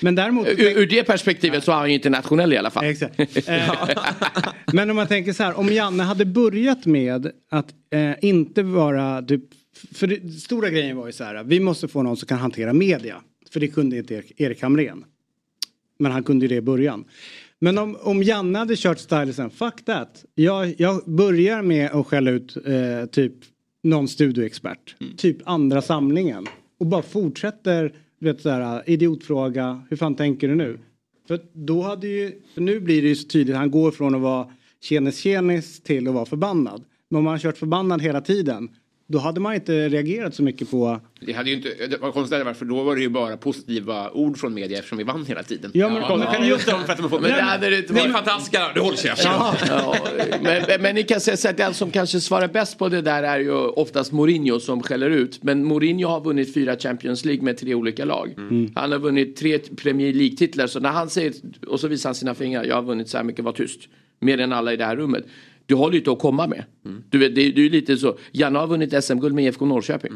Men 0.00 0.14
däremot... 0.14 0.46
Ur, 0.46 0.78
ur 0.78 0.86
det 0.86 1.04
perspektivet 1.04 1.64
så 1.64 1.72
är 1.72 1.76
han 1.76 1.88
ju 1.88 1.94
internationell 1.94 2.52
i 2.52 2.56
alla 2.56 2.70
fall. 2.70 2.84
Exakt. 2.84 3.48
Eh, 3.48 3.88
Men 4.72 4.90
om 4.90 4.96
man 4.96 5.06
tänker 5.06 5.32
så 5.32 5.42
här, 5.42 5.58
om 5.58 5.68
Janne 5.68 6.02
hade 6.02 6.24
börjat 6.24 6.86
med 6.86 7.32
att 7.50 7.74
eh, 7.90 8.12
inte 8.22 8.62
vara 8.62 9.22
typ, 9.22 9.44
för 9.94 10.06
det, 10.06 10.30
stora 10.30 10.70
grejen 10.70 10.96
var 10.96 11.06
ju 11.06 11.12
så 11.12 11.24
här, 11.24 11.44
vi 11.44 11.60
måste 11.60 11.88
få 11.88 12.02
någon 12.02 12.16
som 12.16 12.26
kan 12.26 12.38
hantera 12.38 12.72
media. 12.72 13.16
För 13.52 13.60
det 13.60 13.68
kunde 13.68 13.98
inte 13.98 14.14
Erik, 14.14 14.40
Erik 14.40 14.62
Hamrén. 14.62 15.04
Men 15.98 16.12
han 16.12 16.22
kunde 16.22 16.44
ju 16.44 16.48
det 16.48 16.54
i 16.54 16.60
början. 16.60 17.04
Men 17.58 17.78
om, 17.78 17.96
om 18.00 18.22
Janne 18.22 18.58
hade 18.58 18.76
kört 18.76 18.98
stylisen, 18.98 19.50
fuck 19.50 19.84
that. 19.84 20.24
Jag, 20.34 20.74
jag 20.78 21.04
börjar 21.04 21.62
med 21.62 21.90
att 21.90 22.06
skälla 22.06 22.30
ut 22.30 22.56
eh, 22.66 23.06
typ 23.06 23.32
någon 23.82 24.08
studioexpert. 24.08 24.96
Typ 25.16 25.36
andra 25.44 25.82
samlingen. 25.82 26.46
Och 26.78 26.86
bara 26.86 27.02
fortsätter, 27.02 27.92
du 28.24 28.32
vet 28.32 28.40
sådär 28.40 28.76
äh, 28.86 28.92
idiotfråga, 28.92 29.82
hur 29.90 29.96
fan 29.96 30.14
tänker 30.14 30.48
du 30.48 30.54
nu? 30.54 30.78
För 31.28 31.40
då 31.52 31.82
hade 31.82 32.08
ju, 32.08 32.32
för 32.54 32.60
nu 32.60 32.80
blir 32.80 33.02
det 33.02 33.08
ju 33.08 33.14
så 33.14 33.28
tydligt, 33.28 33.56
han 33.56 33.70
går 33.70 33.90
från 33.90 34.14
att 34.14 34.20
vara 34.20 34.48
tjenis 34.80 35.18
tjenis 35.18 35.82
till 35.82 36.08
att 36.08 36.14
vara 36.14 36.26
förbannad. 36.26 36.84
Men 37.10 37.18
om 37.18 37.26
han 37.26 37.32
har 37.32 37.38
kört 37.38 37.58
förbannad 37.58 38.02
hela 38.02 38.20
tiden, 38.20 38.68
då 39.06 39.18
hade 39.18 39.40
man 39.40 39.54
inte 39.54 39.88
reagerat 39.88 40.34
så 40.34 40.42
mycket 40.42 40.70
på 40.70 41.00
Det 41.20 41.32
hade 41.32 41.50
ju 41.50 41.56
inte, 41.56 41.68
det 41.90 41.96
var 41.96 42.12
konstigt 42.12 42.44
varför 42.44 42.64
då 42.64 42.82
var 42.82 42.96
det 42.96 43.02
ju 43.02 43.08
bara 43.08 43.36
positiva 43.36 44.10
ord 44.10 44.38
från 44.38 44.54
media 44.54 44.78
eftersom 44.78 44.98
vi 44.98 45.04
vann 45.04 45.24
hela 45.26 45.42
tiden. 45.42 45.70
Ja, 45.74 45.88
men- 45.88 46.02
Konstigt 46.02 46.32
kan 46.32 46.40
det 46.40 46.46
ju 46.48 46.54
inte 46.54 46.72
vara 46.72 46.82
för 46.84 46.92
att 46.92 46.98
de 46.98 47.10
får, 47.10 47.20
men 47.20 47.30
Nej, 47.30 47.42
men- 47.60 47.60
det 47.70 47.78
inte 47.78 47.92
Nej, 47.92 48.02
varit. 48.02 48.12
men- 48.12 48.24
fantastiska, 48.24 48.72
du 48.74 48.80
håller 48.80 48.96
käften. 48.96 49.30
Ja, 49.32 49.54
men, 50.42 50.62
men, 50.68 50.82
men 50.82 50.94
ni 50.94 51.02
kan 51.02 51.20
säga 51.20 51.36
så 51.36 51.48
att 51.48 51.56
den 51.56 51.74
som 51.74 51.90
kanske 51.90 52.20
svarar 52.20 52.48
bäst 52.48 52.78
på 52.78 52.88
det 52.88 53.02
där 53.02 53.22
är 53.22 53.38
ju 53.38 53.52
oftast 53.52 54.12
Mourinho 54.12 54.60
som 54.60 54.82
skäller 54.82 55.10
ut. 55.10 55.42
Men 55.42 55.64
Mourinho 55.64 56.08
har 56.08 56.20
vunnit 56.20 56.54
fyra 56.54 56.76
Champions 56.76 57.24
League 57.24 57.44
med 57.44 57.56
tre 57.58 57.74
olika 57.74 58.04
lag. 58.04 58.34
Mm. 58.38 58.70
Han 58.74 58.92
har 58.92 58.98
vunnit 58.98 59.36
tre 59.36 59.58
Premier 59.58 60.12
League-titlar. 60.12 60.66
Så 60.66 60.80
när 60.80 60.90
han 60.90 61.10
säger, 61.10 61.32
och 61.66 61.80
så 61.80 61.88
visar 61.88 62.08
han 62.08 62.14
sina 62.14 62.34
fingrar, 62.34 62.64
jag 62.64 62.74
har 62.74 62.82
vunnit 62.82 63.08
så 63.08 63.16
här 63.16 63.24
mycket, 63.24 63.44
var 63.44 63.52
tyst. 63.52 63.80
Mer 64.20 64.40
än 64.40 64.52
alla 64.52 64.72
i 64.72 64.76
det 64.76 64.84
här 64.84 64.96
rummet. 64.96 65.24
Du 65.66 65.74
har 65.74 65.90
lite 65.90 66.10
att 66.12 66.18
komma 66.18 66.46
med. 66.46 66.64
Du 67.10 67.18
vet, 67.18 67.34
det, 67.34 67.50
det 67.52 67.66
är 67.66 67.70
lite 67.70 67.96
så. 67.96 68.18
Janne 68.32 68.58
har 68.58 68.66
vunnit 68.66 69.04
SM-guld 69.04 69.34
med 69.34 69.44
IFK 69.44 69.66
Norrköping. 69.66 70.12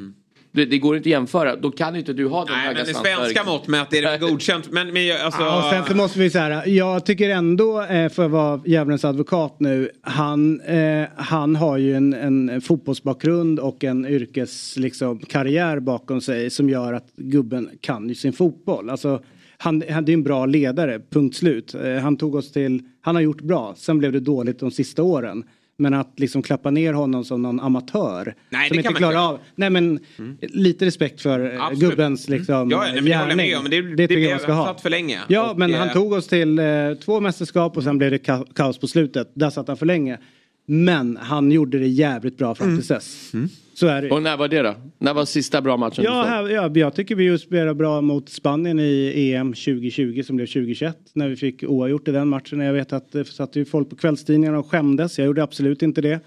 Det, 0.53 0.65
det 0.65 0.79
går 0.79 0.97
inte 0.97 1.07
att 1.07 1.11
jämföra. 1.11 1.57
Då 1.57 1.71
kan 1.71 1.97
inte 1.97 2.13
du 2.13 2.27
ha 2.27 2.45
de 2.45 2.53
Nej, 2.53 2.61
höga 2.67 2.81
men 2.81 2.91
i 2.91 2.95
svenska 2.95 3.45
mått 3.45 3.69
mätt 3.69 3.93
är 3.95 4.03
det 4.03 4.19
godkänt. 4.31 4.71
Men, 4.71 4.93
men 4.93 5.07
jag- 5.07 5.21
alltså... 5.21 5.41
Ja, 5.43 5.59
och 5.59 5.71
sen 5.75 5.85
så 5.85 5.95
måste 5.97 6.19
vi 6.19 6.31
säga, 6.31 6.67
jag 6.67 7.07
tycker 7.07 7.31
ändå, 7.31 7.83
eh, 7.83 8.09
för 8.09 8.25
att 8.25 8.31
vara 8.31 8.61
djävulens 8.67 9.05
advokat 9.05 9.57
nu, 9.61 9.91
han, 10.03 10.61
eh, 10.61 11.05
han 11.17 11.57
har 11.57 11.77
ju 11.79 11.95
en, 11.95 12.15
en 12.15 12.61
fotbollsbakgrund 12.61 13.61
och 13.61 13.85
en 13.85 14.07
yrkes, 14.07 14.77
liksom, 14.77 15.19
karriär 15.19 15.81
bakom 15.81 16.21
sig 16.21 16.51
som 16.51 16.71
gör 16.71 16.93
att 16.93 17.07
gubben 17.17 17.71
kan 17.81 18.09
ju 18.09 18.15
sin 18.15 18.33
fotboll. 18.33 18.91
Alltså, 18.91 19.23
han, 19.59 19.83
han 19.91 20.05
det 20.05 20.13
är 20.13 20.15
en 20.15 20.23
bra 20.23 20.47
ledare, 20.47 21.01
punkt 21.11 21.37
slut. 21.37 21.75
Eh, 21.75 21.95
han 21.97 22.17
tog 22.17 22.35
oss 22.35 22.53
till, 22.53 22.83
han 23.01 23.15
har 23.15 23.23
gjort 23.23 23.41
bra, 23.41 23.75
sen 23.77 23.99
blev 23.99 24.13
det 24.13 24.21
dåligt 24.21 24.59
de 24.59 24.71
sista 24.71 25.03
åren. 25.03 25.45
Men 25.81 25.95
att 25.95 26.13
liksom 26.21 26.43
klappa 26.43 26.71
ner 26.71 26.93
honom 26.93 27.25
som 27.25 27.43
någon 27.43 27.61
amatör. 27.61 28.35
Nej, 28.51 28.69
som 28.69 28.79
inte 28.79 28.93
klarar 28.93 29.11
inte. 29.13 29.21
av. 29.21 29.39
Nej 29.55 29.71
men 29.71 30.01
lite 30.41 30.87
respekt 30.87 31.21
för 31.21 31.55
eh, 31.55 31.65
Absolut. 31.65 31.91
gubbens 31.91 32.29
liksom 32.29 32.71
Ja, 32.71 32.81
nej, 32.81 32.95
men 32.95 33.05
med 33.05 33.13
gärning. 33.13 33.57
om. 33.57 33.63
Men 33.63 33.71
det, 33.71 33.83
det, 33.83 33.95
det, 33.97 34.09
tycker 34.09 34.23
jag 34.23 34.31
man 34.31 34.41
ska 34.41 34.53
ha. 34.53 34.67
satt 34.67 34.81
för 34.81 34.91
länge. 34.91 35.19
Ja, 35.29 35.51
Och, 35.51 35.59
men 35.59 35.73
eh, 35.75 35.79
han 35.79 35.89
tog 35.93 36.13
oss 36.13 36.27
till 36.27 36.59
eh, 36.59 36.65
två 37.05 37.21
mästerskap 37.21 37.77
och 37.77 37.83
sen 37.83 37.99
blev 37.99 38.11
det 38.11 38.27
ka- 38.27 38.47
kaos 38.55 38.79
på 38.79 38.87
slutet. 38.87 39.31
Där 39.35 39.51
satt 39.51 39.69
han 39.69 39.77
för 39.77 39.87
länge. 39.87 40.19
Men 40.67 41.17
han 41.17 41.53
gjorde 41.53 41.79
det 41.79 41.87
jävligt 41.89 42.37
bra 42.39 42.55
fram 42.55 42.69
Mm. 42.69 42.81
till 42.81 42.89
dess. 42.89 43.33
Så 43.79 43.87
är 43.87 44.03
det. 44.03 44.11
Och 44.11 44.23
när 44.23 44.37
var 44.37 44.49
det 44.49 44.63
då? 44.63 44.75
När 44.99 45.15
var 45.15 45.25
sista 45.25 45.63
bra 45.63 45.77
matchen? 45.77 46.05
Ja, 46.05 46.23
här, 46.23 46.49
ja, 46.49 46.71
jag 46.75 46.95
tycker 46.95 47.15
vi 47.15 47.25
just 47.25 47.45
spelade 47.45 47.75
bra 47.75 48.01
mot 48.01 48.29
Spanien 48.29 48.81
i 48.81 49.33
EM 49.33 49.53
2020 49.53 50.23
som 50.23 50.37
blev 50.37 50.47
2021. 50.47 50.97
När 51.13 51.29
vi 51.29 51.37
fick 51.37 51.65
oavgjort 51.65 52.09
i 52.09 52.13
den 52.13 52.29
matchen. 52.29 52.61
Jag 52.61 52.73
vet 52.73 52.93
att 52.93 53.13
det 53.13 53.25
satt 53.25 53.57
ju 53.57 53.65
folk 53.65 53.91
på 53.91 53.97
kvällstidningarna 53.97 54.59
och 54.59 54.71
skämdes. 54.71 55.19
Jag 55.19 55.27
gjorde 55.27 55.43
absolut 55.43 55.83
inte 55.83 56.01
det. 56.01 56.21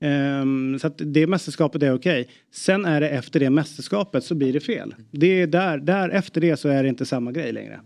Ehm, 0.00 0.78
så 0.78 0.86
att 0.86 0.94
det 0.98 1.26
mästerskapet 1.26 1.82
är 1.82 1.94
okej. 1.94 2.28
Sen 2.52 2.84
är 2.84 3.00
det 3.00 3.08
efter 3.08 3.40
det 3.40 3.50
mästerskapet 3.50 4.24
så 4.24 4.34
blir 4.34 4.52
det 4.52 4.60
fel. 4.60 4.94
Det 5.10 5.42
är 5.42 5.46
där, 5.46 5.78
där 5.78 6.08
efter 6.08 6.40
det 6.40 6.56
så 6.56 6.68
är 6.68 6.82
det 6.82 6.88
inte 6.88 7.06
samma 7.06 7.32
grej 7.32 7.52
längre. 7.52 7.80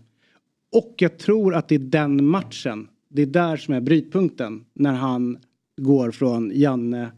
Och 0.71 0.93
jag 0.97 1.17
tror 1.17 1.55
att 1.55 1.67
det 1.67 1.75
är 1.75 1.79
den 1.79 2.25
matchen. 2.25 2.87
Det 3.09 3.21
är 3.21 3.25
där 3.25 3.57
som 3.57 3.73
är 3.73 3.81
brytpunkten. 3.81 4.65
När 4.73 4.93
han 4.93 5.37
går 5.81 6.11
från 6.11 6.51
Janne, 6.53 7.11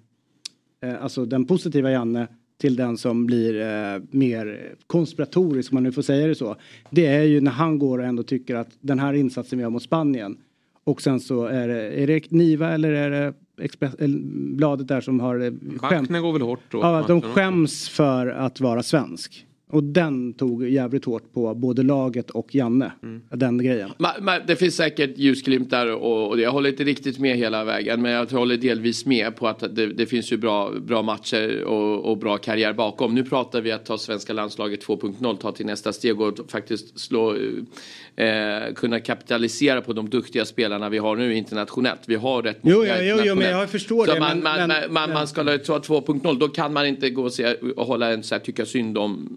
eh, 0.89 1.03
alltså 1.03 1.25
den 1.25 1.45
positiva 1.45 1.91
Janne 1.91 2.27
till 2.57 2.75
den 2.75 2.97
som 2.97 3.25
blir 3.25 3.61
eh, 3.61 4.01
mer 4.11 4.75
konspiratorisk 4.87 5.71
om 5.71 5.75
man 5.75 5.83
nu 5.83 5.91
får 5.91 6.01
säga 6.01 6.27
det 6.27 6.35
så. 6.35 6.55
Det 6.89 7.05
är 7.05 7.23
ju 7.23 7.41
när 7.41 7.51
han 7.51 7.79
går 7.79 7.99
och 7.99 8.05
ändå 8.05 8.23
tycker 8.23 8.55
att 8.55 8.69
den 8.81 8.99
här 8.99 9.13
insatsen 9.13 9.57
vi 9.57 9.63
har 9.63 9.71
mot 9.71 9.83
Spanien 9.83 10.37
och 10.83 11.01
sen 11.01 11.19
så 11.19 11.45
är 11.45 11.67
det, 11.67 12.01
är 12.01 12.07
det 12.07 12.31
Niva 12.31 12.71
eller 12.71 12.91
är 12.91 13.09
det 13.09 13.33
Express, 13.61 13.95
eller 13.95 14.19
bladet 14.55 14.87
där 14.87 15.01
som 15.01 15.19
har 15.19 15.39
eh, 15.39 15.51
skämt. 15.77 16.09
Går 16.09 16.33
väl 16.33 16.41
hårt 16.41 16.73
åt 16.73 16.83
Ja, 16.83 17.05
de 17.07 17.21
skäms 17.21 17.89
för 17.89 18.27
att 18.27 18.59
vara 18.59 18.83
svensk. 18.83 19.44
Och 19.69 19.83
den 19.83 20.33
tog 20.33 20.69
jävligt 20.69 21.05
hårt 21.05 21.33
på 21.33 21.53
både 21.55 21.83
laget 21.83 22.29
och 22.29 22.55
Janne. 22.55 22.91
Mm. 23.03 23.21
Den 23.29 23.57
grejen. 23.57 23.89
Ma- 23.97 24.19
ma- 24.21 24.41
Det 24.47 24.55
finns 24.55 24.75
säkert 24.75 25.17
ljusglimtar 25.17 25.87
och, 25.87 26.27
och 26.29 26.39
jag 26.39 26.51
håller 26.51 26.69
inte 26.69 26.83
riktigt 26.83 27.19
med 27.19 27.37
hela 27.37 27.63
vägen 27.63 28.01
men 28.01 28.11
jag 28.11 28.25
håller 28.31 28.57
delvis 28.57 29.05
med 29.05 29.35
på 29.35 29.47
att 29.47 29.75
det, 29.75 29.87
det 29.87 30.05
finns 30.05 30.31
ju 30.31 30.37
bra, 30.37 30.71
bra 30.87 31.01
matcher 31.01 31.63
och, 31.63 32.11
och 32.11 32.17
bra 32.17 32.37
karriär 32.37 32.73
bakom. 32.73 33.15
Nu 33.15 33.23
pratar 33.23 33.61
vi 33.61 33.71
att 33.71 33.85
ta 33.85 33.97
svenska 33.97 34.33
landslaget 34.33 34.85
2.0, 34.87 35.37
ta 35.37 35.51
till 35.51 35.65
nästa 35.65 35.93
steg 35.93 36.21
och 36.21 36.51
faktiskt 36.51 36.99
slå, 36.99 37.35
eh, 38.15 38.73
kunna 38.75 38.99
kapitalisera 38.99 39.81
på 39.81 39.93
de 39.93 40.09
duktiga 40.09 40.45
spelarna 40.45 40.89
vi 40.89 40.97
har 40.97 41.15
nu 41.15 41.35
internationellt. 41.35 42.01
Vi 42.05 42.15
har 42.15 42.41
rätt 42.41 42.59
Jo, 42.61 42.75
många 42.77 42.87
ja, 42.87 42.95
jo, 43.01 43.01
jo, 43.01 43.15
men 43.15 43.17
internationellt. 43.19 43.59
jag 43.59 43.69
förstår 43.69 44.05
Så 44.05 44.13
det, 44.13 44.19
Man, 44.19 44.39
men- 44.39 44.43
man, 44.43 44.67
men- 44.67 44.93
man, 44.93 45.09
man 45.13 45.27
ska 45.27 45.43
ta 45.43 45.79
2.0 45.79 46.39
då 46.39 46.47
kan 46.47 46.73
man 46.73 46.85
inte 46.87 47.09
gå 47.09 47.23
och, 47.23 47.33
se, 47.33 47.53
och 47.53 47.85
hålla 47.87 48.13
en 48.13 48.23
så 48.23 48.35
här, 48.35 48.39
tycka 48.39 48.65
synd 48.65 48.97
om 48.97 49.29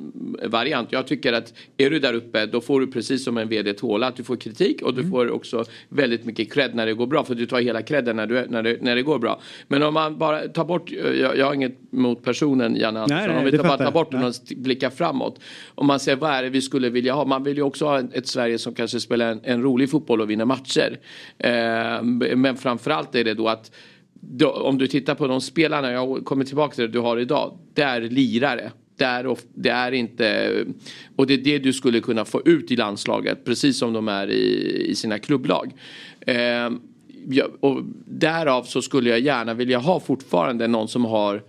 variant. 0.45 0.93
Jag 0.93 1.07
tycker 1.07 1.33
att 1.33 1.55
är 1.77 1.91
du 1.91 1.99
där 1.99 2.15
uppe 2.15 2.47
då 2.47 2.61
får 2.61 2.81
du 2.81 2.87
precis 2.87 3.25
som 3.25 3.39
en 3.39 3.49
vd 3.49 3.73
tåla 3.73 4.07
att 4.07 4.17
du 4.17 4.25
får 4.25 4.37
kritik 4.37 4.83
och 4.83 4.95
du 4.95 5.01
Mm. 5.01 5.11
får 5.11 5.31
också 5.31 5.65
väldigt 5.89 6.25
mycket 6.25 6.53
cred 6.53 6.75
när 6.75 6.87
det 6.87 6.95
går 6.95 7.07
bra 7.07 7.25
för 7.25 7.35
du 7.35 7.47
tar 7.47 7.61
hela 7.61 7.83
credden 7.83 8.17
när, 8.17 8.27
du, 8.27 8.47
när, 8.49 8.63
det, 8.63 8.83
när 8.83 8.95
det 8.97 9.03
går 9.03 9.19
bra. 9.19 9.41
Men 9.69 9.83
om 9.83 9.95
man 9.95 10.19
bara 10.19 10.49
tar 10.49 10.65
bort, 10.65 10.91
jag, 10.91 11.37
jag 11.37 11.47
har 11.47 11.55
inget 11.55 11.93
mot 11.93 12.23
personen 12.23 12.77
Janne 12.77 13.01
Andersson, 13.01 13.29
nej, 13.29 13.39
om 13.39 13.45
vi 13.45 13.51
tar, 13.59 13.65
bara 13.65 13.79
tar 13.79 13.93
bort 13.93 14.11
den 14.11 14.25
och 14.25 14.35
blickar 14.57 14.91
framåt. 14.91 15.41
Om 15.75 15.87
man 15.87 16.01
säger 16.01 16.19
vad 16.19 16.31
är 16.31 16.43
det 16.43 16.51
vi 16.51 16.61
skulle 16.61 16.91
vilja 16.91 17.15
ha? 17.15 17.25
Man 17.25 17.45
vill 17.45 17.57
ju 17.57 17.63
också 17.63 17.85
ha 17.85 18.01
ett 18.01 18.27
Sverige 18.27 18.59
som 18.59 18.75
kanske 18.75 19.01
spelar 19.01 19.33
en, 19.33 19.41
en 19.45 19.63
rolig 19.63 19.91
fotboll 19.91 20.21
och 20.21 20.31
vinner 20.31 20.45
matcher. 20.45 20.99
Eh, 21.39 22.03
men 22.37 22.57
framförallt 22.57 23.15
är 23.15 23.25
det 23.25 23.35
då 23.35 23.49
att 23.49 23.71
då, 24.21 24.51
om 24.51 24.79
du 24.79 24.87
tittar 24.87 25.15
på 25.15 25.27
de 25.27 25.41
spelarna, 25.41 25.93
jag 25.93 26.25
kommer 26.25 26.45
tillbaka 26.45 26.75
till 26.75 26.85
det 26.85 26.91
du 26.91 26.99
har 26.99 27.17
idag, 27.17 27.59
det 27.75 27.83
är 27.83 28.01
lirare. 28.01 28.71
Det 28.99 29.05
är, 29.05 29.27
of, 29.27 29.43
det 29.55 29.71
är 29.71 29.93
inte, 29.93 30.55
och 31.17 31.27
det 31.27 31.35
är 31.35 31.39
det 31.39 31.59
du 31.59 31.73
skulle 31.73 32.01
kunna 32.01 32.25
få 32.25 32.43
ut 32.45 32.71
i 32.71 32.77
landslaget, 32.77 33.45
precis 33.45 33.79
som 33.79 33.93
de 33.93 34.09
är 34.09 34.31
i, 34.31 34.87
i 34.91 34.95
sina 34.95 35.19
klubblag. 35.19 35.73
Eh, 36.21 36.71
och 37.61 37.83
därav 38.07 38.63
så 38.63 38.83
skulle 38.83 39.11
jag 39.11 39.21
gärna 39.21 39.55
vilja 39.55 39.79
ha 39.79 40.01
fortfarande 40.01 40.67
någon 40.67 40.89
som 40.89 41.05
har 41.05 41.43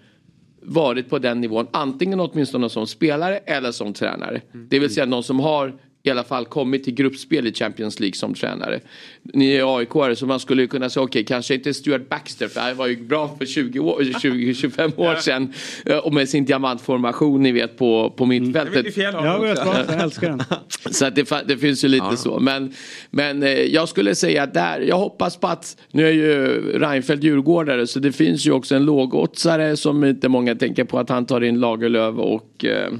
varit 0.61 1.09
på 1.09 1.19
den 1.19 1.41
nivån, 1.41 1.67
antingen 1.71 2.19
åtminstone 2.19 2.69
som 2.69 2.87
spelare 2.87 3.37
eller 3.37 3.71
som 3.71 3.93
tränare. 3.93 4.41
Det 4.51 4.79
vill 4.79 4.93
säga 4.93 5.05
någon 5.05 5.23
som 5.23 5.39
har 5.39 5.73
i 6.09 6.11
alla 6.11 6.23
fall 6.23 6.45
kommit 6.45 6.83
till 6.83 6.93
gruppspel 6.93 7.47
i 7.47 7.53
Champions 7.53 7.99
League 7.99 8.15
som 8.15 8.33
tränare. 8.33 8.79
Ni 9.23 9.51
är 9.51 9.77
aik 9.77 10.17
så 10.17 10.25
man 10.25 10.39
skulle 10.39 10.61
ju 10.61 10.67
kunna 10.67 10.89
säga 10.89 11.03
okej, 11.03 11.25
kanske 11.25 11.53
inte 11.53 11.73
Stuart 11.73 12.09
Baxter 12.09 12.47
för 12.47 12.61
han 12.61 12.77
var 12.77 12.87
ju 12.87 12.97
bra 12.97 13.35
för 13.37 13.45
20 13.45 13.79
år, 13.79 13.99
20-25 14.01 14.99
år 14.99 15.15
sedan 15.15 15.53
eh, 15.85 15.97
och 15.97 16.13
med 16.13 16.29
sin 16.29 16.45
diamantformation 16.45 17.43
ni 17.43 17.51
vet 17.51 17.77
på, 17.77 18.13
på 18.17 18.25
mittfältet. 18.25 18.97
Ja, 18.97 19.25
jag 19.25 19.39
vet 19.39 19.65
vad, 19.65 19.75
jag 19.77 20.01
älskar 20.01 20.29
den. 20.29 20.43
Så 20.91 21.05
att 21.05 21.15
det, 21.15 21.43
det 21.45 21.57
finns 21.57 21.83
ju 21.83 21.87
lite 21.87 22.17
så. 22.17 22.39
Men, 22.39 22.73
men 23.09 23.43
eh, 23.43 23.49
jag 23.49 23.89
skulle 23.89 24.15
säga 24.15 24.45
där, 24.45 24.79
jag 24.79 24.97
hoppas 24.97 25.37
på 25.37 25.47
att, 25.47 25.77
nu 25.91 26.07
är 26.07 26.11
ju 26.11 26.61
Reinfeldt 26.79 27.23
djurgårdare 27.23 27.87
så 27.87 27.99
det 27.99 28.11
finns 28.11 28.47
ju 28.47 28.51
också 28.51 28.75
en 28.75 28.85
lågoddsare 28.85 29.77
som 29.77 30.03
inte 30.03 30.29
många 30.29 30.55
tänker 30.55 30.83
på 30.83 30.99
att 30.99 31.09
han 31.09 31.25
tar 31.25 31.41
in 31.41 31.59
Lagerlöf 31.59 32.15
och 32.15 32.65
eh, 32.65 32.91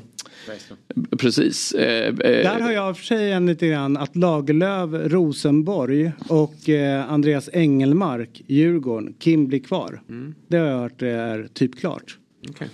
Precis. 1.18 1.72
Eh, 1.72 2.08
eh, 2.08 2.14
Där 2.14 2.60
har 2.60 2.72
jag 2.72 2.98
för 2.98 3.06
sig 3.06 3.32
en 3.32 3.46
lite 3.46 3.68
grann 3.68 3.98
att 3.98 4.16
Lagerlöf, 4.16 5.12
Rosenborg 5.12 6.12
och 6.28 6.70
eh, 6.70 7.12
Andreas 7.12 7.50
Engelmark, 7.54 8.42
Djurgården, 8.48 9.14
Kim 9.20 9.48
blir 9.48 9.60
kvar. 9.60 10.02
Det 10.48 10.58
har 10.58 10.68
jag 10.68 10.78
hört 10.78 11.02
är 11.02 11.48
typ 11.54 11.80
klart. 11.80 12.18
Ja, 12.42 12.68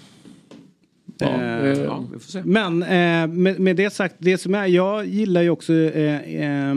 Eh, 1.22 1.66
eh, 1.66 1.80
ja, 1.80 2.08
vi 2.14 2.20
får 2.20 2.32
se. 2.32 2.42
Men 2.46 2.84
eh, 2.84 3.28
med, 3.28 3.60
med 3.60 3.76
det 3.76 3.90
sagt, 3.90 4.16
det 4.20 4.38
som 4.38 4.56
är, 4.56 4.66
jag 4.66 5.06
gillar 5.06 5.42
ju 5.42 5.50
också 5.50 5.74
eh, 5.74 6.70
eh, 6.70 6.76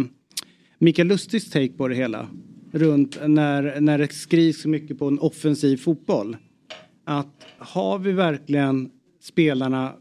Mikael 0.78 1.09
Lustigs 1.09 1.51
take 1.51 1.69
på 1.69 1.89
det 1.89 1.94
hela. 1.94 2.28
Runt 2.73 3.19
när, 3.27 3.81
när 3.81 3.98
det 3.98 4.12
skrivs 4.12 4.62
så 4.62 4.69
mycket 4.69 4.98
på 4.98 5.09
en 5.09 5.19
offensiv 5.19 5.77
fotboll. 5.77 6.36
Att 7.05 7.47
har 7.59 7.98
vi 7.98 8.12
verkligen 8.12 8.90
spelarna 9.23 9.93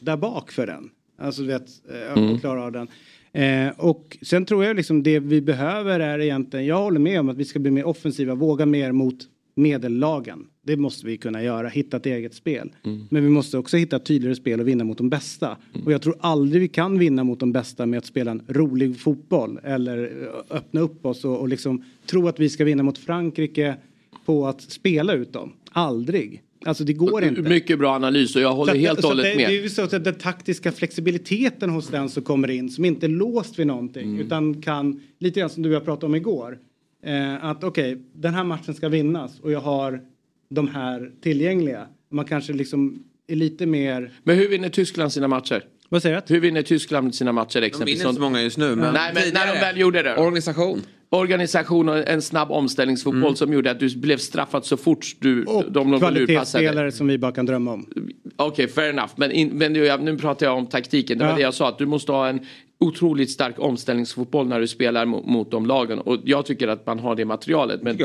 där 0.00 0.16
bak 0.16 0.50
för 0.52 0.66
den? 0.66 0.90
Alltså 1.18 1.42
du 1.42 1.48
vet, 1.48 1.66
eh, 1.90 2.22
Mm. 2.22 2.38
klara 2.38 2.62
av 2.64 2.72
den. 2.72 2.88
Eh, 3.32 3.72
och 3.76 4.16
sen 4.22 4.44
tror 4.44 4.64
jag 4.64 4.76
liksom 4.76 5.02
det 5.02 5.18
vi 5.18 5.40
behöver 5.40 6.00
är 6.00 6.18
egentligen, 6.18 6.66
jag 6.66 6.78
håller 6.82 7.00
med 7.00 7.20
om 7.20 7.28
att 7.28 7.36
vi 7.36 7.44
ska 7.44 7.58
bli 7.58 7.70
mer 7.70 7.84
offensiva, 7.86 8.34
våga 8.34 8.66
mer 8.66 8.92
mot 8.92 9.16
medellagen. 9.54 10.46
Det 10.62 10.76
måste 10.76 11.06
vi 11.06 11.16
kunna 11.16 11.42
göra, 11.42 11.68
hitta 11.68 11.96
ett 11.96 12.06
eget 12.06 12.34
spel. 12.34 12.70
Men 13.10 13.22
vi 13.24 13.28
måste 13.30 13.58
också 13.58 13.76
hitta 13.76 13.96
ett 13.96 14.04
tydligare 14.04 14.34
spel 14.36 14.60
och 14.60 14.68
vinna 14.68 14.84
mot 14.84 14.98
de 14.98 15.08
bästa. 15.10 15.56
Och 15.84 15.92
jag 15.92 16.02
tror 16.02 16.16
aldrig 16.20 16.62
vi 16.62 16.68
kan 16.68 16.98
vinna 16.98 17.24
mot 17.24 17.40
de 17.40 17.52
bästa 17.52 17.86
med 17.86 17.98
att 17.98 18.06
spela 18.06 18.30
en 18.30 18.42
rolig 18.48 19.00
fotboll 19.00 19.60
eller 19.64 19.98
eh, 20.22 20.56
öppna 20.56 20.80
upp 20.80 21.06
oss 21.06 21.24
och, 21.24 21.40
och 21.40 21.48
liksom 21.48 21.84
tro 22.06 22.28
att 22.28 22.40
vi 22.40 22.48
ska 22.48 22.64
vinna 22.64 22.82
mot 22.82 22.98
Frankrike 22.98 23.76
på 24.26 24.46
att 24.46 24.60
spela 24.60 25.12
ut 25.14 25.32
dem. 25.32 25.52
Aldrig. 25.72 26.42
Alltså 26.64 26.84
det 26.84 26.92
går 26.92 27.24
inte. 27.24 27.42
Mycket 27.42 27.78
bra 27.78 27.94
analys 27.94 28.36
och 28.36 28.42
jag 28.42 28.52
håller 28.54 28.72
Så 28.72 28.78
helt 28.78 28.98
och 28.98 29.04
hållet 29.04 29.24
det, 29.24 29.36
med. 29.36 29.48
Det 29.50 29.56
är 29.58 29.62
ju 29.62 29.68
så 29.68 29.82
att 29.82 29.90
den 29.90 30.14
taktiska 30.14 30.72
flexibiliteten 30.72 31.70
hos 31.70 31.88
den 31.88 32.08
som 32.08 32.22
kommer 32.22 32.50
in 32.50 32.70
som 32.70 32.84
inte 32.84 33.06
är 33.06 33.10
låst 33.10 33.58
vid 33.58 33.66
någonting 33.66 34.04
Mm. 34.08 34.20
utan 34.26 34.62
kan, 34.62 35.00
lite 35.18 35.40
grann 35.40 35.50
som 35.50 35.62
du 35.62 35.68
och 35.68 35.74
jag 35.74 35.84
pratade 35.84 36.06
om 36.06 36.14
igår. 36.14 36.58
Eh, 37.04 37.44
att 37.44 37.64
okej, 37.64 37.98
den 38.12 38.34
här 38.34 38.44
matchen 38.44 38.74
ska 38.74 38.88
vinnas 38.88 39.40
och 39.40 39.52
jag 39.52 39.60
har 39.60 40.00
de 40.50 40.68
här 40.68 41.10
tillgängliga. 41.22 41.86
Man 42.10 42.24
kanske 42.24 42.52
liksom 42.52 43.02
är 43.28 43.36
lite 43.36 43.66
mer... 43.66 44.12
Men 44.24 44.36
hur 44.36 44.48
vinner 44.48 44.68
Tyskland 44.68 45.12
sina 45.12 45.28
matcher? 45.28 45.64
Vad 45.88 46.02
säger 46.02 46.22
du? 46.26 46.34
Hur 46.34 46.40
vinner 46.40 46.62
Tyskland 46.62 47.14
sina 47.14 47.32
matcher 47.32 47.60
De 47.60 47.66
exempelvis? 47.66 48.00
vinner 48.00 48.10
inte 48.10 48.16
så 48.16 48.22
många 48.22 48.42
just 48.42 48.58
nu. 48.58 48.76
Men 48.76 48.94
Nej, 48.94 49.12
men 49.14 49.22
när 49.34 49.46
de 49.54 49.60
väl 49.60 49.78
gjorde 49.78 50.02
det. 50.02 50.16
Organisation. 50.16 50.82
Organisation 51.18 51.88
och 51.88 52.08
en 52.08 52.22
snabb 52.22 52.50
omställningsfotboll 52.50 53.22
Mm. 53.22 53.36
som 53.36 53.52
gjorde 53.52 53.70
att 53.70 53.80
du 53.80 53.96
blev 53.96 54.16
straffad 54.18 54.64
så 54.64 54.76
fort 54.76 55.06
du, 55.18 55.44
Och 55.44 55.72
de 55.72 55.90
lurpassade. 55.92 55.98
kvalitetsspelare 56.26 56.92
som 56.92 57.06
vi 57.06 57.18
bara 57.18 57.32
kan 57.32 57.46
drömma 57.46 57.72
om. 57.72 57.86
Okej, 58.36 58.68
fair 58.68 58.90
enough. 58.90 59.10
Men, 59.16 59.30
in, 59.32 59.48
men 59.48 59.72
nu, 59.72 59.96
nu 59.96 60.18
pratar 60.18 60.46
jag 60.46 60.56
om 60.56 60.66
taktiken. 60.66 61.18
Det 61.18 61.24
var 61.24 61.30
Ja. 61.30 61.36
det 61.36 61.42
jag 61.42 61.54
sa, 61.54 61.68
att 61.68 61.78
du 61.78 61.86
måste 61.86 62.12
ha 62.12 62.28
en 62.28 62.40
otroligt 62.80 63.30
stark 63.30 63.54
omställningsfotboll 63.58 64.46
när 64.48 64.60
du 64.60 64.66
spelar 64.66 65.04
mot, 65.06 65.26
mot 65.26 65.50
de 65.50 65.66
lagen. 65.66 65.98
Och 65.98 66.18
jag 66.24 66.46
tycker 66.46 66.68
att 66.68 66.86
man 66.86 66.98
har 66.98 67.14
det 67.14 67.24
materialet. 67.24 67.82
Men, 67.82 67.98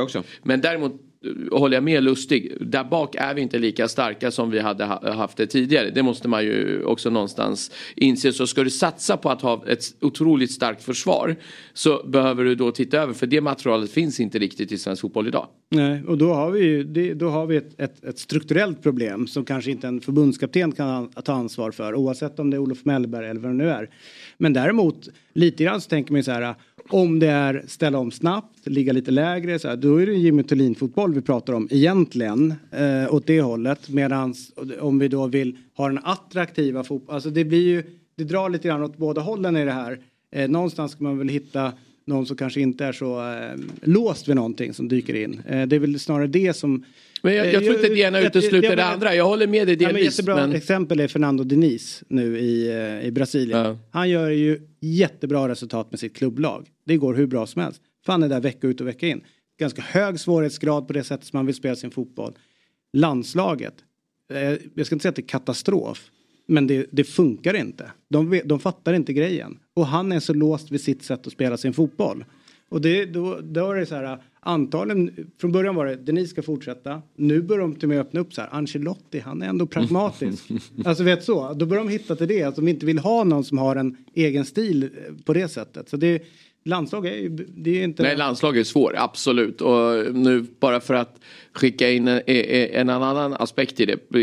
men 0.43 0.61
däremot 0.61 1.01
håller 1.51 1.77
jag 1.77 1.83
med 1.83 2.03
Lustig. 2.03 2.53
Där 2.59 2.83
bak 2.83 3.15
är 3.15 3.33
vi 3.33 3.41
inte 3.41 3.59
lika 3.59 3.87
starka 3.87 4.31
som 4.31 4.51
vi 4.51 4.59
hade 4.59 4.85
haft 4.85 5.37
det 5.37 5.47
tidigare. 5.47 5.89
Det 5.89 6.03
måste 6.03 6.27
man 6.27 6.43
ju 6.43 6.83
också 6.83 7.09
någonstans 7.09 7.71
inse. 7.95 8.33
Så 8.33 8.47
ska 8.47 8.63
du 8.63 8.69
satsa 8.69 9.17
på 9.17 9.29
att 9.29 9.41
ha 9.41 9.63
ett 9.67 9.83
otroligt 10.01 10.51
starkt 10.51 10.83
försvar 10.83 11.35
så 11.73 12.03
behöver 12.07 12.43
du 12.43 12.55
då 12.55 12.71
titta 12.71 12.97
över. 12.97 13.13
För 13.13 13.27
det 13.27 13.41
materialet 13.41 13.91
finns 13.91 14.19
inte 14.19 14.39
riktigt 14.39 14.71
i 14.71 14.77
svensk 14.77 15.01
fotboll 15.01 15.27
idag. 15.27 15.47
Nej, 15.69 16.03
och 16.07 16.17
då 16.17 16.33
har 16.33 16.51
vi 16.51 16.59
ju 16.59 17.13
då 17.13 17.29
har 17.29 17.45
vi 17.45 17.55
ett, 17.55 17.79
ett, 17.79 18.03
ett 18.03 18.19
strukturellt 18.19 18.83
problem 18.83 19.27
som 19.27 19.45
kanske 19.45 19.71
inte 19.71 19.87
en 19.87 20.01
förbundskapten 20.01 20.71
kan 20.71 21.09
ta 21.09 21.33
ansvar 21.33 21.71
för 21.71 21.95
oavsett 21.95 22.39
om 22.39 22.49
det 22.49 22.57
är 22.57 22.59
Olof 22.59 22.85
Mellberg 22.85 23.29
eller 23.29 23.41
vad 23.41 23.51
det 23.51 23.55
nu 23.55 23.69
är. 23.69 23.89
Men 24.37 24.53
däremot 24.53 25.09
lite 25.33 25.63
grann 25.63 25.81
så 25.81 25.89
tänker 25.89 26.11
man 26.11 26.19
ju 26.19 26.23
så 26.23 26.31
här 26.31 26.55
om 26.93 27.19
det 27.19 27.27
är 27.27 27.63
ställa 27.67 27.97
om 27.97 28.11
snabbt, 28.11 28.67
ligga 28.67 28.93
lite 28.93 29.11
lägre, 29.11 29.59
så 29.59 29.67
här, 29.67 29.75
då 29.75 30.01
är 30.01 30.05
det 30.05 30.13
Jimmy 30.13 30.43
Thulin 30.43 30.75
fotboll 30.75 31.13
vi 31.13 31.21
pratar 31.21 31.53
om 31.53 31.67
egentligen 31.71 32.53
eh, 32.71 33.13
åt 33.13 33.27
det 33.27 33.41
hållet. 33.41 33.89
Medan 33.89 34.35
om 34.79 34.99
vi 34.99 35.07
då 35.07 35.27
vill 35.27 35.57
ha 35.75 35.87
den 35.87 35.99
attraktiva 36.03 36.83
fotbollen, 36.83 37.15
alltså 37.15 37.29
det 37.29 37.45
blir 37.45 37.61
ju, 37.61 37.83
det 38.15 38.23
drar 38.23 38.49
lite 38.49 38.67
grann 38.67 38.83
åt 38.83 38.97
båda 38.97 39.21
hållen 39.21 39.57
i 39.57 39.65
det 39.65 39.71
här. 39.71 39.99
Eh, 40.31 40.49
någonstans 40.49 40.91
ska 40.91 41.03
man 41.03 41.17
väl 41.17 41.29
hitta 41.29 41.73
någon 42.05 42.25
som 42.25 42.37
kanske 42.37 42.61
inte 42.61 42.85
är 42.85 42.91
så 42.91 43.31
eh, 43.31 43.59
låst 43.81 44.27
vid 44.27 44.35
någonting 44.35 44.73
som 44.73 44.87
dyker 44.87 45.13
in. 45.13 45.41
Eh, 45.47 45.67
det 45.67 45.75
är 45.75 45.79
väl 45.79 45.99
snarare 45.99 46.27
det 46.27 46.53
som... 46.53 46.83
Men 47.21 47.33
jag, 47.35 47.53
jag 47.53 47.63
tror 47.63 47.75
inte 47.75 47.87
det 47.89 47.99
ena 47.99 48.19
utesluter 48.19 48.75
det 48.75 48.85
andra. 48.85 49.15
Jag 49.15 49.25
håller 49.25 49.47
med 49.47 49.67
dig 49.67 49.77
Ja, 49.79 49.87
delvis. 49.87 50.05
jättebra 50.05 50.35
men- 50.35 50.53
exempel 50.55 50.99
är 50.99 51.07
Fernando 51.07 51.43
Diniz 51.43 52.03
nu 52.07 52.39
i, 52.39 52.69
eh, 52.69 53.07
i 53.07 53.11
Brasilien. 53.11 53.77
Han 53.91 54.09
gör 54.09 54.29
ju 54.29 54.61
jättebra 54.79 55.47
resultat 55.47 55.91
med 55.91 55.99
sitt 55.99 56.15
klubblag. 56.17 56.67
Det 56.85 56.97
går 56.97 57.13
hur 57.13 57.27
bra 57.27 57.47
som 57.47 57.61
helst. 57.61 57.81
För 58.05 58.11
han 58.13 58.23
är 58.23 58.29
där 58.29 58.39
vecka 58.41 58.67
ut 58.67 58.81
och 58.81 58.87
vecka 58.87 59.07
in. 59.07 59.21
Ganska 59.59 59.81
hög 59.81 60.19
svårighetsgrad 60.19 60.87
på 60.87 60.93
det 60.93 61.03
sättet 61.03 61.25
som 61.27 61.37
man 61.37 61.45
vill 61.45 61.55
spela 61.55 61.75
sin 61.75 61.91
fotboll. 61.91 62.33
Landslaget. 62.93 63.73
Eh, 64.33 64.39
jag 64.75 64.85
ska 64.85 64.95
inte 64.95 65.01
säga 65.03 65.09
att 65.09 65.15
det 65.15 65.21
är 65.21 65.27
katastrof. 65.27 66.11
Men 66.47 66.67
det, 66.67 66.85
det 66.91 67.03
funkar 67.03 67.53
inte. 67.53 67.91
De, 68.09 68.41
de 68.45 68.59
fattar 68.59 68.93
inte 68.93 69.13
grejen. 69.13 69.59
Och 69.73 69.87
han 69.87 70.11
är 70.11 70.19
så 70.19 70.33
låst 70.33 70.71
vid 70.71 70.81
sitt 70.81 71.03
sätt 71.03 71.27
att 71.27 71.33
spela 71.33 71.57
sin 71.57 71.73
fotboll. 71.73 72.25
Och 72.69 72.81
det, 72.81 73.05
då, 73.05 73.39
då 73.43 73.71
är 73.71 73.75
det 73.75 73.85
så 73.85 73.95
här, 73.95 74.17
antagligen, 74.41 75.31
från 75.37 75.51
början 75.51 75.75
var 75.75 75.85
det 75.85 75.95
Denis 75.95 76.29
ska 76.29 76.41
fortsätta. 76.41 77.01
Nu 77.15 77.41
börjar 77.41 77.61
de 77.61 77.75
till 77.75 77.83
och 77.83 77.89
med 77.89 77.99
öppna 77.99 78.19
upp 78.19 78.33
så 78.33 78.41
här, 78.41 78.49
Ancelotti, 78.51 79.19
han 79.19 79.41
är 79.41 79.47
ändå 79.47 79.67
pragmatisk. 79.67 80.43
alltså 80.85 81.03
vet 81.03 81.23
så, 81.23 81.53
då 81.53 81.65
börjar 81.65 81.83
de 81.83 81.89
hitta 81.89 82.15
till 82.15 82.27
det, 82.27 82.43
att 82.43 82.55
de 82.55 82.67
inte 82.67 82.85
vill 82.85 82.99
ha 82.99 83.23
någon 83.23 83.43
som 83.43 83.57
har 83.57 83.75
en 83.75 83.97
egen 84.13 84.45
stil 84.45 84.83
eh, 84.83 84.89
på 85.25 85.33
det 85.33 85.47
sättet. 85.47 85.89
Så 85.89 85.97
det, 85.97 86.23
landslag 86.65 87.05
är 87.05 87.15
ju, 87.15 87.29
det 87.29 87.79
är 87.79 87.83
inte... 87.83 88.03
Nej, 88.03 88.17
landslag 88.17 88.57
är 88.57 88.63
svår, 88.63 88.95
absolut. 88.97 89.61
Och 89.61 90.15
nu 90.15 90.45
bara 90.59 90.79
för 90.79 90.93
att 90.93 91.19
skicka 91.53 91.91
in 91.91 92.07
en, 92.07 92.21
en 92.25 92.89
annan 92.89 93.33
aspekt 93.33 93.79
i 93.79 93.85
det, 93.85 94.17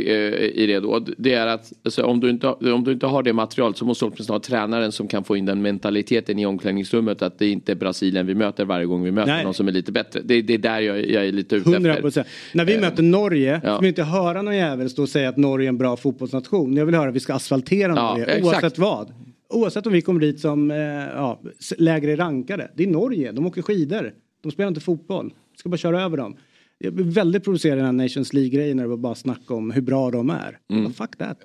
i 0.54 0.66
det 0.66 0.80
då. 0.80 1.04
Det 1.18 1.34
är 1.34 1.46
att 1.46 1.72
alltså, 1.84 2.02
om, 2.02 2.20
du 2.20 2.30
inte, 2.30 2.48
om 2.48 2.84
du 2.84 2.92
inte 2.92 3.06
har 3.06 3.22
det 3.22 3.32
materialet 3.32 3.76
så 3.76 3.84
måste 3.84 4.04
du 4.04 4.08
åtminstone 4.08 4.34
ha 4.34 4.40
tränaren 4.40 4.92
som 4.92 5.08
kan 5.08 5.24
få 5.24 5.36
in 5.36 5.44
den 5.46 5.62
mentaliteten 5.62 6.38
i 6.38 6.46
omklädningsrummet. 6.46 7.22
Att 7.22 7.38
det 7.38 7.48
inte 7.48 7.72
är 7.72 7.76
Brasilien 7.76 8.26
vi 8.26 8.34
möter 8.34 8.64
varje 8.64 8.86
gång 8.86 9.02
vi 9.02 9.10
möter 9.10 9.32
Nej. 9.32 9.44
någon 9.44 9.54
som 9.54 9.68
är 9.68 9.72
lite 9.72 9.92
bättre. 9.92 10.20
Det, 10.24 10.42
det 10.42 10.54
är 10.54 10.58
där 10.58 10.80
jag, 10.80 11.10
jag 11.10 11.26
är 11.26 11.32
lite 11.32 11.56
ute 11.56 11.70
100 11.70 11.90
efter. 11.90 12.02
procent. 12.02 12.26
När 12.54 12.64
vi 12.64 12.74
Eh, 12.78 12.80
möter 12.80 13.02
Norge, 13.02 13.60
ja. 13.64 13.74
så 13.76 13.80
vill 13.80 13.86
jag 13.86 13.90
inte 13.90 14.02
höra 14.02 14.42
någon 14.42 14.56
jävel 14.56 14.90
stå 14.90 15.02
och 15.02 15.08
säga 15.08 15.28
att 15.28 15.36
Norge 15.36 15.66
är 15.66 15.68
en 15.68 15.78
bra 15.78 15.96
fotbollsnation. 15.96 16.76
Jag 16.76 16.86
vill 16.86 16.94
höra 16.94 17.08
att 17.08 17.14
vi 17.14 17.20
ska 17.20 17.34
asfaltera 17.34 17.92
Ja, 17.96 18.10
Norge, 18.10 18.24
exakt. 18.24 18.44
oavsett 18.44 18.78
vad. 18.78 19.12
Oavsett 19.48 19.86
om 19.86 19.92
vi 19.92 20.02
kommer 20.02 20.20
dit 20.20 20.40
som 20.40 20.70
eh, 20.70 20.76
ja, 21.14 21.40
lägre 21.78 22.16
rankade. 22.16 22.70
Det 22.74 22.82
är 22.82 22.86
Norge, 22.86 23.32
de 23.32 23.46
åker 23.46 23.62
skidor. 23.62 24.12
De 24.42 24.52
spelar 24.52 24.68
inte 24.68 24.80
fotboll. 24.80 25.32
Vi 25.52 25.58
ska 25.58 25.68
bara 25.68 25.76
köra 25.76 26.02
över 26.02 26.16
dem. 26.16 26.36
Jag 26.78 26.94
blir 26.94 27.04
väldigt 27.04 27.44
provocerad 27.44 27.78
i 27.78 27.82
den 27.82 27.86
här 27.86 28.04
Nations 28.04 28.32
League-grejen 28.32 28.76
när 28.76 28.84
det 28.84 28.88
var 28.88 28.96
bara 28.96 29.14
snack 29.14 29.50
om 29.50 29.70
hur 29.70 29.82
bra 29.82 30.10
de 30.10 30.30
är. 30.30 30.58
Mm. 30.70 30.92
Fuck 30.92 31.16
that. 31.16 31.38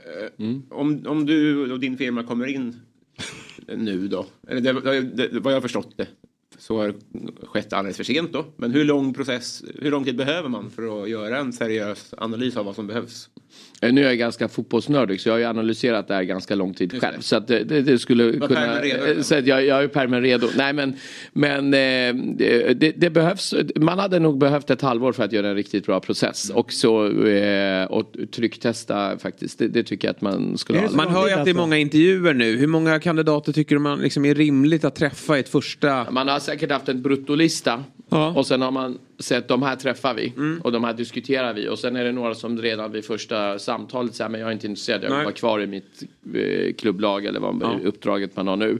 Om, 0.70 1.04
om 1.08 1.26
du 1.26 1.72
och 1.72 1.80
din 1.80 1.98
firma 1.98 2.24
kommer 2.24 2.46
in 2.46 2.76
nu 3.78 4.08
då, 4.08 4.26
eller 4.48 4.62
det, 4.62 5.02
det, 5.02 5.28
det, 5.28 5.40
vad 5.40 5.54
jag 5.54 5.58
har 5.58 5.62
förstått 5.62 5.98
det, 5.98 6.08
så 6.58 6.78
har 6.78 6.88
det 6.88 6.94
skett 7.48 7.74
alldeles 7.74 7.98
för 7.98 8.04
sent 8.04 8.34
då. 8.34 8.46
Men 8.58 8.72
hur 8.72 8.86
lång 8.86 9.14
process, 9.14 9.64
hur 9.82 9.92
lång 9.92 10.04
tid 10.04 10.18
behöver 10.18 10.50
man 10.50 10.70
för 10.72 11.04
att 11.04 11.10
göra 11.10 11.38
en 11.38 11.54
seriös 11.54 12.14
analys 12.18 12.58
av 12.58 12.66
vad 12.66 12.76
som 12.76 12.88
behövs? 12.88 13.30
Eh, 13.82 13.94
Nu 13.94 14.02
är 14.02 14.06
jag 14.06 14.18
ganska 14.18 14.48
fotbollsnördig 14.48 15.22
så 15.22 15.30
jag 15.30 15.34
har 15.34 15.40
ju 15.40 15.46
analyserat 15.46 16.08
det 16.08 16.14
här 16.14 16.24
ganska 16.24 16.56
lång 16.56 16.74
tid 16.74 17.02
själv. 17.02 17.20
Så 17.20 17.36
att 17.36 17.48
det, 17.48 17.64
det, 17.64 18.00
skulle 18.00 18.32
Var 18.40 18.48
kunna... 18.48 18.82
redo? 18.82 19.06
eh, 19.06 19.22
Så 19.22 19.36
att 19.36 19.48
jag, 19.48 19.66
jag 19.66 19.84
är 19.84 19.88
pärmen 19.88 20.22
redo. 20.22 20.48
Nej 20.58 20.74
men, 20.74 20.96
men 21.34 21.66
eh, 21.74 22.16
det, 22.76 22.94
det 22.98 23.10
behövs, 23.10 23.54
man 23.76 24.00
hade 24.00 24.20
nog 24.20 24.38
behövt 24.38 24.70
ett 24.70 24.82
halvår 24.82 25.14
för 25.14 25.24
att 25.24 25.32
göra 25.32 25.50
en 25.50 25.56
riktigt 25.56 25.86
bra 25.86 26.00
process. 26.00 26.50
Mm. 26.50 26.58
Och 26.58 26.74
så 26.74 26.94
och 27.90 28.16
trycktesta 28.32 29.18
faktiskt. 29.18 29.60
Det, 29.60 29.68
det 29.68 29.84
tycker 29.84 30.08
jag 30.08 30.16
att 30.16 30.22
man 30.22 30.58
skulle 30.58 30.80
ha. 30.80 30.90
Man 30.92 31.08
hör 31.10 31.28
ju 31.28 31.34
att 31.34 31.46
det 31.46 31.52
är 31.52 31.56
många 31.56 31.78
intervjuer 31.78 32.34
nu. 32.34 32.58
Hur 32.58 32.68
många 32.68 33.00
kandidater 33.00 33.54
tycker 33.54 33.76
du 33.76 33.80
man 33.80 34.00
liksom 34.00 34.26
är 34.26 34.36
rimligt 34.36 34.86
att 34.86 34.96
träffa 34.96 35.38
i 35.38 35.40
ett 35.40 35.50
första... 35.50 36.12
Man 36.12 36.28
har 36.28 36.40
säkert 36.44 36.72
haft 36.72 36.90
en 36.90 37.02
bruttolista. 37.02 37.84
Och 38.36 38.48
sen 38.48 38.62
har 38.62 38.72
man 38.72 38.98
sett 39.20 39.48
de 39.48 39.64
här 39.64 39.76
träffar 39.76 40.14
vi. 40.14 40.34
Mm. 40.38 40.62
Och 40.64 40.72
de 40.72 40.84
här 40.84 40.94
diskuterar 40.94 41.54
vi. 41.54 41.70
Och 41.70 41.80
sen 41.80 41.96
är 41.96 42.04
det 42.04 42.12
några 42.12 42.36
som 42.36 42.58
redan 42.62 42.92
vid 42.92 43.06
första 43.06 43.60
samtalet 43.60 44.16
säger 44.16 44.30
men 44.30 44.40
jag 44.42 44.50
är 44.50 44.54
inte 44.54 44.68
intresserad. 44.68 45.04
Jag 45.04 45.10
vill 45.16 45.24
vara 45.24 45.32
kvar 45.34 45.62
i 45.62 45.68
mitt 45.68 46.04
eh, 46.36 46.74
klubblag 46.74 47.26
eller 47.26 47.40
vad 47.40 47.60
Ja. 47.62 47.80
uppdraget 47.88 48.36
man 48.36 48.48
har 48.48 48.56
nu. 48.58 48.80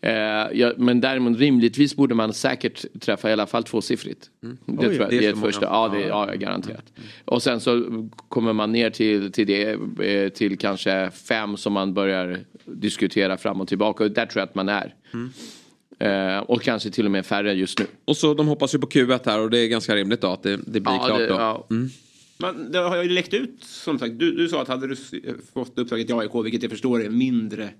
Eh, 0.00 0.12
ja, 0.52 0.72
men 0.76 1.00
däremot 1.00 1.38
rimligtvis 1.38 1.96
borde 1.96 2.14
man 2.14 2.32
säkert 2.32 2.84
träffa 3.00 3.30
i 3.30 3.32
alla 3.32 3.46
fall 3.46 3.64
tvåsiffrigt. 3.64 4.30
Det 4.40 4.46
Mm. 4.46 4.58
Oj, 4.66 4.76
tror 4.78 4.92
jag. 4.94 5.10
det 5.10 5.16
är 5.16 5.20
Det 5.20 5.26
är 5.26 5.32
ett 5.32 5.40
första. 5.40 5.66
Ja, 5.66 5.88
det, 5.88 6.00
Ja. 6.00 6.26
ja, 6.30 6.34
garanterat. 6.34 6.84
Och 7.24 7.42
sen 7.42 7.60
så 7.60 7.84
kommer 8.28 8.52
man 8.52 8.72
ner 8.72 8.90
till, 8.90 9.32
till 9.32 9.46
det. 9.46 9.78
eh, 10.06 10.28
Till 10.28 10.58
kanske 10.58 11.10
fem 11.10 11.56
som 11.56 11.72
man 11.72 11.94
börjar 11.94 12.38
diskutera 12.64 13.36
fram 13.36 13.60
och 13.60 13.68
tillbaka. 13.68 14.04
Och 14.04 14.10
där 14.10 14.26
tror 14.26 14.40
jag 14.40 14.48
att 14.48 14.54
man 14.54 14.68
är. 14.68 14.94
Eh, 16.02 16.38
och 16.38 16.62
kanske 16.62 16.90
till 16.90 17.04
och 17.04 17.10
med 17.10 17.26
färre 17.26 17.54
just 17.54 17.78
nu. 17.78 17.86
Och 18.04 18.16
så 18.16 18.34
de 18.34 18.48
hoppas 18.48 18.74
ju 18.74 18.78
på 18.78 18.86
Q1 18.86 19.20
här 19.26 19.40
och 19.40 19.50
det 19.50 19.58
är 19.58 19.68
ganska 19.68 19.96
rimligt 19.96 20.20
då 20.20 20.28
att 20.28 20.42
det, 20.42 20.56
det 20.56 20.80
blir 20.80 20.82
Ja, 20.92 21.04
klart 21.06 21.18
det- 21.18 21.26
då. 21.26 21.34
ja. 21.34 21.66
Mm. 21.70 21.88
Man, 22.38 22.72
det 22.72 22.78
har 22.78 23.02
ju 23.02 23.08
läckt 23.08 23.34
ut 23.34 23.56
som 23.64 23.98
sagt. 23.98 24.18
Du, 24.18 24.32
du 24.36 24.48
sa 24.48 24.62
att 24.62 24.68
hade 24.68 24.86
du 24.88 24.96
fått 25.54 25.78
uppdraget 25.78 26.10
i 26.10 26.12
AIK, 26.12 26.30
vilket 26.44 26.62
jag 26.62 26.70
förstår 26.70 27.04
är 27.04 27.10
mindre 27.10 27.70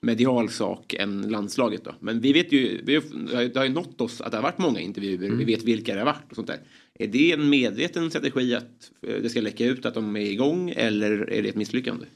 medial 0.00 0.48
sak 0.50 0.94
än 0.94 1.22
landslaget 1.22 1.84
då. 1.84 1.94
Men 2.00 2.20
vi 2.20 2.32
vet 2.32 2.52
ju, 2.52 2.80
vi, 2.84 3.00
det 3.28 3.34
har 3.34 3.42
ju- 3.42 3.48
det 3.48 3.58
har 3.58 3.64
ju 3.66 3.72
nått 3.72 4.00
oss 4.00 4.20
att 4.20 4.30
det 4.30 4.36
har 4.36 4.42
varit 4.42 4.58
många 4.58 4.80
intervjuer. 4.80 5.24
Mm. 5.26 5.38
Vi 5.38 5.44
vet 5.44 5.64
vilka 5.64 5.92
det 5.92 5.98
har 6.00 6.06
varit 6.06 6.30
och 6.30 6.34
sånt 6.36 6.46
där. 6.48 6.58
Är 6.98 7.06
det 7.06 7.32
en 7.32 7.48
medveten 7.48 8.10
strategi 8.10 8.54
att 8.54 8.90
eh, 9.06 9.14
det 9.22 9.28
ska 9.30 9.40
läcka 9.40 9.64
ut 9.66 9.86
att 9.86 9.94
de 9.94 10.16
är 10.16 10.20
igång 10.20 10.70
eller 10.76 11.30
är 11.30 11.42
det 11.42 11.48
ett 11.48 11.56
misslyckande? 11.56 12.06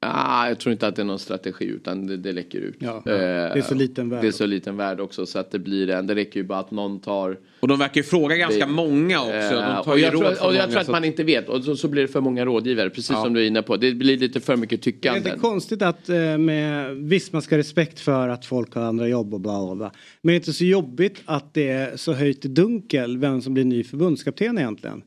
Ah, 0.00 0.48
jag 0.48 0.58
tror 0.58 0.72
inte 0.72 0.86
att 0.86 0.96
det 0.96 1.02
är 1.02 1.06
någon 1.06 1.18
strategi 1.18 1.64
utan 1.64 2.06
det, 2.06 2.16
det 2.16 2.32
läcker 2.32 2.58
ut. 2.58 2.76
Ja. 2.78 2.96
Eh, 2.96 3.02
Det 3.04 3.58
är 3.58 3.62
så 3.62 3.74
liten 3.74 4.08
värld 4.10 4.22
Det 4.22 4.28
är 4.28 4.32
så 4.32 4.46
liten 4.46 4.76
värld 4.76 5.00
också 5.00 5.26
så 5.26 5.38
att 5.38 5.50
det 5.50 5.58
blir 5.58 5.90
en. 5.90 6.06
Det 6.06 6.14
räcker 6.14 6.40
ju 6.40 6.44
bara 6.46 6.58
att 6.58 6.70
någon 6.70 7.00
tar. 7.00 7.38
Och 7.60 7.68
de 7.68 7.78
verkar 7.78 7.96
ju 7.96 8.02
fråga 8.02 8.36
ganska 8.36 8.66
Det- 8.66 8.72
många 8.72 9.20
också. 9.20 9.30
De 9.32 9.56
Eh, 9.56 9.82
tar 9.84 9.92
och 9.92 9.98
ju 9.98 10.04
jag, 10.04 10.14
råd 10.14 10.20
tror, 10.22 10.34
från 10.34 10.48
och 10.48 10.54
jag 10.54 10.60
många, 10.60 10.70
tror 10.72 10.80
att 10.80 10.88
man 10.88 11.04
inte 11.04 11.24
vet 11.24 11.48
och 11.48 11.64
så, 11.64 11.76
så 11.76 11.88
blir 11.88 12.02
det 12.02 12.08
för 12.08 12.20
många 12.20 12.44
rådgivare 12.44 12.90
precis 12.90 13.10
Ja. 13.10 13.22
som 13.24 13.32
du 13.34 13.42
är 13.42 13.46
inne 13.46 13.62
på. 13.62 13.76
Det 13.76 13.94
blir 13.94 14.18
lite 14.18 14.40
för 14.40 14.56
mycket 14.56 14.82
Det 14.82 15.06
är 15.08 15.16
inte 15.16 15.30
konstigt 15.30 15.82
att 15.82 16.08
eh, 16.08 16.38
med, 16.38 16.96
visst 16.96 17.32
man 17.32 17.42
ska 17.42 17.54
ha 17.54 17.58
respekt 17.60 18.00
för 18.00 18.28
att 18.28 18.46
folk 18.46 18.74
har 18.74 18.82
andra 18.82 19.08
jobb 19.08 19.34
och 19.34 19.40
bla 19.40 19.66
bla 19.66 19.74
bla. 19.74 19.90
Men 20.22 20.28
det 20.32 20.34
är 20.34 20.36
inte 20.36 20.52
så 20.52 20.64
jobbigt 20.64 21.22
att 21.24 21.54
det 21.54 21.68
är 21.68 21.96
så 21.96 22.12
höjt 22.12 22.44
i 22.44 22.48
dunkel 22.48 23.18
vem 23.18 23.42
som 23.42 23.54
blir 23.54 23.64
ny 23.64 23.84
förbundskapten 23.84 24.58
egentligen. 24.58 25.02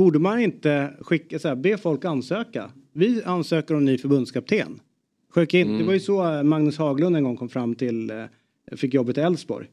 Borde 0.00 0.18
man 0.18 0.40
inte 0.40 0.90
skicka 1.00 1.38
så 1.38 1.48
här, 1.48 1.54
be 1.54 1.76
folk 1.76 2.04
ansöka. 2.04 2.70
Vi 2.92 3.22
ansöker 3.24 3.74
om 3.74 3.84
ny 3.84 3.98
förbundskapten. 3.98 4.80
Skicka 5.34 5.58
in, 5.58 5.66
Mm. 5.66 5.78
Det 5.78 5.84
var 5.84 5.92
ju 5.92 6.00
så 6.00 6.34
eh, 6.36 6.42
Magnus 6.42 6.78
Haglund 6.78 7.16
en 7.16 7.24
gång 7.24 7.36
kom 7.36 7.48
fram 7.48 7.74
till, 7.74 8.10
eh, 8.10 8.24
fick 8.76 8.94
jobbet 8.94 9.18
i 9.18 9.20
Elfsborg. 9.20 9.66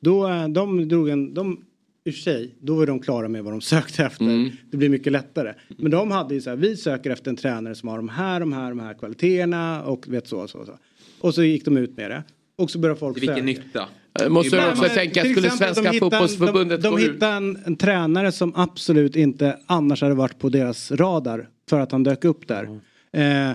Då, 0.00 0.28
eh, 0.28 0.48
de 0.48 0.88
drog 0.88 1.08
en, 1.08 1.34
de, 1.34 1.64
i 2.04 2.10
och 2.10 2.14
för 2.14 2.20
sig, 2.20 2.54
då 2.60 2.74
var 2.74 2.86
de 2.86 3.00
klara 3.00 3.28
med 3.28 3.44
vad 3.44 3.52
de 3.52 3.60
sökte 3.74 4.04
efter. 4.04 4.24
Mm. 4.24 4.50
Det 4.70 4.76
blir 4.76 4.88
mycket 4.88 5.12
lättare. 5.12 5.54
Men 5.78 5.90
de 5.90 6.10
hade 6.10 6.34
ju 6.34 6.40
så 6.40 6.50
här, 6.50 6.56
vi 6.56 6.76
söker 6.76 7.10
efter 7.10 7.30
en 7.30 7.36
tränare 7.36 7.74
som 7.74 7.88
har 7.88 7.96
de 7.96 8.08
här, 8.08 8.40
de 8.40 8.52
här, 8.52 8.68
de 8.68 8.80
här 8.80 8.94
kvaliteterna 8.94 9.82
och 9.82 10.08
vet 10.08 10.26
så, 10.26 10.48
så, 10.48 10.66
så. 10.66 10.78
Och 11.20 11.34
så 11.34 11.42
gick 11.42 11.64
de 11.64 11.76
ut 11.76 11.96
med 11.96 12.10
det. 12.10 12.24
Och 12.56 12.70
så 12.70 12.78
började 12.78 13.00
folk 13.00 13.16
Till 13.18 13.20
vilken 13.28 13.46
söka. 13.54 13.62
nytta? 13.64 13.88
Eh, 14.20 14.28
Måste 14.28 14.56
du 14.56 14.68
också 14.70 14.82
men 14.82 14.90
tänka, 14.90 15.20
skulle 15.24 15.50
Svenska 15.50 15.82
de 15.82 15.90
hittar 15.90 15.94
en- 16.06 16.10
fotbollsförbundet 16.10 16.82
De, 16.82 16.88
de 16.88 16.90
gå 16.94 17.00
ut? 17.00 17.14
hittade 17.14 17.32
en, 17.36 17.58
en 17.66 17.76
tränare 17.76 18.32
som 18.32 18.52
absolut 18.56 19.16
inte 19.16 19.56
annars 19.66 20.02
hade 20.02 20.14
varit 20.14 20.38
på 20.38 20.48
deras 20.48 20.92
radar 20.92 21.48
för 21.70 21.80
att 21.80 21.92
han 21.92 22.02
dök 22.02 22.24
upp 22.24 22.48
där. 22.48 22.64
Eh, 23.12 23.50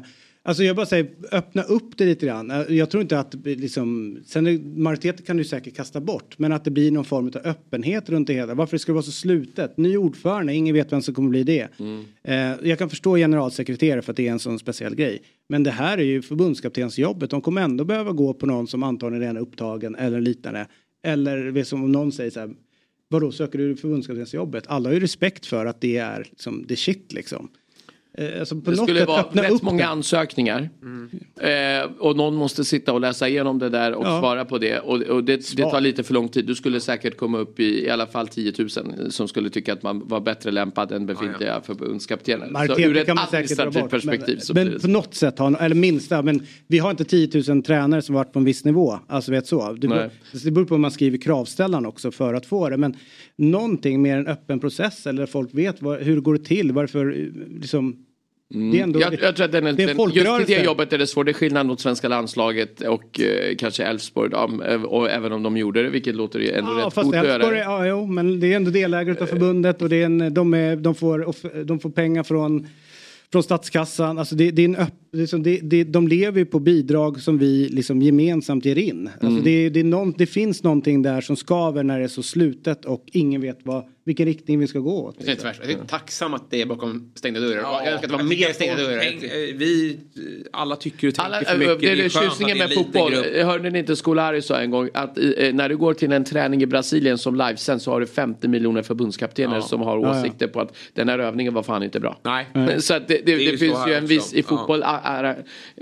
alltså 0.45 0.63
jag 0.63 0.75
bara 0.75 0.85
säger, 0.85 1.07
öppna 1.31 1.61
upp 1.63 1.97
det 1.97 2.05
lite 2.05 2.25
grann. 2.25 2.51
Eh, 2.51 2.61
Jag 2.69 2.89
tror 2.89 3.01
inte 3.01 3.19
att 3.19 3.43
det 3.43 3.55
liksom, 3.55 4.17
sen 4.25 4.73
majoriteten 4.83 5.25
kan 5.25 5.37
du 5.37 5.43
säkert 5.43 5.75
kasta 5.75 6.01
bort, 6.01 6.39
men 6.39 6.51
att 6.51 6.63
det 6.65 6.71
blir 6.71 6.91
någon 6.91 7.05
form 7.05 7.27
av 7.27 7.37
öppenhet 7.43 8.09
runt 8.09 8.27
det 8.27 8.33
hela. 8.33 8.53
Varför 8.53 8.75
det 8.75 8.79
ska 8.79 8.93
vara 8.93 9.03
så 9.03 9.11
slutet? 9.11 9.77
Ny 9.77 9.97
ordförande, 9.97 10.53
ingen 10.53 10.73
vet 10.75 10.91
vem 10.91 11.01
som 11.01 11.13
kommer 11.13 11.29
bli 11.29 11.43
det. 11.43 11.67
Eh, 12.23 12.35
jag 12.69 12.79
kan 12.79 12.89
förstå 12.89 13.15
generalsekreterare 13.15 14.01
för 14.01 14.11
att 14.11 14.17
det 14.17 14.27
är 14.27 14.31
en 14.31 14.39
sån 14.39 14.59
speciell 14.59 14.95
grej. 14.95 15.21
Men 15.49 15.63
det 15.63 15.71
här 15.71 15.97
är 15.97 16.03
ju 16.03 16.21
förbundskaptensjobbet. 16.21 17.29
De 17.29 17.41
kommer 17.41 17.61
ändå 17.61 17.83
behöva 17.85 18.11
gå 18.11 18.33
på 18.33 18.45
någon 18.45 18.67
som 18.67 18.83
antagligen 18.83 19.21
redan 19.21 19.37
är 19.37 19.41
upptagen 19.41 19.95
eller 19.95 20.21
liknande. 20.21 20.67
Eller 21.03 21.51
det 21.51 21.65
som 21.65 21.83
om 21.83 21.91
någon 21.91 22.11
säger 22.11 22.31
så 22.31 22.39
här. 22.39 22.49
Vadå 23.07 23.31
söker 23.31 23.59
du 23.59 23.75
förbundskaptensjobbet? 23.75 24.63
Alla 24.67 24.89
har 24.89 24.93
ju 24.93 24.99
respekt 24.99 25.45
för 25.45 25.65
att 25.65 25.81
det 25.81 25.97
är 25.97 26.19
liksom 26.29 26.65
det 26.67 26.75
shit 26.75 27.13
liksom. 27.13 27.49
Eh, 28.17 28.39
alltså 28.39 28.55
på 28.55 28.71
Det 28.71 28.77
något 28.77 28.85
skulle 28.85 28.99
sätt 28.99 29.07
vara 29.07 29.21
rätt 29.21 29.61
många 29.61 29.77
det. 29.77 29.87
ansökningar. 29.89 30.69
Eh, 31.41 31.89
och 31.99 32.17
någon 32.17 32.35
måste 32.35 32.63
sitta 32.65 32.93
och 32.93 33.01
läsa 33.01 33.27
igenom 33.29 33.59
det 33.59 33.69
där 33.69 33.93
och 33.93 34.05
Ja. 34.05 34.19
svara 34.19 34.45
på 34.45 34.57
det. 34.57 34.79
Och, 34.79 35.01
och 35.01 35.23
det, 35.23 35.55
det 35.55 35.63
tar 35.63 35.81
lite 35.81 36.03
för 36.03 36.13
lång 36.13 36.29
tid. 36.29 36.45
Du 36.45 36.55
skulle 36.55 36.79
säkert 36.79 37.17
komma 37.17 37.37
upp 37.37 37.59
i 37.59 37.85
i 37.85 37.89
alla 37.89 38.07
fall 38.07 38.27
10 38.27 38.53
000 38.59 38.69
som 39.11 39.27
skulle 39.27 39.49
tycka 39.49 39.73
att 39.73 39.83
man 39.83 40.07
var 40.07 40.19
bättre 40.19 40.51
lämpad 40.51 40.91
än 40.91 41.05
befintliga 41.05 41.61
förbundskaptener. 41.61 42.67
Så 42.67 42.79
ur 42.81 42.97
ett 42.97 43.09
administrativt 43.09 43.89
perspektiv 43.89 44.37
så 44.37 44.53
men 44.53 44.63
blir 44.63 44.71
men 44.73 44.81
på 44.81 44.87
något 44.87 45.13
sätt 45.15 45.39
har, 45.39 45.57
eller 45.61 45.75
minsta, 45.75 46.21
men 46.21 46.45
vi 46.67 46.77
har 46.79 46.91
inte 46.91 47.05
10 47.05 47.43
000 47.47 47.63
tränare 47.63 48.01
som 48.01 48.15
varit 48.15 48.33
på 48.33 48.39
en 48.39 48.45
viss 48.45 48.65
nivå. 48.65 48.99
Alltså 49.07 49.31
vet 49.31 49.47
så. 49.47 49.73
Det 49.73 49.87
beror, 49.87 50.09
det 50.43 50.51
beror 50.51 50.65
på 50.65 50.75
om 50.75 50.81
man 50.81 50.91
skriver 50.91 51.17
kravställan 51.17 51.85
också 51.85 52.11
för 52.11 52.33
att 52.33 52.45
få 52.45 52.69
det. 52.69 52.77
Men 52.77 52.95
någonting 53.35 54.01
mer 54.01 54.17
en 54.17 54.27
öppen 54.27 54.59
process 54.59 55.07
eller 55.07 55.25
folk 55.25 55.49
vet 55.53 55.81
vad, 55.81 55.99
hur 56.01 56.21
går 56.21 56.33
det 56.37 56.45
till, 56.45 56.71
varför 56.71 57.19
eh, 57.19 57.67
liksom. 58.49 58.71
Det 58.71 58.79
är 58.79 58.83
ändå, 58.83 58.99
jag, 59.01 59.13
jag 59.21 59.35
tror 59.35 59.45
att 59.45 59.51
den, 59.51 59.63
det 59.63 59.69
är 59.83 59.89
en 59.89 59.97
den, 59.97 60.09
just 60.13 60.49
i 60.49 60.53
det 60.55 60.63
jobbet 60.63 60.93
är 60.93 60.97
det 60.97 61.07
svårt. 61.07 61.25
Det 61.25 61.31
är 61.31 61.33
skillnad 61.33 61.65
mot 61.65 61.79
svenska 61.79 62.07
landslaget 62.07 62.81
och 62.81 63.19
eh, 63.21 63.55
kanske 63.55 63.83
Elfsborg. 63.83 64.29
då, 64.29 64.63
eh, 64.67 64.83
och 64.83 65.09
även 65.09 65.31
om 65.31 65.43
de 65.43 65.57
gjorde 65.57 65.83
det, 65.83 65.89
vilket 65.89 66.15
låter 66.15 66.39
ju 66.39 66.51
ändå 66.51 66.71
Ja, 66.79 66.85
rätt 66.87 66.93
fast 66.93 67.13
göra. 67.13 67.33
Elfsborg, 67.33 67.57
ja, 67.57 67.87
jo, 67.87 68.05
men 68.05 68.39
det 68.39 68.51
är 68.53 68.55
ändå 68.55 68.71
delägare 68.71 69.17
av 69.21 69.25
förbundet 69.25 69.81
och 69.81 69.89
det 69.89 69.95
är 70.01 70.05
en, 70.05 70.33
de, 70.33 70.53
är, 70.53 70.75
de, 70.75 70.95
får, 70.95 71.33
de 71.63 71.79
får 71.79 71.89
pengar 71.89 72.23
från, 72.23 72.67
från 73.31 73.43
statskassan. 73.43 74.17
Alltså 74.19 74.35
det, 74.35 74.51
det 74.51 74.61
är 74.61 74.65
en 74.65 74.75
öpp, 74.75 74.93
det 75.11 75.21
är 75.21 75.25
som, 75.25 75.43
det, 75.43 75.59
det, 75.63 75.83
de 75.83 76.07
lever 76.07 76.39
ju 76.39 76.45
på 76.45 76.59
bidrag 76.59 77.21
som 77.21 77.37
vi 77.37 77.69
liksom 77.69 78.01
gemensamt 78.01 78.65
ger 78.65 78.77
in. 78.77 79.09
Alltså 79.13 79.27
Mm. 79.27 79.43
det, 79.43 79.69
det, 79.69 79.83
någon, 79.83 80.13
det 80.17 80.25
finns 80.25 80.63
någonting 80.63 81.01
där 81.01 81.21
som 81.21 81.35
skaver 81.35 81.83
när 81.83 81.97
det 81.99 82.03
är 82.03 82.07
så 82.07 82.23
slutet 82.23 82.85
och 82.85 83.03
ingen 83.05 83.41
vet 83.41 83.59
vad, 83.63 83.83
vilken 84.05 84.25
riktning 84.25 84.59
vi 84.59 84.67
ska 84.67 84.79
gå 84.79 85.05
åt. 85.05 85.15
Jag 85.19 85.27
är, 85.29 85.35
tvärs, 85.35 85.55
jag 85.61 85.71
är 85.71 85.77
tacksam 85.87 86.33
att 86.33 86.51
det 86.51 86.61
är 86.61 86.65
bakom 86.65 87.11
stängda 87.15 87.39
dörrar. 87.39 87.57
Ja, 87.61 87.81
jag 87.83 87.93
önskar 87.93 88.07
att 88.07 88.11
det 88.11 88.23
var 88.23 88.29
mer 88.29 88.53
stängda 88.53 88.75
dörrar. 88.83 88.99
tänk- 88.99 89.23
eh, 89.23 89.29
Vi, 89.55 89.97
eh, 90.15 90.21
alla 90.53 90.75
tycker 90.75 91.07
och 91.07 91.15
tänker 91.15 91.31
Alla, 91.31 91.45
för 91.45 91.53
äh, 91.53 91.59
mycket. 91.59 91.79
det 91.81 91.91
är 92.05 92.09
tjusningen 92.09 92.29
det 92.39 92.51
är 92.51 92.55
med 92.55 92.61
en 92.63 92.69
liten 92.69 92.83
fotboll. 92.83 93.43
Hörde 93.45 93.69
ni 93.69 93.79
inte 93.79 93.95
Scolari 93.95 94.41
sa 94.41 94.57
en 94.59 94.71
gång 94.71 94.89
att 94.93 95.17
eh, 95.17 95.53
när 95.53 95.69
du 95.69 95.77
går 95.77 95.93
till 95.93 96.11
en 96.11 96.23
träning 96.23 96.61
i 96.61 96.65
Brasilien 96.65 97.17
som 97.17 97.35
livesänds 97.35 97.83
så 97.85 97.91
har 97.91 97.99
du 97.99 98.07
50 98.07 98.47
miljoner 98.47 98.81
förbundskaptener 98.81 99.55
Ja. 99.55 99.61
som 99.61 99.81
har 99.81 99.99
Ja, 99.99 100.03
ja. 100.15 100.19
åsikter 100.21 100.47
på 100.47 100.61
att 100.61 100.75
den 100.93 101.09
här 101.09 101.19
övningen 101.19 101.53
var 101.53 101.63
fan 101.63 101.83
inte 101.83 101.99
bra. 101.99 102.19
Nej. 102.23 102.45
Så 102.81 102.93
att 102.93 103.07
det, 103.07 103.13
det, 103.17 103.21
Det 103.25 103.31
är 103.33 103.37
det, 103.37 103.43
ju 103.43 103.51
så 103.51 103.57
finns 103.65 103.87
ju 103.87 103.93
en 103.93 104.05
viss, 104.07 104.33
i 104.33 104.43
fotboll 104.43 104.83
a- 104.83 104.99
a- 105.03 105.35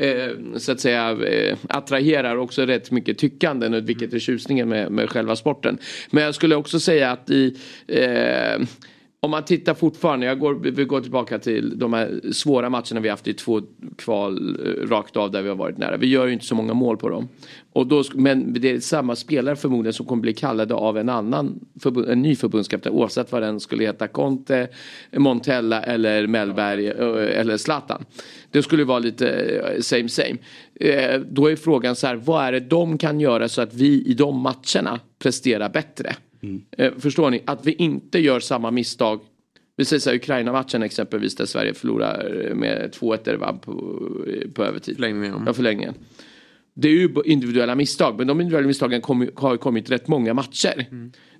eh, 0.03 0.29
så 0.57 0.71
att 0.71 0.79
säga 0.79 1.11
eh, 1.11 1.57
attraherar 1.69 2.35
också 2.35 2.61
rätt 2.65 2.91
mycket 2.91 3.17
tyckanden 3.17 3.73
och 3.73 3.89
vilket 3.89 4.13
är 4.13 4.19
tjusningen 4.19 4.69
med, 4.69 4.91
med 4.91 5.09
själva 5.09 5.35
sporten. 5.35 5.77
Men 6.11 6.23
jag 6.23 6.35
skulle 6.35 6.55
också 6.55 6.79
säga 6.79 7.11
att 7.11 7.29
i 7.29 7.57
eh, 7.87 8.12
Eh, 8.13 8.67
om 9.23 9.31
man 9.31 9.45
tittar 9.45 9.73
fortfarande, 9.73 10.25
jag 10.25 10.39
går, 10.39 10.53
vi 10.53 10.85
går 10.85 11.01
tillbaka 11.01 11.39
till 11.39 11.79
de 11.79 11.93
här 11.93 12.21
svåra 12.31 12.69
matcherna 12.69 12.99
vi 12.99 13.09
haft 13.09 13.27
i 13.27 13.33
två 13.33 13.61
kval 13.97 14.57
eh, 14.65 14.87
rakt 14.87 15.17
av 15.17 15.31
där 15.31 15.41
vi 15.41 15.49
har 15.49 15.55
varit 15.55 15.77
nära. 15.77 15.97
Vi 15.97 16.07
gör 16.07 16.27
ju 16.27 16.33
inte 16.33 16.45
så 16.45 16.55
många 16.55 16.73
mål 16.73 16.97
på 16.97 17.09
dem. 17.09 17.27
Och 17.73 17.87
då, 17.87 18.03
men 18.13 18.53
det 18.53 18.71
är 18.71 18.79
samma 18.79 19.15
spelare 19.15 19.55
förmodligen 19.55 19.93
som 19.93 20.05
kommer 20.05 20.21
bli 20.21 20.33
kallade 20.33 20.73
av 20.73 20.97
en 20.97 21.09
annan, 21.09 21.59
förbund, 21.79 22.09
en 22.09 22.21
ny 22.21 22.35
förbundskapten 22.35 22.93
oavsett 22.93 23.31
vad 23.31 23.41
den 23.41 23.59
skulle 23.59 23.83
heta. 23.83 24.07
Conte, 24.07 24.67
Montella 25.17 25.81
eller 25.81 26.27
Mellberg 26.27 26.87
eh, 26.87 27.39
eller 27.39 27.57
Zlatan. 27.57 28.05
Det 28.51 28.63
skulle 28.63 28.83
vara 28.83 28.99
lite 28.99 29.29
eh, 29.29 29.81
same 29.81 30.09
same. 30.09 30.37
Då 31.29 31.51
är 31.51 31.55
frågan 31.55 31.95
så 31.95 32.07
här, 32.07 32.15
vad 32.15 32.45
är 32.45 32.51
det 32.51 32.59
de 32.59 32.97
kan 32.97 33.19
göra 33.19 33.49
så 33.49 33.61
att 33.61 33.73
vi 33.73 34.03
i 34.05 34.13
de 34.13 34.39
matcherna 34.39 34.99
presterar 35.19 35.69
bättre? 35.69 36.15
Eh, 36.77 36.91
Förstår 36.97 37.29
ni? 37.29 37.41
Att 37.45 37.65
vi 37.65 37.73
inte 37.73 38.19
gör 38.19 38.39
samma 38.39 38.71
misstag. 38.71 39.19
Vi 39.75 39.85
säger 39.85 39.99
så 39.99 40.09
här, 40.09 40.17
Ukraina-matchen 40.17 40.83
exempelvis 40.83 41.35
där 41.35 41.45
Sverige 41.45 41.73
förlorar 41.73 42.51
med 42.53 42.95
2-1 42.99 43.19
där 43.23 43.31
det 43.31 43.37
var 43.37 43.53
på, 43.53 43.73
på 44.53 44.63
övertid. 44.63 44.95
Förlängningen. 44.95 45.43
Ja, 45.45 45.53
förlängningen. 45.53 45.93
Det 46.73 46.87
är 46.87 46.91
ju 46.91 47.09
individuella 47.25 47.75
misstag, 47.75 48.17
men 48.17 48.27
de 48.27 48.41
individuella 48.41 48.67
misstagen 48.67 49.01
kom, 49.01 49.29
har 49.35 49.57
kommit 49.57 49.91
rätt 49.91 50.07
många 50.07 50.33
matcher. 50.33 50.85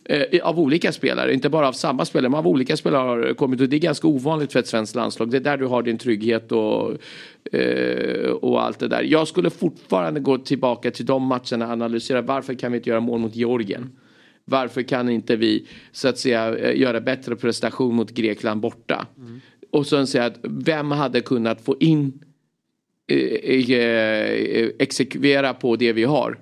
Eh, 0.05 0.47
av 0.47 0.59
olika 0.59 0.91
spelare, 0.91 1.33
inte 1.33 1.49
bara 1.49 1.67
av 1.67 1.73
samma 1.73 2.05
spelare, 2.05 2.29
men 2.29 2.39
av 2.39 2.47
olika 2.47 2.77
spelare 2.77 3.07
har 3.07 3.33
kommit. 3.33 3.61
Och 3.61 3.69
det 3.69 3.75
är 3.75 3.79
ganska 3.79 4.07
ovanligt 4.07 4.51
för 4.51 4.59
ett 4.59 4.67
svenskt 4.67 4.95
landslag. 4.95 5.31
Det 5.31 5.37
är 5.37 5.41
där 5.41 5.57
du 5.57 5.65
har 5.65 5.83
din 5.83 5.97
trygghet 5.97 6.51
och, 6.51 6.91
eh, 7.55 8.29
och 8.29 8.63
allt 8.63 8.79
det 8.79 8.87
där. 8.87 9.03
Jag 9.03 9.27
skulle 9.27 9.49
fortfarande 9.49 10.19
gå 10.19 10.37
tillbaka 10.37 10.91
till 10.91 11.05
de 11.05 11.23
matcherna 11.23 11.65
och 11.65 11.71
analysera 11.71 12.21
varför 12.21 12.53
kan 12.53 12.71
vi 12.71 12.77
inte 12.77 12.89
göra 12.89 12.99
mål 12.99 13.19
mot 13.19 13.35
Georgien? 13.35 13.89
Varför 14.45 14.81
kan 14.81 15.09
inte 15.09 15.35
vi 15.35 15.67
så 15.91 16.07
att 16.07 16.17
säga 16.17 16.57
eh, 16.57 16.79
göra 16.79 17.01
bättre 17.01 17.35
prestation 17.35 17.95
mot 17.95 18.11
Grekland 18.11 18.61
borta? 18.61 19.07
Och 19.71 19.87
sen 19.87 20.07
säga 20.07 20.25
att 20.25 20.39
vem 20.43 20.91
hade 20.91 21.21
kunnat 21.21 21.61
få 21.61 21.75
in 21.79 22.23
eh, 23.07 23.17
eh, 23.17 24.69
exekvera 24.79 25.53
på 25.53 25.75
det 25.75 25.93
vi 25.93 26.03
har. 26.03 26.39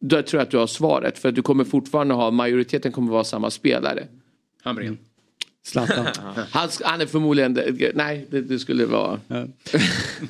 Då 0.00 0.22
tror 0.22 0.40
jag 0.40 0.44
att 0.44 0.50
du 0.50 0.56
har 0.56 0.66
svaret. 0.66 1.18
För 1.18 1.32
du 1.32 1.42
kommer 1.42 1.64
fortfarande 1.64 2.14
ha, 2.14 2.30
majoriteten 2.30 2.92
kommer 2.92 3.12
vara 3.12 3.24
samma 3.24 3.50
spelare. 3.50 4.06
Hamrén. 4.62 4.98
Zlatan. 5.66 6.06
Han, 6.50 6.68
han 6.82 7.00
är 7.00 7.06
förmodligen, 7.06 7.58
nej 7.94 8.26
det, 8.30 8.40
det 8.40 8.58
skulle 8.58 8.86
vara. 8.86 9.20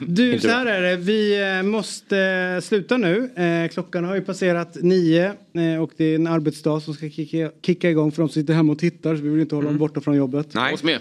Du, 0.01 0.39
så 0.39 0.49
här 0.49 0.67
är 0.67 0.83
det. 0.83 0.97
Vi 0.97 1.41
eh, 1.59 1.63
måste 1.63 2.19
eh, 2.19 2.61
sluta 2.61 2.97
nu. 2.97 3.31
Eh, 3.37 3.69
Klockan 3.69 4.05
har 4.05 4.15
ju 4.15 4.21
passerat 4.21 4.77
nio 4.83 5.33
och 5.83 5.91
det 5.97 6.05
är 6.05 6.15
en 6.15 6.27
arbetsdag 6.27 6.81
som 6.81 6.95
ska 6.95 7.11
kicka, 7.11 7.51
kicka 7.63 7.91
igång 7.91 8.13
för 8.13 8.23
de 8.23 8.29
som 8.29 8.43
sitter 8.43 8.55
hemma 8.55 8.73
och 8.73 8.79
tittar. 8.79 9.17
Så 9.17 9.23
vi 9.23 9.29
vill 9.29 9.41
inte 9.41 9.55
hålla 9.55 9.69
dem 9.69 9.79
borta 9.79 10.01
från 10.01 10.17
jobbet. 10.17 10.55
Nej. 10.55 10.75
Oss 10.75 10.83
med. 10.83 10.99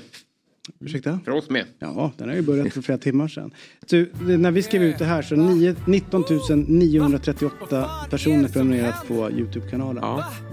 Ursäkta? 0.79 1.19
För 1.25 1.31
oss 1.31 1.49
med. 1.49 1.65
Ja, 1.79 2.11
den 2.17 2.29
har 2.29 2.35
ju 2.35 2.41
börjat 2.41 2.73
för 2.73 2.81
flera 2.81 2.97
timmar 2.97 3.27
sedan. 3.27 3.51
Det- 3.89 4.37
när 4.37 4.51
vi 4.51 4.63
skrev 4.63 4.83
ut 4.83 4.97
det 4.99 5.05
här 5.05 5.21
så 5.21 5.35
9, 5.35 5.75
19 5.85 6.23
938 6.67 7.89
personer 8.09 8.47
prenumererat 8.49 9.07
på 9.07 9.31
Youtube-kanalen. 9.31 10.03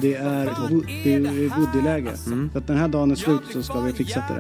Det 0.01 0.15
är, 0.15 0.45
det 1.05 1.15
är 1.15 1.21
Woody-läge. 1.49 2.17
Så 2.53 2.59
att 2.59 2.67
den 2.67 2.77
här 2.77 2.89
dagen 2.89 3.11
är 3.11 3.15
slut 3.15 3.41
så 3.53 3.63
ska 3.63 3.81
vi 3.81 3.93
fixa 3.93 4.25
det 4.29 4.35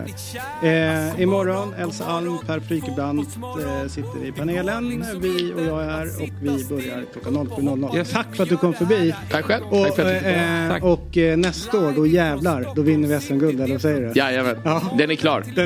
där. 0.62 1.07
Eh, 1.16 1.20
imorgon, 1.23 1.74
Elsa 1.78 2.05
Alm, 2.05 2.39
Per 2.47 2.61
Frykebrant 2.61 3.28
eh, 3.36 3.89
sitter 3.89 4.24
i 4.27 4.32
panelen. 4.32 5.05
Vi 5.20 5.53
och 5.57 5.62
jag 5.62 5.82
är 5.85 5.90
här 5.90 6.07
och 6.23 6.28
vi 6.43 6.65
börjar 6.69 7.05
klockan 7.12 7.35
07.00. 7.48 8.05
Tack 8.12 8.36
för 8.36 8.43
att 8.43 8.48
du 8.48 8.57
kom 8.57 8.74
förbi. 8.74 9.15
Tack 9.31 9.44
själv. 9.44 9.65
Och, 9.65 9.85
Tack 9.86 9.97
för 9.97 10.16
att 10.16 10.23
du 10.23 10.28
eh, 10.28 10.69
Tack. 10.69 10.82
och 10.82 11.16
eh, 11.19 11.36
nästa 11.36 11.86
år, 11.86 11.93
då 11.97 12.07
jävlar, 12.07 12.73
då 12.77 12.82
vinner 12.82 13.09
vi 13.09 13.20
SM-guld, 13.20 13.61
eller 13.61 13.74
vad 13.74 13.82
säger 13.82 14.01
du? 14.01 14.12
Jajamän, 14.20 14.57
den 14.98 15.11
är 15.11 15.15
klar. 15.15 15.44
Den 15.57 15.65